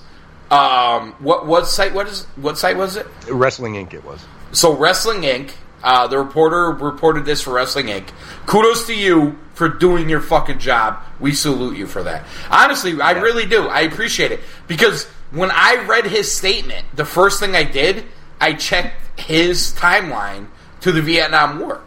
um, 0.50 1.12
what 1.18 1.46
what 1.46 1.66
site 1.66 1.92
what 1.92 2.08
is 2.08 2.24
what 2.36 2.56
site 2.58 2.76
was 2.76 2.96
it? 2.96 3.06
Wrestling 3.28 3.74
Inc. 3.74 3.92
It 3.92 4.04
was. 4.04 4.24
So 4.52 4.76
Wrestling 4.76 5.22
Inc. 5.22 5.52
Uh, 5.82 6.06
the 6.06 6.16
reporter 6.16 6.70
reported 6.70 7.24
this 7.24 7.42
for 7.42 7.54
Wrestling 7.54 7.86
Inc. 7.86 8.08
Kudos 8.46 8.86
to 8.86 8.94
you 8.94 9.36
for 9.54 9.68
doing 9.68 10.08
your 10.08 10.20
fucking 10.20 10.60
job. 10.60 11.02
We 11.18 11.32
salute 11.32 11.76
you 11.76 11.88
for 11.88 12.04
that. 12.04 12.24
Honestly, 12.50 13.00
I 13.00 13.12
really 13.12 13.46
do. 13.46 13.66
I 13.66 13.80
appreciate 13.80 14.30
it 14.30 14.40
because 14.68 15.06
when 15.32 15.50
I 15.52 15.84
read 15.88 16.06
his 16.06 16.32
statement, 16.32 16.86
the 16.94 17.04
first 17.04 17.40
thing 17.40 17.56
I 17.56 17.64
did, 17.64 18.04
I 18.40 18.52
checked 18.52 19.18
his 19.18 19.72
timeline 19.72 20.46
to 20.82 20.92
the 20.92 21.02
Vietnam 21.02 21.58
War 21.58 21.80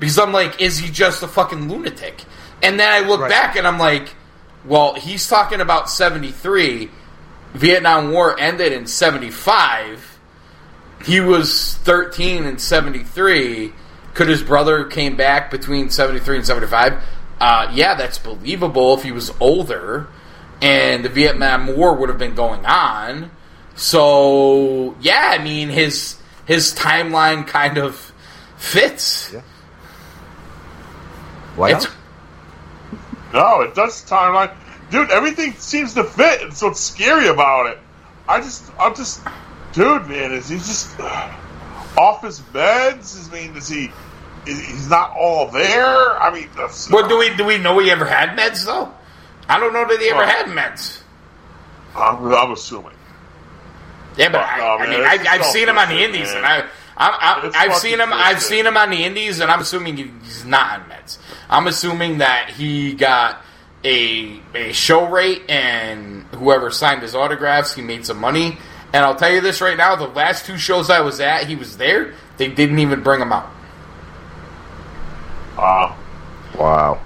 because 0.00 0.18
I'm 0.18 0.32
like, 0.32 0.60
is 0.60 0.78
he 0.78 0.90
just 0.90 1.22
a 1.22 1.28
fucking 1.28 1.68
lunatic? 1.68 2.24
And 2.62 2.78
then 2.78 2.90
I 2.92 3.06
look 3.06 3.20
Right. 3.20 3.30
back 3.30 3.56
and 3.56 3.66
I'm 3.66 3.78
like, 3.78 4.14
well, 4.64 4.94
he's 4.94 5.26
talking 5.28 5.60
about 5.60 5.88
'73. 5.90 6.90
Vietnam 7.54 8.10
War 8.12 8.38
ended 8.38 8.72
in 8.72 8.86
'75 8.86 10.18
he 11.04 11.20
was 11.20 11.74
13 11.84 12.44
in 12.44 12.58
73 12.58 13.72
could 14.14 14.26
his 14.28 14.42
brother 14.42 14.82
came 14.84 15.16
back 15.16 15.48
between 15.48 15.88
73 15.88 16.38
and 16.38 16.44
75 16.46 16.94
uh, 17.40 17.70
yeah 17.72 17.94
that's 17.94 18.18
believable 18.18 18.94
if 18.94 19.04
he 19.04 19.12
was 19.12 19.32
older 19.38 20.08
and 20.60 21.04
the 21.04 21.08
vietnam 21.08 21.68
war 21.76 21.94
would 21.94 22.08
have 22.08 22.18
been 22.18 22.34
going 22.34 22.66
on 22.66 23.30
so 23.76 24.96
yeah 25.00 25.28
i 25.38 25.42
mean 25.42 25.68
his 25.68 26.16
his 26.46 26.74
timeline 26.74 27.46
kind 27.46 27.78
of 27.78 28.12
fits 28.56 29.30
Yeah. 29.32 29.40
Why 31.54 31.68
It's- 31.70 31.84
not? 31.84 31.92
No, 33.32 33.60
it 33.62 33.74
does 33.74 34.04
timeline, 34.08 34.54
dude. 34.90 35.10
Everything 35.10 35.52
seems 35.54 35.94
to 35.94 36.04
fit, 36.04 36.42
and 36.42 36.54
so 36.54 36.68
it's 36.68 36.80
scary 36.80 37.28
about 37.28 37.66
it. 37.66 37.78
I 38.28 38.40
just, 38.40 38.64
I'm 38.78 38.94
just, 38.94 39.20
dude, 39.72 40.06
man. 40.08 40.32
Is 40.32 40.48
he 40.48 40.56
just 40.56 40.98
uh, 40.98 41.34
off 41.98 42.22
his 42.22 42.40
meds? 42.40 43.28
I 43.30 43.32
mean, 43.34 43.56
is 43.56 43.68
he? 43.68 43.90
Is, 44.46 44.58
he's 44.66 44.88
not 44.88 45.14
all 45.16 45.48
there. 45.50 46.18
I 46.22 46.32
mean, 46.32 46.48
that's. 46.56 46.88
well 46.90 47.06
do 47.08 47.18
we 47.18 47.34
do 47.36 47.44
we 47.44 47.58
know 47.58 47.78
he 47.80 47.90
ever 47.90 48.06
had 48.06 48.38
meds 48.38 48.64
though 48.64 48.90
i 49.48 49.58
don't 49.58 49.72
know 49.74 49.86
that 49.86 50.00
he 50.00 50.08
ever 50.08 50.22
Oh. 50.22 50.26
had 50.26 50.46
meds 50.46 51.02
I'm, 51.94 52.32
I'm 52.32 52.52
assuming. 52.52 52.92
Yeah, 54.16 54.28
but 54.30 54.40
Fuck 54.42 54.52
I, 54.52 54.58
no, 54.58 54.64
I 54.64 54.78
man, 54.86 54.90
mean, 54.90 55.00
I, 55.00 55.26
I've 55.34 55.44
seen 55.44 55.68
him 55.68 55.76
on 55.78 55.88
the 55.88 56.02
Indies, 56.02 56.28
man. 56.32 56.36
and 56.38 56.46
I, 56.46 56.64
I, 56.98 57.40
I 57.42 57.46
It's 57.46 57.56
I've 57.56 57.76
seen 57.76 58.00
him. 58.00 58.12
I've 58.12 58.42
seen 58.42 58.66
him 58.66 58.76
on 58.76 58.90
the 58.90 59.04
Indies, 59.04 59.40
and 59.40 59.50
I'm 59.50 59.60
assuming 59.60 59.96
he's 59.96 60.44
not 60.44 60.80
on 60.80 60.90
meds. 60.90 61.18
I'm 61.48 61.66
assuming 61.66 62.18
that 62.18 62.50
he 62.50 62.92
got 62.94 63.42
a 63.84 64.40
a 64.54 64.72
show 64.72 65.08
rate, 65.08 65.42
and 65.48 66.24
whoever 66.34 66.70
signed 66.70 67.02
his 67.02 67.14
autographs, 67.14 67.74
he 67.74 67.82
made 67.82 68.04
some 68.04 68.18
money. 68.18 68.58
And 68.92 69.04
I'll 69.04 69.14
tell 69.16 69.32
you 69.32 69.40
this 69.40 69.60
right 69.60 69.76
now: 69.76 69.94
the 69.96 70.08
last 70.08 70.44
two 70.44 70.58
shows 70.58 70.90
I 70.90 71.00
was 71.00 71.20
at, 71.20 71.46
he 71.46 71.54
was 71.56 71.76
there. 71.76 72.14
They 72.36 72.48
didn't 72.48 72.80
even 72.80 73.02
bring 73.02 73.20
him 73.20 73.32
out. 73.32 73.50
Uh, 75.56 75.94
Wow. 76.58 77.00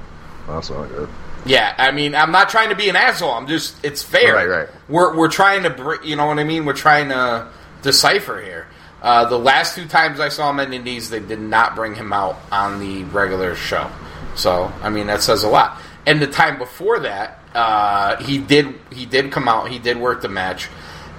That's 0.49 0.71
not 0.71 0.89
good. 0.89 1.09
Yeah, 1.45 1.75
I 1.77 1.91
mean, 1.91 2.15
I'm 2.15 2.31
not 2.31 2.49
trying 2.49 2.69
to 2.71 2.77
be 2.77 2.89
an 2.89 2.97
asshole. 2.97 3.33
I'm 3.33 3.47
just, 3.49 3.85
it's 3.85 4.03
fair. 4.03 4.35
Right, 4.35 4.49
right. 4.49 4.69
We're 4.89 5.17
we're 5.17 5.29
trying 5.29 5.65
to, 5.65 5.71
br- 5.71 6.03
you 6.05 6.15
know 6.17 6.27
what 6.27 6.39
I 6.39 6.45
mean? 6.45 6.65
We're 6.65 6.73
trying 6.73 7.09
to 7.09 7.49
decipher 7.83 8.41
here. 8.41 8.67
Uh, 9.03 9.29
the 9.29 9.39
last 9.39 9.75
two 9.75 9.87
times 9.87 10.21
I 10.21 10.29
saw 10.29 10.49
him 10.51 10.61
in 10.61 10.73
Indies, 10.73 11.11
they 11.11 11.19
did 11.19 11.41
not 11.41 11.75
bring 11.75 11.95
him 11.97 12.13
out 12.13 12.39
on 12.53 12.79
the 12.79 13.03
regular 13.05 13.57
show. 13.57 13.91
So, 14.37 14.73
I 14.81 14.91
mean, 14.91 15.09
that 15.09 15.23
says 15.23 15.43
a 15.43 15.49
lot. 15.49 15.79
And 16.07 16.23
the 16.23 16.29
time 16.29 16.57
before 16.57 17.01
that, 17.01 17.41
uh, 17.55 18.17
he 18.23 18.39
did 18.39 18.75
he 18.91 19.05
did 19.05 19.31
come 19.31 19.49
out. 19.49 19.69
He 19.69 19.79
did 19.79 19.97
work 19.99 20.23
the 20.23 20.29
match, 20.29 20.69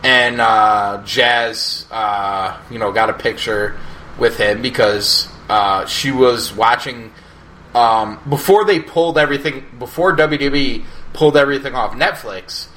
and 0.03 0.41
uh, 0.41 1.03
Jazz, 1.05 1.85
uh, 1.91 2.59
you 2.71 2.79
know, 2.79 2.91
got 2.91 3.09
a 3.09 3.13
picture 3.13 3.77
with 4.17 4.37
him 4.37 4.61
because 4.61 5.27
uh, 5.49 5.85
she 5.85 6.11
was 6.11 6.53
watching 6.53 7.13
um, 7.75 8.19
before 8.27 8.65
they 8.65 8.79
pulled 8.79 9.17
everything 9.17 9.65
before 9.77 10.15
WWE 10.15 10.83
pulled 11.13 11.37
everything 11.37 11.75
off 11.75 11.93
Netflix. 11.93 12.67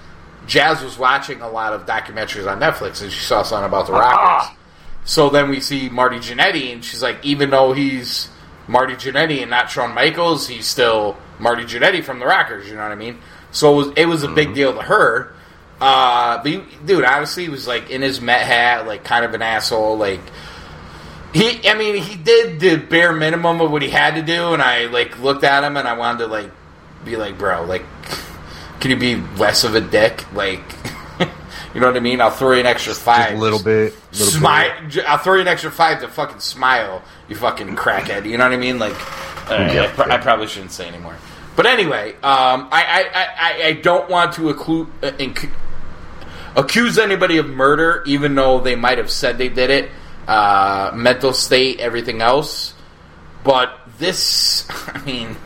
Jazz 0.47 0.83
was 0.83 0.99
watching 0.99 1.41
a 1.41 1.49
lot 1.49 1.73
of 1.73 1.87
documentaries 1.87 2.51
on 2.51 2.61
Netflix, 2.61 3.03
and 3.03 3.11
she 3.11 3.21
saw 3.21 3.43
something 3.43 3.67
about 3.67 3.87
the 3.87 3.93
Rockers. 3.93 4.57
So 5.07 5.31
then 5.31 5.49
we 5.49 5.61
see 5.61 5.89
Marty 5.89 6.19
Jannetty, 6.19 6.73
and 6.73 6.85
she's 6.85 7.03
like, 7.03 7.25
even 7.25 7.51
though 7.51 7.73
he's 7.73 8.29
Marty 8.69 8.95
Jannetty 8.95 9.41
and 9.41 9.51
not 9.51 9.71
Shawn 9.71 9.95
Michaels, 9.95 10.49
he's 10.49 10.67
still 10.67 11.17
Marty 11.39 11.63
Jannetty 11.63 12.05
from 12.05 12.19
the 12.19 12.27
Rockers. 12.27 12.69
You 12.69 12.75
know 12.75 12.83
what 12.83 12.93
I 12.93 12.97
mean? 12.97 13.19
So 13.53 13.73
it 13.73 13.77
was, 13.77 13.97
it 13.97 14.07
was 14.07 14.23
a 14.25 14.29
big 14.29 14.55
deal 14.55 14.75
to 14.75 14.83
her. 14.83 15.33
Uh, 15.81 16.43
but 16.43 16.47
he, 16.47 16.63
dude, 16.85 17.05
honestly, 17.05 17.45
he 17.45 17.49
was 17.49 17.67
like 17.67 17.91
in 17.91 18.03
his 18.03 18.21
Met 18.21 18.41
hat, 18.41 18.87
like 18.87 19.05
kind 19.05 19.25
of 19.25 19.33
an 19.35 19.43
asshole. 19.43 19.97
Like 19.97 20.21
he, 21.33 21.69
I 21.69 21.75
mean, 21.75 22.03
he 22.03 22.17
did 22.17 22.61
the 22.61 22.77
bare 22.77 23.13
minimum 23.13 23.61
of 23.61 23.71
what 23.71 23.83
he 23.83 23.91
had 23.91 24.15
to 24.15 24.23
do, 24.23 24.55
and 24.55 24.63
I 24.63 24.87
like 24.87 25.21
looked 25.21 25.45
at 25.45 25.65
him 25.65 25.77
and 25.77 25.87
I 25.87 25.97
wanted 25.97 26.21
to 26.21 26.27
like 26.29 26.51
be 27.05 27.17
like, 27.17 27.39
bro, 27.39 27.65
like, 27.65 27.85
can 28.81 28.91
you 28.91 28.97
be 28.97 29.17
less 29.37 29.63
of 29.63 29.75
a 29.75 29.81
dick? 29.81 30.25
Like, 30.33 30.63
you 31.77 31.81
know 31.83 31.89
what 31.89 31.97
I 31.97 32.01
mean? 32.01 32.23
I'll 32.23 32.31
throw 32.31 32.53
you 32.55 32.61
an 32.61 32.67
extra 32.67 32.95
five, 32.95 33.29
Just 33.31 33.35
a 33.35 33.39
little 33.39 33.63
bit. 33.63 33.95
Little 34.13 34.27
smile. 34.29 34.71
I'll 35.07 35.19
throw 35.19 35.35
you 35.35 35.43
an 35.43 35.49
extra 35.49 35.71
five 35.71 36.01
to 36.01 36.09
fucking 36.09 36.41
smile, 36.41 37.03
you 37.29 37.37
fucking 37.37 37.77
crackhead. 37.77 38.25
You 38.25 38.39
know 38.39 38.45
what 38.45 38.55
I 38.55 38.57
mean? 38.57 38.79
Like, 38.79 38.95
uh, 39.51 39.55
Yeah, 39.55 39.67
I, 39.97 40.07
yeah. 40.07 40.15
I 40.15 40.17
probably 40.17 40.47
shouldn't 40.47 40.73
say 40.73 40.89
anymore. 40.89 41.15
But 41.55 41.67
anyway, 41.67 42.13
um, 42.23 42.69
I, 42.73 42.83
I, 43.15 43.63
I, 43.65 43.67
I- 43.69 43.73
don't 43.75 44.09
want 44.09 44.33
to 44.35 44.53
acclu- 44.55 44.89
uh, 45.03 45.11
inc- 45.13 45.51
accuse 46.57 46.99
anybody 46.99 47.37
of 47.37 47.47
murder, 47.47 48.03
even 48.07 48.35
though 48.35 48.59
they 48.61 48.75
might 48.75 48.97
have 48.97 49.11
said 49.11 49.37
they 49.37 49.51
did 49.51 49.69
it. 49.69 49.91
Uh, 50.27 50.93
mental 50.95 51.33
state, 51.35 51.79
everything 51.79 52.21
else. 52.23 52.73
But 53.45 53.79
this, 53.99 54.67
I 54.89 54.99
mean, 55.05 55.37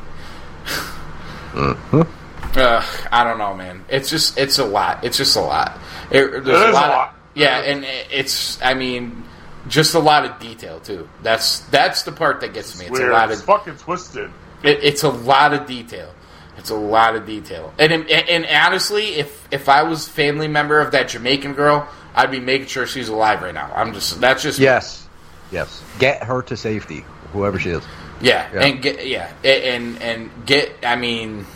uh, 2.57 2.85
I 3.13 3.25
don't 3.25 3.39
know, 3.39 3.55
man. 3.55 3.85
It's 3.89 4.11
just, 4.11 4.39
it's 4.39 4.59
a 4.59 4.65
lot. 4.65 5.05
It's 5.05 5.17
just 5.17 5.37
a 5.37 5.41
lot. 5.41 5.79
It, 6.11 6.45
there's 6.45 6.47
It 6.47 6.49
is 6.49 6.57
a 6.57 6.71
a 6.71 6.73
lot. 6.73 6.89
lot. 6.89 7.09
Of, 7.11 7.15
yeah, 7.35 7.59
and 7.61 7.85
it's, 7.85 8.61
I 8.63 8.75
mean, 8.75 9.25
just 9.69 9.95
a 9.95 9.99
lot 10.01 10.25
of 10.25 10.39
detail 10.41 10.81
too. 10.81 11.09
That's 11.23 11.61
that's 11.69 12.03
the 12.03 12.13
part 12.13 12.41
that 12.41 12.53
gets 12.55 12.79
me. 12.79 12.87
It's 12.87 12.93
Weird. 12.99 13.11
a 13.11 13.13
lot 13.13 13.31
It's 13.31 13.41
of 13.41 13.47
fucking 13.47 13.77
twisted. 13.77 14.31
it, 14.65 14.83
it's 14.83 15.03
a 15.05 15.11
lot 15.11 15.53
of 15.55 15.67
detail. 15.67 16.13
It's 16.57 16.71
a 16.71 16.75
lot 16.75 17.15
of 17.15 17.25
detail. 17.27 17.73
And, 17.79 17.93
and 17.93 18.11
and 18.11 18.47
honestly, 18.47 19.15
if 19.15 19.47
if 19.53 19.69
I 19.69 19.83
was 19.85 20.09
family 20.09 20.49
member 20.49 20.81
of 20.81 20.93
that 20.93 21.09
Jamaican 21.11 21.55
girl, 21.55 21.89
I'd 22.15 22.31
be 22.31 22.41
making 22.41 22.67
sure 22.69 22.87
she's 22.87 23.09
alive 23.09 23.43
right 23.43 23.55
now. 23.55 23.71
I'm 23.75 23.93
just 23.95 24.21
that's 24.21 24.43
just 24.43 24.59
Yes. 24.59 25.07
Yes. 25.53 25.83
Get 25.99 26.23
her 26.25 26.43
to 26.43 26.57
safety, 26.57 27.05
whoever 27.33 27.59
she 27.59 27.71
is. 27.71 27.85
yeah, 28.21 28.49
Yeah. 28.53 28.61
and 28.65 28.83
get 28.83 29.07
yeah 29.07 29.33
and 29.45 30.03
and 30.03 30.31
get 30.47 30.73
I 30.83 30.97
mean 30.97 31.47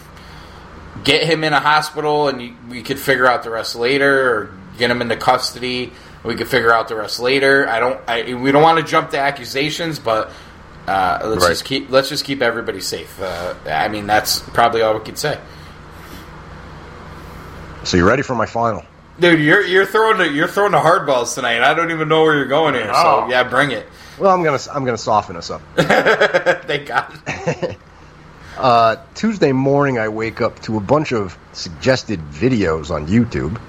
get 1.04 1.24
him 1.24 1.44
in 1.44 1.52
a 1.52 1.60
hospital 1.60 2.28
and 2.28 2.42
you, 2.42 2.54
we 2.68 2.82
could 2.82 2.98
figure 2.98 3.26
out 3.26 3.42
the 3.44 3.50
rest 3.50 3.76
later 3.76 4.30
or 4.34 4.54
get 4.78 4.90
him 4.90 5.00
into 5.02 5.16
custody. 5.16 5.92
We 6.24 6.34
could 6.34 6.48
figure 6.48 6.72
out 6.72 6.88
the 6.88 6.96
rest 6.96 7.20
later. 7.20 7.68
I 7.68 7.78
don't. 7.80 8.00
I, 8.08 8.34
we 8.34 8.50
don't 8.50 8.62
want 8.62 8.78
to 8.84 8.90
jump 8.90 9.10
to 9.10 9.18
accusations, 9.18 9.98
but 9.98 10.30
uh, 10.88 11.20
let's 11.24 11.42
Right. 11.42 11.48
just 11.50 11.64
keep 11.66 11.90
let's 11.90 12.08
just 12.08 12.24
keep 12.24 12.40
everybody 12.40 12.80
safe. 12.80 13.20
Uh, 13.20 13.54
I 13.66 13.88
mean, 13.88 14.06
that's 14.06 14.40
probably 14.40 14.80
all 14.82 14.94
we 14.94 15.04
could 15.04 15.18
say. 15.18 15.38
So 17.84 17.96
you're 17.98 18.06
ready 18.06 18.22
for 18.22 18.34
my 18.34 18.46
final? 18.46 18.82
Dude, 19.20 19.40
you're 19.40 19.60
you're 19.60 19.84
throwing 19.86 20.16
the, 20.18 20.28
you're 20.30 20.48
throwing 20.48 20.72
the 20.72 20.78
hardballs 20.78 21.34
tonight. 21.34 21.62
I 21.62 21.74
don't 21.74 21.90
even 21.90 22.08
know 22.08 22.22
where 22.22 22.34
you're 22.36 22.46
going 22.46 22.74
here. 22.74 22.86
So 22.86 22.92
Oh. 22.94 23.26
yeah, 23.28 23.44
bring 23.44 23.70
it. 23.70 23.86
Well, 24.18 24.34
I'm 24.34 24.42
gonna 24.42 24.58
I'm 24.72 24.84
gonna 24.84 24.96
soften 24.96 25.36
us 25.36 25.50
up. 25.50 25.60
Thank 25.76 26.86
God. 26.86 27.12
Uh, 28.56 28.96
Tuesday 29.14 29.52
morning, 29.52 29.98
I 29.98 30.08
wake 30.08 30.40
up 30.40 30.60
to 30.62 30.76
a 30.76 30.80
bunch 30.80 31.12
of 31.12 31.36
suggested 31.52 32.20
videos 32.30 32.90
on 32.90 33.08
YouTube, 33.08 33.60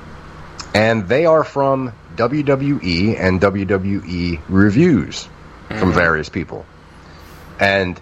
and 0.76 1.08
they 1.08 1.26
are 1.26 1.44
from 1.44 1.92
WWE 2.16 3.20
and 3.20 3.42
WWE 3.42 4.42
reviews 4.48 5.28
from 5.70 5.92
various 5.92 6.30
people. 6.30 6.66
And 7.60 8.00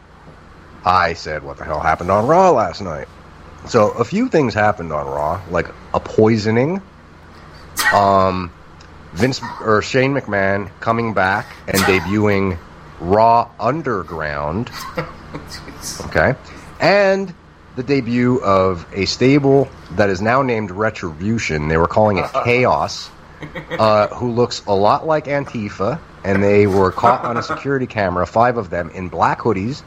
I 0.84 1.14
said, 1.14 1.44
"What 1.44 1.58
the 1.58 1.64
hell 1.64 1.80
happened 1.80 2.12
on 2.12 2.28
Raw 2.28 2.52
last 2.52 2.82
night?" 2.82 3.08
So 3.68 3.92
a 3.92 4.04
few 4.04 4.28
things 4.28 4.54
happened 4.54 4.92
on 4.92 5.06
Raw, 5.08 5.40
like 5.50 5.70
a 5.94 6.00
poisoning. 6.02 6.82
Um, 7.94 8.52
Vince 9.14 9.42
or 9.62 9.82
Shane 9.82 10.14
McMahon 10.14 10.70
coming 10.82 11.14
back 11.14 11.46
and 11.68 11.78
debuting 11.80 12.58
Raw 13.00 13.50
Underground. 13.60 14.70
Okay. 16.06 16.36
And 16.84 17.34
the 17.78 17.84
debut 17.84 18.42
of 18.44 18.86
a 18.92 19.06
stable 19.06 19.70
that 19.92 20.10
is 20.10 20.22
now 20.22 20.42
named 20.42 20.70
Retribution. 20.70 21.70
They 21.70 21.78
were 21.78 21.88
calling 21.88 22.18
it 22.18 22.30
Chaos, 22.44 23.10
uh, 23.72 24.10
who 24.10 24.32
looks 24.32 24.66
a 24.66 24.76
lot 24.76 25.08
like 25.08 25.26
Antifa. 25.26 26.00
And 26.26 26.44
they 26.44 26.68
were 26.68 26.92
caught 26.92 27.24
on 27.24 27.38
a 27.38 27.44
security 27.54 27.88
camera, 27.88 28.28
five 28.28 28.58
of 28.58 28.70
them, 28.70 28.90
in 28.90 29.08
black 29.08 29.40
hoodies. 29.40 29.82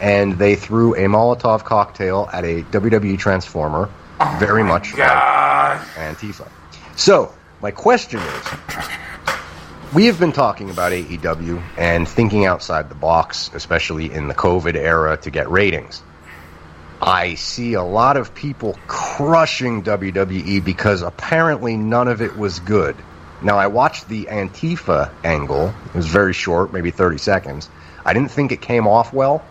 And 0.00 0.36
they 0.36 0.56
threw 0.56 0.94
a 0.96 1.08
Molotov 1.08 1.62
cocktail 1.62 2.28
at 2.32 2.44
a 2.44 2.62
WWE 2.64 3.16
Transformer, 3.20 3.88
very 4.38 4.64
much 4.64 4.98
like 4.98 5.08
Antifa. 5.94 6.48
So, 6.96 7.32
my 7.60 7.70
question 7.70 8.18
is 8.18 8.44
we 9.94 10.06
have 10.06 10.18
been 10.18 10.32
talking 10.32 10.70
about 10.70 10.90
AEW 10.90 11.62
and 11.78 12.08
thinking 12.08 12.46
outside 12.46 12.88
the 12.88 12.96
box, 12.96 13.48
especially 13.54 14.12
in 14.12 14.26
the 14.26 14.34
COVID 14.34 14.74
era, 14.74 15.16
to 15.18 15.30
get 15.30 15.48
ratings. 15.48 16.02
I 17.02 17.34
see 17.34 17.74
a 17.74 17.82
lot 17.82 18.16
of 18.16 18.32
people 18.32 18.78
crushing 18.86 19.82
WWE 19.82 20.64
because 20.64 21.02
apparently 21.02 21.76
none 21.76 22.06
of 22.06 22.22
it 22.22 22.36
was 22.36 22.60
good. 22.60 22.94
Now, 23.42 23.58
I 23.58 23.66
watched 23.66 24.08
the 24.08 24.26
Antifa 24.26 25.12
angle. 25.24 25.74
It 25.86 25.94
was 25.96 26.06
very 26.06 26.32
short, 26.32 26.72
maybe 26.72 26.92
30 26.92 27.18
seconds. 27.18 27.68
I 28.04 28.12
didn't 28.12 28.30
think 28.30 28.52
it 28.52 28.60
came 28.60 28.86
off 28.86 29.12
well, 29.12 29.44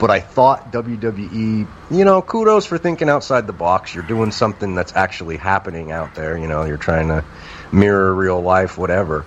but 0.00 0.10
I 0.10 0.18
thought 0.18 0.72
WWE, 0.72 1.68
you 1.88 2.04
know, 2.04 2.20
kudos 2.20 2.66
for 2.66 2.78
thinking 2.78 3.08
outside 3.08 3.46
the 3.46 3.52
box. 3.52 3.94
You're 3.94 4.02
doing 4.02 4.32
something 4.32 4.74
that's 4.74 4.96
actually 4.96 5.36
happening 5.36 5.92
out 5.92 6.16
there. 6.16 6.36
You 6.36 6.48
know, 6.48 6.64
you're 6.64 6.78
trying 6.78 7.08
to 7.08 7.24
mirror 7.70 8.12
real 8.12 8.40
life, 8.40 8.76
whatever. 8.76 9.24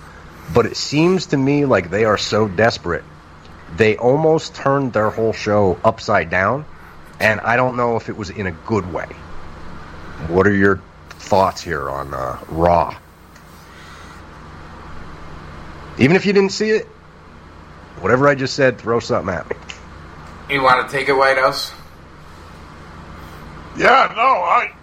But 0.54 0.66
it 0.66 0.76
seems 0.76 1.28
to 1.28 1.38
me 1.38 1.64
like 1.64 1.90
they 1.90 2.04
are 2.04 2.18
so 2.18 2.50
desperate. 2.50 3.06
They 3.78 3.96
almost 3.96 4.56
turned 4.56 4.92
their 4.92 5.10
whole 5.10 5.32
show 5.32 5.80
upside 5.86 6.30
down, 6.30 6.66
and 7.22 7.40
I 7.42 7.56
don't 7.56 7.78
know 7.78 7.96
if 7.98 8.10
it 8.10 8.18
was 8.18 8.32
in 8.32 8.48
a 8.48 8.52
good 8.52 8.92
way. 8.92 9.06
What 10.28 10.48
are 10.48 10.54
your 10.54 10.82
thoughts 11.10 11.62
here 11.62 11.90
on 11.90 12.14
uh, 12.14 12.40
Raw? 12.50 12.98
Even 16.00 16.16
if 16.16 16.26
you 16.26 16.34
didn't 16.34 16.52
see 16.52 16.72
it, 16.72 16.86
whatever 18.00 18.28
I 18.28 18.34
just 18.34 18.56
said, 18.56 18.80
throw 18.80 19.00
something 19.00 19.34
at 19.34 19.48
me. 19.50 19.56
You 20.50 20.64
want 20.64 20.90
to 20.90 20.98
take 20.98 21.10
it, 21.10 21.14
White 21.14 21.38
House? 21.38 21.72
Yeah, 23.78 24.12
no, 24.16 24.24
I. 24.24 24.74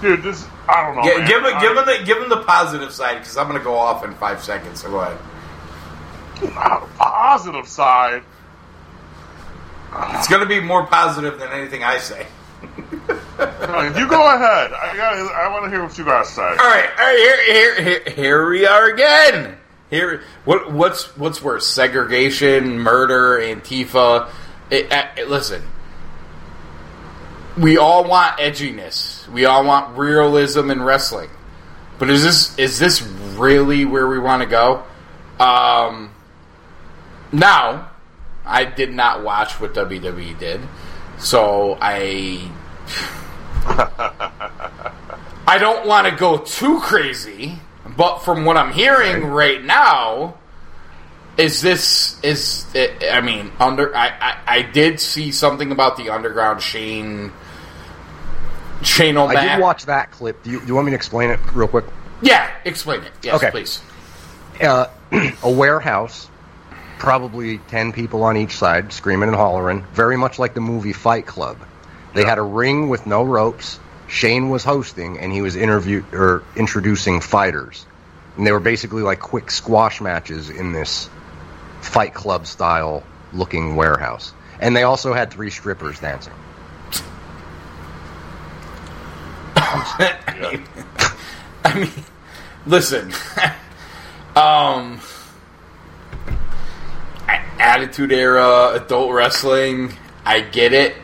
Dude, 0.00 0.22
this. 0.22 0.46
I 0.68 0.86
don't 0.86 0.96
know. 0.96 1.02
Gi- 1.02 1.26
give 1.26 1.44
him 1.44 1.56
I- 1.56 1.60
give 1.60 1.76
him 1.76 1.84
the 1.86 2.04
give 2.04 2.22
him 2.22 2.28
the 2.28 2.42
positive 2.44 2.92
side 2.92 3.18
because 3.18 3.36
I'm 3.36 3.48
gonna 3.48 3.58
go 3.58 3.74
off 3.74 4.04
in 4.04 4.14
five 4.14 4.42
seconds. 4.42 4.80
So 4.80 4.90
go 4.90 5.00
ahead. 5.00 5.18
on 6.56 6.80
the 6.82 6.86
positive 6.96 7.66
side. 7.66 8.22
It's 9.92 10.28
gonna 10.28 10.46
be 10.46 10.60
more 10.60 10.86
positive 10.86 11.38
than 11.38 11.50
anything 11.50 11.82
I 11.82 11.98
say. 11.98 12.26
You 13.38 14.08
go 14.08 14.34
ahead. 14.34 14.72
I 14.72 14.92
got. 14.96 15.14
I 15.32 15.48
want 15.52 15.64
to 15.64 15.70
hear 15.70 15.82
what 15.84 15.96
you 15.96 16.04
guys 16.04 16.28
say. 16.28 16.42
All 16.42 16.56
right, 16.56 16.88
all 16.98 17.04
right. 17.06 17.44
Here, 17.46 17.82
here, 17.82 17.82
here, 18.04 18.14
here 18.14 18.50
we 18.50 18.66
are 18.66 18.86
again. 18.90 19.56
Here, 19.90 20.22
what, 20.44 20.70
what's, 20.72 21.16
what's 21.16 21.40
worse? 21.40 21.66
Segregation, 21.66 22.78
murder, 22.78 23.38
Antifa. 23.38 24.28
It, 24.70 24.92
uh, 24.92 25.06
it- 25.16 25.28
listen, 25.30 25.62
we 27.56 27.78
all 27.78 28.04
want 28.04 28.38
edginess. 28.38 29.26
We 29.28 29.44
all 29.46 29.64
want 29.64 29.96
realism 29.96 30.70
in 30.70 30.82
wrestling. 30.82 31.30
But 31.98 32.10
is 32.10 32.22
this 32.22 32.58
is 32.58 32.78
this 32.78 33.02
really 33.02 33.84
where 33.84 34.06
we 34.08 34.18
want 34.18 34.42
to 34.42 34.48
go? 34.48 34.82
Um, 35.40 36.10
now, 37.32 37.87
I 38.48 38.64
did 38.64 38.92
not 38.92 39.22
watch 39.22 39.60
what 39.60 39.74
WWE 39.74 40.38
did, 40.38 40.60
so 41.18 41.76
I 41.80 42.50
I 45.46 45.58
don't 45.58 45.86
want 45.86 46.06
to 46.08 46.14
go 46.14 46.38
too 46.38 46.80
crazy, 46.80 47.58
but 47.96 48.18
from 48.18 48.44
what 48.44 48.56
I'm 48.56 48.72
hearing 48.72 49.24
right 49.26 49.62
now, 49.62 50.34
is 51.36 51.60
this 51.62 52.18
is 52.22 52.66
I 52.74 53.20
mean 53.20 53.52
under 53.60 53.94
I, 53.96 54.08
I 54.08 54.36
I 54.58 54.62
did 54.62 54.98
see 55.00 55.30
something 55.32 55.70
about 55.72 55.96
the 55.96 56.10
underground 56.10 56.60
Shane 56.62 57.32
Shane 58.82 59.16
I 59.16 59.54
did 59.56 59.60
watch 59.62 59.86
that 59.86 60.10
clip. 60.12 60.42
Do 60.42 60.50
you, 60.50 60.60
do 60.60 60.66
you 60.66 60.74
want 60.74 60.86
me 60.86 60.90
to 60.92 60.96
explain 60.96 61.30
it 61.30 61.40
real 61.52 61.68
quick? 61.68 61.84
Yeah, 62.22 62.48
explain 62.64 63.02
it. 63.02 63.12
Yes, 63.22 63.36
Okay. 63.36 63.50
please. 63.50 63.80
uh, 64.60 64.86
a 65.42 65.50
warehouse, 65.50 66.28
probably 66.98 67.58
10 67.58 67.92
people 67.92 68.22
on 68.24 68.36
each 68.36 68.56
side, 68.56 68.92
screaming 68.92 69.28
and 69.28 69.36
hollering, 69.36 69.84
very 69.92 70.16
much 70.16 70.38
like 70.38 70.54
the 70.54 70.60
movie 70.60 70.92
Fight 70.92 71.26
Club. 71.26 71.56
They 72.14 72.24
had 72.24 72.38
a 72.38 72.42
ring 72.42 72.88
with 72.88 73.06
no 73.06 73.22
ropes. 73.22 73.78
Shane 74.08 74.48
was 74.50 74.64
hosting, 74.64 75.18
and 75.18 75.32
he 75.32 75.42
was 75.42 75.56
interview 75.56 76.02
or 76.12 76.42
introducing 76.56 77.20
fighters, 77.20 77.86
and 78.36 78.46
they 78.46 78.52
were 78.52 78.60
basically 78.60 79.02
like 79.02 79.20
quick 79.20 79.50
squash 79.50 80.00
matches 80.00 80.50
in 80.50 80.72
this 80.72 81.10
Fight 81.80 82.14
Club 82.14 82.46
style 82.46 83.02
looking 83.32 83.76
warehouse. 83.76 84.32
And 84.60 84.74
they 84.74 84.82
also 84.82 85.12
had 85.12 85.30
three 85.30 85.50
strippers 85.50 86.00
dancing. 86.00 86.32
I 89.54 90.64
mean, 91.74 91.90
listen. 92.66 93.12
um, 94.36 95.00
Attitude 97.28 98.12
Era, 98.12 98.72
adult 98.74 99.12
wrestling. 99.12 99.92
I 100.24 100.40
get 100.40 100.72
it. 100.72 100.94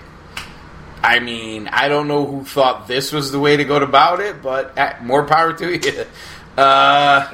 I 1.02 1.20
mean, 1.20 1.68
I 1.68 1.88
don't 1.88 2.08
know 2.08 2.24
who 2.24 2.44
thought 2.44 2.88
this 2.88 3.12
was 3.12 3.30
the 3.30 3.38
way 3.38 3.56
to 3.58 3.64
go 3.64 3.76
about 3.76 4.20
it, 4.20 4.40
but 4.40 4.76
uh, 4.78 4.94
more 5.02 5.24
power 5.26 5.52
to 5.52 5.72
you. 5.76 6.04
Uh, 6.56 7.26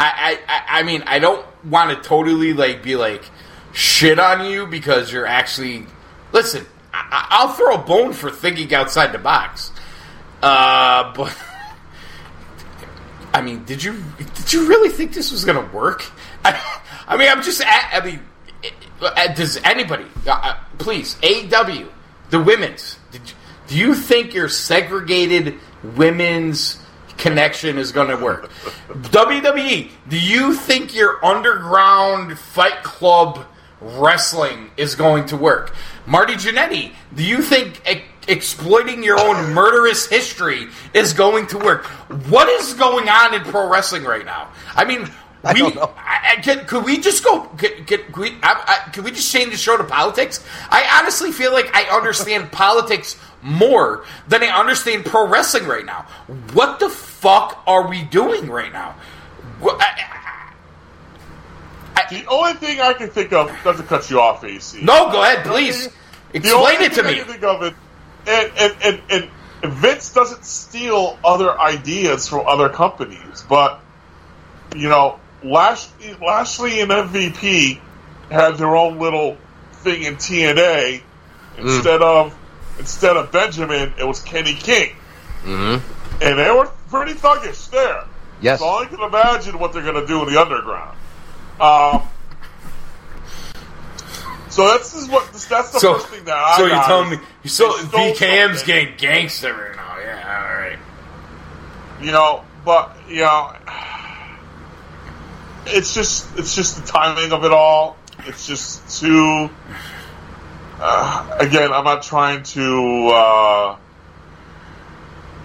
I, 0.00 0.40
I, 0.48 0.80
I- 0.80 0.82
mean, 0.82 1.04
I 1.06 1.20
don't 1.20 1.46
want 1.64 1.90
to 1.96 2.08
totally 2.08 2.52
like 2.52 2.82
be 2.82 2.96
like 2.96 3.22
shit 3.72 4.18
on 4.18 4.44
you 4.50 4.66
because 4.66 5.12
you're 5.12 5.24
actually. 5.24 5.86
Listen, 6.32 6.66
I, 6.92 7.06
I- 7.12 7.26
I'll 7.30 7.52
throw 7.52 7.76
a 7.76 7.78
bone 7.78 8.12
for 8.12 8.32
thinking 8.32 8.74
outside 8.74 9.12
the 9.12 9.18
box. 9.18 9.70
Uh, 10.42 11.12
but 11.16 11.36
I 13.32 13.40
mean, 13.40 13.64
did 13.64 13.84
you 13.84 14.02
did 14.34 14.52
you 14.52 14.66
really 14.68 14.88
think 14.88 15.12
this 15.12 15.30
was 15.30 15.44
gonna 15.44 15.70
work? 15.72 16.04
I, 16.44 16.60
I 17.08 17.16
mean, 17.16 17.28
I'm 17.28 17.42
just. 17.42 17.62
I 17.66 18.00
mean, 18.04 18.20
uh, 19.00 19.34
does 19.34 19.56
anybody 19.64 20.04
uh, 20.26 20.30
uh, 20.30 20.56
please 20.76 21.16
AEW 21.16 21.88
the 22.30 22.40
women's? 22.40 22.98
You, 23.12 23.20
do 23.66 23.76
you 23.76 23.94
think 23.94 24.34
your 24.34 24.48
segregated 24.48 25.58
women's 25.82 26.78
connection 27.16 27.78
is 27.78 27.92
going 27.92 28.08
to 28.08 28.16
work? 28.16 28.50
WWE, 28.88 29.90
do 30.08 30.18
you 30.18 30.54
think 30.54 30.94
your 30.94 31.24
underground 31.24 32.38
Fight 32.38 32.82
Club 32.82 33.44
wrestling 33.80 34.70
is 34.76 34.94
going 34.94 35.26
to 35.26 35.36
work? 35.36 35.74
Marty 36.06 36.34
Jannetty, 36.34 36.92
do 37.14 37.24
you 37.24 37.42
think 37.42 37.82
exploiting 38.28 39.02
your 39.02 39.18
own 39.18 39.54
murderous 39.54 40.06
history 40.06 40.68
is 40.92 41.14
going 41.14 41.46
to 41.48 41.58
work? 41.58 41.86
What 42.28 42.48
is 42.48 42.74
going 42.74 43.08
on 43.08 43.34
in 43.34 43.42
pro 43.42 43.68
wrestling 43.68 44.04
right 44.04 44.24
now? 44.24 44.50
I 44.74 44.84
mean, 44.84 45.08
I 45.44 45.52
we, 45.54 45.60
don't 45.60 45.74
know. 45.76 45.92
I, 45.96 46.36
I, 46.36 46.42
could, 46.42 46.66
could 46.66 46.84
we 46.84 46.98
just 46.98 47.22
go? 47.24 47.42
Could, 47.42 47.86
could, 47.86 48.06
could 48.12 48.16
we, 48.16 48.30
I, 48.42 48.84
I, 48.86 48.90
could 48.90 49.04
we 49.04 49.10
just 49.12 49.32
change 49.32 49.52
the 49.52 49.56
show 49.56 49.76
to 49.76 49.84
politics? 49.84 50.44
I 50.68 50.98
honestly 51.00 51.32
feel 51.32 51.52
like 51.52 51.70
I 51.74 51.84
understand 51.96 52.50
politics 52.52 53.16
more 53.42 54.04
than 54.26 54.42
I 54.42 54.48
understand 54.48 55.04
pro 55.06 55.28
wrestling 55.28 55.66
right 55.66 55.84
now. 55.86 56.02
What 56.52 56.80
the 56.80 56.88
fuck 56.88 57.62
are 57.66 57.88
we 57.88 58.02
doing 58.02 58.50
right 58.50 58.72
now? 58.72 58.96
What, 59.60 59.78
I, 59.80 60.04
The 62.10 62.24
only 62.26 62.54
thing 62.54 62.80
I 62.80 62.92
can 62.94 63.08
think 63.10 63.32
of 63.32 63.50
doesn't 63.64 63.86
cut 63.86 64.10
you 64.10 64.20
off, 64.20 64.42
AC. 64.44 64.82
no, 64.82 65.10
go 65.12 65.22
ahead, 65.22 65.44
please. 65.44 65.88
The 66.32 66.50
only 66.52 66.74
Explain 66.74 66.82
it 66.82 66.88
to 66.94 67.02
thing 67.02 67.04
I 67.04 67.10
me. 67.10 67.18
can 67.18 67.26
think 67.26 67.42
of 67.44 67.62
it, 67.62 67.74
and, 68.26 68.52
and, 68.58 69.00
and, 69.10 69.30
and 69.62 69.72
Vince 69.72 70.12
doesn't 70.12 70.44
steal 70.44 71.18
other 71.24 71.58
ideas 71.58 72.28
from 72.28 72.46
other 72.46 72.68
companies, 72.68 73.44
but 73.48 73.80
you 74.76 74.88
know, 74.88 75.18
Lash, 75.42 75.88
Lashley 76.20 76.80
and 76.80 76.90
MVP 76.90 77.80
had 78.30 78.56
their 78.56 78.76
own 78.76 78.98
little 78.98 79.36
thing 79.72 80.02
in 80.02 80.16
TNA. 80.16 81.02
Instead 81.58 82.02
of 82.02 82.36
instead 82.78 83.16
of 83.16 83.32
Benjamin, 83.32 83.92
it 83.98 84.06
was 84.06 84.20
Kenny 84.20 84.54
King, 84.54 84.94
mm-hmm. 85.42 86.22
and 86.22 86.38
they 86.38 86.50
were 86.50 86.70
pretty 86.88 87.14
thuggish 87.14 87.68
there. 87.70 88.04
Yes. 88.40 88.60
So 88.60 88.66
I 88.66 88.86
can 88.86 89.00
imagine 89.00 89.58
what 89.58 89.72
they're 89.72 89.82
going 89.82 90.00
to 90.00 90.06
do 90.06 90.22
in 90.22 90.32
the 90.32 90.40
underground. 90.40 90.96
Um, 91.60 92.08
so 94.48 94.68
that's 94.68 94.94
is 94.94 95.08
what 95.08 95.26
that's 95.32 95.72
the 95.72 95.80
So, 95.80 95.94
first 95.94 96.08
thing 96.08 96.24
that 96.24 96.36
I. 96.36 96.56
so 96.56 96.66
you're 96.66 96.82
telling 96.82 97.12
is 97.12 97.18
me 97.18 97.24
so 97.48 97.72
they 97.72 97.88
stole 97.88 98.14
VKM's 98.14 98.62
getting 98.62 98.96
gangster 98.96 99.52
right 99.52 99.76
now? 99.76 99.98
Yeah, 99.98 100.48
all 100.48 100.58
right. 100.58 100.78
You 102.00 102.12
know, 102.12 102.44
but 102.64 102.96
you 103.08 103.22
know, 103.22 103.52
it's 105.76 105.94
just 105.94 106.38
it's 106.38 106.54
just 106.54 106.76
the 106.80 106.86
timing 106.86 107.32
of 107.32 107.44
it 107.44 107.52
all. 107.52 107.96
It's 108.26 108.46
just 108.46 109.00
too. 109.00 109.50
Uh, 110.80 111.36
again, 111.40 111.72
I'm 111.72 111.84
not 111.84 112.02
trying 112.02 112.42
to 112.44 113.08
uh, 113.08 113.76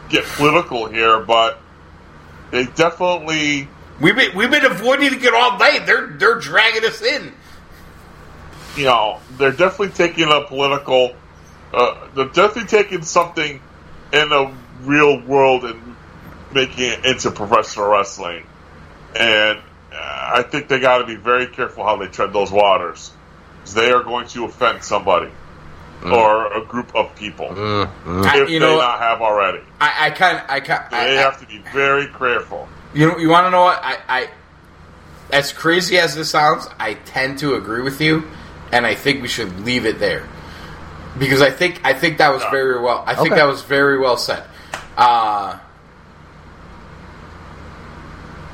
get 0.10 0.26
political 0.26 0.88
here, 0.88 1.20
but 1.22 1.60
they 2.52 2.66
definitely 2.66 3.68
We've 4.02 4.16
been 4.16 4.36
we've 4.36 4.50
been 4.52 4.66
avoiding 4.66 5.24
it 5.24 5.34
all 5.34 5.58
night. 5.58 5.86
They're 5.86 6.08
they're 6.08 6.40
dragging 6.40 6.84
us 6.84 7.02
in. 7.02 7.32
you 8.76 8.86
know, 8.86 9.20
they're 9.38 9.52
definitely 9.52 9.90
taking 9.90 10.30
a 10.32 10.42
political, 10.46 11.16
uh, 11.74 12.08
they're 12.16 12.26
definitely 12.26 12.66
taking 12.66 13.04
something 13.04 13.62
in 14.12 14.30
the 14.30 14.52
real 14.82 15.22
world 15.22 15.64
and 15.66 15.96
making 16.54 16.86
it 16.86 17.06
into 17.06 17.32
professional 17.32 17.88
wrestling. 17.90 18.46
And 19.16 19.60
I 19.96 20.44
think 20.44 20.68
they 20.68 20.80
got 20.80 21.00
to 21.00 21.06
be 21.06 21.16
very 21.16 21.48
careful 21.48 21.84
how 21.84 21.98
they 21.98 22.08
tread 22.08 22.34
those 22.34 22.52
waters. 22.52 23.12
'Cause 23.64 23.74
they 23.76 23.92
are 23.92 24.04
going 24.04 24.28
to 24.28 24.44
offend 24.46 24.84
somebody 24.84 25.32
mm. 26.02 26.12
or 26.12 26.52
a 26.54 26.66
group 26.66 26.94
of 26.96 27.16
people 27.16 27.48
mm, 27.48 27.90
mm. 28.04 28.26
I, 28.26 28.42
if 28.42 28.50
you 28.50 28.60
they 28.60 28.66
know, 28.66 28.78
not 28.78 29.00
have 29.00 29.22
already. 29.22 29.62
I, 29.80 30.08
I 30.08 30.10
kind 30.12 30.42
I 30.50 30.60
kind 30.60 30.84
They 30.92 31.18
I, 31.18 31.22
have 31.22 31.40
to 31.40 31.46
be 31.48 31.60
very 31.72 32.08
careful. 32.08 32.68
You 32.94 33.08
know, 33.08 33.18
you 33.18 33.30
want 33.30 33.48
to 33.48 33.52
know 33.52 33.62
what 33.62 33.80
I, 33.82 33.98
I? 34.10 34.30
As 35.32 35.54
crazy 35.54 35.98
as 35.98 36.14
this 36.16 36.30
sounds, 36.30 36.68
I 36.78 36.96
tend 36.96 37.40
to 37.40 37.56
agree 37.56 37.82
with 37.82 38.02
you, 38.02 38.24
and 38.74 38.86
I 38.86 38.96
think 38.96 39.22
we 39.22 39.28
should 39.30 39.62
leave 39.62 39.86
it 39.86 39.98
there 40.00 40.28
because 41.18 41.42
I 41.42 41.50
think 41.50 41.80
I 41.86 41.94
think 41.94 42.18
that 42.18 42.34
was 42.34 42.44
Yeah. 42.44 42.52
very 42.52 42.82
well. 42.82 43.04
I 43.08 43.16
think 43.16 43.28
Okay. 43.30 43.36
that 43.36 43.48
was 43.48 43.62
very 43.62 43.98
well 43.98 44.18
said. 44.18 44.44
Uh, 44.98 45.58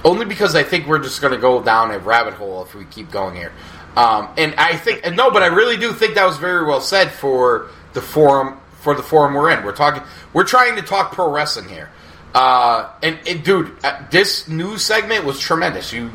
only 0.04 0.26
because 0.26 0.56
I 0.56 0.64
think 0.64 0.88
we're 0.88 1.00
just 1.00 1.22
going 1.22 1.34
to 1.34 1.40
go 1.40 1.62
down 1.62 1.92
a 1.92 2.00
rabbit 2.00 2.36
hole 2.36 2.64
if 2.64 2.74
we 2.76 2.86
keep 2.86 3.12
going 3.12 3.36
here. 3.36 3.52
Um, 3.96 4.30
and 4.38 4.56
I 4.56 4.76
think 4.76 5.02
and 5.04 5.18
no, 5.18 5.32
but 5.32 5.44
I 5.44 5.48
really 5.48 5.78
do 5.78 5.94
think 5.94 6.16
that 6.16 6.26
was 6.26 6.38
very 6.38 6.66
well 6.66 6.82
said 6.82 7.12
for 7.12 7.70
the 7.94 8.02
forum 8.02 8.60
for 8.80 8.96
the 8.96 9.04
forum 9.04 9.34
we're 9.34 9.52
in. 9.52 9.64
We're 9.64 9.76
talking. 9.76 10.04
We're 10.34 10.46
trying 10.46 10.76
to 10.76 10.82
talk 10.82 11.12
pro 11.12 11.32
wrestling 11.32 11.70
here. 11.70 11.90
Uh, 12.34 12.92
and, 13.02 13.18
and 13.28 13.44
dude, 13.44 13.76
uh, 13.84 14.04
this 14.12 14.48
news 14.48 14.84
segment 14.84 15.26
was 15.26 15.40
tremendous. 15.40 15.92
You 15.92 16.12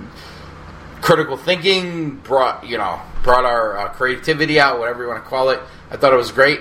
critical 1.01 1.37
thinking 1.37 2.17
brought 2.19 2.67
you 2.67 2.79
know 2.79 3.01
brought 3.23 3.45
our 3.45 3.77
uh, 3.77 3.89
creativity 3.89 4.61
out, 4.61 4.79
whatever 4.79 5.03
you 5.03 5.09
want 5.09 5.23
to 5.23 5.29
call 5.29 5.51
it. 5.51 5.61
I 5.91 5.97
thought 5.97 6.13
it 6.13 6.17
was 6.17 6.33
great. 6.33 6.61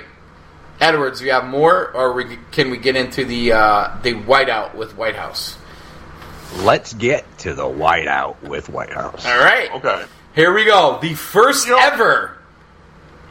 Edwards, 0.82 1.20
do 1.20 1.26
you 1.26 1.32
have 1.32 1.46
more, 1.46 1.92
or 1.94 2.14
we, 2.14 2.38
can 2.52 2.72
we 2.72 2.78
get 2.78 2.96
into 2.96 3.24
the 3.24 3.54
uh, 3.54 3.98
the 4.02 4.14
whiteout 4.14 4.76
with 4.76 4.98
White 4.98 5.16
House? 5.16 5.58
Let's 6.60 6.94
get 6.94 7.26
to 7.40 7.54
the 7.54 7.64
whiteout 7.64 8.42
with 8.44 8.70
White 8.70 8.94
House. 8.94 9.26
All 9.26 9.38
right, 9.40 9.72
Okay. 9.74 10.04
here 10.36 10.54
we 10.54 10.66
go. 10.66 11.00
The 11.02 11.14
first 11.16 11.68
Yo. 11.68 11.78
ever 11.78 12.38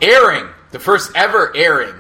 airing, 0.01 0.49
the 0.73 0.79
first 0.79 1.13
ever 1.15 1.53
airing, 1.57 1.95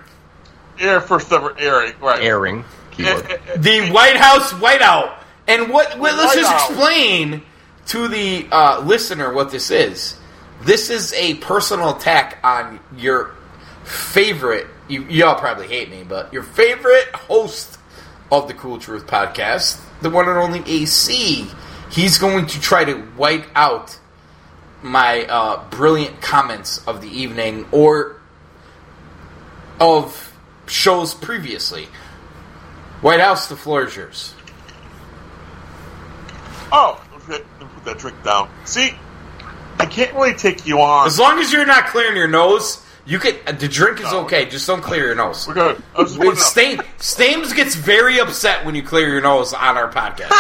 Air 0.79 1.01
first 1.01 1.31
ever 1.33 1.55
airing, 1.59 1.93
right? 2.01 2.21
Airing. 2.23 2.65
Keyword. 2.91 3.25
Eh, 3.31 3.35
eh, 3.35 3.39
eh, 3.53 3.57
the 3.59 3.91
White 3.91 4.17
House 4.17 4.53
whiteout. 4.55 5.15
And 5.47 5.69
what? 5.71 5.99
what 5.99 6.17
let's 6.17 6.35
just 6.35 6.51
Whiteout. 6.51 6.71
explain 6.71 7.43
to 7.89 8.09
the 8.09 8.49
uh, 8.51 8.81
listener 8.81 9.33
what 9.33 9.51
this 9.51 9.71
is. 9.71 10.17
This 10.63 10.91
is 10.91 11.13
a 11.13 11.35
personal 11.35 11.97
attack 11.97 12.39
on 12.43 12.81
your 12.97 13.33
favorite. 13.85 14.67
You, 14.89 15.03
y'all 15.05 15.39
probably 15.39 15.69
hate 15.69 15.91
me, 15.91 16.05
but 16.05 16.33
your 16.33 16.43
favorite 16.43 17.09
host 17.15 17.79
of 18.31 18.49
the 18.49 18.55
Cool 18.55 18.79
Truth 18.79 19.07
podcast, 19.07 19.79
the 20.03 20.11
one 20.11 20.29
and 20.29 20.39
only 20.39 20.63
AC. 20.67 21.47
He's 21.91 22.19
going 22.19 22.47
to 22.47 22.61
try 22.61 22.85
to 22.85 22.95
wipe 23.17 23.47
out 23.55 23.99
my 24.83 25.25
uh, 25.27 25.69
brilliant 25.71 26.21
comments 26.21 26.87
of 26.87 27.01
the 27.01 27.09
evening 27.09 27.67
or 27.71 28.21
of 29.79 30.37
shows 30.67 31.15
previously. 31.15 31.89
White 33.01 33.21
House, 33.21 33.49
the 33.49 33.57
floor 33.57 33.85
is 33.85 33.97
yours. 33.97 34.35
Oh, 36.71 37.05
okay, 37.17 37.43
put 37.59 37.85
that 37.85 37.99
drink 37.99 38.23
down. 38.23 38.49
See, 38.65 38.93
I 39.79 39.87
can't 39.87 40.15
really 40.15 40.35
take 40.35 40.67
you 40.67 40.81
on. 40.81 41.07
As 41.07 41.19
long 41.19 41.39
as 41.39 41.53
you're 41.53 41.67
not 41.67 41.87
clearing 41.87 42.17
your 42.17 42.29
nose, 42.29 42.85
You 43.05 43.19
could. 43.19 43.39
uh, 43.47 43.53
The 43.53 43.69
drink 43.69 44.01
is 44.01 44.13
okay. 44.13 44.47
Just 44.47 44.67
don't 44.67 44.81
clear 44.83 45.07
your 45.07 45.15
nose. 45.15 45.47
We're 45.49 45.55
good. 45.55 45.83
I 45.97 46.03
was 46.03 46.11
just 46.11 46.19
putting 46.19 46.33
it 46.33 46.39
up. 46.39 46.45
Stain, 46.45 46.81
Stames 46.99 47.53
gets 47.53 47.75
very 47.75 48.21
upset 48.21 48.65
when 48.65 48.75
you 48.75 48.83
clear 48.83 49.09
your 49.09 49.21
nose 49.21 49.53
on 49.53 49.77
our 49.77 49.91
podcast. 49.91 50.31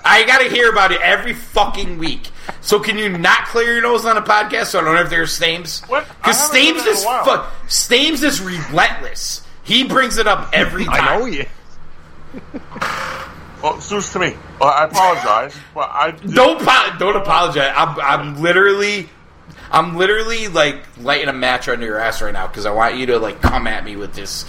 I 0.04 0.24
got 0.24 0.38
to 0.38 0.48
hear 0.48 0.70
about 0.70 0.92
it 0.92 1.00
every 1.00 1.32
fucking 1.32 1.98
week. 1.98 2.30
So 2.60 2.78
can 2.78 2.98
you 2.98 3.08
not 3.08 3.46
clear 3.46 3.72
your 3.72 3.82
nose 3.82 4.04
on 4.04 4.16
a 4.16 4.22
podcast 4.22 4.66
so 4.66 4.80
I 4.80 4.84
don't 4.84 4.94
know 4.94 5.00
if 5.00 5.10
there's 5.10 5.32
Stames? 5.32 5.80
Because 5.80 6.38
Stames 6.50 6.78
done 6.78 6.84
that 6.84 6.90
in 6.90 6.92
is 6.96 7.02
a 7.04 7.24
fuck. 7.24 7.52
Stames 7.68 8.22
is 8.22 8.40
relentless. 8.40 9.44
He 9.64 9.84
brings 9.84 10.18
it 10.18 10.26
up 10.26 10.50
every 10.52 10.84
time. 10.84 11.02
I 11.08 11.18
know 11.18 11.24
you. 11.26 11.46
Well, 13.62 13.80
Zeus 13.80 14.12
to 14.12 14.18
me. 14.18 14.34
Well, 14.60 14.68
I 14.68 14.84
apologize, 14.84 15.56
but 15.74 15.88
I 15.90 16.10
Don't 16.10 16.60
po- 16.60 16.98
don't 16.98 17.16
apologize. 17.16 17.72
I'm 17.74 17.98
I'm 17.98 18.42
literally 18.42 19.08
I'm 19.74 19.96
literally 19.96 20.46
like 20.46 20.84
lighting 20.98 21.28
a 21.28 21.32
match 21.32 21.68
under 21.68 21.84
your 21.84 21.98
ass 21.98 22.22
right 22.22 22.32
now 22.32 22.46
because 22.46 22.64
I 22.64 22.70
want 22.70 22.96
you 22.96 23.06
to 23.06 23.18
like 23.18 23.42
come 23.42 23.66
at 23.66 23.84
me 23.84 23.96
with 23.96 24.14
this 24.14 24.44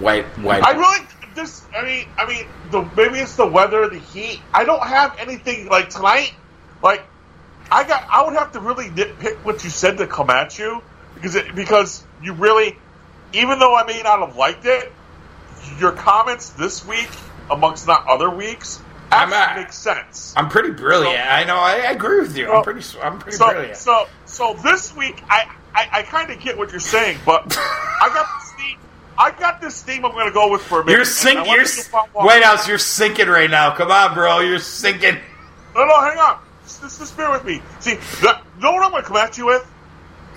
white 0.00 0.24
white. 0.38 0.64
I 0.64 0.72
really 0.72 1.06
this. 1.36 1.64
I 1.72 1.84
mean, 1.84 2.08
I 2.18 2.26
mean, 2.26 2.46
the 2.72 2.82
maybe 2.96 3.20
it's 3.20 3.36
the 3.36 3.46
weather, 3.46 3.88
the 3.88 4.00
heat. 4.00 4.40
I 4.52 4.64
don't 4.64 4.84
have 4.84 5.16
anything 5.20 5.68
like 5.68 5.90
tonight. 5.90 6.32
Like, 6.82 7.04
I 7.70 7.86
got. 7.86 8.04
I 8.10 8.24
would 8.24 8.34
have 8.34 8.50
to 8.52 8.60
really 8.60 8.86
nitpick 8.86 9.36
what 9.44 9.62
you 9.62 9.70
said 9.70 9.98
to 9.98 10.08
come 10.08 10.28
at 10.28 10.58
you 10.58 10.82
because 11.14 11.36
it, 11.36 11.54
because 11.54 12.04
you 12.20 12.32
really, 12.32 12.76
even 13.32 13.60
though 13.60 13.76
I 13.76 13.84
may 13.84 14.02
not 14.02 14.26
have 14.26 14.36
liked 14.36 14.66
it, 14.66 14.92
your 15.78 15.92
comments 15.92 16.50
this 16.50 16.84
week 16.84 17.10
amongst 17.48 17.86
not 17.86 18.08
other 18.08 18.28
weeks 18.28 18.80
I'm 19.16 19.32
actually 19.32 19.62
makes 19.64 19.76
sense. 19.78 20.34
I'm 20.36 20.48
pretty 20.48 20.70
brilliant. 20.70 21.16
So- 21.16 21.22
I 21.30 21.44
know. 21.44 21.56
I, 21.56 21.72
I 21.72 21.90
agree 21.92 22.20
with 22.20 22.36
you. 22.36 22.46
I'm 22.46 22.52
Well, 22.52 22.64
pretty. 22.64 22.82
I'm 23.02 23.18
pretty 23.18 23.36
so, 23.38 23.50
brilliant. 23.50 23.76
So, 23.76 24.06
so 24.26 24.54
this 24.62 24.94
week, 24.96 25.22
I, 25.28 25.48
I, 25.74 25.88
I 25.92 26.02
kind 26.02 26.30
of 26.30 26.40
get 26.40 26.56
what 26.58 26.70
you're 26.70 26.80
saying, 26.80 27.18
but 27.26 27.44
I 27.58 28.10
got 28.12 28.26
this 28.40 28.52
theme. 28.52 28.78
I 29.16 29.30
got 29.30 29.60
this 29.60 29.82
theme. 29.82 30.04
I'm 30.04 30.12
going 30.12 30.26
to 30.26 30.32
go 30.32 30.50
with 30.50 30.62
for 30.62 30.80
a 30.80 30.84
minute. 30.84 30.96
you're 30.96 31.04
sinking. 31.04 31.46
You're 31.46 31.54
you 31.60 31.64
to 31.66 31.70
s- 31.70 31.88
follow 31.88 32.04
up. 32.06 32.24
White 32.26 32.42
House. 32.42 32.66
You're 32.68 32.78
sinking 32.78 33.28
right 33.28 33.50
now. 33.50 33.74
Come 33.74 33.90
on, 33.90 34.14
bro. 34.14 34.40
You're 34.40 34.58
sinking. 34.58 35.16
No, 35.74 35.84
no, 35.86 36.00
hang 36.00 36.18
on. 36.18 36.40
Just, 36.64 36.80
just, 36.82 36.98
just 36.98 37.16
bear 37.16 37.30
with 37.30 37.44
me. 37.44 37.60
See, 37.80 37.94
the, 38.22 38.40
know 38.60 38.72
what 38.72 38.84
I'm 38.84 38.90
going 38.90 39.02
to 39.02 39.08
come 39.08 39.16
at 39.18 39.36
you 39.38 39.46
with? 39.46 39.70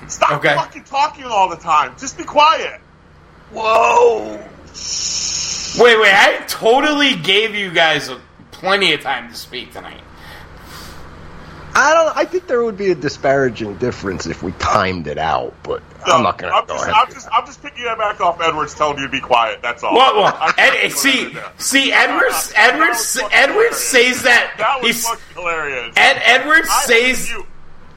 Stop 0.07 0.31
Okay. 0.33 0.53
fucking 0.55 0.83
talking 0.85 1.25
all 1.25 1.49
the 1.49 1.55
time. 1.57 1.95
Just 1.97 2.17
be 2.17 2.23
quiet. 2.23 2.79
Whoa. 3.51 4.33
Wait, 5.79 5.99
wait. 5.99 6.13
I 6.13 6.43
totally 6.47 7.15
gave 7.15 7.55
you 7.55 7.71
guys 7.71 8.09
plenty 8.59 8.93
of 8.93 9.01
time 9.01 9.29
to 9.29 9.35
speak 9.35 9.71
tonight. 9.73 10.01
I 11.79 11.93
don't. 11.93 12.17
I 12.17 12.25
think 12.25 12.47
there 12.47 12.63
would 12.63 12.77
be 12.77 12.89
a 12.89 12.95
disparaging 12.95 13.75
difference 13.77 14.25
if 14.25 14.41
we 14.41 14.51
timed 14.53 15.05
it 15.05 15.19
out, 15.19 15.53
but 15.61 15.83
No, 16.07 16.15
I'm 16.15 16.23
not 16.23 16.39
going 16.39 16.51
to 16.51 16.57
I'm 16.57 16.65
go 16.65 16.73
just, 16.73 16.83
ahead. 16.87 16.95
I'm 17.05 17.13
just, 17.13 17.27
I'm 17.31 17.45
just 17.45 17.61
picking 17.61 17.83
that 17.83 17.99
back 17.99 18.19
off 18.19 18.41
Edwards 18.41 18.73
telling 18.73 18.97
you 18.97 19.03
to 19.05 19.11
be 19.11 19.19
quiet. 19.19 19.59
That's 19.61 19.83
all. 19.83 19.93
Well, 19.93 20.15
well, 20.23 20.53
Ed, 20.57 20.73
eh, 20.77 20.89
see, 20.89 21.35
see, 21.59 21.91
Edwards, 21.93 22.51
That 22.53 22.79
was 22.79 23.17
Edwards, 23.17 23.19
Edwards 23.31 23.77
says 23.77 24.23
that, 24.23 24.55
That 24.57 24.81
was 24.81 24.87
he's 24.95 25.07
fucking 25.07 25.23
hilarious. 25.35 25.93
Ed, 25.97 26.19
Edwards 26.23 26.67
I 26.71 26.81
says 26.85 27.29
mute. 27.29 27.45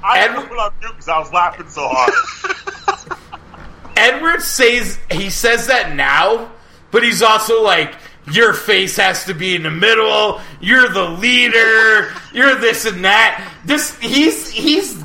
I 0.05 0.19
had 0.19 0.27
to 0.27 0.33
Edward- 0.35 0.49
put 0.51 0.59
on 0.59 0.73
mute 0.81 0.91
because 0.91 1.09
I 1.09 1.19
was 1.19 1.33
laughing 1.33 1.69
so 1.71 1.89
hard. 1.91 3.17
Edwards 3.97 4.45
says 4.45 4.99
he 5.11 5.31
says 5.31 5.69
that 5.69 5.95
now, 5.95 6.53
but 6.91 7.03
he's 7.03 7.23
also 7.23 7.63
like, 7.63 7.95
your 8.31 8.53
face 8.55 8.97
has 8.97 9.25
to 9.27 9.35
be 9.35 9.55
in 9.55 9.63
the 9.63 9.71
middle. 9.71 10.41
You're 10.61 10.89
the 10.89 11.09
leader. 11.11 12.13
You're 12.33 12.57
this 12.57 12.85
and 12.87 13.05
that. 13.05 13.53
This 13.65 13.99
he's 13.99 14.51
he's 14.51 15.03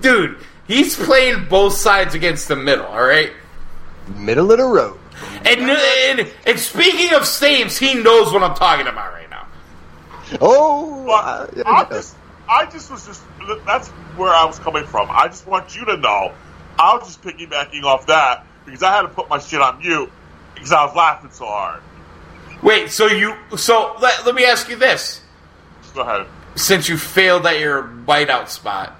dude. 0.00 0.38
He's 0.66 0.96
playing 0.96 1.46
both 1.48 1.74
sides 1.74 2.14
against 2.14 2.48
the 2.48 2.56
middle. 2.56 2.86
All 2.86 3.02
right. 3.02 3.32
Middle 4.16 4.52
of 4.52 4.58
the 4.58 4.64
road. 4.64 4.98
And, 5.44 5.60
and, 5.60 6.30
and 6.46 6.58
speaking 6.58 7.14
of 7.14 7.24
Stames, 7.26 7.78
he 7.78 7.94
knows 7.94 8.32
what 8.32 8.42
I'm 8.42 8.54
talking 8.54 8.86
about 8.86 9.12
right 9.12 9.28
now. 9.30 9.46
Oh, 10.40 11.04
But 11.06 11.58
uh, 11.58 11.62
I 11.66 11.84
just, 11.84 12.16
I 12.48 12.66
just 12.66 12.90
was 12.90 13.06
just. 13.06 13.22
That's 13.64 13.88
where 14.16 14.32
I 14.32 14.44
was 14.44 14.58
coming 14.58 14.84
from. 14.84 15.08
I 15.10 15.28
just 15.28 15.46
want 15.46 15.74
you 15.74 15.84
to 15.86 15.96
know. 15.96 16.34
I 16.78 16.94
was 16.94 17.06
just 17.06 17.22
piggybacking 17.22 17.82
off 17.84 18.06
that 18.06 18.46
because 18.66 18.82
I 18.82 18.94
had 18.94 19.02
to 19.02 19.08
put 19.08 19.28
my 19.28 19.38
shit 19.38 19.60
on 19.60 19.78
mute 19.78 20.10
because 20.54 20.70
I 20.70 20.84
was 20.84 20.94
laughing 20.94 21.30
so 21.30 21.46
hard. 21.46 21.82
Wait, 22.62 22.90
so 22.90 23.06
you 23.06 23.34
so 23.56 23.96
let, 24.00 24.26
let 24.26 24.34
me 24.34 24.44
ask 24.44 24.68
you 24.68 24.76
this: 24.76 25.20
Go 25.94 26.00
ahead. 26.02 26.26
since 26.56 26.88
you 26.88 26.96
failed 26.96 27.46
at 27.46 27.58
your 27.60 27.84
whiteout 28.06 28.48
spot, 28.48 28.96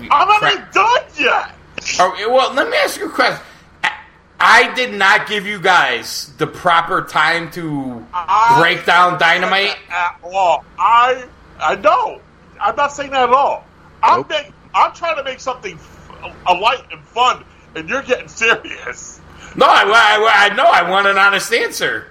you 0.00 0.08
I'm 0.10 0.26
not 0.28 0.40
cra- 0.40 0.68
done 0.72 1.02
yet. 1.18 1.54
Oh, 2.00 2.14
eh, 2.18 2.26
well, 2.26 2.52
let 2.54 2.68
me 2.70 2.76
ask 2.78 2.98
you 2.98 3.06
a 3.06 3.10
question. 3.10 3.38
I- 3.84 3.92
I 4.38 4.74
did 4.74 4.92
not 4.94 5.26
give 5.26 5.46
you 5.46 5.58
guys 5.60 6.32
the 6.38 6.46
proper 6.46 7.02
time 7.02 7.50
to 7.52 8.04
I 8.14 8.58
break 8.60 8.84
down 8.86 9.18
dynamite. 9.18 9.70
say 9.70 9.76
at 9.90 10.18
all. 10.22 10.64
I, 10.78 11.24
I 11.60 11.76
know. 11.76 12.20
I'm 12.60 12.76
not 12.76 12.92
saying 12.92 13.10
that 13.10 13.28
at 13.28 13.34
all. 13.34 13.64
I'm 14.02 14.20
Nope. 14.20 14.30
make, 14.30 14.52
I'm 14.74 14.92
trying 14.94 15.16
to 15.16 15.24
make 15.24 15.40
something 15.40 15.74
f- 15.74 16.30
a 16.46 16.54
light 16.54 16.84
and 16.90 17.02
fun, 17.04 17.44
and 17.74 17.88
you're 17.88 18.02
getting 18.02 18.28
serious. 18.28 19.20
No, 19.56 19.64
I, 19.66 19.84
I, 19.84 20.50
I 20.50 20.54
know. 20.54 20.64
I 20.66 20.88
want 20.90 21.06
an 21.06 21.16
honest 21.18 21.52
answer. 21.52 22.06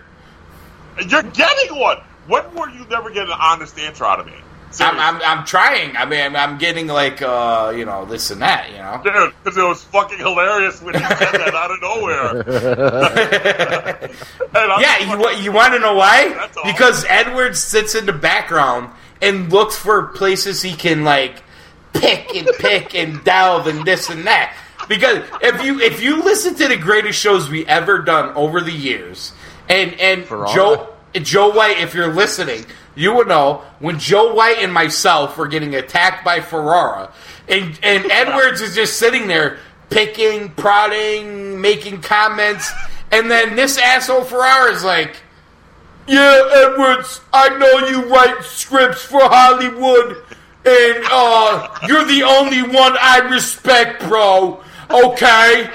You're 1.08 1.24
getting 1.24 1.80
one. 1.80 1.98
When 2.28 2.56
were 2.56 2.70
you 2.70 2.86
never 2.88 3.12
get 3.12 3.28
an 3.28 3.38
honest 3.40 3.78
answer 3.78 4.06
out 4.06 4.20
of 4.20 4.26
me? 4.26 4.34
I'm, 4.80 5.00
I'm, 5.00 5.22
I'm 5.22 5.46
trying. 5.46 5.96
I 5.96 6.06
mean, 6.06 6.20
I'm, 6.20 6.36
I'm 6.36 6.58
getting 6.58 6.88
like, 6.88 7.22
uh, 7.22 7.74
you 7.76 7.86
know, 7.86 8.06
this 8.06 8.32
and 8.32 8.42
that. 8.42 8.72
You 8.72 8.78
know. 8.80 9.02
Dude, 9.04 9.34
because 9.44 9.58
it 9.58 9.64
was 9.64 9.84
fucking 9.84 10.18
hilarious 10.18 10.82
when 10.82 10.96
he 10.96 11.00
said 11.00 11.18
that 11.18 11.56
out 11.56 11.72
of 11.72 11.82
nowhere. 11.82 12.44
Yeah, 14.56 15.00
you, 15.00 15.42
you 15.42 15.52
want 15.52 15.74
to 15.74 15.80
know 15.80 15.96
why? 15.96 16.50
Because 16.64 17.06
Edwards 17.10 17.62
sits 17.62 17.94
in 17.94 18.06
the 18.06 18.14
background 18.14 18.90
and 19.22 19.52
looks 19.52 19.76
for 19.78 20.08
places 20.08 20.62
he 20.62 20.74
can 20.74 21.04
like 21.04 21.44
pick 21.94 22.34
and 22.34 22.48
pick 22.60 22.96
and 22.96 23.22
delve 23.24 23.68
and 23.68 23.86
this 23.86 24.10
and 24.10 24.26
that. 24.28 24.56
Because 24.88 25.24
if 25.42 25.64
you 25.64 25.80
if 25.82 26.02
you 26.02 26.24
listen 26.24 26.56
to 26.56 26.68
the 26.68 26.78
greatest 26.78 27.20
shows 27.20 27.50
we 27.50 27.66
ever 27.66 28.00
done 28.00 28.34
over 28.36 28.62
the 28.62 28.72
years, 28.72 29.34
and 29.70 29.94
and 30.00 30.26
Ferrara? 30.26 30.54
Joe 30.54 30.94
Joe 31.14 31.54
White, 31.54 31.80
if 31.80 31.94
you're 31.94 32.14
listening, 32.14 32.66
you 32.96 33.14
would 33.16 33.28
know 33.28 33.64
when 33.80 34.00
Joe 34.00 34.34
White 34.34 34.58
and 34.60 34.74
myself 34.74 35.38
were 35.38 35.48
getting 35.48 35.76
attacked 35.76 36.26
by 36.26 36.42
Ferrara, 36.42 37.12
and 37.48 37.80
and 37.84 38.06
Edwards 38.12 38.62
is 38.62 38.76
just 38.76 38.98
sitting 38.98 39.28
there 39.28 39.60
picking, 39.90 40.50
prodding, 40.50 41.62
making 41.62 42.02
comments, 42.02 42.72
and 43.12 43.30
then 43.30 43.56
this 43.56 43.78
asshole 43.78 44.24
Ferrara 44.24 44.72
is 44.74 44.84
like. 44.84 45.18
Yeah, 46.08 46.68
Edwards, 46.68 47.22
I 47.34 47.50
know 47.58 47.88
you 47.88 48.08
write 48.14 48.44
scripts 48.44 49.02
for 49.02 49.22
Hollywood, 49.24 50.24
and 50.64 51.04
uh, 51.12 51.80
you're 51.88 52.06
the 52.06 52.22
only 52.22 52.62
one 52.62 52.96
I 53.02 53.28
respect, 53.32 54.04
bro. 54.04 54.64
Okay? 54.92 55.70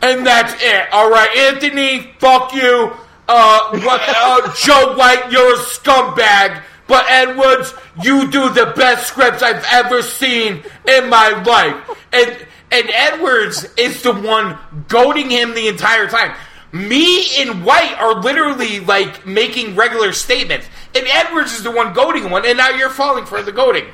And 0.00 0.26
that's 0.26 0.54
it. 0.62 0.92
All 0.92 1.10
right, 1.10 1.36
Anthony, 1.36 2.12
fuck 2.18 2.54
you. 2.54 2.92
Uh, 3.28 3.70
uh, 3.74 4.54
Joe 4.54 4.96
White, 4.96 5.30
you're 5.30 5.54
a 5.54 5.58
scumbag. 5.58 6.62
But 6.86 7.04
Edwards, 7.08 7.74
you 8.02 8.30
do 8.30 8.48
the 8.48 8.72
best 8.74 9.08
scripts 9.08 9.42
I've 9.42 9.64
ever 9.70 10.02
seen 10.02 10.62
in 10.86 11.10
my 11.10 11.42
life. 11.42 12.06
And 12.12 12.46
and 12.70 12.90
Edwards 12.90 13.66
is 13.76 14.02
the 14.02 14.12
one 14.12 14.58
goading 14.88 15.30
him 15.30 15.54
the 15.54 15.68
entire 15.68 16.06
time. 16.06 16.34
Me 16.70 17.26
and 17.38 17.64
White 17.64 17.96
are 17.98 18.20
literally 18.20 18.80
like 18.80 19.26
making 19.26 19.74
regular 19.74 20.12
statements, 20.12 20.66
and 20.94 21.06
Edwards 21.06 21.52
is 21.52 21.62
the 21.62 21.70
one 21.70 21.94
goading 21.94 22.30
one, 22.30 22.44
and 22.44 22.58
now 22.58 22.70
you're 22.70 22.90
falling 22.90 23.24
for 23.24 23.42
the 23.42 23.52
goading. 23.52 23.86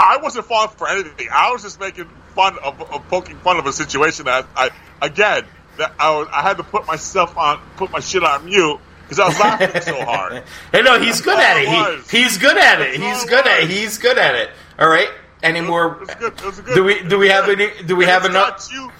I 0.00 0.18
wasn't 0.22 0.46
falling 0.46 0.70
for 0.70 0.88
anything. 0.88 1.28
I 1.30 1.52
was 1.52 1.62
just 1.62 1.78
making 1.78 2.08
fun 2.34 2.58
of, 2.62 2.80
of 2.92 3.08
poking 3.08 3.36
fun 3.38 3.58
of 3.58 3.66
a 3.66 3.72
situation 3.72 4.26
that 4.26 4.46
I 4.56 4.70
again 5.00 5.44
that 5.78 5.94
I, 5.98 6.10
was, 6.16 6.28
I 6.32 6.42
had 6.42 6.56
to 6.58 6.62
put 6.64 6.86
myself 6.86 7.36
on 7.36 7.60
put 7.76 7.90
my 7.90 8.00
shit 8.00 8.22
on 8.24 8.44
mute 8.44 8.78
because 9.02 9.18
I 9.20 9.26
was 9.28 9.38
laughing 9.40 9.82
so 9.82 10.04
hard. 10.04 10.42
Hey, 10.72 10.82
no, 10.82 10.98
he's 11.00 11.20
good 11.20 11.38
at 11.38 11.56
it. 11.58 11.68
all 11.68 11.92
it 11.92 11.96
was. 11.98 12.10
He, 12.10 12.22
he's 12.22 12.38
good 12.38 12.56
at 12.56 12.80
it. 12.80 13.00
He's 13.00 13.24
good 13.24 13.46
at 13.46 13.62
it. 13.64 13.70
He's 13.70 13.98
good 13.98 14.18
at 14.18 14.34
it. 14.34 14.50
All 14.78 14.88
right. 14.88 15.08
Any 15.42 15.60
more? 15.60 15.98
was 15.98 16.08
good. 16.14 16.32
It 16.34 16.44
was 16.44 16.60
good. 16.60 16.74
Do 16.74 16.84
we 16.84 17.02
do 17.02 17.18
we 17.18 17.28
have 17.28 17.48
any? 17.48 17.70
Do 17.84 17.96
we 17.96 18.04
have 18.06 18.24
enough? 18.24 18.68
you. 18.72 18.90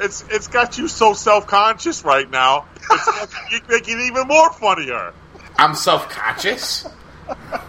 It's 0.00 0.24
it's 0.28 0.48
got 0.48 0.76
you 0.76 0.88
so 0.88 1.12
self 1.14 1.46
conscious 1.46 2.04
right 2.04 2.28
now. 2.30 2.66
It's 2.90 3.34
making- 3.68 4.00
it 4.00 4.06
even 4.06 4.26
more 4.26 4.52
funnier 4.52 5.12
I'm 5.56 5.74
self 5.74 6.08
conscious. 6.08 6.84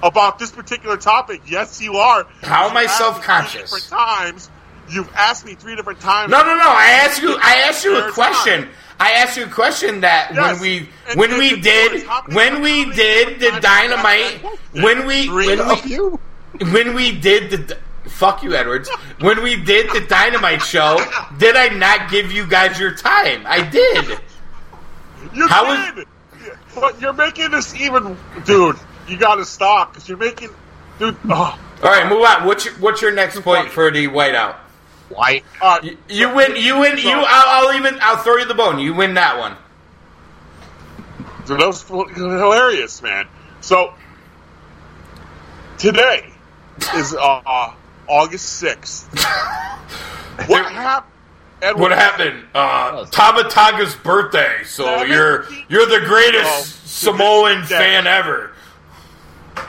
about 0.04 0.40
this 0.40 0.52
particular 0.52 0.98
topic. 0.98 1.44
Yes, 1.48 1.82
you 1.82 1.94
are. 1.96 2.26
How 2.42 2.68
am 2.70 2.76
I 2.76 2.82
You've 2.82 2.90
asked 2.90 3.00
me 3.00 3.06
three 3.08 3.14
self-conscious? 3.14 3.72
Different 3.72 3.90
times. 3.90 4.50
You've 4.90 5.12
asked 5.16 5.46
me 5.46 5.56
three 5.56 5.76
different 5.76 6.00
times. 6.00 6.32
No, 6.32 6.40
no, 6.42 6.56
no. 6.56 6.68
I 6.70 7.02
asked 7.06 7.22
you. 7.22 7.36
I 7.42 7.64
asked 7.68 7.84
you 7.84 7.98
a 7.98 8.12
question. 8.12 8.62
time. 8.64 8.70
I 9.00 9.12
asked 9.14 9.36
you 9.38 9.44
a 9.46 9.50
question 9.50 10.02
that 10.02 10.32
Yes. 10.34 10.54
when 10.54 10.62
we 10.62 10.90
And- 11.10 11.20
when 11.20 11.30
and 11.32 11.40
we 11.40 11.60
did 11.60 12.04
when 12.28 12.62
we 12.62 12.92
did 12.94 13.40
the 13.40 13.52
dynamite 13.60 14.42
when 14.72 15.06
we 15.06 15.28
when 15.30 15.68
we 15.68 15.82
you. 15.86 16.20
when 16.72 16.94
we 16.94 17.12
did 17.12 17.50
the 17.52 17.78
fuck 18.08 18.44
you, 18.44 18.54
Edwards. 18.54 18.90
When 19.20 19.42
we 19.44 19.56
did 19.58 19.90
the 19.92 20.00
Dynamite 20.02 20.62
show, 20.62 21.04
did 21.40 21.56
I 21.58 21.70
not 21.70 22.10
give 22.10 22.32
you 22.32 22.46
guys 22.46 22.80
your 22.80 22.92
time? 22.94 23.44
I 23.48 23.62
did. 23.62 24.20
You 25.34 25.48
How 25.48 25.92
did, 25.94 26.06
but 26.76 27.02
you're 27.02 27.14
making 27.14 27.52
this 27.52 27.74
even, 27.76 28.16
dude. 28.46 28.78
You 29.08 29.18
got 29.18 29.36
to 29.36 29.46
stop 29.46 29.92
because 29.94 30.08
you're 30.08 30.18
making, 30.20 30.50
dude. 31.00 31.18
Oh, 31.30 31.58
All 31.84 31.90
right, 31.92 32.08
move 32.08 32.22
on. 32.24 32.46
What's 32.46 32.66
your, 32.66 32.74
what's 32.76 33.02
your 33.02 33.12
next 33.12 33.42
point 33.42 33.70
for 33.70 33.92
the 33.92 34.08
whiteout? 34.08 34.56
White. 35.16 35.44
all 35.62 35.78
right. 35.80 35.84
You, 35.84 35.98
you 36.10 36.34
win. 36.36 36.56
You 36.56 36.80
win. 36.80 36.98
You. 36.98 37.12
I'll, 37.12 37.68
I'll 37.70 37.76
even. 37.78 37.98
I'll 38.02 38.18
throw 38.18 38.36
you 38.38 38.46
the 38.46 38.54
bone. 38.54 38.80
You 38.80 38.94
win 38.94 39.14
that 39.16 39.38
one. 39.40 39.56
Dude, 41.46 41.60
that 41.60 41.68
was 41.68 41.84
hilarious, 42.16 43.02
man. 43.02 43.28
So 43.62 43.94
today 45.78 46.30
is 46.96 47.14
uh, 47.14 47.42
uh, 47.46 47.74
August 48.08 48.46
sixth. 48.46 49.08
what 50.48 50.72
happened? 50.72 51.12
Edward, 51.62 51.82
What 51.82 51.92
happened? 51.94 52.44
Uh, 52.54 53.06
Tamataga's 53.06 53.96
birthday. 53.96 54.64
So 54.66 55.04
you're 55.04 55.46
you're 55.70 55.86
the 55.86 56.06
greatest 56.06 56.46
Oh, 56.46 56.64
Samoan 56.86 57.64
fan 57.64 58.08
ever. 58.08 58.52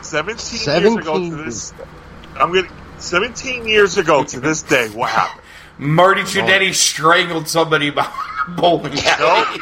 Seventeen, 0.02 0.60
years 0.82 0.96
ago 0.96 1.18
to 1.30 1.36
this. 1.44 1.72
I'm 2.34 2.52
gonna. 2.52 2.68
Seventeen 2.98 3.66
years 3.66 3.98
ago 3.98 4.24
to 4.24 4.40
this 4.40 4.62
day, 4.62 4.88
what 4.88 5.10
happened? 5.10 5.42
Marty 5.78 6.22
Jannetty 6.22 6.74
strangled 6.74 7.46
somebody 7.48 7.90
behind 7.90 8.48
a 8.58 8.60
bowling 8.60 8.98
alley. 8.98 9.60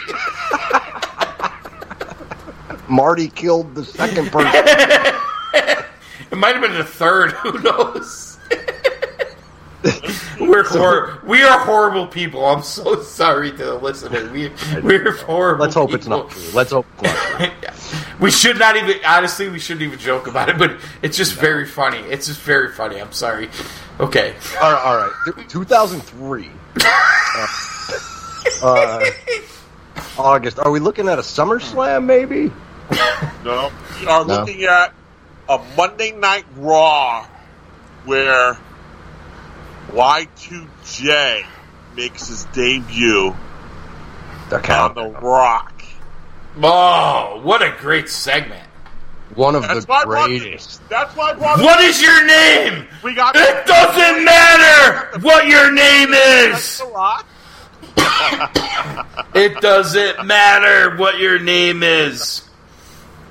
Marty 2.89 3.29
killed 3.29 3.75
the 3.75 3.85
second 3.85 4.31
person. 4.31 4.65
It 6.31 6.39
might 6.39 6.55
have 6.57 6.63
been 6.63 6.75
the 6.75 6.83
third. 6.83 7.31
Who 7.33 7.61
knows? 7.61 8.24
we're 10.41 10.65
hor- 10.65 11.21
we 11.27 11.43
are 11.43 11.59
horrible 11.59 12.07
people. 12.07 12.45
I'm 12.47 12.63
so 12.63 13.03
sorry 13.03 13.51
to 13.51 13.57
the 13.57 13.75
listeners. 13.75 14.31
We 14.31 14.51
we're 14.83 15.13
horrible. 15.19 15.63
Let's 15.65 15.75
hope 15.75 15.93
it's 15.93 16.07
not 16.07 16.31
true. 16.31 16.43
Let's 16.55 16.73
hope 16.73 16.87
it's 17.01 17.03
not 17.03 17.61
true. 17.63 18.15
we 18.21 18.31
should 18.31 18.59
not 18.59 18.77
even. 18.77 18.97
Honestly, 19.05 19.49
we 19.51 19.59
shouldn't 19.59 19.83
even 19.83 19.99
joke 19.99 20.27
about 20.27 20.49
it. 20.49 20.59
But 20.59 20.79
it's 21.03 21.17
just 21.17 21.35
very 21.35 21.67
funny. 21.67 21.99
It's 21.99 22.27
just 22.27 22.41
very 22.41 22.73
funny. 22.73 22.99
I'm 23.01 23.13
sorry. 23.13 23.51
Okay. 24.01 24.35
All 24.63 24.73
right, 24.73 24.83
all 24.85 24.97
right. 24.97 25.49
2003. 25.51 26.51
Uh, 28.63 29.05
August. 30.19 30.59
Are 30.59 30.71
we 30.71 30.81
looking 30.81 31.09
at 31.09 31.19
a 31.19 31.23
SummerSlam, 31.23 32.05
maybe? 32.05 32.51
No, 33.45 33.71
we 34.01 34.07
are 34.07 34.25
No. 34.25 34.39
looking 34.41 34.65
at 34.65 34.93
a 35.49 35.59
Monday 35.77 36.13
Night 36.13 36.45
Raw 36.57 37.27
where 38.05 38.57
Y2J 39.95 41.47
makes 41.97 42.27
his 42.27 42.45
debut 42.47 43.35
The 44.51 44.57
on 44.57 44.63
count. 44.63 44.95
The 44.97 45.09
Rock. 45.09 45.85
Oh, 46.63 47.41
what 47.45 47.63
a 47.63 47.75
great 47.79 48.09
segment. 48.09 48.69
One 49.35 49.55
of 49.55 49.63
That's 49.63 49.85
the 49.85 49.87
why 49.87 50.01
I 50.01 50.05
brought 50.05 50.27
greatest. 50.27 50.89
That's 50.89 51.17
why 51.17 51.35
What 51.35 51.81
is 51.81 52.03
your 52.03 52.27
name? 52.27 52.87
We 53.03 53.15
got 53.15 53.35
It 53.37 53.67
doesn't 53.67 54.25
matter 54.25 55.21
what 55.21 55.47
your 55.47 55.73
name 55.73 56.13
is. 56.13 56.83
It 59.35 59.61
doesn't 59.61 60.27
matter 60.27 60.97
what 60.97 61.19
your 61.19 61.41
name 61.41 61.83
is. 61.83 62.43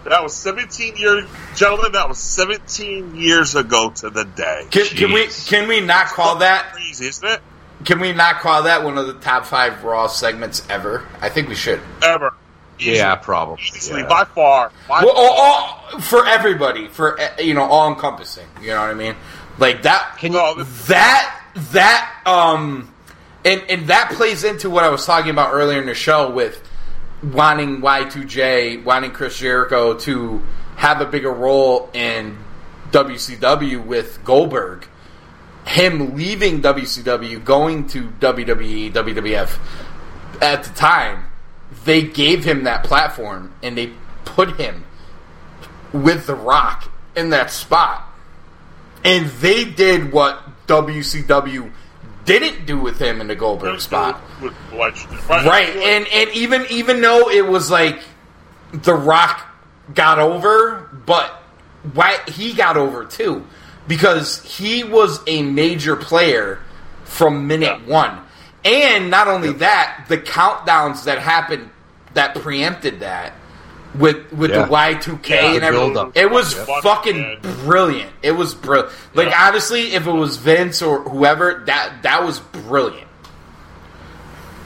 That 0.06 0.22
was 0.22 0.34
17 0.36 0.98
years, 0.98 1.30
gentlemen. 1.56 1.94
That 1.94 2.10
was 2.10 2.18
17 2.18 3.16
years 3.16 3.56
ago 3.56 3.92
to 3.98 4.10
the 4.10 4.26
day. 4.26 4.68
Can, 4.70 4.86
can 4.88 5.14
we 5.14 5.28
can 5.28 5.68
we 5.68 5.80
not 5.80 6.08
call 6.08 6.38
that 6.38 6.74
crazy, 6.74 7.08
isn't 7.08 7.28
it? 7.28 7.42
can 7.86 8.00
we 8.00 8.14
not 8.14 8.40
call 8.40 8.64
that 8.64 8.84
one 8.84 8.98
of 8.98 9.08
the 9.08 9.14
top 9.16 9.46
five 9.46 9.84
Raw 9.84 10.08
segments 10.08 10.66
ever? 10.70 11.06
I 11.22 11.30
think 11.30 11.50
we 11.50 11.56
should. 11.56 11.82
Ever. 12.02 12.34
Yeah, 12.80 13.16
probably. 13.16 13.64
Easily, 13.76 14.02
Yeah. 14.02 14.08
by 14.08 14.24
far. 14.26 14.72
By 14.90 15.04
Well, 15.04 15.14
all, 15.16 15.32
all, 15.94 16.00
for 16.00 16.26
everybody, 16.26 16.88
for 16.88 17.20
uh, 17.20 17.30
you 17.40 17.54
know, 17.54 17.64
all 17.64 17.90
encompassing. 17.90 18.48
You 18.62 18.70
know 18.70 18.82
what 18.82 18.90
I 18.90 18.94
mean? 18.94 19.16
Like 19.58 19.84
that. 19.84 20.18
Can 20.18 20.34
you? 20.34 20.38
No, 20.40 20.64
that 20.64 21.42
that 21.72 22.22
um, 22.26 22.94
and 23.46 23.62
and 23.70 23.88
that 23.88 24.12
plays 24.16 24.44
into 24.44 24.70
what 24.70 24.84
I 24.84 24.90
was 24.90 25.06
talking 25.06 25.30
about 25.30 25.54
earlier 25.54 25.80
in 25.80 25.86
the 25.86 25.94
show 25.94 26.30
with 26.32 26.68
wanting 27.24 27.82
Y2J, 27.82 28.84
wanting 28.84 29.12
Chris 29.12 29.38
Jericho 29.38 29.98
to 30.00 30.42
have 30.76 31.02
a 31.02 31.06
bigger 31.06 31.32
role 31.32 31.90
in 31.94 32.38
WCW 32.92 33.86
with 33.86 34.24
Goldberg. 34.24 34.88
Him 35.66 36.16
leaving 36.16 36.62
WCW, 36.62 37.44
going 37.44 37.88
to 37.88 38.10
WWE, 38.20 38.92
WWF 38.92 39.60
at 40.44 40.64
the 40.64 40.74
time, 40.74 41.26
they 41.86 42.04
gave 42.04 42.44
him 42.44 42.66
that 42.66 42.84
platform 42.84 43.54
and 43.64 43.78
they 43.78 43.94
put 44.26 44.58
him 44.60 44.86
with 45.92 46.28
The 46.28 46.36
Rock 46.36 46.92
in 47.16 47.30
that 47.30 47.50
spot. 47.50 48.04
And 49.04 49.28
they 49.28 49.66
did 49.66 50.12
what 50.12 50.68
WCW 50.68 51.72
didn't 52.26 52.66
do 52.66 52.80
with 52.80 53.00
him 53.00 53.22
in 53.22 53.28
the 53.28 53.36
Goldberg 53.36 53.80
spot. 53.82 54.22
With, 54.42 54.54
like, 54.74 54.96
Right. 55.30 55.70
And 55.70 56.08
and 56.08 56.30
even 56.32 56.66
even 56.70 57.02
though 57.02 57.30
it 57.30 57.46
was 57.48 57.70
like 57.72 58.02
The 58.72 58.94
Rock 58.94 59.46
got 59.94 60.20
over, 60.20 60.90
but 61.06 61.42
why 61.94 62.20
he 62.28 62.54
got 62.54 62.78
over 62.78 63.06
too. 63.06 63.46
Because 63.88 64.42
he 64.44 64.84
was 64.84 65.20
a 65.28 65.44
major 65.44 65.96
player 65.96 66.60
from 67.04 67.48
minute 67.48 67.80
Yeah. 67.86 67.94
one. 67.94 68.20
And 68.64 69.10
not 69.10 69.28
only 69.28 69.52
that, 69.54 70.06
the 70.08 70.18
countdowns 70.18 71.04
that 71.04 71.20
happened 71.20 71.70
that 72.14 72.36
preempted 72.36 73.02
that 73.02 73.34
with 73.96 74.32
with 74.34 74.52
Yeah. 74.52 74.64
the 74.66 74.72
Y 74.72 74.94
two 74.96 75.18
K 75.18 75.56
and 75.56 75.64
everything. 75.64 76.12
It 76.16 76.30
was 76.32 76.56
Yeah. 76.56 76.82
fucking 76.82 77.40
Yeah. 77.44 77.52
brilliant. 77.64 78.12
It 78.22 78.32
was 78.32 78.54
brilliant. 78.56 78.92
Like 79.14 79.30
Yeah. 79.30 79.48
honestly, 79.48 79.94
if 79.94 80.08
it 80.08 80.12
was 80.12 80.38
Vince 80.38 80.82
or 80.82 81.02
whoever, 81.02 81.64
that 81.68 82.02
that 82.04 82.24
was 82.26 82.40
brilliant. 82.40 83.08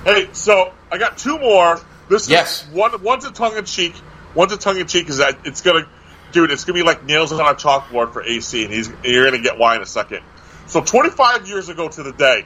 Hey, 0.06 0.30
so 0.32 0.72
I 0.92 0.98
got 0.98 1.18
two 1.18 1.38
more. 1.40 1.80
This 2.10 2.30
Yes. 2.30 2.62
is 2.64 2.68
one. 2.70 2.92
One's 3.04 3.26
a 3.26 3.32
tongue 3.32 3.58
in 3.58 3.66
cheek. 3.66 3.94
One's 4.34 4.54
a 4.54 4.58
tongue 4.58 4.78
in 4.80 4.88
cheek. 4.88 5.10
Is 5.10 5.18
that 5.18 5.38
it's 5.44 5.62
gonna, 5.62 5.86
dude? 6.32 6.52
It's 6.52 6.64
gonna 6.64 6.78
be 6.80 6.84
like 6.84 7.04
nails 7.04 7.34
on 7.34 7.40
a 7.42 7.56
chalkboard 7.56 8.14
for 8.14 8.24
AC, 8.24 8.64
and 8.64 8.74
he's 8.74 8.90
you're 9.04 9.26
gonna 9.26 9.40
get 9.44 9.58
why 9.58 9.76
in 9.76 9.82
a 9.82 9.86
second. 9.86 10.22
So 10.68 10.82
25 10.82 11.48
years 11.48 11.70
ago 11.70 11.88
to 11.90 12.04
the 12.04 12.12
day, 12.14 12.46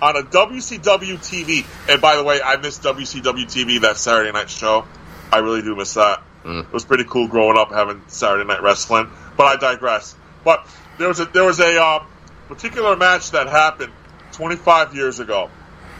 on 0.00 0.16
a 0.16 0.22
WCW 0.22 1.16
TV, 1.18 1.64
and 1.88 2.00
by 2.00 2.16
the 2.16 2.22
way, 2.22 2.40
I 2.42 2.56
missed 2.56 2.82
WCW 2.82 3.46
TV 3.46 3.78
that 3.80 3.96
Saturday 3.96 4.30
night 4.30 4.50
show. 4.50 4.84
I 5.32 5.38
really 5.38 5.62
do 5.62 5.74
miss 5.74 5.94
that. 5.94 6.22
It 6.44 6.72
was 6.72 6.84
pretty 6.84 7.04
cool 7.04 7.28
growing 7.28 7.56
up 7.56 7.70
having 7.72 8.02
Saturday 8.08 8.44
night 8.44 8.62
wrestling. 8.62 9.08
But 9.36 9.44
I 9.44 9.56
digress. 9.56 10.14
But 10.44 10.66
there 10.98 11.08
was 11.08 11.20
a 11.20 11.24
there 11.24 11.44
was 11.44 11.60
a 11.60 11.80
uh, 11.80 12.04
particular 12.48 12.96
match 12.96 13.30
that 13.30 13.48
happened 13.48 13.92
25 14.32 14.94
years 14.94 15.20
ago. 15.20 15.50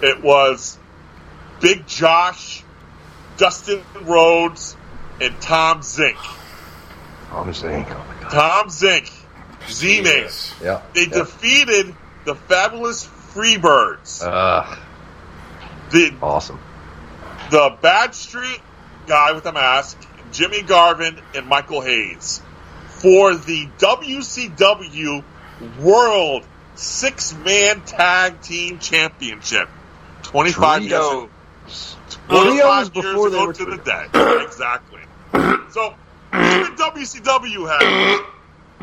It 0.02 0.22
was 0.22 0.78
Big 1.60 1.86
Josh, 1.86 2.64
Dustin 3.36 3.82
Rhodes, 4.02 4.76
and 5.20 5.40
Tom 5.40 5.80
Zenk. 5.80 6.18
I'm 7.30 7.54
saying, 7.54 7.86
oh 7.88 8.04
my 8.08 8.22
god. 8.22 8.30
Tom 8.30 8.68
Zenk, 8.68 9.10
Z-Man. 9.70 10.28
Yeah. 10.62 10.82
They 10.92 11.02
yeah. 11.02 11.08
defeated 11.08 11.94
the 12.24 12.34
Fabulous 12.34 13.06
Freebirds. 13.06 14.22
Uh, 14.22 14.76
the 15.90 16.14
awesome. 16.20 16.58
the 17.50 17.78
Bad 17.80 18.14
Street 18.14 18.60
guy 19.06 19.32
with 19.32 19.46
a 19.46 19.52
mask, 19.52 19.98
Jimmy 20.32 20.62
Garvin, 20.62 21.18
and 21.34 21.46
Michael 21.46 21.80
Hayes 21.80 22.40
for 22.86 23.34
the 23.34 23.66
WCW 23.78 25.22
World 25.80 26.44
Six 26.74 27.34
Man 27.34 27.82
Tag 27.82 28.40
Team 28.40 28.78
Championship. 28.78 29.68
25 30.22 30.82
years 30.82 30.92
ago. 30.92 31.28
25 32.28 32.28
Trios 32.28 32.58
years 32.58 32.88
before 32.90 33.30
they 33.30 33.36
ago 33.36 33.46
were 33.46 33.52
to 33.52 33.64
the 33.64 33.76
day. 33.78 34.06
exactly. 34.44 35.00
So, 35.70 35.94
even 36.34 36.76
WCW 36.76 37.68
had 37.68 38.24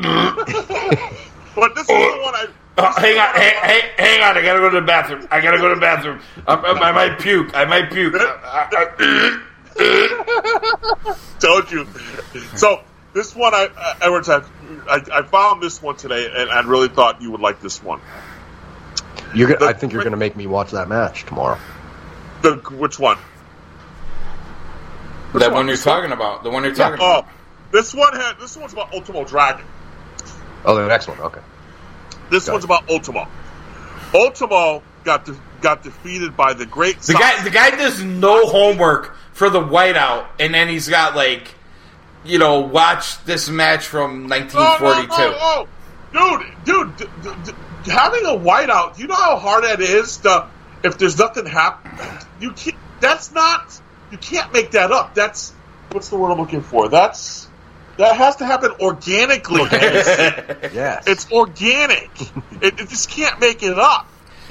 but 1.54 1.74
this 1.74 1.82
is 1.82 1.88
the 1.88 2.20
one 2.22 2.34
I. 2.34 2.46
Oh, 2.78 2.92
hang 2.96 3.18
on, 3.18 3.34
hang, 3.34 3.54
hang, 3.54 3.82
hang 3.98 4.22
on! 4.22 4.36
I 4.38 4.42
gotta 4.42 4.60
go 4.60 4.70
to 4.70 4.80
the 4.80 4.86
bathroom. 4.86 5.26
I 5.30 5.40
gotta 5.42 5.58
go 5.58 5.68
to 5.68 5.74
the 5.74 5.80
bathroom. 5.80 6.20
I, 6.46 6.54
I, 6.54 6.88
I 6.88 6.92
might 6.92 7.18
puke. 7.18 7.50
I 7.54 7.64
might 7.66 7.90
puke. 7.90 8.14
I- 8.16 8.68
I- 8.72 9.42
Told 11.40 11.70
you. 11.72 11.86
So 12.56 12.82
this 13.14 13.34
one, 13.34 13.54
I, 13.54 13.68
I 13.76 13.96
Edwards, 14.02 14.28
I, 14.28 14.42
I, 14.88 15.00
I 15.12 15.22
found 15.22 15.62
this 15.62 15.80
one 15.82 15.96
today, 15.96 16.30
and 16.34 16.50
I 16.50 16.60
really 16.62 16.88
thought 16.88 17.22
you 17.22 17.30
would 17.32 17.40
like 17.40 17.60
this 17.60 17.82
one. 17.82 18.00
You're 19.34 19.48
gonna, 19.48 19.60
The- 19.60 19.66
I 19.66 19.72
think 19.72 19.92
you're 19.92 20.02
going 20.02 20.12
to 20.12 20.18
make 20.18 20.36
me 20.36 20.46
watch 20.46 20.72
that 20.72 20.88
match 20.88 21.24
tomorrow. 21.24 21.58
The 22.42 22.56
which 22.56 22.98
one? 22.98 23.18
that 25.34 25.52
one 25.52 25.68
you're 25.68 25.76
talking 25.76 26.12
about. 26.12 26.42
The 26.42 26.50
one 26.50 26.64
you're 26.64 26.74
talking 26.74 26.98
Oh, 27.00 27.20
about. 27.20 27.28
this 27.70 27.94
one 27.94 28.12
had 28.14 28.38
this 28.40 28.56
one's 28.56 28.72
about 28.72 28.92
Ultimo 28.92 29.24
Dragon. 29.24 29.64
Oh, 30.64 30.74
the 30.74 30.86
next 30.88 31.06
one. 31.06 31.18
Okay. 31.20 31.40
This 32.30 32.46
Go 32.46 32.52
one's 32.52 32.64
about 32.64 32.88
Ultimo. 32.90 33.28
Ultimo 34.12 34.82
got 35.04 35.24
de- 35.24 35.40
got 35.60 35.82
defeated 35.82 36.36
by 36.36 36.52
the 36.54 36.66
great. 36.66 37.00
The 37.00 37.12
guy, 37.14 37.42
the 37.44 37.50
guy 37.50 37.70
does 37.70 38.02
no 38.02 38.46
homework 38.46 39.14
for 39.40 39.48
the 39.48 39.58
whiteout, 39.58 40.26
and 40.38 40.52
then 40.52 40.68
he's 40.68 40.86
got 40.86 41.16
like, 41.16 41.54
you 42.26 42.38
know, 42.38 42.60
watch 42.60 43.24
this 43.24 43.48
match 43.48 43.86
from 43.86 44.26
Oh, 44.30 44.36
1942. 44.36 45.16
no, 45.18 45.66
no, 46.12 46.36
no. 46.36 46.44
dude, 46.66 46.96
dude, 46.98 47.22
d- 47.22 47.30
d- 47.46 47.52
d- 47.84 47.90
having 47.90 48.26
a 48.26 48.36
whiteout, 48.36 48.98
you 48.98 49.06
know 49.06 49.14
how 49.14 49.36
hard 49.38 49.64
that 49.64 49.80
is? 49.80 50.18
To, 50.18 50.46
if 50.84 50.98
there's 50.98 51.16
nothing 51.18 51.46
happen, 51.46 51.90
you 52.38 52.52
can't. 52.52 52.76
That's 53.00 53.32
not. 53.32 53.80
You 54.10 54.18
can't 54.18 54.52
make 54.52 54.72
that 54.72 54.92
up. 54.92 55.14
That's 55.14 55.54
what's 55.90 56.10
the 56.10 56.18
word 56.18 56.32
I'm 56.32 56.38
looking 56.38 56.60
for. 56.60 56.90
That's 56.90 57.48
that 57.96 58.16
has 58.16 58.36
to 58.36 58.44
happen 58.44 58.72
organically. 58.78 59.62
Yes. 60.74 61.04
It's 61.06 61.32
organic. 61.32 62.10
it, 62.60 62.78
it 62.78 62.88
just 62.90 63.08
can't 63.08 63.40
make 63.40 63.62
it 63.62 63.78
up. 63.78 64.06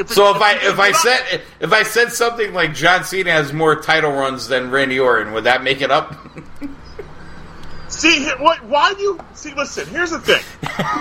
So 0.07 0.35
if 0.35 0.41
I 0.41 0.53
if 0.55 0.79
I 0.79 0.87
make 0.87 0.89
it 0.89 0.95
up- 0.95 1.01
said 1.01 1.41
if 1.59 1.73
I 1.73 1.83
said 1.83 2.11
something 2.11 2.53
like 2.53 2.73
John 2.73 3.03
Cena 3.03 3.31
has 3.31 3.51
more 3.53 3.75
title 3.75 4.11
runs 4.11 4.47
than 4.47 4.71
Randy 4.71 4.99
Orton, 4.99 5.33
would 5.33 5.43
that 5.43 5.61
make 5.63 5.81
it 5.81 5.91
up? 5.91 6.15
see, 7.89 8.25
what, 8.39 8.63
why 8.65 8.93
do 8.93 9.01
you 9.01 9.19
see? 9.33 9.53
Listen, 9.53 9.87
here's 9.87 10.11
the 10.11 10.19
thing. 10.19 10.41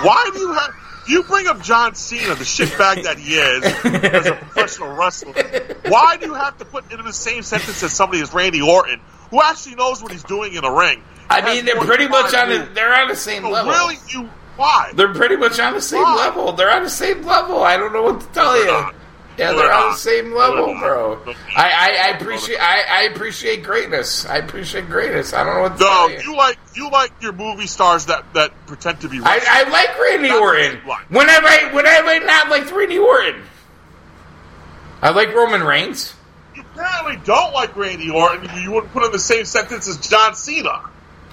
Why 0.02 0.31
do 0.33 0.39
you 0.41 0.52
have? 0.52 0.70
You 1.09 1.23
bring 1.23 1.47
up 1.47 1.62
John 1.62 1.94
Cena, 1.94 2.35
the 2.35 2.44
shitbag 2.44 3.05
that 3.05 3.18
he 3.18 3.35
is 3.36 3.65
as 4.05 4.27
a 4.27 4.35
professional 4.35 4.94
wrestler. 4.94 5.33
Why 5.86 6.18
do 6.18 6.27
you 6.27 6.35
have 6.35 6.59
to 6.59 6.67
put 6.67 6.91
into 6.91 7.02
the 7.02 7.15
same 7.15 7.43
sentence 7.43 7.83
as 7.83 7.94
somebody 7.94 8.20
as 8.20 8.35
Randy 8.35 8.60
Orton, 8.60 9.01
who 9.31 9.41
actually 9.41 9.77
knows 9.77 10.02
what 10.02 10.12
he's 10.12 10.25
doing 10.25 10.52
in 10.55 10.65
a 10.65 10.70
ring? 10.75 11.02
I 11.31 11.41
mean, 11.43 11.65
they're 11.65 11.81
pretty 11.81 12.09
much 12.09 12.35
on 12.35 12.49
the, 12.51 12.68
they're 12.75 12.94
on 12.94 13.09
the 13.09 13.17
same 13.17 13.43
So 13.43 13.51
level. 13.51 13.73
really, 13.73 13.97
you 14.09 14.28
why? 14.58 14.92
They're 14.94 15.14
pretty 15.14 15.36
much 15.36 15.58
on 15.58 15.72
the 15.72 15.80
same 15.80 16.02
Why? 16.02 16.16
level. 16.16 16.52
They're 16.52 16.70
on 16.70 16.82
the 16.82 16.90
same 16.90 17.22
level. 17.22 17.62
I 17.62 17.76
don't 17.78 17.92
know 17.94 18.02
what 18.02 18.20
to 18.20 18.26
tell 18.28 18.58
you. 18.58 18.66
not. 18.66 18.94
Yeah, 19.38 19.52
They're 19.52 19.56
they're 19.62 19.72
on 19.72 19.90
the 19.92 19.96
same 19.96 20.32
level, 20.34 20.74
bro. 20.80 21.22
I, 21.56 21.70
I, 21.70 21.98
I 22.06 22.16
appreciate 22.18 22.58
I, 22.58 22.82
I 22.90 23.02
appreciate 23.04 23.62
greatness. 23.62 24.26
I 24.26 24.38
appreciate 24.38 24.88
greatness. 24.88 25.32
I 25.32 25.44
don't 25.44 25.54
know 25.54 25.62
what 25.62 25.76
to 25.78 25.84
No, 25.84 25.88
tell 25.88 26.10
you. 26.10 26.18
you 26.32 26.36
like 26.36 26.58
you 26.74 26.90
like 26.90 27.12
your 27.22 27.32
movie 27.32 27.68
stars 27.68 28.06
that 28.06 28.24
that 28.34 28.50
pretend 28.66 29.00
to 29.02 29.08
be. 29.08 29.20
I. 29.22 29.40
I 29.48 29.70
like 29.70 29.96
Randy 30.00 30.28
That's 30.28 30.40
Orton. 30.40 30.80
like. 30.88 31.08
When 31.10 31.28
have 31.28 31.44
I 31.44 31.72
when 31.72 31.84
have 31.86 32.04
I 32.06 32.18
not 32.18 32.48
liked 32.50 32.72
Randy 32.72 32.98
Orton? 32.98 33.40
I 35.00 35.10
like 35.10 35.32
Roman 35.32 35.62
Reigns. 35.62 36.14
You 36.56 36.62
apparently 36.62 37.24
don't 37.24 37.54
like 37.54 37.76
Randy 37.76 38.10
Orton. 38.10 38.50
You 38.60 38.72
wouldn't 38.72 38.92
put 38.92 39.04
in 39.04 39.12
the 39.12 39.18
same 39.20 39.44
sentence 39.44 39.86
as 39.86 39.98
John 39.98 40.34
Cena. 40.34 40.82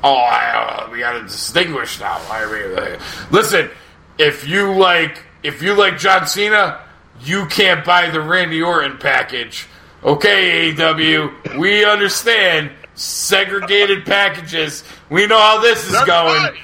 Oh, 0.08 0.14
I, 0.14 0.86
uh, 0.86 0.90
we 0.92 1.00
got 1.00 1.14
to 1.14 1.24
distinguish 1.24 2.00
now. 2.00 2.22
I 2.30 2.46
mean, 2.46 2.78
uh, 2.78 3.00
listen, 3.32 3.72
if 4.20 4.48
you 4.48 4.72
like 4.78 5.24
if 5.42 5.64
you 5.64 5.74
like 5.74 5.98
John 5.98 6.28
Cena, 6.28 6.80
you 7.22 7.48
can't 7.48 7.84
buy 7.84 8.12
the 8.12 8.22
Randy 8.22 8.62
Orton 8.62 8.98
package. 9.00 9.66
Okay, 10.04 10.74
AEW, 10.76 11.58
we 11.58 11.84
understand 11.86 12.70
segregated 12.94 14.06
packages. 14.06 14.84
We 15.10 15.26
know 15.26 15.40
how 15.40 15.60
this 15.62 15.84
is 15.88 15.94
That's 15.94 16.06
going. 16.06 16.44
right. 16.44 16.56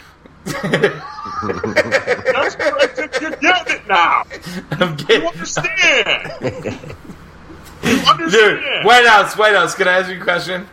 That's 2.33 2.55
correct. 2.55 2.99
You're 3.21 3.31
getting 3.31 3.75
it 3.75 3.87
now. 3.87 4.23
I'm 4.71 4.91
You 4.99 5.05
getting, 5.07 5.27
understand. 5.27 6.33
You 7.83 7.97
dude, 7.97 8.07
understand. 8.07 8.85
White 8.85 9.07
House, 9.07 9.35
White 9.35 9.55
House. 9.55 9.73
Can 9.73 9.87
I 9.87 9.93
ask 9.99 10.09
you 10.11 10.21
a 10.21 10.23
question? 10.23 10.67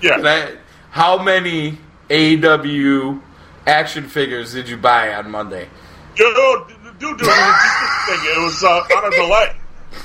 Can 0.00 0.24
yeah. 0.24 0.30
I, 0.50 0.56
how 0.94 1.20
many 1.20 1.76
AW 2.08 3.18
action 3.66 4.08
figures 4.08 4.52
did 4.52 4.68
you 4.68 4.76
buy 4.76 5.12
on 5.12 5.28
Monday? 5.28 5.68
Dude, 6.14 6.36
dude, 6.36 6.68
dude, 6.68 6.98
dude, 7.00 7.20
it 7.20 7.26
was 7.26 8.06
thing. 8.06 8.20
It 8.22 8.38
was 8.38 8.62
uh, 8.62 8.96
on 8.96 9.12
a 9.12 9.16
delay. 9.16 9.56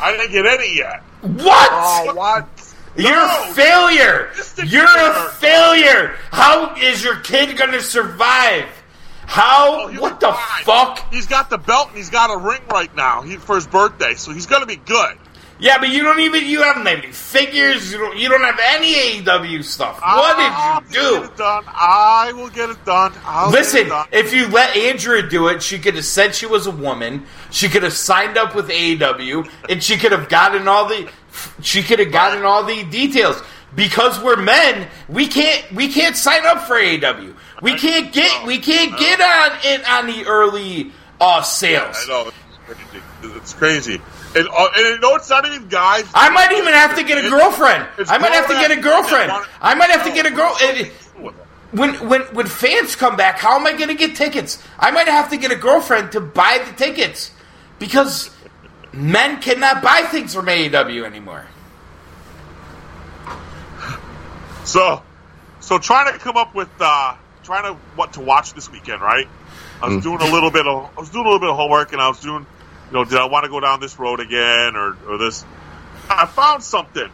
I 0.01 0.17
didn't 0.17 0.31
get 0.31 0.47
any 0.47 0.77
yet. 0.77 1.03
What? 1.21 1.69
Oh, 1.71 2.15
what? 2.15 2.73
You're 2.97 3.11
No, 3.11 3.49
a 3.51 3.53
failure. 3.53 4.31
You're 4.65 4.83
a 4.83 5.29
failure. 5.33 6.15
How 6.31 6.75
is 6.75 7.03
your 7.03 7.17
kid 7.17 7.55
going 7.55 7.73
to 7.73 7.81
survive? 7.81 8.65
How? 9.27 9.89
Oh, 9.89 10.01
what 10.01 10.19
the 10.19 10.33
fine. 10.33 10.63
fuck? 10.63 11.13
He's 11.13 11.27
got 11.27 11.51
the 11.51 11.59
belt 11.59 11.89
and 11.89 11.97
he's 11.97 12.09
got 12.09 12.33
a 12.33 12.37
ring 12.37 12.61
right 12.71 12.93
now 12.95 13.21
he, 13.21 13.37
for 13.37 13.53
his 13.53 13.67
birthday, 13.67 14.15
so 14.15 14.31
he's 14.31 14.47
going 14.47 14.61
to 14.61 14.67
be 14.67 14.77
good. 14.77 15.19
Yeah, 15.59 15.77
but 15.77 15.89
you 15.89 16.03
don't 16.03 16.21
even 16.21 16.45
you 16.45 16.61
haven't 16.61 16.85
have 16.85 16.99
any 16.99 17.11
figures. 17.11 17.91
You 17.91 17.97
don't. 17.97 18.17
You 18.17 18.29
don't 18.29 18.43
have 18.43 18.59
any 18.61 18.93
AEW 18.93 19.61
stuff. 19.63 19.99
I'll 20.01 20.19
What 20.19 20.85
did 20.85 20.95
you 20.95 21.01
do? 21.01 21.23
it 21.23 21.35
done. 21.35 21.63
I 21.67 22.31
will 22.33 22.49
get 22.49 22.69
it 22.69 22.83
done. 22.85 23.13
I'll 23.25 23.51
get 23.51 23.59
Listen, 23.59 23.79
it 23.87 23.89
done. 23.89 24.07
Listen, 24.11 24.25
if 24.25 24.33
you 24.33 24.47
let 24.47 24.75
Andrea 24.77 25.27
do 25.27 25.47
it, 25.49 25.61
she 25.61 25.77
could 25.77 25.95
have 25.95 26.05
said 26.05 26.33
she 26.33 26.45
was 26.45 26.65
a 26.65 26.71
woman. 26.71 27.25
She 27.51 27.67
could 27.67 27.83
have 27.83 27.93
signed 27.93 28.37
up 28.37 28.55
with 28.55 28.69
AEW, 28.69 29.49
and 29.69 29.83
she 29.83 29.97
could 29.97 30.13
have 30.13 30.29
gotten 30.29 30.67
all 30.69 30.87
the. 30.87 31.11
She 31.61 31.83
could 31.83 31.99
have 31.99 32.11
gotten 32.11 32.43
all 32.43 32.63
the 32.63 32.83
details. 32.85 33.41
Because 33.75 34.19
we're 34.19 34.37
men, 34.41 34.87
we 35.07 35.27
can't 35.27 35.71
we 35.73 35.89
can't 35.89 36.15
sign 36.15 36.45
up 36.45 36.63
for 36.67 36.75
AEW. 36.75 37.35
We 37.61 37.77
can't 37.77 38.11
get 38.11 38.45
we 38.47 38.57
can't 38.59 38.97
get 38.97 39.19
on 39.21 39.59
in 39.65 39.85
on 39.85 40.07
the 40.07 40.25
early 40.25 40.91
uh, 41.19 41.41
sales. 41.41 41.97
I 42.01 42.07
know 42.07 42.31
it's 42.31 42.33
crazy. 42.65 43.03
It's 43.21 43.53
crazy. 43.53 44.01
And, 44.35 44.47
uh, 44.47 44.69
and 44.75 44.85
you 44.85 44.99
know, 44.99 45.15
it's 45.15 45.29
not 45.29 45.45
even 45.47 45.67
guys. 45.69 46.05
I 46.13 46.29
might 46.29 46.51
even 46.51 46.73
have 46.73 46.95
to 46.95 47.03
get 47.03 47.23
a 47.23 47.29
girlfriend. 47.29 47.87
I 48.07 48.17
might 48.19 48.33
have 48.33 48.47
to 48.47 48.53
get 48.53 48.71
a 48.71 48.79
girlfriend. 48.79 49.31
I 49.61 49.75
might 49.75 49.89
have 49.89 50.05
to 50.05 50.13
get 50.13 50.25
a 50.25 50.31
girl. 50.31 50.55
No, 50.61 51.31
when 51.71 51.93
when 52.07 52.21
when 52.33 52.47
fans 52.47 52.95
come 52.95 53.15
back, 53.15 53.39
how 53.39 53.55
am 53.59 53.67
I 53.67 53.73
going 53.73 53.89
to 53.89 53.95
get 53.95 54.15
tickets? 54.15 54.61
I 54.77 54.91
might 54.91 55.07
have 55.07 55.29
to 55.29 55.37
get 55.37 55.51
a 55.51 55.55
girlfriend 55.55 56.13
to 56.13 56.21
buy 56.21 56.63
the 56.65 56.75
tickets 56.75 57.31
because 57.77 58.31
men 58.93 59.41
cannot 59.41 59.81
buy 59.83 60.07
things 60.11 60.33
from 60.33 60.47
AEW 60.47 61.05
anymore. 61.05 61.45
So, 64.63 65.01
so 65.59 65.79
trying 65.79 66.13
to 66.13 66.19
come 66.19 66.37
up 66.37 66.53
with 66.53 66.69
uh, 66.79 67.15
trying 67.43 67.63
to 67.63 67.79
what 67.95 68.13
to 68.13 68.21
watch 68.21 68.53
this 68.53 68.71
weekend, 68.71 69.01
right? 69.01 69.27
I 69.81 69.87
was 69.87 70.03
doing 70.03 70.21
a 70.21 70.31
little 70.31 70.51
bit 70.51 70.67
of 70.67 70.91
I 70.95 70.99
was 70.99 71.09
doing 71.09 71.25
a 71.25 71.29
little 71.29 71.39
bit 71.39 71.49
of 71.49 71.55
homework, 71.55 71.93
and 71.93 72.01
I 72.01 72.07
was 72.07 72.19
doing, 72.19 72.45
you 72.89 72.97
know, 72.97 73.05
did 73.05 73.17
I 73.17 73.25
want 73.25 73.45
to 73.45 73.49
go 73.49 73.59
down 73.59 73.79
this 73.79 73.99
road 73.99 74.19
again 74.19 74.75
or 74.75 74.97
or 75.07 75.17
this? 75.17 75.45
I 76.09 76.25
found 76.25 76.63
something 76.63 77.09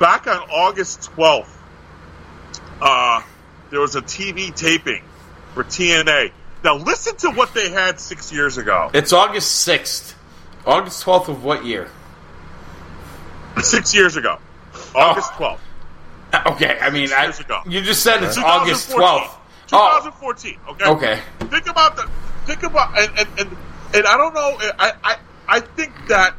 back 0.00 0.26
on 0.26 0.38
August 0.50 1.04
twelfth. 1.04 1.52
Uh, 2.80 3.22
there 3.70 3.80
was 3.80 3.96
a 3.96 4.02
TV 4.02 4.54
taping 4.54 5.02
for 5.54 5.64
TNA. 5.64 6.32
Now 6.64 6.76
listen 6.76 7.16
to 7.16 7.30
what 7.30 7.52
they 7.52 7.70
had 7.70 8.00
six 8.00 8.32
years 8.32 8.56
ago. 8.56 8.90
It's 8.94 9.12
August 9.12 9.52
sixth, 9.52 10.16
August 10.64 11.02
twelfth 11.02 11.28
of 11.28 11.44
what 11.44 11.64
year? 11.64 11.88
Six 13.62 13.94
years 13.94 14.16
ago, 14.16 14.38
August 14.94 15.32
twelfth. 15.34 15.62
Okay, 16.34 16.78
I 16.80 16.90
mean, 16.90 17.10
I, 17.12 17.24
Years 17.24 17.40
ago. 17.40 17.60
you 17.66 17.80
just 17.82 18.02
said 18.02 18.22
it's 18.22 18.36
August 18.36 18.90
twelfth. 18.90 19.36
Oh, 19.72 20.00
2014. 20.00 20.58
Okay. 20.68 20.84
okay. 20.84 21.20
Think 21.40 21.66
about 21.68 21.96
the. 21.96 22.08
Think 22.46 22.62
about 22.62 22.96
and 22.98 23.18
and 23.18 23.40
and, 23.40 23.56
and 23.94 24.06
I 24.06 24.16
don't 24.16 24.34
know. 24.34 24.56
Eh, 24.62 24.70
I, 24.78 24.92
I 25.04 25.16
I 25.48 25.60
think 25.60 25.92
that 26.08 26.34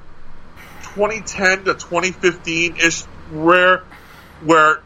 2010 0.95 1.65
to 1.65 1.73
2015 1.73 2.77
ish 2.77 3.03
where 3.31 3.83
where 4.43 4.81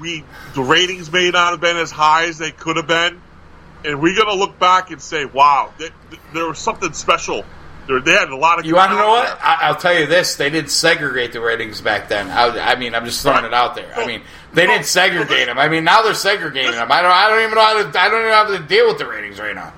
we 0.00 0.24
the 0.54 0.62
ratings 0.62 1.10
may 1.12 1.30
not 1.30 1.50
have 1.52 1.60
been 1.60 1.76
as 1.76 1.90
high 1.90 2.26
as 2.26 2.38
they 2.38 2.50
could 2.50 2.76
have 2.76 2.86
been, 2.86 3.20
and 3.84 4.00
we're 4.00 4.16
gonna 4.16 4.34
look 4.38 4.58
back 4.58 4.90
and 4.90 5.00
say, 5.00 5.24
wow, 5.24 5.72
th- 5.78 5.92
th- 6.10 6.22
there 6.32 6.46
was 6.46 6.58
something 6.58 6.92
special. 6.92 7.44
There, 7.86 8.00
they 8.00 8.12
had 8.12 8.30
a 8.30 8.36
lot 8.36 8.58
of. 8.58 8.64
You 8.64 8.76
want 8.76 8.92
to 8.92 8.96
know 8.96 9.08
what? 9.08 9.38
I, 9.42 9.58
I'll 9.68 9.76
tell 9.76 9.92
you 9.92 10.06
this: 10.06 10.36
they 10.36 10.48
didn't 10.48 10.70
segregate 10.70 11.32
the 11.32 11.40
ratings 11.42 11.82
back 11.82 12.08
then. 12.08 12.30
I, 12.30 12.72
I 12.72 12.76
mean, 12.76 12.94
I'm 12.94 13.04
just 13.04 13.20
throwing 13.22 13.38
Right. 13.42 13.44
it 13.46 13.52
out 13.52 13.74
there. 13.74 13.92
I 13.94 14.06
mean, 14.06 14.22
they 14.54 14.66
didn't 14.66 14.86
segregate 14.86 15.46
them. 15.46 15.58
I 15.58 15.68
mean, 15.68 15.84
now 15.84 16.00
they're 16.02 16.14
segregating 16.14 16.70
them. 16.72 16.90
I 16.90 17.02
don't. 17.02 17.10
I 17.12 17.28
don't 17.28 17.40
even 17.42 17.54
know 17.54 17.60
how 17.60 17.82
to. 17.90 18.00
I 18.00 18.08
don't 18.08 18.20
even 18.20 18.30
know 18.30 18.36
how 18.36 18.58
to 18.58 18.58
deal 18.60 18.86
with 18.88 18.96
the 18.96 19.06
ratings 19.06 19.38
right 19.38 19.54
now. 19.54 19.74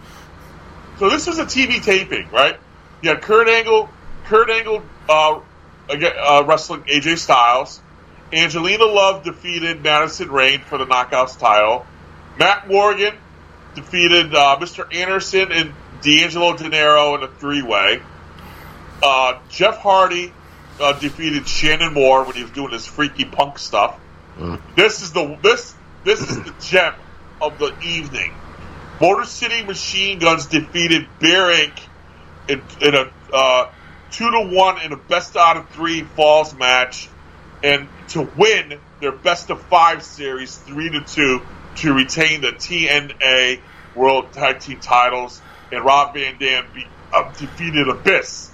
So 0.98 1.10
this 1.10 1.26
was 1.26 1.38
a 1.38 1.44
TV 1.44 1.82
taping, 1.82 2.30
right? 2.30 2.58
You 3.02 3.10
had 3.10 3.22
Kurt 3.22 3.48
Angle, 3.48 3.88
Kurt 4.24 4.48
Angle 4.50 4.82
uh, 5.08 5.40
uh, 5.90 6.44
wrestling 6.46 6.82
AJ 6.82 7.18
Styles. 7.18 7.80
Angelina 8.32 8.84
Love 8.84 9.22
defeated 9.22 9.82
Madison 9.82 10.30
Rayne 10.30 10.60
for 10.60 10.78
the 10.78 10.86
Knockouts 10.86 11.38
title. 11.38 11.86
Matt 12.38 12.68
Morgan 12.68 13.14
defeated 13.74 14.34
uh, 14.34 14.56
Mr. 14.58 14.92
Anderson 14.92 15.52
and 15.52 15.72
D'Angelo 16.02 16.56
Dinero 16.56 17.14
in 17.16 17.22
a 17.22 17.28
three-way. 17.28 18.02
Uh, 19.02 19.38
Jeff 19.48 19.78
Hardy 19.78 20.32
uh, 20.80 20.98
defeated 20.98 21.46
Shannon 21.46 21.94
Moore 21.94 22.24
when 22.24 22.34
he 22.34 22.42
was 22.42 22.50
doing 22.50 22.72
his 22.72 22.86
freaky 22.86 23.24
punk 23.24 23.58
stuff. 23.58 24.00
This 24.74 25.02
is 25.02 25.12
the 25.12 25.38
this 25.42 25.74
this 26.04 26.20
is 26.20 26.42
the 26.42 26.54
gem 26.60 26.94
of 27.40 27.58
the 27.58 27.74
evening. 27.82 28.34
Motor 29.00 29.24
City 29.24 29.62
Machine 29.62 30.18
Guns 30.18 30.46
defeated 30.46 31.06
Bear 31.20 31.54
Inc. 31.54 31.78
in, 32.48 32.62
in 32.80 32.94
a 32.94 33.10
uh, 33.32 33.70
two 34.10 34.30
to 34.30 34.48
one 34.54 34.80
in 34.80 34.92
a 34.92 34.96
best 34.96 35.36
out 35.36 35.56
of 35.56 35.68
three 35.70 36.02
falls 36.02 36.54
match, 36.54 37.08
and 37.62 37.88
to 38.08 38.22
win 38.36 38.78
their 39.00 39.12
best 39.12 39.50
of 39.50 39.60
five 39.64 40.02
series 40.02 40.56
three 40.56 40.90
to 40.90 41.00
two 41.02 41.42
to 41.76 41.92
retain 41.92 42.40
the 42.40 42.52
TNA 42.52 43.60
World 43.94 44.32
Tag 44.32 44.60
Team 44.60 44.80
titles. 44.80 45.42
And 45.70 45.84
Rob 45.84 46.14
Van 46.14 46.38
Dam 46.38 46.64
beat 46.72 46.86
uh, 47.12 47.32
defeated 47.32 47.88
Abyss 47.88 48.52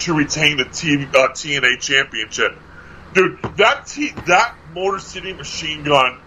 to 0.00 0.14
retain 0.14 0.58
the 0.58 0.64
T, 0.64 1.02
uh, 1.02 1.28
TNA 1.28 1.80
Championship. 1.80 2.56
Dude, 3.14 3.42
that 3.56 3.86
T, 3.86 4.10
that 4.26 4.54
Motor 4.74 4.98
City 4.98 5.32
Machine 5.32 5.82
Gun 5.82 6.18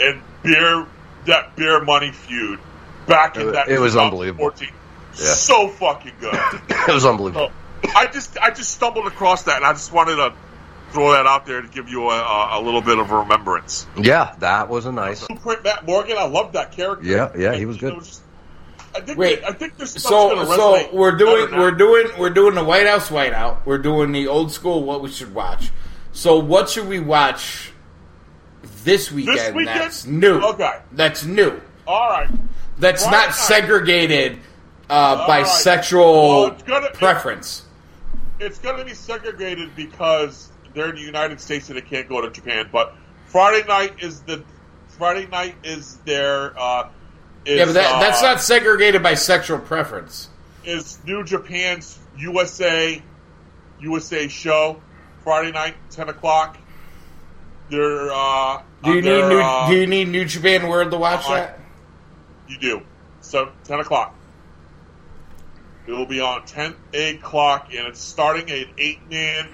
and 0.00 0.22
Beer 0.42 0.86
that 1.26 1.56
Beer 1.56 1.82
Money 1.82 2.12
feud 2.12 2.58
back 3.06 3.36
in 3.36 3.48
It- 3.48 3.52
that 3.52 3.68
it 3.68 3.78
was 3.80 3.92
2014, 3.94 4.68
unbelievable. 4.68 4.74
Yeah. 5.18 5.34
so 5.34 5.68
fucking 5.68 6.12
good. 6.20 6.34
It 6.88 6.92
was 6.94 7.04
unbelievable. 7.04 7.50
So, 7.84 7.90
I 7.94 8.06
just 8.06 8.38
I 8.38 8.50
just 8.50 8.70
stumbled 8.72 9.06
across 9.06 9.44
that, 9.44 9.56
and 9.56 9.64
I 9.64 9.72
just 9.72 9.92
wanted 9.92 10.16
to 10.16 10.32
throw 10.92 11.12
that 11.12 11.26
out 11.26 11.46
there 11.46 11.62
to 11.62 11.68
give 11.68 11.88
you 11.88 12.08
a, 12.10 12.14
a, 12.20 12.60
a 12.60 12.62
little 12.62 12.80
bit 12.80 12.98
of 12.98 13.10
a 13.10 13.16
remembrance. 13.18 13.86
Yeah, 13.96 14.34
that 14.40 14.68
was 14.68 14.86
a 14.86 14.92
nice. 14.92 15.26
Blueprint 15.26 15.64
Matt 15.64 15.86
Morgan, 15.86 16.16
I 16.18 16.26
love 16.26 16.52
that 16.52 16.72
character. 16.72 17.06
Yeah, 17.06 17.30
yeah, 17.36 17.54
he 17.54 17.64
was 17.66 17.80
you 17.80 17.88
know, 17.88 17.94
good. 17.96 18.04
just- 18.04 18.22
I 18.92 19.00
think 19.00 19.18
Wait, 19.18 19.44
I 19.44 19.52
think 19.52 19.76
this 19.78 19.90
stuff's 19.92 20.04
So, 20.08 20.44
so 20.56 20.88
we're 20.92 21.12
doing, 21.16 21.52
we're 21.56 21.70
doing, 21.70 22.08
we're 22.18 22.30
doing 22.30 22.56
the 22.56 22.64
White 22.64 22.88
House 22.88 23.08
Whiteout. 23.08 23.64
We're 23.64 23.78
doing 23.78 24.10
the 24.10 24.26
old 24.26 24.50
school. 24.50 24.82
What 24.82 25.00
we 25.00 25.08
should 25.10 25.32
watch. 25.32 25.70
So, 26.10 26.40
what 26.40 26.68
should 26.70 26.88
we 26.88 26.98
watch 26.98 27.70
this 28.84 29.10
weekend? 29.10 29.54
weekend? 29.54 29.80
That's 29.80 30.06
new. 30.06 30.40
Okay. 30.40 30.78
That's 30.92 31.24
new. 31.24 31.60
All 31.86 32.08
right. 32.10 32.28
That's 32.78 33.02
Friday 33.02 33.16
not 33.16 33.26
night. 33.28 33.34
segregated 33.34 34.38
uh, 34.88 35.26
by 35.26 35.38
right. 35.42 35.46
sexual 35.46 36.12
Well, 36.42 36.46
it's 36.52 36.62
gonna- 36.62 36.90
preference. 36.90 37.64
It's 38.38 38.58
going 38.58 38.78
to 38.78 38.84
be 38.86 38.94
segregated 38.94 39.76
because 39.76 40.48
they're 40.72 40.88
in 40.88 40.94
the 40.94 41.02
United 41.02 41.40
States 41.40 41.68
and 41.68 41.76
they 41.76 41.82
can't 41.82 42.08
go 42.08 42.22
to 42.22 42.30
Japan. 42.30 42.70
But 42.72 42.94
Friday 43.26 43.66
night 43.68 44.02
is 44.02 44.20
the 44.22 44.42
Friday 44.88 45.26
night 45.26 45.56
is 45.62 45.96
their 46.06 46.58
uh, 46.58 46.88
is, 47.44 47.58
yeah, 47.58 47.64
but 47.66 47.72
that, 47.72 47.94
uh, 47.96 48.00
that's 48.00 48.22
not 48.22 48.40
segregated 48.40 49.02
by 49.02 49.14
sexual 49.14 49.58
preference. 49.58 50.30
is 50.64 50.98
New 51.04 51.22
Japan's 51.24 51.98
USA 52.16 53.02
USA 53.80 54.28
show 54.28 54.80
Friday 55.22 55.52
night 55.52 55.74
ten 55.90 56.08
o'clock. 56.08 56.56
They're 57.70 58.12
uh, 58.12 58.62
Do 58.84 58.94
you 58.94 59.02
need 59.02 59.28
new, 59.28 59.38
uh, 59.40 59.68
Do 59.68 59.76
you 59.76 59.86
need 59.86 60.08
New 60.08 60.24
Japan 60.24 60.68
World 60.68 60.90
to 60.90 60.98
watch 60.98 61.26
that? 61.28 61.58
You 62.48 62.58
do. 62.58 62.82
So 63.20 63.52
ten 63.64 63.78
o'clock. 63.78 64.14
It 65.86 65.92
will 65.92 66.06
be 66.06 66.20
on 66.20 66.44
ten 66.46 66.74
o'clock, 66.92 67.68
and 67.72 67.86
it's 67.86 68.00
starting 68.00 68.50
an 68.50 68.66
eight-man 68.76 69.48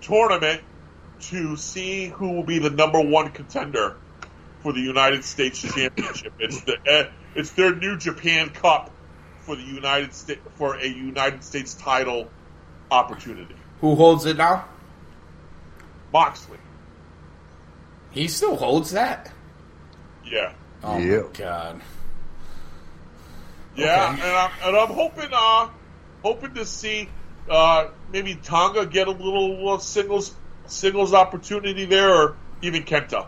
tournament 0.00 0.62
to 1.20 1.56
see 1.56 2.06
who 2.06 2.32
will 2.32 2.44
be 2.44 2.58
the 2.58 2.70
number 2.70 3.00
one 3.00 3.30
contender 3.30 3.96
for 4.60 4.72
the 4.72 4.80
United 4.80 5.24
States 5.24 5.60
Championship. 5.60 6.32
It's 6.38 6.60
the 6.62 6.76
uh, 6.88 7.10
it's 7.34 7.50
their 7.52 7.74
New 7.74 7.98
Japan 7.98 8.50
Cup 8.50 8.90
for 9.40 9.56
the 9.56 9.62
United 9.62 10.14
States 10.14 10.40
for 10.54 10.76
a 10.76 10.86
United 10.86 11.42
States 11.42 11.74
title 11.74 12.30
opportunity. 12.90 13.54
Who 13.80 13.94
holds 13.94 14.24
it 14.24 14.36
now? 14.36 14.66
Moxley, 16.12 16.58
He 18.16 18.28
still 18.28 18.56
holds 18.56 18.92
that. 18.92 19.30
yeah, 20.24 20.52
Oh 20.82 20.96
Yeah. 20.98 21.20
my 21.20 21.28
god! 21.36 21.80
yeah, 23.76 24.12
Okay. 24.14 24.22
and 24.22 24.36
I'm 24.36 24.50
and 24.64 24.76
I'm 24.76 24.88
hoping 24.88 25.28
uh 25.32 25.68
hoping 26.22 26.54
to 26.54 26.64
see 26.64 27.10
uh 27.50 27.88
maybe 28.10 28.34
Tonga 28.36 28.86
get 28.86 29.06
a 29.06 29.10
little 29.10 29.68
uh, 29.68 29.78
singles 29.78 30.34
singles 30.66 31.12
opportunity 31.12 31.84
there, 31.84 32.08
or 32.08 32.36
even 32.62 32.84
Kenta. 32.84 33.26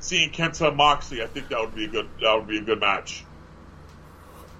Seeing 0.00 0.30
Kenta 0.32 0.66
and 0.66 0.76
Moxley, 0.76 1.22
I 1.22 1.26
think 1.26 1.48
that 1.50 1.60
would 1.60 1.74
be 1.74 1.84
a 1.84 1.88
good 1.88 2.08
that 2.20 2.34
would 2.34 2.48
be 2.48 2.58
a 2.58 2.62
good 2.62 2.80
match. 2.80 3.24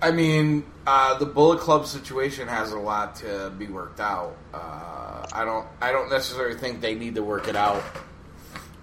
I 0.00 0.12
mean, 0.12 0.64
uh, 0.86 1.18
the 1.18 1.26
Bullet 1.26 1.58
Club 1.58 1.86
situation 1.86 2.46
has 2.46 2.70
a 2.72 2.78
lot 2.78 3.16
to 3.16 3.50
be 3.58 3.66
worked 3.66 3.98
out. 4.00 4.36
Uh, 4.52 5.26
I 5.32 5.44
don't, 5.44 5.66
I 5.80 5.92
don't 5.92 6.10
necessarily 6.10 6.58
think 6.58 6.80
they 6.82 6.94
need 6.94 7.14
to 7.14 7.22
work 7.22 7.48
it 7.48 7.56
out 7.56 7.82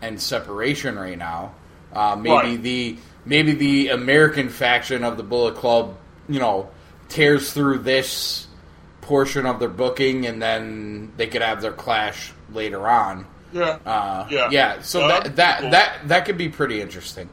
in 0.01 0.17
separation 0.17 0.97
right 0.97 1.17
now. 1.17 1.53
Uh, 1.93 2.15
maybe 2.15 2.33
Right. 2.35 2.61
the 2.63 2.97
maybe 3.25 3.51
the 3.53 3.89
American 3.89 4.49
faction 4.49 5.03
of 5.03 5.15
the 5.17 5.23
Bullet 5.23 5.55
Club, 5.55 5.95
you 6.27 6.39
know, 6.39 6.69
tears 7.09 7.53
through 7.53 7.77
this 7.80 8.47
portion 9.01 9.45
of 9.45 9.59
their 9.59 9.69
booking, 9.69 10.25
and 10.25 10.41
then 10.41 11.11
they 11.17 11.27
could 11.27 11.41
have 11.41 11.61
their 11.61 11.71
clash 11.73 12.31
later 12.51 12.88
on. 12.88 13.25
Yeah, 13.53 13.77
Uh, 13.85 14.25
Yeah. 14.30 14.47
yeah. 14.49 14.81
So 14.81 15.01
Uh, 15.03 15.07
that 15.19 15.35
that 15.35 15.59
cool. 15.61 15.69
that 15.71 16.07
that 16.07 16.25
could 16.25 16.38
be 16.38 16.49
pretty 16.49 16.81
interesting. 16.81 17.30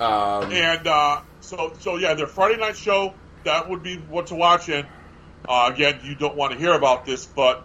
Um, 0.00 0.52
and 0.52 0.86
uh, 0.86 1.20
so 1.40 1.72
so 1.78 1.96
yeah, 1.96 2.14
their 2.14 2.26
Friday 2.26 2.56
night 2.58 2.76
show 2.76 3.14
that 3.44 3.68
would 3.68 3.82
be 3.82 3.96
what 3.96 4.26
to 4.28 4.34
watch. 4.34 4.68
And 4.68 4.86
uh, 5.48 5.70
again, 5.72 6.00
you 6.04 6.14
don't 6.14 6.36
want 6.36 6.52
to 6.52 6.58
hear 6.58 6.74
about 6.74 7.06
this, 7.06 7.24
but 7.26 7.64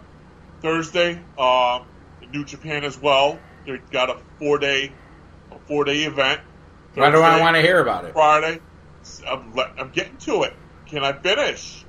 Thursday, 0.62 1.20
um, 1.38 1.82
New 2.32 2.44
Japan 2.44 2.84
as 2.84 2.98
well. 2.98 3.38
They 3.66 3.78
got 3.90 4.10
a 4.10 4.16
four 4.38 4.58
day 4.58 4.92
a 5.50 5.58
four 5.66 5.84
day 5.84 6.04
event. 6.04 6.40
why 6.94 7.10
do 7.10 7.20
I 7.20 7.40
want 7.40 7.56
to 7.56 7.62
hear 7.62 7.80
about 7.80 8.04
it? 8.04 8.12
Friday. 8.12 8.60
I'm, 9.26 9.54
I'm 9.78 9.90
getting 9.90 10.18
to 10.18 10.42
it. 10.42 10.54
Can 10.86 11.02
I 11.02 11.12
finish? 11.12 11.84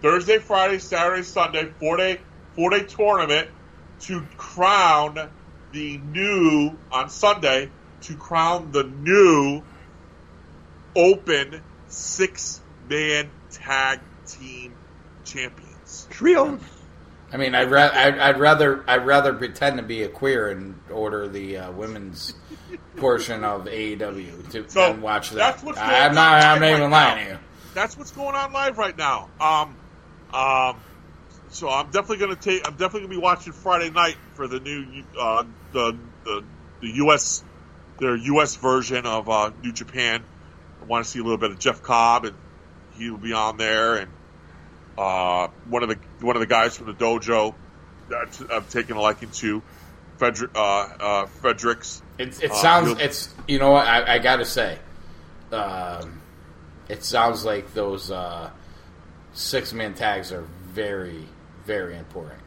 Thursday, 0.00 0.38
Friday, 0.38 0.78
Saturday, 0.78 1.22
Sunday, 1.22 1.72
four 1.78 1.96
day 1.96 2.20
four 2.54 2.70
day 2.70 2.84
tournament 2.84 3.48
to 4.00 4.22
crown 4.36 5.30
the 5.72 5.98
new 5.98 6.78
on 6.90 7.08
Sunday 7.08 7.70
to 8.02 8.16
crown 8.16 8.70
the 8.70 8.84
new 8.84 9.62
open 10.96 11.62
six 11.86 12.60
man 12.86 13.30
tag 13.50 14.00
team 14.26 14.76
champions. 15.24 16.06
Trio. 16.10 16.58
I 17.34 17.36
mean, 17.36 17.52
I'd, 17.56 17.68
ra- 17.68 17.90
I'd, 17.92 18.16
I'd 18.16 18.38
rather 18.38 18.84
I'd 18.88 19.04
rather 19.04 19.34
pretend 19.34 19.78
to 19.78 19.82
be 19.82 20.04
a 20.04 20.08
queer 20.08 20.50
and 20.50 20.78
order 20.88 21.26
the 21.26 21.56
uh, 21.56 21.72
women's 21.72 22.32
portion 22.96 23.42
of 23.42 23.64
AEW 23.64 24.50
to 24.52 24.70
So, 24.70 24.92
and 24.92 25.02
watch 25.02 25.30
that. 25.30 25.36
that's 25.36 25.62
what's 25.64 25.78
going 25.78 25.90
I'm 25.90 26.14
not. 26.14 26.44
I'm 26.44 26.60
not 26.60 26.66
right 26.66 26.76
even 26.76 26.90
now. 26.90 26.96
lying 26.96 27.24
to 27.26 27.32
you. 27.32 27.38
That's 27.74 27.98
what's 27.98 28.12
going 28.12 28.36
on 28.36 28.52
live 28.52 28.78
right 28.78 28.96
now. 28.96 29.30
Um, 29.40 29.76
um, 30.32 30.76
so 31.48 31.68
I'm 31.68 31.86
definitely 31.86 32.18
gonna 32.18 32.36
take. 32.36 32.66
I'm 32.68 32.74
definitely 32.74 33.00
gonna 33.08 33.14
be 33.16 33.22
watching 33.22 33.52
Friday 33.52 33.90
night 33.90 34.16
for 34.34 34.46
the 34.46 34.60
new 34.60 35.02
uh, 35.18 35.42
the 35.72 35.96
the 36.24 36.44
the 36.82 36.88
U.S. 36.98 37.42
their 37.98 38.14
U.S. 38.14 38.54
version 38.54 39.06
of 39.06 39.28
uh, 39.28 39.50
New 39.60 39.72
Japan. 39.72 40.22
I 40.80 40.84
want 40.84 41.04
to 41.04 41.10
see 41.10 41.18
a 41.18 41.22
little 41.22 41.38
bit 41.38 41.50
of 41.50 41.58
Jeff 41.58 41.82
Cobb, 41.82 42.26
and 42.26 42.36
he 42.96 43.10
will 43.10 43.18
be 43.18 43.32
on 43.32 43.56
there, 43.56 43.96
and 43.96 44.10
uh, 44.98 45.48
one 45.68 45.82
of 45.82 45.88
the 45.88 45.98
one 46.20 46.36
of 46.36 46.40
the 46.40 46.46
guys 46.46 46.76
from 46.76 46.86
the 46.86 46.94
dojo 46.94 47.54
that 48.08 48.46
I'm 48.52 48.64
taking 48.66 48.96
a 48.96 49.00
liking 49.00 49.30
to, 49.30 49.62
Frederick 50.18 50.50
uh, 50.54 50.58
uh, 50.60 51.26
Fredericks. 51.26 52.02
It, 52.18 52.42
it 52.42 52.50
Uh, 52.50 52.54
sounds. 52.54 53.00
It's 53.00 53.34
you 53.48 53.58
know 53.58 53.70
what 53.72 53.86
I, 53.86 54.14
I 54.14 54.18
got 54.18 54.36
to 54.36 54.44
say. 54.44 54.78
Um, 55.52 56.20
it 56.88 57.02
sounds 57.04 57.44
like 57.44 57.72
those 57.74 58.10
uh, 58.10 58.50
six 59.32 59.72
man 59.72 59.94
tags 59.94 60.32
are 60.32 60.46
very 60.72 61.26
very 61.64 61.96
important. 61.96 62.40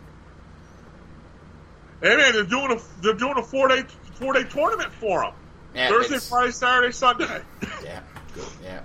Hey 2.01 2.15
man, 2.15 2.33
they're 2.33 2.43
doing 2.43 2.71
a 2.71 3.01
they're 3.01 3.13
doing 3.13 3.37
a 3.37 3.43
four 3.43 3.67
day 3.67 3.83
four 4.15 4.33
day 4.33 4.43
tournament 4.43 4.91
for 4.93 5.21
them. 5.21 5.33
Yeah, 5.73 5.89
Thursday, 5.89 6.19
Friday, 6.19 6.51
Saturday, 6.51 6.91
Sunday. 6.91 7.41
Yeah, 7.83 8.01
good. 8.33 8.45
Yeah. 8.63 8.81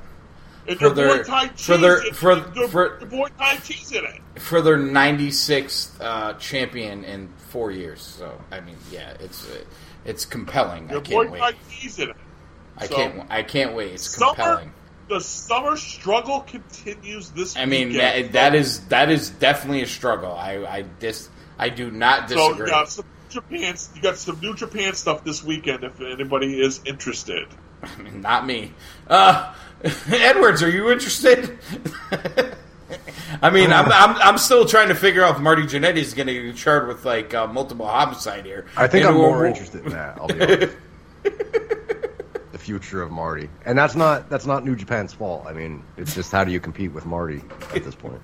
And 0.66 0.78
For 0.78 0.90
their- 0.90 1.24
boy 1.24 1.48
for 1.56 1.76
their- 1.76 2.00
for- 2.14 2.50
your, 2.54 2.68
for- 2.68 2.96
boy 3.06 3.28
Taichi's 3.40 3.90
in 3.92 4.04
it. 4.04 4.20
for 4.40 4.60
their 4.62 4.76
96th 4.78 6.00
uh, 6.00 6.34
champion 6.34 7.04
in 7.04 7.28
four 7.48 7.70
years. 7.70 8.00
So 8.00 8.40
I 8.50 8.60
mean, 8.60 8.76
yeah, 8.90 9.14
it's 9.20 9.48
uh, 9.50 9.64
it's 10.04 10.24
compelling. 10.24 10.88
I 10.88 10.92
Your 10.92 11.00
boy 11.00 11.24
can't 11.26 11.36
Tai 11.38 11.46
wait. 11.50 11.54
Chi's 11.70 11.98
in 11.98 12.10
it. 12.10 12.16
I 12.78 12.86
So, 12.86 12.94
can't. 12.96 13.26
I 13.30 13.42
can't 13.42 13.74
wait. 13.74 13.92
It's 13.94 14.08
Summer, 14.16 14.34
compelling. 14.34 14.72
the 15.08 15.20
summer 15.20 15.76
struggle 15.76 16.40
continues 16.40 17.30
this 17.30 17.56
I 17.56 17.66
mean, 17.66 17.92
that, 17.94 18.32
that 18.32 18.54
is 18.54 18.80
that 18.86 19.10
is 19.10 19.30
definitely 19.30 19.82
a 19.82 19.86
struggle. 19.86 20.32
I 20.32 20.64
I 20.64 20.82
dis 21.00 21.28
I 21.58 21.68
do 21.70 21.90
not 21.90 22.28
so 22.30 22.36
disagree. 22.36 22.66
you 22.66 22.70
got 22.72 22.88
some 22.88 23.04
Japan 23.30 23.74
you 23.94 24.02
got 24.02 24.16
some 24.16 24.38
new 24.40 24.54
Japan 24.54 24.94
stuff 24.94 25.24
this 25.24 25.42
weekend 25.42 25.82
if 25.84 26.00
anybody 26.00 26.60
is 26.60 26.80
interested. 26.86 27.48
I 27.82 28.00
mean, 28.00 28.20
not 28.20 28.46
me. 28.46 28.72
Uh, 29.08 29.52
Edwards, 30.12 30.62
are 30.62 30.70
you 30.70 30.90
interested? 30.90 31.58
I 33.42 33.50
mean, 33.50 33.72
I'm, 33.72 33.90
I'm 33.90 34.16
I'm 34.16 34.38
still 34.38 34.66
trying 34.66 34.88
to 34.88 34.94
figure 34.94 35.24
out 35.24 35.36
if 35.36 35.40
Marty 35.40 35.62
Jannetty 35.62 35.96
is 35.96 36.14
going 36.14 36.28
to 36.28 36.34
get 36.34 36.56
charged 36.56 36.86
with 36.86 37.04
like 37.04 37.34
uh, 37.34 37.46
multiple 37.46 37.86
homicide 37.86 38.44
here. 38.44 38.66
I 38.76 38.86
think 38.86 39.04
And 39.04 39.14
I'm 39.14 39.20
more 39.20 39.46
interested 39.46 39.84
in 39.84 39.92
that. 39.92 40.18
I'll 40.18 40.28
be 40.28 40.40
honest. 40.40 40.76
the 42.52 42.58
future 42.58 43.02
of 43.02 43.10
Marty, 43.10 43.48
and 43.64 43.76
that's 43.76 43.96
not 43.96 44.28
that's 44.28 44.46
not 44.46 44.64
New 44.64 44.76
Japan's 44.76 45.12
fault. 45.12 45.46
I 45.46 45.52
mean, 45.52 45.82
it's 45.96 46.14
just 46.14 46.30
how 46.30 46.44
do 46.44 46.52
you 46.52 46.60
compete 46.60 46.92
with 46.92 47.06
Marty 47.06 47.42
at 47.74 47.82
this 47.82 47.94
point? 47.94 48.20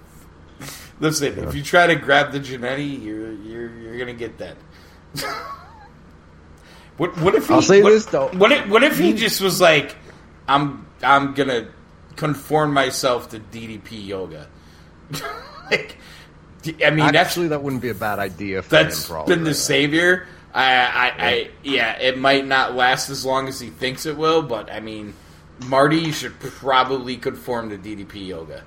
Listen, 1.00 1.38
if 1.38 1.54
you 1.54 1.62
try 1.62 1.86
to 1.86 1.96
grab 1.96 2.32
the 2.32 2.40
Jannetty, 2.40 3.02
you're 3.02 3.32
you're 3.32 3.76
you're 3.78 3.98
gonna 3.98 4.12
get 4.12 4.38
that. 4.38 4.56
what 6.96 7.16
what 7.18 7.34
if 7.34 7.48
he, 7.48 7.54
I'll 7.54 7.62
say 7.62 7.82
what, 7.82 7.90
this, 7.90 8.06
though. 8.06 8.28
What 8.28 8.52
if, 8.52 8.68
what 8.68 8.82
if 8.82 8.98
he 8.98 9.14
just 9.14 9.40
was 9.40 9.60
like, 9.60 9.96
I'm 10.48 10.86
I'm 11.02 11.34
gonna 11.34 11.68
conform 12.16 12.72
myself 12.72 13.28
to 13.30 13.38
DDP 13.38 14.06
yoga. 14.06 14.48
like, 15.70 15.96
I 16.84 16.90
mean, 16.90 17.14
Actually, 17.14 17.48
that 17.48 17.62
wouldn't 17.62 17.82
be 17.82 17.90
a 17.90 17.94
bad 17.94 18.18
idea 18.18 18.62
for 18.62 18.76
him. 18.76 18.84
that's 18.84 19.06
Probably 19.06 19.34
been 19.34 19.44
the 19.44 19.50
right 19.50 19.56
savior. 19.56 20.26
I, 20.52 20.64
I, 20.74 21.26
I, 21.26 21.50
yeah, 21.62 21.98
it 22.00 22.18
might 22.18 22.46
not 22.46 22.74
last 22.74 23.10
as 23.10 23.24
long 23.24 23.48
as 23.48 23.60
he 23.60 23.68
thinks 23.68 24.06
it 24.06 24.16
will, 24.16 24.42
but 24.42 24.72
I 24.72 24.80
mean, 24.80 25.14
Marty 25.66 25.98
you 25.98 26.12
should 26.12 26.38
probably 26.40 27.16
conform 27.16 27.70
to 27.70 27.78
DDP 27.78 28.26
yoga. 28.26 28.64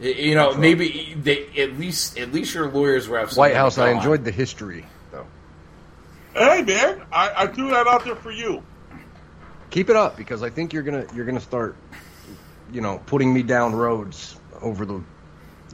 You 0.00 0.34
know, 0.34 0.54
maybe 0.54 1.14
they 1.20 1.46
at 1.62 1.78
least 1.78 2.18
at 2.18 2.32
least 2.32 2.54
your 2.54 2.70
lawyers 2.70 3.08
were 3.08 3.18
have 3.18 3.28
now. 3.28 3.32
something 3.32 3.40
White 3.40 3.54
House. 3.56 3.76
go 3.76 3.84
I 3.84 3.90
on. 3.90 3.96
enjoyed 3.96 4.24
the 4.24 4.30
history 4.30 4.84
though. 5.10 5.26
Hey 6.34 6.62
man, 6.62 7.02
I, 7.12 7.32
I 7.36 7.46
threw 7.46 7.70
that 7.70 7.86
out 7.86 8.04
there 8.04 8.16
for 8.16 8.32
you. 8.32 8.62
Keep 9.74 9.90
it 9.90 9.96
up 9.96 10.16
because 10.16 10.44
I 10.44 10.50
think 10.50 10.72
you're 10.72 10.84
gonna 10.84 11.04
you're 11.16 11.24
gonna 11.24 11.40
start, 11.40 11.74
you 12.72 12.80
know, 12.80 13.00
putting 13.06 13.34
me 13.34 13.42
down 13.42 13.74
roads 13.74 14.38
over 14.62 14.86
the 14.86 15.02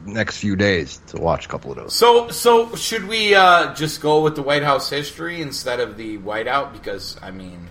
next 0.07 0.39
few 0.39 0.55
days 0.55 0.99
to 1.09 1.17
watch 1.21 1.45
a 1.45 1.47
couple 1.47 1.69
of 1.69 1.77
those. 1.77 1.93
So, 1.93 2.29
so 2.29 2.73
should 2.75 3.07
we 3.07 3.35
uh, 3.35 3.75
just 3.75 4.01
go 4.01 4.23
with 4.23 4.35
the 4.35 4.41
White 4.41 4.63
House 4.63 4.89
history 4.89 5.39
instead 5.39 5.79
of 5.79 5.97
the 5.97 6.17
whiteout? 6.17 6.73
Because 6.73 7.15
I 7.21 7.29
mean, 7.29 7.67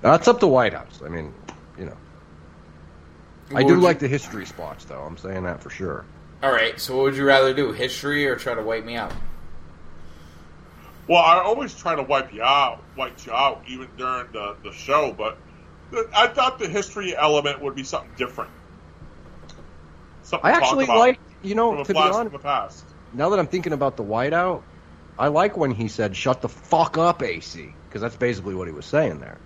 That's 0.00 0.28
up 0.28 0.40
to 0.40 0.46
White 0.46 0.72
House. 0.72 1.02
I 1.04 1.10
mean, 1.10 1.34
you 1.78 1.84
know, 1.84 1.96
I 3.54 3.64
do 3.64 3.76
like 3.76 3.96
you- 3.96 4.00
the 4.00 4.08
history 4.08 4.46
spots 4.46 4.86
though. 4.86 5.02
I'm 5.02 5.18
saying 5.18 5.42
that 5.42 5.62
for 5.62 5.68
sure. 5.68 6.06
All 6.42 6.52
right. 6.52 6.80
So, 6.80 6.96
what 6.96 7.02
would 7.02 7.16
you 7.16 7.26
rather 7.26 7.52
do, 7.52 7.72
history 7.72 8.26
or 8.26 8.36
try 8.36 8.54
to 8.54 8.62
wipe 8.62 8.86
me 8.86 8.96
out? 8.96 9.12
Well, 11.08 11.22
I 11.22 11.38
always 11.38 11.74
try 11.74 11.94
to 11.94 12.02
wipe 12.02 12.32
you 12.32 12.42
out, 12.42 12.84
wipe 12.96 13.24
you 13.26 13.32
out, 13.32 13.62
even 13.68 13.88
during 13.96 14.26
the, 14.32 14.56
the 14.62 14.72
show. 14.72 15.14
But 15.16 15.38
the, 15.90 16.08
I 16.16 16.28
thought 16.28 16.58
the 16.58 16.68
history 16.68 17.14
element 17.16 17.62
would 17.62 17.74
be 17.74 17.84
something 17.84 18.12
different. 18.16 18.50
Something 20.22 20.50
I 20.50 20.54
actually 20.54 20.86
like, 20.86 21.20
you 21.42 21.54
know, 21.54 21.84
to 21.84 21.92
be 21.92 21.98
honest, 21.98 22.84
now 23.12 23.30
that 23.30 23.38
I'm 23.38 23.46
thinking 23.46 23.74
about 23.74 23.96
the 23.96 24.04
whiteout, 24.04 24.64
I 25.18 25.28
like 25.28 25.56
when 25.56 25.70
he 25.70 25.88
said 25.88 26.16
"shut 26.16 26.40
the 26.40 26.48
fuck 26.48 26.96
up, 26.96 27.22
AC," 27.22 27.76
because 27.88 28.00
that's 28.00 28.16
basically 28.16 28.54
what 28.54 28.66
he 28.66 28.72
was 28.72 28.86
saying 28.86 29.20
there. 29.20 29.40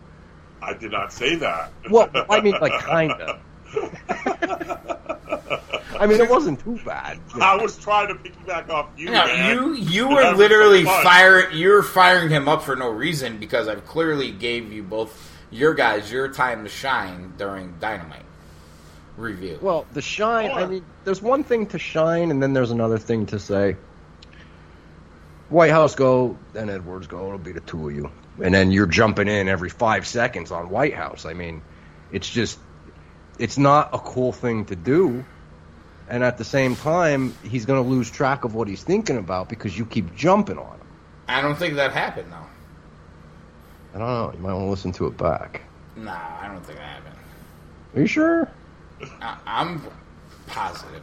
I 0.62 0.75
did 0.75 0.93
not 0.93 1.12
say 1.12 1.35
that. 1.37 1.73
Well, 1.91 2.09
I 2.31 2.41
mean, 2.41 2.55
like 2.61 2.87
kinda. 2.87 3.41
I 6.01 6.07
mean, 6.07 6.20
it 6.20 6.31
wasn't 6.31 6.60
too 6.60 6.78
bad. 6.85 7.18
you 7.33 7.41
know. 7.41 7.47
I 7.47 7.57
was 7.57 7.77
trying 7.78 8.09
to 8.09 8.15
piggyback 8.15 8.68
off 8.70 8.89
you, 8.97 9.07
No, 9.07 9.27
man. 9.27 9.55
you 9.57 9.75
you 9.75 10.09
You're 10.09 10.31
were 10.33 10.36
literally 10.36 10.85
so 10.85 11.02
firing. 11.02 11.57
You 11.57 11.70
were 11.70 11.83
firing 11.83 12.31
him 12.31 12.49
up 12.49 12.62
for 12.62 12.77
no 12.77 12.89
reason 12.91 13.39
because 13.39 13.68
I 13.68 13.75
clearly 13.77 14.31
gave 14.31 14.73
you 14.73 14.83
both 14.83 15.35
your 15.51 15.75
guys 15.75 16.10
your 16.10 16.28
time 16.28 16.65
to 16.65 16.68
shine 16.68 17.33
during 17.36 17.75
Dynamite 17.81 18.25
review. 19.17 19.59
Well, 19.60 19.86
the 19.93 20.02
shine. 20.02 20.51
I 20.51 20.67
mean, 20.67 20.85
there's 21.05 21.20
one 21.23 21.44
thing 21.44 21.67
to 21.68 21.78
shine, 21.78 22.31
and 22.31 22.43
then 22.43 22.52
there's 22.52 22.70
another 22.70 22.99
thing 22.99 23.27
to 23.27 23.39
say. 23.39 23.77
White 25.49 25.70
House 25.70 25.94
go, 25.94 26.36
then 26.52 26.68
Edwards 26.68 27.07
go. 27.07 27.27
It'll 27.27 27.39
be 27.39 27.52
the 27.52 27.60
two 27.60 27.89
of 27.89 27.94
you, 27.94 28.10
and 28.43 28.55
then 28.55 28.70
you're 28.70 28.86
jumping 28.86 29.28
in 29.28 29.49
every 29.49 29.70
five 29.70 30.07
seconds 30.07 30.52
on 30.52 30.68
White 30.68 30.94
House. 30.94 31.25
I 31.25 31.33
mean, 31.33 31.62
it's 32.12 32.28
just, 32.28 32.59
it's 33.39 33.57
not 33.57 33.91
a 33.94 33.99
cool 33.99 34.31
thing 34.33 34.67
to 34.67 34.77
do, 34.77 35.25
and 36.09 36.25
at 36.25 36.39
the 36.39 36.45
same 36.45 36.77
time, 36.77 37.35
he's 37.43 37.67
going 37.67 37.83
to 37.83 37.89
lose 37.89 38.11
track 38.11 38.45
of 38.45 38.55
what 38.55 38.69
he's 38.69 38.83
thinking 38.83 39.17
about 39.17 39.49
because 39.49 39.77
you 39.77 39.85
keep 39.85 40.15
jumping 40.15 40.59
on 40.59 40.73
him. 40.73 40.87
I 41.28 41.43
don't 41.43 41.57
think 41.57 41.75
that 41.75 41.93
happened 41.93 42.33
though. 42.33 42.47
I 43.95 43.99
don't 43.99 44.09
know. 44.09 44.33
You 44.35 44.39
might 44.43 44.55
want 44.55 44.67
to 44.67 44.70
listen 44.70 44.93
to 44.93 45.07
it 45.07 45.17
back. 45.17 45.62
Nah, 45.97 46.19
I 46.41 46.49
don't 46.49 46.65
think 46.65 46.78
that 46.78 46.85
happened. 46.85 47.17
Are 47.95 48.01
you 48.01 48.07
sure? 48.07 48.51
I, 49.20 49.37
I'm 49.47 49.83
positive. 50.47 51.03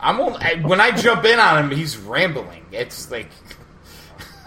I'm 0.00 0.20
only, 0.20 0.38
I, 0.40 0.56
when 0.56 0.80
I 0.80 0.90
jump 0.90 1.24
in 1.24 1.38
on 1.38 1.64
him, 1.64 1.76
he's 1.76 1.96
rambling. 1.96 2.64
It's 2.72 3.10
like 3.10 3.30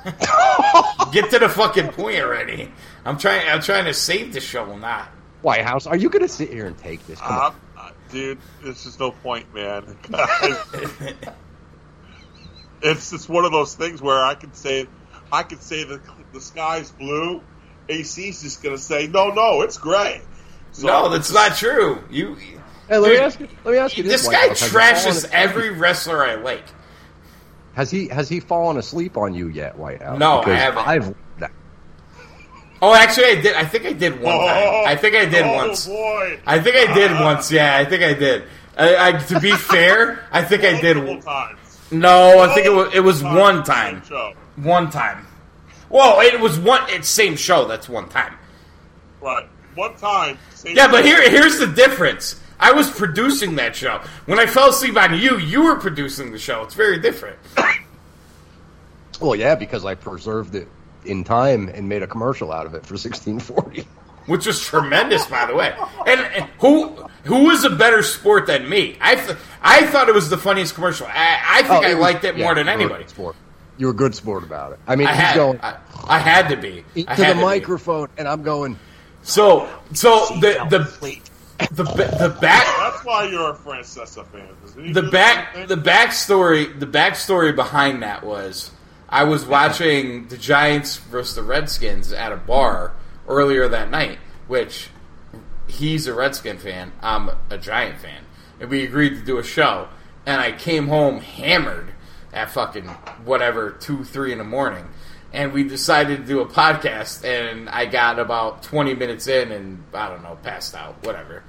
get 1.12 1.30
to 1.32 1.40
the 1.40 1.50
fucking 1.50 1.90
point 1.90 2.20
already. 2.20 2.72
I'm 3.06 3.18
trying. 3.18 3.48
I'm 3.50 3.62
trying 3.62 3.86
to 3.86 3.94
save 3.94 4.34
the 4.34 4.40
show, 4.40 4.76
not. 4.78 5.08
White 5.42 5.64
House, 5.66 5.88
are 5.88 5.96
you 5.96 6.10
going 6.10 6.24
to 6.24 6.28
sit 6.28 6.52
here 6.52 6.66
and 6.66 6.78
take 6.78 7.06
this? 7.08 7.20
Come 7.20 7.34
on. 7.34 7.52
Uh, 7.52 7.56
dude, 8.10 8.40
there's 8.64 8.84
just 8.84 9.00
no 9.00 9.12
point, 9.12 9.54
man. 9.54 9.98
it's 12.82 13.12
just 13.12 13.30
one 13.30 13.46
of 13.46 13.52
those 13.52 13.76
things 13.76 14.02
where 14.02 14.24
I 14.24 14.36
can 14.36 14.54
say, 14.54 14.88
I 15.32 15.44
can 15.44 15.60
say 15.60 15.84
that 15.84 16.02
the 16.34 16.42
sky's 16.42 16.92
blue. 16.92 17.42
AC's 17.90 18.42
just 18.42 18.62
gonna 18.64 18.78
say, 18.78 19.08
no, 19.08 19.30
no, 19.30 19.62
it's 19.62 19.78
gray. 19.78 20.22
So 20.74 20.88
no, 20.88 21.10
that's 21.10 21.32
not 21.32 21.56
true. 21.56 22.04
You. 22.10 22.36
Hey, 22.90 22.98
let 22.98 23.12
me 23.12 23.18
ask 23.18 23.40
you. 23.40 23.48
Let 23.64 23.72
me 23.72 23.78
ask 23.78 23.98
you 23.98 24.04
this. 24.04 24.24
This 24.24 24.30
guy 24.30 24.48
House. 24.48 24.60
Has 24.60 24.72
he 24.72 24.78
fallen 24.78 24.94
trashes 24.94 25.30
every 25.32 25.70
wrestler 25.72 26.24
I 26.24 26.36
like. 26.36 26.66
Has 27.74 27.92
he 27.92 28.08
has 28.08 28.28
he 28.28 28.40
fallen 28.40 28.78
asleep 28.78 29.18
on 29.18 29.34
you 29.34 29.48
yet, 29.50 29.78
White 29.78 30.02
House? 30.02 30.20
No, 30.20 30.42
I 30.42 30.54
haven't. 30.54 30.88
I've 30.88 31.16
Oh, 32.82 32.94
actually, 32.94 33.26
I 33.26 33.42
did. 33.42 33.56
I 33.56 33.66
think 33.66 33.86
I 33.86 33.94
did 33.94 34.22
one 34.22 34.36
oh. 34.36 34.46
time. 34.46 34.88
I 34.88 34.96
think 34.96 35.16
I 35.16 35.26
did 35.26 35.44
oh, 35.44 35.56
once. 35.56 35.88
boy. 35.88 36.40
I 36.46 36.60
think 36.60 36.76
I 36.76 36.94
did 36.94 37.12
once. 37.12 37.52
Yeah, 37.52 37.76
I 37.76 37.86
think 37.86 38.04
I 38.04 38.14
did. 38.14 38.44
I, 38.78 39.08
I, 39.08 39.12
to 39.14 39.40
be 39.40 39.52
fair, 39.56 40.26
I 40.32 40.44
think 40.44 40.64
I 40.64 40.80
did. 40.80 40.98
Multiple 40.98 41.22
times. 41.22 41.60
No, 41.92 42.40
I 42.40 42.54
think 42.54 42.68
it 42.68 42.74
was. 42.74 42.94
It 42.94 43.00
was 43.00 43.24
Multiple 43.24 43.42
one 43.42 43.64
time. 43.64 44.04
show. 44.04 44.34
One 44.58 44.90
time. 44.92 45.26
Well, 45.90 46.20
it 46.22 46.40
was 46.40 46.60
one. 46.60 46.82
It's 46.90 47.08
same 47.08 47.36
show. 47.36 47.68
That's 47.68 47.90
one 47.90 48.10
time. 48.10 48.36
Right. 49.22 49.48
One 49.76 49.96
time. 49.96 50.38
Same 50.54 50.76
Yeah, 50.76 50.90
but 50.90 51.06
here, 51.06 51.30
here's 51.30 51.60
the 51.60 51.68
difference. 51.68 52.42
I 52.60 52.72
was 52.72 52.90
producing 52.90 53.56
that 53.56 53.76
show. 53.76 54.02
When 54.26 54.40
I 54.40 54.48
fell 54.48 54.70
asleep 54.70 54.98
on 54.98 55.18
you, 55.18 55.38
you 55.38 55.64
were 55.64 55.76
producing 55.76 56.32
the 56.32 56.40
show. 56.40 56.64
It's 56.64 56.74
very 56.74 57.00
different. 57.00 57.38
well, 59.22 59.36
yeah, 59.36 59.54
because 59.54 59.86
I 59.86 59.94
preserved 59.94 60.56
it 60.56 60.68
in 61.06 61.24
time 61.24 61.70
and 61.70 61.88
made 61.90 62.04
a 62.04 62.08
commercial 62.08 62.52
out 62.52 62.66
of 62.66 62.74
it 62.74 62.86
for 62.86 62.94
1640. 62.96 63.88
which 64.28 64.46
was 64.46 64.60
tremendous, 64.62 65.26
by 65.28 65.46
the 65.46 65.56
way. 65.56 65.74
And, 66.06 66.20
and 66.22 66.46
who 66.60 66.90
who 67.24 67.46
was 67.46 67.64
a 67.64 67.70
better 67.70 68.04
sport 68.04 68.48
than 68.48 68.68
me? 68.70 68.98
I 69.02 69.16
th- 69.16 69.38
I 69.62 69.86
thought 69.88 70.10
it 70.10 70.16
was 70.16 70.30
the 70.30 70.38
funniest 70.38 70.76
commercial. 70.76 71.08
I, 71.08 71.40
I 71.46 71.62
think 71.64 71.84
oh, 71.86 71.88
I 71.88 71.94
was- 71.94 72.02
liked 72.02 72.24
it 72.26 72.38
yeah, 72.38 72.44
more 72.44 72.56
than 72.56 72.68
you 72.68 72.74
anybody. 72.74 73.08
Sport. 73.08 73.36
You 73.78 73.86
were 73.88 73.92
a 73.92 73.96
good 73.96 74.16
sport 74.16 74.44
about 74.44 74.74
it. 74.74 74.80
I 74.88 74.96
mean, 74.96 75.08
I 75.08 75.12
he's 75.12 75.22
had 75.22 75.36
going 75.36 75.60
I, 75.62 75.78
I 76.08 76.20
had 76.20 76.50
to 76.50 76.58
be 76.58 76.84
I 76.96 77.00
into 77.02 77.16
the 77.16 77.26
to 77.28 77.34
be. 77.36 77.42
microphone, 77.42 78.10
and 78.18 78.28
I'm 78.28 78.44
going. 78.44 78.78
So 79.22 79.70
so 79.94 80.26
the 80.42 80.66
the 80.70 80.80
the 81.74 81.84
ba- 81.84 82.16
the 82.20 82.38
back 82.42 82.66
That's 82.80 83.06
why 83.06 83.28
you're 83.30 83.52
a 83.52 83.56
Francesa 83.56 84.26
fan. 84.28 84.94
The 84.94 85.04
back 85.04 85.68
the 85.68 85.76
backstory 85.76 86.78
the 86.80 86.86
backstory 86.88 87.56
behind 87.56 88.02
that 88.04 88.24
was 88.24 88.72
I 89.10 89.24
was 89.24 89.46
watching 89.46 90.28
the 90.28 90.38
Giants 90.38 90.98
versus 90.98 91.36
the 91.36 91.44
Redskins 91.44 92.12
at 92.12 92.32
a 92.32 92.38
bar 92.38 92.94
earlier 93.28 93.68
that 93.70 93.90
night, 93.90 94.20
which 94.48 94.90
he's 95.68 96.08
a 96.08 96.14
Redskin 96.14 96.58
fan, 96.58 96.92
I'm 97.02 97.30
a 97.50 97.58
Giant 97.58 98.00
fan, 98.00 98.24
and 98.60 98.70
we 98.70 98.84
agreed 98.84 99.16
to 99.16 99.22
do 99.22 99.38
a 99.38 99.44
show. 99.44 99.88
And 100.26 100.42
I 100.42 100.52
came 100.52 100.88
home 100.88 101.22
hammered 101.22 101.94
at 102.34 102.52
fucking 102.52 102.88
whatever 103.24 103.72
two 103.72 104.04
three 104.04 104.34
in 104.34 104.40
the 104.40 104.44
morning, 104.44 104.86
and 105.32 105.54
we 105.54 105.64
decided 105.64 106.18
to 106.18 106.26
do 106.26 106.42
a 106.42 106.46
podcast. 106.46 107.24
And 107.24 107.70
I 107.70 107.86
got 107.86 108.20
about 108.20 108.62
twenty 108.64 108.94
minutes 108.94 109.28
in, 109.28 109.54
and 109.54 109.86
I 109.94 110.10
don't 110.10 110.24
know, 110.24 110.38
passed 110.44 110.76
out, 110.76 110.96
whatever. 111.06 111.44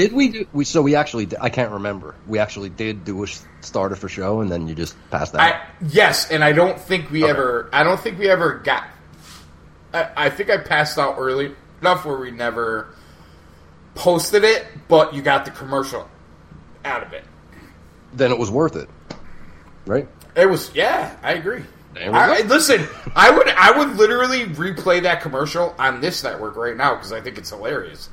Did 0.00 0.14
we 0.14 0.28
do? 0.28 0.46
We 0.54 0.64
so 0.64 0.80
we 0.80 0.94
actually. 0.94 1.28
I 1.38 1.50
can't 1.50 1.72
remember. 1.72 2.14
We 2.26 2.38
actually 2.38 2.70
did 2.70 3.04
do 3.04 3.22
a 3.22 3.26
starter 3.60 3.96
for 3.96 4.08
show, 4.08 4.40
and 4.40 4.50
then 4.50 4.66
you 4.66 4.74
just 4.74 4.96
passed 5.10 5.34
out. 5.34 5.42
I 5.42 5.60
yes, 5.90 6.30
and 6.30 6.42
I 6.42 6.52
don't 6.52 6.80
think 6.80 7.10
we 7.10 7.22
Okay. 7.22 7.30
ever. 7.30 7.68
I 7.70 7.82
don't 7.82 8.00
think 8.00 8.18
we 8.18 8.30
ever 8.30 8.54
got. 8.64 8.84
I, 9.92 10.08
I 10.16 10.30
think 10.30 10.48
I 10.48 10.56
passed 10.56 10.96
out 10.98 11.16
early 11.18 11.54
enough 11.82 12.06
where 12.06 12.16
we 12.16 12.30
never 12.30 12.94
posted 13.94 14.42
it, 14.42 14.64
but 14.88 15.12
you 15.12 15.20
got 15.20 15.44
the 15.44 15.50
commercial 15.50 16.08
out 16.82 17.02
of 17.02 17.12
it. 17.12 17.24
then 18.14 18.30
it 18.32 18.38
was 18.38 18.50
worth 18.50 18.76
it, 18.76 18.88
right? 19.84 20.08
It 20.34 20.48
was 20.48 20.74
yeah, 20.74 21.14
I 21.22 21.34
agree. 21.34 21.62
I, 21.94 22.40
listen, 22.42 22.88
I 23.14 23.30
would 23.36 23.48
I 23.50 23.76
would 23.76 23.96
literally 23.98 24.46
replay 24.46 25.02
that 25.02 25.20
commercial 25.20 25.74
on 25.78 26.00
this 26.00 26.24
network 26.24 26.56
right 26.56 26.74
now 26.74 26.94
because 26.94 27.12
I 27.12 27.20
think 27.20 27.36
it's 27.36 27.50
hilarious. 27.50 28.08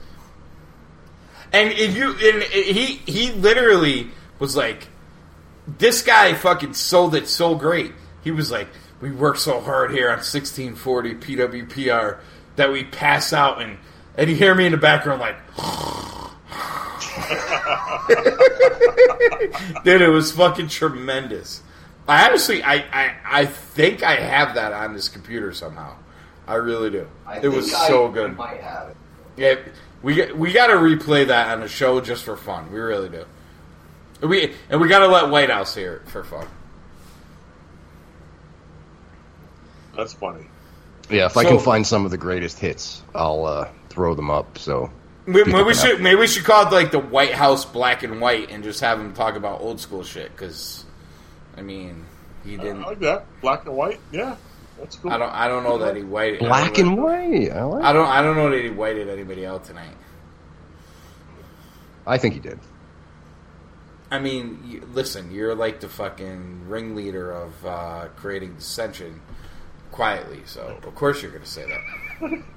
And 1.54 1.72
if 1.72 1.96
you 1.96 2.12
and 2.12 2.44
he 2.44 2.98
he 3.06 3.32
literally 3.32 4.10
was 4.40 4.56
like, 4.56 4.88
this 5.66 6.02
guy 6.02 6.34
fucking 6.34 6.74
sold 6.74 7.16
it 7.16 7.28
so 7.28 7.56
great. 7.56 7.94
He 8.24 8.32
was 8.32 8.52
like, 8.52 8.68
we 9.02 9.12
work 9.12 9.38
so 9.38 9.62
hard 9.62 9.92
here 9.92 10.10
on 10.10 10.18
1640 10.18 11.16
PWPR 11.16 12.20
that 12.56 12.72
we 12.72 12.84
pass 12.84 13.34
out 13.34 13.62
and 13.62 13.78
and 14.16 14.30
you 14.30 14.36
hear 14.36 14.56
me 14.56 14.66
in 14.66 14.72
the 14.72 14.78
background 14.78 15.22
like. 15.22 15.38
Dude, 19.84 20.02
it 20.02 20.10
was 20.10 20.32
fucking 20.32 20.70
tremendous. 20.70 21.62
I 22.08 22.28
honestly, 22.28 22.64
I, 22.64 22.76
I, 22.76 23.16
I 23.26 23.46
think 23.46 24.02
I 24.02 24.16
have 24.16 24.56
that 24.56 24.72
on 24.72 24.94
this 24.94 25.10
computer 25.10 25.54
somehow. 25.54 25.96
I 26.48 26.56
really 26.56 26.90
do. 26.90 27.08
I 27.26 27.40
it 27.40 27.50
was 27.50 27.74
I 27.74 27.88
so 27.88 28.08
good. 28.08 28.38
Might 28.38 28.62
have 28.62 28.90
it. 28.90 28.98
Yeah, 29.36 29.56
we 30.04 30.32
we 30.34 30.52
got 30.54 30.68
to 30.68 30.74
replay 30.76 31.28
that 31.28 31.50
on 31.54 31.62
the 31.62 31.68
show 31.68 32.00
just 32.02 32.24
for 32.24 32.36
fun. 32.38 32.72
We 32.72 32.80
really 32.80 33.10
do. 33.10 33.26
We 34.22 34.54
and 34.70 34.82
we 34.82 34.88
gotta 34.88 35.08
let 35.08 35.30
White 35.30 35.50
House 35.52 35.76
hear 35.76 35.96
it 35.96 36.10
for 36.10 36.24
fun. 36.24 36.48
That's 39.96 40.14
funny. 40.14 40.46
Yeah, 41.10 41.26
if 41.26 41.38
I 41.38 41.44
can 41.46 41.60
find 41.60 41.86
some 41.88 42.06
of 42.06 42.12
the 42.12 42.18
greatest 42.18 42.60
hits, 42.60 43.02
I'll 43.16 43.46
uh, 43.46 43.70
throw 43.90 44.14
them 44.14 44.30
up. 44.30 44.58
So 44.58 44.92
We, 45.26 45.44
maybe 45.44 45.64
we 45.64 45.74
should 45.74 45.92
have- 45.92 46.02
maybe 46.02 46.20
we 46.20 46.28
should 46.28 46.44
call 46.44 46.68
it 46.68 46.72
like 46.72 46.92
the 46.92 47.00
White 47.00 47.34
House 47.34 47.64
Black 47.66 48.04
and 48.04 48.20
White 48.20 48.52
and 48.52 48.64
just 48.64 48.82
have 48.82 49.00
him 49.00 49.14
talk 49.14 49.36
about 49.36 49.62
old 49.62 49.80
school 49.80 50.04
shit 50.04 50.32
because, 50.32 50.84
I 51.56 51.62
mean, 51.62 52.06
he 52.44 52.58
didn't. 52.58 52.82
like 52.82 53.00
that. 53.00 53.26
Black 53.42 53.66
and 53.66 53.76
white. 53.76 54.00
Yeah, 54.12 54.36
that's 54.80 54.96
cool. 54.98 55.12
I 55.12 55.18
don't. 55.18 55.32
I 55.34 55.48
don't 55.48 55.64
know 55.64 55.78
that 55.80 55.96
he 55.96 56.04
whited. 56.04 56.40
black 56.40 56.78
I 56.78 56.82
and 56.82 56.98
white. 57.02 57.52
I 57.52 57.64
like. 57.64 57.84
I 57.84 57.94
don't. 57.94 58.08
I 58.08 58.22
don't 58.22 58.36
know 58.36 58.50
that 58.50 58.64
he 58.64 58.70
whited 58.70 59.10
anybody 59.10 59.46
out 59.46 59.64
tonight. 59.64 59.96
I 62.06 62.18
think 62.18 62.34
he 62.34 62.40
did. 62.40 62.60
I 64.10 64.20
mean, 64.20 64.64
you, 64.66 64.88
listen, 64.94 65.32
you're 65.32 65.54
like 65.54 65.82
the 65.82 65.90
fucking 65.90 66.70
ringleader 66.70 67.32
of 67.32 67.66
uh, 67.66 68.08
creating 68.16 68.56
dissension 68.56 69.20
quietly, 69.92 70.42
so 70.46 70.80
of 70.82 70.96
course 70.96 71.22
you're 71.22 71.32
going 71.32 71.44
to 71.44 71.50
say 71.50 71.66
that. 71.68 72.44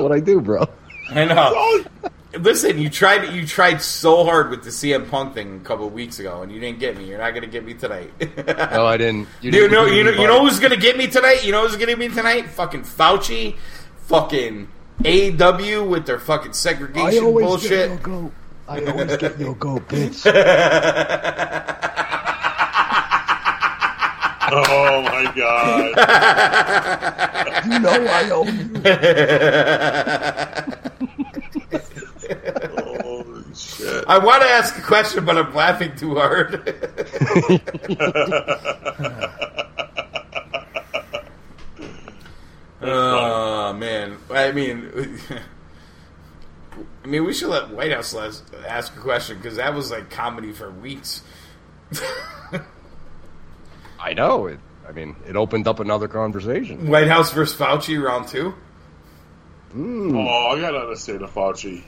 What 0.00 0.12
I 0.12 0.20
do, 0.20 0.40
bro? 0.40 0.66
I 1.10 1.24
know. 1.26 1.84
Listen, 2.32 2.78
you 2.78 2.88
tried. 2.88 3.32
You 3.34 3.44
tried 3.46 3.82
so 3.82 4.24
hard 4.24 4.50
with 4.50 4.62
the 4.62 4.70
CM 4.70 5.10
Punk 5.10 5.34
thing 5.34 5.56
a 5.56 5.64
couple 5.64 5.86
of 5.88 5.92
weeks 5.92 6.20
ago, 6.20 6.42
and 6.42 6.52
you 6.52 6.60
didn't 6.60 6.78
get 6.78 6.96
me. 6.96 7.04
You're 7.06 7.18
not 7.18 7.30
going 7.30 7.42
to 7.42 7.48
get 7.48 7.64
me 7.64 7.74
tonight. 7.74 8.12
No, 8.70 8.86
I 8.86 8.96
didn't. 8.96 9.26
You 9.40 9.50
didn't 9.50 9.72
know, 9.72 9.86
do 9.86 9.94
you 9.94 10.04
know, 10.04 10.10
you 10.12 10.26
know 10.28 10.40
who's 10.40 10.60
gonna 10.60 10.76
get 10.76 10.96
me 10.96 11.06
tonight? 11.08 11.44
You 11.44 11.50
know 11.52 11.62
who's 11.62 11.72
gonna 11.72 11.86
get 11.86 11.98
me 11.98 12.08
tonight? 12.08 12.48
Fucking 12.50 12.82
Fauci, 12.82 13.56
fucking 14.06 14.68
AW 15.04 15.84
with 15.84 16.06
their 16.06 16.20
fucking 16.20 16.52
segregation 16.52 17.24
bullshit. 17.24 18.00
goat. 18.02 18.32
I 18.68 18.84
always 18.84 19.16
get 19.16 19.38
your 19.40 19.54
goat, 19.56 19.88
bitch. 19.88 20.24
Oh 24.52 25.02
my 25.02 25.32
god! 25.36 25.86
you 27.66 27.78
know 27.78 28.06
I 28.08 28.30
owe 28.30 28.46
you. 30.74 30.80
Holy 33.80 33.92
shit! 33.92 34.04
I 34.06 34.18
want 34.18 34.42
to 34.42 34.48
ask 34.48 34.76
a 34.78 34.82
question, 34.82 35.24
but 35.24 35.36
I'm 35.36 35.54
laughing 35.54 35.94
too 35.96 36.14
hard. 36.16 36.74
oh 42.82 43.72
man, 43.74 44.16
I 44.30 44.52
mean, 44.52 45.18
I 47.04 47.06
mean, 47.06 47.24
we 47.24 47.32
should 47.32 47.48
let 47.48 47.70
White 47.70 47.92
House 47.92 48.12
les- 48.14 48.42
ask 48.66 48.94
a 48.96 49.00
question 49.00 49.38
because 49.38 49.56
that 49.56 49.74
was 49.74 49.90
like 49.90 50.10
comedy 50.10 50.52
for 50.52 50.70
weeks. 50.70 51.22
I 54.00 54.14
know 54.14 54.46
it. 54.46 54.60
I 54.88 54.92
mean, 54.92 55.16
it 55.28 55.36
opened 55.36 55.68
up 55.68 55.78
another 55.78 56.08
conversation. 56.08 56.88
White 56.88 57.08
House 57.08 57.32
versus 57.32 57.56
Fauci 57.58 58.02
round 58.02 58.28
two. 58.28 58.54
Hmm. 59.72 60.16
Oh, 60.16 60.48
I 60.48 60.60
got 60.60 60.72
nothing 60.72 60.90
to 60.90 60.96
say 60.96 61.18
to 61.18 61.26
Fauci. 61.26 61.84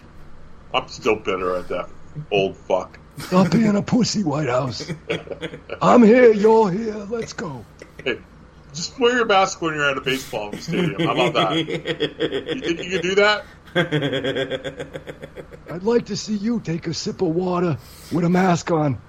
I'm 0.74 0.88
still 0.88 1.16
bitter 1.16 1.56
at 1.56 1.68
that 1.68 1.88
old 2.30 2.56
fuck. 2.56 2.98
Stop 3.18 3.50
being 3.50 3.76
a 3.76 3.82
pussy, 3.82 4.22
White 4.24 4.48
House. 4.48 4.90
I'm 5.82 6.02
here. 6.02 6.32
You're 6.32 6.70
here. 6.70 6.94
Let's 6.94 7.32
go. 7.34 7.64
Hey, 8.02 8.18
just 8.72 8.98
wear 8.98 9.16
your 9.16 9.26
mask 9.26 9.60
when 9.60 9.74
you're 9.74 9.90
at 9.90 9.98
a 9.98 10.00
baseball 10.00 10.52
stadium. 10.54 11.00
How 11.02 11.12
about 11.12 11.34
that? 11.34 11.56
You 11.56 11.64
think 11.64 12.84
you 12.84 12.90
can 12.90 13.02
do 13.02 13.14
that? 13.16 13.44
I'd 15.70 15.82
like 15.82 16.06
to 16.06 16.16
see 16.16 16.36
you 16.36 16.60
take 16.60 16.86
a 16.86 16.94
sip 16.94 17.22
of 17.22 17.28
water 17.28 17.78
with 18.10 18.24
a 18.24 18.30
mask 18.30 18.70
on. 18.70 19.00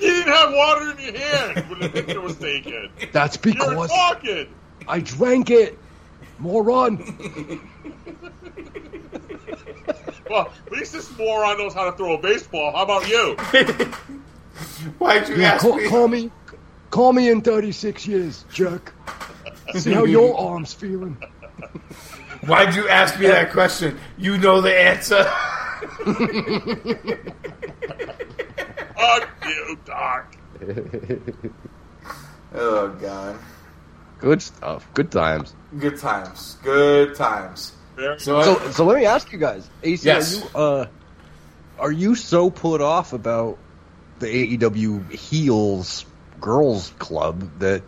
You 0.00 0.08
didn't 0.08 0.32
have 0.32 0.52
water 0.52 0.90
in 0.90 0.98
your 0.98 1.18
hand 1.18 1.70
when 1.70 1.80
the 1.80 1.88
picture 1.88 2.20
was 2.20 2.36
taken. 2.36 2.90
That's 3.12 3.36
because 3.36 3.72
You're 3.72 3.88
talking. 3.88 4.54
I 4.88 5.00
drank 5.00 5.50
it. 5.50 5.78
Moron. 6.38 6.98
Well, 10.30 10.52
at 10.66 10.72
least 10.72 10.92
this 10.92 11.16
moron 11.18 11.58
knows 11.58 11.74
how 11.74 11.90
to 11.90 11.96
throw 11.96 12.14
a 12.14 12.18
baseball. 12.18 12.72
How 12.72 12.82
about 12.84 13.08
you? 13.08 13.34
Why'd 14.98 15.28
you 15.28 15.36
Yeah, 15.36 15.52
ask 15.54 15.62
call, 15.62 15.76
me? 15.76 15.88
call 15.88 16.08
me. 16.08 16.30
Call 16.90 17.12
me 17.12 17.30
in 17.30 17.40
36 17.40 18.06
years, 18.06 18.44
jerk. 18.52 18.94
See 19.74 19.92
how 19.92 20.04
your 20.04 20.38
arm's 20.38 20.74
feeling. 20.74 21.16
Why'd 22.46 22.74
you 22.74 22.88
ask 22.88 23.18
me 23.18 23.26
that 23.28 23.50
question? 23.52 23.98
You 24.18 24.36
know 24.38 24.60
the 24.60 24.78
answer. 24.78 25.24
Fuck 28.96 29.28
you, 29.46 29.78
Doc. 29.84 30.36
oh 32.54 32.88
god, 33.00 33.36
Good 34.20 34.42
stuff. 34.42 34.86
Good 34.94 35.10
times. 35.10 35.54
good 35.78 35.98
times, 35.98 36.56
good 36.62 37.14
times. 37.16 37.72
Very 38.02 38.18
So, 38.20 38.42
So, 38.42 38.70
so 38.72 38.84
let 38.84 38.98
me 38.98 39.06
ask 39.06 39.32
you 39.32 39.38
guys, 39.38 39.68
AC, 39.82 40.04
Yes. 40.06 40.34
are 40.36 40.38
you 40.38 40.50
uh, 40.54 40.86
are 41.78 41.92
you 41.92 42.14
so 42.14 42.50
put 42.50 42.80
off 42.80 43.12
about 43.12 43.58
the 44.18 44.26
AEW 44.58 45.10
heels 45.12 46.04
girls 46.40 46.92
club 46.98 47.48
that 47.60 47.82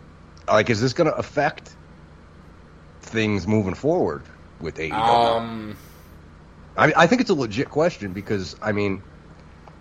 like 0.47 0.69
is 0.69 0.79
this 0.81 0.93
going 0.93 1.09
to 1.09 1.15
affect 1.15 1.75
things 3.01 3.45
moving 3.47 3.73
forward 3.73 4.23
with 4.59 4.77
AEW? 4.77 4.93
um, 4.93 5.77
I, 6.77 6.93
I 6.95 7.07
think 7.07 7.21
it's 7.21 7.29
a 7.29 7.35
legit 7.35 7.69
question 7.69 8.13
because 8.13 8.55
I 8.61 8.71
mean, 8.71 9.03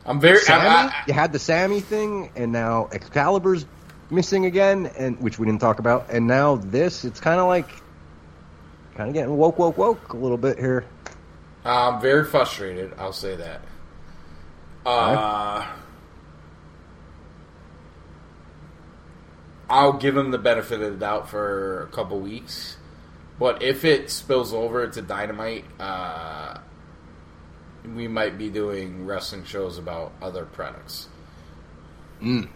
I'm 0.05 0.21
very. 0.21 0.39
Sammy, 0.39 0.69
I, 0.69 0.87
I, 0.87 1.03
you 1.07 1.15
had 1.15 1.33
the 1.33 1.39
Sammy 1.39 1.81
thing, 1.81 2.31
and 2.37 2.53
now 2.53 2.89
Excalibur's 2.93 3.67
missing 4.11 4.47
again, 4.47 4.87
and 4.99 5.21
which 5.21 5.39
we 5.39 5.47
didn't 5.47 5.61
talk 5.61 5.79
about, 5.79 6.11
and 6.11 6.27
now 6.27 6.57
this. 6.57 7.05
It's 7.05 7.21
kind 7.21 7.41
of 7.41 7.47
like, 7.47 7.69
kind 8.97 9.09
of 9.09 9.15
getting 9.15 9.37
woke, 9.37 9.59
woke, 9.59 9.77
woke 9.77 10.13
a 10.13 10.17
little 10.17 10.37
bit 10.37 10.59
here. 10.59 10.85
I'm 11.65 12.01
very 12.01 12.25
frustrated. 12.25 12.93
I'll 12.99 13.13
say 13.13 13.37
that. 13.37 13.61
Uh, 14.85 15.67
I'll 19.69 19.95
give 19.95 20.17
him 20.17 20.31
the 20.31 20.39
benefit 20.39 20.83
of 20.83 20.93
the 20.93 20.99
doubt 20.99 21.29
for 21.29 21.85
a 21.85 21.87
couple 21.87 22.21
weeks, 22.21 22.77
but 23.39 23.63
if 23.63 23.85
it 23.85 24.11
spills 24.11 24.53
over 24.53 24.87
to 24.87 25.03
Dynamite, 25.03 25.65
uh, 25.81 26.59
we 27.95 28.09
might 28.09 28.37
be 28.37 28.51
doing 28.51 29.07
wrestling 29.07 29.45
shows 29.45 29.79
about 29.79 30.13
other 30.21 30.45
products. 30.45 31.09
Mm. 32.21 32.49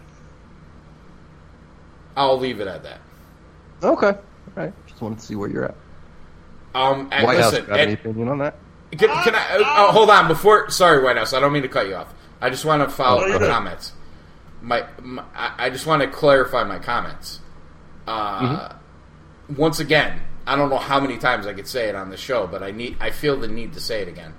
I'll 2.15 2.37
leave 2.37 2.59
it 2.59 2.67
at 2.67 2.83
that. 2.83 3.01
Okay, 3.81 4.07
all 4.07 4.53
right. 4.55 4.73
Just 4.87 5.01
wanted 5.01 5.19
to 5.19 5.25
see 5.25 5.35
where 5.35 5.49
you're 5.49 5.65
at. 5.65 5.75
Um, 6.75 7.09
and 7.11 7.25
White 7.25 7.37
listen, 7.37 7.59
House 7.61 7.67
got 7.67 7.79
any 7.79 7.93
opinion 7.93 8.29
on 8.29 8.37
that? 8.39 8.55
Can, 8.91 9.09
can 9.23 9.35
I 9.35 9.57
uh, 9.57 9.91
hold 9.91 10.09
on 10.09 10.27
before? 10.27 10.69
Sorry, 10.69 11.03
White 11.03 11.17
House. 11.17 11.33
I 11.33 11.39
don't 11.39 11.53
mean 11.53 11.63
to 11.63 11.67
cut 11.67 11.87
you 11.87 11.95
off. 11.95 12.13
I 12.41 12.49
just 12.49 12.65
want 12.65 12.81
to 12.83 12.89
follow 12.89 13.27
No, 13.27 13.37
the 13.37 13.47
comments. 13.47 13.93
My, 14.61 14.85
my, 15.01 15.23
I 15.35 15.65
I 15.65 15.69
just 15.69 15.85
want 15.85 16.01
to 16.01 16.07
clarify 16.07 16.63
my 16.63 16.79
comments. 16.79 17.39
Uh, 18.07 18.73
Once 19.55 19.79
again, 19.79 20.21
I 20.47 20.55
don't 20.55 20.69
know 20.69 20.77
how 20.77 20.99
many 20.99 21.17
times 21.17 21.45
I 21.45 21.53
could 21.53 21.67
say 21.67 21.89
it 21.89 21.95
on 21.95 22.09
the 22.09 22.17
show, 22.17 22.47
but 22.47 22.63
I 22.63 22.71
need. 22.71 22.97
I 22.99 23.11
feel 23.11 23.37
the 23.39 23.47
need 23.47 23.73
to 23.73 23.79
say 23.79 24.01
it 24.01 24.07
again. 24.07 24.33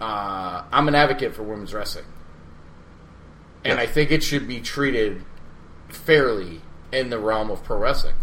Uh, 0.00 0.62
I'm 0.70 0.86
an 0.88 0.94
advocate 0.94 1.34
for 1.34 1.42
women's 1.42 1.74
wrestling, 1.74 2.04
and 3.64 3.78
I 3.80 3.86
think 3.86 4.10
it 4.12 4.22
should 4.22 4.46
be 4.46 4.60
treated 4.60 5.24
fairly 5.88 6.60
in 6.92 7.10
the 7.10 7.18
realm 7.18 7.50
of 7.50 7.64
pro 7.64 7.78
wrestling. 7.78 8.14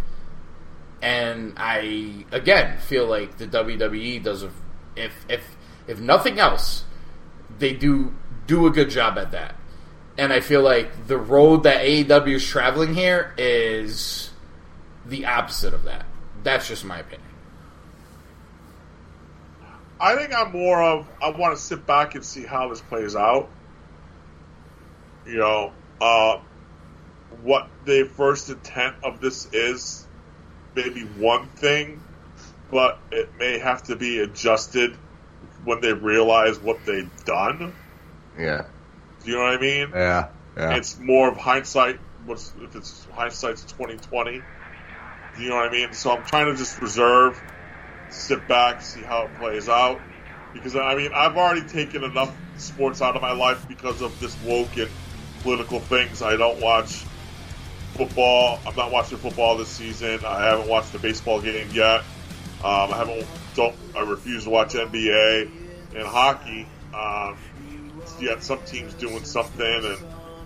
And 1.06 1.54
I 1.56 2.26
again 2.32 2.80
feel 2.80 3.06
like 3.06 3.38
the 3.38 3.46
WWE 3.46 4.24
does 4.24 4.42
a 4.42 4.50
if 4.96 5.14
if 5.30 5.56
if 5.86 6.00
nothing 6.00 6.40
else, 6.40 6.84
they 7.60 7.74
do 7.74 8.16
do 8.48 8.66
a 8.66 8.72
good 8.72 8.90
job 8.90 9.20
at 9.20 9.30
that. 9.32 9.54
And 10.18 10.34
I 10.34 10.40
feel 10.40 10.64
like 10.64 11.06
the 11.06 11.18
road 11.18 11.62
that 11.62 11.82
AEW 11.86 12.34
is 12.34 12.48
traveling 12.48 12.96
here 12.96 13.36
is 13.38 14.32
the 15.06 15.28
opposite 15.28 15.76
of 15.76 15.84
that. 15.84 16.08
That's 16.42 16.68
just 16.68 16.84
my 16.84 16.98
opinion. 16.98 17.22
I 20.00 20.16
think 20.16 20.34
I'm 20.34 20.52
more 20.52 20.82
of 20.82 21.08
I 21.22 21.30
want 21.30 21.56
to 21.56 21.62
sit 21.62 21.86
back 21.86 22.16
and 22.16 22.26
see 22.26 22.46
how 22.46 22.70
this 22.70 22.82
plays 22.82 23.16
out. 23.16 23.48
You 25.28 25.38
know, 25.38 25.72
uh, 26.02 26.40
what 27.44 27.70
the 27.86 28.10
first 28.16 28.50
intent 28.50 28.96
of 29.04 29.22
this 29.22 29.48
is, 29.54 30.05
maybe 30.76 31.02
one 31.02 31.48
thing, 31.48 32.02
but 32.70 33.00
it 33.12 33.30
may 33.40 33.58
have 33.60 33.84
to 33.84 33.96
be 33.96 34.20
adjusted 34.20 34.96
when 35.64 35.82
they 35.82 35.94
realize 35.94 36.60
what 36.60 36.86
they've 36.86 37.10
done. 37.26 37.74
Yeah, 38.38 38.66
Do 39.24 39.32
you 39.32 39.38
know 39.38 39.44
what 39.44 39.54
I 39.54 39.62
mean? 39.62 39.90
yeah, 39.94 40.28
yeah. 40.58 40.76
It's 40.76 41.00
more 41.00 41.30
of 41.30 41.38
hindsight. 41.38 42.00
What's 42.26 42.54
if 42.62 42.76
it's 42.76 43.06
hindsight's 43.14 43.64
twenty 43.74 43.98
twenty? 43.98 44.44
Do 45.36 45.42
you 45.42 45.50
know 45.50 45.56
what 45.58 45.70
I 45.70 45.72
mean? 45.72 45.94
So 45.94 46.12
I'm 46.12 46.24
trying 46.24 46.48
to 46.48 46.56
just 46.56 46.82
reserve, 46.82 47.42
sit 48.10 48.48
back, 48.48 48.82
see 48.82 49.02
how 49.02 49.26
it 49.26 49.38
plays 49.38 49.70
out, 49.70 50.02
because 50.54 50.76
I 50.76 50.96
mean 50.96 51.12
I've 51.14 51.38
already 51.38 51.68
taken 51.68 52.04
enough 52.04 52.36
sports 52.58 53.02
out 53.02 53.16
of 53.16 53.22
my 53.22 53.34
life 53.34 53.68
because 53.68 54.02
of 54.02 54.20
this 54.20 54.36
woke 54.44 54.78
and 54.78 54.90
political 55.44 55.80
things. 55.80 56.22
I 56.22 56.36
don't 56.36 56.60
watch 56.62 57.06
football. 57.96 58.60
I'm 58.66 58.76
not 58.76 58.92
watching 58.92 59.18
football 59.18 59.58
this 59.58 59.70
season. 59.70 60.20
I 60.26 60.44
haven't 60.44 60.68
watched 60.68 60.92
the 60.94 61.00
baseball 61.00 61.42
game 61.42 61.70
yet. 61.72 62.02
Um, 62.64 62.92
I 62.92 62.98
haven't. 62.98 63.28
Don't. 63.56 63.76
I 63.96 64.02
refuse 64.02 64.44
to 64.44 64.50
watch 64.50 64.74
NBA 64.74 65.50
and 65.96 66.06
hockey. 66.06 66.68
Um, 66.94 67.38
yet 68.20 68.44
some 68.44 68.60
teams 68.66 68.94
doing 68.94 69.24
something 69.24 69.66
and 69.66 69.98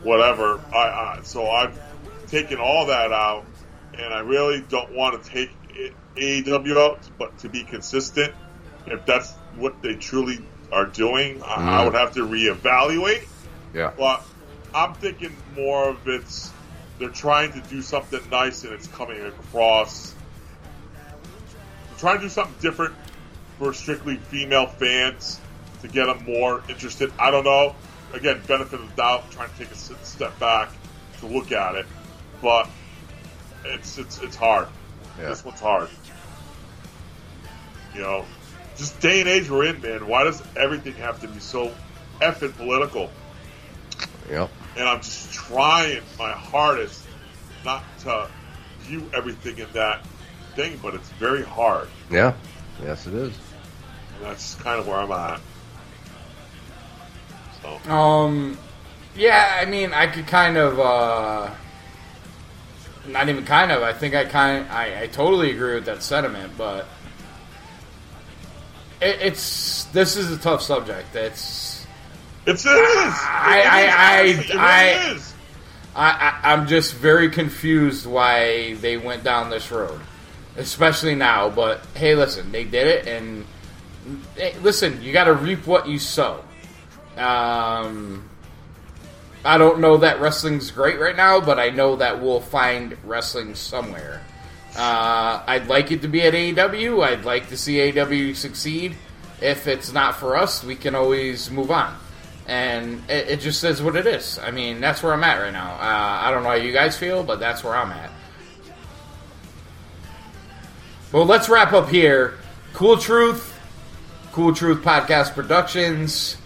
whatever. 0.04 0.60
I, 0.74 0.78
I 0.78 1.20
so 1.24 1.50
I've 1.50 1.80
taken 2.28 2.60
all 2.60 2.88
that 2.88 3.12
out, 3.12 3.46
and 3.98 4.14
I 4.14 4.20
really 4.20 4.64
don't 4.70 4.94
want 4.94 5.24
to 5.24 5.30
take 5.30 5.52
AEW 6.16 6.78
out, 6.78 7.00
but 7.18 7.38
to 7.40 7.50
be 7.50 7.64
consistent, 7.64 8.34
if 8.88 9.06
that's 9.06 9.32
what 9.56 9.82
they 9.82 9.96
truly 9.96 10.40
are 10.72 10.86
doing, 10.86 11.42
I, 11.44 11.82
I 11.82 11.86
would 11.86 11.96
have 11.96 12.14
to 12.14 12.28
reevaluate. 12.28 13.28
Yeah. 13.74 13.92
But 13.98 14.24
I'm 14.74 14.94
thinking 14.94 15.36
more 15.56 15.90
of 15.90 16.08
it's 16.08 16.52
they're 17.00 17.10
trying 17.10 17.54
to 17.54 17.62
do 17.70 17.82
something 17.82 18.20
nice 18.30 18.64
and 18.64 18.74
it's 18.74 18.88
coming 18.88 19.22
across. 19.26 20.14
They're 21.90 21.98
trying 21.98 22.18
to 22.18 22.24
do 22.24 22.30
something 22.30 22.56
different 22.62 22.94
for 23.58 23.74
strictly 23.74 24.18
female 24.18 24.68
fans 24.68 25.40
to 25.82 25.88
get 25.88 26.06
them 26.06 26.24
more 26.26 26.62
interested. 26.70 27.12
I 27.18 27.32
don't 27.32 27.46
know. 27.46 27.74
Again, 28.14 28.42
benefit 28.48 28.82
of 28.82 28.90
the 28.90 28.96
doubt. 28.96 29.32
Trying 29.32 29.50
to 29.52 29.58
take 29.58 29.72
a 29.72 29.76
step 29.76 30.38
back 30.40 30.70
to 31.20 31.28
look 31.28 31.52
at 31.52 31.76
it, 31.76 31.86
but 32.42 32.68
it's 33.66 33.98
it's 33.98 34.20
it's 34.20 34.36
hard. 34.36 34.68
Yeah. 35.18 35.30
This 35.30 35.46
one's 35.46 35.60
hard. 35.60 35.90
You 37.94 38.02
know, 38.02 38.26
just 38.78 39.00
day 39.00 39.20
and 39.20 39.30
age 39.30 39.50
we're 39.50 39.66
in, 39.66 39.82
man. 39.82 40.08
Why 40.08 40.24
does 40.24 40.42
everything 40.58 40.94
have 40.96 41.22
to 41.22 41.28
be 41.28 41.40
so 41.40 41.74
effing 42.20 42.56
political? 42.56 43.10
Yep. 44.30 44.50
and 44.78 44.88
I'm 44.88 45.02
just 45.02 45.34
trying 45.34 46.02
my 46.18 46.32
hardest 46.32 47.06
not 47.66 47.84
to 48.02 48.30
view 48.82 49.10
everything 49.14 49.58
in 49.58 49.68
that 49.74 50.06
thing, 50.56 50.80
but 50.82 50.94
it's 50.94 51.10
very 51.12 51.44
hard. 51.44 51.88
Yeah. 52.12 52.34
Yes, 52.82 53.08
it 53.08 53.14
is. 53.14 53.34
And 54.16 54.26
that's 54.26 54.56
kind 54.56 54.80
of 54.80 54.88
where 54.88 54.98
I'm 54.98 55.12
at. 55.12 55.42
So, 57.62 57.92
Um, 57.92 58.58
yeah, 59.16 59.58
I 59.60 59.66
mean, 59.66 59.94
I 59.94 60.08
could 60.08 60.28
kind 60.28 60.58
of, 60.58 60.80
uh, 60.80 61.50
not 63.08 63.28
even 63.30 63.46
kind 63.46 63.72
of. 63.72 63.82
I 63.84 63.94
think 63.94 64.16
I 64.16 64.26
kind, 64.26 64.68
I, 64.70 65.04
I 65.04 65.08
totally 65.08 65.52
agree 65.52 65.76
with 65.76 65.86
that 65.86 66.04
sentiment, 66.04 66.54
but 66.58 66.86
it, 69.02 69.18
it's 69.22 69.86
this 69.86 70.16
is 70.16 70.32
a 70.32 70.38
tough 70.38 70.62
subject. 70.62 71.16
It's 71.16 71.42
it's 72.46 72.66
it 72.66 72.70
is. 72.70 72.76
I, 72.76 73.60
it 73.60 73.68
I, 73.68 74.22
is. 74.24 74.38
I, 74.38 74.44
it 74.44 74.50
really 74.50 74.60
I, 74.60 75.14
is. 75.14 75.34
I, 75.96 76.40
I, 76.44 76.54
I'm 76.54 76.68
just 76.68 76.96
very 76.96 77.30
confused 77.30 78.06
why 78.06 78.76
they 78.76 78.98
went 78.98 79.24
down 79.24 79.50
this 79.50 79.72
road, 79.72 80.00
especially 80.58 81.16
now. 81.16 81.50
But 81.50 81.86
hey, 81.96 82.16
listen, 82.16 82.52
they 82.52 82.64
did 82.64 82.88
it, 82.88 83.08
and 83.08 83.46
hey, 84.36 84.56
listen, 84.62 85.02
you 85.02 85.14
got 85.14 85.26
to 85.26 85.34
reap 85.34 85.68
what 85.68 85.88
you 85.88 86.00
sow. 86.00 86.44
Um, 87.18 88.30
I 89.44 89.58
don't 89.58 89.80
know 89.80 89.98
that 89.98 90.20
wrestling's 90.20 90.72
great 90.72 91.00
right 91.00 91.16
now, 91.16 91.40
but 91.40 91.60
I 91.60 91.70
know 91.70 91.96
that 91.98 92.22
we'll 92.22 92.42
find 92.42 92.98
wrestling 93.04 93.56
somewhere. 93.56 94.22
Uh, 94.78 95.42
I'd 95.48 95.68
like 95.68 95.92
it 95.92 96.02
to 96.04 96.08
be 96.08 96.22
at 96.22 96.34
AEW. 96.34 97.04
I'd 97.04 97.26
like 97.26 97.50
to 97.50 97.58
see 97.58 97.76
AEW 97.76 98.36
succeed. 98.36 98.96
If 99.42 99.68
it's 99.68 99.92
not 99.92 100.16
for 100.16 100.36
us, 100.36 100.64
we 100.64 100.76
can 100.76 100.96
always 100.96 101.50
move 101.50 101.72
on. 101.72 101.98
And 102.50 103.08
it, 103.08 103.30
it 103.30 103.40
just 103.42 103.62
says 103.62 103.80
what 103.80 103.96
it 103.96 104.08
is. 104.08 104.40
I 104.40 104.50
mean, 104.50 104.82
that's 104.82 105.04
where 105.04 105.14
I'm 105.14 105.24
at 105.24 105.38
right 105.38 105.54
now. 105.54 105.72
Uh, 105.76 106.28
I 106.28 106.32
don't 106.32 106.42
know 106.42 106.50
how 106.50 106.56
you 106.56 106.74
guys 106.74 106.98
feel, 106.98 107.24
but 107.24 107.40
that's 107.40 107.64
where 107.64 107.76
I'm 107.76 107.92
at. 107.92 108.10
Well, 111.12 111.26
let's 111.26 111.48
wrap 111.48 111.74
up 111.74 111.90
here. 111.90 112.40
Cool 112.74 112.98
Truth, 112.98 113.56
Cool 114.32 114.56
Truth 114.56 114.84
Podcast 114.84 115.36
Productions, 115.36 116.38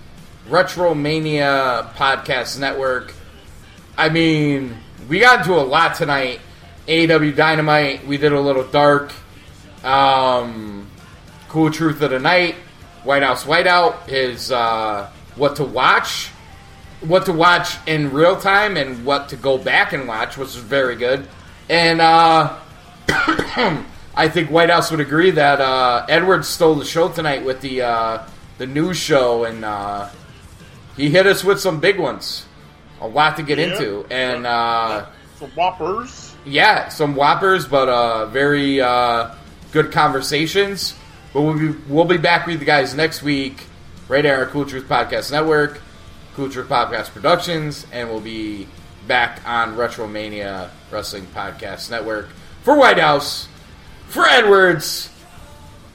Retromania 0.50 1.90
Podcast 1.94 2.60
Network. 2.60 3.14
I 3.98 4.10
mean, 4.10 4.76
we 5.08 5.20
got 5.20 5.40
into 5.40 5.54
a 5.54 5.64
lot 5.64 5.96
tonight. 5.96 6.42
AW 6.90 7.32
Dynamite, 7.32 8.06
we 8.06 8.18
did 8.18 8.34
a 8.34 8.42
little 8.42 8.66
dark. 8.66 9.14
Um, 9.86 10.90
cool 11.48 11.72
Truth 11.72 12.02
of 12.02 12.12
the 12.12 12.20
Night, 12.20 12.56
White 13.06 13.24
House 13.24 13.46
Whiteout 13.46 14.10
is 14.10 14.52
uh, 14.52 15.10
what 15.36 15.56
to 15.58 15.64
watch. 15.64 16.30
What 17.02 17.26
to 17.26 17.34
watch 17.34 17.76
in 17.86 18.14
real 18.14 18.40
time 18.40 18.78
and 18.78 19.03
what 19.06 19.30
to 19.30 19.36
go 19.36 19.58
back 19.58 19.92
and 19.92 20.08
watch, 20.08 20.38
which 20.38 20.50
is 20.50 20.56
very 20.56 20.95
good. 20.95 21.28
And 21.70 22.00
uh, 22.00 22.56
I 24.16 24.30
think 24.30 24.50
White 24.52 24.70
House 24.70 24.90
would 24.92 25.00
agree 25.00 25.32
that 25.32 25.60
uh, 25.60 26.06
Edwards 26.08 26.48
stole 26.48 26.76
the 26.76 26.86
show 26.86 27.10
tonight 27.10 27.44
with 27.44 27.62
the 27.62 27.82
uh, 27.82 28.24
the 28.58 28.68
news 28.68 28.98
show, 28.98 29.44
and 29.45 29.66
uh, 29.66 30.08
he 30.95 31.10
hit 31.10 31.26
us 31.28 31.44
with 31.44 31.60
some 31.60 31.80
big 31.80 32.00
ones, 32.00 32.45
a 33.02 33.08
lot 33.08 33.36
to 33.38 33.44
get 33.44 33.58
Yeah. 33.58 33.66
into, 33.74 34.06
and 34.12 34.45
uh, 34.45 35.06
Some 35.40 35.50
whoppers. 35.52 36.36
yeah, 36.45 36.88
some 36.90 37.16
whoppers, 37.16 37.66
but 37.68 37.90
uh, 37.90 38.28
very 38.28 38.80
uh, 38.80 39.32
good 39.72 39.92
conversations. 39.92 40.95
But 41.34 41.42
we'll 41.42 41.58
be 41.60 41.76
we'll 41.90 42.06
be 42.06 42.18
back 42.18 42.45
with 42.48 42.60
you 42.60 42.66
guys 42.66 42.94
next 42.94 43.24
week, 43.24 43.66
on 44.10 44.46
Cool 44.48 44.66
Truth 44.66 44.88
Podcast 44.90 45.32
Network, 45.32 45.82
Cool 46.36 46.50
Truth 46.50 46.68
Podcast 46.68 47.14
Productions, 47.14 47.88
and 47.92 48.10
we'll 48.10 48.20
be 48.20 48.68
back 49.08 49.42
on 49.46 49.76
Retromania 49.76 50.70
Wrestling 50.92 51.26
Podcast 51.28 51.90
Network 51.90 52.28
for 52.64 52.78
White 52.78 53.00
House, 53.00 53.48
for 54.08 54.26
Edwards. 54.26 55.10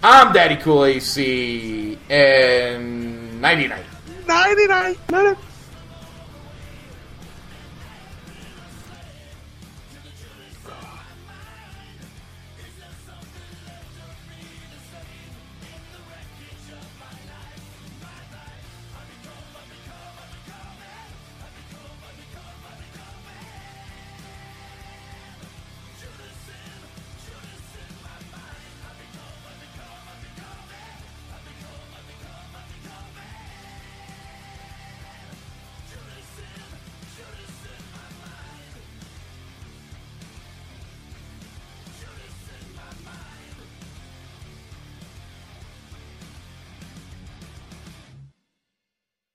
I'm 0.03 0.33
Daddy 0.33 0.57
Cool 0.57 0.85
AC, 0.85 1.99
and 2.09 3.41
nighty 3.43 3.69
night. 3.69 3.85
Nighty 4.27 4.67
night. 4.67 5.39